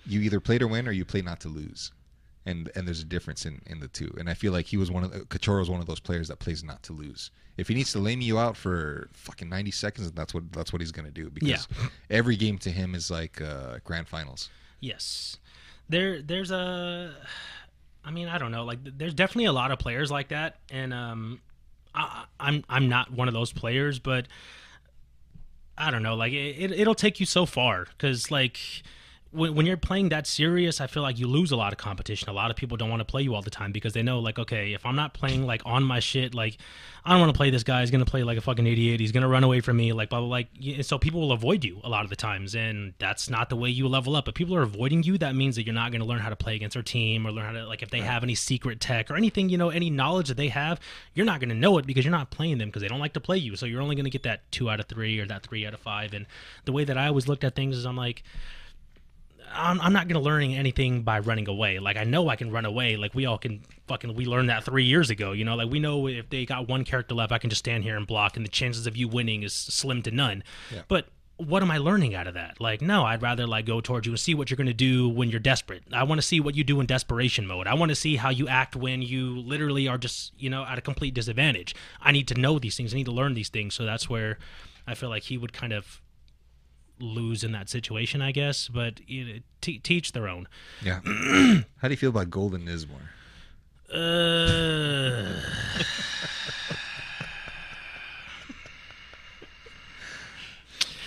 you 0.05 0.21
either 0.21 0.39
play 0.39 0.57
to 0.57 0.67
win 0.67 0.87
or 0.87 0.91
you 0.91 1.05
play 1.05 1.21
not 1.21 1.39
to 1.41 1.49
lose. 1.49 1.91
And 2.45 2.69
and 2.75 2.85
there's 2.85 2.99
a 2.99 3.05
difference 3.05 3.45
in, 3.45 3.61
in 3.67 3.79
the 3.79 3.87
two. 3.87 4.13
And 4.19 4.29
I 4.29 4.33
feel 4.33 4.51
like 4.51 4.65
he 4.65 4.75
was 4.75 4.91
one 4.91 5.03
of 5.05 5.11
the 5.13 5.19
Cachorro's 5.25 5.69
one 5.69 5.79
of 5.79 5.85
those 5.85 6.01
players 6.01 6.27
that 6.27 6.39
plays 6.39 6.61
not 6.63 6.83
to 6.83 6.93
lose. 6.93 7.31
If 7.55 7.67
he 7.69 7.73
needs 7.75 7.91
to 7.93 7.99
lame 7.99 8.19
you 8.19 8.37
out 8.39 8.57
for 8.57 9.07
fucking 9.13 9.47
90 9.47 9.71
seconds, 9.71 10.11
that's 10.11 10.33
what 10.33 10.51
that's 10.51 10.73
what 10.73 10.81
he's 10.81 10.91
going 10.91 11.05
to 11.05 11.11
do 11.11 11.29
because 11.29 11.67
Yeah. 11.71 11.87
every 12.09 12.35
game 12.35 12.57
to 12.59 12.69
him 12.69 12.95
is 12.95 13.09
like 13.09 13.39
uh, 13.39 13.77
grand 13.85 14.07
finals. 14.09 14.49
Yes. 14.81 15.37
There 15.87 16.21
there's 16.21 16.51
a 16.51 17.13
I 18.03 18.11
mean, 18.11 18.27
I 18.27 18.37
don't 18.37 18.51
know. 18.51 18.65
Like 18.65 18.79
there's 18.83 19.13
definitely 19.13 19.45
a 19.45 19.53
lot 19.53 19.71
of 19.71 19.79
players 19.79 20.11
like 20.11 20.27
that 20.29 20.57
and 20.69 20.93
um 20.93 21.39
I 21.95 22.25
I'm 22.41 22.65
I'm 22.67 22.89
not 22.89 23.09
one 23.13 23.29
of 23.29 23.33
those 23.33 23.53
players, 23.53 23.99
but 23.99 24.27
I 25.77 25.91
don't 25.91 26.03
know. 26.03 26.15
Like 26.15 26.33
it, 26.33 26.57
it 26.59 26.71
it'll 26.71 26.95
take 26.95 27.19
you 27.21 27.25
so 27.25 27.45
far 27.45 27.85
cuz 27.97 28.29
like 28.31 28.59
when, 29.33 29.55
when 29.55 29.65
you're 29.65 29.77
playing 29.77 30.09
that 30.09 30.27
serious, 30.27 30.79
I 30.79 30.87
feel 30.87 31.03
like 31.03 31.19
you 31.19 31.27
lose 31.27 31.51
a 31.51 31.55
lot 31.55 31.73
of 31.73 31.77
competition. 31.79 32.29
A 32.29 32.33
lot 32.33 32.51
of 32.51 32.55
people 32.55 32.77
don't 32.77 32.89
want 32.89 32.99
to 32.99 33.05
play 33.05 33.23
you 33.23 33.33
all 33.33 33.41
the 33.41 33.49
time 33.49 33.71
because 33.71 33.93
they 33.93 34.03
know, 34.03 34.19
like, 34.19 34.37
okay, 34.37 34.73
if 34.73 34.85
I'm 34.85 34.95
not 34.95 35.13
playing 35.13 35.45
like 35.45 35.61
on 35.65 35.83
my 35.83 35.99
shit, 35.99 36.33
like, 36.35 36.57
I 37.03 37.11
don't 37.11 37.19
want 37.19 37.33
to 37.33 37.37
play 37.37 37.49
this 37.49 37.63
guy. 37.63 37.81
He's 37.81 37.91
gonna 37.91 38.05
play 38.05 38.23
like 38.23 38.37
a 38.37 38.41
fucking 38.41 38.65
idiot. 38.65 38.99
He's 38.99 39.11
gonna 39.11 39.27
run 39.27 39.43
away 39.43 39.59
from 39.59 39.77
me, 39.77 39.91
like, 39.91 40.09
blah 40.09 40.19
blah. 40.19 40.29
Like, 40.29 40.47
so 40.83 40.97
people 40.97 41.19
will 41.21 41.31
avoid 41.31 41.65
you 41.65 41.81
a 41.83 41.89
lot 41.89 42.03
of 42.03 42.09
the 42.09 42.15
times, 42.15 42.55
and 42.55 42.93
that's 42.99 43.29
not 43.29 43.49
the 43.49 43.55
way 43.55 43.69
you 43.69 43.87
level 43.87 44.15
up. 44.15 44.27
If 44.27 44.35
people 44.35 44.55
are 44.55 44.61
avoiding 44.61 45.03
you, 45.03 45.17
that 45.17 45.35
means 45.35 45.55
that 45.55 45.65
you're 45.65 45.73
not 45.73 45.91
gonna 45.91 46.05
learn 46.05 46.19
how 46.19 46.29
to 46.29 46.35
play 46.35 46.55
against 46.55 46.75
their 46.75 46.83
team 46.83 47.27
or 47.27 47.31
learn 47.31 47.45
how 47.45 47.51
to 47.53 47.65
like 47.65 47.81
if 47.81 47.89
they 47.89 48.01
have 48.01 48.23
any 48.23 48.35
secret 48.35 48.79
tech 48.79 49.11
or 49.11 49.15
anything, 49.15 49.49
you 49.49 49.57
know, 49.57 49.69
any 49.69 49.89
knowledge 49.89 50.27
that 50.27 50.37
they 50.37 50.49
have, 50.49 50.79
you're 51.13 51.25
not 51.25 51.39
gonna 51.39 51.55
know 51.55 51.77
it 51.77 51.85
because 51.85 52.05
you're 52.05 52.11
not 52.11 52.29
playing 52.29 52.59
them 52.59 52.69
because 52.69 52.81
they 52.81 52.87
don't 52.87 52.99
like 52.99 53.13
to 53.13 53.19
play 53.19 53.37
you. 53.37 53.55
So 53.55 53.65
you're 53.65 53.81
only 53.81 53.95
gonna 53.95 54.09
get 54.09 54.23
that 54.23 54.49
two 54.51 54.69
out 54.69 54.79
of 54.79 54.85
three 54.85 55.19
or 55.19 55.25
that 55.25 55.43
three 55.43 55.65
out 55.65 55.73
of 55.73 55.79
five. 55.79 56.13
And 56.13 56.25
the 56.65 56.71
way 56.71 56.85
that 56.85 56.97
I 56.97 57.07
always 57.07 57.27
looked 57.27 57.43
at 57.43 57.55
things 57.55 57.75
is, 57.75 57.85
I'm 57.85 57.97
like. 57.97 58.23
I'm, 59.51 59.79
I'm 59.81 59.93
not 59.93 60.07
going 60.07 60.21
to 60.21 60.25
learn 60.27 60.43
anything 60.43 61.03
by 61.03 61.19
running 61.19 61.47
away. 61.47 61.79
Like 61.79 61.97
I 61.97 62.03
know 62.03 62.29
I 62.29 62.35
can 62.35 62.51
run 62.51 62.65
away. 62.65 62.97
Like 62.97 63.13
we 63.13 63.25
all 63.25 63.37
can 63.37 63.61
fucking 63.87 64.15
we 64.15 64.25
learned 64.25 64.49
that 64.49 64.63
three 64.63 64.85
years 64.85 65.09
ago. 65.09 65.31
You 65.31 65.45
know, 65.45 65.55
like 65.55 65.69
we 65.69 65.79
know 65.79 66.07
if 66.07 66.29
they 66.29 66.45
got 66.45 66.67
one 66.67 66.83
character 66.83 67.15
left, 67.15 67.31
I 67.31 67.37
can 67.37 67.49
just 67.49 67.59
stand 67.59 67.83
here 67.83 67.97
and 67.97 68.07
block, 68.07 68.35
and 68.37 68.45
the 68.45 68.49
chances 68.49 68.87
of 68.87 68.97
you 68.97 69.07
winning 69.07 69.43
is 69.43 69.53
slim 69.53 70.01
to 70.03 70.11
none. 70.11 70.43
But 70.87 71.07
what 71.37 71.63
am 71.63 71.71
I 71.71 71.77
learning 71.77 72.13
out 72.13 72.27
of 72.27 72.35
that? 72.35 72.61
Like, 72.61 72.81
no, 72.81 73.03
I'd 73.03 73.21
rather 73.21 73.47
like 73.47 73.65
go 73.65 73.81
towards 73.81 74.05
you 74.05 74.13
and 74.13 74.19
see 74.19 74.35
what 74.35 74.49
you're 74.49 74.57
going 74.57 74.67
to 74.67 74.73
do 74.73 75.09
when 75.09 75.29
you're 75.29 75.39
desperate. 75.39 75.83
I 75.91 76.03
want 76.03 76.21
to 76.21 76.25
see 76.25 76.39
what 76.39 76.55
you 76.55 76.63
do 76.63 76.79
in 76.79 76.85
desperation 76.85 77.47
mode. 77.47 77.67
I 77.67 77.73
want 77.73 77.89
to 77.89 77.95
see 77.95 78.15
how 78.17 78.29
you 78.29 78.47
act 78.47 78.75
when 78.75 79.01
you 79.01 79.39
literally 79.39 79.87
are 79.87 79.97
just, 79.97 80.31
you 80.37 80.49
know, 80.49 80.63
at 80.63 80.77
a 80.77 80.81
complete 80.81 81.15
disadvantage. 81.15 81.75
I 81.99 82.11
need 82.11 82.27
to 82.27 82.35
know 82.35 82.59
these 82.59 82.77
things. 82.77 82.93
I 82.93 82.97
need 82.97 83.05
to 83.05 83.11
learn 83.11 83.33
these 83.33 83.49
things. 83.49 83.73
So 83.73 83.83
that's 83.83 84.07
where 84.07 84.37
I 84.85 84.93
feel 84.93 85.09
like 85.09 85.23
he 85.23 85.37
would 85.37 85.53
kind 85.53 85.73
of 85.73 86.01
lose 86.99 87.43
in 87.43 87.51
that 87.53 87.69
situation, 87.69 88.21
I 88.21 88.31
guess. 88.31 88.67
But 88.67 89.07
you 89.09 89.25
know, 89.25 89.39
te- 89.61 89.79
teach 89.79 90.11
their 90.11 90.27
own. 90.27 90.47
Yeah. 90.83 90.99
How 91.77 91.87
do 91.87 91.89
you 91.89 91.97
feel 91.97 92.09
about 92.09 92.29
Golden 92.29 92.65
Nismore? 92.65 92.99
Uh, 93.93 95.39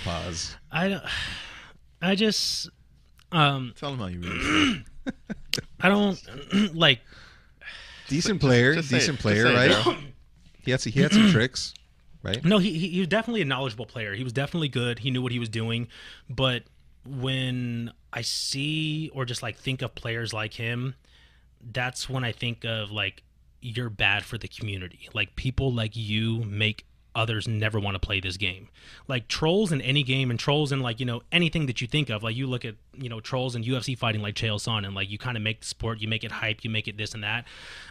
Pause. 0.05 0.57
I 0.71 0.89
don't. 0.89 1.05
I 2.01 2.15
just. 2.15 2.71
Um, 3.33 3.73
Tell 3.77 3.91
them 3.91 3.99
how 3.99 4.07
you 4.07 4.21
really 4.21 4.39
feel. 4.39 5.15
I 5.81 5.89
don't 5.89 6.21
like. 6.75 7.01
Decent 8.09 8.41
player, 8.41 8.75
just 8.75 8.89
say 8.89 8.99
decent 8.99 9.19
Just 9.19 9.23
player, 9.23 9.47
right? 9.47 9.97
He 10.63 10.71
had 10.71 10.81
some, 10.81 10.93
he 10.93 11.01
had 11.01 11.13
some 11.13 11.31
tricks, 11.31 11.75
right? 12.27 12.45
No, 12.45 12.59
he, 12.59 12.73
he 12.73 12.89
he 12.89 12.99
was 12.99 13.09
definitely 13.09 13.43
a 13.43 13.47
knowledgeable 13.47 13.87
player. 13.87 14.15
He 14.15 14.25
was 14.25 14.33
definitely 14.33 14.69
good. 14.69 14.99
He 15.01 15.11
knew 15.11 15.23
what 15.23 15.33
he 15.33 15.39
was 15.39 15.49
doing. 15.49 15.89
But 16.29 16.65
when 17.05 17.93
I 18.13 18.23
see 18.23 19.11
or 19.15 19.25
just 19.25 19.43
like 19.43 19.57
think 19.57 19.83
of 19.83 19.95
players 19.95 20.33
like 20.33 20.55
him, 20.55 20.95
that's 21.61 22.09
when 22.09 22.25
I 22.25 22.33
think 22.33 22.65
of 22.65 22.91
like 22.91 23.23
you're 23.61 23.91
bad 23.91 24.25
for 24.25 24.39
the 24.39 24.49
community. 24.49 25.09
Like 25.15 25.37
people 25.37 25.73
like 25.73 25.97
you 25.97 26.45
make 26.45 26.85
others 27.15 27.49
never 27.49 27.81
want 27.81 27.95
to 27.95 27.99
play 27.99 28.21
this 28.21 28.37
game. 28.37 28.69
Like 29.09 29.27
trolls 29.27 29.73
in 29.73 29.81
any 29.81 30.03
game 30.03 30.31
and 30.31 30.39
trolls 30.39 30.71
in 30.71 30.81
like, 30.81 31.01
you 31.01 31.07
know, 31.07 31.23
anything 31.33 31.67
that 31.67 31.81
you 31.81 31.87
think 31.87 32.11
of. 32.11 32.23
Like 32.23 32.37
you 32.37 32.47
look 32.47 32.65
at, 32.65 32.75
you 32.99 33.09
know, 33.09 33.21
trolls 33.21 33.55
and 33.55 33.65
UFC 33.65 33.97
fighting 33.97 34.23
like 34.23 34.35
Chael 34.35 34.57
Sonnen 34.57 34.87
and 34.87 34.95
like 34.95 35.11
you 35.11 35.19
kind 35.19 35.37
of 35.37 35.43
make 35.43 35.61
the 35.61 35.67
sport, 35.67 36.01
you 36.01 36.09
make 36.09 36.25
it 36.25 36.33
hype, 36.33 36.65
you 36.65 36.71
make 36.71 36.89
it 36.89 36.97
this 36.97 37.15
and 37.15 37.23
that. 37.25 37.45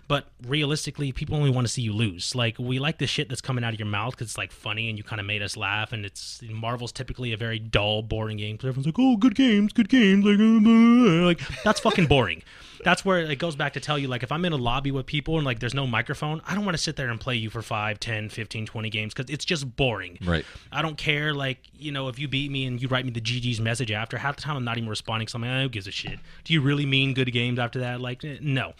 But 0.08 0.26
realistically, 0.46 1.12
people 1.12 1.36
only 1.36 1.50
want 1.50 1.66
to 1.66 1.74
see 1.74 1.82
you 1.82 1.94
lose. 1.94 2.36
Like 2.36 2.58
we 2.60 2.80
like 2.80 3.00
the 3.00 3.08
shit 3.08 3.30
that's 3.30 3.42
coming 3.42 3.64
out 3.64 3.74
of 3.74 3.80
your 3.80 3.88
mouth 3.88 4.12
because 4.12 4.28
it's 4.28 4.38
like 4.38 4.52
funny 4.52 4.90
and 4.90 4.98
you 4.98 5.04
kind 5.04 5.20
of 5.20 5.26
made 5.26 5.42
us 5.42 5.58
laugh. 5.58 5.92
And 5.94 6.06
it's 6.06 6.42
Marvel's 6.44 6.92
typically 6.92 7.34
a 7.34 7.38
very 7.38 7.60
dull, 7.60 8.02
boring 8.02 8.38
game. 8.38 8.56
Because 8.56 8.70
everyone's 8.70 8.86
like, 8.86 9.00
"Oh, 9.00 9.18
good 9.18 9.36
games, 9.36 9.74
good 9.74 9.90
games." 9.90 10.26
Like, 10.26 10.40
uh, 10.40 11.26
like 11.26 11.64
that's 11.64 11.80
fucking 11.80 12.06
boring. 12.06 12.44
That's 12.84 13.04
where 13.04 13.20
it 13.20 13.40
goes 13.40 13.56
back 13.56 13.74
to 13.74 13.80
tell 13.80 13.98
you 13.98 14.08
like 14.08 14.22
if 14.22 14.32
I'm 14.32 14.46
in 14.46 14.54
a 14.54 14.58
lobby 14.58 14.92
with 14.92 15.08
people 15.08 15.38
and 15.38 15.46
like 15.46 15.60
there's 15.60 15.74
no 15.74 15.88
microphone, 15.88 16.42
I 16.46 16.54
don't 16.54 16.66
want 16.66 16.78
to 16.78 16.84
sit 16.84 16.96
there 16.96 17.10
and 17.10 17.20
play 17.20 17.36
you 17.36 17.50
for 17.50 17.64
5, 17.64 18.00
10, 18.00 18.30
15, 18.30 18.66
20 18.68 18.90
games 18.92 19.14
because 19.14 19.32
it's 19.34 19.44
just 19.44 19.76
boring. 19.76 20.20
Right. 20.24 20.46
I 20.72 20.82
don't 20.84 20.98
care, 20.98 21.34
like, 21.34 21.60
you 21.78 21.92
know, 21.92 22.10
if 22.10 22.20
you 22.20 22.28
beat 22.28 22.52
me 22.52 22.66
and 22.66 22.80
you 22.80 22.88
write 22.88 23.06
me 23.06 23.12
the 23.12 23.22
GG's 23.22 23.60
message 23.60 23.92
after, 23.92 24.18
half 24.18 24.36
the 24.36 24.44
time 24.44 24.56
I'm 24.56 24.64
not 24.64 24.78
even 24.78 24.90
responding. 24.96 25.28
something. 25.28 25.50
I'm 25.50 25.58
"Ah, 25.58 25.64
who 25.64 25.70
gives 25.70 25.88
a 25.88 25.92
shit? 25.92 26.20
Do 26.44 26.54
you 26.54 26.62
really 26.62 26.86
mean 26.86 27.14
good 27.14 27.32
games 27.32 27.60
after 27.60 27.80
that? 27.80 28.02
Like, 28.02 28.24
eh, 28.24 28.38
no. 28.42 28.74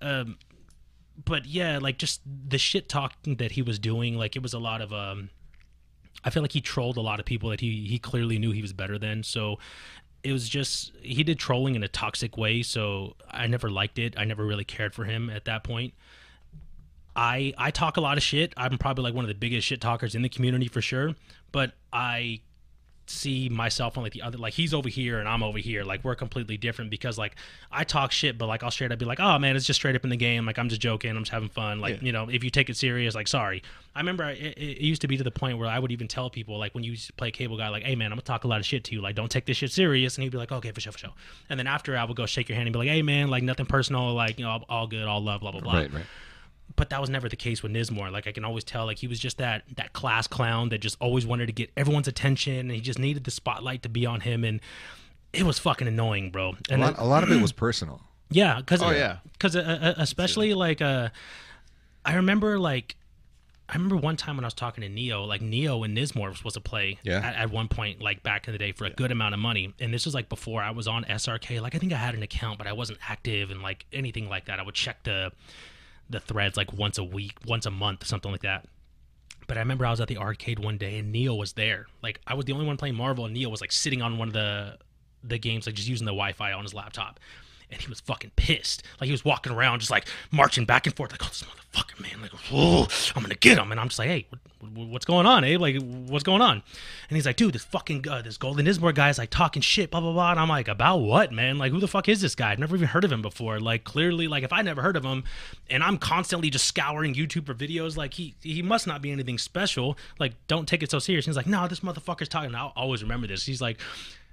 Um, 0.00 0.38
but 1.24 1.46
yeah, 1.46 1.78
like 1.78 1.98
just 1.98 2.20
the 2.24 2.58
shit 2.58 2.88
talking 2.88 3.36
that 3.36 3.52
he 3.52 3.62
was 3.62 3.78
doing, 3.78 4.16
like 4.16 4.36
it 4.36 4.42
was 4.42 4.54
a 4.54 4.58
lot 4.58 4.80
of 4.80 4.92
um 4.92 5.30
I 6.24 6.30
feel 6.30 6.42
like 6.42 6.52
he 6.52 6.60
trolled 6.60 6.96
a 6.96 7.00
lot 7.00 7.20
of 7.20 7.26
people 7.26 7.50
that 7.50 7.60
he 7.60 7.86
he 7.86 7.98
clearly 7.98 8.38
knew 8.38 8.52
he 8.52 8.62
was 8.62 8.72
better 8.72 8.98
than. 8.98 9.22
So 9.22 9.58
it 10.22 10.32
was 10.32 10.48
just 10.48 10.92
he 11.02 11.22
did 11.22 11.38
trolling 11.38 11.74
in 11.74 11.82
a 11.82 11.88
toxic 11.88 12.36
way, 12.36 12.62
so 12.62 13.16
I 13.30 13.46
never 13.46 13.70
liked 13.70 13.98
it. 13.98 14.14
I 14.16 14.24
never 14.24 14.44
really 14.44 14.64
cared 14.64 14.94
for 14.94 15.04
him 15.04 15.30
at 15.30 15.44
that 15.46 15.64
point. 15.64 15.94
I 17.14 17.52
I 17.58 17.70
talk 17.70 17.96
a 17.96 18.00
lot 18.00 18.16
of 18.16 18.22
shit. 18.22 18.52
I'm 18.56 18.78
probably 18.78 19.04
like 19.04 19.14
one 19.14 19.24
of 19.24 19.28
the 19.28 19.34
biggest 19.34 19.66
shit 19.66 19.80
talkers 19.80 20.14
in 20.14 20.22
the 20.22 20.28
community 20.28 20.68
for 20.68 20.80
sure, 20.80 21.14
but 21.52 21.72
I 21.92 22.40
see 23.10 23.48
myself 23.48 23.96
on 23.96 24.02
like 24.04 24.12
the 24.12 24.22
other 24.22 24.38
like 24.38 24.52
he's 24.52 24.74
over 24.74 24.88
here 24.88 25.18
and 25.18 25.28
I'm 25.28 25.42
over 25.42 25.58
here. 25.58 25.82
Like 25.84 26.04
we're 26.04 26.14
completely 26.14 26.56
different 26.56 26.90
because 26.90 27.16
like 27.18 27.34
I 27.72 27.84
talk 27.84 28.12
shit 28.12 28.36
but 28.38 28.46
like 28.46 28.62
I'll 28.62 28.70
straight 28.70 28.92
up 28.92 28.98
be 28.98 29.04
like 29.04 29.20
oh 29.20 29.38
man 29.38 29.56
it's 29.56 29.64
just 29.66 29.78
straight 29.80 29.96
up 29.96 30.04
in 30.04 30.10
the 30.10 30.16
game. 30.16 30.44
Like 30.46 30.58
I'm 30.58 30.68
just 30.68 30.80
joking. 30.80 31.10
I'm 31.10 31.18
just 31.22 31.30
having 31.32 31.48
fun. 31.48 31.80
Like 31.80 31.96
Yeah. 31.96 32.06
you 32.06 32.12
know 32.12 32.28
if 32.28 32.44
you 32.44 32.50
take 32.50 32.68
it 32.70 32.76
serious 32.76 33.14
like 33.14 33.28
sorry. 33.28 33.62
I 33.94 34.00
remember 34.00 34.24
I- 34.24 34.32
it, 34.32 34.58
it 34.58 34.80
used 34.80 35.00
to 35.02 35.08
be 35.08 35.16
to 35.16 35.24
the 35.24 35.30
point 35.30 35.58
where 35.58 35.68
I 35.68 35.78
would 35.78 35.90
even 35.92 36.06
tell 36.08 36.30
people 36.30 36.58
like 36.58 36.74
when 36.74 36.84
you 36.84 36.90
used 36.92 37.06
to 37.06 37.12
play 37.14 37.30
cable 37.30 37.56
guy 37.56 37.68
like 37.68 37.82
hey 37.82 37.96
man 37.96 38.06
I'm 38.12 38.16
gonna 38.16 38.22
talk 38.22 38.44
a 38.44 38.48
lot 38.48 38.60
of 38.60 38.66
shit 38.66 38.84
to 38.84 38.94
you. 38.94 39.00
Like 39.00 39.14
don't 39.14 39.30
take 39.30 39.46
this 39.46 39.56
shit 39.56 39.72
serious. 39.72 40.16
And 40.16 40.22
he'd 40.22 40.32
be 40.32 40.38
like 40.38 40.52
okay 40.52 40.70
for 40.72 40.80
sure 40.80 40.92
for 40.92 40.98
sure. 40.98 41.12
And 41.48 41.58
then 41.58 41.66
after 41.66 41.96
I 41.96 42.04
would 42.04 42.16
go 42.16 42.26
shake 42.26 42.48
your 42.48 42.56
hand 42.56 42.66
and 42.68 42.72
be 42.72 42.78
like 42.78 42.88
hey 42.88 43.02
man 43.02 43.28
like 43.28 43.42
nothing 43.42 43.66
personal. 43.66 44.12
Like 44.14 44.38
you 44.38 44.44
know 44.44 44.50
all, 44.50 44.64
all 44.68 44.86
good 44.86 45.04
all 45.06 45.22
love 45.22 45.40
blah 45.40 45.52
blah 45.52 45.60
blah. 45.60 45.74
Right, 45.74 45.92
right. 45.92 46.04
But 46.76 46.90
that 46.90 47.00
was 47.00 47.10
never 47.10 47.28
the 47.28 47.36
case 47.36 47.62
with 47.62 47.72
Nismore. 47.72 48.10
Like 48.10 48.26
I 48.26 48.32
can 48.32 48.44
always 48.44 48.64
tell, 48.64 48.86
like 48.86 48.98
he 48.98 49.06
was 49.06 49.18
just 49.18 49.38
that 49.38 49.62
that 49.76 49.92
class 49.92 50.26
clown 50.26 50.68
that 50.70 50.78
just 50.78 50.96
always 51.00 51.26
wanted 51.26 51.46
to 51.46 51.52
get 51.52 51.70
everyone's 51.76 52.08
attention, 52.08 52.54
and 52.58 52.70
he 52.70 52.80
just 52.80 52.98
needed 52.98 53.24
the 53.24 53.30
spotlight 53.30 53.82
to 53.82 53.88
be 53.88 54.06
on 54.06 54.20
him, 54.20 54.44
and 54.44 54.60
it 55.32 55.42
was 55.44 55.58
fucking 55.58 55.88
annoying, 55.88 56.30
bro. 56.30 56.54
A 56.70 56.72
And 56.72 56.80
lot, 56.82 56.98
a 56.98 57.04
lot 57.04 57.22
of 57.22 57.30
it 57.32 57.40
was 57.42 57.52
personal. 57.66 58.00
yeah, 58.30 58.56
because 58.58 58.82
Oh, 58.82 58.90
yeah. 58.90 59.18
because 59.32 59.56
uh, 59.56 59.60
uh, 59.60 59.94
especially 59.98 60.54
like 60.54 60.80
uh, 60.82 61.08
I 62.04 62.14
remember 62.14 62.58
like. 62.58 62.96
I 63.70 63.74
remember 63.74 63.96
one 63.98 64.16
time 64.16 64.38
when 64.38 64.44
I 64.44 64.46
was 64.46 64.54
talking 64.54 64.80
to 64.80 64.88
Neo, 64.88 65.24
like 65.24 65.42
Neo 65.42 65.82
and 65.82 65.92
Nismore 65.94 66.30
was 66.30 66.38
supposed 66.38 66.54
to 66.54 66.60
play 66.62 66.96
Yeah. 67.02 67.18
at, 67.18 67.34
at 67.36 67.50
one 67.50 67.68
point, 67.68 68.00
like 68.00 68.22
back 68.22 68.48
in 68.48 68.52
the 68.52 68.58
day 68.58 68.72
for 68.72 68.86
a 68.86 68.90
good 68.90 69.12
amount 69.12 69.34
of 69.34 69.40
money. 69.40 69.74
And 69.78 69.92
this 69.92 70.06
was 70.06 70.14
like 70.14 70.30
before 70.30 70.62
I 70.62 70.70
was 70.70 70.88
on 70.88 71.04
SRK. 71.04 71.60
Like 71.60 71.74
I 71.74 71.78
think 71.78 71.92
I 71.92 71.96
had 71.96 72.14
an 72.14 72.22
account, 72.22 72.56
but 72.56 72.66
I 72.66 72.72
wasn't 72.72 72.98
active 73.06 73.50
and 73.50 73.60
like 73.60 73.84
anything 73.92 74.26
like 74.30 74.46
that. 74.46 74.58
I 74.58 74.62
would 74.62 74.74
check 74.74 75.02
the 75.04 75.32
the 76.10 76.20
threads 76.20 76.56
like 76.56 76.72
once 76.72 76.98
a 76.98 77.04
week, 77.04 77.34
once 77.46 77.66
a 77.66 77.70
month, 77.70 78.06
something 78.06 78.30
like 78.30 78.42
that. 78.42 78.66
But 79.46 79.56
I 79.56 79.60
remember 79.60 79.86
I 79.86 79.90
was 79.90 80.00
at 80.00 80.08
the 80.08 80.18
arcade 80.18 80.58
one 80.58 80.76
day 80.76 80.98
and 80.98 81.10
Neil 81.10 81.36
was 81.38 81.54
there. 81.54 81.86
Like 82.02 82.20
I 82.26 82.34
was 82.34 82.44
the 82.44 82.52
only 82.52 82.66
one 82.66 82.76
playing 82.76 82.94
Marvel, 82.94 83.24
and 83.24 83.34
Neil 83.34 83.50
was 83.50 83.60
like 83.60 83.72
sitting 83.72 84.02
on 84.02 84.18
one 84.18 84.28
of 84.28 84.34
the 84.34 84.78
the 85.24 85.38
games, 85.38 85.66
like 85.66 85.74
just 85.74 85.88
using 85.88 86.04
the 86.04 86.12
Wi-Fi 86.12 86.52
on 86.52 86.62
his 86.62 86.74
laptop. 86.74 87.18
And 87.70 87.80
he 87.80 87.88
was 87.88 88.00
fucking 88.00 88.32
pissed. 88.36 88.82
Like 89.00 89.06
he 89.06 89.12
was 89.12 89.24
walking 89.24 89.52
around, 89.52 89.80
just 89.80 89.90
like 89.90 90.06
marching 90.30 90.64
back 90.64 90.86
and 90.86 90.96
forth, 90.96 91.10
like, 91.12 91.22
"Oh, 91.22 91.28
this 91.28 91.42
motherfucker, 91.44 92.00
man! 92.00 92.22
Like, 92.22 92.30
whoa, 92.50 92.86
I'm 93.14 93.22
gonna 93.22 93.34
get 93.34 93.58
him." 93.58 93.70
And 93.70 93.78
I'm 93.78 93.88
just 93.88 93.98
like, 93.98 94.08
"Hey, 94.08 94.26
what- 94.30 94.88
what's 94.88 95.04
going 95.04 95.26
on, 95.26 95.44
Abe? 95.44 95.60
Like, 95.60 95.76
what's 95.82 96.24
going 96.24 96.40
on?" 96.40 96.62
And 97.10 97.16
he's 97.16 97.26
like, 97.26 97.36
"Dude, 97.36 97.52
this 97.52 97.64
fucking 97.64 98.08
uh, 98.08 98.22
this 98.22 98.38
Golden 98.38 98.64
Nismore 98.64 98.92
guy 98.92 99.10
is 99.10 99.18
like 99.18 99.28
talking 99.28 99.60
shit, 99.60 99.90
blah 99.90 100.00
blah 100.00 100.12
blah." 100.12 100.30
And 100.30 100.40
I'm 100.40 100.48
like, 100.48 100.66
"About 100.66 100.98
what, 100.98 101.30
man? 101.30 101.58
Like, 101.58 101.70
who 101.72 101.78
the 101.78 101.86
fuck 101.88 102.08
is 102.08 102.22
this 102.22 102.34
guy? 102.34 102.52
I've 102.52 102.58
never 102.58 102.74
even 102.74 102.88
heard 102.88 103.04
of 103.04 103.12
him 103.12 103.20
before. 103.20 103.60
Like, 103.60 103.84
clearly, 103.84 104.28
like, 104.28 104.44
if 104.44 104.52
I 104.52 104.62
never 104.62 104.80
heard 104.80 104.96
of 104.96 105.04
him, 105.04 105.24
and 105.68 105.82
I'm 105.84 105.98
constantly 105.98 106.48
just 106.48 106.64
scouring 106.64 107.14
YouTube 107.14 107.44
for 107.44 107.54
videos, 107.54 107.98
like, 107.98 108.14
he 108.14 108.34
he 108.42 108.62
must 108.62 108.86
not 108.86 109.02
be 109.02 109.12
anything 109.12 109.36
special. 109.36 109.98
Like, 110.18 110.32
don't 110.46 110.66
take 110.66 110.82
it 110.82 110.90
so 110.90 110.98
serious." 110.98 111.26
And 111.26 111.32
he's 111.32 111.36
like, 111.36 111.46
"No, 111.46 111.68
this 111.68 111.80
motherfucker's 111.80 112.28
talking." 112.30 112.54
I'll 112.54 112.72
always 112.76 113.02
remember 113.02 113.26
this. 113.26 113.44
He's 113.44 113.60
like. 113.60 113.78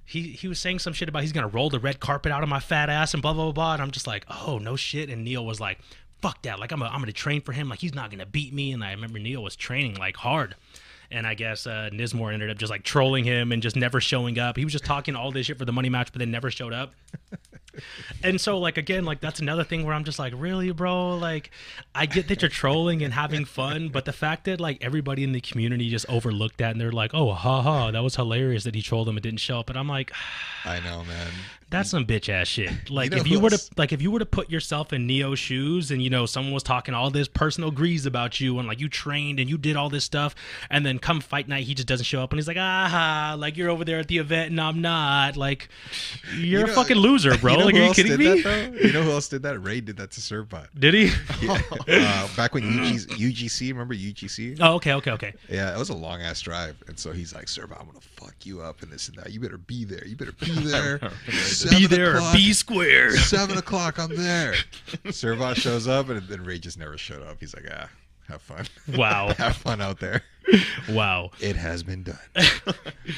He, 0.06 0.22
he 0.30 0.48
was 0.48 0.60
saying 0.60 0.80
some 0.80 0.94
shit 0.94 1.10
about 1.10 1.24
he's 1.24 1.32
gonna 1.32 1.48
roll 1.48 1.70
the 1.70 1.80
red 1.80 2.00
carpet 2.00 2.32
out 2.32 2.44
of 2.44 2.50
my 2.50 2.60
fat 2.60 2.90
ass 2.90 3.14
and 3.14 3.22
blah 3.24 3.34
blah 3.34 3.46
blah, 3.46 3.52
blah. 3.54 3.74
and 3.74 3.82
I'm 3.82 3.92
just 3.92 4.08
like 4.08 4.26
oh 4.30 4.60
no 4.60 4.76
shit. 4.76 5.10
And 5.10 5.24
Neil 5.24 5.46
was 5.46 5.60
like 5.60 5.80
fuck 6.22 6.42
that. 6.44 6.60
Like 6.60 6.72
I'm, 6.72 6.82
a, 6.82 6.86
I'm 6.86 7.00
gonna 7.00 7.12
train 7.12 7.42
for 7.42 7.52
him. 7.52 7.70
Like 7.70 7.80
he's 7.80 7.96
not 7.96 8.12
gonna 8.12 8.26
beat 8.26 8.54
me. 8.54 8.72
And 8.72 8.84
I 8.84 8.92
remember 8.92 9.20
Neil 9.20 9.44
was 9.44 9.56
training 9.56 9.96
like 9.96 10.18
hard 10.18 10.56
and 11.16 11.26
I 11.26 11.34
guess 11.34 11.66
uh, 11.66 11.90
Nismore 11.94 12.34
ended 12.34 12.50
up 12.52 12.58
just 12.58 12.70
like 12.70 12.84
trolling 12.84 13.24
him 13.24 13.54
and 13.54 13.64
just 13.64 13.78
never 13.78 14.02
showing 14.02 14.38
up. 14.38 14.58
He 14.58 14.66
was 14.66 14.74
just 14.74 14.84
talking 14.84 15.16
all 15.16 15.32
this 15.32 15.46
shit 15.46 15.58
for 15.58 15.64
the 15.64 15.72
money 15.72 15.88
match, 15.88 16.12
but 16.12 16.20
then 16.20 16.30
never 16.30 16.52
showed 16.52 16.74
up. 16.74 16.92
and 18.24 18.40
so, 18.40 18.58
like 18.58 18.78
again, 18.78 19.06
like 19.06 19.22
that's 19.22 19.40
another 19.40 19.64
thing 19.64 19.86
where 19.86 19.94
I'm 19.96 20.04
just 20.04 20.20
like, 20.20 20.34
really, 20.36 20.72
bro? 20.72 21.18
Like, 21.18 21.52
I 21.96 22.06
get 22.06 22.28
that 22.28 22.42
you're 22.42 22.50
trolling 22.50 23.02
and 23.02 23.14
having 23.14 23.46
fun, 23.46 23.88
but 23.88 24.04
the 24.04 24.12
fact 24.12 24.44
that 24.44 24.60
like 24.60 24.78
everybody 24.82 25.24
in 25.24 25.32
the 25.32 25.40
community 25.40 25.90
just 25.90 26.06
overlooked 26.10 26.58
that 26.58 26.72
and 26.72 26.82
they're 26.82 26.92
like, 26.92 27.14
oh, 27.14 27.32
haha, 27.32 27.92
that 27.92 28.04
was 28.04 28.18
hilarious 28.18 28.66
that 28.66 28.76
he 28.76 28.82
trolled 28.82 29.08
him 29.08 29.16
and 29.16 29.24
didn't 29.24 29.40
show 29.40 29.58
up. 29.58 29.70
And 29.70 29.80
I'm 29.80 29.88
like, 29.88 30.12
I 30.66 30.82
know, 30.82 31.06
man. 31.06 31.32
That's 31.72 31.90
some 31.90 32.06
bitch 32.06 32.30
ass 32.30 32.48
shit. 32.48 32.72
Like 32.90 33.12
know 33.12 33.18
if 33.18 33.28
you 33.28 33.40
were 33.40 33.50
to 33.50 33.60
like 33.78 33.92
if 33.92 34.02
you 34.02 34.12
were 34.12 34.20
to 34.20 34.26
put 34.26 34.50
yourself 34.50 34.94
in 34.94 35.06
Neo's 35.08 35.40
shoes 35.40 35.92
and 35.92 36.02
you 36.02 36.10
know 36.10 36.26
someone 36.26 36.54
was 36.54 36.64
talking 36.64 36.94
all 36.94 37.10
this 37.10 37.28
personal 37.28 37.72
grease 37.72 38.06
about 38.06 38.40
you 38.40 38.58
and 38.60 38.68
like 38.68 38.80
you 38.80 38.88
trained 38.88 39.40
and 39.40 39.50
you 39.50 39.58
did 39.58 39.76
all 39.76 39.90
this 39.90 40.04
stuff 40.06 40.36
and 40.70 40.86
then 40.86 41.00
come 41.00 41.20
fight 41.20 41.48
night 41.48 41.66
he 41.66 41.74
just 41.74 41.88
doesn't 41.88 42.06
show 42.06 42.22
up 42.22 42.32
and 42.32 42.40
he's 42.40 42.48
like 42.48 42.58
aha 42.58 43.36
like 43.38 43.58
you're 43.58 43.70
over 43.70 43.84
there 43.84 44.00
at 44.00 44.08
the 44.08 44.18
event 44.20 44.52
and 44.52 44.62
I'm 44.62 44.82
not 44.82 45.36
like 45.36 45.68
you're 46.38 46.62
You 46.62 46.72
a 46.72 46.76
fucking 46.76 46.96
loser 46.98 47.38
bro 47.38 47.54
You 47.54 47.58
know 47.60 47.66
like 47.66 47.76
are 47.76 47.84
you 47.86 47.94
kidding 47.94 48.18
me 48.18 48.42
That. 48.42 48.74
You 48.82 48.94
know 48.94 49.04
who 49.04 49.12
else 49.12 49.28
did 49.28 49.42
that? 49.44 49.60
Ray 49.60 49.82
did 49.82 49.98
that 49.98 50.12
to 50.12 50.22
Servbot. 50.22 50.68
did 50.78 50.94
he 50.94 51.10
uh, 51.50 52.28
back 52.36 52.54
when 52.54 52.64
UG, 52.64 53.18
UGC, 53.18 53.70
remember 53.70 53.96
UGC? 53.96 54.58
oh 54.62 54.76
okay 54.76 54.94
okay 54.94 55.12
okay 55.12 55.34
Yeah, 55.50 55.74
it 55.76 55.80
was 55.80 55.90
a 55.90 55.96
long 55.96 56.22
ass 56.22 56.40
drive, 56.42 56.82
and 56.88 56.98
so 56.98 57.12
he's 57.12 57.34
like, 57.34 57.46
"Servbot, 57.46 57.80
I'm 57.80 57.88
gonna 57.88 58.00
fuck 58.02 58.36
you 58.46 58.62
up 58.62 58.82
and 58.84 58.92
this 58.92 59.08
and 59.10 59.18
that. 59.18 59.32
You 59.32 59.40
better 59.40 59.58
be 59.58 59.84
there. 59.86 60.06
You 60.06 60.16
better 60.16 60.32
be 60.34 60.52
there. 60.72 61.00
Be 61.64 61.86
there 61.88 62.14
or 62.14 62.18
o'clock- 62.18 62.36
be 62.36 62.54
square 62.54 63.12
Seven 63.18 63.58
o'clock, 63.58 63.98
I'm 64.00 64.16
there." 64.16 64.54
Servbot 65.06 65.56
shows 65.56 65.88
up, 65.88 66.10
and 66.10 66.22
then 66.28 66.44
Ray 66.44 66.60
just 66.60 66.78
never 66.78 66.98
showed 66.98 67.22
up. 67.24 67.38
He's 67.40 67.54
like, 67.56 67.66
"Ah, 67.72 67.90
have 68.28 68.42
fun. 68.42 68.66
wow 68.96 69.34
have 69.38 69.56
fun 69.56 69.82
out 69.82 70.00
there." 70.00 70.22
wow 70.90 71.32
It 71.40 71.56
has 71.56 71.82
been 71.84 72.04
done. 72.04 72.20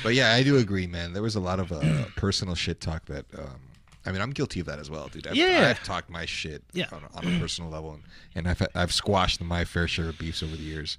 but 0.03 0.13
yeah, 0.13 0.33
I 0.33 0.43
do 0.43 0.57
agree, 0.57 0.87
man. 0.87 1.13
There 1.13 1.23
was 1.23 1.35
a 1.35 1.39
lot 1.41 1.59
of 1.59 1.71
uh, 1.71 2.05
personal 2.15 2.55
shit 2.55 2.79
talk 2.81 3.05
that. 3.05 3.25
Um, 3.37 3.59
I 4.05 4.11
mean, 4.13 4.21
I'm 4.21 4.31
guilty 4.31 4.61
of 4.61 4.67
that 4.67 4.79
as 4.79 4.89
well, 4.89 5.09
dude. 5.09 5.27
I've, 5.27 5.35
Yeah. 5.35 5.67
I've 5.69 5.83
talked 5.83 6.09
my 6.09 6.25
shit 6.25 6.63
Yeah. 6.71 6.85
on, 6.93 7.01
a- 7.03 7.17
on 7.17 7.35
a 7.35 7.39
personal 7.41 7.69
level, 7.69 7.91
and, 7.93 8.03
and 8.35 8.47
I've 8.47 8.65
I've 8.73 8.93
squashed 8.93 9.41
my 9.41 9.65
fair 9.65 9.85
share 9.87 10.07
of 10.07 10.17
beefs 10.17 10.41
over 10.41 10.55
the 10.55 10.63
years. 10.63 10.97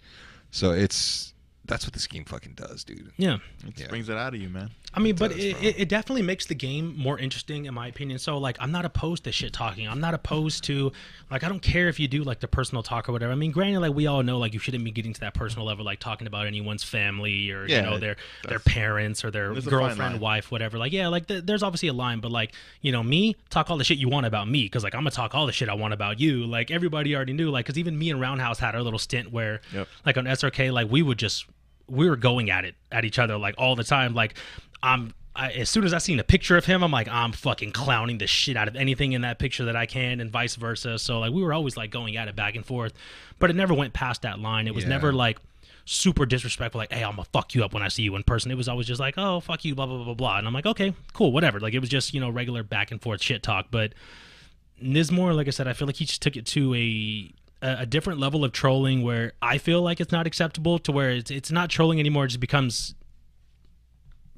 So 0.51 0.73
it's 0.73 1.33
that's 1.65 1.85
what 1.87 1.93
this 1.95 2.07
game 2.07 2.25
fucking 2.27 2.53
does, 2.55 2.85
dude. 2.85 3.11
Yeah. 3.17 3.39
It 3.67 3.79
Yeah. 3.81 3.87
brings 3.89 4.09
it 4.11 4.17
out 4.19 4.35
of 4.35 4.41
you, 4.41 4.49
man. 4.51 4.71
I 4.95 5.01
mean, 5.01 5.17
but 5.17 5.33
it, 5.33 5.63
it, 5.63 5.81
it 5.81 5.89
definitely 5.91 6.23
makes 6.23 6.47
the 6.47 6.55
game 6.55 6.95
more 6.97 7.19
interesting, 7.19 7.67
in 7.67 7.75
my 7.75 7.89
opinion. 7.89 8.19
So, 8.19 8.39
like, 8.39 8.57
I'm 8.59 8.73
not 8.73 8.87
opposed 8.87 9.25
to 9.25 9.33
shit 9.33 9.53
talking. 9.53 9.87
I'm 9.87 10.01
not 10.01 10.15
opposed 10.15 10.65
to, 10.65 10.93
like, 11.31 11.45
I 11.45 11.49
don't 11.49 11.61
care 11.61 11.89
if 11.89 12.01
you 12.01 12.09
do 12.09 12.25
like 12.25 12.41
the 12.41 12.49
personal 12.49 12.83
talk 12.83 13.07
or 13.09 13.13
whatever. 13.13 13.31
I 13.31 13.35
mean, 13.35 13.53
granted, 13.53 13.81
like 13.81 13.93
we 13.95 14.07
all 14.07 14.23
know, 14.23 14.39
like 14.39 14.55
you 14.55 14.59
shouldn't 14.59 14.83
be 14.85 14.91
getting 14.91 15.13
to 15.13 15.21
that 15.21 15.35
personal 15.35 15.67
level, 15.67 15.85
like 15.85 16.01
talking 16.01 16.27
about 16.27 16.47
anyone's 16.47 16.83
family 16.83 17.51
or 17.51 17.67
Yeah, 17.67 17.77
you 17.77 17.83
know 17.83 17.99
their 17.99 18.17
their 18.49 18.59
parents 18.61 19.25
or 19.25 19.31
their 19.31 19.53
There's 19.53 19.67
a 19.67 19.71
fine 19.71 19.79
girlfriend, 19.81 20.21
wife, 20.21 20.51
whatever. 20.51 20.79
Like, 20.79 20.93
yeah, 20.93 21.09
like 21.09 21.27
th- 21.29 21.45
there's 21.45 21.63
obviously 21.63 21.91
a 21.91 21.93
line, 21.93 22.21
but 22.21 22.31
like, 22.33 22.55
you 22.81 22.91
know, 22.91 23.03
me 23.03 23.37
talk 23.51 23.71
all 23.71 23.77
the 23.77 23.85
shit 23.85 23.99
you 23.99 24.09
want 24.09 24.25
about 24.25 24.49
me 24.49 24.65
because 24.65 24.85
like 24.85 24.95
I'm 24.95 25.01
gonna 25.03 25.11
talk 25.11 25.35
all 25.35 25.45
the 25.45 25.53
shit 25.53 25.69
I 25.69 25.75
want 25.75 25.93
about 25.93 26.19
you. 26.19 26.47
Like 26.47 26.71
everybody 26.71 27.15
already 27.15 27.35
knew, 27.35 27.51
like, 27.51 27.67
because 27.67 27.79
even 27.79 27.99
me 27.99 28.09
and 28.11 28.21
Roundhouse 28.21 28.59
had 28.59 28.75
our 28.75 28.83
little 28.83 28.99
stint 28.99 29.31
where, 29.33 29.61
Yep. 29.75 29.87
like 30.07 30.17
on 30.17 30.25
SRK, 30.25 30.73
like 30.73 30.91
we 30.91 31.03
would 31.03 31.19
just 31.19 31.45
we 31.91 32.07
were 32.09 32.17
going 32.17 32.51
at 32.51 32.67
it 32.67 32.75
at 32.93 33.07
each 33.07 33.19
other 33.19 33.39
like 33.39 33.55
all 33.57 33.75
the 33.75 33.85
time. 33.85 34.13
Like 34.15 34.35
I'm 34.83 35.15
I, 35.37 35.53
as 35.53 35.71
soon 35.71 35.85
as 35.85 35.95
I 35.95 35.99
seen 35.99 36.19
a 36.19 36.25
picture 36.25 36.57
of 36.57 36.65
him, 36.65 36.83
I'm 36.83 36.91
like 36.91 37.09
I'm 37.09 37.33
fucking 37.33 37.73
clowning 37.73 38.19
the 38.19 38.27
shit 38.27 38.57
out 38.57 38.67
of 38.69 38.75
anything 38.77 39.13
in 39.13 39.23
that 39.23 39.39
picture 39.39 39.65
that 39.67 39.77
I 39.77 39.87
can, 39.87 40.21
and 40.21 40.31
vice 40.31 40.57
versa. 40.57 40.99
So 40.99 41.21
like 41.21 41.33
we 41.33 41.43
were 41.43 41.53
always 41.53 41.77
like 41.77 41.91
going 41.91 42.17
at 42.17 42.29
it 42.29 42.35
back 42.37 42.57
and 42.57 42.67
forth, 42.67 42.93
but 43.39 43.49
it 43.51 43.57
never 43.57 43.73
went 43.75 43.93
past 43.93 44.23
that 44.23 44.41
line. 44.41 44.67
It 44.67 44.75
was 44.75 44.85
Yeah. 44.85 44.91
never 44.91 45.13
like 45.13 45.39
super 45.91 46.27
disrespectful 46.27 46.79
like 46.79 46.93
hey 46.93 47.03
i'm 47.03 47.13
gonna 47.13 47.25
fuck 47.33 47.55
you 47.55 47.65
up 47.65 47.73
when 47.73 47.83
i 47.83 47.89
see 47.89 48.03
you 48.03 48.15
in 48.15 48.23
person 48.23 48.51
it 48.51 48.57
was 48.57 48.69
always 48.69 48.87
just 48.87 49.01
like 49.01 49.15
oh 49.17 49.41
fuck 49.41 49.65
you 49.65 49.75
blah 49.75 49.87
blah 49.87 49.97
blah 49.97 50.05
blah 50.05 50.13
blah 50.13 50.37
and 50.37 50.47
i'm 50.47 50.53
like 50.53 50.67
okay 50.67 50.93
cool 51.15 51.33
whatever 51.33 51.59
like 51.61 51.73
it 51.73 51.79
was 51.79 51.89
just 51.89 52.13
you 52.13 52.21
know 52.21 52.29
regular 52.29 52.63
back 52.63 52.91
and 52.91 53.01
forth 53.01 53.23
shit 53.23 53.43
talk 53.43 53.69
but 53.71 53.95
Nismore, 54.81 55.33
like 55.33 55.47
I 55.49 55.51
said, 55.51 55.67
I 55.67 55.73
feel 55.73 55.87
like 55.87 55.97
he 55.97 56.05
just 56.05 56.23
took 56.23 56.37
it 56.37 56.47
to 56.47 56.75
a 56.75 57.33
a 57.63 57.77
a 57.81 57.87
different 57.87 58.21
level 58.21 58.45
of 58.45 58.53
trolling 58.53 59.03
where 59.03 59.33
I 59.43 59.59
feel 59.59 59.83
like 59.83 59.99
it's 60.01 60.13
not 60.13 60.27
acceptable 60.27 60.79
to 60.81 60.93
where 60.93 61.11
it's 61.11 61.31
it's 61.31 61.51
not 61.51 61.71
trolling 61.71 61.99
anymore. 61.99 62.27
It 62.27 62.29
just 62.29 62.41
becomes 62.41 62.95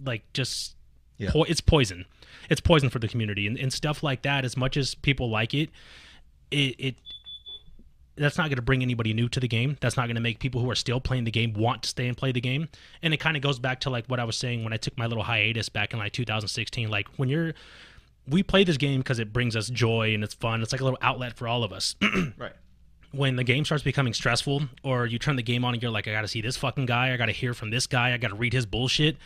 like 0.05 0.23
just 0.33 0.75
Yeah. 1.19 1.31
po- 1.31 1.45
it's 1.45 1.61
poison. 1.61 2.05
It's 2.49 2.61
poison 2.61 2.91
for 2.91 2.99
the 2.99 3.09
community 3.09 3.47
and, 3.47 3.59
and 3.59 3.73
stuff 3.73 4.03
like 4.03 4.23
that. 4.23 4.45
As 4.45 4.57
much 4.57 4.77
as 4.77 4.95
people 4.95 5.31
like 5.31 5.55
it, 5.55 5.71
it 6.51 6.75
it 6.79 6.95
that's 8.17 8.37
not 8.37 8.45
going 8.49 8.57
to 8.57 8.63
bring 8.63 8.83
anybody 8.83 9.15
new 9.15 9.29
to 9.31 9.41
the 9.41 9.49
game. 9.49 9.77
That's 9.81 9.97
not 9.97 10.07
going 10.07 10.17
to 10.17 10.21
make 10.21 10.41
people 10.41 10.61
who 10.61 10.69
are 10.71 10.75
still 10.75 11.01
playing 11.01 11.25
the 11.25 11.31
game 11.31 11.55
want 11.55 11.85
to 11.85 11.89
stay 11.89 12.07
and 12.07 12.17
play 12.17 12.33
the 12.33 12.41
game. 12.41 12.69
And 13.03 13.15
it 13.15 13.19
kind 13.19 13.37
of 13.37 13.43
goes 13.43 13.59
back 13.59 13.81
to 13.81 13.91
like 13.91 14.05
what 14.09 14.21
I 14.21 14.25
was 14.25 14.37
saying 14.37 14.63
when 14.63 14.73
I 14.73 14.77
took 14.77 14.99
my 14.99 15.07
little 15.07 15.23
hiatus 15.23 15.69
back 15.71 15.93
in 15.93 15.99
like 15.99 16.13
2016. 16.13 16.91
Like 16.91 17.09
when 17.17 17.29
you're 17.29 17.55
we 18.29 18.43
play 18.43 18.63
this 18.65 18.77
game 18.77 19.01
because 19.01 19.19
it 19.19 19.33
brings 19.33 19.57
us 19.57 19.69
joy 19.71 20.13
and 20.13 20.23
it's 20.23 20.35
fun. 20.35 20.61
It's 20.63 20.73
like 20.73 20.81
a 20.81 20.85
little 20.85 20.99
outlet 21.01 21.37
for 21.37 21.49
all 21.49 21.65
of 21.65 21.73
us. 21.73 21.95
Right. 22.37 22.53
when 23.13 23.37
the 23.37 23.45
game 23.45 23.65
starts 23.65 23.83
becoming 23.83 24.13
stressful, 24.13 24.63
or 24.85 25.07
you 25.07 25.19
turn 25.19 25.37
the 25.37 25.43
game 25.43 25.65
on 25.65 25.75
and 25.75 25.83
you're 25.83 25.91
like, 25.91 26.07
I 26.07 26.13
got 26.13 26.21
to 26.21 26.29
see 26.29 26.41
this 26.43 26.57
fucking 26.57 26.87
guy, 26.87 27.13
I 27.13 27.17
got 27.17 27.27
to 27.27 27.33
hear 27.33 27.55
from 27.55 27.71
this 27.71 27.87
guy, 27.87 28.13
I 28.13 28.19
got 28.19 28.29
to 28.29 28.37
read 28.37 28.53
his 28.53 28.67
bullshit, 28.67 29.17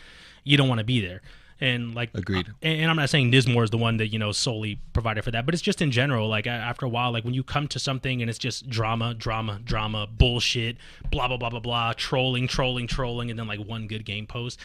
you 0.45 0.55
don't 0.55 0.69
want 0.69 0.79
to 0.79 0.85
be 0.85 1.01
there. 1.01 1.21
And 1.59 1.93
like, 1.95 2.09
Agreed. 2.13 2.47
And, 2.61 2.81
and 2.81 2.89
I'm 2.89 2.95
not 2.95 3.09
saying 3.09 3.29
Nismore 3.29 3.63
is 3.63 3.69
the 3.69 3.77
one 3.77 3.97
that 3.97 4.07
you 4.07 4.19
know 4.19 4.31
solely 4.31 4.79
provided 4.93 5.23
for 5.23 5.31
that, 5.31 5.45
but 5.45 5.53
it's 5.53 5.63
just 5.63 5.81
in 5.81 5.91
general. 5.91 6.27
Like 6.29 6.47
after 6.47 6.85
a 6.85 6.89
while, 6.89 7.11
like 7.11 7.25
when 7.25 7.33
you 7.33 7.43
come 7.43 7.67
to 7.69 7.79
something 7.79 8.21
and 8.21 8.29
it's 8.29 8.39
just 8.39 8.69
drama, 8.69 9.13
drama, 9.13 9.59
drama, 9.63 10.07
bullshit, 10.07 10.77
blah 11.11 11.27
blah 11.27 11.37
blah 11.37 11.49
blah 11.49 11.59
blah, 11.59 11.93
trolling, 11.93 12.47
trolling, 12.47 12.87
trolling, 12.87 13.29
and 13.29 13.37
then 13.37 13.47
like 13.47 13.59
one 13.59 13.87
good 13.87 14.05
game 14.05 14.27
post 14.27 14.59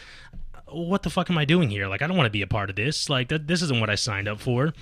what 0.71 1.03
the 1.03 1.09
fuck 1.09 1.29
am 1.29 1.37
I 1.37 1.45
doing 1.45 1.69
here? 1.69 1.87
Like, 1.87 2.01
I 2.01 2.07
don't 2.07 2.17
want 2.17 2.27
to 2.27 2.31
be 2.31 2.41
a 2.41 2.47
part 2.47 2.69
of 2.69 2.75
this. 2.75 3.09
Like, 3.09 3.29
that, 3.29 3.47
this 3.47 3.61
isn't 3.61 3.79
what 3.79 3.89
I 3.89 3.95
signed 3.95 4.27
up 4.27 4.39
for. 4.39 4.73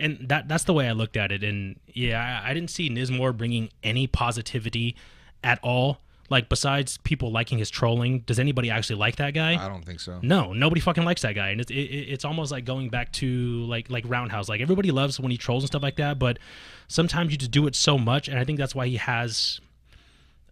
And 0.00 0.28
that 0.28 0.46
that's 0.46 0.64
the 0.64 0.72
way 0.72 0.88
I 0.88 0.92
looked 0.92 1.16
at 1.16 1.32
it. 1.32 1.42
And 1.42 1.78
yeah, 1.86 2.40
I, 2.44 2.50
I 2.50 2.54
didn't 2.54 2.70
see 2.70 2.88
Nismore 2.88 3.32
bringing 3.32 3.70
any 3.82 4.06
positivity 4.06 4.94
at 5.42 5.58
all. 5.62 6.00
Like, 6.30 6.48
besides 6.50 6.98
people 6.98 7.32
liking 7.32 7.56
his 7.58 7.70
trolling, 7.70 8.20
does 8.20 8.38
anybody 8.38 8.68
actually 8.70 8.96
like 8.96 9.16
that 9.16 9.32
guy? 9.32 9.54
I 9.64 9.66
don't 9.68 9.82
think 9.84 9.98
so. 9.98 10.18
No, 10.22 10.52
nobody 10.52 10.80
fucking 10.80 11.04
likes 11.04 11.22
that 11.22 11.34
guy, 11.34 11.48
and 11.48 11.60
it's 11.60 11.70
it, 11.70 11.74
it- 11.76 12.08
it's 12.12 12.24
almost 12.24 12.52
like 12.52 12.64
going 12.66 12.90
back 12.90 13.12
to 13.14 13.64
like 13.64 13.88
like 13.90 14.04
Roundhouse. 14.06 14.48
Like 14.48 14.60
everybody 14.60 14.90
loves 14.90 15.18
when 15.18 15.30
he 15.30 15.38
trolls 15.38 15.62
and 15.62 15.68
stuff 15.68 15.82
like 15.82 15.96
that, 15.96 16.18
but 16.18 16.38
sometimes 16.86 17.32
you 17.32 17.38
just 17.38 17.50
do 17.50 17.66
it 17.66 17.74
so 17.74 17.96
much, 17.96 18.28
and 18.28 18.38
I 18.38 18.44
think 18.44 18.58
that's 18.58 18.74
why 18.74 18.86
he 18.88 18.96
has, 18.98 19.60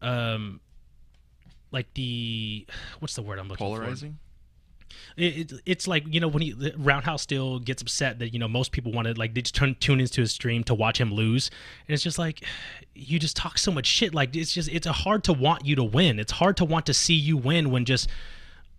um, 0.01 0.61
like 1.73 1.93
the 1.95 2.67
what's 3.01 3.15
the 3.17 3.23
word 3.23 3.39
I'm 3.39 3.49
looking 3.49 3.67
for? 3.67 3.77
Polarizing. 3.79 4.19
It, 5.17 5.53
it, 5.53 5.61
it's 5.67 5.89
like 5.89 6.05
you 6.13 6.21
know 6.21 6.29
when 6.29 6.43
he 6.43 6.53
the 6.53 6.75
Roundhouse 6.77 7.23
still 7.23 7.59
gets 7.59 7.83
upset 7.83 8.19
that 8.19 8.33
you 8.33 8.39
know 8.39 8.49
most 8.49 8.73
people 8.73 8.93
want 8.93 9.07
to 9.09 9.15
like 9.15 9.35
they 9.35 9.43
just 9.43 9.55
turn 9.55 9.77
tune 9.81 10.01
into 10.01 10.21
his 10.21 10.33
stream 10.33 10.65
to 10.65 10.75
watch 10.75 11.01
him 11.01 11.13
lose, 11.13 11.51
and 11.87 11.95
it's 11.95 12.03
just 12.03 12.19
like 12.19 12.45
you 12.95 13.19
just 13.19 13.37
talk 13.37 13.59
so 13.59 13.71
much 13.71 13.87
shit. 13.87 14.15
Like 14.15 14.35
it's 14.35 14.53
just 14.53 14.69
it's 14.71 14.87
hard 14.87 15.25
to 15.25 15.33
want 15.33 15.65
you 15.65 15.77
to 15.77 15.85
win. 15.85 16.19
It's 16.19 16.33
hard 16.33 16.57
to 16.59 16.65
want 16.65 16.87
to 16.87 16.95
see 16.95 17.15
you 17.15 17.37
win 17.37 17.71
when 17.71 17.85
just 17.85 18.09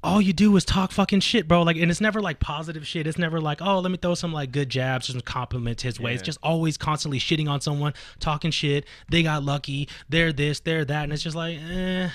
all 0.04 0.22
you 0.22 0.32
do 0.32 0.56
is 0.56 0.64
talk 0.64 0.92
fucking 0.92 1.20
shit, 1.22 1.48
bro. 1.48 1.64
Like, 1.64 1.76
and 1.76 1.90
it's 1.90 2.00
never 2.00 2.22
like 2.22 2.40
positive 2.40 2.86
shit. 2.86 3.08
It's 3.08 3.18
never 3.18 3.42
like, 3.42 3.62
oh, 3.62 3.80
let 3.80 3.92
me 3.92 3.98
throw 3.98 4.14
some 4.14 4.32
like 4.32 4.52
good 4.52 4.70
jabs 4.70 5.10
or 5.10 5.14
some 5.14 5.22
compliments 5.22 5.84
his 5.84 6.00
way. 6.00 6.14
It's 6.14 6.22
just 6.22 6.38
always 6.44 6.78
constantly 6.78 7.20
shitting 7.20 7.50
on 7.50 7.62
someone, 7.62 7.94
talking 8.20 8.52
shit. 8.52 8.86
They 9.10 9.24
got 9.24 9.44
lucky. 9.44 9.90
They're 10.08 10.32
this, 10.32 10.60
they're 10.60 10.86
that, 10.86 11.04
and 11.04 11.14
it's 11.14 11.24
just 11.24 11.36
like, 11.36 11.58
eh 11.58 12.10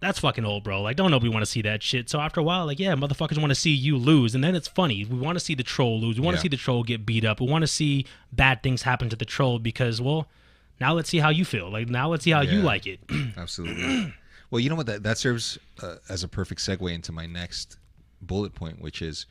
that's 0.00 0.18
fucking 0.20 0.44
old, 0.44 0.62
bro. 0.64 0.80
Like, 0.82 0.96
don't 0.96 1.10
nobody 1.10 1.28
want 1.30 1.42
to 1.44 1.50
see 1.50 1.62
that 1.62 1.82
shit. 1.82 2.08
So 2.08 2.20
after 2.20 2.40
a 2.40 2.42
while, 2.44 2.66
like, 2.66 2.78
yeah, 2.78 2.94
motherfuckers 2.94 3.38
want 3.38 3.50
to 3.50 3.54
see 3.56 3.70
you 3.72 3.96
lose, 3.96 4.34
and 4.34 4.44
then 4.44 4.54
it's 4.54 4.68
funny. 4.68 5.04
We 5.04 5.18
want 5.18 5.36
to 5.38 5.44
see 5.44 5.54
the 5.54 5.62
troll 5.64 6.00
lose. 6.00 6.18
We 6.20 6.24
want 6.24 6.36
to 6.36 6.38
Yeah. 6.38 6.42
see 6.42 6.48
the 6.48 6.56
troll 6.56 6.84
get 6.84 7.04
beat 7.04 7.24
up. 7.24 7.40
We 7.40 7.46
want 7.48 7.62
to 7.62 7.66
see 7.68 8.06
bad 8.32 8.62
things 8.62 8.82
happen 8.82 9.08
to 9.08 9.16
the 9.16 9.24
troll 9.24 9.58
because, 9.58 10.00
well, 10.00 10.28
now 10.80 10.94
let's 10.94 11.08
see 11.08 11.18
how 11.18 11.30
you 11.30 11.44
feel. 11.44 11.70
Like, 11.70 11.88
now 11.88 12.08
let's 12.10 12.22
see 12.24 12.30
how 12.30 12.42
you 12.42 12.60
like 12.62 12.86
it. 12.86 13.00
Absolutely. 13.36 14.14
well, 14.50 14.60
you 14.60 14.68
know 14.70 14.76
what? 14.76 14.86
That 14.86 15.02
that 15.02 15.18
serves 15.18 15.58
uh, 15.82 15.96
as 16.08 16.22
a 16.22 16.28
perfect 16.28 16.60
segue 16.60 16.92
into 16.94 17.10
my 17.10 17.26
next 17.26 17.76
bullet 18.22 18.54
point, 18.54 18.80
which 18.80 19.02
is 19.02 19.26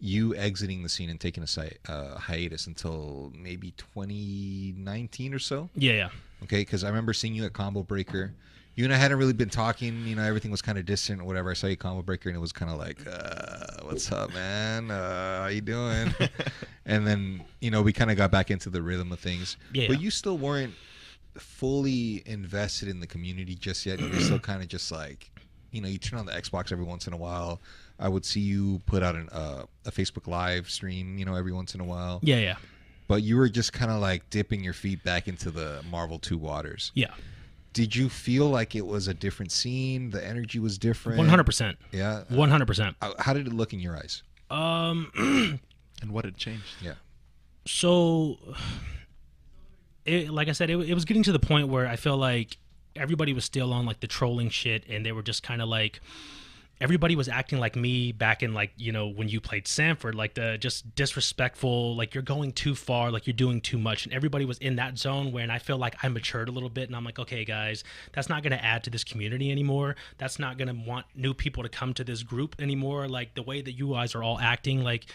you 0.00 0.34
exiting 0.36 0.82
the 0.82 0.88
scene 0.90 1.08
and 1.08 1.18
taking 1.18 1.42
a 1.42 1.46
si- 1.46 1.78
uh, 1.88 2.18
hiatus 2.18 2.66
until 2.66 3.32
maybe 3.34 3.70
2019 3.70 5.32
or 5.34 5.38
so. 5.38 5.70
yeah, 5.74 5.92
yeah, 5.92 6.08
Okay, 6.42 6.58
because 6.60 6.84
I 6.84 6.88
remember 6.88 7.12
seeing 7.14 7.34
you 7.34 7.44
at 7.46 7.52
Combo 7.54 7.82
Breaker. 7.82 8.34
You 8.76 8.84
and 8.84 8.92
I 8.92 8.96
hadn't 8.96 9.18
really 9.18 9.32
been 9.32 9.50
talking. 9.50 10.06
You 10.06 10.16
know, 10.16 10.22
everything 10.22 10.50
was 10.50 10.60
kind 10.62 10.78
of 10.78 10.84
distant 10.84 11.20
or 11.20 11.24
whatever. 11.24 11.50
I 11.50 11.54
saw 11.54 11.68
you 11.68 11.76
Combo 11.76 12.02
Breaker, 12.02 12.28
and 12.28 12.36
it 12.36 12.40
was 12.40 12.52
kind 12.52 12.70
of 12.70 12.78
like, 12.78 12.98
uh, 13.06 13.84
"What's 13.86 14.10
up, 14.10 14.32
man? 14.34 14.90
Uh, 14.90 15.42
how 15.42 15.46
you 15.46 15.60
doing?" 15.60 16.12
and 16.86 17.06
then 17.06 17.44
you 17.60 17.70
know 17.70 17.82
we 17.82 17.92
kind 17.92 18.10
of 18.10 18.16
got 18.16 18.30
back 18.30 18.50
into 18.50 18.70
the 18.70 18.82
rhythm 18.82 19.12
of 19.12 19.20
things. 19.20 19.56
Yeah. 19.72 19.86
But 19.88 20.00
you 20.00 20.10
still 20.10 20.38
weren't 20.38 20.74
fully 21.38 22.22
invested 22.26 22.88
in 22.88 23.00
the 23.00 23.06
community 23.06 23.54
just 23.54 23.86
yet. 23.86 24.00
You're 24.00 24.20
still 24.20 24.38
kind 24.40 24.62
of 24.62 24.68
just 24.68 24.90
like, 24.92 25.30
you 25.70 25.80
know, 25.80 25.88
you 25.88 25.98
turn 25.98 26.18
on 26.18 26.26
the 26.26 26.32
Xbox 26.32 26.72
every 26.72 26.84
once 26.84 27.06
in 27.06 27.12
a 27.12 27.16
while. 27.16 27.60
I 27.98 28.08
would 28.08 28.24
see 28.24 28.40
you 28.40 28.80
put 28.86 29.02
out 29.02 29.14
an, 29.14 29.28
uh, 29.30 29.64
a 29.86 29.90
Facebook 29.90 30.26
Live 30.26 30.68
stream, 30.68 31.18
you 31.18 31.24
know, 31.24 31.34
every 31.34 31.52
once 31.52 31.74
in 31.74 31.80
a 31.80 31.84
while. 31.84 32.20
yeah, 32.22 32.38
yeah, 32.38 32.56
But 33.06 33.22
you 33.22 33.36
were 33.36 33.48
just 33.48 33.72
kind 33.72 33.90
of 33.90 34.00
like 34.00 34.28
dipping 34.30 34.64
your 34.64 34.72
feet 34.72 35.04
back 35.04 35.28
into 35.28 35.50
the 35.50 35.82
Marvel 35.90 36.18
2 36.18 36.36
waters 36.36 36.90
yeah. 36.94 37.10
Did 37.74 37.94
you 37.94 38.08
feel 38.08 38.48
like 38.48 38.74
it 38.74 38.86
was 38.86 39.06
a 39.08 39.12
different 39.14 39.52
scene? 39.52 40.08
The 40.10 40.26
energy 40.26 40.58
was 40.58 40.78
different. 40.78 41.18
One 41.18 41.28
hundred 41.28 41.44
percent. 41.44 41.76
Yeah. 41.92 42.22
One 42.30 42.48
hundred 42.48 42.66
percent. 42.66 42.96
How 43.18 43.34
did 43.34 43.46
it 43.46 43.52
look 43.52 43.74
in 43.74 43.80
your 43.80 43.96
eyes? 43.96 44.22
Um. 44.50 45.60
And 46.02 46.10
what 46.10 46.24
had 46.24 46.36
changed? 46.36 46.64
Yeah. 46.82 46.94
so 47.66 48.36
it, 50.04 50.28
like 50.28 50.48
i 50.48 50.52
said 50.52 50.68
it, 50.68 50.78
it 50.80 50.92
was 50.92 51.04
getting 51.04 51.22
to 51.22 51.32
the 51.32 51.38
point 51.38 51.68
where 51.68 51.86
i 51.86 51.96
felt 51.96 52.18
like 52.18 52.58
everybody 52.94 53.32
was 53.32 53.44
still 53.44 53.72
on 53.72 53.86
like 53.86 54.00
the 54.00 54.06
trolling 54.06 54.50
shit 54.50 54.84
and 54.88 55.06
they 55.06 55.12
were 55.12 55.22
just 55.22 55.42
kind 55.42 55.62
of 55.62 55.68
like 55.68 56.00
everybody 56.80 57.14
was 57.14 57.28
acting 57.28 57.60
like 57.60 57.76
me 57.76 58.12
back 58.12 58.42
in 58.42 58.52
like 58.52 58.72
you 58.76 58.92
know 58.92 59.08
when 59.08 59.28
you 59.28 59.40
played 59.40 59.66
sanford 59.66 60.14
like 60.14 60.34
the 60.34 60.58
just 60.58 60.94
disrespectful 60.94 61.94
like 61.96 62.14
you're 62.14 62.22
going 62.22 62.52
too 62.52 62.74
far 62.74 63.10
like 63.10 63.26
you're 63.26 63.34
doing 63.34 63.60
too 63.60 63.78
much. 63.78 64.04
And 64.04 64.14
everybody 64.14 64.44
was 64.44 64.58
in 64.58 64.76
that 64.76 64.98
zone 64.98 65.32
when 65.32 65.50
i 65.50 65.58
feel 65.58 65.78
like 65.78 65.96
i 66.02 66.08
matured 66.08 66.48
a 66.48 66.52
little 66.52 66.68
bit 66.68 66.88
and 66.88 66.96
i'm 66.96 67.04
like 67.04 67.18
okay 67.18 67.44
guys 67.44 67.84
that's 68.12 68.28
not 68.28 68.42
going 68.42 68.52
to 68.52 68.64
add 68.64 68.84
to 68.84 68.90
this 68.90 69.04
community 69.04 69.50
anymore. 69.50 69.96
That's 70.18 70.38
not 70.38 70.58
going 70.58 70.68
to 70.68 70.88
want 70.88 71.06
new 71.14 71.34
people 71.34 71.62
to 71.62 71.68
come 71.68 71.94
to 71.94 72.04
this 72.04 72.22
group 72.22 72.56
anymore. 72.58 73.08
Like 73.08 73.34
the 73.34 73.42
way 73.42 73.62
that 73.62 73.72
you 73.72 73.92
guys 73.92 74.14
are 74.14 74.22
all 74.22 74.38
acting 74.38 74.82
like 74.82 75.06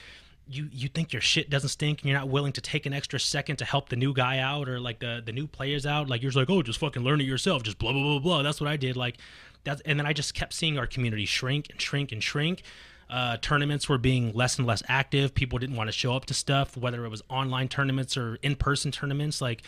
you 0.48 0.68
you 0.72 0.90
think 0.90 1.14
your 1.14 1.22
shit 1.22 1.50
doesn't 1.50 1.70
stink 1.70 2.02
and 2.02 2.10
you're 2.10 2.18
not 2.18 2.28
willing 2.28 2.52
to 2.54 2.62
take 2.62 2.86
an 2.86 2.94
extra 2.94 3.20
second 3.20 3.58
to 3.58 3.66
help 3.66 3.90
the 3.90 3.96
new 3.96 4.14
guy 4.14 4.40
out 4.40 4.68
or 4.68 4.80
like 4.80 5.00
the 5.00 5.22
the 5.24 5.32
new 5.32 5.48
players 5.48 5.86
out. 5.86 6.10
Like 6.10 6.22
you're 6.22 6.32
just 6.32 6.38
like 6.38 6.50
oh 6.50 6.64
just 6.64 6.80
fucking 6.80 7.04
learn 7.04 7.22
it 7.22 7.26
yourself. 7.26 7.64
Just 7.64 7.78
blah 7.78 7.92
blah 7.92 8.02
blah 8.02 8.20
blah. 8.20 8.44
That's 8.44 8.60
what 8.60 8.68
i 8.68 8.76
did. 8.76 8.98
Like 8.98 9.18
that's 9.64 9.82
and 9.82 10.00
then 10.00 10.06
i 10.06 10.14
just 10.14 10.34
kept 10.34 10.54
seeing 10.54 10.78
our 10.78 10.88
community 10.88 11.26
shrink 11.26 11.68
and 11.70 11.82
shrink 11.82 12.12
and 12.12 12.24
shrink 12.24 12.64
uh, 13.12 13.38
tournaments 13.38 13.90
were 13.90 13.98
being 13.98 14.32
less 14.34 14.60
and 14.60 14.68
less 14.68 14.84
active 14.88 15.34
people 15.34 15.58
didn't 15.58 15.76
want 15.76 15.88
to 15.88 15.92
show 15.92 16.16
up 16.16 16.26
to 16.26 16.34
stuff 16.34 16.78
whether 16.78 17.06
it 17.06 17.10
was 17.10 17.24
online 17.28 17.68
tournaments 17.68 18.16
or 18.16 18.36
in-person 18.44 18.92
tournaments 18.92 19.42
like 19.42 19.64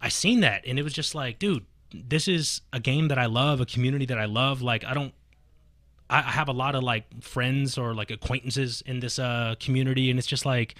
i 0.00 0.08
seen 0.08 0.40
that 0.40 0.62
and 0.64 0.78
it 0.78 0.82
was 0.82 0.92
just 0.92 1.12
like 1.12 1.40
dude 1.40 1.64
this 1.92 2.28
is 2.28 2.60
a 2.72 2.78
game 2.78 3.08
that 3.08 3.18
i 3.18 3.26
love 3.26 3.60
a 3.60 3.66
community 3.66 4.06
that 4.06 4.18
i 4.18 4.24
love 4.24 4.62
like 4.62 4.84
i 4.84 4.94
don't 4.94 5.12
I 6.08 6.18
I 6.18 6.30
have 6.30 6.48
a 6.48 6.52
lot 6.52 6.74
of 6.74 6.82
like 6.82 7.22
friends 7.22 7.78
or 7.78 7.94
like 7.94 8.10
acquaintances 8.10 8.82
in 8.86 9.00
this 9.00 9.18
uh 9.18 9.54
community, 9.60 10.10
and 10.10 10.18
it's 10.18 10.28
just 10.28 10.46
like 10.46 10.74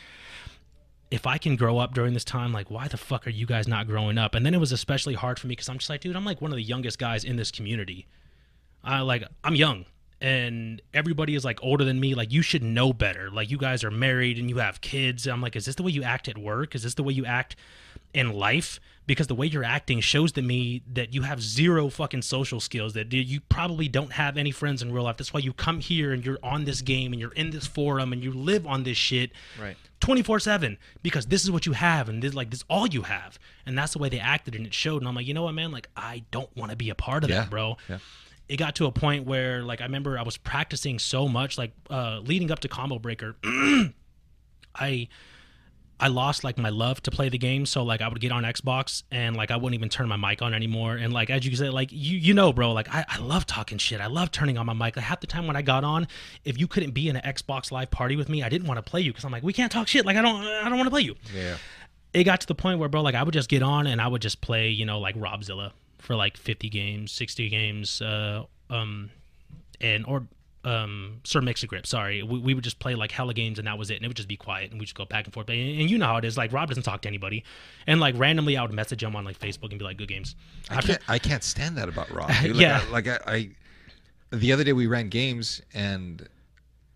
if 1.10 1.26
I 1.26 1.38
can 1.38 1.56
grow 1.56 1.78
up 1.78 1.94
during 1.94 2.14
this 2.14 2.24
time, 2.24 2.52
like 2.52 2.70
why 2.70 2.88
the 2.88 2.96
fuck 2.96 3.26
are 3.26 3.30
you 3.30 3.46
guys 3.46 3.68
not 3.68 3.86
growing 3.86 4.18
up? 4.18 4.34
And 4.34 4.44
then 4.44 4.54
it 4.54 4.58
was 4.58 4.72
especially 4.72 5.14
hard 5.14 5.38
for 5.38 5.46
me 5.46 5.52
because 5.52 5.68
I'm 5.68 5.78
just 5.78 5.88
like, 5.88 6.00
dude, 6.00 6.16
I'm 6.16 6.24
like 6.24 6.42
one 6.42 6.50
of 6.50 6.56
the 6.56 6.62
youngest 6.62 6.98
guys 6.98 7.24
in 7.24 7.36
this 7.36 7.50
community. 7.52 8.06
I 8.86 9.00
like 9.00 9.24
I'm 9.44 9.54
young 9.54 9.84
and 10.20 10.80
everybody 10.94 11.34
is 11.34 11.44
like 11.44 11.58
older 11.62 11.84
than 11.84 12.00
me. 12.00 12.14
Like 12.14 12.32
you 12.32 12.40
should 12.42 12.62
know 12.62 12.92
better. 12.92 13.30
Like 13.30 13.50
you 13.50 13.58
guys 13.58 13.84
are 13.84 13.90
married 13.90 14.38
and 14.38 14.48
you 14.48 14.56
have 14.58 14.80
kids. 14.80 15.26
I'm 15.26 15.40
like, 15.42 15.56
is 15.56 15.66
this 15.66 15.74
the 15.74 15.82
way 15.82 15.92
you 15.92 16.02
act 16.02 16.28
at 16.28 16.38
work? 16.38 16.74
Is 16.74 16.82
this 16.84 16.94
the 16.94 17.02
way 17.02 17.12
you 17.12 17.26
act 17.26 17.56
in 18.14 18.32
life? 18.32 18.80
Because 19.06 19.28
the 19.28 19.36
way 19.36 19.46
you're 19.46 19.62
acting 19.62 20.00
shows 20.00 20.32
to 20.32 20.42
me 20.42 20.82
that 20.92 21.14
you 21.14 21.22
have 21.22 21.40
zero 21.40 21.88
fucking 21.90 22.22
social 22.22 22.58
skills. 22.60 22.94
That 22.94 23.12
you 23.12 23.40
probably 23.48 23.86
don't 23.88 24.12
have 24.12 24.36
any 24.36 24.50
friends 24.50 24.82
in 24.82 24.90
real 24.90 25.04
life. 25.04 25.16
That's 25.16 25.32
why 25.32 25.40
you 25.40 25.52
come 25.52 25.78
here 25.80 26.12
and 26.12 26.24
you're 26.26 26.40
on 26.42 26.64
this 26.64 26.80
game 26.80 27.12
and 27.12 27.20
you're 27.20 27.32
in 27.34 27.50
this 27.50 27.66
forum 27.66 28.12
and 28.12 28.24
you 28.24 28.32
live 28.32 28.66
on 28.66 28.82
this 28.84 28.96
shit. 28.96 29.30
Right. 29.60 29.76
24 30.00 30.40
7 30.40 30.76
because 31.02 31.26
this 31.26 31.42
is 31.42 31.50
what 31.50 31.64
you 31.66 31.72
have 31.72 32.08
and 32.10 32.22
this 32.22 32.34
like 32.34 32.50
this 32.50 32.60
is 32.60 32.64
all 32.68 32.86
you 32.86 33.02
have 33.02 33.38
and 33.64 33.76
that's 33.78 33.94
the 33.94 33.98
way 33.98 34.10
they 34.10 34.20
acted 34.20 34.54
and 34.54 34.66
it 34.66 34.74
showed 34.74 35.00
and 35.00 35.08
i'm 35.08 35.14
like 35.14 35.26
you 35.26 35.32
know 35.32 35.44
what 35.44 35.52
man 35.52 35.72
like 35.72 35.88
i 35.96 36.22
don't 36.30 36.54
want 36.54 36.70
to 36.70 36.76
be 36.76 36.90
a 36.90 36.94
part 36.94 37.24
of 37.24 37.30
Yeah. 37.30 37.40
that 37.40 37.50
bro 37.50 37.78
Yeah. 37.88 37.98
It 38.48 38.56
got 38.56 38.77
to 38.77 38.86
a 38.86 38.93
point 38.93 39.27
where 39.27 39.62
like 39.62 39.81
i 39.81 39.85
remember 39.85 40.18
i 40.18 40.23
was 40.23 40.36
practicing 40.36 40.98
so 40.98 41.28
much 41.28 41.59
like 41.59 41.73
uh 41.90 42.20
leading 42.24 42.51
up 42.51 42.60
to 42.60 42.68
combo 42.68 42.98
breaker 42.98 43.36
i 44.74 45.09
I 45.98 46.09
lost 46.09 46.44
like 46.44 46.59
my 46.59 46.68
love 46.68 47.02
to 47.05 47.10
play 47.10 47.31
the 47.31 47.39
game, 47.39 47.64
so 47.64 47.82
like 47.82 48.02
I 48.02 48.09
would 48.09 48.20
get 48.20 48.31
on 48.31 48.43
Xbox 48.43 49.02
and 49.10 49.35
like 49.35 49.51
I 49.51 49.56
wouldn't 49.56 49.74
even 49.74 49.89
turn 49.89 50.09
my 50.09 50.16
mic 50.16 50.43
on 50.43 50.52
anymore. 50.52 50.97
And 50.97 51.12
like 51.12 51.31
as 51.31 51.47
you 51.47 51.56
said, 51.56 51.73
like 51.73 51.89
you 51.90 52.18
you 52.18 52.35
know, 52.35 52.52
bro, 52.52 52.73
like 52.73 52.94
I, 52.94 53.05
I 53.09 53.18
love 53.18 53.47
talking 53.47 53.78
shit. 53.78 54.01
I 54.01 54.06
love 54.06 54.31
turning 54.31 54.59
on 54.59 54.66
my 54.66 54.74
mic. 54.74 54.97
Like 54.97 55.06
half 55.06 55.20
the 55.20 55.27
time 55.27 55.47
when 55.47 55.56
I 55.56 55.62
got 55.62 55.85
on, 55.85 56.06
if 56.44 56.59
you 56.60 56.68
couldn't 56.68 56.90
be 56.90 57.09
in 57.09 57.16
an 57.16 57.23
Xbox 57.23 57.73
live 57.73 57.90
party 57.90 58.14
with 58.14 58.28
me, 58.28 58.43
I 58.43 58.51
didn't 58.51 58.68
want 58.68 58.77
to 58.77 58.82
play 58.82 59.01
you 59.01 59.10
because 59.10 59.24
I'm 59.24 59.32
like, 59.32 59.43
we 59.43 59.55
can't 59.55 59.73
talk 59.73 59.89
shit. 59.89 60.05
Like 60.05 60.18
I 60.18 60.23
don't 60.23 60.43
I 60.44 60.68
don't 60.68 60.77
want 60.77 60.86
to 60.86 60.90
play 60.90 61.02
you. 61.02 61.14
Yeah. 61.35 61.56
It 62.12 62.24
got 62.24 62.43
to 62.43 62.47
the 62.47 62.55
point 62.55 62.78
where 62.78 62.90
bro, 62.90 63.01
like 63.01 63.14
I 63.14 63.23
would 63.23 63.35
just 63.35 63.48
get 63.48 63.62
on 63.62 63.86
and 63.86 64.01
I 64.01 64.09
would 64.09 64.23
just 64.23 64.43
play, 64.43 64.68
you 64.68 64.85
know, 64.85 64.98
like 64.98 65.16
Robzilla 65.16 65.73
for 66.06 66.14
like 66.14 66.36
50 66.36 66.68
games, 66.68 67.10
60 67.12 67.48
games, 67.48 68.00
uh, 68.00 68.44
um, 68.70 69.10
and 69.80 70.06
or 70.06 70.26
um 70.64 71.20
Sir 71.24 71.40
Mix 71.40 71.62
a 71.62 71.66
Grip, 71.66 71.86
sorry. 71.86 72.22
We, 72.22 72.38
we 72.38 72.54
would 72.54 72.64
just 72.64 72.78
play 72.78 72.94
like 72.94 73.12
hella 73.12 73.34
games 73.34 73.58
and 73.58 73.68
that 73.68 73.78
was 73.78 73.90
it. 73.90 73.96
And 73.96 74.04
it 74.04 74.08
would 74.08 74.16
just 74.16 74.28
be 74.28 74.36
quiet 74.36 74.70
and 74.70 74.80
we 74.80 74.86
just 74.86 74.96
go 74.96 75.04
back 75.04 75.24
and 75.24 75.34
forth. 75.34 75.48
And, 75.48 75.58
and 75.58 75.90
you 75.90 75.98
know 75.98 76.06
how 76.06 76.16
it 76.16 76.24
is. 76.24 76.36
Like 76.36 76.52
Rob 76.52 76.68
doesn't 76.68 76.82
talk 76.82 77.02
to 77.02 77.08
anybody. 77.08 77.44
And 77.86 78.00
like 78.00 78.16
randomly 78.18 78.56
I 78.56 78.62
would 78.62 78.72
message 78.72 79.02
him 79.02 79.14
on 79.14 79.24
like 79.24 79.38
Facebook 79.38 79.70
and 79.70 79.78
be 79.78 79.84
like, 79.84 79.96
good 79.96 80.08
games. 80.08 80.34
I 80.70 80.80
can't. 80.80 81.00
I 81.08 81.18
can't 81.18 81.44
stand 81.44 81.76
that 81.78 81.88
about 81.88 82.10
Rob. 82.10 82.30
Like, 82.42 82.54
Yeah. 82.54 82.82
I, 82.84 82.90
like 82.90 83.06
I, 83.08 83.18
I, 83.26 83.50
the 84.32 84.52
other 84.52 84.64
day 84.64 84.72
we 84.72 84.86
ran 84.86 85.08
games 85.08 85.62
and. 85.74 86.28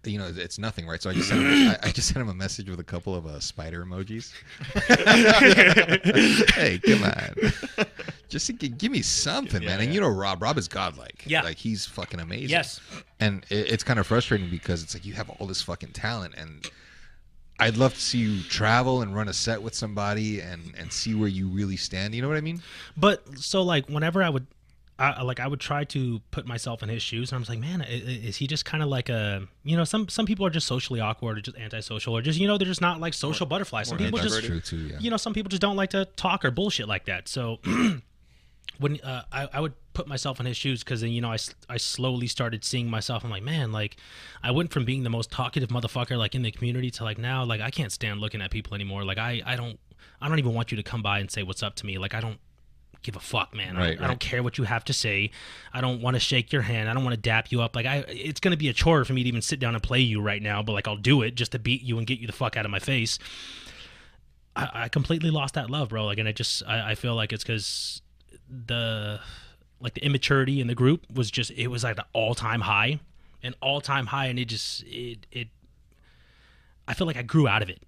You 0.05 0.19
know, 0.19 0.33
it's 0.35 0.59
nothing, 0.59 0.87
right? 0.87 1.03
So 1.03 1.11
I 1.11 1.13
just 1.15 1.29
sent 1.29 1.43
him, 1.43 1.69
I, 1.83 1.89
I 1.89 1.91
just 1.91 2.09
sent 2.09 2.19
him 2.23 2.29
a 2.29 2.35
message 2.35 2.71
with 2.71 2.81
a 2.81 2.85
couple 2.85 3.15
of 3.15 3.27
uh, 3.27 3.39
spider 3.41 3.85
emojis. 3.85 4.33
hey, 6.55 6.79
come 6.79 7.05
on, 7.05 7.87
just 8.29 8.47
to 8.47 8.53
gi- 8.55 8.69
give 8.69 8.93
me 8.93 9.03
something, 9.03 9.65
man. 9.65 9.81
And 9.81 9.93
you 9.95 10.01
know, 10.01 10.09
Rob, 10.09 10.43
Rob 10.43 10.57
is 10.59 10.69
godlike. 10.69 11.25
Yeah. 11.27 11.43
like 11.43 11.59
he's 11.59 11.87
fucking 11.87 12.21
amazing. 12.21 12.51
Yes. 12.51 12.81
and 13.19 13.45
it, 13.51 13.71
it's 13.73 13.85
kind 13.85 13.99
of 13.99 14.07
frustrating 14.07 14.49
because 14.51 14.83
it's 14.83 14.95
like 14.95 15.05
you 15.05 15.13
have 15.15 15.29
all 15.31 15.47
this 15.47 15.63
fucking 15.63 15.91
talent 15.91 16.35
and 16.37 16.71
I'd 17.59 17.77
love 17.77 17.93
to 17.95 18.01
see 18.01 18.19
you 18.19 18.43
travel 18.45 19.03
and 19.03 19.15
run 19.15 19.29
a 19.29 19.35
set 19.35 19.63
with 19.63 19.75
somebody 19.75 20.41
and 20.41 20.73
and 20.79 20.91
see 20.91 21.15
where 21.15 21.29
you 21.29 21.47
really 21.49 21.77
stand. 21.77 22.15
You 22.15 22.23
know 22.23 22.29
what 22.29 22.39
I 22.39 22.41
mean? 22.41 22.63
But 22.97 23.23
so 23.39 23.61
like 23.63 23.87
whenever 23.89 24.23
I 24.23 24.31
would, 24.31 24.47
I, 25.01 25.23
like 25.23 25.41
I 25.41 25.47
would 25.47 25.61
try 25.61 25.85
to 25.85 26.21
put 26.31 26.47
myself 26.47 26.83
in 26.83 26.91
his 26.91 27.03
shoes, 27.03 27.33
and 27.33 27.37
I 27.37 27.41
was 27.41 27.49
like, 27.49 27.59
man, 27.59 27.81
is 27.81 28.37
he 28.37 28.47
just 28.47 28.67
kind 28.67 28.83
of 28.83 28.91
like 28.91 29.09
a, 29.09 29.49
you 29.65 29.75
know, 29.77 29.85
some 29.85 30.09
some 30.11 30.27
people 30.27 30.45
are 30.45 30.51
just 30.51 30.67
socially 30.67 31.01
awkward 31.01 31.39
or 31.39 31.41
just 31.41 31.57
antisocial 31.57 32.15
or 32.17 32.21
just 32.21 32.39
you 32.39 32.47
know 32.47 32.59
they're 32.59 32.67
just 32.67 32.83
not 32.83 33.01
like 33.01 33.15
social 33.15 33.47
butterflies. 33.47 33.89
Some 33.89 33.97
people 33.97 34.19
just, 34.19 34.67
too. 34.67 34.77
Yeah. 34.77 34.99
you 35.01 35.11
know, 35.11 35.17
some 35.17 35.33
people 35.33 35.49
just 35.49 35.63
don't 35.63 35.77
like 35.77 35.91
to 35.91 36.05
talk 36.17 36.45
or 36.45 36.51
bullshit 36.51 36.87
like 36.87 37.07
that. 37.07 37.29
So 37.29 37.59
when 38.79 39.01
uh, 39.01 39.23
I, 39.33 39.49
I 39.55 39.61
would 39.61 39.73
put 39.95 40.07
myself 40.07 40.39
in 40.39 40.47
his 40.47 40.57
shoes 40.57 40.85
because 40.85 41.01
then 41.01 41.11
you 41.11 41.21
know 41.21 41.33
I, 41.33 41.39
I 41.69 41.79
slowly 41.79 42.27
started 42.27 42.63
seeing 42.63 42.91
myself. 42.91 43.25
I'm 43.25 43.31
like, 43.31 43.43
man, 43.43 43.73
like 43.73 43.97
I 44.43 44.51
went 44.51 44.71
from 44.71 44.85
being 44.85 45.03
the 45.03 45.11
most 45.11 45.31
talkative 45.31 45.71
motherfucker 45.71 46.19
like 46.19 46.35
in 46.35 46.43
the 46.43 46.51
community 46.51 46.91
to 46.93 47.05
like 47.05 47.17
now 47.17 47.43
like 47.45 47.63
I 47.63 47.71
can't 47.71 47.91
stand 47.91 48.21
looking 48.21 48.43
at 48.43 48.51
people 48.51 48.75
anymore. 48.75 49.05
Like 49.05 49.19
I 49.19 49.41
I 49.47 49.57
don't 49.57 49.81
I 50.21 50.29
don't 50.29 50.39
even 50.39 50.53
want 50.53 50.71
you 50.71 50.77
to 50.77 50.83
come 50.83 51.03
by 51.03 51.21
and 51.21 51.31
say 51.31 51.43
what's 51.43 51.63
up 51.63 51.75
to 51.77 51.87
me. 51.87 51.97
Like 51.97 52.15
I 52.15 52.21
don't 52.21 52.39
give 53.03 53.17
a 53.17 53.21
fuck, 53.21 53.55
man. 53.55 53.77
I, 53.77 53.81
Right, 53.81 53.97
don't, 53.97 54.05
I 54.05 54.09
don't 54.09 54.21
care 54.21 54.43
what 54.43 54.59
you 54.59 54.65
have 54.65 54.85
to 54.87 54.93
say. 54.93 55.31
I 55.73 55.81
don't 55.81 56.01
want 56.01 56.15
to 56.15 56.21
shake 56.21 56.53
your 56.53 56.63
hand. 56.63 56.89
I 56.89 56.95
don't 56.95 57.05
want 57.05 57.15
to 57.15 57.21
dap 57.21 57.51
you 57.53 57.63
up. 57.63 57.75
Like 57.77 57.87
I, 57.87 58.05
it's 58.09 58.41
gonna 58.41 58.57
be 58.57 58.69
a 58.69 58.73
chore 58.73 59.05
for 59.05 59.13
me 59.13 59.23
to 59.23 59.29
even 59.29 59.43
sit 59.43 59.61
down 59.61 59.75
and 59.75 59.83
play 59.83 60.01
you 60.01 60.21
right 60.21 60.43
now. 60.43 60.63
But 60.63 60.73
like 60.73 60.89
I'll 60.89 60.97
do 60.97 61.23
it 61.23 61.35
just 61.35 61.53
to 61.53 61.59
beat 61.59 61.83
you 61.83 61.99
and 61.99 62.07
get 62.07 62.19
you 62.19 62.27
the 62.27 62.33
fuck 62.33 62.57
out 62.57 62.65
of 62.65 62.71
my 62.71 62.79
face. 62.79 63.19
I, 64.57 64.71
I 64.75 64.89
completely 64.89 65.31
lost 65.31 65.55
that 65.55 65.71
love, 65.71 65.91
bro. 65.91 66.07
Like, 66.07 66.19
and 66.19 66.29
I 66.29 66.33
just, 66.33 66.63
I, 66.67 66.91
I 66.91 66.95
feel 66.95 67.15
like 67.15 67.33
it's 67.33 67.45
because 67.45 68.03
the, 68.49 69.21
like 69.81 69.95
the 69.95 70.05
immaturity 70.05 70.61
in 70.61 70.67
the 70.67 70.75
group 70.75 71.07
was 71.13 71.31
just, 71.31 71.53
it 71.53 71.69
was 71.69 71.85
like 71.85 71.99
an 71.99 72.05
all 72.13 72.35
time 72.35 72.61
high, 72.63 72.99
an 73.43 73.55
all 73.63 73.81
time 73.81 74.07
high, 74.07 74.27
and 74.27 74.39
it 74.39 74.47
just, 74.47 74.83
it, 74.87 75.27
it, 75.31 75.49
I 76.89 76.95
feel 76.95 77.07
like 77.07 77.17
I 77.17 77.23
grew 77.23 77.47
out 77.47 77.63
of 77.63 77.71
it. 77.71 77.81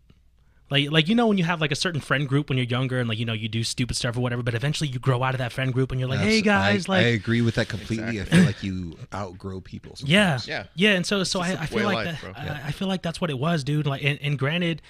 Like, 0.72 0.90
like 0.90 1.06
you 1.06 1.14
know 1.14 1.26
when 1.26 1.36
you 1.36 1.44
have 1.44 1.60
like 1.60 1.70
a 1.70 1.76
certain 1.76 2.00
friend 2.00 2.26
group 2.26 2.48
when 2.48 2.56
you're 2.56 2.66
younger 2.66 2.98
and 2.98 3.06
like 3.06 3.18
you 3.18 3.26
know 3.26 3.34
you 3.34 3.46
do 3.46 3.62
stupid 3.62 3.94
stuff 3.94 4.16
or 4.16 4.20
whatever, 4.20 4.42
but 4.42 4.54
eventually 4.54 4.88
you 4.88 4.98
grow 4.98 5.22
out 5.22 5.34
of 5.34 5.38
that 5.38 5.52
friend 5.52 5.70
group 5.70 5.90
and 5.92 6.00
you're 6.00 6.08
like, 6.08 6.20
hey 6.20 6.40
guys, 6.40 6.88
I, 6.88 6.92
like 6.92 7.04
I 7.04 7.08
agree 7.10 7.42
with 7.42 7.56
that 7.56 7.68
completely. 7.68 8.22
I 8.22 8.24
feel 8.24 8.42
like 8.44 8.62
you 8.62 8.96
outgrow 9.12 9.60
people. 9.60 9.94
yeah, 9.98 10.38
sometimes. 10.38 10.48
Yeah. 10.48 10.64
yeah. 10.74 10.96
And 10.96 11.04
so, 11.04 11.24
so 11.24 11.40
I, 11.40 11.50
just 11.50 11.60
I 11.60 11.64
a 11.64 11.66
feel 11.66 11.84
like 11.84 12.06
life, 12.06 12.22
that, 12.22 12.34
bro. 12.34 12.54
I, 12.54 12.68
I 12.68 12.70
feel 12.72 12.88
like 12.88 13.02
that's 13.02 13.20
what 13.20 13.28
it 13.28 13.38
was, 13.38 13.64
dude. 13.64 13.86
Like, 13.86 14.02
and, 14.02 14.18
and 14.22 14.38
granted, 14.38 14.80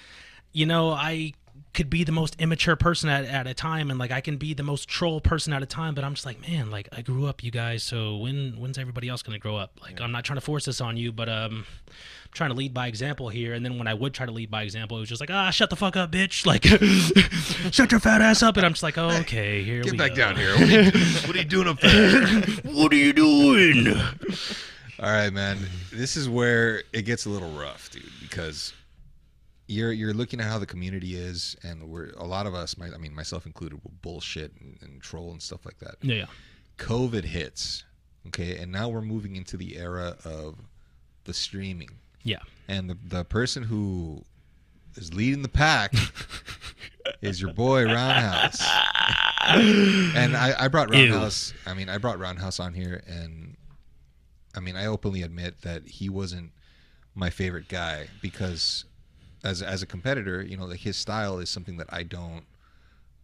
you 0.53 0.65
know, 0.65 0.91
I 0.91 1.33
could 1.73 1.89
be 1.89 2.03
the 2.03 2.11
most 2.11 2.35
immature 2.39 2.75
person 2.75 3.09
at, 3.09 3.25
at 3.25 3.47
a 3.47 3.53
time, 3.53 3.89
and 3.89 3.99
like 3.99 4.11
I 4.11 4.21
can 4.21 4.37
be 4.37 4.53
the 4.53 4.63
most 4.63 4.87
troll 4.87 5.21
person 5.21 5.53
at 5.53 5.63
a 5.63 5.65
time. 5.65 5.95
But 5.95 6.03
I'm 6.03 6.13
just 6.13 6.25
like, 6.25 6.41
man, 6.41 6.69
like 6.69 6.87
I 6.91 7.01
grew 7.01 7.25
up, 7.25 7.43
you 7.43 7.51
guys. 7.51 7.83
So 7.83 8.17
when 8.17 8.53
when's 8.57 8.77
everybody 8.77 9.09
else 9.09 9.21
gonna 9.21 9.39
grow 9.39 9.57
up? 9.57 9.71
Like, 9.81 9.99
I'm 9.99 10.11
not 10.11 10.23
trying 10.23 10.37
to 10.37 10.41
force 10.45 10.65
this 10.65 10.81
on 10.81 10.97
you, 10.97 11.11
but 11.11 11.29
um. 11.29 11.65
I'm 12.25 12.35
Trying 12.37 12.49
to 12.49 12.55
lead 12.55 12.73
by 12.73 12.87
example 12.87 13.29
here, 13.29 13.53
and 13.53 13.63
then 13.63 13.77
when 13.77 13.87
I 13.87 13.93
would 13.93 14.11
try 14.15 14.25
to 14.25 14.31
lead 14.31 14.49
by 14.49 14.63
example, 14.63 14.97
it 14.97 15.01
was 15.01 15.09
just 15.09 15.21
like, 15.21 15.29
ah, 15.29 15.51
shut 15.51 15.69
the 15.69 15.75
fuck 15.75 15.95
up, 15.95 16.11
bitch! 16.11 16.45
Like, 16.47 16.65
shut 17.71 17.91
your 17.91 17.99
fat 17.99 18.21
ass 18.21 18.41
up, 18.41 18.57
and 18.57 18.65
I'm 18.65 18.73
just 18.73 18.81
like, 18.81 18.97
okay, 18.97 19.61
here 19.63 19.83
Get 19.83 19.91
we 19.91 19.97
back 19.99 20.11
go. 20.11 20.15
down 20.15 20.35
here. 20.35 20.53
What 20.53 20.71
are, 20.73 20.81
you, 20.81 20.91
what 21.27 21.35
are 21.35 21.39
you 21.39 21.45
doing 21.45 21.67
up 21.67 21.79
there? 21.79 22.25
What 22.73 22.91
are 22.91 22.95
you 22.95 23.13
doing? 23.13 23.87
All 24.99 25.11
right, 25.11 25.31
man. 25.31 25.59
This 25.91 26.17
is 26.17 26.27
where 26.27 26.81
it 26.91 27.03
gets 27.03 27.25
a 27.25 27.29
little 27.29 27.51
rough, 27.51 27.91
dude, 27.91 28.03
because 28.19 28.73
you're 29.73 29.91
you're 29.91 30.13
looking 30.13 30.39
at 30.39 30.45
how 30.47 30.57
the 30.59 30.65
community 30.65 31.15
is, 31.15 31.55
and 31.63 31.83
we're 31.89 32.11
a 32.17 32.25
lot 32.25 32.45
of 32.45 32.53
us, 32.53 32.77
my, 32.77 32.87
I 32.93 32.97
mean 32.97 33.13
myself 33.13 33.45
included, 33.45 33.83
will 33.83 33.91
bullshit 34.01 34.51
and, 34.59 34.77
and 34.81 35.01
troll 35.01 35.31
and 35.31 35.41
stuff 35.41 35.65
like 35.65 35.79
that. 35.79 35.95
Yeah, 36.01 36.15
yeah. 36.15 36.25
COVID 36.77 37.23
hits, 37.25 37.83
okay, 38.27 38.57
and 38.57 38.71
now 38.71 38.89
we're 38.89 39.01
moving 39.01 39.35
into 39.35 39.57
the 39.57 39.77
era 39.77 40.15
of 40.25 40.55
the 41.25 41.33
streaming, 41.33 41.89
Yeah. 42.23 42.39
and 42.67 42.89
the 42.89 42.97
the 43.03 43.23
person 43.25 43.63
who 43.63 44.23
is 44.95 45.13
leading 45.13 45.41
the 45.41 45.49
pack 45.49 45.93
is 47.21 47.41
your 47.41 47.53
boy 47.53 47.85
Roundhouse. 47.85 48.61
and 49.45 50.35
I, 50.37 50.53
I 50.59 50.67
brought 50.67 50.93
Ew. 50.93 51.11
Roundhouse. 51.11 51.53
I 51.65 51.73
mean, 51.73 51.89
I 51.89 51.97
brought 51.97 52.19
Roundhouse 52.19 52.59
on 52.59 52.73
here, 52.73 53.01
and 53.07 53.55
I 54.55 54.59
mean, 54.59 54.75
I 54.75 54.85
openly 54.85 55.21
admit 55.23 55.61
that 55.61 55.87
he 55.87 56.09
wasn't 56.09 56.51
my 57.15 57.29
favorite 57.29 57.67
guy 57.67 58.07
because, 58.21 58.85
as 59.43 59.61
as 59.61 59.81
a 59.81 59.85
competitor, 59.85 60.41
you 60.41 60.57
know, 60.57 60.65
like 60.65 60.79
his 60.79 60.95
style 60.97 61.39
is 61.39 61.49
something 61.49 61.77
that 61.77 61.87
I 61.91 62.03
don't, 62.03 62.43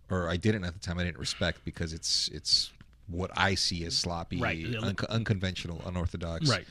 or 0.09 0.29
I 0.29 0.37
didn't 0.37 0.63
at 0.65 0.73
the 0.73 0.79
time. 0.79 0.97
I 0.99 1.03
didn't 1.03 1.19
respect 1.19 1.63
because 1.65 1.93
it's 1.93 2.29
it's 2.33 2.71
what 3.07 3.31
I 3.35 3.55
see 3.55 3.85
as 3.85 3.97
sloppy, 3.97 4.39
Right. 4.39 4.65
un- 4.81 4.95
unconventional, 5.09 5.81
unorthodox. 5.85 6.49
Right. 6.49 6.67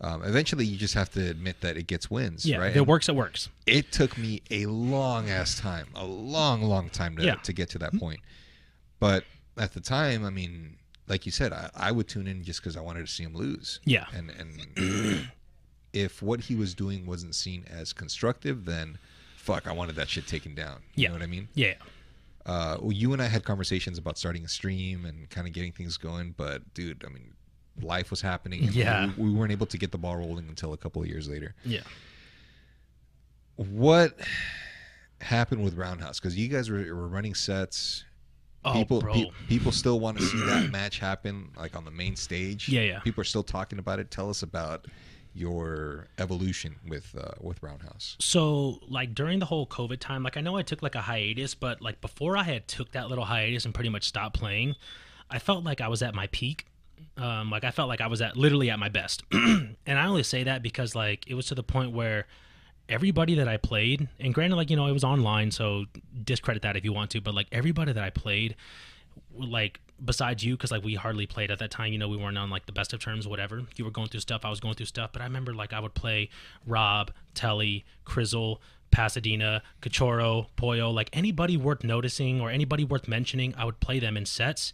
Um, 0.00 0.22
eventually, 0.24 0.66
you 0.66 0.76
just 0.76 0.94
have 0.94 1.10
to 1.12 1.26
admit 1.30 1.60
that 1.62 1.76
it 1.76 1.86
gets 1.86 2.10
wins. 2.10 2.44
Yeah. 2.44 2.58
right. 2.58 2.70
If 2.70 2.76
it 2.76 2.78
And- 2.80 2.88
works, 2.88 3.08
it 3.08 3.14
works. 3.14 3.48
it 3.66 3.92
took 3.92 4.18
me 4.18 4.42
a 4.50 4.66
long 4.66 5.30
ass 5.30 5.58
time, 5.58 5.86
a 5.94 6.04
long, 6.04 6.62
long 6.62 6.90
time 6.90 7.16
to, 7.16 7.24
Yeah. 7.24 7.36
to 7.36 7.52
get 7.52 7.70
to 7.70 7.78
that 7.78 7.94
point. 7.98 8.20
But 8.98 9.24
at 9.56 9.72
the 9.74 9.80
time, 9.80 10.24
I 10.24 10.30
mean, 10.30 10.76
like 11.08 11.24
you 11.24 11.32
said, 11.32 11.52
I, 11.52 11.70
I 11.74 11.92
would 11.92 12.08
tune 12.08 12.26
in 12.26 12.42
just 12.44 12.60
because 12.60 12.76
I 12.76 12.80
wanted 12.80 13.06
to 13.06 13.12
see 13.12 13.22
him 13.22 13.34
lose. 13.34 13.80
Yeah. 13.84 14.06
And 14.12 14.30
and 14.30 15.28
if 15.96 16.20
what 16.22 16.40
he 16.42 16.54
was 16.54 16.74
doing 16.74 17.06
wasn't 17.06 17.34
seen 17.34 17.64
as 17.70 17.92
constructive, 17.92 18.64
then 18.66 18.98
fuck, 19.36 19.66
I 19.66 19.72
wanted 19.72 19.96
that 19.96 20.08
shit 20.08 20.26
taken 20.26 20.54
down. 20.54 20.82
You 20.94 21.04
Yeah. 21.04 21.08
know 21.08 21.14
what 21.14 21.22
I 21.22 21.26
mean? 21.26 21.48
Yeah. 21.54 21.74
Uh, 22.44 22.76
well, 22.80 22.92
you 22.92 23.12
and 23.12 23.22
I 23.22 23.26
had 23.26 23.44
conversations 23.44 23.96
about 23.98 24.18
starting 24.18 24.44
a 24.44 24.48
stream 24.48 25.04
and 25.04 25.28
kind 25.30 25.46
of 25.46 25.52
getting 25.52 25.72
things 25.72 25.96
going, 25.96 26.34
but 26.36 26.74
dude, 26.74 27.04
I 27.04 27.08
mean, 27.08 27.32
life 27.80 28.10
was 28.10 28.20
happening. 28.20 28.64
Yeah. 28.72 29.10
We, 29.16 29.24
we 29.24 29.30
weren't 29.34 29.52
able 29.52 29.66
to 29.66 29.78
get 29.78 29.90
the 29.92 29.98
ball 29.98 30.16
rolling 30.16 30.48
until 30.48 30.72
a 30.72 30.76
couple 30.76 31.00
of 31.02 31.08
years 31.08 31.28
later 31.28 31.54
Yeah. 31.64 31.80
what 33.56 34.18
happened 35.20 35.64
with 35.64 35.74
Roundhouse? 35.74 36.20
Because 36.20 36.36
you 36.36 36.48
guys 36.48 36.70
were, 36.70 36.94
were 36.94 37.08
running 37.08 37.34
sets. 37.34 38.04
Oh, 38.64 38.72
people, 38.72 39.00
bro. 39.00 39.12
pe- 39.14 39.30
people 39.48 39.70
still 39.72 40.00
want 40.00 40.18
to 40.18 40.24
see 40.24 40.44
that 40.46 40.70
match 40.72 40.98
happen, 40.98 41.50
like 41.56 41.76
on 41.76 41.84
the 41.84 41.90
main 41.90 42.16
stage. 42.16 42.68
Yeah, 42.68 42.80
yeah. 42.82 42.98
People 43.00 43.20
are 43.20 43.24
still 43.24 43.44
talking 43.44 43.78
about 43.78 44.00
it. 44.00 44.10
Tell 44.10 44.28
us 44.28 44.42
about 44.42 44.86
your 45.36 46.06
evolution 46.18 46.76
with 46.88 47.14
uh, 47.20 47.32
with 47.40 47.62
Roundhouse. 47.62 48.16
so 48.18 48.78
like 48.88 49.14
during 49.14 49.38
the 49.38 49.44
whole 49.46 49.66
covid 49.66 49.98
time 50.00 50.22
like 50.22 50.36
i 50.36 50.40
know 50.40 50.56
i 50.56 50.62
took 50.62 50.82
like 50.82 50.94
a 50.94 51.00
hiatus 51.02 51.54
but 51.54 51.82
like 51.82 52.00
before 52.00 52.36
i 52.36 52.42
had 52.42 52.66
took 52.66 52.92
that 52.92 53.08
little 53.08 53.24
hiatus 53.24 53.64
and 53.66 53.74
pretty 53.74 53.90
much 53.90 54.04
stopped 54.04 54.34
playing 54.38 54.74
i 55.30 55.38
felt 55.38 55.62
like 55.64 55.80
i 55.80 55.88
was 55.88 56.02
at 56.02 56.14
my 56.14 56.26
peak 56.28 56.66
Um, 57.18 57.50
like 57.50 57.64
I 57.64 57.72
felt 57.72 57.88
like 57.88 58.00
I 58.00 58.06
was 58.06 58.20
at 58.22 58.36
literally 58.36 58.70
at 58.70 58.78
my 58.78 58.88
best, 58.88 59.22
and 59.32 59.98
I 60.02 60.06
only 60.06 60.22
say 60.22 60.44
that 60.44 60.62
because 60.62 60.94
like 60.94 61.20
it 61.30 61.34
was 61.34 61.46
to 61.46 61.54
the 61.54 61.62
point 61.62 61.92
where 61.92 62.26
everybody 62.88 63.34
that 63.34 63.48
I 63.48 63.58
played, 63.58 64.08
and 64.18 64.32
granted, 64.32 64.56
like 64.56 64.70
you 64.70 64.76
know, 64.76 64.86
it 64.86 64.92
was 64.92 65.04
online, 65.04 65.50
so 65.50 65.84
discredit 66.24 66.62
that 66.62 66.74
if 66.76 66.84
you 66.86 66.94
want 66.94 67.10
to, 67.10 67.20
but 67.20 67.34
like 67.34 67.48
everybody 67.52 67.92
that 67.92 68.02
I 68.02 68.08
played, 68.10 68.56
like 69.34 69.80
besides 70.04 70.44
you, 70.44 70.56
because 70.56 70.70
like 70.70 70.84
we 70.84 70.94
hardly 70.94 71.26
played 71.26 71.50
at 71.50 71.58
that 71.58 71.70
time, 71.70 71.92
you 71.92 71.98
know, 71.98 72.08
we 72.08 72.16
weren't 72.16 72.38
on 72.38 72.50
like 72.50 72.66
the 72.66 72.72
best 72.72 72.92
of 72.92 73.00
terms, 73.00 73.26
whatever. 73.26 73.62
You 73.76 73.84
were 73.84 73.90
going 73.90 74.08
through 74.08 74.20
stuff, 74.20 74.44
I 74.44 74.50
was 74.50 74.60
going 74.60 74.74
through 74.74 74.86
stuff, 74.86 75.10
but 75.12 75.22
I 75.22 75.24
remember 75.24 75.54
like 75.54 75.72
I 75.72 75.80
would 75.80 75.94
play 75.94 76.30
Rob, 76.66 77.12
Telly, 77.34 77.84
Crizzle. 78.04 78.58
Pasadena, 78.92 79.62
Cachorro, 79.82 80.46
Pollo 80.56 80.90
like 80.90 81.10
anybody 81.12 81.56
worth 81.56 81.84
noticing 81.84 82.40
or 82.40 82.50
anybody 82.50 82.84
worth 82.84 83.08
mentioning, 83.08 83.52
I 83.58 83.64
would 83.64 83.80
play 83.80 83.98
them 83.98 84.16
in 84.16 84.24
sets. 84.24 84.72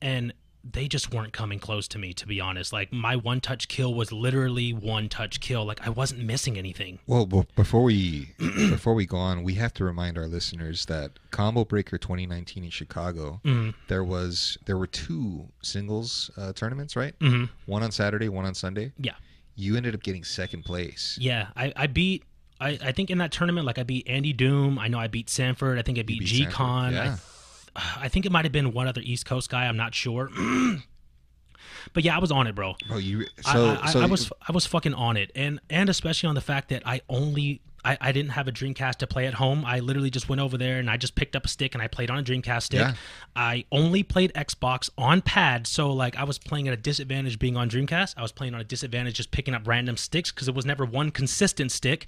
And 0.00 0.34
they 0.72 0.88
just 0.88 1.12
weren't 1.12 1.32
coming 1.32 1.58
close 1.58 1.86
to 1.88 1.98
me 1.98 2.12
to 2.14 2.26
be 2.26 2.40
honest 2.40 2.72
like 2.72 2.90
my 2.92 3.14
one 3.16 3.38
touch 3.40 3.68
kill 3.68 3.92
was 3.92 4.10
literally 4.10 4.72
one 4.72 5.08
touch 5.10 5.38
kill 5.40 5.64
like 5.64 5.86
i 5.86 5.90
wasn't 5.90 6.18
missing 6.22 6.56
anything 6.56 6.98
Well, 7.06 7.26
b- 7.26 7.44
before 7.54 7.82
we 7.82 8.30
before 8.38 8.94
we 8.94 9.04
go 9.04 9.18
on, 9.18 9.42
we 9.42 9.54
have 9.54 9.74
to 9.74 9.84
remind 9.84 10.16
our 10.16 10.26
listeners 10.26 10.86
that 10.86 11.12
Combo 11.30 11.64
Breaker 11.64 11.98
2019 11.98 12.64
in 12.64 12.70
Chicago, 12.70 13.40
there 13.88 14.02
was 14.04 14.56
there 14.64 14.78
were 14.78 14.86
two 14.86 15.48
singles 15.62 16.30
uh, 16.36 16.52
tournaments, 16.54 16.96
right? 16.96 17.18
Mhm. 17.18 17.50
One 17.66 17.82
on 17.82 17.90
Saturday, 17.92 18.28
one 18.28 18.46
on 18.46 18.54
Sunday. 18.54 18.92
yeah 18.98 19.14
You 19.56 19.76
ended 19.76 19.94
up 19.94 20.02
getting 20.02 20.24
second 20.24 20.64
place. 20.64 21.18
yeah 21.20 21.48
i, 21.56 21.72
I 21.76 21.86
beat 21.88 22.24
I, 22.60 22.78
I 22.82 22.92
think 22.92 23.10
in 23.10 23.18
that 23.18 23.32
tournament 23.32 23.66
like 23.66 23.78
i 23.78 23.82
beat 23.82 24.08
andy 24.08 24.32
doom 24.32 24.78
i 24.78 24.88
know 24.88 24.98
i 24.98 25.08
beat 25.08 25.28
sanford 25.28 25.78
i 25.78 25.82
think 25.82 25.98
i 25.98 26.02
beat, 26.02 26.20
beat 26.20 26.28
g-con 26.28 26.92
yeah. 26.94 27.16
I, 27.16 27.33
I 27.76 28.08
think 28.08 28.24
it 28.26 28.32
might 28.32 28.44
have 28.44 28.52
been 28.52 28.72
one 28.72 28.86
other 28.86 29.00
east 29.04 29.26
coast 29.26 29.50
guy 29.50 29.66
i'm 29.66 29.76
not 29.76 29.94
sure 29.94 30.30
but 31.92 32.02
yeah 32.04 32.16
i 32.16 32.18
was 32.18 32.30
on 32.30 32.46
it 32.46 32.54
bro 32.54 32.74
Oh, 32.90 32.98
you 32.98 33.26
I- 33.46 33.52
so 33.52 33.66
I, 33.66 33.78
I, 33.82 33.90
so 33.90 34.00
I 34.00 34.06
was 34.06 34.32
I 34.48 34.52
was 34.52 34.66
fucking 34.66 34.94
on 34.94 35.16
it, 35.16 35.30
and 35.34 35.60
and 35.70 35.88
especially 35.88 36.28
on 36.28 36.34
the 36.34 36.40
fact 36.40 36.68
that 36.68 36.82
I 36.86 37.00
only 37.08 37.60
I, 37.86 37.98
I 38.00 38.12
didn't 38.12 38.30
have 38.30 38.48
a 38.48 38.52
Dreamcast 38.52 38.96
to 38.96 39.06
play 39.06 39.26
at 39.26 39.34
home. 39.34 39.62
I 39.66 39.80
literally 39.80 40.08
just 40.08 40.26
went 40.28 40.40
over 40.40 40.56
there 40.56 40.78
and 40.78 40.88
I 40.90 40.96
just 40.96 41.14
picked 41.16 41.36
up 41.36 41.44
a 41.44 41.48
stick 41.48 41.74
and 41.74 41.82
I 41.82 41.86
played 41.86 42.10
on 42.10 42.18
a 42.18 42.22
Dreamcast 42.22 42.62
stick. 42.62 42.80
Yeah. 42.80 42.94
I 43.36 43.64
only 43.70 44.02
played 44.02 44.32
Xbox 44.32 44.88
on 44.96 45.20
pad, 45.20 45.66
so 45.66 45.92
like 45.92 46.16
I 46.16 46.24
was 46.24 46.38
playing 46.38 46.66
at 46.68 46.72
a 46.74 46.78
disadvantage 46.78 47.38
being 47.38 47.56
on 47.58 47.68
Dreamcast. 47.68 48.14
I 48.16 48.22
was 48.22 48.32
playing 48.32 48.54
on 48.54 48.60
a 48.60 48.64
disadvantage 48.64 49.14
just 49.16 49.30
picking 49.32 49.52
up 49.54 49.66
random 49.68 49.96
sticks 49.98 50.30
because 50.32 50.48
it 50.48 50.54
was 50.54 50.64
never 50.64 50.86
one 50.86 51.10
consistent 51.10 51.72
stick. 51.72 52.06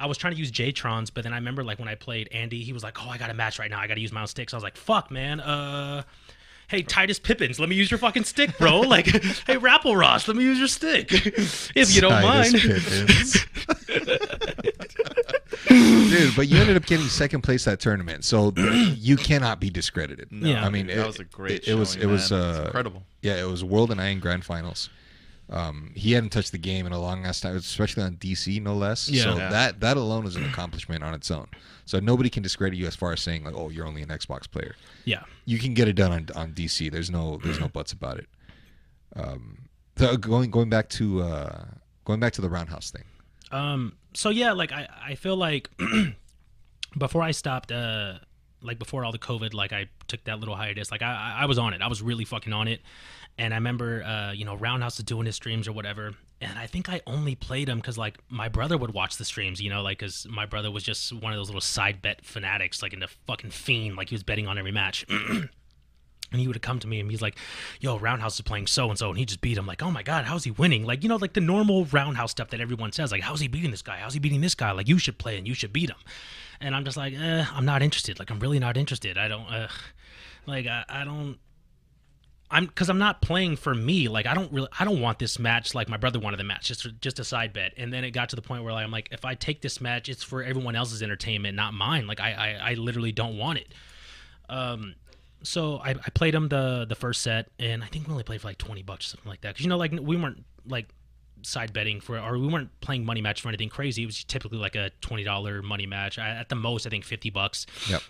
I 0.00 0.06
was 0.06 0.16
trying 0.16 0.34
to 0.34 0.38
use 0.38 0.50
J-Trons, 0.50 1.10
but 1.12 1.24
then 1.24 1.32
I 1.32 1.36
remember 1.36 1.64
like 1.64 1.78
when 1.78 1.88
I 1.88 1.94
played 1.94 2.28
Andy, 2.32 2.62
he 2.62 2.72
was 2.72 2.82
like, 2.82 3.04
"Oh, 3.04 3.08
I 3.10 3.18
got 3.18 3.30
a 3.30 3.34
match 3.34 3.58
right 3.58 3.70
now. 3.70 3.80
I 3.80 3.86
got 3.86 3.94
to 3.94 4.00
use 4.00 4.12
my 4.12 4.20
own 4.20 4.26
sticks." 4.26 4.54
I 4.54 4.56
was 4.56 4.64
like, 4.64 4.76
"Fuck, 4.76 5.10
man. 5.10 5.40
Uh." 5.40 6.02
hey 6.68 6.82
Titus 6.82 7.18
Pippins, 7.18 7.58
let 7.58 7.68
me 7.68 7.74
use 7.74 7.90
your 7.90 7.98
fucking 7.98 8.24
stick, 8.24 8.56
bro. 8.58 8.82
Like, 8.88 9.06
hey 9.06 9.56
Rapple 9.56 9.98
Ross, 9.98 10.28
let 10.28 10.36
me 10.36 10.44
use 10.44 10.58
your 10.58 10.68
stick, 10.68 11.08
if 11.12 11.94
you 11.94 12.00
don't 12.00 12.12
Titus 12.12 12.54
mind. 12.54 12.64
Dude, 16.10 16.36
but 16.36 16.48
you 16.48 16.58
ended 16.58 16.76
up 16.76 16.86
getting 16.86 17.06
second 17.06 17.42
place 17.42 17.64
that 17.64 17.80
tournament, 17.80 18.24
so 18.24 18.52
you 18.56 19.16
cannot 19.16 19.60
be 19.60 19.68
discredited. 19.68 20.28
Yeah. 20.30 20.64
I 20.64 20.70
mean 20.70 20.86
that 20.86 20.98
it, 20.98 21.06
was 21.06 21.18
a 21.18 21.24
great. 21.24 21.62
It, 21.62 21.68
it 21.68 21.74
was 21.74 21.96
it 21.96 22.06
was 22.06 22.30
man. 22.30 22.50
It's 22.50 22.58
uh, 22.58 22.62
incredible. 22.66 23.02
Yeah, 23.20 23.36
it 23.36 23.46
was 23.46 23.64
World 23.64 23.90
and 23.90 24.00
Iron 24.00 24.20
Grand 24.20 24.44
Finals. 24.44 24.88
Um, 25.50 25.92
he 25.96 26.12
hadn't 26.12 26.28
touched 26.30 26.52
the 26.52 26.58
game 26.58 26.84
in 26.84 26.92
a 26.92 27.00
long 27.00 27.24
ass 27.24 27.40
time, 27.40 27.56
especially 27.56 28.02
on 28.02 28.16
DC, 28.16 28.60
no 28.62 28.74
less. 28.74 29.08
Yeah. 29.08 29.22
So 29.22 29.36
Yeah. 29.36 29.48
that 29.48 29.80
that 29.80 29.96
alone 29.96 30.26
is 30.26 30.36
an 30.36 30.44
accomplishment 30.44 31.02
on 31.02 31.14
its 31.14 31.30
own. 31.30 31.46
So 31.86 31.98
nobody 32.00 32.28
can 32.28 32.42
discredit 32.42 32.78
you 32.78 32.86
as 32.86 32.94
far 32.94 33.12
as 33.14 33.20
saying 33.20 33.44
like, 33.44 33.54
"Oh, 33.56 33.70
you're 33.70 33.86
only 33.86 34.02
an 34.02 34.08
Xbox 34.10 34.50
player." 34.50 34.74
Yeah, 35.06 35.22
You 35.46 35.58
can 35.58 35.72
get 35.72 35.88
it 35.88 35.94
done 35.94 36.12
on, 36.12 36.28
on 36.36 36.52
DC. 36.52 36.90
There's 36.92 37.10
no 37.10 37.38
there's 37.42 37.58
no 37.60 37.68
buts 37.68 37.92
about 37.92 38.18
it. 38.18 38.28
Um, 39.16 39.68
so 39.96 40.16
going 40.18 40.50
going 40.50 40.68
back 40.68 40.90
to 40.90 41.22
uh, 41.22 41.64
going 42.04 42.20
back 42.20 42.34
to 42.34 42.42
the 42.42 42.50
roundhouse 42.50 42.90
thing. 42.90 43.04
Um. 43.50 43.94
So 44.14 44.28
yeah, 44.28 44.52
like 44.52 44.70
I, 44.72 44.86
I 45.02 45.14
feel 45.14 45.36
like 45.36 45.70
before 46.98 47.22
I 47.22 47.30
stopped, 47.30 47.70
uh, 47.72 48.14
like 48.62 48.78
before 48.78 49.04
all 49.04 49.12
the 49.12 49.18
COVID, 49.18 49.54
like 49.54 49.72
I 49.72 49.88
took 50.08 50.24
that 50.24 50.40
little 50.40 50.56
hiatus. 50.56 50.90
Like 50.90 51.02
I, 51.02 51.14
I- 51.38 51.42
I 51.42 51.46
was 51.46 51.58
on 51.58 51.72
it. 51.74 51.80
I 51.82 51.88
was 51.88 52.02
really 52.02 52.24
fucking 52.24 52.52
on 52.52 52.68
it. 52.68 52.80
And 53.38 53.54
I 53.54 53.56
remember, 53.56 54.02
uh, 54.02 54.32
you 54.32 54.44
know, 54.44 54.56
Roundhouse 54.56 54.98
was 54.98 55.04
doing 55.04 55.26
his 55.26 55.36
streams 55.36 55.68
or 55.68 55.72
whatever. 55.72 56.12
And 56.40 56.58
I 56.58 56.66
think 56.66 56.88
I 56.88 57.00
only 57.06 57.34
played 57.34 57.68
him 57.68 57.78
because 57.78 57.96
like 57.96 58.18
my 58.28 58.48
brother 58.48 58.76
would 58.76 58.92
watch 58.92 59.16
the 59.16 59.24
streams, 59.24 59.60
you 59.60 59.70
know, 59.70 59.82
like 59.82 59.98
because 59.98 60.26
my 60.28 60.46
brother 60.46 60.70
was 60.70 60.82
just 60.82 61.12
one 61.12 61.32
of 61.32 61.38
those 61.38 61.48
little 61.48 61.60
side 61.60 62.02
bet 62.02 62.24
fanatics, 62.24 62.82
like 62.82 62.92
in 62.92 63.00
the 63.00 63.08
fucking 63.26 63.50
fiend, 63.50 63.96
like 63.96 64.08
he 64.08 64.14
was 64.14 64.24
betting 64.24 64.46
on 64.46 64.58
every 64.58 64.72
match. 64.72 65.06
And 66.30 66.40
he 66.40 66.46
would 66.46 66.56
have 66.56 66.62
come 66.62 66.78
to 66.80 66.86
me 66.86 67.00
and 67.00 67.10
he's 67.10 67.22
like, 67.22 67.38
"Yo, 67.80 67.98
Roundhouse 67.98 68.34
is 68.34 68.42
playing 68.42 68.66
so 68.66 68.90
and 68.90 68.98
so," 68.98 69.08
and 69.08 69.16
he 69.16 69.24
just 69.24 69.40
beat 69.40 69.56
him. 69.56 69.66
Like, 69.66 69.82
oh 69.82 69.90
my 69.90 70.02
god, 70.02 70.26
how's 70.26 70.44
he 70.44 70.50
winning? 70.50 70.84
Like, 70.84 71.02
you 71.02 71.08
know, 71.08 71.16
like 71.16 71.32
the 71.32 71.40
normal 71.40 71.86
Roundhouse 71.86 72.32
stuff 72.32 72.50
that 72.50 72.60
everyone 72.60 72.92
says. 72.92 73.10
Like, 73.10 73.22
how's 73.22 73.40
he 73.40 73.48
beating 73.48 73.70
this 73.70 73.80
guy? 73.80 73.96
How's 73.96 74.12
he 74.12 74.20
beating 74.20 74.42
this 74.42 74.54
guy? 74.54 74.72
Like, 74.72 74.88
you 74.88 74.98
should 74.98 75.16
play 75.16 75.38
and 75.38 75.48
you 75.48 75.54
should 75.54 75.72
beat 75.72 75.88
him. 75.88 75.96
And 76.60 76.76
I'm 76.76 76.84
just 76.84 76.98
like, 76.98 77.14
eh, 77.14 77.46
I'm 77.50 77.64
not 77.64 77.82
interested. 77.82 78.18
Like, 78.18 78.30
I'm 78.30 78.40
really 78.40 78.58
not 78.58 78.76
interested. 78.76 79.16
I 79.16 79.28
don't, 79.28 79.46
uh, 79.46 79.68
like, 80.46 80.66
I, 80.66 80.84
I 80.88 81.04
don't. 81.04 81.38
I'm 82.50 82.66
because 82.66 82.88
I'm 82.88 82.98
not 82.98 83.20
playing 83.20 83.56
for 83.56 83.74
me. 83.74 84.08
Like 84.08 84.26
I 84.26 84.34
don't 84.34 84.50
really, 84.52 84.68
I 84.78 84.84
don't 84.84 85.00
want 85.00 85.18
this 85.18 85.38
match 85.38 85.74
like 85.74 85.88
my 85.88 85.96
brother 85.96 86.18
wanted 86.18 86.38
the 86.38 86.44
match, 86.44 86.66
just 86.68 86.86
just 87.00 87.18
a 87.18 87.24
side 87.24 87.52
bet. 87.52 87.74
And 87.76 87.92
then 87.92 88.04
it 88.04 88.12
got 88.12 88.30
to 88.30 88.36
the 88.36 88.42
point 88.42 88.64
where 88.64 88.72
like, 88.72 88.84
I'm 88.84 88.90
like, 88.90 89.08
if 89.12 89.24
I 89.24 89.34
take 89.34 89.60
this 89.60 89.80
match, 89.80 90.08
it's 90.08 90.22
for 90.22 90.42
everyone 90.42 90.74
else's 90.74 91.02
entertainment, 91.02 91.56
not 91.56 91.74
mine. 91.74 92.06
Like 92.06 92.20
I, 92.20 92.32
I, 92.32 92.70
I 92.70 92.74
literally 92.74 93.12
don't 93.12 93.36
want 93.36 93.58
it. 93.58 93.74
Um, 94.48 94.94
so 95.42 95.78
I, 95.78 95.90
I 95.90 96.10
played 96.14 96.34
him 96.34 96.48
the 96.48 96.86
the 96.88 96.94
first 96.94 97.22
set, 97.22 97.50
and 97.58 97.84
I 97.84 97.86
think 97.86 98.06
we 98.06 98.12
only 98.12 98.24
played 98.24 98.40
for 98.40 98.48
like 98.48 98.58
twenty 98.58 98.82
bucks, 98.82 99.06
or 99.06 99.08
something 99.10 99.30
like 99.30 99.42
that. 99.42 99.54
Because 99.54 99.64
you 99.64 99.68
know, 99.68 99.76
like 99.76 99.92
we 99.92 100.16
weren't 100.16 100.44
like 100.66 100.88
side 101.42 101.72
betting 101.72 102.00
for, 102.00 102.18
or 102.18 102.38
we 102.38 102.48
weren't 102.48 102.70
playing 102.80 103.04
money 103.04 103.20
match 103.20 103.42
for 103.42 103.48
anything 103.48 103.68
crazy. 103.68 104.02
It 104.02 104.06
was 104.06 104.24
typically 104.24 104.58
like 104.58 104.74
a 104.74 104.90
twenty 105.00 105.24
dollar 105.24 105.62
money 105.62 105.86
match. 105.86 106.18
I, 106.18 106.30
at 106.30 106.48
the 106.48 106.56
most, 106.56 106.86
I 106.86 106.90
think 106.90 107.04
fifty 107.04 107.30
bucks. 107.30 107.66
Yep. 107.88 108.02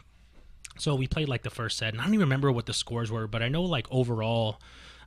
So 0.77 0.95
we 0.95 1.07
played 1.07 1.28
like 1.28 1.43
the 1.43 1.51
first 1.51 1.78
set, 1.78 1.93
and 1.95 2.01
I 2.01 2.05
don't 2.05 2.15
even 2.15 2.27
remember 2.27 2.53
what 2.53 2.66
the 2.66 2.74
scores 2.74 3.11
were, 3.11 3.27
but 3.27 3.43
I 3.43 3.49
know 3.49 3.62
like 3.62 3.86
overall, 3.90 4.61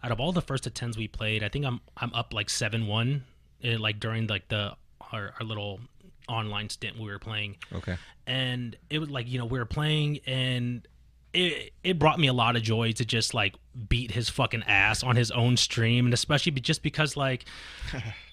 out 0.04 0.12
of 0.12 0.20
all 0.20 0.32
the 0.32 0.42
first 0.42 0.66
attempts 0.68 0.98
we 0.98 1.08
played, 1.08 1.44
I 1.44 1.50
think 1.50 1.66
I'm 1.66 1.80
I'm 1.96 2.14
up 2.14 2.34
like 2.34 2.50
seven 2.50 2.88
one, 2.88 3.24
eh, 3.64 3.78
like 3.80 4.00
during 4.00 4.28
like 4.28 4.48
the 4.50 4.74
our, 5.14 5.34
our 5.40 5.46
little 5.46 5.80
online 6.28 6.70
stint 6.70 6.98
we 6.98 7.06
were 7.06 7.20
playing 7.20 7.58
Okay. 7.74 7.98
and 8.26 8.78
it 8.90 9.00
was 9.00 9.10
like 9.10 9.28
you 9.28 9.38
know 9.38 9.46
we 9.46 9.60
were 9.60 9.66
playing 9.66 10.20
and 10.26 10.88
it 11.34 11.74
it 11.84 12.00
brought 12.00 12.20
me 12.20 12.28
a 12.28 12.34
lot 12.34 12.56
of 12.56 12.62
joy 12.62 12.92
to 12.94 13.04
just 13.04 13.34
like 13.34 13.56
beat 13.90 14.12
his 14.12 14.30
fucking 14.30 14.64
ass 14.64 15.04
on 15.04 15.16
his 15.18 15.32
own 15.32 15.58
stream 15.58 16.06
and 16.06 16.14
especially 16.14 16.52
just 16.54 16.84
because 16.84 17.18
like 17.18 17.44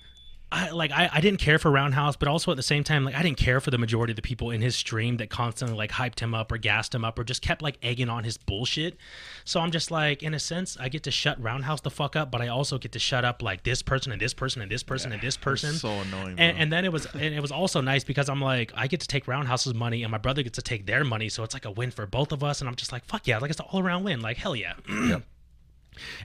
I 0.50 0.70
like 0.70 0.90
I, 0.92 1.10
I 1.12 1.20
didn't 1.20 1.40
care 1.40 1.58
for 1.58 1.70
Roundhouse, 1.70 2.16
but 2.16 2.26
also 2.26 2.50
at 2.50 2.56
the 2.56 2.62
same 2.62 2.82
time, 2.82 3.04
like 3.04 3.14
I 3.14 3.22
didn't 3.22 3.36
care 3.36 3.60
for 3.60 3.70
the 3.70 3.76
majority 3.76 4.12
of 4.12 4.16
the 4.16 4.22
people 4.22 4.50
in 4.50 4.62
his 4.62 4.74
stream 4.74 5.18
that 5.18 5.28
constantly 5.28 5.76
like 5.76 5.90
hyped 5.90 6.20
him 6.20 6.34
up 6.34 6.50
or 6.50 6.56
gassed 6.56 6.94
him 6.94 7.04
up 7.04 7.18
or 7.18 7.24
just 7.24 7.42
kept 7.42 7.60
like 7.60 7.76
egging 7.82 8.08
on 8.08 8.24
his 8.24 8.38
bullshit. 8.38 8.96
So 9.44 9.60
I'm 9.60 9.70
just 9.70 9.90
like, 9.90 10.22
in 10.22 10.32
a 10.32 10.38
sense, 10.38 10.78
I 10.80 10.88
get 10.88 11.02
to 11.02 11.10
shut 11.10 11.42
Roundhouse 11.42 11.82
the 11.82 11.90
fuck 11.90 12.16
up, 12.16 12.30
but 12.30 12.40
I 12.40 12.48
also 12.48 12.78
get 12.78 12.92
to 12.92 12.98
shut 12.98 13.26
up 13.26 13.42
like 13.42 13.62
this 13.64 13.82
person 13.82 14.10
and 14.10 14.20
this 14.20 14.32
person 14.32 14.62
and 14.62 14.70
this 14.70 14.82
person 14.82 15.12
and 15.12 15.20
this 15.20 15.36
person. 15.48 15.74
so 15.74 15.90
annoying. 15.90 16.36
And, 16.38 16.56
and 16.56 16.72
then 16.72 16.86
it 16.86 16.92
was 16.92 17.06
and 17.12 17.34
it 17.34 17.40
was 17.40 17.52
also 17.52 17.82
nice 17.82 18.04
because 18.04 18.30
I'm 18.30 18.40
like 18.40 18.72
I 18.74 18.86
get 18.86 19.00
to 19.00 19.08
take 19.08 19.28
Roundhouse's 19.28 19.74
money 19.74 20.02
and 20.02 20.10
my 20.10 20.18
brother 20.18 20.42
gets 20.42 20.56
to 20.56 20.62
take 20.62 20.86
their 20.86 21.04
money, 21.04 21.28
so 21.28 21.42
it's 21.42 21.54
like 21.54 21.66
a 21.66 21.70
win 21.70 21.90
for 21.90 22.06
both 22.06 22.32
of 22.32 22.42
us. 22.42 22.60
And 22.60 22.68
I'm 22.68 22.76
just 22.76 22.92
like 22.92 23.04
fuck 23.04 23.26
yeah, 23.26 23.36
like 23.38 23.50
it's 23.50 23.60
an 23.60 23.66
all 23.70 23.80
around 23.80 24.04
win, 24.04 24.20
like 24.22 24.38
hell 24.38 24.56
yeah. 24.56 24.74
Yep. 25.08 25.22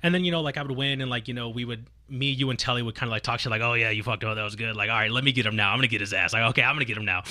And 0.02 0.14
then 0.14 0.24
you 0.24 0.32
know 0.32 0.42
like 0.42 0.58
I 0.58 0.62
would 0.62 0.72
win 0.72 1.02
and 1.02 1.10
like 1.10 1.28
you 1.28 1.34
know 1.34 1.50
we 1.50 1.66
would 1.66 1.86
me 2.10 2.30
you 2.32 2.50
and 2.50 2.60
Telly 2.60 2.82
would 2.82 2.96
kind 2.96 3.08
of 3.08 3.12
like 3.12 3.24
talk 3.24 3.40
shit 3.40 3.52
like 3.52 3.62
oh 3.62 3.74
yeah 3.74 3.90
you 3.90 4.04
fucked 4.04 4.24
up. 4.24 4.36
That 4.36 4.44
was 4.44 4.56
good. 4.56 4.76
Like 4.76 4.90
all 4.90 4.98
right 4.98 5.12
let 5.12 5.24
me 5.24 5.32
get 5.32 5.46
him 5.46 5.56
now. 5.56 5.72
I'm 5.72 5.78
gonna 5.78 5.88
get 5.88 6.02
his 6.02 6.14
ass. 6.14 6.34
Like 6.34 6.44
okay 6.52 6.64
I'm 6.64 6.76
gonna 6.76 6.86
get 6.86 6.98
him 6.98 7.06
now. 7.06 7.24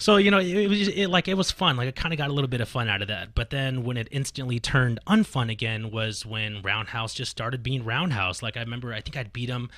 So 0.00 0.16
you 0.16 0.30
know 0.30 0.38
it, 0.38 0.66
was 0.66 0.78
just, 0.78 0.96
it, 0.96 1.08
like 1.08 1.28
it 1.28 1.34
was 1.34 1.50
fun. 1.50 1.76
Like 1.76 1.88
I 1.88 1.90
kind 1.90 2.14
of 2.14 2.18
got 2.18 2.30
a 2.30 2.32
little 2.32 2.48
bit 2.48 2.62
of 2.62 2.68
fun 2.68 2.88
out 2.88 3.02
of 3.02 3.08
that. 3.08 3.34
But 3.34 3.50
then 3.50 3.84
when 3.84 3.98
it 3.98 4.08
instantly 4.10 4.58
turned 4.58 4.98
unfun 5.06 5.50
again 5.50 5.90
was 5.90 6.24
when 6.24 6.62
Roundhouse 6.62 7.12
just 7.12 7.30
started 7.30 7.62
being 7.62 7.84
Roundhouse. 7.84 8.42
Like 8.42 8.56
I 8.56 8.60
remember 8.60 8.94
I 8.94 9.02
think 9.02 9.16
I'd 9.18 9.32
beat 9.32 9.50
him 9.50 9.68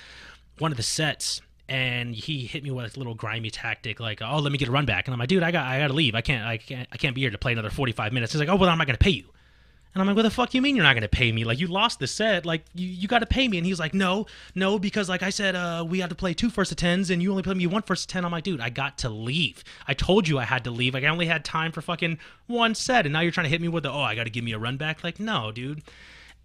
one 0.59 0.71
of 0.71 0.77
the 0.77 0.83
sets 0.83 1.41
and 1.67 2.15
he 2.15 2.45
hit 2.45 2.63
me 2.63 2.71
with 2.71 2.95
a 2.95 2.99
little 2.99 3.15
grimy 3.15 3.49
tactic 3.49 3.99
like 3.99 4.21
oh 4.21 4.37
let 4.37 4.51
me 4.51 4.57
get 4.57 4.69
a 4.69 4.71
run 4.71 4.85
back. 4.85 5.07
And 5.07 5.13
i'm 5.13 5.19
like 5.19 5.29
dude 5.29 5.43
i 5.43 5.51
got 5.51 5.65
i 5.65 5.79
gotta 5.79 5.93
leave. 5.93 6.15
I 6.15 6.21
can't 6.21 6.45
i 6.45 6.57
can't 6.57 6.87
i 6.91 6.97
can't 6.97 7.15
be 7.15 7.21
here 7.21 7.31
to 7.31 7.37
play 7.37 7.51
another 7.51 7.69
45 7.69 8.13
minutes. 8.13 8.31
He's 8.31 8.39
like 8.39 8.49
oh 8.49 8.55
well 8.55 8.69
i'm 8.69 8.77
not 8.77 8.87
gonna 8.87 8.97
pay 8.97 9.11
you 9.11 9.32
and 9.93 10.01
i'm 10.01 10.07
like 10.07 10.15
what 10.15 10.23
the 10.23 10.29
fuck 10.29 10.53
you 10.53 10.61
mean 10.61 10.75
you're 10.75 10.83
not 10.83 10.93
gonna 10.93 11.07
pay 11.07 11.31
me? 11.31 11.43
Like 11.43 11.59
you 11.59 11.67
lost 11.67 11.99
the 11.99 12.07
set. 12.07 12.45
Like 12.45 12.65
you, 12.73 12.87
you 12.87 13.07
gotta 13.07 13.25
pay 13.25 13.47
me. 13.47 13.57
And 13.57 13.65
he's 13.65 13.79
like 13.79 13.93
no 13.93 14.25
no 14.55 14.79
because 14.79 15.09
like 15.09 15.23
i 15.23 15.29
said 15.29 15.55
uh 15.55 15.85
we 15.87 15.99
had 15.99 16.09
to 16.09 16.15
play 16.15 16.33
two 16.33 16.49
first 16.49 16.69
to 16.69 16.75
tens 16.75 17.09
and 17.09 17.21
you 17.21 17.29
only 17.29 17.43
played 17.43 17.57
me 17.57 17.67
one 17.67 17.81
first 17.81 18.09
ten 18.09 18.25
i'm 18.25 18.31
like 18.31 18.43
dude 18.43 18.61
i 18.61 18.69
got 18.69 18.97
to 18.99 19.09
leave. 19.09 19.63
I 19.87 19.93
told 19.93 20.27
you 20.27 20.39
i 20.39 20.43
had 20.43 20.63
to 20.65 20.71
leave. 20.71 20.93
Like 20.93 21.03
i 21.03 21.07
only 21.07 21.27
had 21.27 21.45
time 21.45 21.71
for 21.71 21.81
fucking 21.81 22.17
one 22.47 22.75
set 22.75 23.05
and 23.05 23.13
now 23.13 23.19
you're 23.21 23.31
trying 23.31 23.45
to 23.45 23.49
hit 23.49 23.61
me 23.61 23.67
with 23.67 23.83
the 23.83 23.91
oh 23.91 24.01
i 24.01 24.15
gotta 24.15 24.29
give 24.29 24.43
me 24.43 24.53
a 24.53 24.59
run 24.59 24.77
back? 24.77 25.03
Like 25.03 25.19
no 25.19 25.51
dude. 25.51 25.83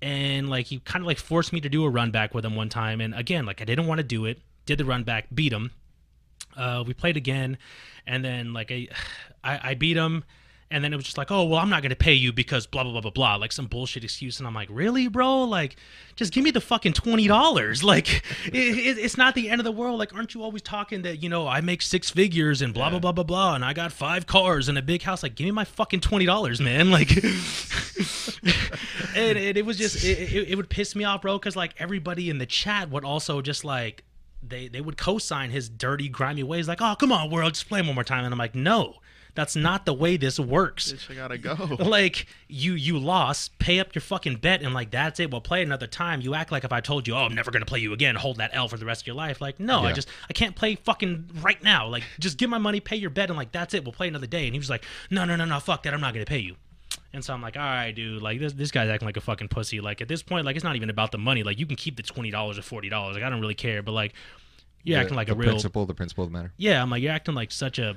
And 0.01 0.49
like 0.49 0.67
he 0.67 0.79
kind 0.81 1.03
of 1.03 1.07
like 1.07 1.19
forced 1.19 1.53
me 1.53 1.61
to 1.61 1.69
do 1.69 1.85
a 1.85 1.91
run 1.91 2.11
back 2.11 2.35
with 2.35 2.45
him 2.45 2.55
one 2.55 2.69
time. 2.69 3.01
And 3.01 3.15
again 3.15 3.47
like 3.47 3.61
i 3.61 3.65
didn't 3.65 3.87
want 3.87 3.99
to 3.99 4.05
do 4.05 4.27
it. 4.27 4.41
Did 4.67 4.79
the 4.79 4.85
run 4.85 5.05
back 5.05 5.27
beat 5.35 5.53
him. 5.53 5.71
Uh, 6.57 6.85
we 6.87 6.93
played 6.93 7.17
again. 7.17 7.57
And 8.07 8.25
then 8.25 8.53
like 8.53 8.71
I, 8.71 8.89
I 9.45 9.71
i 9.71 9.75
beat 9.75 9.97
him 9.97 10.25
And 10.71 10.85
then 10.85 10.93
it 10.93 10.97
was 10.97 11.07
just 11.07 11.17
like, 11.17 11.31
oh 11.31 11.45
well, 11.45 11.59
I'm 11.59 11.71
not 11.71 11.83
gonna 11.83 11.97
pay 11.97 12.13
you 12.13 12.33
because 12.33 12.67
blah 12.67 12.83
blah 12.83 12.93
blah 12.93 13.01
blah 13.01 13.11
blah, 13.11 13.37
like 13.37 13.53
some 13.53 13.67
bullshit 13.67 14.05
excuse. 14.05 14.39
And 14.39 14.47
I'm 14.47 14.55
like, 14.55 14.69
really, 14.71 15.09
bro? 15.09 15.45
Like, 15.45 15.77
just 16.15 16.33
give 16.33 16.45
me 16.45 16.51
the 16.51 16.61
fucking 16.61 16.93
twenty 16.93 17.27
dollars. 17.27 17.83
Like, 17.89 18.23
it, 18.45 18.55
it, 18.55 18.99
it's 18.99 19.17
not 19.17 19.35
the 19.35 19.49
end 19.49 19.63
of 19.63 19.65
the 19.65 19.73
world. 19.73 19.99
Like, 19.99 20.15
aren't 20.15 20.35
you 20.35 20.43
always 20.43 20.61
talking 20.61 21.03
that 21.03 21.23
you 21.23 21.31
know 21.31 21.49
I 21.49 21.63
make 21.63 21.81
six 21.81 22.11
figures 22.11 22.61
and 22.61 22.75
blah 22.75 22.91
blah 22.91 22.99
blah 22.99 23.13
blah 23.13 23.25
blah, 23.25 23.55
and 23.55 23.65
I 23.65 23.73
got 23.73 23.93
five 23.93 24.27
cars 24.27 24.69
and 24.69 24.77
a 24.77 24.83
big 24.83 25.01
house? 25.01 25.23
Like, 25.23 25.37
give 25.37 25.47
me 25.47 25.53
my 25.53 25.65
fucking 25.65 26.01
twenty 26.01 26.27
dollars, 26.27 26.61
man. 26.61 26.89
Like, 26.99 27.23
and, 29.15 29.39
and 29.39 29.57
it 29.57 29.65
was 29.65 29.79
just 29.79 30.05
it, 30.05 30.49
it, 30.49 30.57
would 30.57 30.69
piss 30.69 30.97
me 30.97 31.05
off, 31.05 31.23
bro, 31.23 31.39
because 31.39 31.55
like 31.55 31.75
everybody 31.79 32.29
in 32.29 32.39
the 32.39 32.47
chat 32.47 32.91
would 32.91 33.05
also 33.05 33.41
just 33.41 33.65
like 33.65 34.05
they 34.43 34.69
they 34.69 34.81
would 34.81 34.97
co-sign 34.97 35.51
his 35.51 35.69
dirty, 35.69 36.09
grimy 36.09 36.43
ways. 36.43 36.69
Like, 36.69 36.81
oh 36.81 36.95
come 36.97 37.13
on, 37.13 37.31
world, 37.31 37.55
just 37.55 37.69
play 37.69 37.81
one 37.83 37.95
more 37.95 38.05
time. 38.05 38.25
And 38.25 38.33
I'm 38.33 38.39
like, 38.39 38.55
no. 38.55 38.97
That's 39.39 39.55
not 39.55 39.87
the 39.87 39.95
way 39.95 40.17
this 40.17 40.41
works. 40.41 40.93
Bitch, 40.93 41.13
I 41.13 41.15
gotta 41.15 41.39
go. 41.39 41.55
Like 41.79 42.27
you 42.49 42.73
you 42.73 42.99
lost, 42.99 43.57
pay 43.61 43.79
up 43.79 43.95
your 43.95 44.03
fucking 44.03 44.39
bet, 44.39 44.63
and 44.63 44.75
like 44.75 44.91
that's 44.91 45.21
it. 45.21 45.31
We'll 45.31 45.41
play 45.41 45.63
another 45.63 45.87
time. 45.87 46.21
You 46.23 46.35
act 46.35 46.51
like 46.51 46.65
if 46.65 46.73
I 46.73 46.81
told 46.81 47.07
you, 47.07 47.15
oh, 47.15 47.19
I'm 47.19 47.37
never 47.37 47.53
gonna 47.53 47.65
play 47.65 47.79
you 47.79 47.93
again, 47.93 48.17
hold 48.17 48.39
that 48.39 48.51
L 48.53 48.67
for 48.67 48.77
the 48.77 48.85
rest 48.85 49.03
of 49.03 49.07
your 49.07 49.15
life. 49.15 49.41
Like 49.41 49.61
no, 49.61 49.83
I 49.85 49.93
just 49.93 50.09
I 50.29 50.33
can't 50.33 50.57
play 50.57 50.75
fucking 50.75 51.31
right 51.41 51.63
now. 51.63 51.87
Like 51.87 52.03
just 52.19 52.37
give 52.37 52.51
my 52.51 52.59
money, 52.59 52.81
pay 52.81 52.97
your 52.97 53.11
bet, 53.11 53.29
and 53.31 53.37
like 53.39 53.53
that's 53.53 53.75
it. 53.75 53.85
We'll 53.85 53.93
play 53.93 54.09
another 54.09 54.27
day. 54.27 54.47
And 54.47 54.55
he 54.55 54.59
was 54.59 54.69
like, 54.71 54.85
no 55.09 55.25
no 55.25 55.37
no 55.37 55.45
no, 55.45 55.61
fuck 55.61 55.85
that. 55.85 55.95
I'm 55.95 56.01
not 56.01 56.15
gonna 56.15 56.27
pay 56.27 56.41
you. 56.41 56.57
And 57.13 57.25
so 57.25 57.33
I'm 57.33 57.41
like, 57.41 57.57
all 57.57 57.63
right, 57.63 57.93
dude, 57.93 58.21
like 58.21 58.41
this 58.41 58.55
this 58.55 58.73
guy's 58.73 58.89
acting 58.89 59.07
like 59.07 59.17
a 59.17 59.21
fucking 59.21 59.49
pussy. 59.49 59.81
Like 59.81 60.01
at 60.01 60.09
this 60.09 60.21
point, 60.25 60.47
like 60.47 60.57
it's 60.57 60.65
not 60.65 60.75
even 60.75 60.91
about 60.91 61.13
the 61.13 61.19
money. 61.19 61.45
Like 61.45 61.61
you 61.61 61.67
can 61.67 61.77
keep 61.77 61.97
the 61.97 62.03
twenty 62.03 62.33
dollars 62.33 62.59
or 62.59 62.63
forty 62.63 62.89
dollars. 62.89 63.15
Like 63.15 63.23
I 63.25 63.31
don't 63.31 63.41
really 63.41 63.55
care. 63.55 63.85
But 63.85 63.93
like 63.93 64.15
you're 64.83 64.97
The- 64.99 65.03
acting 65.03 65.17
like 65.17 65.29
the 65.29 65.35
a 65.35 65.37
real 65.37 65.51
principle, 65.51 65.87
the 65.87 65.95
principle 65.95 66.25
of 66.25 66.31
the 66.33 66.37
matter. 66.37 66.53
yeah, 66.57 66.83
I'm 66.83 66.91
like 66.91 67.03
you're 67.05 67.13
acting 67.13 67.37
like 67.37 67.53
such 67.53 67.79
a 67.79 67.97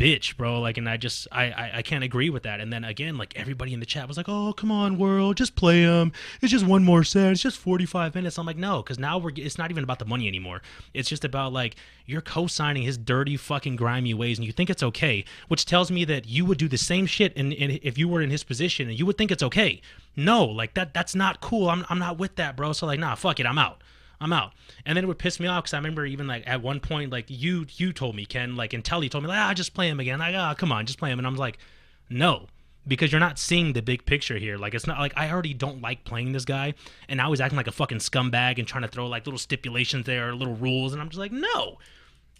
bitch, 0.00 0.36
bro. 0.38 0.60
Like, 0.60 0.78
and 0.78 0.88
I 0.88 0.96
just 0.96 1.28
I, 1.30 1.44
I 1.50 1.70
I 1.74 1.82
can't 1.82 2.02
agree 2.02 2.30
with 2.30 2.44
that. 2.44 2.60
And 2.60 2.72
then 2.72 2.84
again, 2.84 3.18
like 3.18 3.36
everybody 3.36 3.74
in 3.74 3.80
the 3.80 3.86
chat 3.86 4.08
was 4.08 4.16
like, 4.16 4.28
"Oh, 4.28 4.52
come 4.54 4.72
on, 4.72 4.98
world, 4.98 5.36
just 5.36 5.54
play 5.54 5.82
him. 5.82 6.12
It's 6.40 6.50
just 6.50 6.64
one 6.64 6.82
more 6.82 7.04
set. 7.04 7.32
It's 7.32 7.42
just 7.42 7.58
45 7.58 8.14
minutes." 8.14 8.38
I'm 8.38 8.46
like, 8.46 8.56
no, 8.56 8.82
because 8.82 8.98
now 8.98 9.18
we're 9.18 9.32
it's 9.36 9.58
not 9.58 9.70
even 9.70 9.84
about 9.84 9.98
the 9.98 10.06
money 10.06 10.26
anymore. 10.26 10.62
It's 10.94 11.08
just 11.08 11.24
about 11.24 11.52
like 11.52 11.76
you're 12.06 12.22
co-signing 12.22 12.82
his 12.82 12.96
dirty 12.96 13.36
fucking 13.36 13.76
grimy 13.76 14.14
ways, 14.14 14.38
and 14.38 14.46
you 14.46 14.52
think 14.52 14.70
it's 14.70 14.82
okay, 14.82 15.24
which 15.48 15.66
tells 15.66 15.90
me 15.90 16.04
that 16.06 16.26
you 16.26 16.46
would 16.46 16.58
do 16.58 16.68
the 16.68 16.78
same 16.78 17.04
shit 17.04 17.34
in 17.34 17.52
if 17.52 17.98
you 17.98 18.08
were 18.08 18.22
in 18.22 18.30
his 18.30 18.42
position, 18.42 18.88
and 18.88 18.98
you 18.98 19.04
would 19.04 19.18
think 19.18 19.30
it's 19.30 19.42
okay. 19.42 19.82
No, 20.16 20.44
like 20.46 20.74
that 20.74 20.94
that's 20.94 21.14
not 21.14 21.42
cool. 21.42 21.68
I'm 21.68 21.84
I'm 21.90 21.98
not 21.98 22.18
with 22.18 22.36
that, 22.36 22.56
bro. 22.56 22.72
So 22.72 22.86
like, 22.86 22.98
nah, 22.98 23.14
fuck 23.14 23.38
it, 23.38 23.46
I'm 23.46 23.58
out. 23.58 23.82
I'm 24.20 24.32
out. 24.32 24.52
And 24.84 24.96
then 24.96 25.04
it 25.04 25.06
would 25.06 25.18
piss 25.18 25.40
me 25.40 25.46
off 25.46 25.64
because 25.64 25.74
I 25.74 25.78
remember 25.78 26.04
even 26.04 26.26
like 26.26 26.46
at 26.46 26.62
one 26.62 26.80
point, 26.80 27.10
like 27.10 27.26
you 27.28 27.66
you 27.76 27.92
told 27.92 28.14
me, 28.14 28.26
Ken, 28.26 28.54
like 28.56 28.72
and 28.72 28.84
Telly 28.84 29.08
told 29.08 29.24
me, 29.24 29.28
like, 29.28 29.38
ah, 29.38 29.54
just 29.54 29.74
play 29.74 29.88
him 29.88 30.00
again. 30.00 30.18
Like, 30.18 30.34
ah, 30.36 30.54
come 30.54 30.72
on, 30.72 30.86
just 30.86 30.98
play 30.98 31.10
him. 31.10 31.18
And 31.18 31.26
I'm 31.26 31.36
like, 31.36 31.58
no, 32.10 32.46
because 32.86 33.12
you're 33.12 33.20
not 33.20 33.38
seeing 33.38 33.72
the 33.72 33.82
big 33.82 34.04
picture 34.04 34.36
here. 34.36 34.58
Like, 34.58 34.74
it's 34.74 34.86
not 34.86 34.98
like 34.98 35.12
I 35.16 35.30
already 35.30 35.54
don't 35.54 35.80
like 35.80 36.04
playing 36.04 36.32
this 36.32 36.44
guy, 36.44 36.74
and 37.08 37.16
now 37.16 37.30
he's 37.30 37.40
acting 37.40 37.56
like 37.56 37.66
a 37.66 37.72
fucking 37.72 37.98
scumbag 37.98 38.58
and 38.58 38.68
trying 38.68 38.82
to 38.82 38.88
throw 38.88 39.06
like 39.06 39.26
little 39.26 39.38
stipulations 39.38 40.06
there, 40.06 40.34
little 40.34 40.56
rules, 40.56 40.92
and 40.92 41.00
I'm 41.00 41.08
just 41.08 41.18
like, 41.18 41.32
no, 41.32 41.78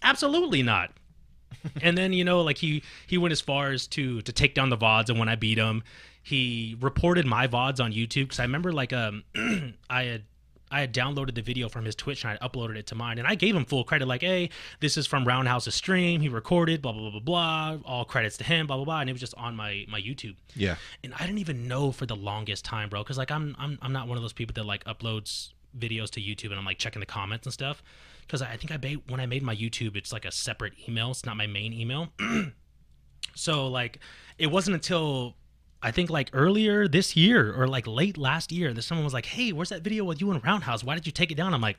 absolutely 0.03 0.61
not. 0.61 0.91
and 1.81 1.97
then 1.97 2.13
you 2.13 2.23
know, 2.23 2.41
like 2.41 2.57
he 2.57 2.83
he 3.07 3.17
went 3.17 3.31
as 3.31 3.41
far 3.41 3.71
as 3.71 3.87
to 3.87 4.21
to 4.21 4.31
take 4.31 4.53
down 4.53 4.69
the 4.69 4.77
vods, 4.77 5.09
and 5.09 5.17
when 5.17 5.29
I 5.29 5.35
beat 5.35 5.57
him, 5.57 5.83
he 6.21 6.77
reported 6.79 7.25
my 7.25 7.47
vods 7.47 7.83
on 7.83 7.91
YouTube 7.91 8.25
because 8.25 8.39
I 8.39 8.43
remember 8.43 8.71
like 8.71 8.93
um 8.93 9.23
I 9.89 10.03
had 10.03 10.23
I 10.71 10.81
had 10.81 10.93
downloaded 10.93 11.35
the 11.35 11.41
video 11.41 11.69
from 11.69 11.85
his 11.85 11.95
Twitch 11.95 12.23
and 12.23 12.37
I 12.41 12.47
uploaded 12.47 12.77
it 12.77 12.87
to 12.87 12.95
mine, 12.95 13.19
and 13.19 13.27
I 13.27 13.35
gave 13.35 13.55
him 13.55 13.65
full 13.65 13.83
credit, 13.83 14.07
like, 14.07 14.21
hey, 14.21 14.49
this 14.79 14.97
is 14.97 15.05
from 15.05 15.25
Roundhouse's 15.25 15.75
stream. 15.75 16.21
He 16.21 16.29
recorded, 16.29 16.81
blah 16.81 16.93
blah 16.93 17.01
blah 17.01 17.19
blah 17.19 17.19
blah. 17.19 17.77
All 17.85 18.05
credits 18.05 18.37
to 18.37 18.43
him, 18.43 18.67
blah 18.67 18.77
blah 18.77 18.85
blah, 18.85 19.01
and 19.01 19.09
it 19.09 19.13
was 19.13 19.19
just 19.19 19.35
on 19.35 19.55
my 19.55 19.85
my 19.87 20.01
YouTube. 20.01 20.35
Yeah. 20.55 20.75
And 21.03 21.13
I 21.13 21.25
didn't 21.25 21.39
even 21.39 21.67
know 21.67 21.91
for 21.91 22.05
the 22.05 22.15
longest 22.15 22.65
time, 22.65 22.89
bro, 22.89 23.03
because 23.03 23.17
like 23.17 23.31
I'm 23.31 23.55
I'm 23.59 23.77
I'm 23.81 23.93
not 23.93 24.07
one 24.07 24.17
of 24.17 24.23
those 24.23 24.33
people 24.33 24.53
that 24.53 24.65
like 24.65 24.83
uploads 24.85 25.49
videos 25.77 26.09
to 26.11 26.21
YouTube 26.21 26.49
and 26.49 26.55
I'm 26.55 26.65
like 26.65 26.77
checking 26.77 26.99
the 26.99 27.05
comments 27.05 27.45
and 27.45 27.53
stuff. 27.53 27.83
Because 28.21 28.41
I 28.41 28.55
think 28.55 28.71
I 28.71 28.77
made 28.77 29.01
when 29.09 29.19
I 29.19 29.25
made 29.25 29.43
my 29.43 29.55
YouTube, 29.55 29.95
it's 29.95 30.13
like 30.13 30.25
a 30.25 30.31
separate 30.31 30.73
email. 30.87 31.11
It's 31.11 31.25
not 31.25 31.37
my 31.37 31.47
main 31.47 31.73
email. 31.73 32.09
so 33.35 33.67
like, 33.67 33.99
it 34.37 34.47
wasn't 34.47 34.75
until 34.75 35.35
I 35.83 35.91
think 35.91 36.09
like 36.09 36.29
earlier 36.33 36.87
this 36.87 37.15
year 37.15 37.53
or 37.53 37.67
like 37.67 37.87
late 37.87 38.17
last 38.17 38.51
year 38.51 38.73
that 38.73 38.81
someone 38.83 39.03
was 39.03 39.13
like, 39.13 39.25
"Hey, 39.25 39.51
where's 39.51 39.69
that 39.69 39.81
video 39.81 40.03
with 40.03 40.21
you 40.21 40.31
and 40.31 40.43
Roundhouse? 40.43 40.83
Why 40.83 40.95
did 40.95 41.05
you 41.05 41.11
take 41.11 41.31
it 41.31 41.35
down?" 41.35 41.53
I'm 41.53 41.61
like, 41.61 41.77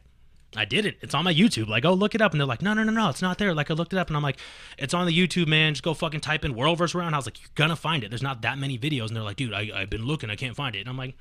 "I 0.56 0.64
did 0.64 0.84
it. 0.86 0.96
It's 1.00 1.14
on 1.14 1.24
my 1.24 1.32
YouTube. 1.32 1.68
Like, 1.68 1.84
oh, 1.84 1.92
look 1.94 2.14
it 2.14 2.20
up." 2.20 2.32
And 2.32 2.40
they're 2.40 2.46
like, 2.46 2.62
"No, 2.62 2.74
no, 2.74 2.82
no, 2.82 2.92
no, 2.92 3.08
it's 3.10 3.22
not 3.22 3.38
there." 3.38 3.54
Like, 3.54 3.70
I 3.70 3.74
looked 3.74 3.92
it 3.92 3.98
up 3.98 4.08
and 4.08 4.16
I'm 4.16 4.22
like, 4.22 4.38
"It's 4.76 4.92
on 4.94 5.06
the 5.06 5.16
YouTube, 5.16 5.46
man. 5.46 5.74
Just 5.74 5.84
go 5.84 5.94
fucking 5.94 6.20
type 6.20 6.44
in 6.44 6.54
World 6.54 6.78
vs 6.78 6.94
Roundhouse. 6.94 7.26
Like, 7.26 7.40
you're 7.40 7.50
gonna 7.54 7.76
find 7.76 8.02
it. 8.02 8.10
There's 8.10 8.22
not 8.22 8.42
that 8.42 8.58
many 8.58 8.76
videos." 8.78 9.06
And 9.06 9.16
they're 9.16 9.22
like, 9.22 9.36
"Dude, 9.36 9.52
I, 9.54 9.70
I've 9.74 9.90
been 9.90 10.04
looking. 10.04 10.30
I 10.30 10.36
can't 10.36 10.56
find 10.56 10.74
it." 10.74 10.80
And 10.80 10.88
I'm 10.88 10.96
like, 10.98 11.16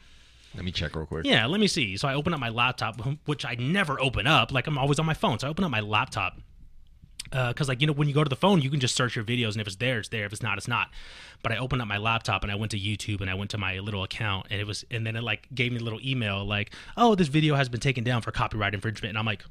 Let 0.55 0.65
me 0.65 0.71
check 0.71 0.95
real 0.95 1.05
quick. 1.05 1.25
yeah, 1.25 1.45
let 1.45 1.59
me 1.61 1.67
see. 1.67 1.95
So 1.97 2.07
I 2.07 2.15
open 2.15 2.33
up 2.33 2.39
my 2.39 2.49
laptop, 2.49 2.99
which 3.25 3.45
I 3.45 3.55
never 3.55 4.01
open 4.01 4.25
up. 4.27 4.51
Like 4.51 4.65
I'm 4.67 4.77
always 4.77 4.97
on 4.99 5.05
my 5.05 5.13
phone. 5.13 5.39
So 5.39 5.47
I 5.47 5.49
open 5.51 5.63
up 5.63 5.71
my 5.71 5.81
laptop. 5.81 6.39
Because, 7.23 7.69
like, 7.69 7.79
you 7.79 7.87
know, 7.87 7.93
when 7.93 8.07
you 8.09 8.13
go 8.13 8.23
to 8.23 8.29
the 8.29 8.35
phone, 8.35 8.61
you 8.61 8.69
can 8.69 8.79
just 8.81 8.95
search 8.95 9.15
your 9.15 9.23
videos, 9.23 9.51
and 9.53 9.61
if 9.61 9.67
it's 9.67 9.77
there, 9.77 9.99
it's 9.99 10.09
there. 10.09 10.25
If 10.25 10.33
it's 10.33 10.43
not, 10.43 10.57
it's 10.57 10.67
not. 10.67 10.89
But 11.43 11.53
I 11.53 11.57
opened 11.57 11.81
up 11.81 11.87
my 11.87 11.97
laptop 11.97 12.43
and 12.43 12.51
I 12.51 12.55
went 12.55 12.71
to 12.71 12.79
YouTube 12.79 13.21
and 13.21 13.29
I 13.29 13.33
went 13.35 13.51
to 13.51 13.57
my 13.57 13.79
little 13.79 14.03
account, 14.03 14.47
and 14.49 14.59
it 14.59 14.67
was, 14.67 14.83
and 14.91 15.05
then 15.07 15.15
it 15.15 15.23
like 15.23 15.47
gave 15.55 15.71
me 15.71 15.79
a 15.79 15.83
little 15.83 15.99
email 16.03 16.43
like, 16.45 16.71
oh, 16.97 17.15
this 17.15 17.29
video 17.29 17.55
has 17.55 17.69
been 17.69 17.79
taken 17.79 18.03
down 18.03 18.21
for 18.21 18.31
copyright 18.31 18.73
infringement. 18.73 19.11
And 19.11 19.17
I'm 19.17 19.25
like, 19.25 19.43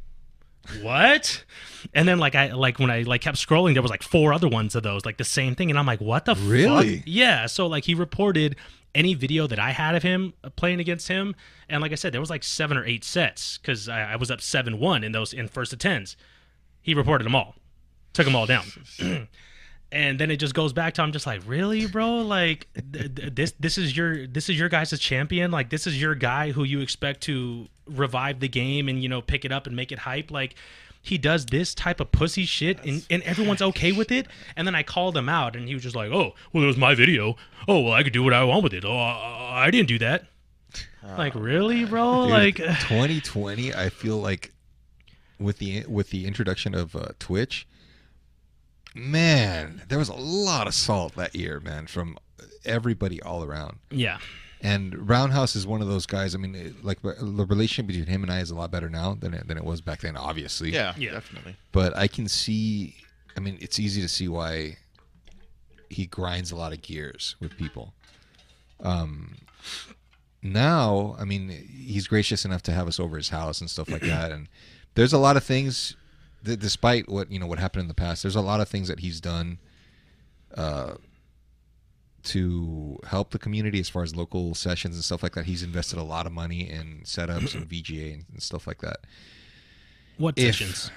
what? 0.83 1.45
And 1.95 2.07
then 2.07 2.19
like 2.19 2.35
I 2.35 2.53
like 2.53 2.79
when 2.79 2.91
I 2.91 3.03
like 3.03 3.23
kept 3.23 3.39
scrolling, 3.39 3.73
there 3.73 3.83
was 3.83 3.91
like 3.91 4.03
four 4.03 4.33
other 4.35 4.49
ones 4.49 4.75
of 4.75 4.83
those, 4.83 5.07
like 5.07 5.17
the 5.17 5.25
same 5.25 5.55
thing, 5.55 5.71
and 5.71 5.79
I'm 5.79 5.87
like, 5.87 6.01
what 6.01 6.27
the 6.27 6.35
Really? 6.35 6.99
fuck? 6.99 7.05
Yeah. 7.07 7.47
So 7.47 7.67
like 7.67 7.85
he 7.85 7.95
reported 7.95 8.57
any 8.95 9.15
video 9.15 9.47
that 9.47 9.59
I 9.59 9.71
had 9.71 9.95
of 9.95 10.03
him 10.03 10.35
uh, 10.45 10.51
playing 10.51 10.79
against 10.81 11.09
him, 11.09 11.35
and 11.69 11.81
like 11.81 11.93
I 11.93 11.95
said, 11.95 12.13
there 12.13 12.21
was 12.21 12.31
like 12.31 12.45
seven 12.45 12.77
or 12.77 12.85
eight 12.85 13.05
sets 13.05 13.57
because 13.59 13.89
I, 13.89 14.13
I 14.13 14.17
was 14.17 14.31
up 14.31 14.41
seven 14.43 14.79
one 14.79 15.03
in 15.03 15.13
those 15.13 15.33
in 15.33 15.49
first 15.49 15.77
tens. 15.81 16.17
He 16.83 16.93
reported 16.95 17.25
them 17.25 17.35
all, 17.35 17.57
took 18.13 18.25
them 18.27 18.37
all 18.37 18.47
down. 18.47 18.65
And 19.93 20.21
then 20.21 20.31
it 20.31 20.37
just 20.37 20.55
goes 20.55 20.73
back 20.73 20.95
to 20.95 21.03
I'm 21.03 21.11
just 21.11 21.27
like 21.27 21.43
really, 21.47 21.87
bro. 21.87 22.19
Like 22.19 22.69
th- 22.93 23.13
th- 23.15 23.35
this, 23.35 23.55
this 23.59 23.77
is 23.77 23.97
your, 23.97 24.27
this 24.27 24.49
is 24.49 24.59
your 24.59 24.69
guys' 24.69 24.97
champion. 25.01 25.51
Like 25.51 25.71
this 25.71 25.87
is 25.87 26.01
your 26.01 26.15
guy 26.15 26.53
who 26.53 26.63
you 26.63 26.81
expect 26.81 27.23
to 27.23 27.67
revive 27.87 28.39
the 28.39 28.49
game 28.49 28.89
and 28.89 29.03
you 29.03 29.09
know 29.09 29.21
pick 29.21 29.45
it 29.45 29.51
up 29.51 29.67
and 29.67 29.75
make 29.75 29.91
it 29.91 29.99
hype. 29.99 30.31
Like 30.31 30.55
he 31.03 31.19
does 31.19 31.47
this 31.47 31.75
type 31.75 31.99
of 31.99 32.13
pussy 32.13 32.45
shit 32.45 32.85
and, 32.85 33.05
and 33.11 33.23
everyone's 33.23 33.63
okay 33.63 33.91
with 33.91 34.13
it. 34.13 34.27
And 34.55 34.67
then 34.67 34.75
I 34.75 34.83
called 34.83 35.17
him 35.17 35.29
out 35.29 35.57
and 35.57 35.67
he 35.67 35.75
was 35.75 35.83
just 35.83 35.97
like, 35.97 36.11
oh, 36.13 36.35
well, 36.53 36.63
it 36.63 36.67
was 36.67 36.77
my 36.77 36.95
video. 36.95 37.37
Oh, 37.67 37.81
well, 37.81 37.93
I 37.93 38.03
could 38.03 38.13
do 38.13 38.23
what 38.23 38.35
I 38.35 38.45
want 38.45 38.63
with 38.63 38.75
it. 38.75 38.85
Oh, 38.85 38.97
I, 38.97 39.65
I 39.67 39.71
didn't 39.71 39.89
do 39.89 39.99
that. 39.99 40.27
like 41.17 41.35
really, 41.35 41.85
bro? 41.85 42.25
Dude, 42.25 42.31
like 42.31 42.57
2020, 42.81 43.75
I 43.75 43.89
feel 43.89 44.19
like 44.19 44.53
with 45.41 45.59
the 45.59 45.85
with 45.89 46.11
the 46.11 46.27
introduction 46.27 46.75
of 46.75 46.95
uh, 46.95 47.09
Twitch, 47.19 47.67
man, 48.95 49.83
there 49.89 49.99
was 49.99 50.09
a 50.09 50.15
lot 50.15 50.67
of 50.67 50.75
salt 50.75 51.15
that 51.17 51.35
year, 51.35 51.61
man, 51.61 51.87
from 51.87 52.17
everybody 52.65 53.21
all 53.23 53.43
around. 53.45 53.79
yeah, 53.91 54.19
And 54.61 55.09
Roundhouse 55.09 55.57
is 55.57 55.67
one 55.67 55.81
of 55.81 55.89
those 55.89 56.07
guys. 56.07 56.35
I 56.35 56.39
mean, 56.39 56.77
like 56.83 57.01
the 57.03 57.47
relationship 57.49 57.87
between 57.87 58.07
him 58.07 58.23
and 58.23 58.31
I 58.33 58.41
is 58.41 58.51
a 58.51 58.55
lot 58.55 58.71
better 58.71 58.91
now 58.91 59.15
than 59.15 59.33
it, 59.35 59.49
than 59.49 59.57
it 59.57 59.65
was 59.65 59.81
back 59.81 60.01
then, 60.01 60.17
obviously. 60.17 60.71
Yeah, 60.73 60.95
Yeah. 60.99 61.13
definitely. 61.13 61.57
But 61.73 61.97
I 61.97 62.07
can 62.09 62.29
see. 62.29 62.97
I 63.37 63.41
mean, 63.41 63.57
it's 63.61 63.79
easy 63.79 64.03
to 64.03 64.09
see 64.09 64.29
why 64.29 64.77
he 65.89 66.07
grinds 66.07 66.51
a 66.51 66.57
lot 66.57 66.73
of 66.73 66.83
gears 66.83 67.37
with 67.41 67.57
people. 67.57 67.95
Um, 68.81 69.37
now, 70.43 71.17
I 71.19 71.25
mean, 71.25 71.49
he's 71.51 72.07
gracious 72.07 72.45
enough 72.45 72.63
to 72.65 72.73
have 72.73 72.89
us 72.89 72.99
over 72.99 73.17
his 73.17 73.29
house 73.29 73.61
and 73.61 73.69
stuff 73.71 73.89
like 73.91 74.03
that. 74.03 74.33
And 74.33 74.49
there's 74.95 75.13
a 75.13 75.19
lot 75.19 75.37
of 75.37 75.45
things, 75.45 75.97
that 76.43 76.59
despite 76.61 77.09
what 77.09 77.31
you 77.31 77.39
know 77.39 77.47
what 77.47 77.59
happened 77.59 77.83
in 77.83 77.89
the 77.89 77.95
past, 77.95 78.23
there's 78.23 78.37
a 78.37 78.41
lot 78.41 78.61
of 78.61 78.69
things 78.69 78.89
that 78.89 79.01
he's 79.01 79.21
done 79.21 79.59
uh, 80.57 80.95
to 82.23 82.99
help 83.07 83.31
the 83.31 83.39
community 83.39 83.81
as 83.81 83.89
far 83.89 84.03
as 84.03 84.15
local 84.15 84.55
sessions 84.55 84.95
and 84.95 85.05
stuff 85.05 85.23
like 85.23 85.35
that. 85.35 85.47
He's 85.47 85.63
invested 85.63 85.99
a 85.99 86.03
lot 86.03 86.27
of 86.27 86.33
money 86.33 86.69
in 86.69 87.01
setups 87.05 87.55
and 87.55 87.69
VGA 87.69 88.15
and, 88.15 88.25
and 88.33 88.43
stuff 88.43 88.67
like 88.67 88.81
that. 88.83 88.99
what 90.19 90.35
If- 90.39 90.57
sessions? 90.57 90.91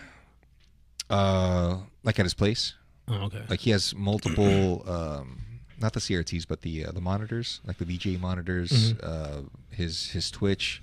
Uh, 1.09 1.77
like 2.03 2.19
at 2.19 2.25
his 2.25 2.33
place, 2.33 2.73
Oh, 3.07 3.25
okay. 3.25 3.41
like 3.49 3.59
he 3.59 3.71
has 3.71 3.93
multiple 3.93 4.89
um 4.89 5.39
not 5.77 5.91
the 5.91 5.99
crts 5.99 6.47
but 6.47 6.61
the 6.61 6.85
uh, 6.85 6.91
the 6.93 7.01
monitors 7.01 7.59
like 7.67 7.77
the 7.77 7.83
vga 7.83 8.17
monitors 8.17 8.93
uh 9.03 9.41
his 9.71 10.11
his 10.11 10.31
twitch 10.31 10.81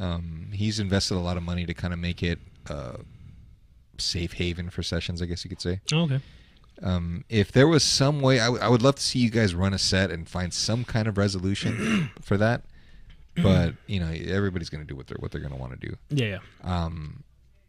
um 0.00 0.48
he's 0.52 0.80
invested 0.80 1.14
a 1.14 1.20
lot 1.20 1.36
of 1.36 1.44
money 1.44 1.64
to 1.64 1.72
kind 1.74 1.92
of 1.94 2.00
make 2.00 2.24
it 2.24 2.40
uh 2.68 2.96
safe 4.00 4.34
haven 4.34 4.70
for 4.70 4.82
sessions 4.82 5.20
i 5.22 5.26
guess 5.26 5.44
you 5.44 5.48
could 5.48 5.60
say 5.60 5.80
Oh, 5.92 6.02
okay. 6.02 6.20
um 6.82 7.24
if 7.28 7.52
there 7.52 7.68
was 7.68 7.82
some 7.82 8.20
way 8.20 8.40
I, 8.40 8.46
w- 8.46 8.62
I 8.62 8.68
would 8.68 8.82
love 8.82 8.96
to 8.96 9.02
see 9.02 9.18
you 9.18 9.30
guys 9.30 9.54
run 9.54 9.74
a 9.74 9.78
set 9.78 10.10
and 10.10 10.28
find 10.28 10.52
some 10.52 10.84
kind 10.84 11.06
of 11.08 11.18
resolution 11.18 12.10
for 12.22 12.36
that 12.36 12.62
but 13.40 13.74
you 13.86 14.00
know 14.00 14.10
everybody's 14.10 14.68
going 14.68 14.82
to 14.82 14.86
do 14.86 14.96
what 14.96 15.06
they're 15.06 15.16
what 15.20 15.30
they're 15.30 15.40
going 15.40 15.52
to 15.52 15.58
want 15.60 15.78
to 15.80 15.88
do 15.88 15.96
Yeah, 16.10 16.38
yeah. 16.64 16.84
um, 16.84 17.22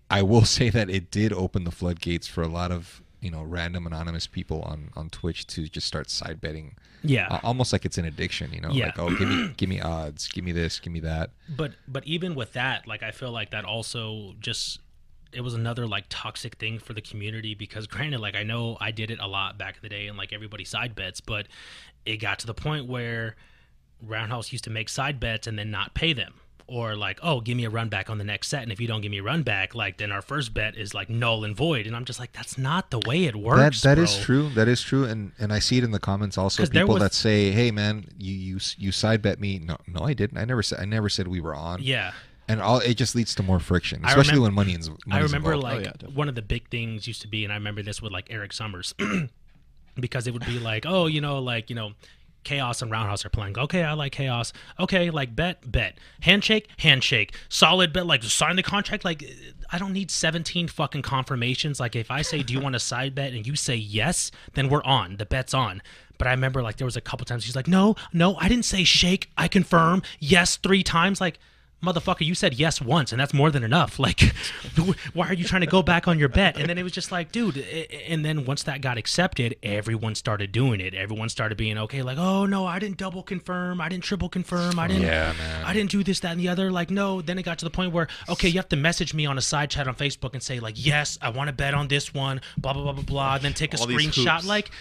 I 0.10 0.24
will 0.24 0.46
say 0.58 0.70
that 0.72 0.90
it 0.90 1.12
did 1.12 1.32
open 1.34 1.64
the 1.64 1.72
floodgates 1.72 2.28
for 2.28 2.42
a 2.42 2.48
lot 2.48 2.72
of 2.72 3.02
you 3.22 3.30
know 3.30 3.44
random 3.44 3.86
anonymous 3.86 4.26
people 4.28 4.62
on 4.64 4.90
on 4.96 5.10
Twitch 5.10 5.46
to 5.48 5.68
just 5.68 5.86
start 5.86 6.10
side 6.10 6.40
betting, 6.42 6.76
Yeah. 7.04 7.28
uh, 7.28 7.40
almost 7.44 7.72
like 7.74 7.86
it's 7.86 7.98
an 8.00 8.06
addiction. 8.06 8.52
You 8.54 8.62
know, 8.62 8.72
Yeah. 8.72 8.86
like 8.88 8.98
oh 8.98 9.10
give 9.16 9.28
me 9.30 9.50
give 9.58 9.70
me 9.70 9.80
odds, 9.82 10.28
give 10.30 10.44
me 10.44 10.54
this, 10.54 10.80
give 10.80 10.92
me 10.94 11.02
that. 11.02 11.32
but 11.56 11.74
but 11.88 12.04
even 12.08 12.34
with 12.34 12.54
that 12.54 12.88
like 12.88 13.04
i 13.04 13.12
feel 13.12 13.32
like 13.32 13.52
that 13.52 13.66
also 13.66 14.34
just 14.40 14.80
it 15.32 15.42
was 15.42 15.54
another 15.54 15.86
like 15.88 16.06
toxic 16.10 16.56
thing 16.56 16.80
for 16.80 16.94
the 16.94 17.02
community 17.02 17.54
because 17.56 17.88
granted 17.88 18.20
like 18.20 18.36
i 18.36 18.44
know 18.44 18.78
i 18.80 18.92
did 18.92 19.12
it 19.12 19.20
a 19.20 19.28
lot 19.28 19.58
back 19.58 19.76
in 19.76 19.82
the 19.82 19.90
day 19.90 20.08
and 20.08 20.18
like 20.18 20.34
everybody 20.34 20.64
side 20.66 20.96
bets 20.96 21.22
but 21.22 21.48
it 22.06 22.18
got 22.18 22.40
to 22.40 22.48
the 22.48 22.54
point 22.54 22.88
where 22.88 23.36
roundhouse 24.06 24.52
used 24.52 24.64
to 24.64 24.70
make 24.70 24.90
side 24.90 25.20
bets 25.20 25.48
and 25.48 25.58
then 25.60 25.70
not 25.70 25.94
pay 25.94 26.14
them 26.14 26.34
or 26.68 26.96
like 26.96 27.20
oh 27.24 27.42
give 27.42 27.58
me 27.58 27.66
a 27.66 27.70
run 27.70 27.90
back 27.90 28.10
on 28.10 28.18
the 28.18 28.24
next 28.24 28.48
set 28.48 28.64
and 28.64 28.72
if 28.72 28.80
you 28.80 28.88
don't 28.88 29.02
give 29.02 29.12
me 29.12 29.18
a 29.18 29.24
run 29.24 29.44
back 29.44 29.74
like 29.76 29.98
then 29.98 30.12
our 30.12 30.22
first 30.22 30.54
bet 30.54 30.78
is 30.78 30.94
like 30.94 31.10
null 31.10 31.44
and 31.44 31.56
void 31.56 31.86
and 31.88 31.96
i'm 31.96 32.06
just 32.06 32.20
like 32.20 32.32
that's 32.32 32.58
not 32.58 32.92
the 32.92 33.00
way 33.08 33.26
it 33.26 33.36
works 33.36 33.82
that 33.82 33.96
that 33.96 34.02
is 34.02 34.18
true. 34.20 34.50
That 34.50 34.68
is 34.68 34.82
true, 34.82 35.04
and 35.04 35.32
and 35.40 35.52
I 35.52 35.60
see 35.60 35.78
it 35.80 35.84
in 35.84 35.92
the 35.92 36.00
comments 36.00 36.38
also 36.38 36.66
People 36.66 36.94
was- 36.94 37.02
that 37.02 37.14
say, 37.14 37.52
"Hey, 37.52 37.72
man, 37.72 38.06
you 38.18 38.34
you 38.34 38.60
you 38.78 38.92
side 38.92 39.22
bet 39.22 39.40
me." 39.40 39.60
No, 39.60 39.78
no, 39.88 40.02
I 40.02 40.14
didn't. 40.14 40.38
I 40.38 40.46
never 40.46 40.62
said. 40.64 40.80
I 40.80 40.86
never 40.86 41.10
said 41.10 41.28
we 41.28 41.42
were 41.42 41.56
on. 41.56 41.82
yeah 41.82 42.12
And 42.50 42.62
all 42.62 42.80
it 42.80 42.96
just 42.96 43.16
leads 43.16 43.36
to 43.36 43.44
more 43.44 43.60
friction, 43.60 44.04
I 44.04 44.10
especially 44.10 44.40
remem- 44.40 44.44
when 44.44 44.54
money 44.56 44.74
is. 44.74 44.90
I 45.12 45.20
remember 45.20 45.54
involved. 45.54 45.64
like 45.64 45.88
oh, 45.88 46.08
yeah, 46.08 46.14
one 46.16 46.28
of 46.28 46.34
the 46.36 46.42
big 46.42 46.68
things 46.70 47.08
used 47.08 47.22
to 47.22 47.28
be, 47.28 47.44
and 47.44 47.54
I 47.54 47.56
remember 47.56 47.84
this 47.84 48.02
with 48.02 48.12
like 48.12 48.28
Eric 48.32 48.54
Summers, 48.54 48.96
because 50.00 50.26
it 50.26 50.34
would 50.34 50.46
be 50.46 50.58
like, 50.58 50.86
oh, 50.88 51.06
you 51.06 51.22
know, 51.22 51.38
like 51.38 51.70
you 51.70 51.76
know, 51.76 51.92
Khaos 52.46 52.82
and 52.82 52.90
Roundhouse 52.90 53.24
are 53.24 53.30
playing. 53.30 53.58
Okay, 53.58 53.84
I 53.84 53.94
like 53.94 54.16
Khaos. 54.16 54.52
Okay, 54.80 55.12
like 55.12 55.36
bet, 55.36 55.72
bet, 55.72 56.00
handshake, 56.22 56.70
handshake, 56.78 57.36
solid 57.50 57.94
bet. 57.94 58.08
Like 58.08 58.24
sign 58.24 58.56
the 58.56 58.64
contract. 58.64 59.06
Like 59.06 59.24
I 59.72 59.78
don't 59.78 59.94
need 59.94 60.10
seventeen 60.10 60.68
fucking 60.68 61.04
confirmations. 61.04 61.80
Like 61.80 61.96
if 61.96 62.10
I 62.10 62.24
say, 62.24 62.42
do 62.42 62.54
you 62.54 62.60
want 62.60 62.76
a 62.76 62.80
side 62.80 63.14
bet, 63.14 63.34
and 63.34 63.46
you 63.46 63.56
say 63.56 63.76
yes, 63.76 64.32
then 64.54 64.70
we're 64.70 64.84
on. 64.84 65.18
The 65.18 65.26
bet's 65.28 65.54
on. 65.54 65.84
But 66.18 66.28
I 66.28 66.32
remember 66.32 66.64
like 66.64 66.78
there 66.78 66.86
was 66.86 66.98
a 66.98 67.02
couple 67.02 67.26
times 67.26 67.46
he's 67.46 67.56
like, 67.56 67.68
no, 67.68 67.96
no, 68.12 68.36
I 68.38 68.50
didn't 68.50 68.66
say 68.66 68.84
shake. 68.84 69.30
I 69.38 69.48
confirm 69.48 70.02
yes 70.20 70.58
three 70.58 70.84
times. 70.84 71.22
Like 71.22 71.40
motherfucker, 71.84 72.26
you 72.26 72.36
said 72.36 72.54
yes 72.54 72.82
once, 72.82 73.12
and 73.12 73.20
that's 73.20 73.34
more 73.34 73.52
than 73.52 73.64
enough. 73.64 73.98
Like, 74.10 74.34
why 75.14 75.28
are 75.28 75.34
you 75.34 75.44
trying 75.44 75.62
to 75.62 75.68
go 75.68 75.84
back 75.84 76.08
on 76.08 76.18
your 76.18 76.30
bet? 76.30 76.58
And 76.58 76.68
then 76.68 76.78
it 76.80 76.84
was 76.84 76.94
just 76.94 77.12
like, 77.12 77.32
dude. 77.32 77.58
And 77.58 78.26
then 78.26 78.46
once 78.46 78.64
that 78.64 78.82
got 78.82 78.98
accepted, 78.98 79.56
everyone 79.62 80.16
started 80.16 80.52
doing 80.52 80.80
it. 80.80 80.96
Everyone 80.96 81.30
started 81.30 81.58
being 81.58 81.78
okay. 81.78 82.02
Like, 82.02 82.18
oh 82.18 82.46
no, 82.46 82.66
I 82.66 82.80
didn't 82.80 82.98
double 82.98 83.22
confirm. 83.22 83.82
I 83.82 83.90
didn't 83.90 84.06
triple 84.06 84.30
confirm. 84.30 84.80
I 84.80 84.88
didn't. 84.88 85.04
Yeah. 85.04 85.34
I 85.64 85.74
didn't 85.74 85.92
do 85.92 86.04
this, 86.04 86.22
that, 86.22 86.32
and 86.32 86.40
the 86.40 86.48
other. 86.48 86.72
Like, 86.72 86.90
no. 86.90 87.22
Then 87.22 87.38
it 87.38 87.44
got 87.44 87.60
to 87.60 87.66
the 87.66 87.72
point 87.72 87.92
where, 87.92 88.08
okay, 88.30 88.48
you 88.48 88.56
have 88.56 88.70
to 88.70 88.78
message 88.78 89.14
me 89.14 89.26
on 89.26 89.38
a 89.38 89.42
side 89.42 89.70
chat 89.70 89.88
on 89.88 89.96
Facebook 89.96 90.34
and 90.34 90.42
say 90.42 90.60
like, 90.60 90.76
yes, 90.78 91.20
I 91.22 91.30
want 91.30 91.50
to 91.50 91.54
bet 91.54 91.74
on 91.74 91.88
this 91.88 92.14
one. 92.14 92.42
Blah 92.58 92.74
blah 92.74 92.84
blah 92.84 92.94
blah 92.94 93.04
blah. 93.04 93.36
And 93.36 93.44
then 93.44 93.54
take 93.54 93.74
a 93.74 93.78
All 93.78 93.86
screenshot. 93.86 94.46
Like, 94.46 94.72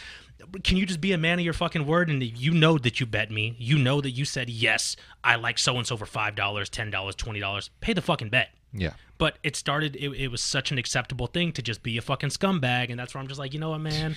can 0.64 0.76
you 0.76 0.86
just 0.86 1.00
be 1.00 1.12
a 1.12 1.18
man 1.18 1.38
of 1.38 1.44
your 1.44 1.52
fucking 1.54 1.86
word 1.86 2.08
and 2.10 2.22
you 2.22 2.52
know 2.52 2.78
that 2.78 3.00
you 3.00 3.06
bet 3.06 3.30
me 3.30 3.54
you 3.58 3.78
know 3.78 4.00
that 4.00 4.10
you 4.12 4.24
said 4.24 4.48
yes 4.48 4.96
i 5.24 5.34
like 5.36 5.58
so 5.58 5.76
and 5.76 5.86
so 5.86 5.96
for 5.96 6.06
five 6.06 6.34
dollars 6.34 6.68
ten 6.68 6.90
dollars 6.90 7.14
twenty 7.14 7.40
dollars 7.40 7.70
pay 7.80 7.92
the 7.92 8.00
fucking 8.02 8.28
bet 8.28 8.48
yeah. 8.72 8.92
but 9.18 9.38
it 9.42 9.56
started 9.56 9.94
it, 9.96 10.10
it 10.12 10.28
was 10.28 10.40
such 10.42 10.70
an 10.72 10.78
acceptable 10.78 11.26
thing 11.26 11.52
to 11.52 11.62
just 11.62 11.82
be 11.82 11.96
a 11.98 12.02
fucking 12.02 12.30
scumbag 12.30 12.90
and 12.90 12.98
that's 12.98 13.14
where 13.14 13.20
i'm 13.20 13.28
just 13.28 13.38
like 13.40 13.52
you 13.52 13.60
know 13.60 13.70
what 13.70 13.78
man 13.80 14.14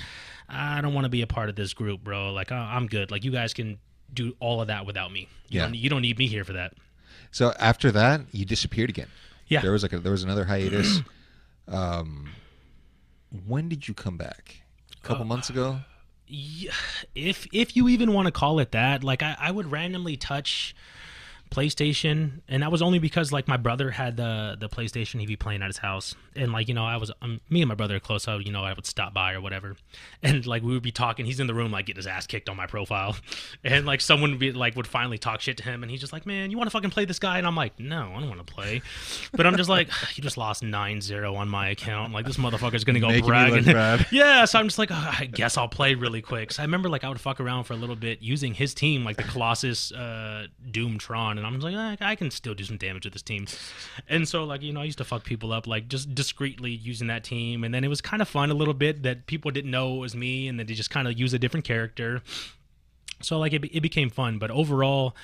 i 0.49 0.79
don't 0.81 0.93
want 0.93 1.05
to 1.05 1.09
be 1.09 1.21
a 1.21 1.27
part 1.27 1.49
of 1.49 1.55
this 1.55 1.73
group 1.73 2.03
bro 2.03 2.31
like 2.31 2.51
I- 2.51 2.75
i'm 2.75 2.87
good 2.87 3.11
like 3.11 3.23
you 3.23 3.31
guys 3.31 3.53
can 3.53 3.77
do 4.13 4.35
all 4.39 4.61
of 4.61 4.67
that 4.67 4.85
without 4.85 5.11
me 5.11 5.27
you, 5.49 5.59
Yeah. 5.59 5.65
don't, 5.67 5.75
you 5.75 5.89
don't 5.89 6.01
need 6.01 6.17
me 6.17 6.27
here 6.27 6.43
for 6.43 6.53
that 6.53 6.73
So 7.31 7.53
after 7.59 7.91
that, 7.91 8.21
you 8.31 8.43
disappeared 8.45 8.89
again. 8.89 9.07
yeah 9.47 9.61
There 9.61 9.71
was 9.71 9.83
like 9.83 9.93
a, 9.93 9.99
there 9.99 10.11
was 10.11 10.23
another 10.23 10.43
hiatus. 10.45 10.99
um, 11.69 12.29
when 13.47 13.69
did 13.69 13.87
you 13.87 13.93
come 13.93 14.17
back? 14.17 14.63
A 14.91 14.97
Uh, 15.05 15.07
couple 15.07 15.25
months 15.25 15.49
ago. 15.49 15.79
If 17.13 17.45
if 17.51 17.75
you 17.75 17.89
even 17.89 18.13
want 18.13 18.27
to 18.27 18.31
call 18.31 18.59
it 18.59 18.71
that 18.71 19.03
like 19.03 19.21
I, 19.21 19.35
I 19.37 19.51
would 19.51 19.69
randomly 19.69 20.15
touch 20.15 20.73
playstation 21.51 22.39
and 22.47 22.63
that 22.63 22.71
was 22.71 22.81
only 22.81 22.97
because 22.97 23.31
like 23.31 23.47
my 23.47 23.57
brother 23.57 23.91
had 23.91 24.15
the 24.17 24.55
the 24.59 24.69
playstation 24.69 25.19
he'd 25.19 25.25
be 25.27 25.35
playing 25.35 25.61
at 25.61 25.67
his 25.67 25.77
house. 25.77 26.15
And 26.35 26.53
like 26.53 26.67
you 26.69 26.73
know 26.73 26.85
i 26.85 26.95
was 26.97 27.11
um, 27.21 27.41
me 27.49 27.61
and 27.61 27.67
my 27.67 27.75
brother 27.75 27.97
are 27.97 27.99
close 27.99 28.23
so 28.23 28.37
you 28.37 28.53
know 28.53 28.63
i 28.63 28.71
would 28.73 28.85
stop 28.85 29.13
by 29.13 29.33
or 29.33 29.41
whatever. 29.41 29.75
And 30.23 30.45
like 30.45 30.63
we 30.63 30.73
would 30.73 30.83
be 30.83 30.91
talking. 30.91 31.25
He's 31.25 31.39
in 31.39 31.47
the 31.47 31.53
room 31.53 31.71
like 31.71 31.87
getting 31.87 31.97
his 31.97 32.07
ass 32.07 32.27
kicked 32.27 32.47
on 32.49 32.55
my 32.55 32.67
profile. 32.67 33.15
And 33.63 33.85
like 33.85 34.01
someone 34.01 34.31
would 34.31 34.39
be 34.39 34.51
like 34.51 34.75
would 34.75 34.87
finally 34.87 35.17
talk 35.17 35.41
shit 35.41 35.57
to 35.57 35.63
him 35.63 35.83
and 35.83 35.91
he's 35.91 35.99
just 35.99 36.13
like 36.13 36.25
man 36.25 36.51
you 36.51 36.57
want 36.57 36.67
to 36.67 36.71
fucking 36.71 36.89
play 36.89 37.05
this 37.05 37.19
guy? 37.19 37.37
And 37.37 37.45
i'm 37.45 37.55
like 37.55 37.79
no 37.79 38.11
i 38.15 38.19
don't 38.19 38.29
want 38.29 38.45
to 38.45 38.53
play. 38.53 38.81
But 39.33 39.45
i'm 39.45 39.57
just 39.57 39.69
like 39.69 39.89
you 40.15 40.23
just 40.23 40.37
lost 40.37 40.63
9-0 40.63 41.35
on 41.35 41.49
my 41.49 41.69
account. 41.69 42.13
Like 42.13 42.25
this 42.25 42.37
motherfucker's 42.37 42.83
gonna 42.83 42.99
go 42.99 43.07
Making 43.07 43.23
look 43.25 43.65
bad. 43.65 44.07
yeah, 44.11 44.45
so 44.45 44.59
I'm 44.59 44.67
just 44.67 44.79
like, 44.79 44.91
oh, 44.91 45.15
I 45.19 45.25
guess 45.25 45.57
I'll 45.57 45.67
play 45.67 45.95
really 45.95 46.21
quick. 46.21 46.51
So 46.51 46.61
I 46.61 46.65
remember 46.65 46.89
like 46.89 47.03
I 47.03 47.09
would 47.09 47.19
fuck 47.19 47.39
around 47.39 47.65
for 47.65 47.73
a 47.73 47.77
little 47.77 47.95
bit 47.95 48.21
using 48.21 48.53
his 48.53 48.73
team, 48.73 49.03
like 49.03 49.17
the 49.17 49.23
Colossus 49.23 49.91
uh, 49.91 50.47
Doom 50.69 50.97
Tron, 50.97 51.37
and 51.43 51.55
I'm 51.55 51.59
like, 51.59 52.01
eh, 52.01 52.05
I 52.05 52.15
can 52.15 52.31
still 52.31 52.53
do 52.53 52.63
some 52.63 52.77
damage 52.77 53.05
with 53.05 53.13
this 53.13 53.22
team. 53.22 53.47
And 54.07 54.27
so 54.27 54.43
like 54.43 54.61
you 54.61 54.73
know, 54.73 54.81
I 54.81 54.85
used 54.85 54.97
to 54.99 55.03
fuck 55.03 55.23
people 55.23 55.51
up 55.51 55.68
like 55.68 55.88
just 55.88 56.13
discreetly 56.13 56.72
using 56.72 57.07
that 57.07 57.23
team, 57.23 57.63
and 57.63 57.73
then 57.73 57.84
it 57.84 57.88
was 57.88 58.01
kind 58.01 58.22
of 58.22 58.27
fun 58.27 58.51
a 58.51 58.53
little 58.53 58.73
bit 58.73 59.03
that 59.03 59.26
people 59.27 59.51
didn't 59.51 59.72
know 59.72 59.95
it 59.95 59.99
was 59.99 60.15
me, 60.15 60.47
and 60.47 60.59
then 60.59 60.68
they 60.68 60.73
just 60.73 60.89
kind 60.89 61.07
of 61.07 61.19
use 61.19 61.34
a 61.34 61.39
different 61.39 61.65
character. 61.65 62.22
So 63.22 63.38
like 63.39 63.53
it, 63.53 63.63
it 63.76 63.81
became 63.81 64.09
fun, 64.09 64.39
but 64.39 64.51
overall, 64.51 65.15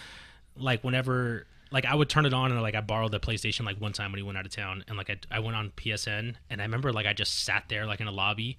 like 0.56 0.84
whenever 0.84 1.46
like 1.72 1.86
I 1.86 1.96
would 1.96 2.10
turn 2.10 2.26
it 2.26 2.34
on 2.34 2.52
and 2.52 2.62
like 2.62 2.76
I 2.76 2.82
borrowed 2.82 3.12
the 3.12 3.20
PlayStation 3.20 3.66
like 3.66 3.80
one 3.80 3.94
time 3.94 4.12
when 4.12 4.20
he 4.20 4.24
went 4.24 4.38
out 4.38 4.46
of 4.46 4.52
town 4.52 4.84
and 4.88 4.98
like 4.98 5.10
I, 5.10 5.18
I 5.32 5.40
went 5.40 5.56
on 5.56 5.72
PSN 5.76 6.36
and 6.50 6.62
I 6.62 6.64
remember 6.64 6.94
like 6.94 7.06
I 7.06 7.14
just 7.14 7.44
sat 7.44 7.66
there 7.68 7.86
like 7.86 8.00
in 8.00 8.08
a 8.08 8.12
lobby 8.12 8.58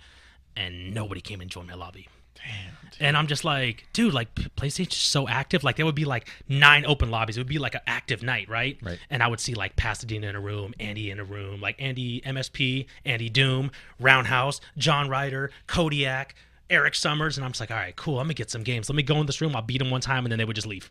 and 0.57 0.93
nobody 0.95 1.21
came 1.21 1.41
and 1.41 1.51
joined 1.51 1.69
my 1.69 1.75
lobby. 1.75 2.09
Damn. 2.39 2.75
And 3.01 3.17
I'm 3.17 3.29
just 3.29 3.45
like, 3.45 3.87
dude, 3.93 4.13
like 4.13 4.35
PlayStation's 4.35 4.97
so 4.97 5.29
active. 5.29 5.63
Like 5.63 5.77
there 5.77 5.87
would 5.87 5.95
be 5.95 6.05
like 6.05 6.29
nine 6.49 6.85
open 6.85 7.11
lobbies. 7.11 7.37
It 7.37 7.41
would 7.41 7.47
be 7.49 7.59
like 7.59 7.75
an 7.77 7.81
active 7.87 8.23
night, 8.25 8.49
right? 8.49 8.77
Right. 8.83 8.99
And 9.09 9.23
I 9.23 9.29
would 9.29 9.39
see 9.39 9.55
like 9.55 9.77
Pasadena 9.77 10.27
in 10.27 10.35
a 10.35 10.41
room, 10.41 10.75
Andy 10.81 11.11
in 11.11 11.21
a 11.21 11.25
room, 11.25 11.61
like 11.61 11.77
Andy 11.81 12.21
MSP, 12.23 12.87
Andy 13.05 13.29
Doom, 13.29 13.71
Roundhouse, 14.01 14.61
John 14.77 15.09
Ryder, 15.09 15.51
Kodiak, 15.69 16.35
Eric 16.71 16.95
Summers, 16.97 17.39
and 17.39 17.45
I'm 17.45 17.53
just 17.53 17.61
like, 17.61 17.71
all 17.71 17.77
right, 17.77 17.95
cool. 17.95 18.19
I'm 18.19 18.25
gonna 18.25 18.35
get 18.35 18.51
some 18.51 18.63
games. 18.65 18.89
Let 18.91 18.97
me 18.97 19.03
go 19.05 19.21
in 19.21 19.27
this 19.27 19.41
room. 19.41 19.55
I'll 19.55 19.63
beat 19.63 19.79
them 19.79 19.91
one 19.91 20.01
time, 20.01 20.25
and 20.25 20.33
then 20.33 20.39
they 20.39 20.45
would 20.45 20.57
just 20.57 20.67
leave. 20.67 20.91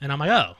And 0.00 0.10
I'm 0.12 0.18
like, 0.18 0.30
oh, 0.30 0.56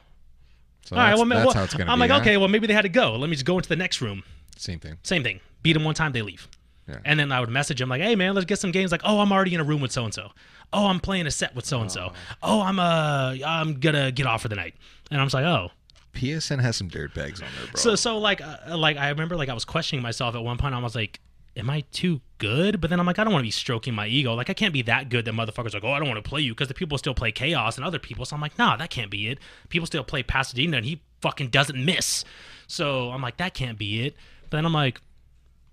So 0.84 0.94
all 0.96 1.02
right. 1.02 1.14
Well, 1.16 1.26
that's 1.26 1.44
well, 1.46 1.54
how 1.54 1.64
it's 1.64 1.74
gonna 1.74 1.90
I'm 1.90 1.98
be. 1.98 2.02
like, 2.02 2.10
huh? 2.12 2.18
okay, 2.20 2.36
well, 2.36 2.48
maybe 2.48 2.66
they 2.68 2.72
had 2.74 2.82
to 2.82 2.88
go. 2.88 3.16
Let 3.16 3.28
me 3.28 3.34
just 3.34 3.44
go 3.46 3.56
into 3.58 3.68
the 3.68 3.76
next 3.76 4.00
room. 4.00 4.22
Same 4.56 4.78
thing. 4.78 4.96
Same 5.02 5.24
thing. 5.24 5.40
Beat 5.62 5.72
them 5.72 5.82
one 5.84 5.94
time, 5.94 6.12
they 6.12 6.22
leave. 6.22 6.48
Yeah. 6.88 6.98
And 7.04 7.20
then 7.20 7.30
I 7.30 7.40
would 7.40 7.48
message 7.48 7.80
him 7.80 7.88
like, 7.88 8.00
"Hey 8.02 8.16
man, 8.16 8.34
let's 8.34 8.44
get 8.44 8.58
some 8.58 8.72
games." 8.72 8.90
Like, 8.90 9.02
"Oh, 9.04 9.20
I'm 9.20 9.32
already 9.32 9.54
in 9.54 9.60
a 9.60 9.64
room 9.64 9.80
with 9.80 9.92
so 9.92 10.04
and 10.04 10.12
so. 10.12 10.30
Oh, 10.72 10.86
I'm 10.86 11.00
playing 11.00 11.26
a 11.26 11.30
set 11.30 11.54
with 11.54 11.64
so 11.64 11.80
and 11.80 11.92
so. 11.92 12.12
Oh, 12.42 12.60
I'm 12.60 12.78
uh, 12.78 13.36
I'm 13.46 13.78
gonna 13.78 14.10
get 14.10 14.26
off 14.26 14.42
for 14.42 14.48
the 14.48 14.56
night." 14.56 14.74
And 15.10 15.20
I'm 15.20 15.26
just 15.26 15.34
like, 15.34 15.44
"Oh." 15.44 15.70
PSN 16.14 16.60
has 16.60 16.76
some 16.76 16.88
dirt 16.88 17.14
bags 17.14 17.40
on 17.40 17.48
there, 17.56 17.70
bro. 17.72 17.78
So 17.78 17.94
so 17.94 18.18
like 18.18 18.40
uh, 18.40 18.76
like 18.76 18.96
I 18.96 19.08
remember 19.10 19.36
like 19.36 19.48
I 19.48 19.54
was 19.54 19.64
questioning 19.64 20.02
myself 20.02 20.34
at 20.34 20.42
one 20.42 20.58
point. 20.58 20.74
I 20.74 20.78
was 20.78 20.94
like, 20.94 21.20
"Am 21.56 21.70
I 21.70 21.84
too 21.92 22.20
good?" 22.38 22.80
But 22.80 22.90
then 22.90 23.00
I'm 23.00 23.06
like, 23.06 23.18
I 23.18 23.24
don't 23.24 23.32
want 23.32 23.42
to 23.42 23.46
be 23.46 23.52
stroking 23.52 23.94
my 23.94 24.06
ego. 24.08 24.34
Like 24.34 24.50
I 24.50 24.54
can't 24.54 24.74
be 24.74 24.82
that 24.82 25.08
good 25.08 25.24
that 25.24 25.34
motherfuckers 25.34 25.72
like, 25.72 25.84
"Oh, 25.84 25.92
I 25.92 25.98
don't 25.98 26.08
want 26.08 26.22
to 26.22 26.28
play 26.28 26.40
you," 26.40 26.52
because 26.52 26.68
the 26.68 26.74
people 26.74 26.98
still 26.98 27.14
play 27.14 27.32
Khaos 27.32 27.76
and 27.76 27.84
other 27.84 27.98
people. 27.98 28.24
So 28.24 28.34
I'm 28.36 28.42
like, 28.42 28.58
"Nah, 28.58 28.76
that 28.76 28.90
can't 28.90 29.10
be 29.10 29.28
it." 29.28 29.38
People 29.68 29.86
still 29.86 30.04
play 30.04 30.22
Pasadena, 30.22 30.76
and 30.78 30.84
he 30.84 31.00
fucking 31.22 31.48
doesn't 31.48 31.82
miss. 31.82 32.24
So 32.66 33.10
I'm 33.10 33.22
like, 33.22 33.38
that 33.38 33.54
can't 33.54 33.78
be 33.78 34.06
it. 34.06 34.16
But 34.50 34.58
then 34.58 34.66
I'm 34.66 34.72
like, 34.72 35.00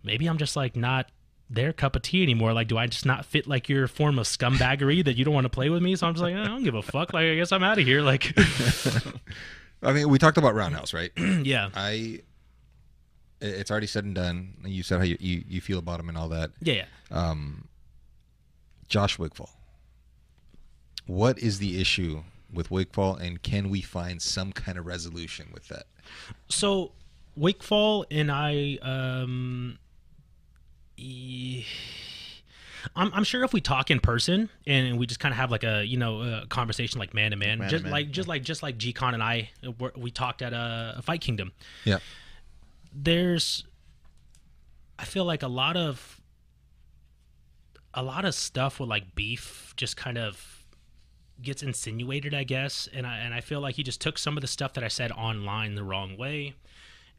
maybe 0.04 0.28
I'm 0.28 0.38
just 0.38 0.56
like 0.56 0.76
not 0.76 1.10
their 1.50 1.74
cup 1.74 1.96
of 1.96 2.02
tea 2.04 2.22
anymore. 2.24 2.54
Like, 2.54 2.68
do 2.68 2.78
I 2.78 2.88
just 2.88 3.06
not 3.06 3.26
fit 3.26 3.48
like 3.48 3.70
your 3.70 3.88
form 3.88 4.20
of 4.20 4.28
scumbaggery 4.28 5.04
that 5.06 5.18
you 5.18 5.26
don't 5.26 5.34
want 5.34 5.46
to 5.46 5.50
play 5.50 5.70
with 5.70 5.82
me? 5.82 5.96
So 5.96 6.08
I'm 6.08 6.14
just 6.14 6.24
like, 6.24 6.36
I 6.36 6.46
don't 6.46 6.64
give 6.64 6.76
a 6.76 6.82
fuck. 6.82 7.14
Like, 7.14 7.26
I 7.26 7.36
guess 7.36 7.52
I'm 7.52 7.64
out 7.64 7.80
of 7.80 7.86
here. 7.86 8.02
Like, 8.02 8.34
I 9.84 9.94
mean, 9.94 10.10
we 10.10 10.20
talked 10.20 10.38
about 10.38 10.56
Roundhouse, 10.56 10.94
right? 10.94 11.12
yeah, 11.18 11.70
I. 11.74 12.22
It's 13.42 13.72
already 13.72 13.88
said 13.88 14.04
and 14.04 14.14
done. 14.14 14.56
You 14.66 14.84
said 14.84 14.98
how 14.98 15.06
you, 15.06 15.16
you, 15.20 15.44
you 15.48 15.62
feel 15.62 15.80
about 15.80 16.02
him 16.02 16.10
and 16.10 16.18
all 16.18 16.28
that. 16.30 16.52
yeah, 16.62 16.74
yeah. 16.74 16.86
Um, 17.10 17.70
Josh 18.90 19.18
Wigfall. 19.18 19.50
What 21.06 21.40
is 21.40 21.60
the 21.60 21.80
issue 21.80 22.24
with 22.54 22.70
Wigfall, 22.70 23.16
and 23.16 23.42
can 23.42 23.70
we 23.70 23.82
find 23.82 24.22
some 24.22 24.52
kind 24.52 24.78
of 24.78 24.86
resolution 24.86 25.48
with 25.54 25.68
that? 25.70 25.86
So 26.50 26.92
Wakefall 27.40 28.06
and 28.12 28.30
I, 28.32 28.78
um, 28.82 29.80
I'm, 32.96 33.12
I'm 33.14 33.24
sure 33.24 33.44
if 33.44 33.54
we 33.54 33.62
talk 33.62 33.92
in 33.92 34.00
person 34.00 34.50
and 34.66 34.98
we 34.98 35.06
just 35.06 35.20
kind 35.20 35.32
of 35.34 35.38
have 35.38 35.52
like 35.52 35.64
a 35.64 35.84
you 35.86 35.98
know 35.98 36.22
a 36.22 36.46
conversation 36.48 37.00
like 37.00 37.14
man 37.14 37.32
to 37.32 37.38
man, 37.38 37.60
Man 37.60 37.70
just 37.70 37.84
man, 37.84 37.92
like 37.92 38.12
just 38.12 38.28
like 38.28 38.44
just 38.44 38.64
like 38.64 38.78
G-Con 38.78 39.14
and 39.14 39.24
I, 39.24 39.50
we 39.96 40.12
talked 40.12 40.42
at 40.42 40.54
a, 40.54 40.96
a 40.98 41.02
Fight 41.02 41.22
Kingdom. 41.22 41.52
Yeah. 41.86 42.00
there's 42.94 43.66
I 44.98 45.06
feel 45.06 45.26
like 45.26 45.44
a 45.44 45.48
lot 45.48 45.78
of 45.78 46.22
a 47.94 48.04
lot 48.04 48.26
of 48.26 48.36
stuff 48.36 48.80
with 48.80 48.90
like 48.90 49.16
beef 49.16 49.74
just 49.76 49.98
kind 49.98 50.18
of 50.18 50.66
gets 51.42 51.64
insinuated, 51.64 52.34
I 52.34 52.44
guess, 52.44 52.88
and 52.94 53.08
I 53.08 53.18
and 53.18 53.34
I 53.34 53.42
feel 53.42 53.62
like 53.62 53.76
he 53.76 53.84
just 53.84 54.02
took 54.02 54.18
some 54.18 54.38
of 54.38 54.42
the 54.42 54.48
stuff 54.48 54.74
that 54.74 54.84
I 54.84 54.90
said 54.90 55.12
online 55.12 55.76
the 55.76 55.84
wrong 55.84 56.18
way. 56.18 56.54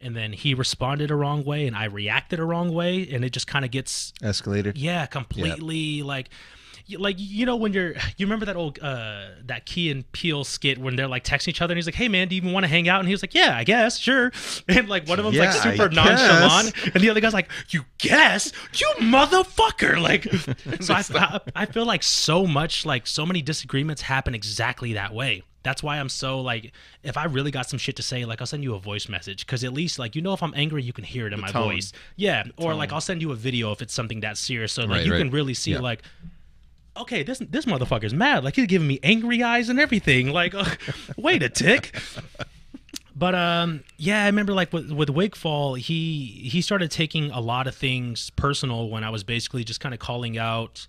And 0.03 0.17
then 0.17 0.33
he 0.33 0.55
responded 0.55 1.11
a 1.11 1.15
wrong 1.15 1.45
way 1.45 1.67
and 1.67 1.77
I 1.77 1.85
reacted 1.85 2.41
a 2.41 2.45
wrong 2.45 2.73
way 2.73 3.09
and 3.13 3.25
it 3.25 3.31
just 3.31 3.47
kind 3.47 3.65
of 3.65 3.71
gets 3.71 4.13
Escalated. 4.23 4.73
yeah 4.77 5.07
completely 5.07 6.03
like 6.03 6.31
like 6.99 7.15
you 7.19 7.47
know 7.47 7.55
when 7.55 7.73
you're 7.73 7.93
you 8.17 8.27
remember 8.27 8.47
that 8.47 8.57
old 8.57 8.79
uh 8.81 9.27
that 9.45 9.65
Key 9.65 9.91
and 9.93 10.11
Peele 10.11 10.43
skit 10.43 10.77
when 10.79 10.97
they're 10.97 11.07
like 11.07 11.23
texting 11.23 11.49
each 11.49 11.63
other 11.63 11.73
and 11.73 11.79
he's 11.79 11.87
like 11.87 11.95
hey 11.95 12.09
man 12.09 12.27
do 12.27 12.35
you 12.35 12.41
even 12.41 12.53
want 12.53 12.65
to 12.65 12.69
hang 12.69 12.89
out? 12.89 12.99
And 13.01 13.09
he 13.09 13.15
was 13.15 13.23
like 13.23 13.35
yeah 13.35 13.57
I 13.57 13.63
guess 13.65 13.99
sure. 13.99 14.33
And 14.69 14.89
like 14.89 15.07
one 15.07 15.19
of 15.19 15.25
them's 15.25 15.39
like 15.39 15.53
super 15.53 15.91
I 15.91 15.95
nonchalant 15.95 16.95
and 16.95 17.03
the 17.05 17.11
other 17.11 17.21
guy's 17.21 17.35
like 17.35 17.51
you 17.69 17.85
guess? 17.99 18.53
You 18.75 18.89
motherfucker! 18.99 20.01
Like 20.01 20.25
so 20.81 20.95
I, 20.95 21.05
I, 21.15 21.41
I 21.55 21.67
feel 21.67 21.85
like 21.85 22.03
so 22.03 22.47
much 22.47 22.85
like 22.87 23.07
so 23.07 23.25
many 23.27 23.43
disagreements 23.43 24.03
happen 24.03 24.35
exactly 24.35 24.95
that 24.95 25.15
way 25.15 25.43
that's 25.63 25.83
why 25.83 25.99
I'm 25.99 26.09
so 26.09 26.41
like 26.41 26.73
if 27.03 27.17
I 27.17 27.25
really 27.25 27.51
got 27.51 27.69
some 27.69 27.79
shit 27.79 27.97
to 27.97 28.03
say 28.03 28.25
like 28.25 28.41
I'll 28.41 28.47
send 28.47 28.63
you 28.63 28.75
a 28.75 28.79
voice 28.79 29.09
message. 29.09 29.45
Because 29.47 29.63
at 29.65 29.73
least 29.73 29.99
like 29.99 30.17
you 30.17 30.23
know 30.23 30.33
if 30.33 30.43
I'm 30.43 30.55
angry 30.57 30.83
you 30.83 30.93
can 30.93 31.05
hear 31.05 31.27
it 31.27 31.33
in 31.33 31.41
my 31.41 31.49
tone. 31.49 31.73
voice. 31.75 31.93
Yeah 32.17 32.45
or 32.57 32.75
like 32.75 32.93
I'll 32.93 33.01
send 33.01 33.21
you 33.23 33.33
a 33.33 33.37
video 33.37 33.71
if 33.73 33.83
it's 33.83 33.93
something 33.95 34.21
that 34.21 34.37
serious. 34.39 34.73
So 34.73 34.83
like 34.83 34.91
Right, 34.91 35.07
you 35.07 35.13
right. 35.13 35.19
can 35.19 35.31
really 35.31 35.55
see 35.55 35.73
Yeah. 35.73 35.81
like 35.81 36.03
okay 36.97 37.23
this 37.23 37.39
this 37.41 37.67
motherfucker's 37.67 38.15
mad. 38.15 38.43
Like 38.45 38.57
he's 38.57 38.67
giving 38.67 38.89
me 38.89 38.99
angry 39.03 39.43
eyes 39.43 39.69
and 39.69 39.79
everything. 39.79 40.31
Like 40.31 40.55
uh, 40.55 40.65
wait 41.17 41.43
a 41.43 41.49
tick. 41.49 41.95
But 43.15 43.35
um 43.35 43.85
yeah 43.99 44.23
i 44.23 44.27
remember 44.27 44.55
like 44.55 44.73
with 44.73 44.91
with 44.93 45.11
Wakefall, 45.11 45.77
he 45.79 46.49
he 46.51 46.63
started 46.63 46.91
taking 46.91 47.31
a 47.33 47.41
lot 47.41 47.67
of 47.67 47.75
things 47.75 48.31
personal 48.31 48.89
when 48.89 49.05
i 49.05 49.11
was 49.11 49.25
basically 49.25 49.63
just 49.63 49.79
kind 49.81 49.93
of 49.93 50.01
calling 50.01 50.39
out 50.39 50.87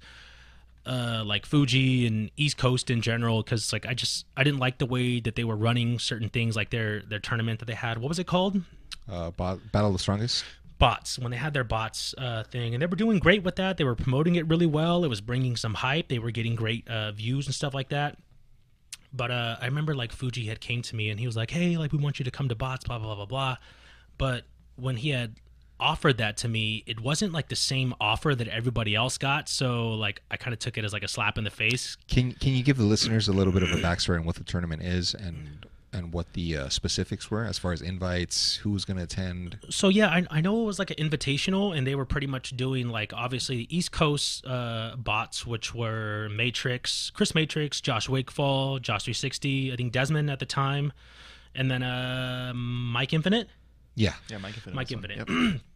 uh 0.85 1.21
like 1.25 1.45
fuji 1.45 2.07
and 2.07 2.31
east 2.37 2.57
coast 2.57 2.89
in 2.89 3.01
general 3.01 3.43
because 3.43 3.71
like 3.71 3.85
i 3.85 3.93
just 3.93 4.25
i 4.35 4.43
didn't 4.43 4.59
like 4.59 4.79
the 4.79 4.85
way 4.85 5.19
that 5.19 5.35
they 5.35 5.43
were 5.43 5.55
running 5.55 5.99
certain 5.99 6.27
things 6.29 6.55
like 6.55 6.71
their 6.71 7.01
their 7.03 7.19
tournament 7.19 7.59
that 7.59 7.65
they 7.65 7.75
had. 7.75 7.99
What 7.99 8.09
was 8.09 8.17
it 8.19 8.25
called? 8.25 8.61
Uh, 9.09 9.29
Bo- 9.31 9.59
Battle 9.71 9.89
of 9.89 9.93
the 9.93 9.99
Strongest. 9.99 10.43
bots 10.79 11.19
when 11.19 11.29
they 11.29 11.37
had 11.37 11.53
their 11.53 11.63
bots 11.63 12.15
uh, 12.17 12.43
thing 12.43 12.73
and 12.73 12.81
they 12.81 12.87
were 12.87 12.95
doing 12.95 13.19
great 13.19 13.43
with 13.43 13.57
that. 13.57 13.77
They 13.77 13.83
were 13.83 13.95
promoting 13.95 14.35
it 14.35 14.47
really 14.47 14.65
well. 14.65 15.03
It 15.03 15.07
was 15.09 15.21
bringing 15.21 15.55
some 15.55 15.75
hype. 15.75 16.07
They 16.07 16.17
were 16.19 16.31
getting 16.31 16.55
great 16.55 16.87
uh, 16.87 17.11
views 17.11 17.45
and 17.45 17.53
stuff 17.53 17.73
like 17.75 17.89
that. 17.89 18.17
But 19.13 19.29
uh, 19.29 19.57
i 19.61 19.65
remember 19.65 19.93
like 19.93 20.11
fuji 20.11 20.45
had 20.45 20.61
came 20.61 20.81
to 20.83 20.95
me 20.95 21.09
and 21.09 21.19
he 21.19 21.27
was 21.27 21.35
like 21.35 21.51
hey 21.51 21.77
like 21.77 21.91
we 21.91 21.99
want 21.99 22.17
you 22.17 22.25
to 22.25 22.31
come 22.31 22.49
to 22.49 22.55
bots 22.55 22.85
blah 22.85 22.97
blah 22.97 23.07
blah 23.13 23.15
blah 23.15 23.25
blah. 23.25 23.57
But 24.17 24.45
when 24.77 24.95
he 24.95 25.09
had 25.09 25.35
offered 25.81 26.17
that 26.17 26.37
to 26.37 26.47
me 26.47 26.83
it 26.85 26.99
wasn't 27.01 27.33
like 27.33 27.49
the 27.49 27.55
same 27.55 27.93
offer 27.99 28.33
that 28.35 28.47
everybody 28.47 28.95
else 28.95 29.17
got 29.17 29.49
so 29.49 29.89
like 29.89 30.21
i 30.31 30.37
kind 30.37 30.53
of 30.53 30.59
took 30.59 30.77
it 30.77 30.85
as 30.85 30.93
like 30.93 31.03
a 31.03 31.07
slap 31.07 31.37
in 31.37 31.43
the 31.43 31.49
face 31.49 31.97
Can 32.07 32.31
Can 32.33 32.53
you 32.53 32.63
give 32.63 32.77
the 32.77 32.83
listeners 32.85 33.27
a 33.27 33.33
little 33.33 33.51
bit 33.51 33.63
of 33.63 33.71
a 33.71 33.75
backstory 33.77 34.17
on 34.19 34.25
what 34.25 34.35
the 34.35 34.43
tournament 34.43 34.81
is 34.83 35.13
and 35.13 35.65
and 35.93 36.13
what 36.13 36.31
the 36.33 36.55
uh, 36.55 36.69
specifics 36.69 37.29
were 37.29 37.43
as 37.43 37.57
far 37.59 37.73
as 37.73 37.81
invites, 37.81 38.55
who 38.57 38.69
was 38.69 38.85
going 38.85 38.95
to 38.95 39.03
attend? 39.03 39.57
so 39.69 39.89
yeah, 39.89 40.07
I, 40.07 40.25
I 40.31 40.39
know 40.41 40.61
it 40.61 40.65
was 40.65 40.79
like 40.79 40.89
an 40.89 40.95
invitational, 40.97 41.77
and 41.77 41.85
they 41.85 41.95
were 41.95 42.05
pretty 42.05 42.27
much 42.27 42.55
doing 42.55 42.87
like 42.87 43.11
obviously 43.13 43.57
the 43.57 43.77
East 43.77 43.91
Coast 43.91 44.45
uh, 44.45 44.95
bots, 44.97 45.45
which 45.45 45.75
were 45.75 46.29
Matrix, 46.29 47.09
Chris 47.13 47.35
Matrix, 47.35 47.81
Josh 47.81 48.07
Wakefall, 48.07 48.79
Josh 48.81 49.03
360, 49.03 49.73
I 49.73 49.75
think 49.75 49.91
Desmond 49.91 50.29
at 50.31 50.39
the 50.39 50.45
time, 50.45 50.93
and 51.53 51.69
then 51.69 51.83
uh, 51.83 52.53
Mike 52.55 53.11
Infinite. 53.11 53.49
Yeah, 53.95 54.13
Yeah, 54.29 54.37
Mike 54.37 54.55
Infinite. 54.55 54.75
Mike. 54.75 54.91
Infinite. 54.91 55.17
Yep. 55.17 55.61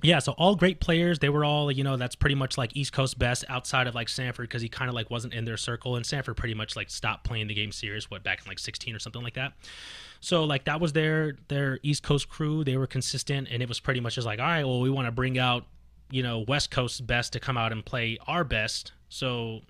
Yeah, 0.00 0.20
so 0.20 0.32
all 0.32 0.54
great 0.54 0.78
players. 0.80 1.18
They 1.18 1.28
were 1.28 1.44
all, 1.44 1.72
you 1.72 1.82
know, 1.82 1.96
that's 1.96 2.14
pretty 2.14 2.36
much 2.36 2.56
like 2.56 2.76
East 2.76 2.92
Coast 2.92 3.18
best 3.18 3.44
outside 3.48 3.88
of 3.88 3.96
like 3.96 4.08
Sanford 4.08 4.48
because 4.48 4.62
he 4.62 4.68
kind 4.68 4.88
of 4.88 4.94
like 4.94 5.10
wasn't 5.10 5.34
in 5.34 5.44
their 5.44 5.56
circle, 5.56 5.96
and 5.96 6.06
Sanford 6.06 6.36
pretty 6.36 6.54
much 6.54 6.76
like 6.76 6.88
stopped 6.88 7.24
playing 7.24 7.48
the 7.48 7.54
game 7.54 7.72
serious. 7.72 8.08
What 8.10 8.22
back 8.22 8.40
in 8.40 8.48
like 8.48 8.60
16 8.60 8.94
or 8.94 9.00
something 9.00 9.22
like 9.22 9.34
that. 9.34 9.54
So 10.20 10.44
like 10.44 10.64
that 10.64 10.80
was 10.80 10.92
their 10.92 11.36
their 11.48 11.80
East 11.82 12.04
Coast 12.04 12.28
crew. 12.28 12.62
They 12.62 12.76
were 12.76 12.86
consistent, 12.86 13.48
and 13.50 13.60
it 13.60 13.68
was 13.68 13.80
pretty 13.80 13.98
much 13.98 14.14
just 14.14 14.26
like, 14.26 14.38
all 14.38 14.46
right, 14.46 14.64
well, 14.64 14.80
we 14.80 14.90
want 14.90 15.06
to 15.06 15.12
bring 15.12 15.36
out, 15.36 15.64
you 16.10 16.22
know, 16.22 16.44
West 16.46 16.70
Coast 16.70 17.04
best 17.04 17.32
to 17.32 17.40
come 17.40 17.56
out 17.56 17.72
and 17.72 17.84
play 17.84 18.18
our 18.28 18.44
best. 18.44 18.92
So 19.08 19.62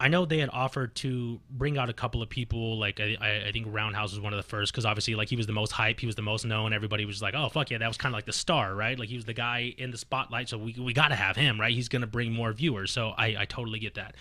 I 0.00 0.08
know 0.08 0.24
they 0.24 0.38
had 0.38 0.48
offered 0.50 0.94
to 0.96 1.38
bring 1.50 1.76
out 1.76 1.90
a 1.90 1.92
couple 1.92 2.22
of 2.22 2.28
people. 2.30 2.78
Like 2.78 2.98
I, 3.00 3.16
I- 3.48 3.52
think 3.52 3.66
Roundhouse 3.68 4.10
was 4.12 4.20
one 4.20 4.32
of 4.32 4.38
the 4.38 4.42
first 4.48 4.72
because 4.72 4.86
obviously 4.86 5.14
like 5.14 5.28
he 5.28 5.36
was 5.36 5.46
the 5.46 5.52
most 5.52 5.72
hype, 5.72 6.00
he 6.00 6.06
was 6.06 6.16
the 6.16 6.22
most 6.22 6.44
known. 6.46 6.72
Everybody 6.72 7.04
was 7.04 7.20
like, 7.20 7.34
oh 7.34 7.48
fuck 7.50 7.70
yeah, 7.70 7.78
that 7.78 7.86
was 7.88 7.96
kind 7.98 8.12
of 8.12 8.16
like 8.16 8.24
the 8.26 8.32
star, 8.32 8.74
right? 8.74 8.98
Like 8.98 9.08
he 9.10 9.16
was 9.16 9.26
the 9.26 9.34
guy 9.34 9.74
in 9.76 9.90
the 9.90 9.98
spotlight, 9.98 10.48
so 10.48 10.56
we 10.58 10.74
we 10.78 10.92
got 10.94 11.08
to 11.08 11.14
have 11.16 11.36
him, 11.36 11.60
right? 11.60 11.74
He's 11.74 11.88
gonna 11.88 12.06
bring 12.06 12.32
more 12.32 12.52
viewers. 12.52 12.90
So 12.90 13.10
I 13.10 13.36
I 13.40 13.44
totally 13.44 13.78
get 13.78 13.94
that. 13.94 14.14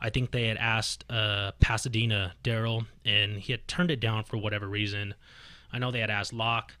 I 0.00 0.08
think 0.08 0.30
they 0.30 0.46
had 0.46 0.56
asked 0.56 1.04
uh, 1.10 1.52
Pasadena 1.60 2.32
Daryl, 2.42 2.86
and 3.04 3.36
he 3.38 3.52
had 3.52 3.68
turned 3.68 3.90
it 3.90 4.00
down 4.00 4.24
for 4.24 4.38
whatever 4.38 4.66
reason. 4.66 5.14
I 5.70 5.78
know 5.78 5.90
they 5.90 6.00
had 6.00 6.08
asked 6.08 6.32
Locke, 6.32 6.72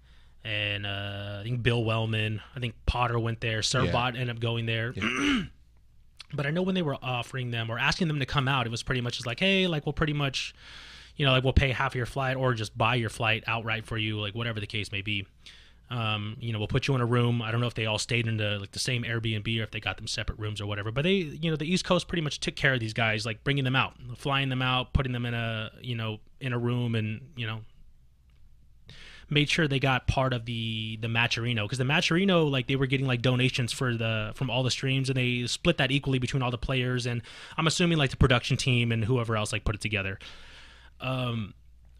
and 0.42 0.86
uh, 0.86 1.36
I 1.40 1.42
think 1.42 1.62
Bill 1.62 1.84
Wellman. 1.84 2.40
I 2.56 2.60
think 2.60 2.74
Potter 2.86 3.18
went 3.18 3.42
there. 3.42 3.60
Serbot 3.60 3.92
ended 4.14 4.30
up 4.30 4.40
going 4.40 4.64
there. 4.64 4.94
but 6.32 6.46
I 6.46 6.50
know 6.50 6.62
when 6.62 6.74
they 6.74 6.82
were 6.82 6.96
offering 7.02 7.50
them 7.50 7.70
or 7.70 7.78
asking 7.78 8.08
them 8.08 8.20
to 8.20 8.26
come 8.26 8.48
out, 8.48 8.66
it 8.66 8.70
was 8.70 8.82
pretty 8.82 9.00
much 9.00 9.14
just 9.14 9.26
like, 9.26 9.40
hey, 9.40 9.66
like 9.66 9.86
we'll 9.86 9.92
pretty 9.92 10.12
much, 10.12 10.54
you 11.16 11.26
know, 11.26 11.32
like 11.32 11.44
we'll 11.44 11.52
pay 11.52 11.70
half 11.70 11.92
of 11.92 11.96
your 11.96 12.06
flight 12.06 12.36
or 12.36 12.54
just 12.54 12.76
buy 12.76 12.94
your 12.94 13.10
flight 13.10 13.44
outright 13.46 13.86
for 13.86 13.98
you, 13.98 14.20
like 14.20 14.34
whatever 14.34 14.60
the 14.60 14.66
case 14.66 14.92
may 14.92 15.02
be. 15.02 15.26
Um, 15.90 16.36
you 16.38 16.52
know, 16.52 16.58
we'll 16.58 16.68
put 16.68 16.86
you 16.86 16.94
in 16.94 17.00
a 17.00 17.06
room. 17.06 17.42
I 17.42 17.50
don't 17.50 17.60
know 17.60 17.66
if 17.66 17.74
they 17.74 17.86
all 17.86 17.98
stayed 17.98 18.28
in 18.28 18.36
the 18.36 18.58
like 18.60 18.70
the 18.70 18.78
same 18.78 19.02
Airbnb 19.02 19.58
or 19.58 19.64
if 19.64 19.72
they 19.72 19.80
got 19.80 19.96
them 19.96 20.06
separate 20.06 20.38
rooms 20.38 20.60
or 20.60 20.66
whatever. 20.66 20.92
But 20.92 21.02
they, 21.02 21.14
you 21.14 21.50
know, 21.50 21.56
the 21.56 21.70
East 21.70 21.84
Coast 21.84 22.06
pretty 22.06 22.22
much 22.22 22.38
took 22.38 22.54
care 22.54 22.74
of 22.74 22.80
these 22.80 22.94
guys, 22.94 23.26
like 23.26 23.42
bringing 23.42 23.64
them 23.64 23.74
out, 23.74 23.94
flying 24.16 24.50
them 24.50 24.62
out, 24.62 24.92
putting 24.92 25.12
them 25.12 25.26
in 25.26 25.34
a, 25.34 25.70
you 25.82 25.96
know, 25.96 26.20
in 26.40 26.52
a 26.52 26.58
room, 26.58 26.94
and 26.94 27.20
you 27.36 27.46
know, 27.46 27.62
made 29.30 29.48
sure 29.48 29.68
they 29.68 29.78
got 29.78 30.06
part 30.06 30.32
of 30.32 30.44
the 30.44 30.98
the 31.00 31.08
Matcherino 31.08 31.62
because 31.64 31.78
the 31.78 31.84
Matcherino 31.84 32.50
like 32.50 32.66
they 32.66 32.76
were 32.76 32.86
getting 32.86 33.06
like 33.06 33.22
donations 33.22 33.72
for 33.72 33.94
the 33.94 34.32
from 34.34 34.50
all 34.50 34.62
the 34.62 34.70
streams 34.70 35.08
and 35.08 35.16
they 35.16 35.46
split 35.46 35.78
that 35.78 35.90
equally 35.90 36.18
between 36.18 36.42
all 36.42 36.50
the 36.50 36.58
players 36.58 37.06
and 37.06 37.22
I'm 37.56 37.66
assuming 37.66 37.98
like 37.98 38.10
the 38.10 38.16
production 38.16 38.56
team 38.56 38.92
and 38.92 39.04
whoever 39.04 39.36
else 39.36 39.52
like 39.52 39.64
put 39.64 39.74
it 39.74 39.80
together. 39.80 40.18
Um, 41.00 41.54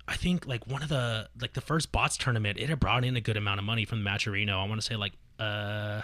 I 0.06 0.16
think 0.16 0.46
like 0.46 0.66
one 0.66 0.82
of 0.82 0.88
the 0.88 1.28
like 1.40 1.54
the 1.54 1.60
first 1.60 1.92
bots 1.92 2.16
tournament 2.16 2.58
it 2.58 2.68
had 2.68 2.80
brought 2.80 3.04
in 3.04 3.16
a 3.16 3.20
good 3.20 3.36
amount 3.36 3.60
of 3.60 3.64
money 3.64 3.84
from 3.84 4.02
the 4.02 4.10
Matcherino. 4.10 4.60
I 4.62 4.68
want 4.68 4.80
to 4.80 4.86
say 4.86 4.96
like 4.96 5.12
uh, 5.38 6.02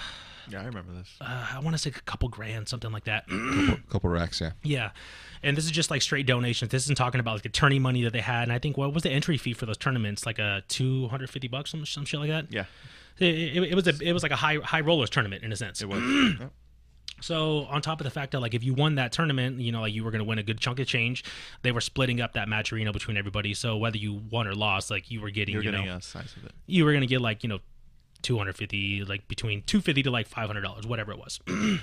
Yeah, 0.48 0.62
I 0.62 0.64
remember 0.66 0.92
this. 0.92 1.16
uh 1.20 1.46
I 1.54 1.58
want 1.60 1.74
to 1.74 1.78
say 1.78 1.90
a 1.90 1.92
couple 1.92 2.28
grand 2.28 2.68
something 2.68 2.92
like 2.92 3.04
that. 3.04 3.26
couple, 3.28 3.76
couple 3.90 4.10
racks. 4.10 4.40
Yeah, 4.40 4.52
Yeah. 4.62 4.90
And 5.42 5.56
this 5.56 5.64
is 5.64 5.70
just 5.70 5.90
like 5.90 6.02
straight 6.02 6.26
donations. 6.26 6.70
This 6.70 6.84
isn't 6.84 6.96
talking 6.96 7.20
about 7.20 7.34
like 7.34 7.42
the 7.42 7.48
tourney 7.48 7.78
money 7.78 8.02
that 8.04 8.12
they 8.12 8.20
had. 8.20 8.44
And 8.44 8.52
I 8.52 8.58
think 8.58 8.76
what 8.76 8.92
was 8.94 9.02
the 9.02 9.10
entry 9.10 9.36
fee 9.36 9.52
for 9.52 9.66
those 9.66 9.76
tournaments? 9.76 10.26
Like 10.26 10.38
a 10.38 10.62
250 10.68 11.48
bucks, 11.48 11.70
some, 11.70 11.84
some 11.86 12.04
shit 12.04 12.20
like 12.20 12.30
that. 12.30 12.46
Yeah, 12.50 12.64
It, 13.18 13.56
it, 13.56 13.62
it 13.70 13.74
was 13.74 13.86
a 13.86 13.94
it 14.00 14.12
was 14.12 14.22
like 14.22 14.32
a 14.32 14.36
high 14.36 14.56
high 14.56 14.80
rollers 14.80 15.10
tournament 15.10 15.44
in 15.44 15.52
a 15.52 15.56
sense. 15.56 15.82
it 15.82 15.88
was. 15.88 16.02
So 17.22 17.64
on 17.70 17.80
top 17.80 18.00
of 18.00 18.04
the 18.04 18.10
fact 18.10 18.32
that 18.32 18.40
like 18.40 18.52
if 18.52 18.62
you 18.62 18.74
won 18.74 18.96
that 18.96 19.10
tournament, 19.12 19.58
you 19.60 19.72
know 19.72 19.80
like 19.80 19.94
you 19.94 20.04
were 20.04 20.10
going 20.10 20.18
to 20.22 20.28
win 20.28 20.38
a 20.38 20.42
good 20.42 20.60
chunk 20.60 20.80
of 20.80 20.86
change. 20.86 21.24
They 21.62 21.72
were 21.72 21.80
splitting 21.80 22.20
up 22.20 22.34
that 22.34 22.46
Matcherino 22.46 22.92
between 22.92 23.16
everybody. 23.16 23.54
So 23.54 23.78
whether 23.78 23.96
you 23.96 24.20
won 24.30 24.46
or 24.46 24.54
lost, 24.54 24.90
like 24.90 25.10
you 25.10 25.20
were 25.22 25.30
getting 25.30 25.54
You're 25.54 25.62
you 25.64 25.72
know 25.72 25.82
a 25.94 26.02
size 26.02 26.34
of 26.36 26.44
it. 26.44 26.52
you 26.66 26.84
were 26.84 26.92
going 26.92 27.00
to 27.02 27.06
get 27.06 27.20
like 27.22 27.42
you 27.42 27.48
know 27.48 27.60
250 28.26 29.04
like 29.04 29.28
between 29.28 29.62
250 29.62 30.02
to 30.02 30.10
like 30.10 30.26
500 30.26 30.60
dollars 30.60 30.86
whatever 30.86 31.12
it 31.12 31.18
was. 31.18 31.40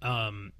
Um 0.00 0.52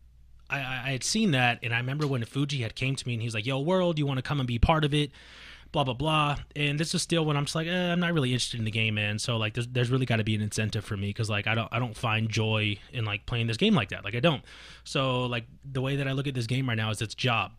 I, 0.51 0.59
I 0.59 0.91
had 0.91 1.05
seen 1.05 1.31
that 1.33 1.61
and 1.63 1.73
i 1.73 1.77
remember 1.77 2.09
when 2.09 2.25
fuji 2.25 2.63
had 2.63 2.75
came 2.75 2.97
to 2.97 3.07
me 3.07 3.13
and 3.13 3.23
he 3.23 3.27
was 3.27 3.35
like 3.35 3.47
yo 3.47 3.61
world 3.61 3.99
you 3.99 4.07
want 4.07 4.17
to 4.19 4.23
come 4.23 4.41
and 4.41 4.49
be 4.49 4.59
part 4.59 4.85
of 4.85 4.93
it? 4.95 5.13
Blah 5.71 5.85
blah 5.85 5.95
blah. 5.95 6.37
And 6.57 6.81
this 6.81 6.93
is 6.93 7.03
still 7.03 7.25
when 7.25 7.37
i'm 7.37 7.45
just 7.45 7.55
like 7.55 7.69
eh, 7.69 7.93
i'm 7.93 8.01
not 8.01 8.15
really 8.15 8.33
interested 8.33 8.59
in 8.59 8.65
the 8.65 8.73
game 8.73 8.95
man. 8.95 9.19
So 9.21 9.37
like 9.37 9.55
there's, 9.55 9.69
there's 9.69 9.91
really 9.91 10.07
got 10.07 10.17
to 10.17 10.25
be 10.25 10.35
an 10.35 10.41
incentive 10.41 10.85
for 10.85 10.97
me 10.97 11.09
because 11.09 11.31
like 11.31 11.47
i 11.47 11.55
don't 11.55 11.69
i 11.71 11.79
don't 11.79 11.97
find 11.97 12.29
joy 12.29 12.79
in 12.93 13.05
like 13.05 13.27
playing 13.27 13.47
this 13.47 13.59
game 13.59 13.75
like 13.75 13.91
that. 13.91 14.03
Like 14.05 14.17
i 14.17 14.21
don't. 14.21 14.43
So 14.83 15.27
like 15.27 15.45
the 15.71 15.83
way 15.83 15.97
that 15.97 16.09
i 16.09 16.13
look 16.13 16.27
at 16.27 16.35
this 16.35 16.47
game 16.47 16.69
right 16.69 16.77
now 16.77 16.91
is 16.91 17.01
it's 17.01 17.15
job 17.15 17.53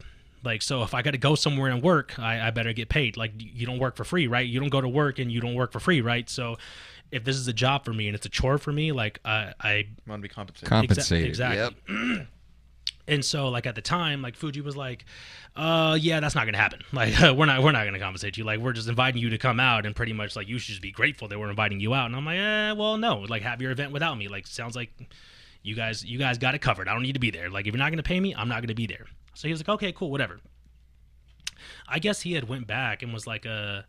like 0.44 0.62
so 0.62 0.84
if 0.84 0.94
i 0.94 1.02
got 1.02 1.12
to 1.12 1.18
go 1.18 1.36
somewhere 1.36 1.70
and 1.72 1.82
work 1.82 2.18
I, 2.20 2.48
I 2.48 2.52
better 2.52 2.74
get 2.74 2.90
paid. 2.90 3.18
Like 3.18 3.34
you 3.38 3.66
don't 3.66 3.80
work 3.80 3.96
for 3.96 4.04
free 4.04 4.28
right? 4.28 4.48
You 4.48 4.60
don't 4.60 4.70
go 4.70 4.82
to 4.82 4.90
work 4.90 5.20
and 5.20 5.32
you 5.32 5.42
don't 5.42 5.56
work 5.56 5.72
for 5.72 5.80
free 5.80 6.02
right? 6.02 6.30
So 6.30 6.58
if 7.12 7.24
this 7.24 7.36
is 7.36 7.48
a 7.48 7.54
job 7.54 7.86
for 7.86 7.94
me 7.94 8.08
and 8.08 8.16
it's 8.16 8.26
a 8.26 8.30
chore 8.30 8.58
for 8.58 8.72
me 8.72 8.92
like 8.92 9.20
i 9.26 9.54
i 9.60 9.88
want 10.08 10.22
to 10.22 10.28
be 10.28 10.34
compensated. 10.34 10.70
compensated. 10.70 11.28
exactly. 11.28 11.58
Yep. 11.88 12.28
and 13.08 13.26
so 13.26 13.50
like 13.50 13.66
at 13.66 13.76
the 13.76 13.82
time 13.82 14.22
like 14.22 14.36
fuji 14.36 14.62
was 14.62 14.78
like 14.78 15.06
uh 15.56 15.98
yeah 16.00 16.20
that's 16.20 16.36
not 16.36 16.46
gonna 16.46 16.58
happen. 16.58 16.82
Like 16.94 17.14
we're 17.36 17.46
not 17.46 17.64
we're 17.64 17.72
not 17.72 17.86
gonna 17.86 18.00
compensate 18.00 18.38
you. 18.38 18.44
Like 18.44 18.60
we're 18.60 18.74
just 18.74 18.88
inviting 18.88 19.22
you 19.22 19.30
to 19.32 19.38
come 19.38 19.60
out 19.60 19.86
and 19.86 19.96
pretty 19.96 20.14
much 20.14 20.36
like 20.36 20.48
you 20.48 20.60
should 20.60 20.70
just 20.70 20.82
be 20.82 20.92
grateful 20.92 21.28
that 21.28 21.40
we're 21.40 21.50
inviting 21.50 21.80
you 21.80 21.94
out. 21.94 22.06
And 22.06 22.16
i'm 22.16 22.26
like 22.26 22.38
eh, 22.38 22.72
well 22.74 22.98
no. 22.98 23.20
Like 23.20 23.42
have 23.42 23.62
your 23.62 23.72
event 23.72 23.92
without 23.92 24.18
me. 24.18 24.28
Like 24.28 24.48
sounds 24.48 24.76
like 24.76 24.92
you 25.64 25.76
guys 25.76 26.06
you 26.06 26.20
guys 26.20 26.38
got 26.38 26.56
it 26.56 26.60
covered. 26.60 26.88
I 26.88 26.94
don't 26.94 27.04
need 27.04 27.14
to 27.14 27.20
be 27.20 27.32
there. 27.32 27.50
Like 27.50 27.68
if 27.68 27.74
you're 27.74 27.80
not 27.80 27.92
gonna 27.92 28.04
pay 28.04 28.20
me 28.20 28.36
i'm 28.36 28.48
not 28.48 28.62
gonna 28.62 28.76
be 28.76 28.88
there 28.88 29.06
so 29.40 29.48
he 29.48 29.54
was 29.54 29.62
like 29.62 29.70
okay 29.70 29.92
cool 29.92 30.12
whatever. 30.12 30.40
I 31.88 32.00
guess 32.00 32.22
he 32.22 32.34
had 32.34 32.48
went 32.48 32.68
back 32.68 33.04
and 33.04 33.14
was 33.14 33.26
like 33.26 33.46
uh 33.46 33.84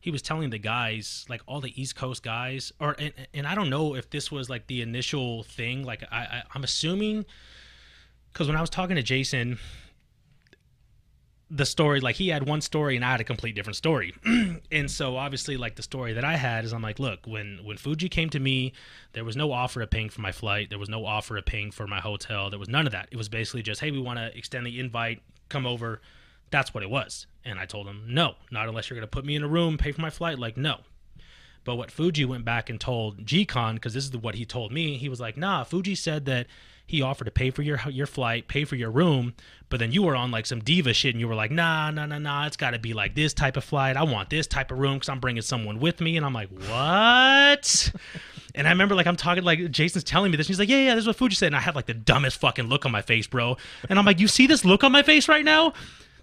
he 0.00 0.10
was 0.10 0.22
telling 0.22 0.50
the 0.50 0.58
guys 0.58 1.24
like 1.28 1.42
all 1.46 1.60
the 1.60 1.80
east 1.80 1.94
coast 1.94 2.22
guys 2.22 2.72
or 2.80 2.94
and, 2.98 3.12
and 3.34 3.46
i 3.48 3.54
don't 3.56 3.68
know 3.68 3.96
if 3.96 4.10
this 4.10 4.30
was 4.30 4.48
like 4.48 4.68
the 4.68 4.80
initial 4.80 5.42
thing 5.42 5.84
like 5.84 6.04
i, 6.12 6.18
I 6.18 6.42
i'm 6.54 6.62
assuming 6.62 7.24
because 8.32 8.46
when 8.46 8.56
I 8.56 8.60
was 8.60 8.70
talking 8.70 8.96
to 8.96 9.02
Jason, 9.02 9.58
the 11.50 11.64
story 11.64 12.00
like 12.00 12.16
he 12.16 12.28
had 12.28 12.46
one 12.46 12.60
story 12.60 12.94
and 12.94 13.04
I 13.04 13.12
had 13.12 13.20
a 13.20 13.24
complete 13.24 13.54
different 13.54 13.76
story. 13.76 14.14
and 14.70 14.90
so 14.90 15.16
obviously 15.16 15.56
like 15.56 15.76
the 15.76 15.82
story 15.82 16.12
that 16.12 16.24
I 16.24 16.36
had 16.36 16.64
is 16.64 16.72
I'm 16.72 16.82
like, 16.82 16.98
look, 16.98 17.20
when 17.26 17.60
when 17.64 17.76
Fuji 17.78 18.08
came 18.08 18.28
to 18.30 18.40
me, 18.40 18.74
there 19.12 19.24
was 19.24 19.36
no 19.36 19.52
offer 19.52 19.80
of 19.80 19.90
paying 19.90 20.10
for 20.10 20.20
my 20.20 20.32
flight, 20.32 20.68
there 20.68 20.78
was 20.78 20.90
no 20.90 21.06
offer 21.06 21.36
of 21.38 21.46
paying 21.46 21.70
for 21.70 21.86
my 21.86 22.00
hotel, 22.00 22.50
there 22.50 22.58
was 22.58 22.68
none 22.68 22.86
of 22.86 22.92
that. 22.92 23.08
It 23.10 23.16
was 23.16 23.28
basically 23.28 23.62
just, 23.62 23.80
hey, 23.80 23.90
we 23.90 24.00
want 24.00 24.18
to 24.18 24.36
extend 24.36 24.66
the 24.66 24.78
invite, 24.78 25.22
come 25.48 25.66
over. 25.66 26.00
That's 26.50 26.72
what 26.72 26.82
it 26.82 26.90
was. 26.90 27.26
And 27.44 27.58
I 27.58 27.66
told 27.66 27.86
him, 27.86 28.04
no, 28.08 28.34
not 28.50 28.68
unless 28.68 28.88
you're 28.88 28.96
going 28.96 29.08
to 29.08 29.10
put 29.10 29.24
me 29.24 29.36
in 29.36 29.42
a 29.42 29.48
room, 29.48 29.78
pay 29.78 29.92
for 29.92 30.00
my 30.00 30.10
flight. 30.10 30.38
Like, 30.38 30.56
no. 30.56 30.80
But 31.64 31.76
what 31.76 31.90
Fuji 31.90 32.24
went 32.24 32.46
back 32.46 32.70
and 32.70 32.80
told 32.80 33.26
G-Con, 33.26 33.74
because 33.74 33.92
this 33.92 34.06
is 34.06 34.16
what 34.16 34.34
he 34.34 34.46
told 34.46 34.72
me, 34.72 34.96
he 34.96 35.10
was 35.10 35.20
like, 35.20 35.36
nah, 35.36 35.64
Fuji 35.64 35.94
said 35.94 36.24
that 36.24 36.46
he 36.88 37.02
offered 37.02 37.26
to 37.26 37.30
pay 37.30 37.50
for 37.50 37.60
your 37.60 37.78
your 37.90 38.06
flight, 38.06 38.48
pay 38.48 38.64
for 38.64 38.74
your 38.74 38.90
room, 38.90 39.34
but 39.68 39.78
then 39.78 39.92
you 39.92 40.02
were 40.02 40.16
on 40.16 40.30
like 40.30 40.46
some 40.46 40.60
diva 40.60 40.94
shit 40.94 41.14
and 41.14 41.20
you 41.20 41.28
were 41.28 41.34
like, 41.34 41.50
nah, 41.50 41.90
nah, 41.90 42.06
nah, 42.06 42.18
nah, 42.18 42.46
it's 42.46 42.56
got 42.56 42.70
to 42.70 42.78
be 42.78 42.94
like 42.94 43.14
this 43.14 43.34
type 43.34 43.58
of 43.58 43.64
flight. 43.64 43.96
I 43.96 44.04
want 44.04 44.30
this 44.30 44.46
type 44.46 44.72
of 44.72 44.78
room 44.78 44.94
because 44.94 45.10
I'm 45.10 45.20
bringing 45.20 45.42
someone 45.42 45.80
with 45.80 46.00
me. 46.00 46.16
And 46.16 46.24
I'm 46.24 46.32
like, 46.32 46.48
what? 46.48 47.92
and 48.54 48.66
I 48.66 48.70
remember 48.70 48.94
like 48.94 49.06
I'm 49.06 49.16
talking 49.16 49.44
like 49.44 49.70
Jason's 49.70 50.04
telling 50.04 50.30
me 50.30 50.38
this. 50.38 50.46
And 50.46 50.54
he's 50.54 50.58
like, 50.58 50.70
yeah, 50.70 50.78
yeah, 50.78 50.94
this 50.94 51.02
is 51.02 51.06
what 51.06 51.16
Fuji 51.16 51.34
said. 51.34 51.48
And 51.48 51.56
I 51.56 51.60
had 51.60 51.76
like 51.76 51.86
the 51.86 51.94
dumbest 51.94 52.40
fucking 52.40 52.68
look 52.68 52.86
on 52.86 52.92
my 52.92 53.02
face, 53.02 53.26
bro. 53.26 53.58
And 53.90 53.98
I'm 53.98 54.06
like, 54.06 54.18
you 54.18 54.26
see 54.26 54.46
this 54.46 54.64
look 54.64 54.82
on 54.82 54.90
my 54.90 55.02
face 55.02 55.28
right 55.28 55.44
now? 55.44 55.74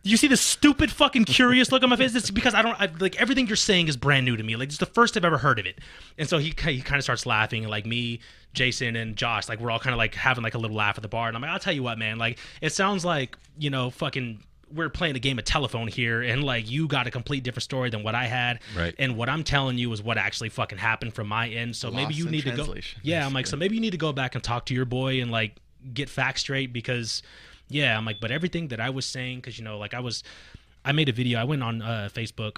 You 0.05 0.17
see 0.17 0.27
this 0.27 0.41
stupid 0.41 0.91
fucking 0.91 1.25
curious 1.25 1.71
look 1.71 1.81
on 1.81 1.89
my 1.89 1.95
face? 1.95 2.13
It's 2.13 2.29
because 2.29 2.53
I 2.53 2.61
don't 2.61 2.79
I, 2.79 2.89
like 2.99 3.19
everything 3.19 3.47
you're 3.47 3.55
saying 3.55 3.87
is 3.87 3.97
brand 3.97 4.23
new 4.23 4.37
to 4.37 4.43
me. 4.43 4.55
Like 4.55 4.69
it's 4.69 4.77
the 4.77 4.85
first 4.85 5.17
I've 5.17 5.25
ever 5.25 5.39
heard 5.39 5.57
of 5.57 5.65
it. 5.65 5.79
And 6.19 6.29
so 6.29 6.37
he 6.37 6.53
he 6.63 6.81
kind 6.81 6.97
of 6.97 7.03
starts 7.03 7.25
laughing, 7.25 7.63
and 7.63 7.71
like 7.71 7.87
me, 7.87 8.19
Jason, 8.53 8.95
and 8.95 9.15
Josh, 9.15 9.49
like 9.49 9.59
we're 9.59 9.71
all 9.71 9.79
kind 9.79 9.95
of 9.95 9.97
like 9.97 10.13
having 10.13 10.43
like 10.43 10.53
a 10.53 10.59
little 10.59 10.77
laugh 10.77 10.97
at 10.97 11.01
the 11.01 11.07
bar. 11.07 11.27
And 11.27 11.35
I'm 11.35 11.41
like, 11.41 11.49
I'll 11.49 11.59
tell 11.59 11.73
you 11.73 11.81
what, 11.81 11.97
man. 11.97 12.19
Like 12.19 12.37
it 12.61 12.71
sounds 12.71 13.03
like 13.03 13.35
you 13.57 13.71
know 13.71 13.89
fucking 13.89 14.43
we're 14.73 14.89
playing 14.89 15.15
a 15.15 15.19
game 15.19 15.39
of 15.39 15.45
telephone 15.45 15.87
here 15.87 16.21
and 16.21 16.43
like 16.43 16.69
you 16.69 16.87
got 16.87 17.07
a 17.07 17.11
complete 17.11 17.43
different 17.43 17.63
story 17.63 17.89
than 17.89 18.03
what 18.03 18.15
I 18.15 18.25
had. 18.25 18.59
Right. 18.77 18.93
And 18.99 19.17
what 19.17 19.29
I'm 19.29 19.43
telling 19.43 19.77
you 19.77 19.91
is 19.93 20.03
what 20.03 20.17
actually 20.17 20.49
fucking 20.49 20.77
happened 20.77 21.13
from 21.13 21.27
my 21.27 21.49
end. 21.49 21.75
So 21.75 21.91
maybe 21.91 22.13
you 22.13 22.29
need 22.29 22.43
to 22.43 22.51
go. 22.51 22.57
translation, 22.57 23.01
Yeah, 23.03 23.25
I'm 23.25 23.33
like, 23.33 23.47
so 23.47 23.57
maybe 23.57 23.75
you 23.75 23.81
need 23.81 23.91
to 23.91 23.97
go 23.97 24.11
back 24.11 24.35
and 24.35 24.43
talk 24.43 24.65
to 24.67 24.73
your 24.73 24.85
boy 24.85 25.21
and 25.21 25.31
like 25.31 25.55
get 25.93 26.09
facts 26.09 26.41
straight 26.41 26.73
because 26.73 27.21
yeah, 27.69 27.97
I'm 27.97 28.05
like, 28.05 28.19
but 28.19 28.31
everything 28.31 28.69
that 28.69 28.79
I 28.79 28.89
was 28.89 29.05
saying, 29.05 29.39
because 29.39 29.57
you 29.57 29.63
know, 29.63 29.77
like 29.77 29.93
I 29.93 29.99
was 29.99 30.23
I 30.83 30.91
made 30.91 31.09
a 31.09 31.13
video, 31.13 31.39
I 31.39 31.43
went 31.43 31.63
on 31.63 31.81
uh 31.81 32.09
Facebook 32.13 32.57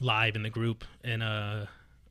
live 0.00 0.34
in 0.34 0.42
the 0.42 0.50
group 0.50 0.84
and 1.04 1.22
uh, 1.22 1.66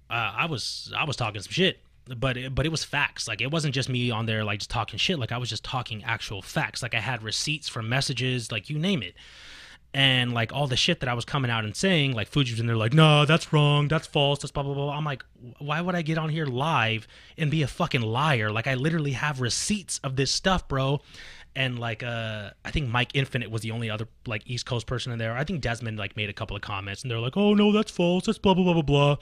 I 0.10 0.45
was 0.45 0.94
I 0.95 1.03
was 1.03 1.15
talking 1.15 1.41
some 1.41 1.52
shit 1.52 1.80
but 2.18 2.38
it, 2.38 2.53
but 2.53 2.65
it 2.65 2.69
was 2.69 2.84
facts. 2.84 3.27
Like 3.27 3.41
it 3.41 3.52
wasn't 3.52 3.73
just 3.73 3.90
me 3.90 4.11
on 4.11 4.26
there 4.26 4.44
like 4.44 4.60
just 4.60 4.69
talking 4.69 4.99
shit. 4.99 5.19
Like 5.19 5.31
I 5.31 5.38
was 5.38 5.49
just 5.49 5.64
talking 5.64 6.03
actual 6.03 6.41
facts. 6.41 6.84
Like 6.84 6.94
I 6.94 6.99
had 6.99 7.23
receipts 7.23 7.69
from 7.69 7.90
messages 7.90 8.52
like 8.52 8.69
you 8.69 8.77
name 8.77 9.02
it. 9.02 9.15
And 9.95 10.34
like 10.34 10.52
all 10.52 10.65
the 10.65 10.76
shit 10.76 11.02
that 11.02 11.10
I 11.10 11.14
was 11.14 11.23
coming 11.23 11.52
out 11.52 11.65
and 11.65 11.76
saying 11.76 12.14
like 12.14 12.27
Fuji's 12.27 12.53
was 12.53 12.60
in 12.60 12.65
there 12.65 12.76
like 12.76 12.94
no 12.94 13.26
that's 13.26 13.53
wrong 13.53 13.88
that's 13.88 14.07
false 14.07 14.40
that's 14.40 14.52
blah 14.52 14.64
blah 14.64 14.73
blah. 14.73 14.91
I'm 14.91 15.06
like 15.06 15.23
why 15.60 15.81
would 15.81 15.95
I 15.95 16.02
get 16.02 16.18
on 16.18 16.30
here 16.30 16.45
live 16.45 17.07
and 17.38 17.52
be 17.52 17.61
a 17.61 17.68
fucking 17.68 18.02
liar? 18.02 18.52
Like 18.52 18.68
I 18.68 18.73
literally 18.73 19.11
have 19.11 19.40
receipts 19.40 19.99
of 20.03 20.15
this 20.15 20.31
stuff 20.31 20.68
bro 20.68 20.99
and 21.56 21.80
like 21.80 22.04
uh 22.04 22.52
I 22.66 22.72
think 22.72 22.90
Mike 22.90 23.12
Infinite 23.14 23.52
was 23.52 23.62
the 23.62 23.72
only 23.72 23.90
other 23.90 24.08
like 24.26 24.44
East 24.46 24.66
Coast 24.66 24.88
person 24.88 25.12
in 25.12 25.20
there. 25.20 25.36
I 25.38 25.44
think 25.44 25.62
Desmond 25.62 25.98
like 25.98 26.16
made 26.16 26.30
a 26.30 26.34
couple 26.34 26.56
of 26.56 26.62
comments 26.62 27.02
and 27.02 27.12
they're 27.12 27.20
like, 27.20 27.38
"Oh 27.38 27.54
no, 27.54 27.72
that's 27.72 27.92
false. 27.92 28.26
That's 28.26 28.38
blah 28.38 28.54
blah 28.54 28.64
blah 28.64 28.74
blah 28.74 28.82
blah." 28.82 29.16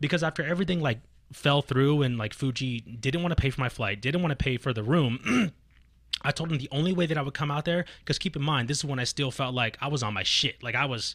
Because 0.00 0.22
after 0.22 0.42
everything 0.42 0.80
like 0.80 1.00
fell 1.32 1.62
through 1.62 2.02
and 2.02 2.18
like 2.18 2.34
Fuji 2.34 2.80
didn't 2.80 3.22
want 3.22 3.36
to 3.36 3.40
pay 3.40 3.50
for 3.50 3.60
my 3.60 3.68
flight, 3.68 4.00
didn't 4.00 4.22
want 4.22 4.30
to 4.32 4.42
pay 4.42 4.56
for 4.56 4.72
the 4.72 4.82
room, 4.82 5.52
I 6.22 6.32
told 6.32 6.50
him 6.50 6.58
the 6.58 6.68
only 6.72 6.92
way 6.92 7.06
that 7.06 7.16
I 7.16 7.22
would 7.22 7.34
come 7.34 7.50
out 7.50 7.64
there 7.64 7.84
cuz 8.04 8.18
keep 8.18 8.36
in 8.36 8.42
mind, 8.42 8.68
this 8.68 8.78
is 8.78 8.84
when 8.84 8.98
I 8.98 9.04
still 9.04 9.30
felt 9.30 9.54
like 9.54 9.76
I 9.80 9.88
was 9.88 10.02
on 10.02 10.14
my 10.14 10.22
shit. 10.22 10.62
Like 10.62 10.74
I 10.74 10.86
was 10.86 11.14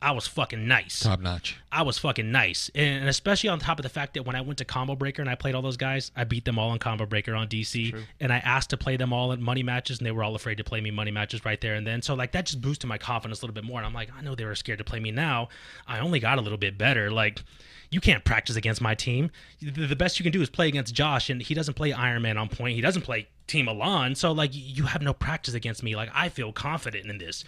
I 0.00 0.12
was 0.12 0.28
fucking 0.28 0.68
nice. 0.68 1.00
Top 1.00 1.20
notch. 1.20 1.56
I 1.72 1.82
was 1.82 1.98
fucking 1.98 2.30
nice. 2.30 2.70
And 2.74 3.08
especially 3.08 3.48
on 3.48 3.58
top 3.58 3.80
of 3.80 3.82
the 3.82 3.88
fact 3.88 4.14
that 4.14 4.24
when 4.24 4.36
I 4.36 4.40
went 4.40 4.58
to 4.58 4.64
Combo 4.64 4.94
Breaker 4.94 5.22
and 5.22 5.30
I 5.30 5.34
played 5.34 5.56
all 5.56 5.62
those 5.62 5.76
guys, 5.76 6.12
I 6.14 6.22
beat 6.24 6.44
them 6.44 6.58
all 6.58 6.72
in 6.72 6.78
Combo 6.78 7.04
Breaker 7.04 7.34
on 7.34 7.48
DC. 7.48 7.94
And 8.20 8.32
I 8.32 8.38
asked 8.38 8.70
to 8.70 8.76
play 8.76 8.96
them 8.96 9.12
all 9.12 9.32
in 9.32 9.42
money 9.42 9.64
matches 9.64 9.98
and 9.98 10.06
they 10.06 10.12
were 10.12 10.22
all 10.22 10.36
afraid 10.36 10.56
to 10.56 10.64
play 10.64 10.80
me 10.80 10.92
money 10.92 11.10
matches 11.10 11.44
right 11.44 11.60
there 11.60 11.74
and 11.74 11.86
then. 11.86 12.02
So 12.02 12.14
like 12.14 12.32
that 12.32 12.46
just 12.46 12.60
boosted 12.60 12.88
my 12.88 12.98
confidence 12.98 13.42
a 13.42 13.44
little 13.44 13.54
bit 13.54 13.64
more. 13.64 13.78
And 13.78 13.86
I'm 13.86 13.94
like, 13.94 14.10
I 14.16 14.22
know 14.22 14.36
they 14.36 14.44
were 14.44 14.54
scared 14.54 14.78
to 14.78 14.84
play 14.84 15.00
me 15.00 15.10
now. 15.10 15.48
I 15.86 15.98
only 15.98 16.20
got 16.20 16.38
a 16.38 16.42
little 16.42 16.58
bit 16.58 16.78
better. 16.78 17.10
Like 17.10 17.42
you 17.90 18.00
can't 18.00 18.24
practice 18.24 18.56
against 18.56 18.80
my 18.80 18.94
team. 18.94 19.30
The 19.60 19.86
the 19.86 19.96
best 19.96 20.18
you 20.18 20.22
can 20.22 20.32
do 20.32 20.42
is 20.42 20.50
play 20.50 20.68
against 20.68 20.94
Josh, 20.94 21.30
and 21.30 21.40
he 21.40 21.54
doesn't 21.54 21.74
play 21.74 21.92
Iron 21.92 22.22
Man 22.22 22.36
on 22.36 22.48
point. 22.48 22.74
He 22.74 22.80
doesn't 22.80 23.02
play 23.02 23.28
Team 23.46 23.68
Elan. 23.68 24.14
So 24.14 24.32
like 24.32 24.50
you 24.52 24.84
have 24.84 25.02
no 25.02 25.14
practice 25.14 25.54
against 25.54 25.82
me. 25.82 25.96
Like 25.96 26.10
I 26.14 26.28
feel 26.28 26.52
confident 26.52 27.06
in 27.06 27.18
this. 27.18 27.44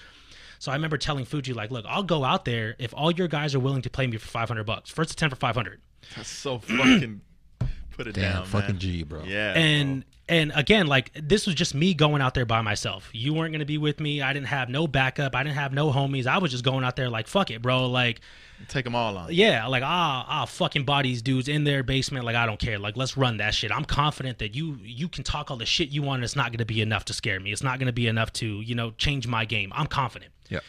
So 0.61 0.70
I 0.70 0.74
remember 0.74 0.99
telling 0.99 1.24
Fuji, 1.24 1.55
like, 1.55 1.70
look, 1.70 1.87
I'll 1.89 2.03
go 2.03 2.23
out 2.23 2.45
there 2.45 2.77
if 2.78 2.93
all 2.95 3.11
your 3.11 3.28
guys 3.28 3.55
are 3.55 3.59
willing 3.59 3.81
to 3.81 3.89
play 3.89 4.07
me 4.07 4.19
for 4.19 4.28
500 4.28 4.65
bucks. 4.65 4.91
First 4.91 5.09
to 5.09 5.16
10 5.16 5.31
for 5.31 5.37
500. 5.37 5.81
That's 6.15 6.28
so 6.28 6.59
fucking. 6.59 7.23
Put 7.97 8.07
it 8.07 8.15
Damn, 8.15 8.32
down, 8.32 8.47
fucking 8.47 8.74
man. 8.74 8.78
G, 8.78 9.03
bro. 9.03 9.24
Yeah. 9.24 9.55
And 9.55 10.05
and 10.28 10.53
again, 10.55 10.87
like 10.87 11.12
this 11.15 11.47
was 11.47 11.55
just 11.55 11.74
me 11.74 11.93
going 11.93 12.23
out 12.23 12.35
there 12.35 12.47
by 12.47 12.61
myself. 12.61 13.11
You 13.12 13.35
weren't 13.35 13.53
gonna 13.53 13.65
be 13.65 13.78
with 13.78 14.01
me. 14.01 14.23
I 14.23 14.32
didn't 14.32 14.47
have 14.47 14.69
no 14.69 14.87
backup. 14.87 15.35
I 15.35 15.43
didn't 15.43 15.57
have 15.57 15.73
no 15.73 15.91
homies. 15.91 16.27
I 16.27 16.39
was 16.39 16.51
just 16.51 16.65
going 16.65 16.85
out 16.85 16.95
there 16.95 17.09
like, 17.11 17.27
fuck 17.27 17.51
it, 17.51 17.61
bro. 17.61 17.87
Like, 17.89 18.20
take 18.69 18.85
them 18.85 18.95
all 18.95 19.16
on. 19.19 19.32
yeah, 19.32 19.66
like 19.66 19.82
ah, 19.82 20.24
ah, 20.28 20.45
fucking 20.45 20.85
bodies, 20.85 21.20
dudes 21.20 21.49
in 21.49 21.65
their 21.65 21.82
basement. 21.82 22.24
Like 22.24 22.37
I 22.37 22.47
don't 22.47 22.61
care. 22.61 22.78
Like 22.78 22.97
let's 22.97 23.16
run 23.16 23.39
that 23.39 23.55
shit. 23.55 23.73
I'm 23.73 23.85
confident 23.85 24.39
that 24.39 24.55
you 24.55 24.78
you 24.82 25.09
can 25.09 25.24
talk 25.24 25.51
all 25.51 25.57
the 25.57 25.66
shit 25.66 25.89
you 25.89 26.03
want. 26.03 26.19
And 26.19 26.24
it's 26.24 26.37
not 26.37 26.53
gonna 26.53 26.65
be 26.65 26.81
enough 26.81 27.07
to 27.07 27.12
scare 27.12 27.41
me. 27.41 27.51
It's 27.51 27.62
not 27.62 27.78
gonna 27.78 27.93
be 27.93 28.07
enough 28.07 28.32
to 28.35 28.61
you 28.61 28.74
know 28.74 28.93
change 28.93 29.27
my 29.27 29.45
game. 29.45 29.73
I'm 29.74 29.87
confident. 29.87 30.32
Yep. 30.51 30.62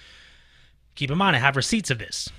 keep 0.96 1.12
in 1.12 1.18
mind, 1.18 1.36
I 1.36 1.40
have 1.40 1.56
receipts 1.56 1.90
of 1.92 2.00
this. 2.00 2.30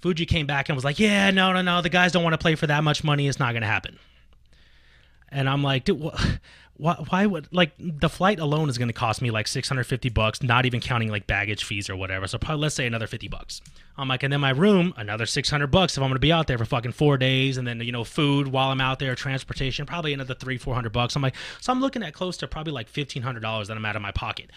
Fuji 0.00 0.26
came 0.26 0.46
back 0.46 0.68
and 0.68 0.76
was 0.76 0.84
like, 0.84 0.98
"Yeah, 0.98 1.30
no, 1.30 1.52
no, 1.52 1.60
no. 1.60 1.82
The 1.82 1.88
guys 1.88 2.12
don't 2.12 2.22
want 2.22 2.34
to 2.34 2.38
play 2.38 2.54
for 2.54 2.66
that 2.68 2.84
much 2.84 3.02
money. 3.02 3.26
It's 3.28 3.38
not 3.40 3.52
going 3.52 3.62
to 3.62 3.68
happen." 3.68 3.98
And 5.30 5.48
I'm 5.48 5.62
like, 5.62 5.84
"Dude, 5.84 6.00
wh- 6.00 6.24
why, 6.76 6.94
why 7.08 7.26
would 7.26 7.48
like 7.52 7.72
the 7.78 8.08
flight 8.08 8.38
alone 8.38 8.68
is 8.68 8.78
going 8.78 8.88
to 8.88 8.94
cost 8.94 9.20
me 9.20 9.32
like 9.32 9.48
650 9.48 10.08
bucks, 10.10 10.40
not 10.42 10.64
even 10.66 10.80
counting 10.80 11.10
like 11.10 11.26
baggage 11.26 11.64
fees 11.64 11.90
or 11.90 11.96
whatever. 11.96 12.28
So 12.28 12.38
probably 12.38 12.62
let's 12.62 12.76
say 12.76 12.86
another 12.86 13.08
50 13.08 13.26
bucks. 13.26 13.60
I'm 13.96 14.06
like, 14.06 14.22
and 14.22 14.32
then 14.32 14.40
my 14.40 14.50
room, 14.50 14.94
another 14.96 15.26
600 15.26 15.66
bucks 15.66 15.96
if 15.96 16.02
I'm 16.02 16.08
going 16.08 16.14
to 16.14 16.20
be 16.20 16.32
out 16.32 16.46
there 16.46 16.56
for 16.56 16.64
fucking 16.64 16.92
four 16.92 17.18
days, 17.18 17.56
and 17.56 17.66
then 17.66 17.80
you 17.80 17.90
know 17.90 18.04
food 18.04 18.46
while 18.48 18.70
I'm 18.70 18.80
out 18.80 19.00
there, 19.00 19.16
transportation, 19.16 19.84
probably 19.86 20.12
another 20.12 20.34
three, 20.34 20.56
400 20.56 20.92
bucks. 20.92 21.16
I'm 21.16 21.22
like, 21.22 21.34
so 21.60 21.72
I'm 21.72 21.80
looking 21.80 22.04
at 22.04 22.14
close 22.14 22.36
to 22.38 22.46
probably 22.46 22.72
like 22.72 22.86
1500 22.86 23.40
dollars 23.40 23.66
that 23.66 23.76
I'm 23.76 23.84
out 23.84 23.96
of 23.96 24.02
my 24.02 24.12
pocket. 24.12 24.50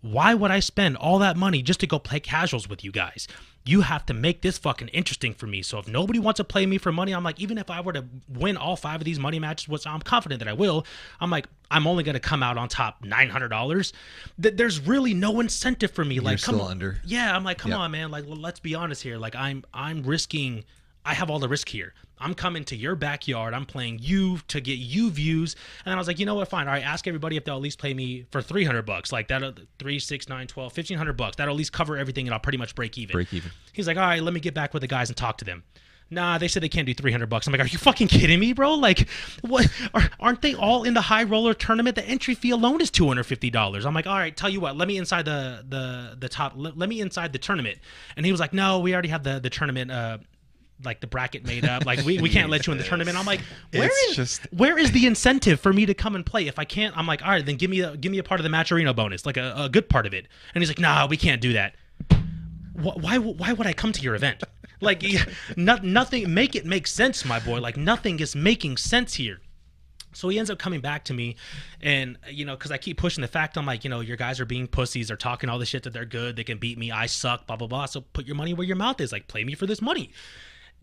Why 0.00 0.32
would 0.34 0.50
I 0.50 0.60
spend 0.60 0.96
all 0.96 1.18
that 1.18 1.36
money 1.36 1.60
just 1.62 1.80
to 1.80 1.86
go 1.86 1.98
play 1.98 2.20
casuals 2.20 2.68
with 2.68 2.84
you 2.84 2.92
guys? 2.92 3.26
You 3.64 3.82
have 3.82 4.06
to 4.06 4.14
make 4.14 4.40
this 4.40 4.56
fucking 4.56 4.88
interesting 4.88 5.34
for 5.34 5.46
me. 5.46 5.60
So 5.60 5.78
if 5.78 5.88
nobody 5.88 6.18
wants 6.18 6.38
to 6.38 6.44
play 6.44 6.64
me 6.64 6.78
for 6.78 6.90
money, 6.92 7.12
I'm 7.12 7.24
like, 7.24 7.38
even 7.40 7.58
if 7.58 7.68
I 7.68 7.80
were 7.82 7.92
to 7.92 8.04
win 8.28 8.56
all 8.56 8.76
five 8.76 9.00
of 9.00 9.04
these 9.04 9.18
money 9.18 9.38
matches, 9.38 9.68
which 9.68 9.86
I'm 9.86 10.00
confident 10.00 10.38
that 10.38 10.48
I 10.48 10.54
will, 10.54 10.86
I'm 11.20 11.30
like, 11.30 11.48
I'm 11.70 11.86
only 11.86 12.02
going 12.04 12.14
to 12.14 12.20
come 12.20 12.42
out 12.42 12.56
on 12.56 12.68
top 12.68 13.04
nine 13.04 13.28
hundred 13.28 13.48
dollars. 13.48 13.92
Th- 14.40 14.54
there's 14.54 14.80
really 14.80 15.12
no 15.12 15.40
incentive 15.40 15.90
for 15.90 16.04
me. 16.04 16.20
like, 16.20 16.40
come 16.40 16.54
still 16.54 16.64
on, 16.66 16.70
under. 16.70 17.00
yeah. 17.04 17.34
I'm 17.36 17.44
like, 17.44 17.58
come 17.58 17.72
Yep. 17.72 17.80
on, 17.80 17.90
man. 17.90 18.10
Like, 18.10 18.24
well, 18.26 18.36
let's 18.38 18.60
be 18.60 18.74
honest 18.74 19.02
here. 19.02 19.18
Like, 19.18 19.34
I'm 19.36 19.64
I'm 19.74 20.02
risking. 20.02 20.64
I 21.04 21.12
have 21.14 21.28
all 21.28 21.38
the 21.40 21.48
risk 21.48 21.68
here. 21.68 21.92
I'm 22.20 22.34
coming 22.34 22.64
to 22.64 22.76
your 22.76 22.94
backyard. 22.94 23.54
I'm 23.54 23.66
playing 23.66 23.98
you 24.00 24.38
to 24.48 24.60
get 24.60 24.78
you 24.78 25.10
views. 25.10 25.56
And 25.84 25.94
I 25.94 25.98
was 25.98 26.06
like, 26.06 26.18
you 26.18 26.26
know 26.26 26.34
what? 26.34 26.48
Fine. 26.48 26.66
All 26.66 26.74
right. 26.74 26.84
Ask 26.84 27.06
everybody 27.06 27.36
if 27.36 27.44
they'll 27.44 27.56
at 27.56 27.62
least 27.62 27.78
play 27.78 27.94
me 27.94 28.26
for 28.30 28.42
300 28.42 28.82
bucks. 28.82 29.12
Like 29.12 29.28
that, 29.28 29.58
three, 29.78 29.98
six, 29.98 30.28
nine, 30.28 30.46
12, 30.46 30.76
1500 30.76 31.12
bucks. 31.16 31.36
That'll 31.36 31.54
at 31.54 31.58
least 31.58 31.72
cover 31.72 31.96
everything 31.96 32.26
and 32.26 32.34
I'll 32.34 32.40
pretty 32.40 32.58
much 32.58 32.74
break 32.74 32.98
even. 32.98 33.12
Break 33.12 33.32
even. 33.32 33.50
He's 33.72 33.86
like, 33.86 33.96
all 33.96 34.02
right, 34.02 34.22
let 34.22 34.34
me 34.34 34.40
get 34.40 34.54
back 34.54 34.74
with 34.74 34.82
the 34.82 34.88
guys 34.88 35.08
and 35.08 35.16
talk 35.16 35.38
to 35.38 35.44
them. 35.44 35.64
Nah, 36.10 36.38
they 36.38 36.48
said 36.48 36.62
they 36.62 36.70
can't 36.70 36.86
do 36.86 36.94
300 36.94 37.26
bucks. 37.28 37.46
I'm 37.46 37.52
like, 37.52 37.60
are 37.60 37.66
you 37.66 37.78
fucking 37.78 38.08
kidding 38.08 38.40
me, 38.40 38.52
bro? 38.54 38.74
Like, 38.74 39.08
what? 39.42 39.68
Are, 39.92 40.08
aren't 40.18 40.42
they 40.42 40.54
all 40.54 40.84
in 40.84 40.94
the 40.94 41.00
high 41.02 41.24
roller 41.24 41.52
tournament? 41.52 41.96
The 41.96 42.04
entry 42.04 42.34
fee 42.34 42.50
alone 42.50 42.80
is 42.80 42.90
$250. 42.90 43.84
I'm 43.84 43.94
like, 43.94 44.06
all 44.06 44.16
right, 44.16 44.34
tell 44.34 44.48
you 44.48 44.60
what, 44.60 44.76
let 44.76 44.88
me 44.88 44.96
inside 44.96 45.24
the 45.24 45.64
the 45.68 46.16
the 46.18 46.28
top. 46.28 46.54
Let, 46.56 46.78
let 46.78 46.88
me 46.88 47.00
inside 47.00 47.32
the 47.32 47.38
tournament. 47.38 47.78
And 48.16 48.24
he 48.24 48.32
was 48.32 48.40
like, 48.40 48.52
no, 48.52 48.78
we 48.80 48.92
already 48.94 49.08
have 49.08 49.22
the 49.22 49.38
the 49.38 49.50
tournament. 49.50 49.90
Uh, 49.90 50.18
like 50.84 51.00
the 51.00 51.06
bracket 51.06 51.44
made 51.46 51.64
up. 51.64 51.86
Like 51.86 52.04
we, 52.04 52.18
we 52.20 52.28
can't 52.28 52.50
let 52.50 52.66
you 52.66 52.72
in 52.72 52.78
the 52.78 52.84
tournament. 52.90 53.16
I'm 53.18 53.26
like, 53.26 53.40
where 53.72 53.86
It's 53.86 54.10
is 54.10 54.16
just- 54.16 54.52
where 54.52 54.78
is 54.78 54.92
the 54.92 55.06
incentive 55.06 55.60
for 55.60 55.72
me 55.72 55.86
to 55.86 55.94
come 55.94 56.14
and 56.14 56.24
play? 56.24 56.46
If 56.46 56.58
I 56.58 56.64
can't, 56.64 56.96
I'm 56.96 57.06
like, 57.06 57.22
all 57.22 57.30
right, 57.30 57.44
then 57.44 57.56
give 57.56 57.70
me 57.70 57.80
a 57.80 57.96
give 57.96 58.12
me 58.12 58.18
a 58.18 58.22
part 58.24 58.40
of 58.40 58.44
the 58.44 58.50
Matcherino 58.50 58.94
bonus, 58.94 59.26
like 59.26 59.36
a, 59.36 59.54
a 59.56 59.68
good 59.68 59.88
part 59.88 60.06
of 60.06 60.14
it. 60.14 60.26
And 60.54 60.62
he's 60.62 60.70
like, 60.70 60.78
nah, 60.80 61.06
we 61.06 61.16
can't 61.16 61.40
do 61.40 61.52
that 61.54 61.74
why 62.80 63.18
why 63.18 63.52
would 63.52 63.66
I 63.66 63.72
come 63.72 63.92
to 63.92 64.00
your 64.00 64.14
event? 64.14 64.42
Like 64.80 65.02
nothing 65.56 66.32
make 66.32 66.54
it 66.54 66.64
make 66.64 66.86
sense, 66.86 67.24
my 67.24 67.40
boy. 67.40 67.58
Like 67.60 67.76
nothing 67.76 68.20
is 68.20 68.36
making 68.36 68.76
sense 68.76 69.14
here. 69.14 69.40
So 70.12 70.28
he 70.28 70.38
ends 70.38 70.50
up 70.50 70.58
coming 70.58 70.80
back 70.80 71.04
to 71.06 71.14
me, 71.14 71.36
and 71.80 72.16
you 72.30 72.44
know, 72.44 72.54
because 72.56 72.70
I 72.70 72.78
keep 72.78 72.96
pushing 72.96 73.22
the 73.22 73.28
fact, 73.28 73.58
I'm 73.58 73.66
like, 73.66 73.84
you 73.84 73.90
know, 73.90 74.00
your 74.00 74.16
guys 74.16 74.40
are 74.40 74.44
being 74.46 74.66
pussies. 74.66 75.08
They're 75.08 75.16
talking 75.16 75.50
all 75.50 75.58
the 75.58 75.66
shit 75.66 75.82
that 75.82 75.92
they're 75.92 76.04
good. 76.04 76.36
They 76.36 76.44
can 76.44 76.58
beat 76.58 76.78
me. 76.78 76.90
I 76.90 77.06
suck. 77.06 77.46
Blah 77.46 77.56
blah 77.56 77.66
blah. 77.66 77.86
So 77.86 78.00
put 78.00 78.26
your 78.26 78.36
money 78.36 78.54
where 78.54 78.66
your 78.66 78.76
mouth 78.76 79.00
is. 79.00 79.10
Like 79.10 79.26
play 79.28 79.42
me 79.44 79.54
for 79.54 79.66
this 79.66 79.82
money. 79.82 80.12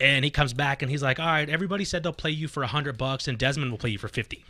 And 0.00 0.24
he 0.24 0.30
comes 0.30 0.52
back 0.52 0.82
and 0.82 0.90
he's 0.90 1.02
like, 1.02 1.18
all 1.18 1.26
right, 1.26 1.48
everybody 1.48 1.84
said 1.84 2.02
they'll 2.02 2.12
play 2.12 2.30
you 2.30 2.48
for 2.48 2.62
a 2.62 2.66
hundred 2.66 2.98
bucks, 2.98 3.26
and 3.28 3.38
Desmond 3.38 3.70
will 3.70 3.78
play 3.78 3.90
you 3.90 3.98
for 3.98 4.08
fifty. 4.08 4.44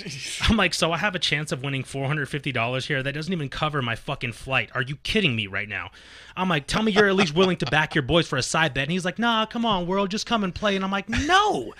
I'm 0.42 0.56
like, 0.56 0.74
so 0.74 0.92
I 0.92 0.98
have 0.98 1.14
a 1.14 1.18
chance 1.18 1.52
of 1.52 1.62
winning 1.62 1.82
$450 1.82 2.86
here. 2.86 3.02
That 3.02 3.12
doesn't 3.12 3.32
even 3.32 3.48
cover 3.48 3.82
my 3.82 3.96
fucking 3.96 4.32
flight. 4.32 4.70
Are 4.74 4.82
you 4.82 4.96
kidding 4.96 5.34
me 5.36 5.46
right 5.46 5.68
now? 5.68 5.90
I'm 6.36 6.50
like, 6.50 6.66
tell 6.66 6.82
me 6.82 6.92
you're 6.92 7.08
at 7.08 7.14
least 7.14 7.34
willing 7.34 7.56
to 7.58 7.66
back 7.66 7.94
your 7.94 8.02
boys 8.02 8.28
for 8.28 8.36
a 8.36 8.42
side 8.42 8.74
bet. 8.74 8.82
And 8.84 8.92
he's 8.92 9.06
like, 9.06 9.18
nah, 9.18 9.46
come 9.46 9.64
on, 9.64 9.86
world, 9.86 10.10
just 10.10 10.26
come 10.26 10.44
and 10.44 10.54
play. 10.54 10.76
And 10.76 10.84
I'm 10.84 10.90
like, 10.90 11.08
no, 11.08 11.72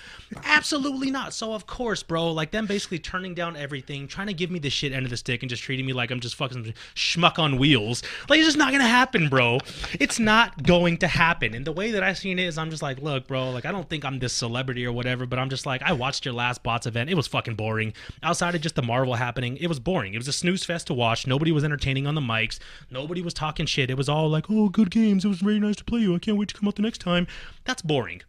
absolutely 0.44 1.10
not. 1.10 1.34
So 1.34 1.52
of 1.52 1.66
course, 1.66 2.02
bro, 2.02 2.32
like 2.32 2.52
them 2.52 2.66
basically 2.66 2.98
turning 2.98 3.34
down 3.34 3.56
everything, 3.56 4.08
trying 4.08 4.28
to 4.28 4.34
give 4.34 4.50
me 4.50 4.58
the 4.58 4.70
shit 4.70 4.92
end 4.92 5.04
of 5.04 5.10
the 5.10 5.16
stick 5.16 5.42
and 5.42 5.50
just 5.50 5.62
treating 5.62 5.84
me 5.84 5.92
like 5.92 6.10
I'm 6.10 6.20
just 6.20 6.36
fucking 6.36 6.72
schmuck 6.94 7.38
on 7.38 7.58
wheels. 7.58 8.02
Like 8.30 8.38
it's 8.38 8.46
just 8.46 8.56
not 8.56 8.72
gonna 8.72 8.84
happen, 8.84 9.28
bro. 9.28 9.58
It's 10.00 10.18
not 10.18 10.62
going 10.62 10.96
to 10.98 11.06
happen. 11.06 11.54
And 11.54 11.66
the 11.66 11.72
way 11.72 11.90
that 11.90 12.02
I 12.02 12.14
seen 12.14 12.38
it 12.38 12.46
is 12.46 12.56
I'm 12.56 12.70
just 12.70 12.82
like, 12.82 13.00
look, 13.00 13.26
bro, 13.26 13.50
like 13.50 13.66
I 13.66 13.72
don't 13.72 13.88
think 13.88 14.06
I'm 14.06 14.18
this 14.20 14.32
celebrity 14.32 14.86
or 14.86 14.92
whatever, 14.92 15.26
but 15.26 15.38
I'm 15.38 15.50
just 15.50 15.66
like, 15.66 15.82
I 15.82 15.92
watched 15.92 16.24
your 16.24 16.34
last 16.34 16.62
bots 16.62 16.86
event. 16.86 17.10
It 17.10 17.14
was 17.14 17.26
fucking 17.26 17.56
boring. 17.56 17.92
Outside 18.22 18.54
of 18.54 18.60
just 18.60 18.74
the 18.74 18.82
Marvel 18.82 19.14
happening, 19.14 19.56
it 19.56 19.66
was 19.66 19.78
boring. 19.78 20.14
It 20.14 20.18
was 20.18 20.28
a 20.28 20.32
snooze 20.32 20.64
fest 20.64 20.86
to 20.88 20.94
watch. 20.94 21.26
Nobody 21.26 21.52
was 21.52 21.64
entertaining 21.64 22.06
on 22.06 22.14
the 22.14 22.20
mics. 22.20 22.58
Nobody 22.90 23.22
was 23.22 23.34
talking 23.34 23.66
shit. 23.66 23.90
It 23.90 23.96
was 23.96 24.08
all 24.08 24.28
like, 24.28 24.46
oh, 24.50 24.68
good 24.68 24.90
games. 24.90 25.24
It 25.24 25.28
was 25.28 25.40
very 25.40 25.60
nice 25.60 25.76
to 25.76 25.84
play 25.84 26.00
you. 26.00 26.14
I 26.14 26.18
can't 26.18 26.36
wait 26.36 26.48
to 26.48 26.54
come 26.54 26.68
out 26.68 26.76
the 26.76 26.82
next 26.82 26.98
time. 26.98 27.26
That's 27.64 27.82
boring. 27.82 28.22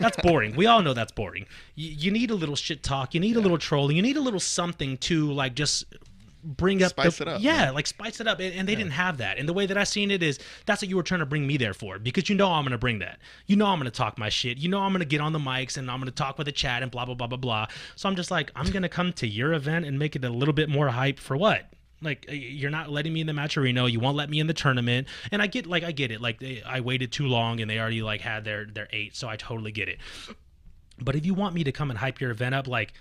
That's 0.00 0.16
boring. 0.22 0.56
we 0.56 0.66
all 0.66 0.82
know 0.82 0.94
that's 0.94 1.12
boring. 1.12 1.46
You, 1.74 1.90
you 1.90 2.10
need 2.10 2.30
a 2.30 2.34
little 2.34 2.56
shit 2.56 2.82
talk. 2.82 3.14
You 3.14 3.20
need 3.20 3.36
a 3.36 3.40
little 3.40 3.58
trolling. 3.58 3.96
You 3.96 4.02
need 4.02 4.16
a 4.16 4.22
little 4.22 4.40
something 4.40 4.96
to 4.98 5.30
like 5.32 5.54
just 5.54 5.84
bring 6.46 6.82
up 6.82 6.90
Spice 6.90 7.18
the, 7.18 7.24
it 7.24 7.28
up, 7.28 7.42
Yeah, 7.42 7.64
yeah. 7.64 7.70
like 7.70 7.86
spice 7.86 8.20
it 8.20 8.28
up. 8.28 8.38
And, 8.38 8.54
and 8.54 8.68
they 8.68 8.74
didn't 8.76 8.92
have 8.92 9.18
that. 9.18 9.38
And 9.38 9.48
the 9.48 9.52
way 9.52 9.66
that 9.66 9.76
I 9.76 9.84
seen 9.84 10.10
it 10.10 10.22
is 10.22 10.38
that's 10.64 10.80
what 10.82 10.88
you 10.88 10.96
were 10.96 11.02
trying 11.02 11.20
to 11.20 11.26
bring 11.26 11.46
me 11.46 11.56
there 11.56 11.74
for 11.74 11.98
because 11.98 12.28
you 12.28 12.36
know 12.36 12.50
I'm 12.52 12.64
gonna 12.64 12.78
bring 12.78 13.00
that. 13.00 13.18
You 13.46 13.56
know 13.56 13.66
I'm 13.66 13.78
gonna 13.78 13.90
talk 13.90 14.16
my 14.18 14.28
shit. 14.28 14.58
You 14.58 14.68
know 14.68 14.80
I'm 14.80 14.92
gonna 14.92 15.04
get 15.04 15.20
on 15.20 15.32
the 15.32 15.38
mics 15.38 15.76
and 15.76 15.90
I'm 15.90 15.98
gonna 15.98 16.10
talk 16.12 16.38
with 16.38 16.46
the 16.46 16.52
chat 16.52 16.82
and 16.82 16.90
blah 16.90 17.04
blah 17.04 17.14
blah 17.14 17.26
blah 17.26 17.36
blah. 17.38 17.66
So 17.96 18.08
I'm 18.08 18.16
just 18.16 18.30
like 18.30 18.50
I'm 18.54 18.70
gonna 18.70 18.88
come 18.88 19.12
to 19.14 19.26
your 19.26 19.52
event 19.52 19.84
and 19.84 19.98
make 19.98 20.14
it 20.16 20.24
a 20.24 20.30
little 20.30 20.54
bit 20.54 20.68
more 20.68 20.88
hype 20.88 21.18
for 21.18 21.36
what? 21.36 21.66
Like 22.02 22.26
you're 22.28 22.70
not 22.70 22.90
letting 22.90 23.12
me 23.12 23.22
in 23.22 23.26
the 23.26 23.32
Matcherino, 23.32 23.90
you 23.90 24.00
won't 24.00 24.16
let 24.16 24.28
me 24.28 24.38
in 24.38 24.46
the 24.46 24.54
tournament, 24.54 25.08
and 25.32 25.40
I 25.40 25.46
get 25.46 25.66
like 25.66 25.82
I 25.82 25.92
get 25.92 26.10
it. 26.10 26.20
Like 26.20 26.38
they, 26.38 26.62
I 26.62 26.80
waited 26.80 27.10
too 27.10 27.26
long 27.26 27.60
and 27.60 27.70
they 27.70 27.78
already 27.80 28.02
like 28.02 28.20
had 28.20 28.44
their 28.44 28.66
their 28.66 28.88
eight, 28.92 29.16
so 29.16 29.28
I 29.28 29.36
totally 29.36 29.72
get 29.72 29.88
it. 29.88 29.98
But 30.98 31.16
if 31.16 31.26
you 31.26 31.34
want 31.34 31.54
me 31.54 31.64
to 31.64 31.72
come 31.72 31.90
and 31.90 31.98
hype 31.98 32.20
your 32.20 32.30
event 32.30 32.54
up, 32.54 32.68
like 32.68 32.92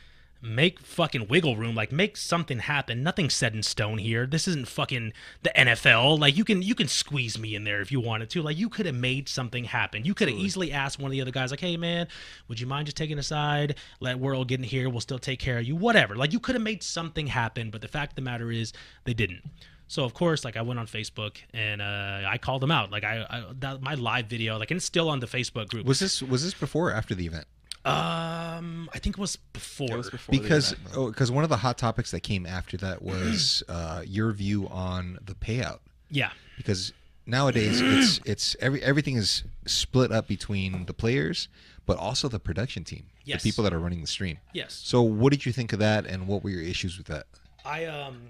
make 0.46 0.80
fucking 0.80 1.28
wiggle 1.28 1.58
room, 1.58 1.76
like 1.76 1.92
make 1.92 2.16
something 2.16 2.60
happen. 2.60 3.04
Nothing's 3.04 3.34
set 3.34 3.54
in 3.54 3.64
stone 3.64 3.98
here. 3.98 4.26
This 4.26 4.48
isn't 4.48 4.68
fucking 4.68 5.14
the 5.44 5.52
NFL. 5.56 6.20
Like 6.20 6.38
you 6.38 6.46
can 6.46 6.62
you 6.62 6.76
can 6.76 6.88
squeeze 6.88 7.38
me 7.38 7.56
in 7.56 7.64
there 7.64 7.82
if 7.82 7.92
you 7.92 8.00
wanted 8.00 8.30
to. 8.32 8.42
Like 8.42 8.58
you 8.58 8.70
could 8.70 8.86
have 8.86 8.96
made 8.96 9.28
something 9.28 9.66
happen. 9.66 10.06
You 10.06 10.14
could 10.14 10.30
have 10.30 10.38
easily 10.38 10.72
asked 10.72 11.00
one 11.00 11.10
of 11.10 11.12
the 11.12 11.22
other 11.22 11.32
guys, 11.32 11.52
like, 11.52 11.60
hey 11.60 11.78
man, 11.78 12.08
would 12.48 12.60
you 12.60 12.68
mind 12.68 12.88
just 12.88 12.98
taking 12.98 13.18
a 13.18 13.24
side? 13.24 13.76
Let 14.00 14.20
World 14.20 14.48
get 14.48 14.60
in 14.60 14.64
here. 14.64 14.90
We'll 14.90 15.02
still 15.02 15.20
take 15.20 15.40
care 15.40 15.58
of 15.58 15.66
you. 15.66 15.76
Whatever. 15.76 16.16
Like 16.16 16.34
you 16.34 16.40
could 16.40 16.56
have 16.56 16.62
made 16.62 16.84
something 16.84 17.28
happen. 17.28 17.72
But 17.72 17.82
the 17.82 17.88
fact 17.88 18.14
of 18.14 18.16
the 18.16 18.22
matter 18.22 18.52
is, 18.52 18.74
they 19.04 19.14
didn't. 19.14 19.42
So 19.88 20.04
of 20.04 20.14
course, 20.14 20.44
like 20.44 20.58
I 20.58 20.62
went 20.62 20.80
on 20.80 20.88
Facebook 20.88 21.38
and 21.54 21.82
uh, 21.82 22.22
I 22.28 22.38
called 22.38 22.62
them 22.62 22.72
out. 22.72 22.92
Like 22.92 23.04
I, 23.04 23.26
I 23.30 23.44
that, 23.60 23.82
my 23.82 23.94
live 23.96 24.28
video, 24.28 24.58
like 24.58 24.72
and 24.72 24.78
it's 24.78 24.86
still 24.86 25.10
on 25.10 25.20
the 25.20 25.28
Facebook 25.28 25.70
group. 25.70 25.86
Was 25.86 26.00
this 26.00 26.22
was 26.22 26.44
this 26.44 26.54
before 26.54 26.90
or 26.90 26.94
after 26.94 27.14
the 27.14 27.26
event? 27.26 27.46
Um, 27.86 28.90
I 28.94 29.00
think 29.00 29.18
it 29.18 29.22
was 29.22 29.36
before. 29.36 29.92
It 29.92 29.98
was 29.98 30.10
before 30.10 30.32
Because 30.32 30.74
because 30.96 31.32
one 31.32 31.44
of 31.44 31.50
the 31.50 31.58
hot 31.58 31.78
topics 31.78 32.12
that 32.12 32.22
came 32.22 32.46
after 32.46 32.78
that 32.78 33.02
was 33.02 33.64
uh, 33.70 34.02
your 34.06 34.32
view 34.32 34.68
on 34.70 35.20
the 35.24 35.36
payout. 35.36 35.80
Yeah, 36.10 36.32
Because 36.58 36.94
nowadays 37.26 37.82
it's 37.84 38.20
it's 38.26 38.56
every 38.60 38.82
everything 38.84 39.16
is 39.18 39.44
split 39.66 40.12
up 40.12 40.28
between 40.28 40.86
the 40.86 40.94
players, 40.94 41.48
but 41.86 41.98
also 41.98 42.28
the 42.28 42.40
production 42.40 42.84
team, 42.84 43.06
Yes. 43.24 43.44
the 43.44 43.50
people 43.50 43.64
that 43.64 43.74
are 43.74 43.80
running 43.80 44.02
the 44.02 44.08
stream. 44.08 44.38
yes. 44.54 44.74
So 44.84 45.02
what 45.02 45.32
did 45.32 45.46
you 45.46 45.52
think 45.52 45.72
of 45.74 45.80
that, 45.80 46.06
and 46.06 46.28
what 46.28 46.44
were 46.44 46.50
your 46.50 46.62
issues 46.64 46.98
with 46.98 47.08
that? 47.08 47.26
I 47.64 47.86
um, 47.86 48.22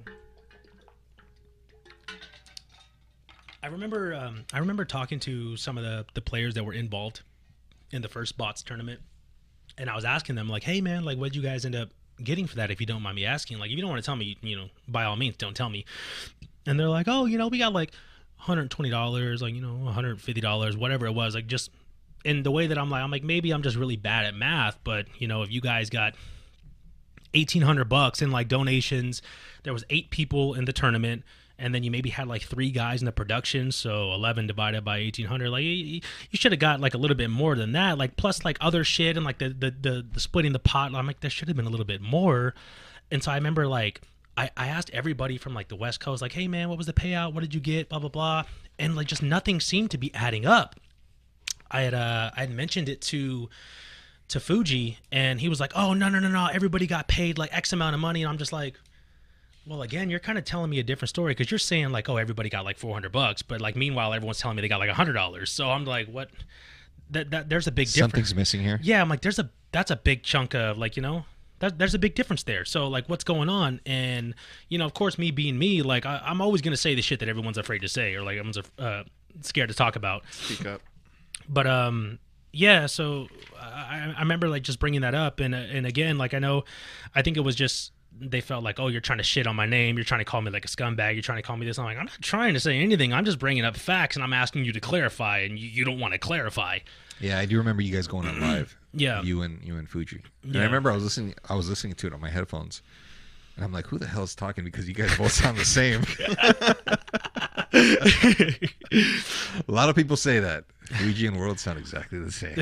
I 3.63 3.67
remember 3.67 4.13
um, 4.15 4.45
I 4.53 4.59
remember 4.59 4.85
talking 4.85 5.19
to 5.21 5.57
some 5.57 5.77
of 5.77 5.83
the 5.83 6.05
the 6.13 6.21
players 6.21 6.53
that 6.55 6.63
were 6.63 6.73
involved 6.73 7.21
in 7.91 8.01
the 8.01 8.07
first 8.09 8.37
bots 8.37 8.61
tournament, 8.63 8.99
and 9.77 9.89
I 9.89 9.95
was 9.95 10.05
asking 10.05 10.35
them 10.35 10.49
like, 10.49 10.63
"Hey 10.63 10.81
man, 10.81 11.03
like, 11.03 11.17
what'd 11.17 11.35
you 11.35 11.41
guys 11.41 11.65
end 11.65 11.75
up 11.75 11.89
getting 12.23 12.47
for 12.47 12.55
that? 12.57 12.71
If 12.71 12.79
you 12.79 12.87
don't 12.87 13.01
mind 13.01 13.15
me 13.15 13.25
asking, 13.25 13.59
like, 13.59 13.69
if 13.69 13.75
you 13.75 13.81
don't 13.81 13.89
want 13.89 14.01
to 14.01 14.05
tell 14.05 14.15
me, 14.15 14.37
you 14.41 14.55
know, 14.55 14.69
by 14.87 15.03
all 15.03 15.15
means, 15.15 15.37
don't 15.37 15.55
tell 15.55 15.69
me." 15.69 15.85
And 16.65 16.79
they're 16.79 16.89
like, 16.89 17.07
"Oh, 17.07 17.25
you 17.25 17.37
know, 17.37 17.47
we 17.47 17.57
got 17.57 17.73
like." 17.73 17.91
$120 18.45 19.41
like 19.41 19.55
you 19.55 19.61
know 19.61 19.91
$150 19.91 20.77
whatever 20.77 21.07
it 21.07 21.13
was 21.13 21.33
like 21.33 21.47
just 21.47 21.71
in 22.23 22.43
the 22.43 22.51
way 22.51 22.67
that 22.67 22.77
i'm 22.77 22.89
like 22.91 23.01
i'm 23.01 23.09
like 23.09 23.23
maybe 23.23 23.51
i'm 23.51 23.63
just 23.63 23.75
really 23.75 23.95
bad 23.95 24.25
at 24.25 24.35
math 24.35 24.77
but 24.83 25.07
you 25.17 25.27
know 25.27 25.41
if 25.41 25.51
you 25.51 25.61
guys 25.61 25.89
got 25.89 26.13
1800 27.33 27.85
bucks 27.85 28.21
in 28.21 28.31
like 28.31 28.47
donations 28.47 29.21
there 29.63 29.73
was 29.73 29.83
eight 29.89 30.09
people 30.11 30.53
in 30.53 30.65
the 30.65 30.73
tournament 30.73 31.23
and 31.57 31.73
then 31.73 31.83
you 31.83 31.91
maybe 31.91 32.09
had 32.09 32.27
like 32.27 32.41
three 32.41 32.71
guys 32.71 33.01
in 33.01 33.05
the 33.05 33.11
production 33.11 33.71
so 33.71 34.13
11 34.13 34.47
divided 34.47 34.83
by 34.83 34.99
1800 34.99 35.49
like 35.49 35.63
you, 35.63 36.01
should 36.33 36.51
have 36.51 36.59
got 36.59 36.79
like 36.79 36.93
a 36.93 36.97
little 36.97 37.15
bit 37.15 37.29
more 37.29 37.55
than 37.55 37.71
that 37.71 37.97
like 37.97 38.17
plus 38.17 38.43
like 38.43 38.57
other 38.61 38.83
shit 38.83 39.15
and 39.17 39.25
like 39.25 39.37
the 39.39 39.49
the 39.49 39.71
the, 39.71 40.05
the 40.13 40.19
splitting 40.19 40.53
the 40.53 40.59
pot 40.59 40.93
i'm 40.93 41.07
like 41.07 41.19
there 41.21 41.29
should 41.29 41.47
have 41.47 41.57
been 41.57 41.65
a 41.67 41.69
little 41.69 41.85
bit 41.85 42.01
more. 42.01 42.53
And 43.11 43.23
so 43.23 43.31
i 43.31 43.35
remember 43.35 43.67
like 43.67 44.01
I, 44.37 44.49
I 44.57 44.67
asked 44.67 44.89
everybody 44.91 45.37
from 45.37 45.53
like 45.53 45.69
the 45.69 45.75
west 45.75 45.99
coast 45.99 46.21
like 46.21 46.33
hey 46.33 46.47
man 46.47 46.69
what 46.69 46.77
was 46.77 46.87
the 46.87 46.93
payout? 46.93 47.33
What 47.33 47.41
did 47.41 47.53
you 47.53 47.61
get? 47.61 47.89
Blah 47.89 47.99
blah 47.99 48.09
blah. 48.09 48.43
And 48.77 48.95
like 48.95 49.07
just 49.07 49.23
nothing 49.23 49.59
seemed 49.59 49.91
to 49.91 49.97
be 49.97 50.13
adding 50.13 50.45
up. 50.45 50.75
I 51.71 51.81
had 51.81 51.93
uh 51.93 52.31
i 52.35 52.41
had 52.41 52.51
mentioned 52.51 52.89
it 52.89 53.01
to 53.03 53.49
to 54.27 54.39
Fuji 54.39 54.97
and 55.11 55.39
he 55.39 55.49
was 55.49 55.59
like, 55.59 55.71
"Oh, 55.75 55.93
no, 55.93 56.09
no, 56.09 56.19
no, 56.19 56.27
no, 56.27 56.47
everybody 56.47 56.87
got 56.87 57.07
paid 57.07 57.37
like 57.37 57.55
X 57.55 57.73
amount 57.73 57.93
of 57.93 57.99
money." 57.99 58.23
And 58.23 58.29
I'm 58.29 58.39
just 58.39 58.51
like, 58.51 58.75
"Well, 59.67 59.81
again, 59.81 60.09
you're 60.09 60.19
kind 60.19 60.37
of 60.37 60.45
telling 60.45 60.69
me 60.69 60.79
a 60.79 60.83
different 60.83 61.09
story 61.09 61.31
because 61.31 61.51
you're 61.51 61.59
saying 61.59 61.89
like, 61.91 62.09
"Oh, 62.09 62.17
everybody 62.17 62.49
got 62.49 62.65
like 62.65 62.77
400 62.77 63.11
bucks," 63.11 63.41
but 63.41 63.61
like 63.61 63.75
meanwhile 63.75 64.13
everyone's 64.13 64.39
telling 64.39 64.55
me 64.55 64.61
they 64.61 64.67
got 64.67 64.79
like 64.79 64.89
$100." 64.89 65.47
So 65.47 65.69
I'm 65.69 65.85
like, 65.85 66.07
"What 66.07 66.29
that, 67.11 67.31
that 67.31 67.49
there's 67.49 67.67
a 67.67 67.71
big 67.71 67.87
difference." 67.87 68.11
Something's 68.11 68.35
missing 68.35 68.61
here. 68.61 68.79
Yeah, 68.81 69.01
I'm 69.01 69.09
like, 69.09 69.21
there's 69.21 69.39
a 69.39 69.49
that's 69.71 69.91
a 69.91 69.95
big 69.95 70.23
chunk 70.23 70.53
of 70.53 70.77
like 70.77 70.95
you 70.95 71.01
know 71.01 71.25
that 71.59 71.77
there's 71.77 71.93
a 71.93 71.99
big 71.99 72.15
difference 72.15 72.43
there. 72.43 72.65
So 72.65 72.87
like, 72.87 73.07
what's 73.07 73.23
going 73.23 73.49
on? 73.49 73.79
And 73.85 74.35
you 74.69 74.77
know, 74.77 74.85
of 74.85 74.93
course, 74.93 75.17
me 75.17 75.31
being 75.31 75.57
me, 75.57 75.81
like 75.81 76.05
I, 76.05 76.21
I'm 76.23 76.41
always 76.41 76.61
gonna 76.61 76.77
say 76.77 76.95
the 76.95 77.01
shit 77.01 77.19
that 77.19 77.29
everyone's 77.29 77.57
afraid 77.57 77.79
to 77.79 77.87
say 77.87 78.15
or 78.15 78.21
like 78.21 78.37
everyone's 78.37 78.59
uh, 78.77 79.03
scared 79.41 79.69
to 79.69 79.75
talk 79.75 79.95
about. 79.95 80.23
Speak 80.31 80.65
up. 80.65 80.81
But 81.47 81.67
um, 81.67 82.19
yeah. 82.51 82.85
So 82.87 83.27
I, 83.59 84.13
I 84.15 84.19
remember 84.19 84.49
like 84.49 84.63
just 84.63 84.79
bringing 84.79 85.01
that 85.01 85.15
up, 85.15 85.39
and 85.39 85.55
uh, 85.55 85.59
and 85.59 85.85
again, 85.85 86.17
like 86.17 86.33
I 86.33 86.39
know, 86.39 86.65
I 87.13 87.21
think 87.21 87.37
it 87.37 87.41
was 87.41 87.55
just 87.55 87.91
they 88.19 88.41
felt 88.41 88.63
like, 88.63 88.79
oh, 88.79 88.87
you're 88.87 89.01
trying 89.01 89.17
to 89.17 89.23
shit 89.23 89.45
on 89.47 89.55
my 89.55 89.65
name. 89.65 89.97
You're 89.97 90.05
trying 90.05 90.19
to 90.21 90.25
call 90.25 90.41
me 90.41 90.51
like 90.51 90.65
a 90.65 90.67
scumbag. 90.67 91.13
You're 91.13 91.21
trying 91.21 91.37
to 91.39 91.41
call 91.41 91.57
me 91.57 91.65
this. 91.65 91.77
I'm 91.77 91.85
like, 91.85 91.97
I'm 91.97 92.05
not 92.05 92.17
trying 92.21 92.53
to 92.53 92.59
say 92.59 92.77
anything. 92.79 93.13
I'm 93.13 93.25
just 93.25 93.39
bringing 93.39 93.65
up 93.65 93.75
facts, 93.75 94.15
and 94.15 94.23
I'm 94.23 94.33
asking 94.33 94.65
you 94.65 94.71
to 94.73 94.79
clarify, 94.79 95.39
and 95.39 95.57
you, 95.59 95.67
you 95.67 95.83
don't 95.85 95.99
want 95.99 96.13
to 96.13 96.17
clarify. 96.19 96.79
Yeah, 97.19 97.39
I 97.39 97.45
do 97.45 97.57
remember 97.57 97.81
you 97.81 97.93
guys 97.93 98.07
going 98.07 98.27
on 98.27 98.39
live. 98.39 98.75
Yeah. 98.97 99.21
you 99.23 99.41
and 99.41 99.61
you 99.61 99.75
and 99.75 99.89
Fuji. 99.89 100.21
And 100.43 100.55
Yeah. 100.55 100.61
I 100.61 100.63
remember 100.63 100.89
I 100.89 100.93
was 100.95 101.03
listening. 101.03 101.35
I 101.49 101.55
was 101.55 101.67
listening 101.67 101.95
to 101.95 102.07
it 102.07 102.13
on 102.13 102.21
my 102.21 102.29
headphones, 102.29 102.81
and 103.57 103.65
I'm 103.65 103.73
like, 103.73 103.87
"Who 103.87 103.97
the 103.97 104.07
hell 104.07 104.23
is 104.23 104.35
talking?" 104.35 104.63
Because 104.63 104.87
you 104.87 104.93
guys 104.93 105.17
both 105.17 105.33
sound 105.33 105.57
the 105.57 105.65
same. 105.65 106.01
A 109.67 109.71
lot 109.71 109.89
of 109.89 109.95
people 109.97 110.15
say 110.15 110.39
that 110.39 110.63
Fuji 110.97 111.27
and 111.27 111.37
World 111.37 111.59
sound 111.59 111.77
exactly 111.77 112.19
the 112.19 112.31
same. 112.31 112.57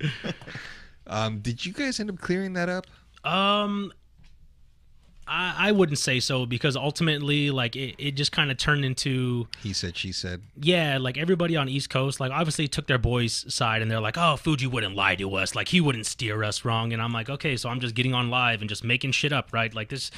um, 1.06 1.38
did 1.40 1.64
you 1.64 1.72
guys 1.72 2.00
end 2.00 2.10
up 2.10 2.18
clearing 2.18 2.54
that 2.54 2.68
up? 2.68 2.86
Um, 3.24 3.92
I, 5.28 5.68
I 5.68 5.72
wouldn't 5.72 5.98
say 5.98 6.20
so 6.20 6.46
because 6.46 6.76
ultimately, 6.76 7.50
like 7.50 7.76
it, 7.76 7.94
it 7.98 8.12
just 8.12 8.32
kind 8.32 8.50
of 8.50 8.56
turned 8.56 8.84
into 8.84 9.46
He 9.62 9.72
said, 9.72 9.96
she 9.96 10.10
said. 10.12 10.42
yeah, 10.60 10.98
like 10.98 11.18
everybody 11.18 11.56
on 11.56 11.68
East 11.68 11.90
Coast, 11.90 12.18
like 12.18 12.32
obviously 12.32 12.66
took 12.66 12.86
their 12.86 12.98
boys' 12.98 13.44
side 13.52 13.82
and 13.82 13.90
they're 13.90 14.00
like, 14.00 14.16
oh, 14.16 14.36
Fuji 14.36 14.66
wouldn't 14.66 14.96
lie 14.96 15.16
to 15.16 15.34
us, 15.34 15.54
like 15.54 15.68
he 15.68 15.80
wouldn't 15.80 16.06
steer 16.06 16.42
us 16.42 16.64
wrong, 16.64 16.92
and 16.92 17.02
I'm 17.02 17.12
like, 17.12 17.28
okay, 17.28 17.56
so 17.56 17.68
I'm 17.68 17.80
just 17.80 17.94
getting 17.94 18.14
on 18.14 18.30
live 18.30 18.60
and 18.60 18.68
just 18.68 18.82
making 18.84 19.12
shit 19.12 19.32
up, 19.32 19.52
right? 19.52 19.72
Like 19.74 19.88
this, 19.90 20.10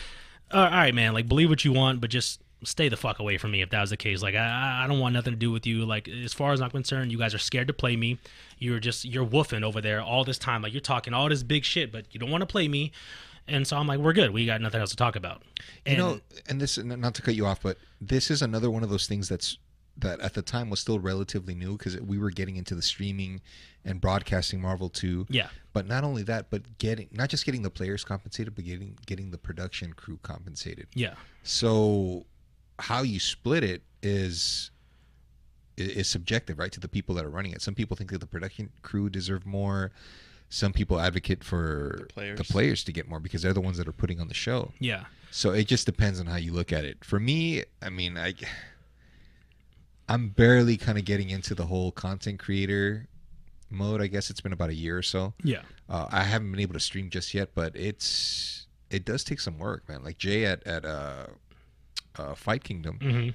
uh, 0.52 0.58
all 0.58 0.70
right, 0.70 0.94
man, 0.94 1.12
like 1.12 1.28
believe 1.28 1.48
what 1.50 1.64
you 1.64 1.72
want, 1.72 2.00
but 2.00 2.10
just 2.10 2.40
stay 2.62 2.90
the 2.90 2.96
fuck 2.96 3.18
away 3.18 3.38
from 3.38 3.50
me 3.50 3.62
if 3.62 3.70
that 3.70 3.80
was 3.80 3.88
the 3.90 3.96
case. 3.96 4.22
Like 4.22 4.34
I, 4.34 4.82
I 4.84 4.86
don't 4.86 5.00
want 5.00 5.14
nothing 5.14 5.32
to 5.32 5.38
do 5.38 5.50
with 5.50 5.66
you. 5.66 5.86
Like 5.86 6.08
as 6.08 6.32
far 6.34 6.52
as 6.52 6.60
I'm 6.60 6.70
concerned, 6.70 7.10
you 7.10 7.18
guys 7.18 7.34
are 7.34 7.38
scared 7.38 7.68
to 7.68 7.72
play 7.72 7.96
me. 7.96 8.18
You're 8.58 8.78
just 8.80 9.04
you're 9.04 9.24
woofing 9.26 9.62
over 9.62 9.80
there 9.80 10.02
all 10.02 10.24
this 10.24 10.38
time, 10.38 10.62
like 10.62 10.72
you're 10.72 10.80
talking 10.80 11.14
all 11.14 11.28
this 11.28 11.42
big 11.42 11.64
shit, 11.64 11.90
but 11.90 12.04
you 12.12 12.20
don't 12.20 12.30
want 12.30 12.42
to 12.42 12.46
play 12.46 12.68
me. 12.68 12.92
And 13.48 13.66
so 13.66 13.76
I'm 13.76 13.86
like, 13.86 13.98
we're 13.98 14.12
good. 14.12 14.30
We 14.30 14.46
got 14.46 14.60
nothing 14.60 14.80
else 14.80 14.90
to 14.90 14.96
talk 14.96 15.16
about. 15.16 15.42
You 15.58 15.92
And 15.92 15.98
know, 15.98 16.20
and 16.48 16.60
this 16.60 16.78
not 16.78 17.14
to 17.14 17.22
cut 17.22 17.34
you 17.34 17.46
off, 17.46 17.62
but 17.62 17.78
this 18.00 18.30
is 18.30 18.42
another 18.42 18.70
one 18.70 18.82
of 18.82 18.90
those 18.90 19.06
things 19.06 19.28
that's 19.28 19.58
that 19.98 20.20
at 20.20 20.32
the 20.34 20.40
time 20.42 20.70
was 20.70 20.80
still 20.80 20.98
relatively 20.98 21.54
new 21.54 21.76
because 21.76 22.00
we 22.00 22.16
were 22.16 22.30
getting 22.30 22.56
into 22.56 22.74
the 22.74 22.80
streaming 22.80 23.40
and 23.84 24.00
broadcasting 24.00 24.60
Marvel 24.60 24.88
2. 24.88 25.26
yeah, 25.28 25.48
But 25.74 25.86
not 25.86 26.04
only 26.04 26.22
that, 26.22 26.48
but 26.48 26.78
getting 26.78 27.08
not 27.12 27.28
just 27.28 27.44
getting 27.44 27.62
the 27.62 27.70
players 27.70 28.04
compensated, 28.04 28.54
but 28.54 28.64
getting 28.64 28.96
getting 29.06 29.30
the 29.30 29.36
production 29.38 29.92
crew 29.92 30.18
compensated. 30.22 30.86
yeah, 30.94 31.14
So 31.42 32.24
how 32.78 33.02
you 33.02 33.20
split 33.20 33.62
it 33.64 33.82
is 34.02 34.70
is 35.76 36.08
subjective, 36.08 36.58
right? 36.58 36.72
To 36.72 36.80
the 36.80 36.88
people 36.88 37.14
that 37.16 37.24
are 37.24 37.30
running 37.30 37.52
it. 37.52 37.60
Some 37.62 37.74
people 37.74 37.96
think 37.96 38.10
that 38.10 38.18
the 38.18 38.26
production 38.26 38.70
crew 38.82 39.10
deserve 39.10 39.44
more. 39.46 39.90
Some 40.50 40.72
people 40.72 41.00
advocate 41.00 41.42
for 41.44 41.96
The 42.00 42.12
players. 42.12 42.38
the 42.38 42.44
players 42.44 42.84
to 42.84 42.92
get 42.92 43.08
more 43.08 43.20
because 43.20 43.40
they're 43.42 43.52
the 43.54 43.60
ones 43.60 43.78
that 43.78 43.88
are 43.88 43.92
putting 43.92 44.20
on 44.20 44.28
the 44.28 44.34
show. 44.34 44.72
Yeah. 44.80 45.04
So 45.30 45.52
it 45.52 45.66
just 45.68 45.86
depends 45.86 46.18
on 46.20 46.26
how 46.26 46.36
you 46.36 46.52
look 46.52 46.72
at 46.72 46.84
it. 46.84 47.04
For 47.04 47.18
me, 47.20 47.62
I 47.80 47.88
mean, 47.88 48.18
I 48.18 48.34
I'm 50.08 50.28
barely 50.30 50.76
kind 50.76 50.98
of 50.98 51.04
getting 51.04 51.30
into 51.30 51.54
the 51.54 51.66
whole 51.66 51.92
content 51.92 52.38
creator 52.40 53.06
mode. 53.70 54.02
I 54.02 54.08
guess 54.08 54.28
it's 54.30 54.40
been 54.40 54.52
about 54.52 54.70
a 54.70 54.74
year 54.74 54.98
or 54.98 55.02
so. 55.02 55.34
Yeah. 55.44 55.62
Uh, 55.88 56.06
I 56.10 56.24
haven't 56.24 56.50
been 56.50 56.60
able 56.60 56.74
to 56.74 56.80
stream 56.80 57.10
just 57.10 57.32
yet, 57.32 57.50
but 57.54 57.76
it's 57.76 58.66
it 58.90 59.04
does 59.04 59.22
take 59.22 59.38
some 59.40 59.58
work, 59.58 59.88
man. 59.88 60.02
Like 60.02 60.18
Jay 60.18 60.44
at 60.46 60.66
at 60.66 60.84
uh, 60.84 61.26
uh, 62.18 62.34
Fight 62.34 62.64
Kingdom, 62.64 62.98
hmm 63.00 63.28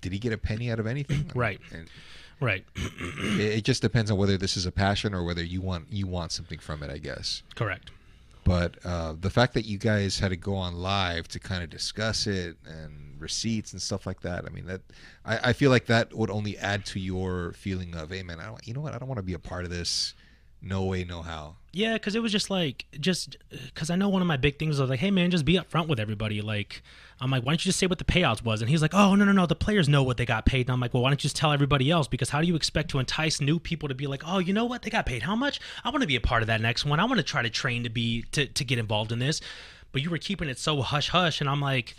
did 0.00 0.12
he 0.12 0.20
get 0.20 0.32
a 0.32 0.38
penny 0.38 0.70
out 0.70 0.78
of 0.78 0.86
anything? 0.86 1.28
Right. 1.34 1.60
And 1.72 1.88
Right. 2.40 2.64
it, 2.76 3.40
it 3.40 3.64
just 3.64 3.82
depends 3.82 4.10
on 4.10 4.18
whether 4.18 4.36
this 4.36 4.56
is 4.56 4.66
a 4.66 4.72
passion 4.72 5.14
or 5.14 5.24
whether 5.24 5.42
you 5.42 5.60
want 5.60 5.86
you 5.90 6.06
want 6.06 6.32
something 6.32 6.58
from 6.58 6.82
it. 6.82 6.90
I 6.90 6.98
guess. 6.98 7.42
Correct. 7.54 7.90
But 8.44 8.78
uh, 8.82 9.14
the 9.20 9.28
fact 9.28 9.52
that 9.54 9.66
you 9.66 9.76
guys 9.76 10.18
had 10.18 10.30
to 10.30 10.36
go 10.36 10.54
on 10.54 10.76
live 10.76 11.28
to 11.28 11.38
kind 11.38 11.62
of 11.62 11.68
discuss 11.68 12.26
it 12.26 12.56
and 12.64 13.20
receipts 13.20 13.72
and 13.74 13.82
stuff 13.82 14.06
like 14.06 14.20
that, 14.22 14.46
I 14.46 14.48
mean 14.48 14.64
that 14.66 14.80
I, 15.22 15.50
I 15.50 15.52
feel 15.52 15.70
like 15.70 15.84
that 15.86 16.14
would 16.14 16.30
only 16.30 16.56
add 16.56 16.86
to 16.86 16.98
your 16.98 17.52
feeling 17.52 17.94
of, 17.94 18.08
hey 18.08 18.22
man, 18.22 18.40
I 18.40 18.46
don't, 18.46 18.66
you 18.66 18.72
know 18.72 18.80
what, 18.80 18.94
I 18.94 18.98
don't 18.98 19.08
want 19.08 19.18
to 19.18 19.22
be 19.22 19.34
a 19.34 19.38
part 19.38 19.64
of 19.64 19.70
this. 19.70 20.14
No 20.62 20.84
way, 20.84 21.04
no 21.04 21.20
how. 21.20 21.56
Yeah, 21.72 21.94
because 21.94 22.14
it 22.14 22.22
was 22.22 22.32
just 22.32 22.48
like, 22.48 22.86
just 22.98 23.36
uh, 23.52 23.56
because 23.66 23.90
I 23.90 23.96
know 23.96 24.08
one 24.08 24.22
of 24.22 24.28
my 24.28 24.38
big 24.38 24.58
things 24.58 24.80
was 24.80 24.88
like, 24.88 25.00
hey 25.00 25.10
man, 25.10 25.30
just 25.30 25.44
be 25.44 25.54
upfront 25.54 25.86
with 25.86 26.00
everybody. 26.00 26.40
Like, 26.40 26.82
I'm 27.20 27.30
like, 27.30 27.44
why 27.44 27.52
don't 27.52 27.64
you 27.64 27.68
just 27.68 27.78
say 27.78 27.86
what 27.86 27.98
the 27.98 28.04
payouts 28.04 28.42
was? 28.42 28.62
And 28.62 28.70
he's 28.70 28.80
like, 28.80 28.94
oh 28.94 29.14
no 29.14 29.24
no 29.24 29.32
no, 29.32 29.44
the 29.44 29.54
players 29.54 29.88
know 29.88 30.02
what 30.02 30.16
they 30.16 30.24
got 30.24 30.46
paid. 30.46 30.62
And 30.62 30.70
I'm 30.70 30.80
like, 30.80 30.94
well, 30.94 31.02
why 31.02 31.10
don't 31.10 31.22
you 31.22 31.28
just 31.28 31.36
tell 31.36 31.52
everybody 31.52 31.90
else? 31.90 32.08
Because 32.08 32.30
how 32.30 32.40
do 32.40 32.46
you 32.46 32.56
expect 32.56 32.90
to 32.90 32.98
entice 32.98 33.40
new 33.40 33.58
people 33.58 33.88
to 33.88 33.94
be 33.94 34.06
like, 34.06 34.22
oh, 34.26 34.38
you 34.38 34.52
know 34.52 34.64
what, 34.64 34.82
they 34.82 34.90
got 34.90 35.04
paid 35.04 35.22
how 35.22 35.36
much? 35.36 35.60
I 35.84 35.90
want 35.90 36.00
to 36.00 36.06
be 36.06 36.16
a 36.16 36.20
part 36.20 36.42
of 36.42 36.46
that 36.46 36.60
next 36.62 36.86
one. 36.86 37.00
I 37.00 37.04
want 37.04 37.18
to 37.18 37.22
try 37.22 37.42
to 37.42 37.50
train 37.50 37.84
to 37.84 37.90
be 37.90 38.22
to 38.32 38.46
to 38.46 38.64
get 38.64 38.78
involved 38.78 39.12
in 39.12 39.18
this. 39.18 39.40
But 39.92 40.02
you 40.02 40.10
were 40.10 40.18
keeping 40.18 40.48
it 40.48 40.58
so 40.58 40.80
hush 40.80 41.10
hush, 41.10 41.40
and 41.40 41.50
I'm 41.50 41.60
like. 41.60 41.94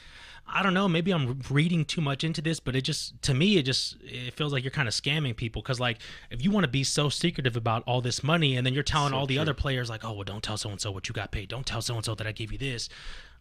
I 0.52 0.64
don't 0.64 0.74
know. 0.74 0.88
Maybe 0.88 1.12
I'm 1.12 1.40
reading 1.50 1.86
too 1.86 2.02
much 2.02 2.24
into 2.24 2.42
this, 2.42 2.60
but 2.60 2.76
it 2.76 2.82
just 2.82 3.22
to 3.24 3.34
me 3.34 3.58
it 3.58 3.64
just 3.64 3.98
it 4.02 4.34
feels 4.34 4.52
like 4.52 4.64
you're 4.64 4.72
kind 4.72 4.88
of 4.88 4.94
scamming 4.94 5.36
people 5.36 5.62
because 5.62 5.80
like 5.80 6.00
if 6.32 6.44
you 6.44 6.52
want 6.52 6.64
to 6.64 6.70
be 6.70 6.84
so 6.84 7.10
secretive 7.10 7.56
about 7.56 7.84
all 7.86 8.02
this 8.02 8.24
money 8.24 8.56
and 8.56 8.66
then 8.66 8.74
you're 8.74 8.84
telling 8.84 9.12
So 9.12 9.18
all 9.18 9.26
the 9.28 9.36
true. 9.36 9.42
other 9.42 9.54
players 9.54 9.90
like, 9.90 10.04
oh 10.04 10.14
well, 10.14 10.24
don't 10.24 10.44
tell 10.44 10.58
so 10.58 10.70
and 10.70 10.82
so 10.82 10.92
what 10.92 11.08
you 11.08 11.14
got 11.14 11.32
paid. 11.32 11.50
Don't 11.50 11.66
tell 11.66 11.82
so 11.82 11.96
and 11.96 12.04
so 12.04 12.16
that 12.16 12.26
I 12.28 12.32
gave 12.32 12.52
you 12.52 12.58
this. 12.58 12.90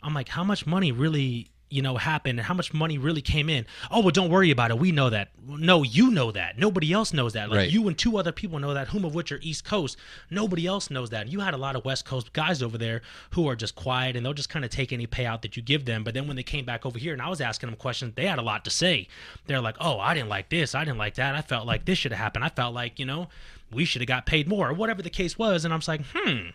I'm 0.02 0.14
like, 0.14 0.28
how 0.28 0.44
much 0.44 0.66
money 0.66 0.92
really 0.92 1.50
you 1.70 1.82
know 1.82 1.96
happened 1.96 2.38
and 2.38 2.46
how 2.46 2.54
much 2.54 2.72
money 2.72 2.98
really 2.98 3.20
came 3.20 3.48
in? 3.50 3.66
Oh 3.90 4.00
well, 4.00 4.10
don't 4.10 4.30
worry 4.30 4.50
about 4.50 4.70
it. 4.70 4.78
We 4.78 4.92
know 4.92 5.10
that. 5.10 5.28
No, 5.46 5.82
you 5.82 6.10
know 6.10 6.30
that. 6.32 6.58
Nobody 6.58 6.92
else 6.92 7.12
knows 7.12 7.32
that. 7.34 7.50
Like 7.50 7.58
Right. 7.58 7.70
you 7.70 7.86
and 7.88 7.96
two 7.98 8.16
other 8.18 8.32
people 8.32 8.58
know 8.58 8.74
that, 8.74 8.88
whom 8.88 9.04
of 9.04 9.14
which 9.14 9.32
are 9.32 9.38
East 9.42 9.64
Coast. 9.64 9.96
Nobody 10.30 10.66
else 10.66 10.90
knows 10.90 11.10
that. 11.10 11.28
You 11.28 11.40
had 11.40 11.54
a 11.54 11.58
lot 11.58 11.76
of 11.76 11.84
West 11.84 12.04
Coast 12.04 12.32
guys 12.32 12.62
over 12.62 12.78
there 12.78 13.02
who 13.30 13.48
are 13.48 13.56
just 13.56 13.74
quiet 13.74 14.16
and 14.16 14.24
they'll 14.24 14.34
just 14.34 14.48
kind 14.50 14.64
of 14.64 14.70
take 14.70 14.92
any 14.92 15.06
payout 15.06 15.42
that 15.42 15.56
you 15.56 15.62
give 15.62 15.84
them. 15.84 16.04
But 16.04 16.14
then 16.14 16.26
when 16.26 16.36
they 16.36 16.42
came 16.42 16.64
back 16.64 16.86
over 16.86 16.98
here 16.98 17.12
and 17.12 17.20
I 17.22 17.28
was 17.28 17.40
asking 17.40 17.68
them 17.68 17.76
questions, 17.76 18.14
they 18.16 18.26
had 18.26 18.38
a 18.38 18.42
lot 18.42 18.64
to 18.64 18.70
say. 18.70 19.08
They're 19.46 19.60
like, 19.60 19.76
"Oh, 19.80 19.98
I 19.98 20.14
didn't 20.14 20.28
like 20.28 20.48
this. 20.48 20.74
I 20.74 20.84
didn't 20.84 20.98
like 20.98 21.14
that. 21.14 21.34
I 21.34 21.42
felt 21.42 21.66
like 21.66 21.84
this 21.84 21.98
should 21.98 22.12
have 22.12 22.20
happened. 22.20 22.44
I 22.44 22.48
felt 22.50 22.74
like 22.74 22.98
you 22.98 23.04
know 23.04 23.28
we 23.70 23.84
should 23.84 24.00
have 24.00 24.08
got 24.08 24.24
paid 24.26 24.48
more 24.48 24.68
or 24.70 24.72
whatever 24.72 25.02
the 25.02 25.10
case 25.10 25.38
was." 25.38 25.64
And 25.64 25.72
I'm 25.74 25.80
just 25.80 25.88
like, 25.88 26.02
hmm. 26.14 26.48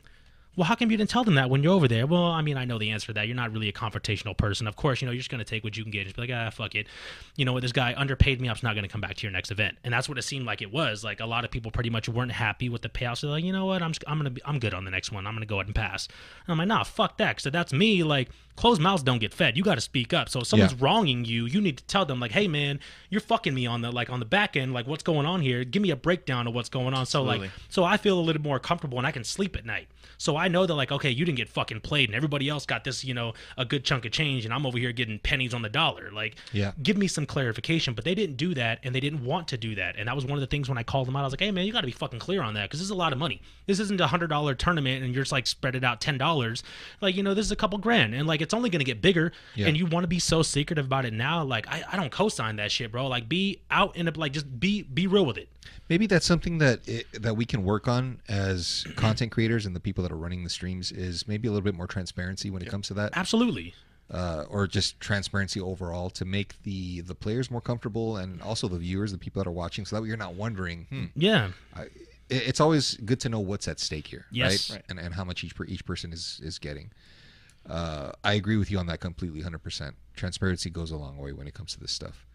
Well, 0.56 0.66
how 0.66 0.76
come 0.76 0.92
you 0.92 0.98
didn't 0.98 1.10
tell 1.10 1.24
them 1.24 1.36
that 1.36 1.50
when 1.50 1.64
you're 1.64 1.74
over 1.74 1.88
there? 1.88 2.06
Well, 2.06 2.26
I 2.26 2.42
mean, 2.42 2.58
I 2.58 2.66
know 2.66 2.78
the 2.78 2.92
answer 2.92 3.08
to 3.08 3.14
that. 3.14 3.28
You're 3.28 3.36
not 3.36 3.52
really 3.52 3.70
a 3.70 3.74
confrontational 3.74 4.38
person. 4.38 4.68
Of 4.68 4.76
course, 4.76 5.02
you 5.02 5.08
know, 5.08 5.12
you're 5.12 5.20
just 5.20 5.32
going 5.32 5.40
to 5.40 5.50
take 5.50 5.64
what 5.64 5.76
you 5.76 5.84
can 5.84 5.92
get 5.92 6.00
and 6.00 6.08
just 6.08 6.16
be 6.16 6.22
like, 6.22 6.32
ah, 6.32 6.50
fuck 6.52 6.76
it. 6.76 6.88
You 7.36 7.46
know 7.46 7.54
what? 7.54 7.64
This 7.64 7.72
guy 7.72 7.96
underpaid 7.98 8.40
me. 8.40 8.50
I'm 8.50 8.54
just 8.54 8.64
not 8.64 8.76
going 8.76 8.84
to 8.84 8.90
come 8.90 9.02
back 9.02 9.16
to 9.16 9.24
your 9.24 9.32
next 9.32 9.50
event. 9.50 9.78
And 9.84 9.94
that's 9.94 10.08
what 10.08 10.18
it 10.18 10.22
seemed 10.22 10.46
like 10.46 10.62
it 10.62 10.72
was. 10.72 11.04
Like 11.04 11.20
a 11.22 11.26
lot 11.26 11.44
of 11.44 11.50
people 11.50 11.72
pretty 11.72 11.90
much 11.90 12.08
weren't 12.08 12.32
happy 12.32 12.70
with 12.70 12.84
the 12.84 12.90
payouts. 12.90 13.22
They're 13.22 13.32
like, 13.32 13.44
you 13.44 13.52
know 13.52 13.66
what? 13.66 13.82
I'm 13.82 13.92
just, 13.92 14.04
I'm 14.08 14.18
going 14.18 14.26
to 14.26 14.32
be, 14.32 14.42
I'm 14.46 14.60
good 14.60 14.76
on 14.76 14.86
the 14.86 14.92
next 14.92 15.12
one. 15.12 15.26
I'm 15.26 15.34
going 15.34 15.42
to 15.42 15.48
go 15.48 15.56
ahead 15.56 15.68
and 15.68 15.76
pass. 15.76 16.08
And 16.46 16.52
I'm 16.52 16.58
like, 16.60 16.68
nah, 16.68 16.84
fuck 16.84 17.18
that. 17.18 17.42
So 17.42 17.50
that's 17.50 17.74
me. 17.74 18.04
Like 18.04 18.30
closed 18.56 18.82
mouths 18.82 19.02
don't 19.04 19.20
get 19.20 19.34
fed. 19.34 19.58
You 19.58 19.64
got 19.64 19.76
to 19.76 19.82
speak 19.82 20.14
up. 20.14 20.30
So 20.30 20.42
if 20.42 20.48
someone's 20.48 20.74
Yeah. 20.74 20.78
wronging 20.82 21.26
you, 21.26 21.46
you 21.46 21.60
need 21.60 21.78
to 21.78 21.84
tell 21.86 22.06
them 22.06 22.20
like, 22.20 22.32
hey 22.32 22.48
man, 22.48 22.80
you're 23.10 23.22
fucking 23.22 23.54
me 23.54 23.66
on 23.66 23.82
the, 23.82 23.92
like 23.92 24.10
on 24.10 24.20
the 24.20 24.26
back 24.26 24.56
end. 24.56 24.74
Like 24.74 24.86
what's 24.88 25.04
going 25.04 25.26
on 25.26 25.42
here? 25.42 25.64
Give 25.64 25.82
me 25.82 25.90
a 25.90 25.96
breakdown 25.96 26.48
of 26.48 26.54
what's 26.54 26.70
going 26.70 26.94
on. 26.94 27.06
So 27.06 27.24
like, 27.24 27.50
so 27.70 27.84
I 27.84 27.98
feel 27.98 28.20
a 28.20 28.22
little 28.22 28.42
more 28.42 28.60
comfortable 28.60 28.98
and 29.00 29.08
I 29.08 29.12
can 29.12 29.24
sleep 29.24 29.56
at 29.56 29.66
night. 29.66 29.88
So 30.20 30.38
I 30.38 30.48
know 30.48 30.66
that 30.66 30.76
like, 30.76 30.92
okay, 30.92 31.10
you 31.10 31.26
didn't 31.26 31.38
get 31.38 31.50
fucking 31.50 31.82
played 31.82 32.10
and 32.10 32.16
everybody 32.16 32.48
else 32.48 32.66
got 32.66 32.84
this, 32.84 33.04
you 33.04 33.14
know, 33.14 33.34
a 33.58 33.66
good 33.66 33.84
chunk 33.84 34.06
of 34.06 34.12
change 34.12 34.46
and 34.46 34.54
I'm 34.54 34.66
over 34.66 34.78
here 34.78 34.92
getting 34.92 35.20
pennies 35.20 35.54
on 35.54 35.62
the 35.64 35.70
dollar. 35.70 36.12
Like, 36.12 36.36
Yeah. 36.52 36.72
give 36.82 36.96
me 36.98 37.08
some 37.08 37.26
clarification. 37.26 37.94
But 37.96 38.06
they 38.06 38.16
didn't 38.16 38.38
do 38.38 38.54
that 38.54 38.80
and 38.84 38.94
they 38.94 39.00
didn't 39.00 39.26
want 39.26 39.48
to 39.50 39.58
do 39.58 39.76
that. 39.76 39.96
And 39.98 40.08
that 40.08 40.16
was 40.16 40.26
one 40.26 40.34
of 40.34 40.42
the 40.42 40.48
things 40.48 40.70
when 40.70 40.78
I 40.78 40.84
called 40.84 41.08
them 41.08 41.16
out. 41.16 41.22
I 41.22 41.24
was 41.24 41.34
like, 41.34 41.42
hey 41.42 41.52
man, 41.52 41.66
you 41.66 41.74
got 41.74 41.82
to 41.82 41.88
be 41.88 41.92
fucking 41.92 42.20
clear 42.20 42.42
on 42.44 42.54
that 42.54 42.64
because 42.70 42.80
this 42.80 42.86
is 42.86 42.92
a 42.92 42.96
lot 42.96 43.12
of 43.14 43.20
money. 43.20 43.42
This 43.66 43.80
isn't 43.80 44.00
a 44.00 44.08
hundred 44.08 44.28
dollar 44.28 44.54
tournament 44.54 45.04
and 45.04 45.14
you're 45.14 45.24
just 45.24 45.32
like 45.32 45.48
spread 45.48 45.76
it 45.76 45.84
out 45.84 46.00
ten 46.00 46.18
dollars. 46.18 46.64
Like, 47.02 47.16
you 47.16 47.24
know, 47.24 47.34
this 47.34 47.46
is 47.46 47.52
a 47.52 47.56
couple 47.56 47.78
grand 47.80 48.14
and 48.14 48.28
like 48.28 48.42
it's 48.44 48.54
only 48.54 48.70
gonna 48.70 48.84
get 48.84 49.02
bigger. 49.02 49.32
Yeah. 49.56 49.68
And 49.68 49.76
you 49.78 49.86
want 49.88 50.04
to 50.04 50.08
be 50.08 50.20
so 50.20 50.44
secretive 50.44 50.86
about 50.86 51.06
it 51.06 51.14
now. 51.14 51.44
Like, 51.44 51.68
I, 51.68 51.84
I 51.92 51.96
don't 51.96 52.12
co-sign 52.12 52.58
that 52.58 52.72
shit, 52.72 52.92
bro. 52.92 53.08
Like, 53.08 53.28
be 53.28 53.62
out 53.72 53.96
in 53.96 54.08
a 54.08 54.12
like 54.16 54.34
just 54.34 54.60
be 54.60 54.84
be 54.84 55.08
real 55.08 55.26
with 55.26 55.38
it. 55.38 55.50
Maybe 55.90 56.08
that's 56.08 56.26
something 56.26 56.60
that 56.60 56.88
it, 56.88 57.08
that 57.22 57.36
we 57.36 57.46
can 57.46 57.64
work 57.64 57.88
on 57.88 58.20
as 58.30 58.86
content 58.96 59.32
creators 59.32 59.66
and 59.66 59.76
the 59.76 59.80
people 59.80 60.02
that 60.04 60.12
are 60.12 60.18
running 60.18 60.44
the 60.44 60.50
streams 60.50 60.92
is 60.92 61.28
maybe 61.28 61.48
a 61.48 61.52
little 61.52 61.64
bit 61.64 61.76
more 61.76 61.88
transparency 61.88 62.50
when 62.50 62.62
it 62.62 62.70
comes 62.70 62.88
to 62.88 62.94
that, 62.96 63.12
Absolutely. 63.16 63.74
uh, 64.12 64.46
or 64.50 64.66
just 64.68 65.00
transparency 65.00 65.60
overall 65.60 66.10
to 66.12 66.26
make 66.26 66.62
the 66.64 67.02
the 67.02 67.16
players 67.16 67.52
more 67.52 67.62
comfortable 67.62 68.18
and 68.18 68.42
also 68.42 68.68
the 68.68 68.78
viewers, 68.78 69.12
the 69.12 69.18
people 69.18 69.42
that 69.44 69.48
are 69.48 69.52
watching, 69.54 69.86
so 69.86 69.96
that 69.96 70.02
way 70.02 70.08
you're 70.08 70.18
not 70.18 70.36
wondering. 70.36 70.86
Hmm, 70.90 71.06
Yeah. 71.16 71.52
I, 71.76 71.88
it's 72.30 72.62
always 72.62 72.96
good 72.98 73.20
to 73.20 73.30
know 73.30 73.42
what's 73.42 73.68
at 73.68 73.80
stake 73.80 74.08
here, 74.08 74.26
Yes. 74.32 74.70
right? 74.70 74.78
Right. 74.78 74.86
And 74.90 75.00
and 75.00 75.14
how 75.14 75.24
much 75.26 75.44
each 75.44 75.54
per, 75.56 75.66
each 75.66 75.86
person 75.86 76.14
is 76.14 76.40
is 76.44 76.58
getting. 76.60 76.92
Uh, 77.70 78.12
I 78.24 78.34
agree 78.34 78.58
with 78.58 78.70
you 78.70 78.78
on 78.78 78.88
that 78.88 79.00
completely, 79.00 79.42
hundred 79.42 79.64
percent. 79.64 79.96
Transparency 80.16 80.70
goes 80.70 80.92
a 80.92 80.98
long 80.98 81.18
way 81.18 81.32
when 81.32 81.48
it 81.48 81.54
comes 81.54 81.74
to 81.74 81.80
this 81.80 81.92
stuff. 81.92 82.26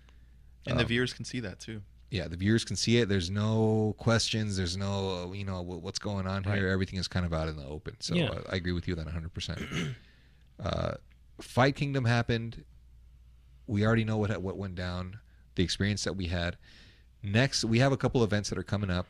And 0.67 0.79
the 0.79 0.83
Um, 0.83 0.89
viewers 0.89 1.13
can 1.13 1.25
see 1.25 1.41
that 1.41 1.61
too. 1.61 1.83
yeah, 2.11 2.29
the 2.29 2.37
viewers 2.37 2.65
can 2.65 2.77
see 2.77 2.97
it. 2.99 3.09
There's 3.09 3.31
no 3.31 3.95
questions. 3.99 4.57
There's 4.57 4.77
no, 4.77 5.33
you 5.35 5.45
know, 5.45 5.63
wh- 5.63 5.83
what's 5.83 5.99
going 5.99 6.27
on 6.27 6.45
here. 6.45 6.53
Right. 6.67 6.73
Everything 6.73 6.99
is 6.99 7.09
kind 7.09 7.27
of 7.27 7.33
out 7.35 7.49
in 7.49 7.57
the 7.57 7.65
open. 7.67 7.97
So 8.01 8.15
Yeah. 8.15 8.31
uh, 8.31 8.43
I 8.51 8.57
agree 8.57 8.73
with 8.73 8.89
you 8.89 8.95
on 8.97 9.05
that 9.05 9.07
100%. 9.13 9.95
uh, 10.63 10.95
Fight 11.41 11.77
Kingdom 11.77 12.05
happened. 12.07 12.65
We 13.67 13.85
already 13.87 14.05
know 14.05 14.17
what 14.17 14.37
what 14.43 14.57
went 14.57 14.75
down, 14.75 15.19
the 15.55 15.63
experience 15.63 16.05
that 16.05 16.15
we 16.15 16.27
had. 16.27 16.57
Next, 17.23 17.65
we 17.65 17.79
have 17.81 17.93
a 17.93 17.97
couple 17.99 18.25
events 18.25 18.49
that 18.49 18.57
are 18.59 18.63
coming 18.63 18.91
up. 18.91 19.07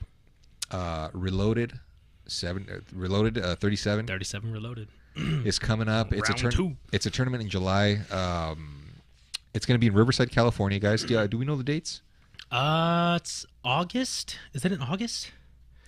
Uh, 0.70 1.08
Reloaded, 1.12 1.78
seven, 2.26 2.66
uh, 2.70 2.80
Reloaded, 2.92 3.38
uh, 3.38 3.54
37 3.56 4.06
37 4.06 4.50
reloaded. 4.52 4.88
is 5.44 5.58
coming 5.58 5.88
up. 5.88 6.12
It's 6.12 6.28
a 6.30 6.34
turn. 6.34 6.50
two. 6.50 6.76
It's 6.92 7.06
a 7.06 7.10
tournament 7.10 7.42
in 7.42 7.48
July. 7.48 8.00
Um, 8.10 8.74
it's 9.54 9.66
going 9.66 9.74
to 9.74 9.78
be 9.80 9.86
in 9.88 9.94
Riverside, 9.94 10.30
California, 10.30 10.78
guys. 10.78 11.02
Do, 11.04 11.18
uh, 11.18 11.26
do 11.26 11.38
we 11.38 11.44
know 11.44 11.56
the 11.56 11.64
dates? 11.64 12.02
Uh, 12.50 13.18
it's 13.20 13.44
August. 13.64 14.38
Is 14.54 14.64
it 14.64 14.72
in 14.72 14.80
August? 14.80 15.30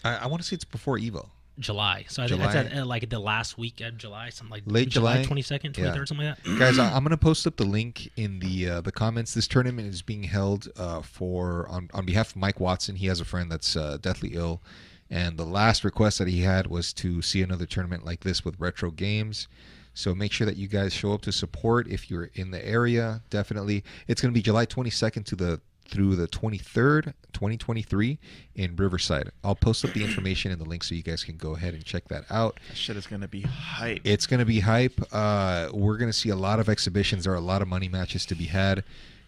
I, 0.04 0.16
I 0.16 0.26
want 0.26 0.42
to 0.42 0.48
say 0.48 0.54
it's 0.54 0.64
before 0.64 0.98
Evo. 0.98 1.28
July. 1.58 2.06
So 2.08 2.22
I 2.22 2.26
think 2.26 2.40
it's 2.42 2.54
at, 2.54 2.72
uh, 2.74 2.86
like 2.86 3.10
the 3.10 3.18
last 3.18 3.58
week 3.58 3.82
of 3.82 3.98
July, 3.98 4.30
something 4.30 4.50
like 4.50 4.62
Late 4.64 4.88
July 4.88 5.22
twenty 5.24 5.42
second, 5.42 5.74
twenty 5.74 5.90
third, 5.92 6.08
something 6.08 6.26
like 6.26 6.42
that. 6.42 6.58
guys 6.58 6.78
I- 6.78 6.90
i'm 6.96 7.02
going 7.04 7.10
to 7.10 7.18
post 7.18 7.46
up 7.46 7.56
the 7.56 7.64
link 7.66 8.08
in 8.16 8.38
the 8.38 8.66
uh, 8.68 8.80
the 8.80 8.92
comments 8.92 9.34
this 9.34 9.46
tournament 9.46 9.86
is 9.88 10.00
being 10.00 10.22
held 10.22 10.68
uh, 10.78 11.02
for 11.02 11.68
on, 11.68 11.90
on 11.92 12.06
behalf 12.06 12.30
of 12.30 12.36
mike 12.36 12.60
watson 12.60 12.96
he 12.96 13.08
has 13.08 13.20
a 13.20 13.26
friend 13.26 13.52
that's 13.52 13.76
uh, 13.76 13.98
deathly 14.00 14.30
ill 14.30 14.62
and 15.10 15.36
the 15.36 15.44
last 15.44 15.82
request 15.84 16.18
that 16.18 16.28
he 16.28 16.40
had 16.42 16.66
was 16.68 16.92
to 16.92 17.20
see 17.20 17.42
another 17.42 17.66
tournament 17.66 18.04
like 18.04 18.20
this 18.20 18.44
with 18.44 18.54
retro 18.58 18.90
games 18.90 19.48
so 19.92 20.14
make 20.14 20.30
sure 20.32 20.46
that 20.46 20.56
you 20.56 20.68
guys 20.68 20.92
show 20.92 21.12
up 21.12 21.20
to 21.22 21.32
support 21.32 21.88
if 21.88 22.10
you're 22.10 22.30
in 22.34 22.50
the 22.52 22.64
area 22.66 23.20
definitely 23.30 23.82
it's 24.06 24.20
going 24.22 24.32
to 24.32 24.38
be 24.38 24.42
july 24.42 24.64
22nd 24.66 25.24
to 25.24 25.34
the 25.36 25.60
through 25.88 26.14
the 26.14 26.28
23rd 26.28 27.12
2023 27.32 28.16
in 28.54 28.76
riverside 28.76 29.28
i'll 29.42 29.56
post 29.56 29.84
up 29.84 29.92
the 29.92 30.04
information 30.08 30.52
and 30.52 30.60
the 30.60 30.64
link 30.64 30.84
so 30.84 30.94
you 30.94 31.02
guys 31.02 31.24
can 31.24 31.36
go 31.36 31.56
ahead 31.56 31.74
and 31.74 31.84
check 31.84 32.06
that 32.06 32.22
out 32.30 32.60
That 32.68 32.76
shit 32.76 32.96
is 32.96 33.08
gonna 33.08 33.26
be 33.26 33.40
hype. 33.40 34.00
it's 34.04 34.28
going 34.28 34.38
to 34.38 34.46
be 34.46 34.60
hype. 34.60 35.00
Uh, 35.12 35.68
we're 35.72 35.96
going 35.96 36.08
to 36.10 36.16
see 36.16 36.28
a 36.28 36.36
lot 36.36 36.60
of 36.60 36.68
exhibitions. 36.68 37.24
There 37.24 37.32
are 37.32 37.36
a 37.36 37.40
lot 37.40 37.60
of 37.62 37.66
money 37.66 37.88
matches 37.88 38.24
to 38.26 38.34
be 38.36 38.44
had, 38.44 38.84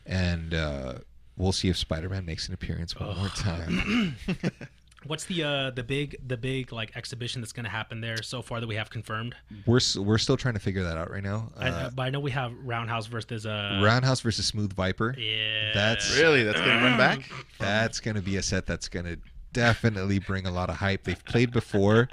and 0.06 0.54
uh, 0.54 0.94
we'll 1.36 1.52
see 1.52 1.68
if 1.68 1.76
Spider-Man 1.76 2.24
makes 2.24 2.46
an 2.46 2.54
appearance 2.54 2.98
one 2.98 3.16
more 3.16 3.28
time. 3.30 4.16
What's 5.06 5.24
the 5.24 5.42
uh 5.44 5.70
the 5.70 5.82
big 5.82 6.16
the 6.26 6.36
big 6.36 6.72
like 6.72 6.96
exhibition 6.96 7.40
that's 7.40 7.52
going 7.52 7.64
to 7.64 7.70
happen 7.70 8.00
there 8.00 8.22
so 8.22 8.42
far 8.42 8.60
that 8.60 8.66
we 8.66 8.74
have 8.76 8.90
confirmed? 8.90 9.34
we're 9.66 9.76
s- 9.78 9.96
we're 9.96 10.18
still 10.18 10.36
trying 10.36 10.54
to 10.54 10.60
figure 10.60 10.82
that 10.84 10.96
out 10.96 11.10
right 11.10 11.22
now. 11.22 11.50
I, 11.56 11.68
Uh, 11.68 11.90
but 11.90 12.02
I 12.02 12.10
know 12.10 12.20
we 12.20 12.30
have 12.32 12.52
Roundhouse 12.64 13.06
versus 13.06 13.46
uh 13.46 13.80
Roundhouse 13.82 14.20
versus 14.20 14.46
Smooth 14.46 14.72
Viper. 14.72 15.14
Yeah, 15.18 15.72
That's- 15.74 16.16
really? 16.18 16.42
That's 16.44 16.60
gonna 16.60 16.82
run 16.84 16.96
back? 16.98 17.30
That's 17.58 18.00
going 18.00 18.14
to 18.16 18.22
be 18.22 18.36
a 18.36 18.42
set 18.42 18.66
that's 18.66 18.88
going 18.88 19.06
to 19.06 19.18
definitely 19.52 20.18
bring 20.18 20.46
a 20.46 20.50
lot 20.50 20.70
of 20.70 20.76
hype. 20.76 21.04
They've 21.04 21.24
played 21.24 21.52
before. 21.52 22.08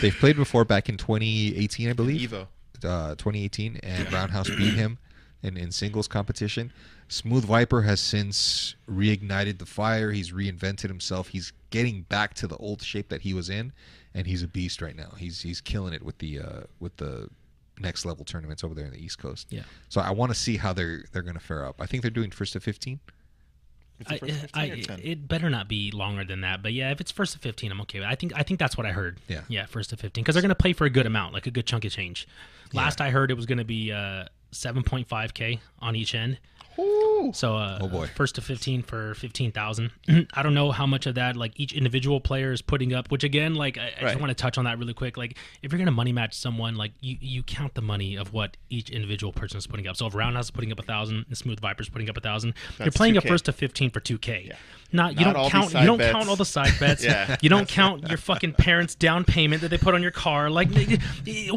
They've 0.00 0.14
played 0.14 0.36
before 0.36 0.64
back 0.64 0.88
in 0.88 0.96
2018, 0.96 1.90
I 1.90 1.92
believe. 1.92 2.30
Evo. 2.30 2.46
uh, 2.84 3.10
2018, 3.16 3.76
and 3.82 4.10
Roundhouse 4.12 4.48
beat 4.48 4.74
him 4.74 4.98
in, 5.42 5.56
in 5.56 5.70
singles 5.72 6.08
competition. 6.08 6.72
Smooth 7.08 7.44
Viper 7.44 7.82
has 7.82 8.00
since 8.00 8.74
reignited 8.90 9.58
the 9.58 9.66
fire. 9.66 10.10
He's 10.12 10.32
reinvented 10.32 10.88
himself. 10.88 11.28
He's 11.28 11.52
getting 11.70 12.02
back 12.02 12.34
to 12.34 12.46
the 12.46 12.56
old 12.56 12.82
shape 12.82 13.08
that 13.08 13.22
he 13.22 13.34
was 13.34 13.48
in, 13.48 13.72
and 14.14 14.26
he's 14.26 14.42
a 14.42 14.48
beast 14.48 14.82
right 14.82 14.96
now. 14.96 15.12
He's 15.16 15.40
he's 15.40 15.60
killing 15.60 15.92
it 15.92 16.02
with 16.04 16.18
the 16.18 16.40
uh, 16.40 16.60
with 16.78 16.96
the 16.96 17.28
next 17.78 18.04
level 18.04 18.24
tournaments 18.24 18.62
over 18.62 18.74
there 18.74 18.84
in 18.84 18.92
the 18.92 19.02
East 19.02 19.18
Coast. 19.18 19.46
Yeah. 19.50 19.62
So 19.88 20.00
I 20.00 20.10
want 20.10 20.30
to 20.32 20.38
see 20.38 20.56
how 20.56 20.72
they're 20.72 21.04
they're 21.12 21.22
going 21.22 21.34
to 21.34 21.40
fare 21.40 21.64
up. 21.64 21.80
I 21.80 21.86
think 21.86 22.02
they're 22.02 22.10
doing 22.10 22.30
first 22.30 22.52
to 22.52 22.60
fifteen. 22.60 23.00
It 24.08 24.50
I, 24.54 24.62
I, 24.62 24.64
it 25.02 25.28
better 25.28 25.50
not 25.50 25.68
be 25.68 25.90
longer 25.90 26.24
than 26.24 26.40
that. 26.40 26.62
But 26.62 26.72
yeah, 26.72 26.90
if 26.90 27.02
it's 27.02 27.10
first 27.10 27.34
to 27.34 27.38
fifteen, 27.38 27.70
I'm 27.70 27.80
okay 27.82 28.02
I 28.02 28.14
think 28.14 28.32
I 28.34 28.42
think 28.42 28.58
that's 28.58 28.76
what 28.76 28.86
I 28.86 28.92
heard. 28.92 29.20
Yeah. 29.28 29.42
yeah, 29.48 29.66
first 29.66 29.90
to 29.90 29.96
fifteen, 29.96 30.24
because 30.24 30.34
they're 30.34 30.42
gonna 30.42 30.54
play 30.54 30.72
for 30.72 30.86
a 30.86 30.90
good 30.90 31.04
amount, 31.04 31.34
like 31.34 31.46
a 31.46 31.50
good 31.50 31.66
chunk 31.66 31.84
of 31.84 31.92
change. 31.92 32.26
Last 32.72 33.00
I 33.00 33.10
heard, 33.10 33.30
it 33.30 33.34
was 33.34 33.44
gonna 33.46 33.64
be 33.64 33.92
uh, 33.92 34.24
seven 34.52 34.82
point 34.82 35.06
five 35.06 35.34
k 35.34 35.60
on 35.80 35.96
each 35.96 36.14
end. 36.14 36.38
Ooh. 36.78 37.30
So, 37.34 37.56
uh, 37.56 37.78
Oh, 37.80 37.88
boy. 37.88 38.06
first 38.14 38.36
to 38.36 38.40
fifteen 38.40 38.82
for 38.82 39.14
fifteen 39.14 39.52
thousand. 39.52 39.90
I 40.34 40.42
don't 40.42 40.54
know 40.54 40.70
how 40.70 40.86
much 40.86 41.06
of 41.06 41.16
that 41.16 41.36
like 41.36 41.52
each 41.56 41.72
individual 41.72 42.20
player 42.20 42.52
is 42.52 42.62
putting 42.62 42.92
up. 42.94 43.10
Which 43.10 43.24
again, 43.24 43.54
like 43.54 43.76
I, 43.76 43.80
I 43.80 43.84
Right. 43.84 44.10
just 44.12 44.20
want 44.20 44.30
to 44.30 44.34
touch 44.34 44.56
on 44.58 44.64
that 44.64 44.78
really 44.78 44.94
quick. 44.94 45.16
Like 45.16 45.36
if 45.62 45.72
you're 45.72 45.78
gonna 45.78 45.90
money 45.90 46.12
match 46.12 46.34
someone, 46.34 46.76
like 46.76 46.92
you 47.00 47.16
you 47.20 47.42
count 47.42 47.74
the 47.74 47.82
money 47.82 48.16
of 48.16 48.32
what 48.32 48.56
each 48.70 48.90
individual 48.90 49.32
person 49.32 49.58
is 49.58 49.66
putting 49.66 49.86
up. 49.86 49.96
So 49.96 50.06
if 50.06 50.14
Roundhouse 50.14 50.46
is 50.46 50.50
putting 50.50 50.72
up 50.72 50.78
a 50.78 50.82
thousand, 50.82 51.24
and 51.28 51.36
Smooth 51.36 51.60
Viper's 51.60 51.88
putting 51.88 52.08
up 52.08 52.16
a 52.16 52.20
thousand, 52.20 52.54
you're 52.78 52.90
playing 52.92 53.16
a 53.16 53.20
2K. 53.20 53.28
first 53.28 53.44
to 53.46 53.52
fifteen 53.52 53.90
for 53.90 54.00
two 54.00 54.18
k. 54.18 54.44
Yeah. 54.48 54.56
Not 54.92 55.18
you 55.20 55.24
Not 55.26 55.34
don't 55.34 55.50
count 55.50 55.72
you 55.74 55.84
don't 55.86 55.98
bets. 55.98 56.12
count 56.12 56.28
all 56.28 56.36
the 56.36 56.44
side 56.44 56.72
bets. 56.80 57.04
Yeah. 57.04 57.36
You 57.42 57.48
don't 57.48 57.68
count 57.68 58.08
your 58.08 58.18
fucking 58.18 58.54
parents' 58.54 58.94
down 58.94 59.24
payment 59.24 59.62
that 59.62 59.68
they 59.68 59.78
put 59.78 59.94
on 59.94 60.02
your 60.02 60.10
car. 60.10 60.50
Like, 60.50 60.68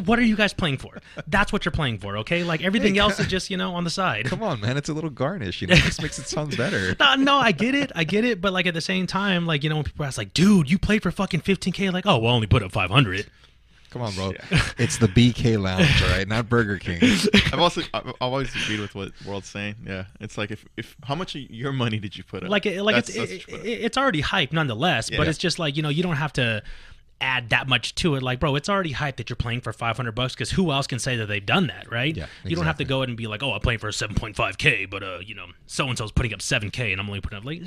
what 0.05 0.19
are 0.19 0.23
you 0.23 0.35
guys 0.35 0.53
playing 0.53 0.77
for? 0.77 0.99
That's 1.27 1.51
what 1.51 1.65
you're 1.65 1.71
playing 1.71 1.99
for, 1.99 2.17
okay? 2.17 2.43
Like 2.43 2.63
everything 2.63 2.97
else 2.97 3.19
is 3.21 3.27
just 3.27 3.49
you 3.49 3.57
know 3.57 3.73
on 3.75 3.83
the 3.83 3.89
side. 3.89 4.25
Come 4.25 4.43
on, 4.43 4.59
man, 4.61 4.77
it's 4.77 4.89
a 4.89 4.93
little 4.93 5.02
garnish. 5.09 5.61
You 5.61 5.67
know, 5.67 5.75
this 5.75 6.01
makes 6.01 6.19
it 6.19 6.27
sound 6.27 6.55
better. 6.57 6.95
No, 6.99 7.15
no, 7.15 7.37
I 7.37 7.51
get 7.51 7.75
it, 7.75 7.91
I 7.95 8.03
get 8.03 8.23
it, 8.25 8.39
but 8.41 8.53
like 8.53 8.65
at 8.65 8.73
the 8.73 8.81
same 8.81 9.07
time, 9.07 9.45
like 9.45 9.63
you 9.63 9.69
know, 9.69 9.75
when 9.75 9.83
people 9.85 10.05
ask, 10.05 10.17
like, 10.17 10.33
dude, 10.33 10.69
you 10.69 10.77
played 10.79 11.03
for 11.03 11.11
fucking 11.11 11.41
15k, 11.41 11.91
like, 11.91 12.05
oh, 12.05 12.17
well, 12.17 12.31
I 12.31 12.35
only 12.35 12.47
put 12.47 12.63
up 12.63 12.71
500. 12.71 13.27
Come 13.89 14.01
on, 14.01 14.13
bro. 14.15 14.33
It's 14.79 14.97
the 14.97 15.07
BK 15.07 15.61
Lounge, 15.61 16.01
all 16.01 16.09
right, 16.09 16.27
not 16.27 16.49
Burger 16.49 16.79
King. 16.79 16.99
I've 17.51 17.59
also 17.59 17.81
I've 17.93 18.07
I've 18.07 18.13
always 18.21 18.49
agreed 18.63 18.79
with 18.79 18.95
what 18.95 19.11
World's 19.25 19.47
saying. 19.49 19.75
Yeah, 19.85 20.05
it's 20.19 20.35
like 20.37 20.49
if 20.49 20.65
if 20.77 20.95
how 21.03 21.13
much 21.13 21.35
of 21.35 21.41
your 21.51 21.71
money 21.71 21.99
did 21.99 22.17
you 22.17 22.23
put 22.23 22.43
up? 22.43 22.49
Like, 22.49 22.65
it, 22.65 22.81
like 22.81 22.95
That's- 22.95 23.09
it's 23.09 23.17
that's 23.17 23.31
it, 23.31 23.33
what 23.33 23.47
you 23.47 23.53
put 23.57 23.59
up. 23.61 23.65
it- 23.67 23.81
it's 23.85 23.97
already 23.97 24.21
hype 24.21 24.51
nonetheless, 24.51 25.11
but 25.11 25.27
it's 25.27 25.37
just 25.37 25.59
like 25.59 25.77
you 25.77 25.83
know, 25.83 25.89
you 25.89 26.01
don't 26.01 26.15
have 26.15 26.33
to 26.33 26.63
add 27.23 27.49
that 27.49 27.67
much 27.67 27.95
to 27.95 28.15
it. 28.15 28.21
Like, 28.21 28.39
bro, 28.39 28.55
it's 28.55 28.67
already 28.67 28.91
hype 28.91 29.15
that 29.17 29.29
you're 29.29 29.37
playing 29.37 29.61
for 29.61 29.71
500 29.71 30.11
bucks 30.11 30.33
because 30.33 30.51
who 30.51 30.71
else 30.71 30.85
can 30.87 30.99
say 30.99 31.15
that 31.15 31.27
they've 31.27 31.45
done 31.45 31.67
that, 31.67 31.89
right? 31.91 32.15
Yeah, 32.15 32.27
You 32.43 32.55
don't 32.55 32.65
have 32.65 32.77
to 32.77 32.85
go 32.85 33.01
in 33.01 33.09
and 33.09 33.17
be 33.17 33.27
like, 33.27 33.41
oh, 33.41 33.53
I'm 33.53 33.61
playing 33.61 33.79
for 33.79 33.89
7.5k, 33.89 34.89
but 34.89 35.01
uh, 35.01 35.19
you 35.23 35.33
know, 35.33 35.45
so 35.65 35.87
and 35.87 35.97
so's 35.97 36.11
putting 36.11 36.33
up 36.33 36.39
7k, 36.39 36.91
and 36.91 36.99
I'm 36.99 37.07
only 37.07 37.21
putting 37.21 37.37
up 37.39 37.45
like, 37.45 37.61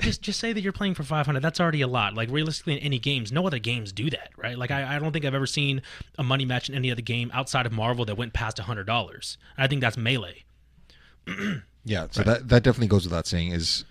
just 0.00 0.20
just 0.22 0.38
say 0.38 0.52
that 0.52 0.60
you're 0.60 0.72
playing 0.72 0.94
for 0.94 1.02
500. 1.02 1.40
That's 1.40 1.60
already 1.60 1.80
a 1.80 1.88
lot. 1.88 2.14
Like 2.14 2.30
realistically, 2.30 2.74
in 2.74 2.80
any 2.80 2.98
games, 2.98 3.32
no 3.32 3.46
other 3.46 3.58
games 3.58 3.92
do 3.92 4.10
that, 4.10 4.30
right? 4.36 4.58
Like 4.58 4.70
I, 4.70 4.96
I 4.96 4.98
don't 4.98 5.12
think 5.12 5.24
I've 5.24 5.34
ever 5.34 5.46
seen 5.46 5.82
a 6.18 6.22
money 6.22 6.44
match 6.44 6.68
in 6.68 6.74
any 6.74 6.90
other 6.92 7.02
game 7.02 7.30
outside 7.32 7.66
of 7.66 7.72
Marvel 7.72 8.04
that 8.04 8.16
went 8.16 8.34
past 8.34 8.58
hundred 8.58 8.84
dollars. 8.86 9.38
I 9.56 9.66
think 9.66 9.80
that's 9.80 9.96
melee. 9.96 10.44
Yeah, 11.84 12.08
so 12.10 12.22
that 12.22 12.48
that 12.48 12.64
definitely 12.64 12.88
goes 12.88 13.04
without 13.04 13.26
saying. 13.26 13.52
Is 13.52 13.84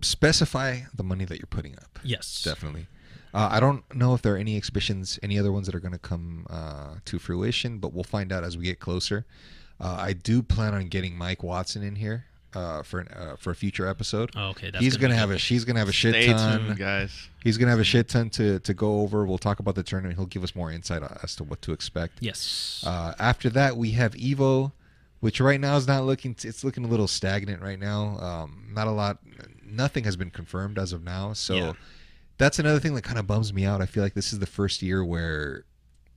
specify 0.00 0.80
the 0.94 1.02
money 1.02 1.24
that 1.26 1.38
you're 1.38 1.46
putting 1.46 1.76
up. 1.76 1.98
Yes, 2.02 2.42
Definitely. 2.42 2.86
Uh, 3.34 3.48
I 3.50 3.60
don't 3.60 3.82
know 3.94 4.14
if 4.14 4.22
there 4.22 4.34
are 4.34 4.38
any 4.38 4.56
exhibitions, 4.56 5.18
any 5.22 5.38
other 5.38 5.52
ones 5.52 5.66
that 5.66 5.74
are 5.74 5.80
going 5.80 5.92
to 5.92 5.98
come 5.98 6.46
uh, 6.50 6.96
to 7.06 7.18
fruition, 7.18 7.78
but 7.78 7.92
we'll 7.92 8.04
find 8.04 8.30
out 8.32 8.44
as 8.44 8.56
we 8.58 8.64
get 8.64 8.78
closer. 8.78 9.24
Uh, 9.80 9.96
I 9.98 10.12
do 10.12 10.42
plan 10.42 10.74
on 10.74 10.88
getting 10.88 11.16
Mike 11.16 11.42
Watson 11.42 11.82
in 11.82 11.96
here 11.96 12.26
uh, 12.54 12.82
for 12.82 13.00
an, 13.00 13.08
uh, 13.08 13.36
for 13.36 13.50
a 13.50 13.54
future 13.54 13.86
episode. 13.86 14.30
Oh, 14.36 14.50
okay, 14.50 14.70
that's 14.70 14.84
he's 14.84 14.96
gonna 14.96 15.14
gonna 15.14 15.20
have 15.20 15.30
a 15.30 15.38
she's 15.38 15.64
gonna 15.64 15.78
have 15.78 15.88
a 15.88 15.92
shit 15.92 16.14
Stay 16.14 16.26
ton. 16.26 16.66
tuned, 16.66 16.78
guys. 16.78 17.28
He's 17.42 17.56
gonna 17.58 17.70
have 17.70 17.80
a 17.80 17.84
shit 17.84 18.08
ton 18.08 18.28
to 18.30 18.58
to 18.60 18.74
go 18.74 19.00
over. 19.00 19.24
We'll 19.24 19.38
talk 19.38 19.58
about 19.60 19.74
the 19.74 19.82
tournament. 19.82 20.18
He'll 20.18 20.26
give 20.26 20.44
us 20.44 20.54
more 20.54 20.70
insight 20.70 21.02
as 21.22 21.34
to 21.36 21.44
what 21.44 21.62
to 21.62 21.72
expect. 21.72 22.18
Yes. 22.20 22.84
Uh, 22.86 23.14
after 23.18 23.48
that, 23.50 23.76
we 23.76 23.92
have 23.92 24.12
Evo, 24.14 24.72
which 25.20 25.40
right 25.40 25.58
now 25.58 25.76
is 25.76 25.86
not 25.88 26.04
looking. 26.04 26.36
It's 26.44 26.62
looking 26.62 26.84
a 26.84 26.88
little 26.88 27.08
stagnant 27.08 27.62
right 27.62 27.78
now. 27.80 28.18
Um, 28.18 28.68
not 28.72 28.86
a 28.86 28.92
lot. 28.92 29.18
Nothing 29.64 30.04
has 30.04 30.16
been 30.16 30.30
confirmed 30.30 30.78
as 30.78 30.92
of 30.92 31.02
now. 31.02 31.32
So 31.32 31.54
Yeah. 31.54 31.72
That's 32.38 32.58
another 32.58 32.80
thing 32.80 32.94
that 32.94 33.02
kind 33.02 33.18
of 33.18 33.26
bums 33.26 33.52
me 33.52 33.64
out. 33.64 33.80
I 33.80 33.86
feel 33.86 34.02
like 34.02 34.14
this 34.14 34.32
is 34.32 34.38
the 34.38 34.46
first 34.46 34.82
year 34.82 35.04
where, 35.04 35.64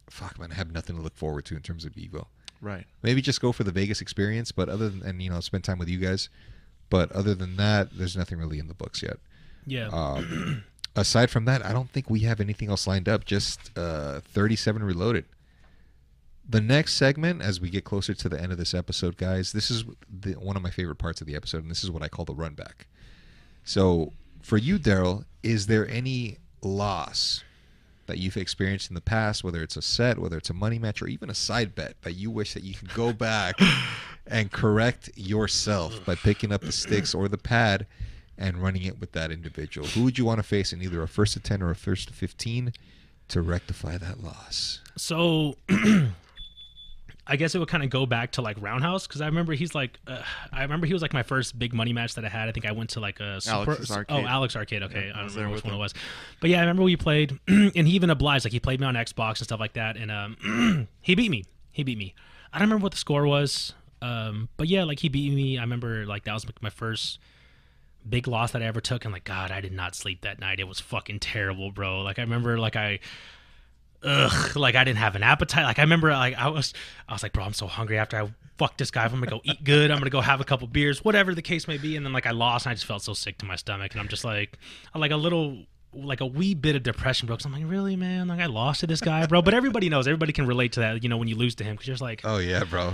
fuck 0.09 0.39
man, 0.39 0.51
I 0.51 0.55
have 0.55 0.71
nothing 0.71 0.95
to 0.95 1.01
look 1.01 1.15
forward 1.15 1.45
to 1.45 1.55
in 1.55 1.61
terms 1.61 1.85
of 1.85 1.93
Evo. 1.93 2.27
Right. 2.61 2.85
Maybe 3.03 3.21
just 3.21 3.41
go 3.41 3.51
for 3.51 3.63
the 3.63 3.71
Vegas 3.71 4.01
experience, 4.01 4.51
but 4.51 4.69
other 4.69 4.89
than 4.89 5.03
and 5.03 5.21
you 5.21 5.29
know 5.29 5.39
spend 5.39 5.63
time 5.63 5.77
with 5.77 5.89
you 5.89 5.99
guys. 5.99 6.29
But 6.89 7.11
other 7.11 7.35
than 7.35 7.57
that, 7.57 7.97
there's 7.97 8.15
nothing 8.15 8.37
really 8.37 8.59
in 8.59 8.67
the 8.67 8.73
books 8.73 9.01
yet. 9.01 9.17
yeah. 9.65 9.89
Um, 9.89 10.63
aside 10.95 11.29
from 11.29 11.45
that, 11.45 11.65
I 11.65 11.73
don't 11.73 11.89
think 11.89 12.09
we 12.09 12.21
have 12.21 12.39
anything 12.39 12.69
else 12.69 12.87
lined 12.87 13.09
up. 13.09 13.25
Just 13.25 13.71
uh, 13.77 14.21
37 14.21 14.83
Reloaded. 14.83 15.25
The 16.47 16.61
next 16.61 16.93
segment, 16.93 17.41
as 17.41 17.59
we 17.59 17.71
get 17.71 17.85
closer 17.85 18.13
to 18.13 18.29
the 18.29 18.39
end 18.39 18.51
of 18.51 18.59
this 18.59 18.75
episode, 18.75 19.17
guys, 19.17 19.51
this 19.51 19.71
is 19.71 19.83
the, 20.07 20.33
one 20.33 20.55
of 20.55 20.61
my 20.61 20.69
favorite 20.69 20.97
parts 20.97 21.19
of 21.19 21.25
the 21.25 21.35
episode, 21.35 21.63
and 21.63 21.71
this 21.71 21.83
is 21.83 21.89
what 21.89 22.03
I 22.03 22.07
call 22.07 22.23
the 22.23 22.35
run 22.35 22.53
back. 22.53 22.85
So, 23.63 24.13
for 24.45 24.57
you, 24.57 24.77
Daryl, 24.77 25.25
is 25.41 25.65
there 25.65 25.89
any 25.89 26.37
loss 26.61 27.43
that 28.05 28.19
you've 28.19 28.37
experienced 28.37 28.91
in 28.91 28.93
the 28.93 29.01
past, 29.01 29.43
whether 29.43 29.63
it's 29.63 29.75
a 29.75 29.81
set, 29.81 30.19
whether 30.19 30.37
it's 30.37 30.51
a 30.51 30.53
money 30.53 30.77
match, 30.77 31.01
or 31.01 31.07
even 31.07 31.31
a 31.31 31.33
side 31.33 31.73
bet, 31.73 31.99
that 32.03 32.13
you 32.13 32.29
wish 32.29 32.53
that 32.53 32.63
you 32.63 32.75
could 32.75 32.93
go 32.93 33.11
back 33.11 33.59
and 34.27 34.51
correct 34.51 35.09
yourself 35.15 36.05
by 36.05 36.13
picking 36.13 36.51
up 36.51 36.61
the 36.61 36.71
sticks 36.71 37.15
or 37.15 37.27
the 37.27 37.39
pad 37.39 37.87
and 38.37 38.61
running 38.61 38.83
it 38.83 38.99
with 38.99 39.13
that 39.13 39.31
individual? 39.31 39.87
Who 39.87 40.03
would 40.03 40.19
you 40.19 40.25
want 40.25 40.37
to 40.37 40.43
face 40.43 40.71
in 40.71 40.81
either 40.83 41.01
a 41.01 41.07
first 41.07 41.33
to 41.33 41.39
10 41.39 41.63
or 41.63 41.71
a 41.71 41.75
first 41.75 42.09
to 42.09 42.13
15 42.13 42.71
to 43.29 43.41
rectify 43.41 43.97
that 43.97 44.23
loss? 44.23 44.81
So 44.95 45.55
I 47.27 47.37
guess 47.37 47.55
it 47.55 47.59
would 47.59 47.67
kind 47.67 47.83
of 47.83 47.89
go 47.89 48.05
back 48.05 48.33
to 48.33 48.41
like 48.41 48.57
Roundhouse 48.61 49.07
because 49.07 49.21
I 49.21 49.25
remember 49.25 49.53
he's 49.53 49.73
like, 49.73 49.99
uh, 50.07 50.21
I 50.51 50.61
remember 50.61 50.85
he 50.85 50.93
was 50.93 51.01
like 51.01 51.13
my 51.13 51.23
first 51.23 51.57
big 51.57 51.73
money 51.73 51.91
match 51.91 52.15
that 52.15 52.25
I 52.25 52.29
had. 52.29 52.49
I 52.49 52.51
think 52.51 52.67
I 52.67 52.71
went 52.71 52.91
to 52.91 52.99
like 52.99 53.19
a 53.19 53.41
super, 53.41 53.71
Alex's 53.71 53.91
oh 54.09 54.19
Alex 54.19 54.55
Arcade. 54.55 54.83
Okay, 54.83 55.07
Yeah, 55.07 55.13
I 55.15 55.19
I 55.19 55.21
don't 55.23 55.35
remember 55.35 55.55
which 55.55 55.63
one 55.63 55.73
it 55.73 55.77
was, 55.77 55.93
but 56.39 56.49
yeah, 56.49 56.57
I 56.57 56.61
remember 56.61 56.83
we 56.83 56.95
played, 56.95 57.39
and 57.47 57.87
he 57.87 57.93
even 57.93 58.09
obliged 58.11 58.45
like 58.45 58.53
he 58.53 58.59
played 58.59 58.79
me 58.79 58.85
on 58.85 58.95
Xbox 58.95 59.39
and 59.39 59.45
stuff 59.45 59.59
like 59.59 59.73
that, 59.73 59.97
and 59.97 60.11
um, 60.11 60.87
he 61.01 61.15
beat 61.15 61.31
me. 61.31 61.45
He 61.71 61.83
beat 61.83 61.97
me. 61.97 62.13
I 62.53 62.59
don't 62.59 62.67
remember 62.67 62.83
what 62.83 62.91
the 62.91 62.97
score 62.97 63.25
was, 63.25 63.73
um, 64.01 64.49
but 64.57 64.67
yeah, 64.67 64.83
like 64.83 64.99
he 64.99 65.09
beat 65.09 65.33
me. 65.33 65.57
I 65.57 65.61
remember 65.61 66.05
like 66.05 66.25
that 66.25 66.33
was 66.33 66.45
my 66.61 66.69
first 66.69 67.19
big 68.07 68.27
loss 68.27 68.51
that 68.51 68.61
I 68.61 68.65
ever 68.65 68.81
took, 68.81 69.03
and 69.03 69.13
like 69.13 69.23
God, 69.23 69.51
I 69.51 69.61
did 69.61 69.73
not 69.73 69.95
sleep 69.95 70.21
that 70.21 70.39
night. 70.39 70.59
It 70.59 70.67
was 70.67 70.79
fucking 70.79 71.19
terrible, 71.19 71.71
bro. 71.71 72.01
Like 72.01 72.19
I 72.19 72.21
remember 72.21 72.59
like 72.59 72.75
I 72.75 72.99
ugh, 74.05 74.55
like 74.55 74.75
I 74.75 74.83
didn't 74.83 74.99
have 74.99 75.15
an 75.15 75.23
appetite. 75.23 75.63
Like 75.63 75.79
I 75.79 75.81
remember, 75.81 76.11
like 76.11 76.35
I 76.35 76.47
was, 76.47 76.73
I 77.07 77.13
was 77.13 77.23
like, 77.23 77.33
bro, 77.33 77.43
I'm 77.43 77.53
so 77.53 77.67
hungry 77.67 77.97
after 77.97 78.21
I 78.21 78.29
fuck 78.57 78.77
this 78.77 78.91
guy. 78.91 79.03
I'm 79.03 79.11
gonna 79.11 79.25
go 79.27 79.41
eat 79.43 79.63
good. 79.63 79.91
I'm 79.91 79.97
gonna 79.97 80.09
go 80.09 80.21
have 80.21 80.41
a 80.41 80.45
couple 80.45 80.67
beers, 80.67 81.03
whatever 81.03 81.35
the 81.35 81.41
case 81.41 81.67
may 81.67 81.77
be. 81.77 81.95
And 81.95 82.05
then 82.05 82.13
like 82.13 82.25
I 82.25 82.31
lost, 82.31 82.65
and 82.65 82.71
I 82.71 82.75
just 82.75 82.85
felt 82.85 83.01
so 83.01 83.13
sick 83.13 83.37
to 83.39 83.45
my 83.45 83.55
stomach, 83.55 83.91
and 83.91 84.01
I'm 84.01 84.07
just 84.07 84.23
like, 84.23 84.57
like 84.93 85.11
a 85.11 85.17
little. 85.17 85.65
Like 85.95 86.19
a 86.21 86.25
wee 86.25 86.53
bit 86.53 86.75
of 86.75 86.83
depression, 86.83 87.25
bro. 87.27 87.37
Cause 87.37 87.45
I'm 87.45 87.53
like, 87.53 87.63
really, 87.65 87.95
man? 87.95 88.27
Like 88.27 88.39
I 88.41 88.47
lost 88.47 88.81
to 88.81 88.87
this 88.87 88.99
guy, 89.01 89.25
bro. 89.25 89.41
But 89.41 89.53
everybody 89.53 89.87
knows, 89.89 90.07
everybody 90.07 90.33
can 90.33 90.45
relate 90.45 90.73
to 90.73 90.81
that. 90.81 91.01
You 91.03 91.09
know, 91.09 91.17
when 91.17 91.27
you 91.27 91.35
lose 91.35 91.55
to 91.55 91.63
him, 91.63 91.75
because 91.75 91.87
you're 91.87 91.93
just 91.93 92.01
like, 92.01 92.21
Oh, 92.23 92.37
yeah, 92.37 92.63
bro. 92.65 92.93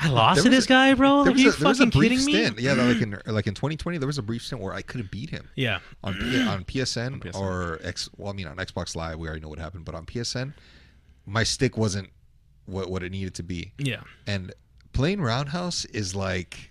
I 0.00 0.08
lost 0.08 0.42
to 0.44 0.48
this 0.48 0.64
a- 0.64 0.68
guy, 0.68 0.94
bro. 0.94 1.22
Like, 1.22 1.34
are 1.34 1.38
you 1.38 1.50
a 1.50 1.52
fucking 1.52 1.90
kidding 1.90 2.24
me? 2.24 2.32
stint. 2.32 2.58
Yeah, 2.60 2.72
like 2.74 3.02
in, 3.02 3.10
like 3.26 3.46
in 3.46 3.54
2020, 3.54 3.98
there 3.98 4.06
was 4.06 4.18
a 4.18 4.22
brief 4.22 4.42
stint 4.44 4.62
where 4.62 4.72
I 4.72 4.80
couldn't 4.82 5.10
beat 5.10 5.30
him. 5.30 5.48
Yeah, 5.56 5.80
on 6.02 6.14
P- 6.14 6.42
on 6.48 6.64
PSN, 6.64 7.12
On 7.14 7.20
PSN. 7.20 7.34
or 7.38 7.80
X. 7.82 8.08
Well, 8.16 8.32
I 8.32 8.34
mean 8.36 8.46
on 8.46 8.56
Xbox 8.56 8.94
Live, 8.96 9.18
we 9.18 9.26
already 9.28 9.42
know 9.42 9.48
what 9.48 9.58
happened, 9.58 9.84
but 9.84 9.94
on 9.94 10.06
PSN, 10.06 10.54
my 11.26 11.42
stick 11.42 11.76
wasn't 11.76 12.08
what 12.66 12.90
what 12.90 13.02
it 13.02 13.12
needed 13.12 13.34
to 13.34 13.42
be. 13.42 13.72
yeah, 13.78 14.00
And 14.26 14.52
playing 14.92 15.20
Roundhouse 15.20 15.84
is 15.86 16.14
like 16.14 16.70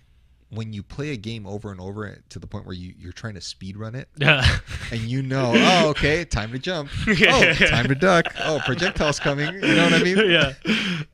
when 0.50 0.72
you 0.72 0.82
play 0.82 1.10
a 1.10 1.16
game 1.16 1.46
over 1.46 1.70
and 1.70 1.80
over 1.80 2.18
to 2.30 2.38
the 2.38 2.46
point 2.46 2.64
where 2.66 2.74
you 2.74 2.94
you're 2.98 3.12
trying 3.12 3.34
to 3.34 3.40
speed 3.40 3.76
run 3.76 3.94
it, 3.94 4.08
yeah, 4.16 4.44
and 4.90 5.00
you 5.00 5.22
know, 5.22 5.52
oh, 5.84 5.88
okay, 5.90 6.24
time 6.24 6.52
to 6.52 6.58
jump. 6.58 6.90
Oh, 7.06 7.52
time 7.54 7.88
to 7.88 7.94
duck. 7.94 8.26
Oh, 8.44 8.60
projectiles 8.64 9.18
coming. 9.20 9.52
You 9.54 9.60
know 9.74 9.84
what 9.84 9.94
I 9.94 10.02
mean? 10.02 10.30
yeah. 10.30 10.52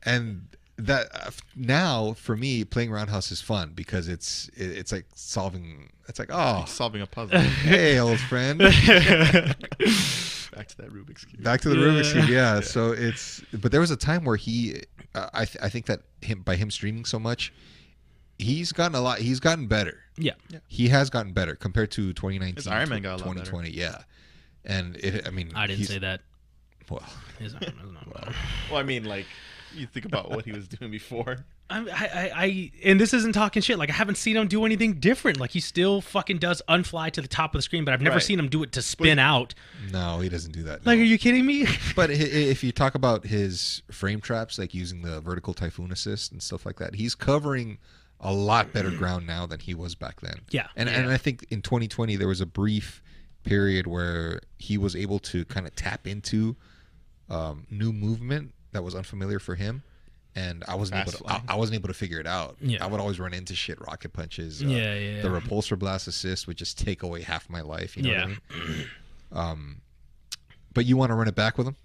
and 0.03 0.47
that 0.77 1.07
uh, 1.13 1.31
now 1.55 2.13
for 2.13 2.35
me 2.35 2.65
playing 2.65 2.91
roundhouse 2.91 3.31
is 3.31 3.39
fun 3.41 3.71
because 3.73 4.07
it's 4.09 4.49
it, 4.57 4.71
it's 4.77 4.91
like 4.91 5.05
solving 5.15 5.89
it's 6.09 6.19
like 6.19 6.29
oh 6.33 6.65
Solving 6.67 7.01
a 7.01 7.07
puzzle. 7.07 7.39
hey 7.39 7.97
old 7.97 8.19
friend 8.19 8.59
Back 8.59 8.75
to 10.69 10.77
that 10.77 10.89
Rubik's 10.93 11.25
cube. 11.25 11.41
back 11.43 11.61
to 11.61 11.69
the 11.69 11.75
Yeah. 11.77 11.81
Rubik's 11.87 12.11
cube 12.13 12.29
yeah 12.29 12.59
so 12.61 12.91
it's 12.91 13.41
but 13.53 13.71
there 13.71 13.79
was 13.81 13.91
a 13.91 13.95
time 13.97 14.23
where 14.25 14.35
he 14.35 14.81
uh, 15.13 15.29
I 15.33 15.45
th- 15.45 15.57
I 15.63 15.69
think 15.69 15.85
that 15.87 16.01
him 16.21 16.41
by 16.41 16.55
him 16.57 16.69
streaming 16.71 17.05
so 17.05 17.19
much 17.19 17.53
he's 18.37 18.71
gotten 18.71 18.95
a 18.95 19.01
lot 19.01 19.19
he's 19.19 19.39
gotten 19.39 19.67
better 19.67 19.99
yeah. 20.17 20.33
he 20.67 20.87
has 20.89 21.09
gotten 21.09 21.31
better 21.33 21.55
compared 21.55 21.91
to 21.91 22.13
2019 22.13 22.55
His 22.55 22.67
Iron 22.67 22.89
Man 22.89 23.01
got 23.01 23.21
a 23.21 23.25
lot 23.25 23.35
better. 23.35 23.45
2020 23.51 23.69
yeah 23.71 24.03
and 24.63 24.95
it 24.97 25.27
I 25.27 25.31
mean 25.31 25.51
I 25.55 25.67
didn't 25.67 25.85
say 25.85 25.99
that. 25.99 26.21
well 26.89 27.03
His 27.39 27.53
Iron 27.55 27.75
Man's 27.77 27.93
not 27.93 28.13
bad. 28.13 28.33
Well, 28.71 28.79
I 28.79 28.83
mean, 28.83 29.03
like 29.05 29.25
You 29.75 29.85
think 29.87 30.05
about 30.05 30.31
what 30.31 30.45
he 30.45 30.51
was 30.51 30.67
doing 30.67 30.89
before. 30.91 31.45
I, 31.69 31.79
I, 31.79 32.31
I, 32.43 32.71
and 32.83 32.99
this 32.99 33.11
isn't 33.13 33.33
talking 33.33 33.61
shit. 33.61 33.77
Like 33.79 33.89
I 33.89 33.93
haven't 33.93 34.15
seen 34.17 34.37
him 34.37 34.47
do 34.47 34.65
anything 34.65 34.93
different. 34.99 35.39
Like 35.39 35.49
he 35.51 35.59
still 35.59 35.99
fucking 35.99 36.37
does 36.37 36.61
unfly 36.67 37.09
to 37.11 37.21
the 37.21 37.27
top 37.27 37.53
of 37.55 37.59
the 37.59 37.61
screen, 37.63 37.83
but 37.85 37.93
I've 37.93 38.01
never 38.01 38.15
Right. 38.17 38.23
seen 38.23 38.37
him 38.39 38.49
do 38.49 38.61
it 38.63 38.71
to 38.73 38.81
spin 38.83 39.17
out. 39.19 39.53
No, 39.91 40.19
he 40.19 40.29
doesn't 40.29 40.51
do 40.51 40.63
that. 40.63 40.85
Like, 40.85 40.99
are 40.99 41.03
you 41.03 41.17
kidding 41.17 41.45
me? 41.45 41.65
But 41.95 42.09
i- 42.11 42.13
i- 42.13 42.17
if 42.53 42.63
you 42.63 42.71
talk 42.71 42.93
about 42.95 43.25
his 43.25 43.81
frame 43.91 44.21
traps, 44.21 44.57
like 44.59 44.73
using 44.75 45.01
the 45.01 45.21
vertical 45.21 45.53
typhoon 45.55 45.91
assist 45.91 46.31
and 46.31 46.41
stuff 46.41 46.65
like 46.65 46.77
that, 46.77 46.95
he's 46.95 47.15
covering 47.15 47.79
a 48.19 48.33
lot 48.33 48.71
better 48.73 48.91
ground 48.91 49.27
now 49.27 49.45
than 49.45 49.59
he 49.59 49.73
was 49.73 49.95
back 49.95 50.21
then. 50.21 50.41
Yeah, 50.49 50.67
and 50.75 50.89
yeah. 50.89 50.95
and 50.99 51.11
I 51.11 51.17
think 51.17 51.45
in 51.49 51.61
2020 51.61 52.15
there 52.15 52.27
was 52.27 52.41
a 52.41 52.45
brief 52.45 53.01
period 53.43 53.85
where 53.87 54.39
he 54.57 54.77
was 54.77 54.95
able 54.95 55.19
to 55.19 55.45
kind 55.45 55.67
of 55.67 55.75
tap 55.75 56.07
into 56.07 56.55
um, 57.29 57.65
new 57.69 57.91
movement 57.93 58.53
that 58.71 58.83
was 58.83 58.95
unfamiliar 58.95 59.39
for 59.39 59.55
him. 59.55 59.83
And 60.37 60.65
I 60.67 60.75
wasn't 60.75 60.99
able 61.01 61.13
to. 61.13 61.23
I. 61.27 61.41
I 61.49 61.55
wasn't 61.55 61.75
able 61.75 61.87
to 61.87 61.93
figure 61.93 62.19
it 62.19 62.27
out. 62.27 62.57
Yeah. 62.59 62.83
I 62.83 62.87
would 62.87 62.99
always 62.99 63.21
run 63.21 63.33
into 63.33 63.55
shit, 63.55 63.79
rocket 63.79 64.11
punches. 64.11 64.61
uh, 64.61 64.67
Yeah, 64.67 64.93
yeah, 64.93 65.21
The 65.21 65.29
repulsor 65.29 65.79
blast 65.79 66.07
assist 66.09 66.45
would 66.47 66.57
just 66.57 66.77
take 66.77 67.03
away 67.03 67.21
half 67.21 67.49
my 67.49 67.61
life. 67.61 67.95
You 67.95 68.03
know 68.03 68.09
what 68.09 68.17
I 68.17 68.21
Yeah. 68.21 68.35
mean? 68.67 68.85
Um, 69.31 69.81
but 70.73 70.85
you 70.85 70.97
want 70.97 71.11
to 71.11 71.15
run 71.15 71.29
it 71.29 71.35
back 71.35 71.57
with 71.57 71.67
him? 71.67 71.77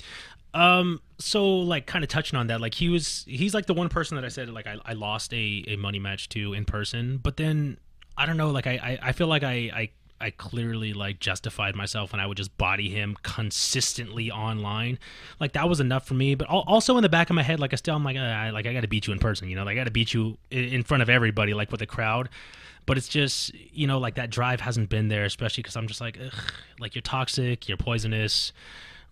Um, 0.53 1.01
so 1.19 1.59
like 1.59 1.87
kind 1.87 2.03
of 2.03 2.09
touching 2.09 2.39
on 2.39 2.49
that, 2.49 2.61
like 2.61 2.75
he 2.75 2.89
was, 2.89 3.25
he's 3.29 3.55
like 3.55 3.67
the 3.67 3.75
one 3.75 3.89
person 3.89 4.17
that 4.17 4.25
I 4.25 4.29
said 4.29 4.49
like 4.49 4.67
I, 4.67 4.77
I 4.85 4.95
lost 4.95 5.33
a, 5.33 5.65
a 5.69 5.77
money 5.77 5.99
match 5.99 6.29
to 6.31 6.55
in 6.55 6.65
person, 6.65 7.19
but 7.23 7.37
then 7.37 7.79
I 8.17 8.27
don't 8.27 8.37
know, 8.37 8.51
like 8.51 8.67
I, 8.67 8.73
I, 8.73 8.99
I 9.09 9.13
feel 9.13 9.29
like 9.29 9.43
I, 9.45 9.53
I, 9.53 9.91
I 10.21 10.31
clearly 10.31 10.93
like 10.93 11.19
justified 11.19 11.75
myself 11.75 12.13
and 12.13 12.21
I 12.21 12.27
would 12.27 12.37
just 12.37 12.57
body 12.59 12.91
him 12.91 13.17
consistently 13.23 14.31
online. 14.31 14.99
Like 15.39 15.53
that 15.53 15.69
was 15.69 15.81
enough 15.81 16.07
for 16.07 16.15
me, 16.15 16.35
but 16.35 16.47
also 16.49 16.97
in 16.99 17.03
the 17.03 17.09
back 17.09 17.31
of 17.31 17.37
my 17.37 17.43
head, 17.43 17.59
like 17.59 17.73
I 17.73 17.77
still, 17.77 17.97
I'm 17.97 18.05
like, 18.05 18.17
uh, 18.17 18.21
I, 18.21 18.51
like 18.51 18.67
I 18.67 18.73
got 18.75 18.83
to 18.83 18.89
beat 18.89 19.07
you 19.07 19.13
in 19.13 19.19
person, 19.19 19.49
you 19.49 19.57
know, 19.57 19.65
like 19.65 19.73
I 19.73 19.77
got 19.77 19.85
to 19.85 19.91
beat 19.91 20.13
you 20.13 20.37
in, 20.51 20.83
front 20.83 21.03
of 21.03 21.09
everybody, 21.09 21.55
like 21.55 21.71
with 21.71 21.81
the 21.81 21.87
crowd. 21.87 22.29
But 22.85 22.99
it's 22.99 23.09
just, 23.09 23.55
you 23.55 23.87
know, 23.87 23.99
like 23.99 24.17
that 24.17 24.31
drive 24.31 24.61
hasn't 24.61 24.91
been 24.91 25.09
there, 25.09 25.25
especially 25.25 25.63
because 25.63 25.77
I'm 25.77 25.87
just 25.87 26.01
like, 26.01 26.19
like 26.81 26.95
you're 26.95 27.03
toxic, 27.03 27.69
you're 27.69 27.79
poisonous 27.79 28.53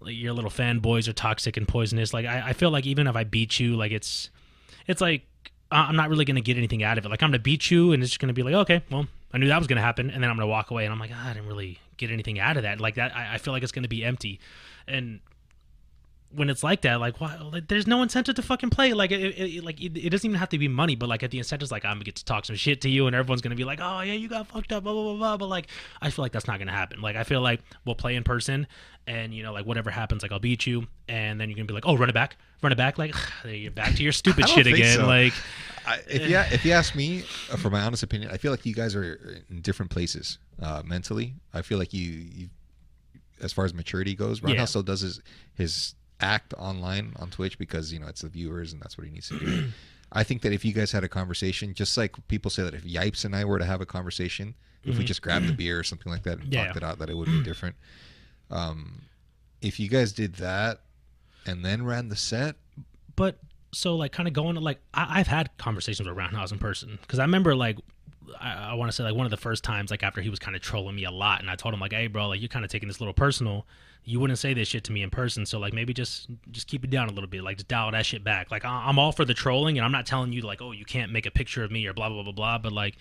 like 0.00 0.14
your 0.14 0.32
little 0.32 0.50
fanboys 0.50 1.08
are 1.08 1.12
toxic 1.12 1.56
and 1.56 1.66
poisonous. 1.66 2.12
Like 2.14 2.26
I, 2.26 2.48
I 2.48 2.52
feel 2.52 2.70
like 2.70 2.86
even 2.86 3.06
if 3.06 3.16
I 3.16 3.24
beat 3.24 3.58
you, 3.58 3.76
like 3.76 3.92
it's 3.92 4.30
it's 4.86 5.00
like 5.00 5.26
I'm 5.70 5.96
not 5.96 6.08
really 6.08 6.24
gonna 6.24 6.40
get 6.40 6.56
anything 6.56 6.82
out 6.82 6.98
of 6.98 7.04
it. 7.04 7.08
Like 7.08 7.22
I'm 7.22 7.30
gonna 7.30 7.38
beat 7.38 7.70
you, 7.70 7.92
and 7.92 8.02
it's 8.02 8.10
just 8.10 8.20
gonna 8.20 8.32
be 8.32 8.42
like, 8.42 8.54
okay, 8.54 8.82
well, 8.90 9.06
I 9.32 9.38
knew 9.38 9.48
that 9.48 9.58
was 9.58 9.66
gonna 9.66 9.80
happen, 9.82 10.10
and 10.10 10.22
then 10.22 10.30
I'm 10.30 10.36
gonna 10.36 10.46
walk 10.46 10.70
away, 10.70 10.84
and 10.84 10.92
I'm 10.92 10.98
like, 10.98 11.10
ah, 11.12 11.30
I 11.30 11.34
didn't 11.34 11.48
really 11.48 11.78
get 11.96 12.10
anything 12.10 12.38
out 12.38 12.56
of 12.56 12.62
that. 12.62 12.80
Like 12.80 12.94
that, 12.94 13.14
I, 13.14 13.34
I 13.34 13.38
feel 13.38 13.52
like 13.52 13.62
it's 13.62 13.72
gonna 13.72 13.88
be 13.88 14.04
empty, 14.04 14.40
and 14.86 15.20
when 16.30 16.50
it's 16.50 16.62
like 16.62 16.82
that, 16.82 17.00
like, 17.00 17.20
why? 17.20 17.36
Like, 17.38 17.68
there's 17.68 17.86
no 17.86 18.02
incentive 18.02 18.34
to 18.34 18.42
fucking 18.42 18.70
play. 18.70 18.92
Like, 18.92 19.10
it, 19.10 19.20
it, 19.38 19.64
like 19.64 19.80
it, 19.80 19.96
it 19.96 20.10
doesn't 20.10 20.28
even 20.28 20.38
have 20.38 20.50
to 20.50 20.58
be 20.58 20.68
money, 20.68 20.94
but 20.94 21.08
like, 21.08 21.22
at 21.22 21.30
the 21.30 21.38
incentive's 21.38 21.72
like, 21.72 21.84
I'm 21.84 21.94
gonna 21.94 22.04
get 22.04 22.16
to 22.16 22.24
talk 22.24 22.44
some 22.44 22.56
shit 22.56 22.80
to 22.82 22.88
you, 22.90 23.06
and 23.06 23.16
everyone's 23.16 23.40
gonna 23.40 23.54
be 23.54 23.64
like, 23.64 23.78
oh 23.82 24.00
yeah, 24.02 24.12
you 24.12 24.28
got 24.28 24.46
fucked 24.48 24.72
up, 24.72 24.84
blah 24.84 24.92
blah 24.92 25.02
blah 25.04 25.16
blah. 25.16 25.36
But 25.38 25.46
like, 25.48 25.68
I 26.02 26.10
feel 26.10 26.22
like 26.22 26.32
that's 26.32 26.46
not 26.46 26.58
gonna 26.58 26.72
happen. 26.72 27.00
Like, 27.00 27.16
I 27.16 27.24
feel 27.24 27.40
like 27.40 27.60
we'll 27.84 27.94
play 27.94 28.14
in 28.14 28.24
person, 28.24 28.66
and 29.06 29.32
you 29.32 29.42
know, 29.42 29.52
like 29.52 29.64
whatever 29.64 29.90
happens, 29.90 30.22
like 30.22 30.30
I'll 30.32 30.38
beat 30.38 30.66
you, 30.66 30.86
and 31.08 31.40
then 31.40 31.48
you're 31.48 31.56
gonna 31.56 31.66
be 31.66 31.74
like, 31.74 31.86
oh, 31.86 31.96
run 31.96 32.10
it 32.10 32.14
back, 32.14 32.36
run 32.62 32.72
it 32.72 32.76
back, 32.78 32.98
like 32.98 33.14
you're 33.44 33.70
back 33.70 33.94
to 33.94 34.02
your 34.02 34.12
stupid 34.22 34.48
shit 34.48 34.66
again. 34.66 34.98
so. 34.98 35.06
Like, 35.06 35.32
I, 35.86 36.00
if 36.10 36.28
you 36.28 36.36
if 36.38 36.64
you 36.66 36.72
ask 36.72 36.94
me, 36.94 37.24
uh, 37.50 37.56
for 37.56 37.70
my 37.70 37.80
honest 37.80 38.02
opinion, 38.02 38.30
I 38.30 38.36
feel 38.36 38.50
like 38.50 38.66
you 38.66 38.74
guys 38.74 38.94
are 38.94 39.40
in 39.50 39.62
different 39.62 39.90
places 39.90 40.36
uh, 40.62 40.82
mentally. 40.84 41.34
I 41.54 41.62
feel 41.62 41.78
like 41.78 41.94
you, 41.94 42.02
you, 42.10 42.48
as 43.40 43.54
far 43.54 43.64
as 43.64 43.72
maturity 43.72 44.14
goes, 44.14 44.42
Ron 44.42 44.54
Yeah. 44.54 44.66
still 44.66 44.82
does 44.82 45.00
his 45.00 45.22
his 45.54 45.94
act 46.20 46.54
online 46.54 47.12
on 47.16 47.30
Twitch 47.30 47.58
because 47.58 47.92
you 47.92 47.98
know 47.98 48.06
it's 48.08 48.22
the 48.22 48.28
viewers 48.28 48.72
and 48.72 48.82
that's 48.82 48.98
what 48.98 49.06
he 49.06 49.12
needs 49.12 49.28
to 49.28 49.38
do. 49.38 49.68
I 50.12 50.24
think 50.24 50.40
that 50.42 50.52
if 50.52 50.64
you 50.64 50.72
guys 50.72 50.90
had 50.90 51.04
a 51.04 51.08
conversation, 51.08 51.74
just 51.74 51.96
like 51.96 52.16
people 52.28 52.50
say 52.50 52.62
that 52.62 52.72
if 52.74 52.82
Yipes 52.84 53.24
and 53.26 53.36
I 53.36 53.44
were 53.44 53.58
to 53.58 53.64
have 53.66 53.80
a 53.82 53.86
conversation, 53.86 54.54
if 54.84 54.96
we 54.96 55.04
just 55.04 55.20
grabbed 55.20 55.50
a 55.50 55.52
beer 55.52 55.78
or 55.78 55.82
something 55.82 56.10
like 56.10 56.22
that 56.22 56.38
and 56.38 56.42
Mm-hmm. 56.44 56.52
Yeah. 56.54 56.64
talked 56.64 56.76
it 56.78 56.82
out, 56.82 56.98
that 57.00 57.10
it 57.10 57.16
would 57.16 57.26
be 57.28 57.42
different. 57.42 57.76
Um, 58.50 59.02
if 59.60 59.78
you 59.78 59.88
guys 59.88 60.12
did 60.12 60.36
that 60.36 60.80
and 61.46 61.62
then 61.64 61.84
ran 61.84 62.08
the 62.08 62.16
set, 62.16 62.56
but 63.16 63.38
so 63.72 63.96
like 63.96 64.12
kind 64.12 64.26
of 64.26 64.32
going 64.32 64.54
to 64.54 64.60
like 64.62 64.78
I, 64.94 65.20
I've 65.20 65.26
had 65.26 65.50
conversations 65.58 66.08
with 66.08 66.16
Roundhouse 66.16 66.52
in 66.52 66.58
person 66.58 66.98
because 67.02 67.18
I 67.18 67.22
remember 67.24 67.54
like 67.54 67.76
I, 68.40 68.70
I 68.70 68.74
want 68.74 68.90
to 68.90 68.96
say 68.96 69.02
like 69.04 69.14
one 69.14 69.26
of 69.26 69.30
the 69.30 69.36
first 69.36 69.62
times 69.62 69.90
like 69.90 70.02
after 70.02 70.22
he 70.22 70.30
was 70.30 70.38
kind 70.38 70.56
of 70.56 70.62
trolling 70.62 70.94
me 70.96 71.04
a 71.04 71.10
lot 71.10 71.40
and 71.40 71.50
I 71.50 71.54
told 71.56 71.74
him 71.74 71.80
like 71.80 71.92
hey 71.92 72.06
bro 72.06 72.28
like 72.28 72.40
you're 72.40 72.48
kind 72.48 72.64
of 72.64 72.70
taking 72.70 72.88
this 72.88 73.00
little 73.00 73.12
personal 73.12 73.66
you 74.08 74.18
wouldn't 74.18 74.38
say 74.38 74.54
this 74.54 74.68
shit 74.68 74.84
to 74.84 74.92
me 74.92 75.02
in 75.02 75.10
person 75.10 75.44
so 75.44 75.58
like 75.58 75.72
maybe 75.72 75.92
just 75.92 76.28
just 76.50 76.66
keep 76.66 76.82
it 76.82 76.90
down 76.90 77.08
a 77.08 77.12
little 77.12 77.28
bit 77.28 77.42
like 77.42 77.56
just 77.58 77.68
dial 77.68 77.90
that 77.90 78.06
shit 78.06 78.24
back 78.24 78.50
like 78.50 78.64
I, 78.64 78.84
I'm 78.86 78.98
all 78.98 79.12
for 79.12 79.24
the 79.24 79.34
trolling 79.34 79.76
and 79.76 79.84
I'm 79.84 79.92
not 79.92 80.06
telling 80.06 80.32
you 80.32 80.42
like 80.42 80.62
oh 80.62 80.72
you 80.72 80.84
can't 80.84 81.12
make 81.12 81.26
a 81.26 81.30
picture 81.30 81.62
of 81.62 81.70
me 81.70 81.86
or 81.86 81.92
blah 81.92 82.08
blah 82.08 82.22
blah 82.22 82.32
blah 82.32 82.58
but 82.58 82.72
like 82.72 82.96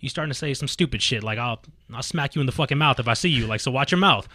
you 0.00 0.08
starting 0.08 0.30
to 0.30 0.38
say 0.38 0.52
some 0.52 0.68
stupid 0.68 1.00
shit 1.00 1.22
like 1.22 1.38
I'll 1.38 1.60
I'll 1.92 2.02
smack 2.02 2.34
you 2.34 2.40
in 2.40 2.46
the 2.46 2.52
fucking 2.52 2.78
mouth 2.78 3.00
if 3.00 3.08
I 3.08 3.14
see 3.14 3.30
you 3.30 3.46
like 3.46 3.60
so 3.60 3.70
watch 3.70 3.92
your 3.92 3.98
mouth 3.98 4.28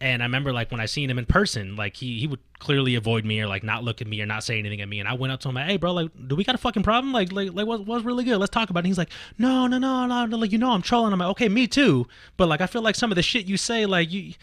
and 0.00 0.22
I 0.22 0.26
remember 0.26 0.52
like 0.52 0.70
when 0.70 0.80
I 0.80 0.86
seen 0.86 1.08
him 1.08 1.18
in 1.18 1.24
person, 1.24 1.76
like 1.76 1.96
he 1.96 2.18
he 2.18 2.26
would 2.26 2.40
clearly 2.58 2.94
avoid 2.96 3.24
me 3.24 3.40
or 3.40 3.46
like 3.46 3.62
not 3.62 3.84
look 3.84 4.00
at 4.00 4.06
me 4.06 4.20
or 4.20 4.26
not 4.26 4.42
say 4.42 4.58
anything 4.58 4.80
at 4.80 4.88
me. 4.88 4.98
And 4.98 5.08
I 5.08 5.14
went 5.14 5.32
up 5.32 5.40
to 5.40 5.48
him, 5.48 5.54
like, 5.54 5.66
hey 5.66 5.76
bro, 5.76 5.92
like, 5.92 6.10
do 6.28 6.34
we 6.34 6.42
got 6.44 6.54
a 6.54 6.58
fucking 6.58 6.82
problem? 6.82 7.12
Like 7.12 7.32
like 7.32 7.52
like 7.54 7.66
what 7.66 7.86
what's 7.86 8.04
really 8.04 8.24
good? 8.24 8.38
Let's 8.38 8.50
talk 8.50 8.70
about 8.70 8.80
it. 8.80 8.82
And 8.82 8.86
he's 8.88 8.98
like, 8.98 9.10
no 9.38 9.66
no 9.66 9.78
no 9.78 10.06
no, 10.06 10.26
no, 10.26 10.36
like 10.36 10.50
you 10.50 10.58
know 10.58 10.72
I'm 10.72 10.82
trolling. 10.82 11.12
I'm 11.12 11.18
like, 11.20 11.30
okay, 11.30 11.48
me 11.48 11.66
too. 11.68 12.08
But 12.36 12.48
like 12.48 12.60
I 12.60 12.66
feel 12.66 12.82
like 12.82 12.96
some 12.96 13.12
of 13.12 13.16
the 13.16 13.22
shit 13.22 13.46
you 13.46 13.56
say, 13.56 13.86
like 13.86 14.12
you. 14.12 14.34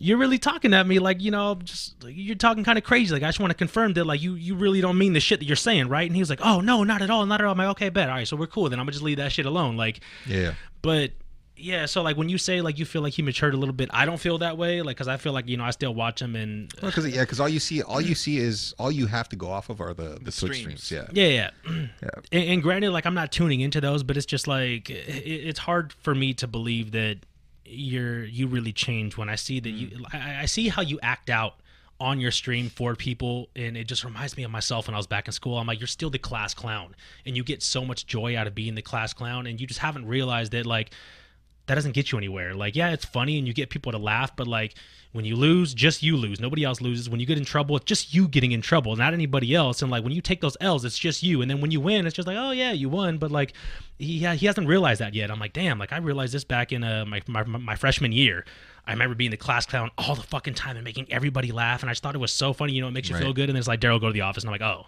You're 0.00 0.18
really 0.18 0.38
talking 0.38 0.72
at 0.74 0.86
me 0.86 0.98
like 0.98 1.20
you 1.20 1.30
know, 1.30 1.56
just 1.56 2.02
like, 2.04 2.14
you're 2.16 2.36
talking 2.36 2.64
kind 2.64 2.78
of 2.78 2.84
crazy. 2.84 3.12
Like 3.12 3.22
I 3.22 3.26
just 3.28 3.40
want 3.40 3.50
to 3.50 3.56
confirm 3.56 3.94
that 3.94 4.04
like 4.04 4.22
you 4.22 4.34
you 4.34 4.54
really 4.54 4.80
don't 4.80 4.96
mean 4.96 5.12
the 5.12 5.20
shit 5.20 5.40
that 5.40 5.46
you're 5.46 5.56
saying, 5.56 5.88
right? 5.88 6.06
And 6.06 6.14
he 6.14 6.22
was 6.22 6.30
like, 6.30 6.40
oh 6.42 6.60
no, 6.60 6.84
not 6.84 7.02
at 7.02 7.10
all, 7.10 7.26
not 7.26 7.40
at 7.40 7.46
all. 7.46 7.52
I'm 7.52 7.58
like, 7.58 7.68
okay, 7.68 7.88
bet, 7.88 8.08
all 8.08 8.16
right, 8.16 8.28
so 8.28 8.36
we're 8.36 8.46
cool. 8.46 8.68
Then 8.68 8.78
I'm 8.78 8.84
gonna 8.84 8.92
just 8.92 9.04
leave 9.04 9.18
that 9.18 9.32
shit 9.32 9.46
alone. 9.46 9.76
Like 9.76 10.00
yeah. 10.26 10.54
but 10.82 11.12
yeah, 11.60 11.86
so 11.86 12.02
like 12.02 12.16
when 12.16 12.28
you 12.28 12.38
say 12.38 12.60
like 12.60 12.78
you 12.78 12.84
feel 12.84 13.02
like 13.02 13.12
he 13.12 13.22
matured 13.22 13.54
a 13.54 13.56
little 13.56 13.74
bit, 13.74 13.90
I 13.92 14.06
don't 14.06 14.18
feel 14.18 14.38
that 14.38 14.56
way. 14.56 14.82
Like 14.82 14.96
because 14.96 15.08
I 15.08 15.16
feel 15.16 15.32
like 15.32 15.48
you 15.48 15.56
know 15.56 15.64
I 15.64 15.70
still 15.70 15.94
watch 15.94 16.22
him 16.22 16.36
and 16.36 16.72
Because 16.80 17.06
yeah, 17.08 17.22
because 17.22 17.40
all 17.40 17.48
you 17.48 17.60
see, 17.60 17.82
all 17.82 18.00
you 18.00 18.14
see 18.14 18.38
is 18.38 18.74
all 18.78 18.92
you 18.92 19.06
have 19.06 19.28
to 19.30 19.36
go 19.36 19.50
off 19.50 19.68
of 19.68 19.80
are 19.80 19.94
the, 19.94 20.18
the, 20.20 20.30
Twitch 20.30 20.58
streams. 20.58 20.84
streams. 20.84 21.12
Yeah, 21.12 21.26
yeah, 21.26 21.50
yeah. 21.66 21.86
yeah. 22.02 22.08
And, 22.32 22.50
and 22.50 22.62
granted, 22.62 22.92
like 22.92 23.06
I'm 23.06 23.14
not 23.14 23.32
tuning 23.32 23.60
into 23.60 23.80
those, 23.80 24.02
but 24.02 24.16
it's 24.16 24.26
just 24.26 24.46
like 24.46 24.88
it, 24.90 24.94
it's 24.94 25.58
hard 25.58 25.92
for 25.92 26.14
me 26.14 26.34
to 26.34 26.46
believe 26.46 26.92
that 26.92 27.18
you're 27.68 28.24
you 28.24 28.46
really 28.46 28.72
change 28.72 29.16
when 29.16 29.28
I 29.28 29.34
see 29.34 29.60
that 29.60 29.70
you. 29.70 29.88
Mm. 29.88 30.14
I, 30.14 30.42
I 30.42 30.46
see 30.46 30.68
how 30.68 30.82
you 30.82 30.98
act 31.02 31.30
out 31.30 31.54
on 32.00 32.20
your 32.20 32.30
stream 32.30 32.70
for 32.70 32.94
people, 32.94 33.48
and 33.56 33.76
it 33.76 33.84
just 33.84 34.04
reminds 34.04 34.36
me 34.36 34.44
of 34.44 34.50
myself 34.50 34.86
when 34.86 34.94
I 34.94 34.98
was 34.98 35.08
back 35.08 35.26
in 35.26 35.32
school. 35.32 35.58
I'm 35.58 35.66
like, 35.66 35.80
you're 35.80 35.88
still 35.88 36.10
the 36.10 36.18
class 36.18 36.54
clown, 36.54 36.94
and 37.26 37.36
you 37.36 37.42
get 37.42 37.62
so 37.62 37.84
much 37.84 38.06
joy 38.06 38.36
out 38.36 38.46
of 38.46 38.54
being 38.54 38.74
the 38.74 38.82
class 38.82 39.12
clown, 39.12 39.46
and 39.46 39.60
you 39.60 39.66
just 39.66 39.80
haven't 39.80 40.06
realized 40.06 40.52
that 40.52 40.66
like 40.66 40.90
that 41.68 41.74
doesn't 41.74 41.92
get 41.92 42.10
you 42.10 42.18
anywhere. 42.18 42.54
Like, 42.54 42.74
yeah, 42.74 42.90
it's 42.90 43.04
funny 43.04 43.38
and 43.38 43.46
you 43.46 43.52
get 43.52 43.70
people 43.70 43.92
to 43.92 43.98
laugh, 43.98 44.34
but 44.34 44.48
like 44.48 44.74
when 45.12 45.24
you 45.24 45.36
lose, 45.36 45.72
just 45.74 46.02
you 46.02 46.16
lose. 46.16 46.38
Nobody 46.38 46.64
else 46.64 46.80
loses. 46.80 47.08
When 47.08 47.18
you 47.18 47.24
get 47.26 47.38
in 47.38 47.44
trouble, 47.44 47.76
it's 47.76 47.86
just 47.86 48.12
you 48.14 48.28
getting 48.28 48.52
in 48.52 48.60
trouble, 48.60 48.94
not 48.94 49.14
anybody 49.14 49.54
else. 49.54 49.80
And 49.80 49.90
like 49.90 50.04
when 50.04 50.12
you 50.12 50.20
take 50.20 50.40
those 50.40 50.56
L's, 50.60 50.84
it's 50.84 50.98
just 50.98 51.22
you. 51.22 51.40
And 51.40 51.50
then 51.50 51.60
when 51.60 51.70
you 51.70 51.80
win, 51.80 52.06
it's 52.06 52.14
just 52.14 52.28
like, 52.28 52.36
oh 52.38 52.50
yeah, 52.50 52.72
you 52.72 52.88
won. 52.88 53.16
But 53.18 53.30
like, 53.30 53.54
he 53.98 54.18
he 54.18 54.46
hasn't 54.46 54.68
realized 54.68 55.00
that 55.00 55.14
yet. 55.14 55.30
I'm 55.30 55.38
like, 55.40 55.52
damn. 55.54 55.78
Like 55.78 55.92
I 55.92 55.98
realized 55.98 56.34
this 56.34 56.44
back 56.44 56.72
in 56.72 56.84
uh, 56.84 57.04
my, 57.06 57.22
my 57.26 57.42
my 57.44 57.74
freshman 57.76 58.12
year. 58.12 58.44
I 58.86 58.92
remember 58.92 59.14
being 59.14 59.30
the 59.30 59.36
class 59.36 59.66
clown 59.66 59.90
all 59.98 60.14
the 60.14 60.22
fucking 60.22 60.54
time 60.54 60.76
and 60.76 60.84
making 60.84 61.10
everybody 61.12 61.52
laugh, 61.52 61.82
and 61.82 61.90
I 61.90 61.92
just 61.92 62.02
thought 62.02 62.14
it 62.14 62.18
was 62.18 62.32
so 62.32 62.52
funny. 62.52 62.72
You 62.74 62.80
know, 62.82 62.88
it 62.88 62.92
makes 62.92 63.08
you 63.08 63.14
Right. 63.16 63.22
feel 63.24 63.32
good. 63.32 63.48
And 63.48 63.54
then 63.56 63.58
it's 63.60 63.68
like 63.68 63.80
Daryl 63.80 64.00
go 64.00 64.06
to 64.06 64.12
the 64.12 64.22
office, 64.22 64.44
and 64.44 64.48
I'm 64.50 64.52
like, 64.52 64.62
oh 64.62 64.86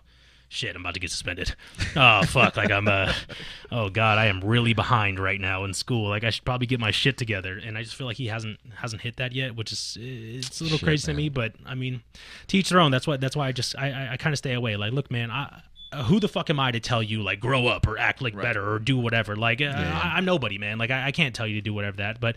shit, 0.51 0.75
I'm 0.75 0.83
about 0.83 0.95
to 0.95 1.01
get 1.01 1.11
suspended. 1.11 1.55
Oh 1.97 2.23
fuck, 2.25 2.57
like 2.57 2.71
I'm 2.71 2.87
uh 2.87 3.13
oh 3.73 3.89
god, 3.89 4.19
I 4.19 4.27
am 4.27 4.41
really 4.41 4.75
behind 4.75 5.19
right 5.19 5.41
now 5.41 5.65
in 5.65 5.73
school. 5.73 6.09
Like 6.09 6.25
I 6.25 6.31
should 6.31 6.45
probably 6.45 6.67
get 6.67 6.79
my 6.79 6.91
shit 6.91 7.17
together. 7.17 7.59
And 7.65 7.79
I 7.79 7.83
just 7.83 7.95
feel 7.95 8.07
like 8.07 8.19
he 8.19 8.27
hasn't 8.27 8.59
hasn't 8.75 9.01
hit 9.01 9.17
that 9.17 9.33
yet, 9.33 9.57
which 9.57 9.73
is 9.73 9.97
it's 9.99 10.61
a 10.61 10.65
little 10.65 10.79
Shit, 10.79 10.87
crazy 10.87 11.07
to 11.07 11.15
me, 11.15 11.31
but 11.31 11.55
I 11.65 11.75
mean, 11.75 12.03
teach 12.47 12.69
their 12.69 12.81
own. 12.81 12.91
That's 12.91 13.07
why 13.07 13.17
that's 13.17 13.35
why 13.35 13.49
I 13.49 13.53
just 13.53 13.79
I 13.79 13.91
I, 13.91 14.13
I 14.13 14.17
kind 14.19 14.35
of 14.35 14.39
stay 14.39 14.53
away. 14.53 14.77
Like, 14.77 14.93
look, 14.93 15.11
man, 15.11 15.31
I 15.31 15.63
uh, 15.93 16.05
who 16.05 16.21
the 16.21 16.29
fuck 16.29 16.51
am 16.51 16.61
I 16.61 16.71
to 16.71 16.81
tell 16.81 17.03
you 17.03 17.23
like 17.23 17.41
grow 17.41 17.67
up 17.67 17.87
or 17.87 17.99
act 17.99 18.21
like 18.21 18.37
better 18.37 18.73
or 18.73 18.79
do 18.79 18.99
whatever? 18.99 19.37
Like 19.37 19.61
uh, 19.61 19.73
I, 19.77 20.15
I'm 20.17 20.25
nobody, 20.25 20.59
man. 20.59 20.79
Like 20.79 20.91
I, 20.91 21.07
I 21.07 21.13
can't 21.13 21.35
tell 21.35 21.47
you 21.47 21.55
to 21.55 21.61
do 21.61 21.73
whatever 21.73 21.99
that, 21.99 22.21
but 22.21 22.37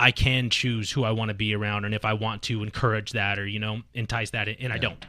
I 0.00 0.12
can 0.12 0.48
choose 0.50 0.92
who 0.92 1.04
I 1.04 1.10
want 1.10 1.28
to 1.28 1.34
be 1.34 1.54
around 1.54 1.84
and 1.84 1.94
if 1.94 2.04
I 2.04 2.14
want 2.14 2.42
to 2.42 2.62
encourage 2.62 3.12
that 3.12 3.38
or 3.38 3.46
you 3.46 3.58
know 3.58 3.82
entice 3.94 4.30
that, 4.30 4.48
and 4.48 4.72
I 4.72 4.78
don't. 4.78 5.04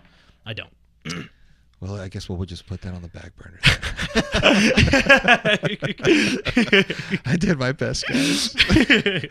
I 0.46 0.54
don't. 0.54 0.74
Well, 1.82 2.00
I 2.00 2.10
guess 2.10 2.28
we'll, 2.28 2.38
we'll 2.38 2.46
just 2.46 2.68
put 2.68 2.82
that 2.82 2.94
on 2.94 3.02
the 3.02 3.08
back 3.08 3.32
burner. 3.38 3.60
I 7.26 7.38
did 7.38 7.58
my 7.58 7.72
best, 7.72 8.06
guys. 8.08 8.54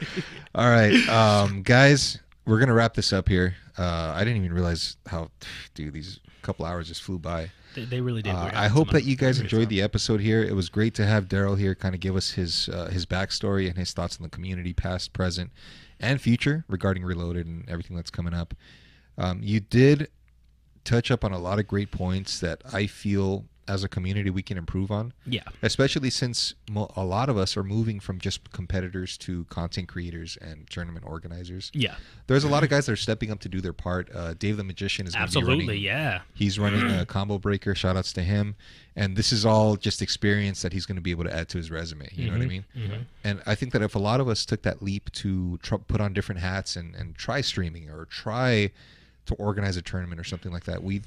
All 0.54 0.70
right, 0.70 0.94
um, 1.08 1.62
guys, 1.62 2.18
we're 2.46 2.58
gonna 2.58 2.72
wrap 2.72 2.94
this 2.94 3.12
up 3.12 3.28
here. 3.28 3.54
Uh, 3.76 4.12
I 4.14 4.24
didn't 4.24 4.44
even 4.44 4.54
realize 4.54 4.96
how, 5.06 5.30
dude, 5.74 5.92
these 5.92 6.20
couple 6.42 6.64
hours 6.64 6.88
just 6.88 7.02
flew 7.02 7.18
by. 7.18 7.50
They, 7.74 7.84
they 7.84 8.00
really 8.00 8.22
did. 8.22 8.34
Uh, 8.34 8.50
I 8.54 8.68
hope 8.68 8.90
that 8.90 9.04
you 9.04 9.14
guys 9.14 9.40
enjoyed 9.40 9.68
the 9.68 9.82
episode 9.82 10.20
here. 10.20 10.42
It 10.42 10.56
was 10.56 10.70
great 10.70 10.94
to 10.94 11.04
have 11.04 11.28
Daryl 11.28 11.58
here, 11.58 11.74
kind 11.74 11.94
of 11.94 12.00
give 12.00 12.16
us 12.16 12.30
his 12.30 12.70
uh, 12.70 12.86
his 12.86 13.04
backstory 13.04 13.68
and 13.68 13.76
his 13.76 13.92
thoughts 13.92 14.16
on 14.16 14.22
the 14.22 14.30
community, 14.30 14.72
past, 14.72 15.12
present, 15.12 15.52
and 16.00 16.18
future 16.20 16.64
regarding 16.68 17.04
Reloaded 17.04 17.46
and 17.46 17.68
everything 17.68 17.94
that's 17.94 18.10
coming 18.10 18.32
up. 18.32 18.54
Um, 19.18 19.40
you 19.42 19.60
did 19.60 20.08
touch 20.88 21.10
up 21.10 21.24
on 21.24 21.32
a 21.32 21.38
lot 21.38 21.58
of 21.58 21.66
great 21.66 21.90
points 21.90 22.40
that 22.40 22.62
I 22.72 22.86
feel 22.86 23.44
as 23.66 23.84
a 23.84 23.88
community 23.88 24.30
we 24.30 24.40
can 24.40 24.56
improve 24.56 24.90
on. 24.90 25.12
Yeah. 25.26 25.42
Especially 25.60 26.08
since 26.08 26.54
mo- 26.70 26.90
a 26.96 27.04
lot 27.04 27.28
of 27.28 27.36
us 27.36 27.54
are 27.54 27.62
moving 27.62 28.00
from 28.00 28.18
just 28.18 28.50
competitors 28.50 29.18
to 29.18 29.44
content 29.50 29.88
creators 29.88 30.38
and 30.40 30.66
tournament 30.70 31.04
organizers. 31.06 31.70
Yeah. 31.74 31.96
There's 32.28 32.44
a 32.44 32.48
lot 32.48 32.62
of 32.62 32.70
guys 32.70 32.86
that 32.86 32.92
are 32.92 32.96
stepping 32.96 33.30
up 33.30 33.40
to 33.40 33.48
do 33.50 33.60
their 33.60 33.74
part. 33.74 34.08
Uh, 34.14 34.32
Dave 34.32 34.56
the 34.56 34.64
Magician 34.64 35.06
is 35.06 35.14
Absolutely. 35.14 35.66
running- 35.66 35.82
Yeah. 35.82 36.22
He's 36.32 36.58
running 36.58 36.90
a 36.90 37.04
combo 37.14 37.38
breaker. 37.38 37.74
Shout 37.74 37.94
outs 37.98 38.14
to 38.14 38.22
him. 38.22 38.56
And 38.96 39.16
this 39.18 39.32
is 39.34 39.44
all 39.44 39.76
just 39.76 40.00
experience 40.00 40.62
that 40.62 40.72
he's 40.72 40.86
going 40.86 40.96
to 40.96 41.02
be 41.02 41.10
able 41.10 41.24
to 41.24 41.36
add 41.36 41.50
to 41.50 41.58
his 41.58 41.70
resume. 41.70 42.08
You 42.12 42.30
know 42.30 42.38
what 42.38 42.42
I 42.42 42.46
mean? 42.46 42.64
And 43.22 43.42
I 43.44 43.54
think 43.54 43.74
that 43.74 43.82
if 43.82 43.94
a 43.94 43.98
lot 43.98 44.20
of 44.20 44.28
us 44.28 44.46
took 44.46 44.62
that 44.62 44.82
leap 44.82 45.12
to 45.12 45.58
tr- 45.58 45.74
put 45.76 46.00
on 46.00 46.14
different 46.14 46.40
hats 46.40 46.74
and, 46.74 46.94
and 46.94 47.14
try 47.14 47.42
streaming 47.42 47.90
or 47.90 48.06
try 48.06 48.70
to 49.28 49.34
organize 49.34 49.76
a 49.76 49.82
tournament 49.82 50.20
or 50.20 50.24
something 50.24 50.52
like 50.52 50.64
that, 50.64 50.82
we'd 50.82 51.04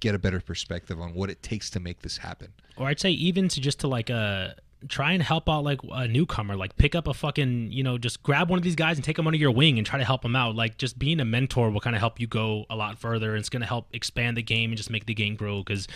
get 0.00 0.14
a 0.14 0.18
better 0.18 0.40
perspective 0.40 1.00
on 1.00 1.14
what 1.14 1.30
it 1.30 1.42
takes 1.42 1.70
to 1.70 1.80
make 1.80 2.02
this 2.02 2.18
happen. 2.18 2.52
or 2.76 2.86
I'd 2.88 3.00
say 3.00 3.10
even 3.10 3.48
to 3.48 3.60
just 3.60 3.80
to 3.80 3.88
like 3.88 4.10
uh 4.10 4.48
try 4.88 5.12
and 5.12 5.22
help 5.22 5.48
out 5.48 5.64
like 5.64 5.80
a 5.90 6.06
newcomer 6.06 6.54
like 6.54 6.76
pick 6.76 6.94
up 6.94 7.08
a 7.08 7.14
fucking 7.14 7.72
you 7.72 7.82
know 7.82 7.96
just 7.96 8.22
grab 8.22 8.50
one 8.50 8.58
of 8.58 8.62
these 8.62 8.76
guys 8.76 8.98
and 8.98 9.04
take 9.04 9.16
them 9.16 9.26
under 9.26 9.38
your 9.38 9.50
wing 9.50 9.78
and 9.78 9.86
try 9.86 9.98
to 9.98 10.04
help 10.04 10.20
them 10.20 10.36
out 10.36 10.54
like 10.54 10.76
just 10.76 10.98
being 10.98 11.18
a 11.18 11.24
mentor 11.24 11.70
will 11.70 11.80
kind 11.80 11.96
of 11.96 12.00
help 12.00 12.20
you 12.20 12.26
go 12.26 12.66
a 12.68 12.76
lot 12.76 12.98
further 12.98 13.30
and 13.30 13.38
it's 13.40 13.48
going 13.48 13.62
to 13.62 13.66
help 13.66 13.86
expand 13.94 14.36
the 14.36 14.42
game 14.42 14.70
and 14.70 14.76
just 14.76 14.90
make 14.90 15.06
the 15.06 15.14
game 15.14 15.34
grow 15.34 15.62
because 15.62 15.88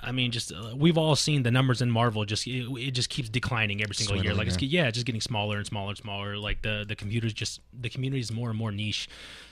I 0.00 0.12
mean, 0.12 0.30
just 0.30 0.52
uh, 0.52 0.74
we've 0.76 0.96
all 0.96 1.16
seen 1.16 1.42
the 1.42 1.50
numbers 1.50 1.82
in 1.82 1.90
Marvel. 1.90 2.24
Just 2.24 2.46
it, 2.46 2.68
it 2.78 2.90
just 2.92 3.10
keeps 3.10 3.28
declining 3.28 3.82
every 3.82 3.96
single 3.96 4.14
year. 4.14 4.26
Swindling, 4.26 4.46
Like 4.46 4.54
it's 4.54 4.62
yeah. 4.62 4.82
yeah, 4.82 4.88
it's 4.88 4.94
just 4.94 5.06
getting 5.06 5.20
smaller 5.20 5.56
and 5.56 5.66
smaller 5.66 5.88
and 5.88 5.98
smaller. 5.98 6.36
Like 6.36 6.62
the 6.62 6.84
the 6.86 6.94
computers 6.94 7.32
just 7.32 7.60
the 7.78 7.88
community 7.88 8.20
is 8.20 8.30
more 8.30 8.48
and 8.48 8.56
more 8.56 8.70
niche. 8.70 9.08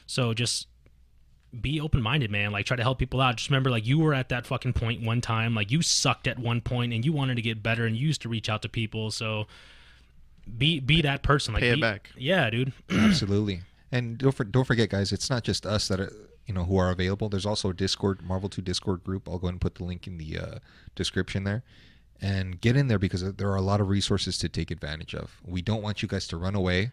So 0.06 0.34
just 0.34 0.68
be 1.62 1.80
open 1.80 2.02
minded, 2.02 2.30
man. 2.30 2.52
Like 2.52 2.66
try 2.66 2.76
to 2.76 2.82
help 2.82 2.98
people 2.98 3.20
out. 3.20 3.36
Just 3.36 3.50
remember, 3.50 3.70
like 3.70 3.86
you 3.86 3.98
were 3.98 4.14
at 4.14 4.28
that 4.30 4.46
fucking 4.46 4.72
point 4.72 5.02
one 5.02 5.20
time. 5.20 5.54
Like 5.54 5.70
you 5.70 5.82
sucked 5.82 6.26
at 6.26 6.38
one 6.38 6.60
point 6.60 6.92
and 6.92 7.04
you 7.04 7.12
wanted 7.12 7.36
to 7.36 7.42
get 7.42 7.62
better 7.62 7.86
and 7.86 7.96
you 7.96 8.06
used 8.06 8.22
to 8.22 8.28
reach 8.28 8.48
out 8.48 8.62
to 8.62 8.68
people. 8.68 9.10
So 9.10 9.46
be 10.58 10.80
be 10.80 11.02
that 11.02 11.22
person. 11.22 11.54
Like 11.54 11.62
Pay 11.62 11.70
it 11.70 11.80
back. 11.80 12.10
Yeah, 12.16 12.48
dude. 12.50 12.72
Absolutely. 12.90 13.62
And 13.92 14.18
don't 14.18 14.32
for, 14.32 14.44
don't 14.44 14.66
forget, 14.66 14.90
guys, 14.90 15.12
it's 15.12 15.30
not 15.30 15.44
just 15.44 15.64
us 15.64 15.88
that 15.88 16.00
are 16.00 16.12
you 16.46 16.54
know 16.54 16.64
who 16.64 16.76
are 16.76 16.90
available. 16.90 17.28
There's 17.28 17.46
also 17.46 17.70
a 17.70 17.74
Discord, 17.74 18.22
Marvel 18.22 18.48
Two 18.48 18.62
Discord 18.62 19.04
group. 19.04 19.28
I'll 19.28 19.38
go 19.38 19.46
ahead 19.46 19.54
and 19.54 19.60
put 19.60 19.76
the 19.76 19.84
link 19.84 20.06
in 20.06 20.18
the 20.18 20.38
uh, 20.38 20.58
description 20.94 21.44
there, 21.44 21.62
and 22.20 22.60
get 22.60 22.76
in 22.76 22.88
there 22.88 22.98
because 22.98 23.34
there 23.34 23.50
are 23.50 23.56
a 23.56 23.62
lot 23.62 23.80
of 23.80 23.88
resources 23.88 24.38
to 24.38 24.48
take 24.48 24.70
advantage 24.70 25.14
of. 25.14 25.40
We 25.44 25.62
don't 25.62 25.82
want 25.82 26.02
you 26.02 26.08
guys 26.08 26.26
to 26.28 26.36
run 26.36 26.54
away. 26.54 26.92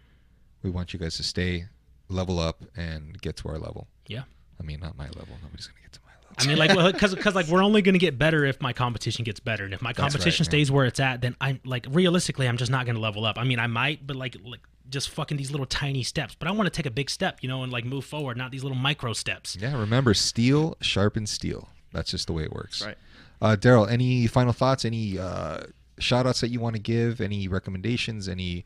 We 0.64 0.70
want 0.70 0.94
you 0.94 1.00
guys 1.00 1.18
to 1.18 1.24
stay, 1.24 1.66
level 2.10 2.40
up, 2.40 2.64
and 2.76 3.22
get 3.22 3.36
to 3.38 3.50
our 3.50 3.58
level. 3.58 3.88
Yeah. 4.08 4.24
I 4.60 4.64
mean, 4.64 4.80
not 4.80 4.98
my 4.98 5.06
level. 5.06 5.38
Nobody's 5.42 5.68
gonna 5.68 5.82
get 5.82 5.94
to 5.94 6.00
my 6.06 6.12
level. 6.12 6.36
I 6.38 6.48
mean, 6.48 6.58
like, 6.58 6.94
because 6.94 7.16
because 7.16 7.36
like 7.36 7.48
we're 7.48 7.64
only 7.64 7.82
gonna 7.82 7.98
get 7.98 8.18
better 8.18 8.46
if 8.46 8.62
my 8.62 8.74
competition 8.74 9.24
gets 9.24 9.40
better, 9.40 9.66
and 9.66 9.74
if 9.74 9.82
my 9.82 9.94
competition 9.94 10.44
man. 10.44 10.50
stays 10.50 10.72
where 10.72 10.86
it's 10.86 11.00
at, 11.00 11.22
then 11.22 11.36
I'm 11.42 11.60
like 11.66 11.86
realistically, 11.90 12.48
I'm 12.48 12.58
just 12.58 12.72
not 12.72 12.86
gonna 12.86 13.00
level 13.00 13.26
up. 13.26 13.38
I 13.38 13.44
mean, 13.44 13.60
I 13.60 13.68
might, 13.68 14.06
but 14.06 14.16
like 14.16 14.36
like 14.44 14.62
just 14.90 15.10
fucking 15.10 15.38
these 15.38 15.52
little 15.52 15.66
tiny 15.66 16.04
steps. 16.04 16.36
But 16.36 16.48
I 16.48 16.52
want 16.52 16.68
to 16.68 16.70
take 16.70 16.86
a 16.86 16.92
big 16.92 17.10
step, 17.10 17.40
you 17.42 17.50
know, 17.50 17.64
and 17.64 17.72
like 17.72 17.86
move 17.86 18.06
forward, 18.06 18.38
not 18.38 18.52
these 18.52 18.64
little 18.64 18.78
micro 18.78 19.14
steps. 19.14 19.58
Yeah, 19.60 19.78
remember, 19.78 20.14
steel 20.14 20.78
sharpens 20.82 21.32
steel. 21.32 21.70
That's 21.92 22.12
just 22.12 22.28
the 22.28 22.34
way 22.34 22.44
it 22.44 22.52
works. 22.52 22.84
Right. 22.86 22.98
Uh, 23.42 23.56
Daryl, 23.60 23.90
any 23.90 24.28
final 24.28 24.54
thoughts? 24.54 24.86
Any 24.86 25.20
uh, 25.20 25.64
shout 26.00 26.26
outs 26.26 26.42
that 26.42 26.50
you 26.50 26.60
want 26.60 26.76
to 26.76 26.82
give? 26.82 27.22
Any 27.22 27.48
recommendations? 27.48 28.28
Any 28.28 28.66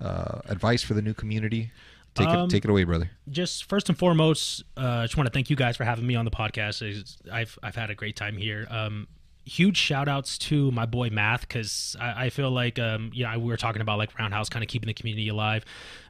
uh, 0.00 0.40
advice 0.46 0.82
for 0.82 0.94
the 0.94 1.02
new 1.02 1.14
community? 1.14 1.70
Take 2.14 2.28
Um, 2.28 2.46
it, 2.46 2.50
take 2.50 2.64
it 2.64 2.70
away, 2.70 2.84
brother. 2.84 3.10
just 3.28 3.64
first 3.68 3.88
and 3.88 3.98
foremost, 3.98 4.62
uh, 4.76 4.80
I 4.80 5.04
just 5.04 5.16
want 5.16 5.26
to 5.26 5.32
thank 5.32 5.50
you 5.50 5.56
guys 5.56 5.76
for 5.76 5.84
having 5.84 6.06
me 6.06 6.14
on 6.14 6.24
the 6.24 6.30
podcast. 6.30 6.82
I've 7.32 7.58
I've 7.62 7.74
had 7.76 7.90
a 7.90 7.94
great 7.94 8.14
time 8.16 8.36
here. 8.36 8.66
Um, 8.70 9.08
huge 9.46 9.76
shout 9.76 10.08
outs 10.08 10.38
to 10.38 10.70
my 10.70 10.86
boy 10.86 11.10
Math 11.10 11.42
because 11.42 11.96
I, 12.00 12.26
I 12.26 12.30
feel 12.30 12.50
like 12.50 12.78
um, 12.78 13.10
you 13.12 13.24
know 13.24 13.38
we 13.38 13.46
were 13.46 13.56
talking 13.56 13.82
about 13.82 13.98
like 13.98 14.16
Roundhouse 14.18 14.48
kind 14.48 14.62
of 14.62 14.68
keeping 14.68 14.86
the 14.86 14.94
community 14.94 15.28
alive. 15.28 15.64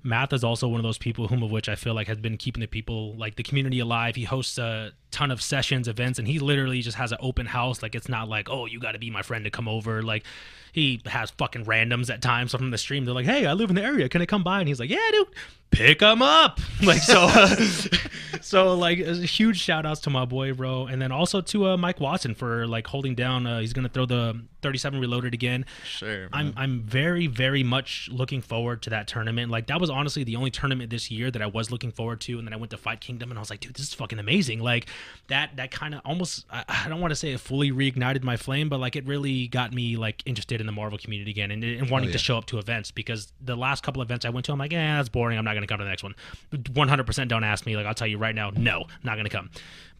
Math 0.04 0.34
is 0.34 0.44
also 0.44 0.68
one 0.68 0.78
of 0.78 0.84
those 0.84 0.98
people 0.98 1.28
whom 1.28 1.42
of 1.42 1.50
which 1.50 1.68
I 1.68 1.74
feel 1.74 1.94
like 1.94 2.06
has 2.08 2.18
been 2.18 2.36
keeping 2.36 2.60
the 2.60 2.66
people 2.66 3.16
like 3.16 3.36
the 3.36 3.42
community 3.42 3.80
alive. 3.80 4.16
He 4.16 4.24
hosts 4.24 4.58
a 4.58 4.92
ton 5.10 5.30
of 5.30 5.40
sessions, 5.40 5.88
events, 5.88 6.18
and 6.18 6.28
he 6.28 6.38
literally 6.38 6.82
just 6.82 6.98
has 6.98 7.10
an 7.10 7.18
open 7.20 7.46
house. 7.46 7.82
Like 7.82 7.94
it's 7.94 8.08
not 8.08 8.28
like 8.28 8.50
oh 8.50 8.66
you 8.66 8.78
got 8.78 8.92
to 8.92 8.98
be 8.98 9.10
my 9.10 9.22
friend 9.22 9.44
to 9.44 9.50
come 9.50 9.66
over. 9.66 10.02
Like 10.02 10.24
he 10.72 11.00
has 11.06 11.30
fucking 11.30 11.64
randoms 11.64 12.12
at 12.12 12.20
times 12.20 12.52
so 12.52 12.58
from 12.58 12.70
the 12.70 12.78
stream. 12.78 13.06
They're 13.06 13.14
like 13.14 13.26
hey 13.26 13.46
I 13.46 13.54
live 13.54 13.70
in 13.70 13.76
the 13.76 13.82
area, 13.82 14.08
can 14.08 14.20
I 14.20 14.26
come 14.26 14.44
by? 14.44 14.60
And 14.60 14.68
he's 14.68 14.78
like 14.78 14.90
yeah 14.90 15.10
dude, 15.10 15.28
pick 15.70 16.02
him 16.02 16.20
up. 16.20 16.60
Like 16.82 17.00
so. 17.00 17.28
so 18.42 18.74
like 18.74 18.98
huge 18.98 19.58
shout 19.58 19.86
outs 19.86 20.00
to 20.02 20.10
my 20.10 20.26
boy 20.26 20.52
bro 20.52 20.86
and 20.86 21.00
then 21.00 21.10
also 21.10 21.40
to 21.40 21.68
uh, 21.68 21.76
mike 21.78 21.98
watson 21.98 22.34
for 22.34 22.66
like 22.66 22.86
holding 22.86 23.14
down 23.14 23.46
uh, 23.46 23.58
he's 23.58 23.72
gonna 23.72 23.88
throw 23.88 24.04
the 24.04 24.38
37 24.64 24.98
reloaded 24.98 25.34
again. 25.34 25.66
Sure. 25.84 26.28
i'm 26.32 26.54
i'm 26.56 26.80
very 26.80 27.26
very 27.26 27.62
much 27.62 28.08
looking 28.10 28.40
forward 28.40 28.80
to 28.82 28.90
that 28.90 29.06
tournament. 29.06 29.50
Like 29.50 29.66
that 29.66 29.78
was 29.80 29.90
honestly 29.90 30.24
the 30.24 30.36
only 30.36 30.50
tournament 30.50 30.88
this 30.90 31.10
year 31.10 31.30
that 31.30 31.42
i 31.42 31.46
was 31.46 31.70
looking 31.70 31.92
forward 31.92 32.20
to 32.22 32.38
and 32.38 32.46
then 32.48 32.54
i 32.54 32.56
went 32.56 32.70
to 32.70 32.78
fight 32.78 33.00
kingdom 33.00 33.30
and 33.30 33.38
i 33.38 33.40
was 33.40 33.50
like 33.50 33.60
dude 33.60 33.74
this 33.74 33.88
is 33.88 33.94
fucking 33.94 34.18
amazing. 34.18 34.60
Like 34.60 34.86
that 35.28 35.56
that 35.56 35.70
kind 35.70 35.94
of 35.94 36.00
almost 36.04 36.46
I, 36.50 36.64
I 36.66 36.88
don't 36.88 37.00
want 37.00 37.10
to 37.10 37.16
say 37.16 37.32
it 37.32 37.40
fully 37.40 37.70
reignited 37.72 38.22
my 38.22 38.38
flame 38.38 38.70
but 38.70 38.80
like 38.80 38.96
it 38.96 39.06
really 39.06 39.48
got 39.48 39.74
me 39.74 39.96
like 39.96 40.22
interested 40.24 40.60
in 40.60 40.66
the 40.66 40.72
marvel 40.72 40.98
community 40.98 41.30
again 41.30 41.50
and, 41.50 41.62
and 41.62 41.90
wanting 41.90 42.08
oh, 42.08 42.10
yeah. 42.10 42.12
to 42.12 42.18
show 42.18 42.38
up 42.38 42.46
to 42.46 42.58
events 42.58 42.90
because 42.90 43.32
the 43.42 43.56
last 43.56 43.82
couple 43.82 44.00
events 44.00 44.24
i 44.24 44.30
went 44.30 44.46
to 44.46 44.52
i'm 44.52 44.58
like 44.58 44.72
yeah 44.72 44.96
that's 44.96 45.10
boring. 45.10 45.36
I'm 45.36 45.44
not 45.44 45.54
gonna 45.54 45.66
come 45.66 45.78
to 45.78 45.84
the 45.84 45.90
next 45.90 46.02
one. 46.02 46.14
100% 46.52 47.28
don't 47.28 47.44
ask 47.44 47.66
me. 47.66 47.76
Like 47.76 47.84
i'll 47.84 47.94
tell 47.94 48.08
you 48.08 48.16
right 48.16 48.34
now 48.34 48.50
no 48.50 48.86
not 49.02 49.16
gonna 49.16 49.28
come. 49.28 49.50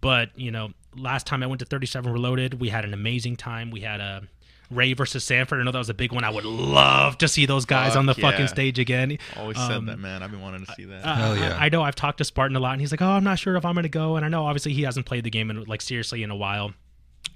But 0.00 0.30
you 0.36 0.50
know 0.50 0.70
last 0.96 1.26
time 1.26 1.42
i 1.42 1.46
went 1.46 1.58
to 1.58 1.64
37 1.66 2.12
reloaded 2.12 2.60
we 2.60 2.68
had 2.68 2.84
an 2.84 2.94
amazing 2.94 3.36
time. 3.36 3.70
We 3.70 3.80
had 3.80 4.00
a 4.00 4.22
Ray 4.70 4.92
versus 4.94 5.24
Sanford. 5.24 5.60
I 5.60 5.64
know 5.64 5.72
that 5.72 5.78
was 5.78 5.88
a 5.90 5.94
big 5.94 6.12
one. 6.12 6.24
I 6.24 6.30
would 6.30 6.44
love 6.44 7.18
to 7.18 7.28
see 7.28 7.46
those 7.46 7.64
guys 7.64 7.90
Fuck 7.92 7.98
on 7.98 8.06
the 8.06 8.14
yeah. 8.16 8.30
fucking 8.30 8.48
stage 8.48 8.78
again. 8.78 9.18
Always 9.36 9.58
Um, 9.58 9.68
said 9.70 9.86
that, 9.86 9.98
man. 9.98 10.22
I've 10.22 10.30
been 10.30 10.40
wanting 10.40 10.64
to 10.64 10.72
see 10.74 10.84
that. 10.84 11.04
uh, 11.04 11.14
Hell 11.14 11.36
yeah. 11.36 11.56
I, 11.58 11.66
I 11.66 11.68
know 11.68 11.82
I've 11.82 11.94
talked 11.94 12.18
to 12.18 12.24
Spartan 12.24 12.56
a 12.56 12.60
lot, 12.60 12.72
and 12.72 12.80
he's 12.80 12.90
like, 12.92 13.02
"Oh, 13.02 13.08
I'm 13.10 13.24
not 13.24 13.38
sure 13.38 13.56
if 13.56 13.64
I'm 13.64 13.74
going 13.74 13.82
to 13.84 13.88
go." 13.88 14.16
And 14.16 14.24
I 14.24 14.28
know 14.28 14.46
obviously 14.46 14.72
he 14.72 14.82
hasn't 14.82 15.06
played 15.06 15.24
the 15.24 15.30
game 15.30 15.50
in 15.50 15.64
like 15.64 15.82
seriously 15.82 16.22
in 16.22 16.30
a 16.30 16.36
while. 16.36 16.72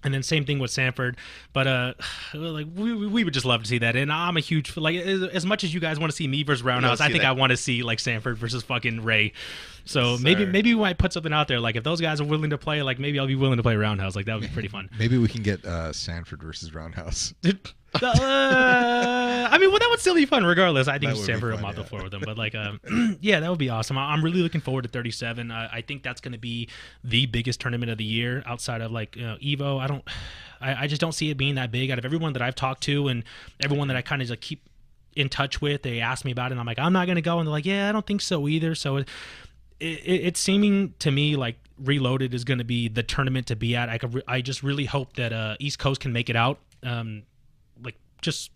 And 0.05 0.15
then 0.15 0.23
same 0.23 0.45
thing 0.45 0.61
with 0.61 0.71
Sanford, 0.71 1.17
but 1.53 1.67
uh, 1.67 1.95
like 2.35 2.67
we, 2.75 2.95
we 2.95 3.07
we 3.09 3.25
would 3.25 3.35
just 3.35 3.47
love 3.47 3.63
to 3.63 3.69
see 3.69 3.79
that. 3.79 3.97
And 3.97 4.13
I'm 4.13 4.37
a 4.37 4.41
huge 4.41 4.77
like 4.77 4.95
as, 4.97 5.23
as 5.25 5.45
much 5.47 5.65
as 5.65 5.75
you 5.75 5.81
guys 5.81 5.99
want 5.99 6.13
to 6.13 6.17
see 6.17 6.29
me 6.29 6.45
versus 6.45 6.63
Roundhouse, 6.63 7.01
I 7.01 7.09
think 7.09 7.23
that. 7.23 7.29
I 7.29 7.33
want 7.33 7.51
to 7.51 7.57
see 7.57 7.83
like 7.83 7.99
Sanford 7.99 8.39
versus 8.39 8.63
fucking 8.63 9.03
Ray. 9.03 9.33
So 9.89 10.19
maybe 10.19 10.45
maybe 10.45 10.75
we 10.75 10.81
might 10.81 10.99
put 10.99 11.15
something 11.15 11.33
out 11.33 11.49
there. 11.49 11.61
Like 11.61 11.75
if 11.77 11.83
those 11.83 11.99
guys 11.99 12.21
are 12.21 12.25
willing 12.25 12.51
to 12.51 12.59
play, 12.59 12.83
like 12.83 12.99
maybe 12.99 13.19
I'll 13.19 13.27
be 13.27 13.35
willing 13.35 13.57
to 13.57 13.63
play 13.63 13.75
Roundhouse. 13.75 14.15
Like 14.15 14.27
that 14.27 14.35
would 14.35 14.43
be 14.43 14.49
pretty 14.49 14.69
fun. 14.69 14.91
Maybe 14.99 15.17
we 15.17 15.29
can 15.29 15.43
get 15.43 15.65
uh, 15.65 15.95
Sanford 15.95 16.43
versus 16.43 16.75
Roundhouse. 16.75 17.33
uh, 18.03 19.49
I 19.51 19.57
mean, 19.59 19.71
well, 19.71 19.79
that 19.79 19.89
would 19.89 20.01
still 20.01 20.15
be 20.15 20.27
fun 20.27 20.45
regardless. 20.45 20.89
I 20.89 20.99
think 20.99 21.13
That 21.13 21.17
would 21.17 21.27
be 21.27 21.33
Sanford 21.33 21.53
will 21.53 21.61
mop 21.61 21.75
the 21.75 21.81
yeah. 21.81 21.87
floor 21.87 22.03
with 22.03 22.13
them. 22.13 22.23
But 22.23 22.37
like, 22.37 22.55
um, 22.55 22.81
yeah, 23.23 23.41
that 23.41 23.49
would 23.49 23.59
be 23.59 23.71
awesome. 23.71 23.97
I- 23.97 24.13
I'm 24.13 24.23
really 24.23 24.43
looking 24.43 24.61
forward 24.61 24.83
to 24.83 24.89
37. 24.89 25.51
I, 25.51 25.69
I 25.77 25.81
think 25.81 26.03
that's 26.03 26.21
going 26.21 26.33
to 26.33 26.39
be 26.39 26.69
the 27.03 27.25
biggest 27.25 27.59
tournament 27.61 27.91
of 27.91 27.97
the 27.97 28.05
year 28.05 28.43
outside 28.45 28.83
of 28.83 28.93
like 28.93 29.17
uh, 29.17 29.37
Evo. 29.39 29.81
I 29.81 29.87
don't, 29.87 30.05
I, 30.61 30.85
I 30.85 30.87
just 30.87 31.01
don't 31.01 31.13
see 31.13 31.31
it 31.31 31.39
being 31.39 31.55
that 31.55 31.73
big. 31.73 31.91
Out 31.91 31.99
of 31.99 32.05
everyone 32.05 32.35
that 32.35 32.43
I've 32.43 32.55
talked 32.55 32.83
to 32.83 33.09
and 33.09 33.25
everyone 33.65 33.89
that 33.89 33.97
I 33.97 34.03
kind 34.03 34.21
of 34.21 34.29
like 34.29 34.43
keep 34.43 34.69
in 35.17 35.29
touch 35.31 35.61
with, 35.63 35.83
they 35.83 36.01
ask 36.01 36.25
me 36.25 36.31
about 36.33 36.51
it, 36.51 36.53
and 36.53 36.61
I'm 36.61 36.67
like, 36.67 36.79
I'm 36.79 36.93
not 36.93 37.07
going 37.07 37.17
to 37.17 37.23
go, 37.23 37.39
and 37.39 37.47
they're 37.47 37.53
like, 37.53 37.65
Yeah, 37.67 37.89
I 37.89 37.93
don't 37.93 38.07
think 38.07 38.21
so 38.21 38.47
either. 38.47 38.75
So 38.75 38.99
it, 38.99 39.09
it, 39.81 39.85
it's 40.05 40.41
seeming 40.41 40.95
to 41.01 41.11
me 41.11 41.37
like 41.37 41.57
Reloaded 41.79 42.35
is 42.35 42.45
going 42.45 42.59
to 42.59 42.65
be 42.65 42.89
the 42.89 43.03
tournament 43.03 43.47
to 43.49 43.57
be 43.57 43.77
at. 43.77 43.89
I 43.89 43.99
could, 43.99 44.15
re- 44.15 44.23
I 44.27 44.41
just 44.41 44.63
really 44.63 44.85
hope 44.85 45.15
that 45.17 45.33
uh, 45.33 45.57
East 45.61 45.79
Coast 45.79 46.01
can 46.01 46.13
make 46.13 46.29
it 46.29 46.37
out. 46.37 46.59
Um, 46.83 47.23
like 47.83 47.97
just 48.21 48.51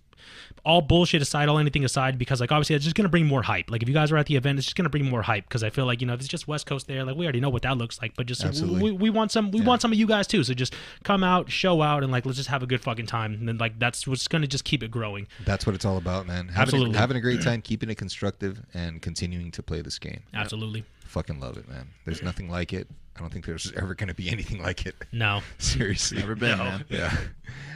all 0.64 0.80
bullshit 0.80 1.22
aside, 1.22 1.48
all 1.48 1.58
anything 1.58 1.84
aside, 1.84 2.18
because 2.18 2.40
like 2.40 2.52
obviously 2.52 2.76
it's 2.76 2.84
just 2.84 2.94
gonna 2.94 3.08
bring 3.08 3.26
more 3.26 3.42
hype. 3.42 3.70
Like 3.70 3.82
if 3.82 3.88
you 3.88 3.94
guys 3.94 4.12
are 4.12 4.16
at 4.16 4.26
the 4.26 4.36
event, 4.36 4.58
it's 4.58 4.66
just 4.66 4.76
gonna 4.76 4.88
bring 4.88 5.04
more 5.08 5.22
hype. 5.22 5.44
Because 5.48 5.64
I 5.64 5.70
feel 5.70 5.86
like 5.86 6.00
you 6.00 6.06
know 6.06 6.14
if 6.14 6.20
it's 6.20 6.28
just 6.28 6.46
West 6.46 6.66
Coast 6.66 6.86
there, 6.86 7.04
like 7.04 7.16
we 7.16 7.24
already 7.24 7.40
know 7.40 7.50
what 7.50 7.62
that 7.62 7.78
looks 7.78 8.00
like. 8.00 8.14
But 8.16 8.26
just 8.26 8.44
Absolutely. 8.44 8.92
we, 8.92 8.92
we 8.92 9.10
want 9.10 9.32
some 9.32 9.50
we 9.50 9.60
want 9.60 9.82
some 9.82 9.92
of 9.92 9.98
you 9.98 10.06
guys 10.06 10.26
too. 10.26 10.44
So 10.44 10.54
just 10.54 10.74
come 11.02 11.24
out, 11.24 11.50
show 11.50 11.82
out, 11.82 12.02
and 12.02 12.12
like 12.12 12.26
let's 12.26 12.36
just 12.36 12.48
have 12.48 12.62
a 12.62 12.66
good 12.66 12.80
fucking 12.80 13.06
time. 13.06 13.34
And 13.34 13.48
then 13.48 13.58
like 13.58 13.78
that's 13.78 14.06
what's 14.06 14.28
gonna 14.28 14.46
just 14.46 14.64
keep 14.64 14.82
it 14.82 14.90
growing. 14.90 15.26
That's 15.44 15.66
what 15.66 15.74
it's 15.74 15.84
all 15.84 15.96
about, 15.96 16.26
man. 16.26 16.48
Having 16.48 16.60
Absolutely. 16.60 16.96
A, 16.96 16.98
having 16.98 17.16
a 17.16 17.20
great 17.20 17.42
time, 17.42 17.62
keeping 17.62 17.90
it 17.90 17.96
constructive, 17.96 18.62
and 18.74 19.02
continuing 19.02 19.50
to 19.52 19.62
play 19.62 19.82
this 19.82 19.98
game. 19.98 20.20
Absolutely. 20.34 20.84
Fucking 21.12 21.40
love 21.40 21.58
it, 21.58 21.68
man. 21.68 21.88
There's 22.06 22.22
nothing 22.22 22.48
like 22.48 22.72
it. 22.72 22.88
I 23.16 23.20
don't 23.20 23.30
think 23.30 23.44
there's 23.44 23.70
ever 23.76 23.94
going 23.94 24.08
to 24.08 24.14
be 24.14 24.30
anything 24.30 24.62
like 24.62 24.86
it. 24.86 24.94
No. 25.12 25.42
Seriously. 25.58 26.18
Never 26.18 26.34
been, 26.34 26.56
No. 26.56 26.64
man. 26.64 26.84
Yeah. 26.88 27.14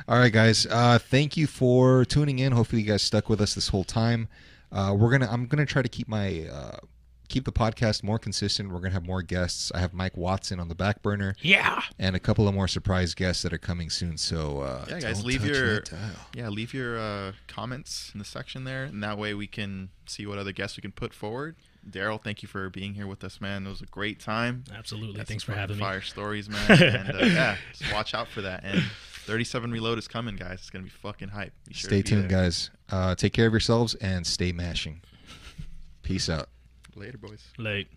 All 0.09 0.19
right, 0.19 0.33
guys. 0.33 0.67
Uh, 0.67 0.99
thank 0.99 1.37
you 1.37 1.47
for 1.47 2.07
tuning 2.07 2.39
in. 2.39 2.53
Hopefully, 2.53 2.81
you 2.81 2.89
guys 2.89 3.03
stuck 3.03 3.29
with 3.29 3.43
us 3.43 3.55
this 3.55 3.69
whole 3.69 3.85
time. 3.85 4.29
Uh, 4.73 4.95
we're 4.99 5.11
gonna. 5.11 5.29
I'm 5.31 5.47
gonna 5.47 5.67
try 5.67 5.83
to 5.83 5.89
keep 5.89 6.09
my 6.09 6.47
uh, 6.51 6.79
keep 7.29 7.45
the 7.45 7.53
podcast 7.53 8.03
more 8.03 8.19
consistent. 8.19 8.71
We're 8.73 8.79
gonna 8.81 8.95
have 8.95 9.07
more 9.07 9.21
guests. 9.23 9.71
I 9.75 9.81
have 9.81 9.93
Mike 9.93 10.17
Watson 10.17 10.59
on 10.59 10.69
the 10.69 10.75
back 10.75 11.03
burner, 11.03 11.35
Yeah. 11.43 11.83
and 11.99 12.17
a 12.17 12.21
couple 12.21 12.49
of 12.49 12.55
more 12.55 12.69
surprise 12.69 13.15
guests 13.15 13.43
that 13.43 13.53
are 13.53 13.59
coming 13.59 13.91
soon. 13.91 14.17
So 14.17 14.61
uh, 14.61 14.87
Yeah, 14.89 15.01
guys, 15.01 15.25
leave 15.25 15.45
your 15.45 15.83
yeah, 16.35 16.49
leave 16.49 16.73
your 16.73 16.99
uh, 16.99 17.33
comments 17.49 18.11
in 18.15 18.19
the 18.19 18.25
section 18.25 18.65
there, 18.65 18.85
and 18.85 19.03
that 19.03 19.19
way 19.19 19.35
we 19.35 19.47
can 19.47 19.91
see 20.07 20.25
what 20.27 20.39
other 20.39 20.53
guests 20.53 20.77
we 20.77 20.81
can 20.81 20.93
put 20.93 21.13
forward. 21.13 21.57
Daryl, 21.91 22.23
thank 22.23 22.43
you 22.43 22.49
for 22.49 22.69
being 22.71 22.95
here 22.95 23.07
with 23.07 23.23
us, 23.25 23.41
man. 23.41 23.67
It 23.67 23.71
was 23.71 23.81
a 23.81 23.87
great 23.87 24.21
time. 24.21 24.65
Absolutely. 24.77 25.23
Thanks 25.25 25.45
for 25.45 25.53
fucking 25.53 25.61
having 25.61 25.77
me. 25.77 25.83
Fire 25.83 26.01
stories, 26.01 26.49
man. 26.49 26.61
and 26.83 27.15
uh, 27.17 27.25
yeah, 27.25 27.57
just 27.77 27.93
watch 27.93 28.15
out 28.15 28.29
for 28.29 28.43
that. 28.43 28.65
And 28.65 28.83
37 29.25 29.71
Reload 29.71 29.99
is 29.99 30.09
coming, 30.09 30.37
guys. 30.37 30.55
It's 30.61 30.71
gonna 30.71 30.85
be 30.85 30.91
fucking 30.91 31.29
hype. 31.29 31.53
Be 31.67 31.75
sure 31.75 31.89
Stay 31.89 32.03
tuned, 32.03 32.25
there. 32.31 32.43
guys. 32.43 32.71
Uh, 32.91 33.15
take 33.15 33.33
care 33.33 33.47
of 33.47 33.53
yourselves 33.53 33.95
and 33.97 34.27
stay 34.27 34.53
mashing. 34.53 35.01
Peace 36.03 36.29
out. 36.29 36.49
Later, 36.95 37.19
boys. 37.19 37.45
Like. 37.59 37.89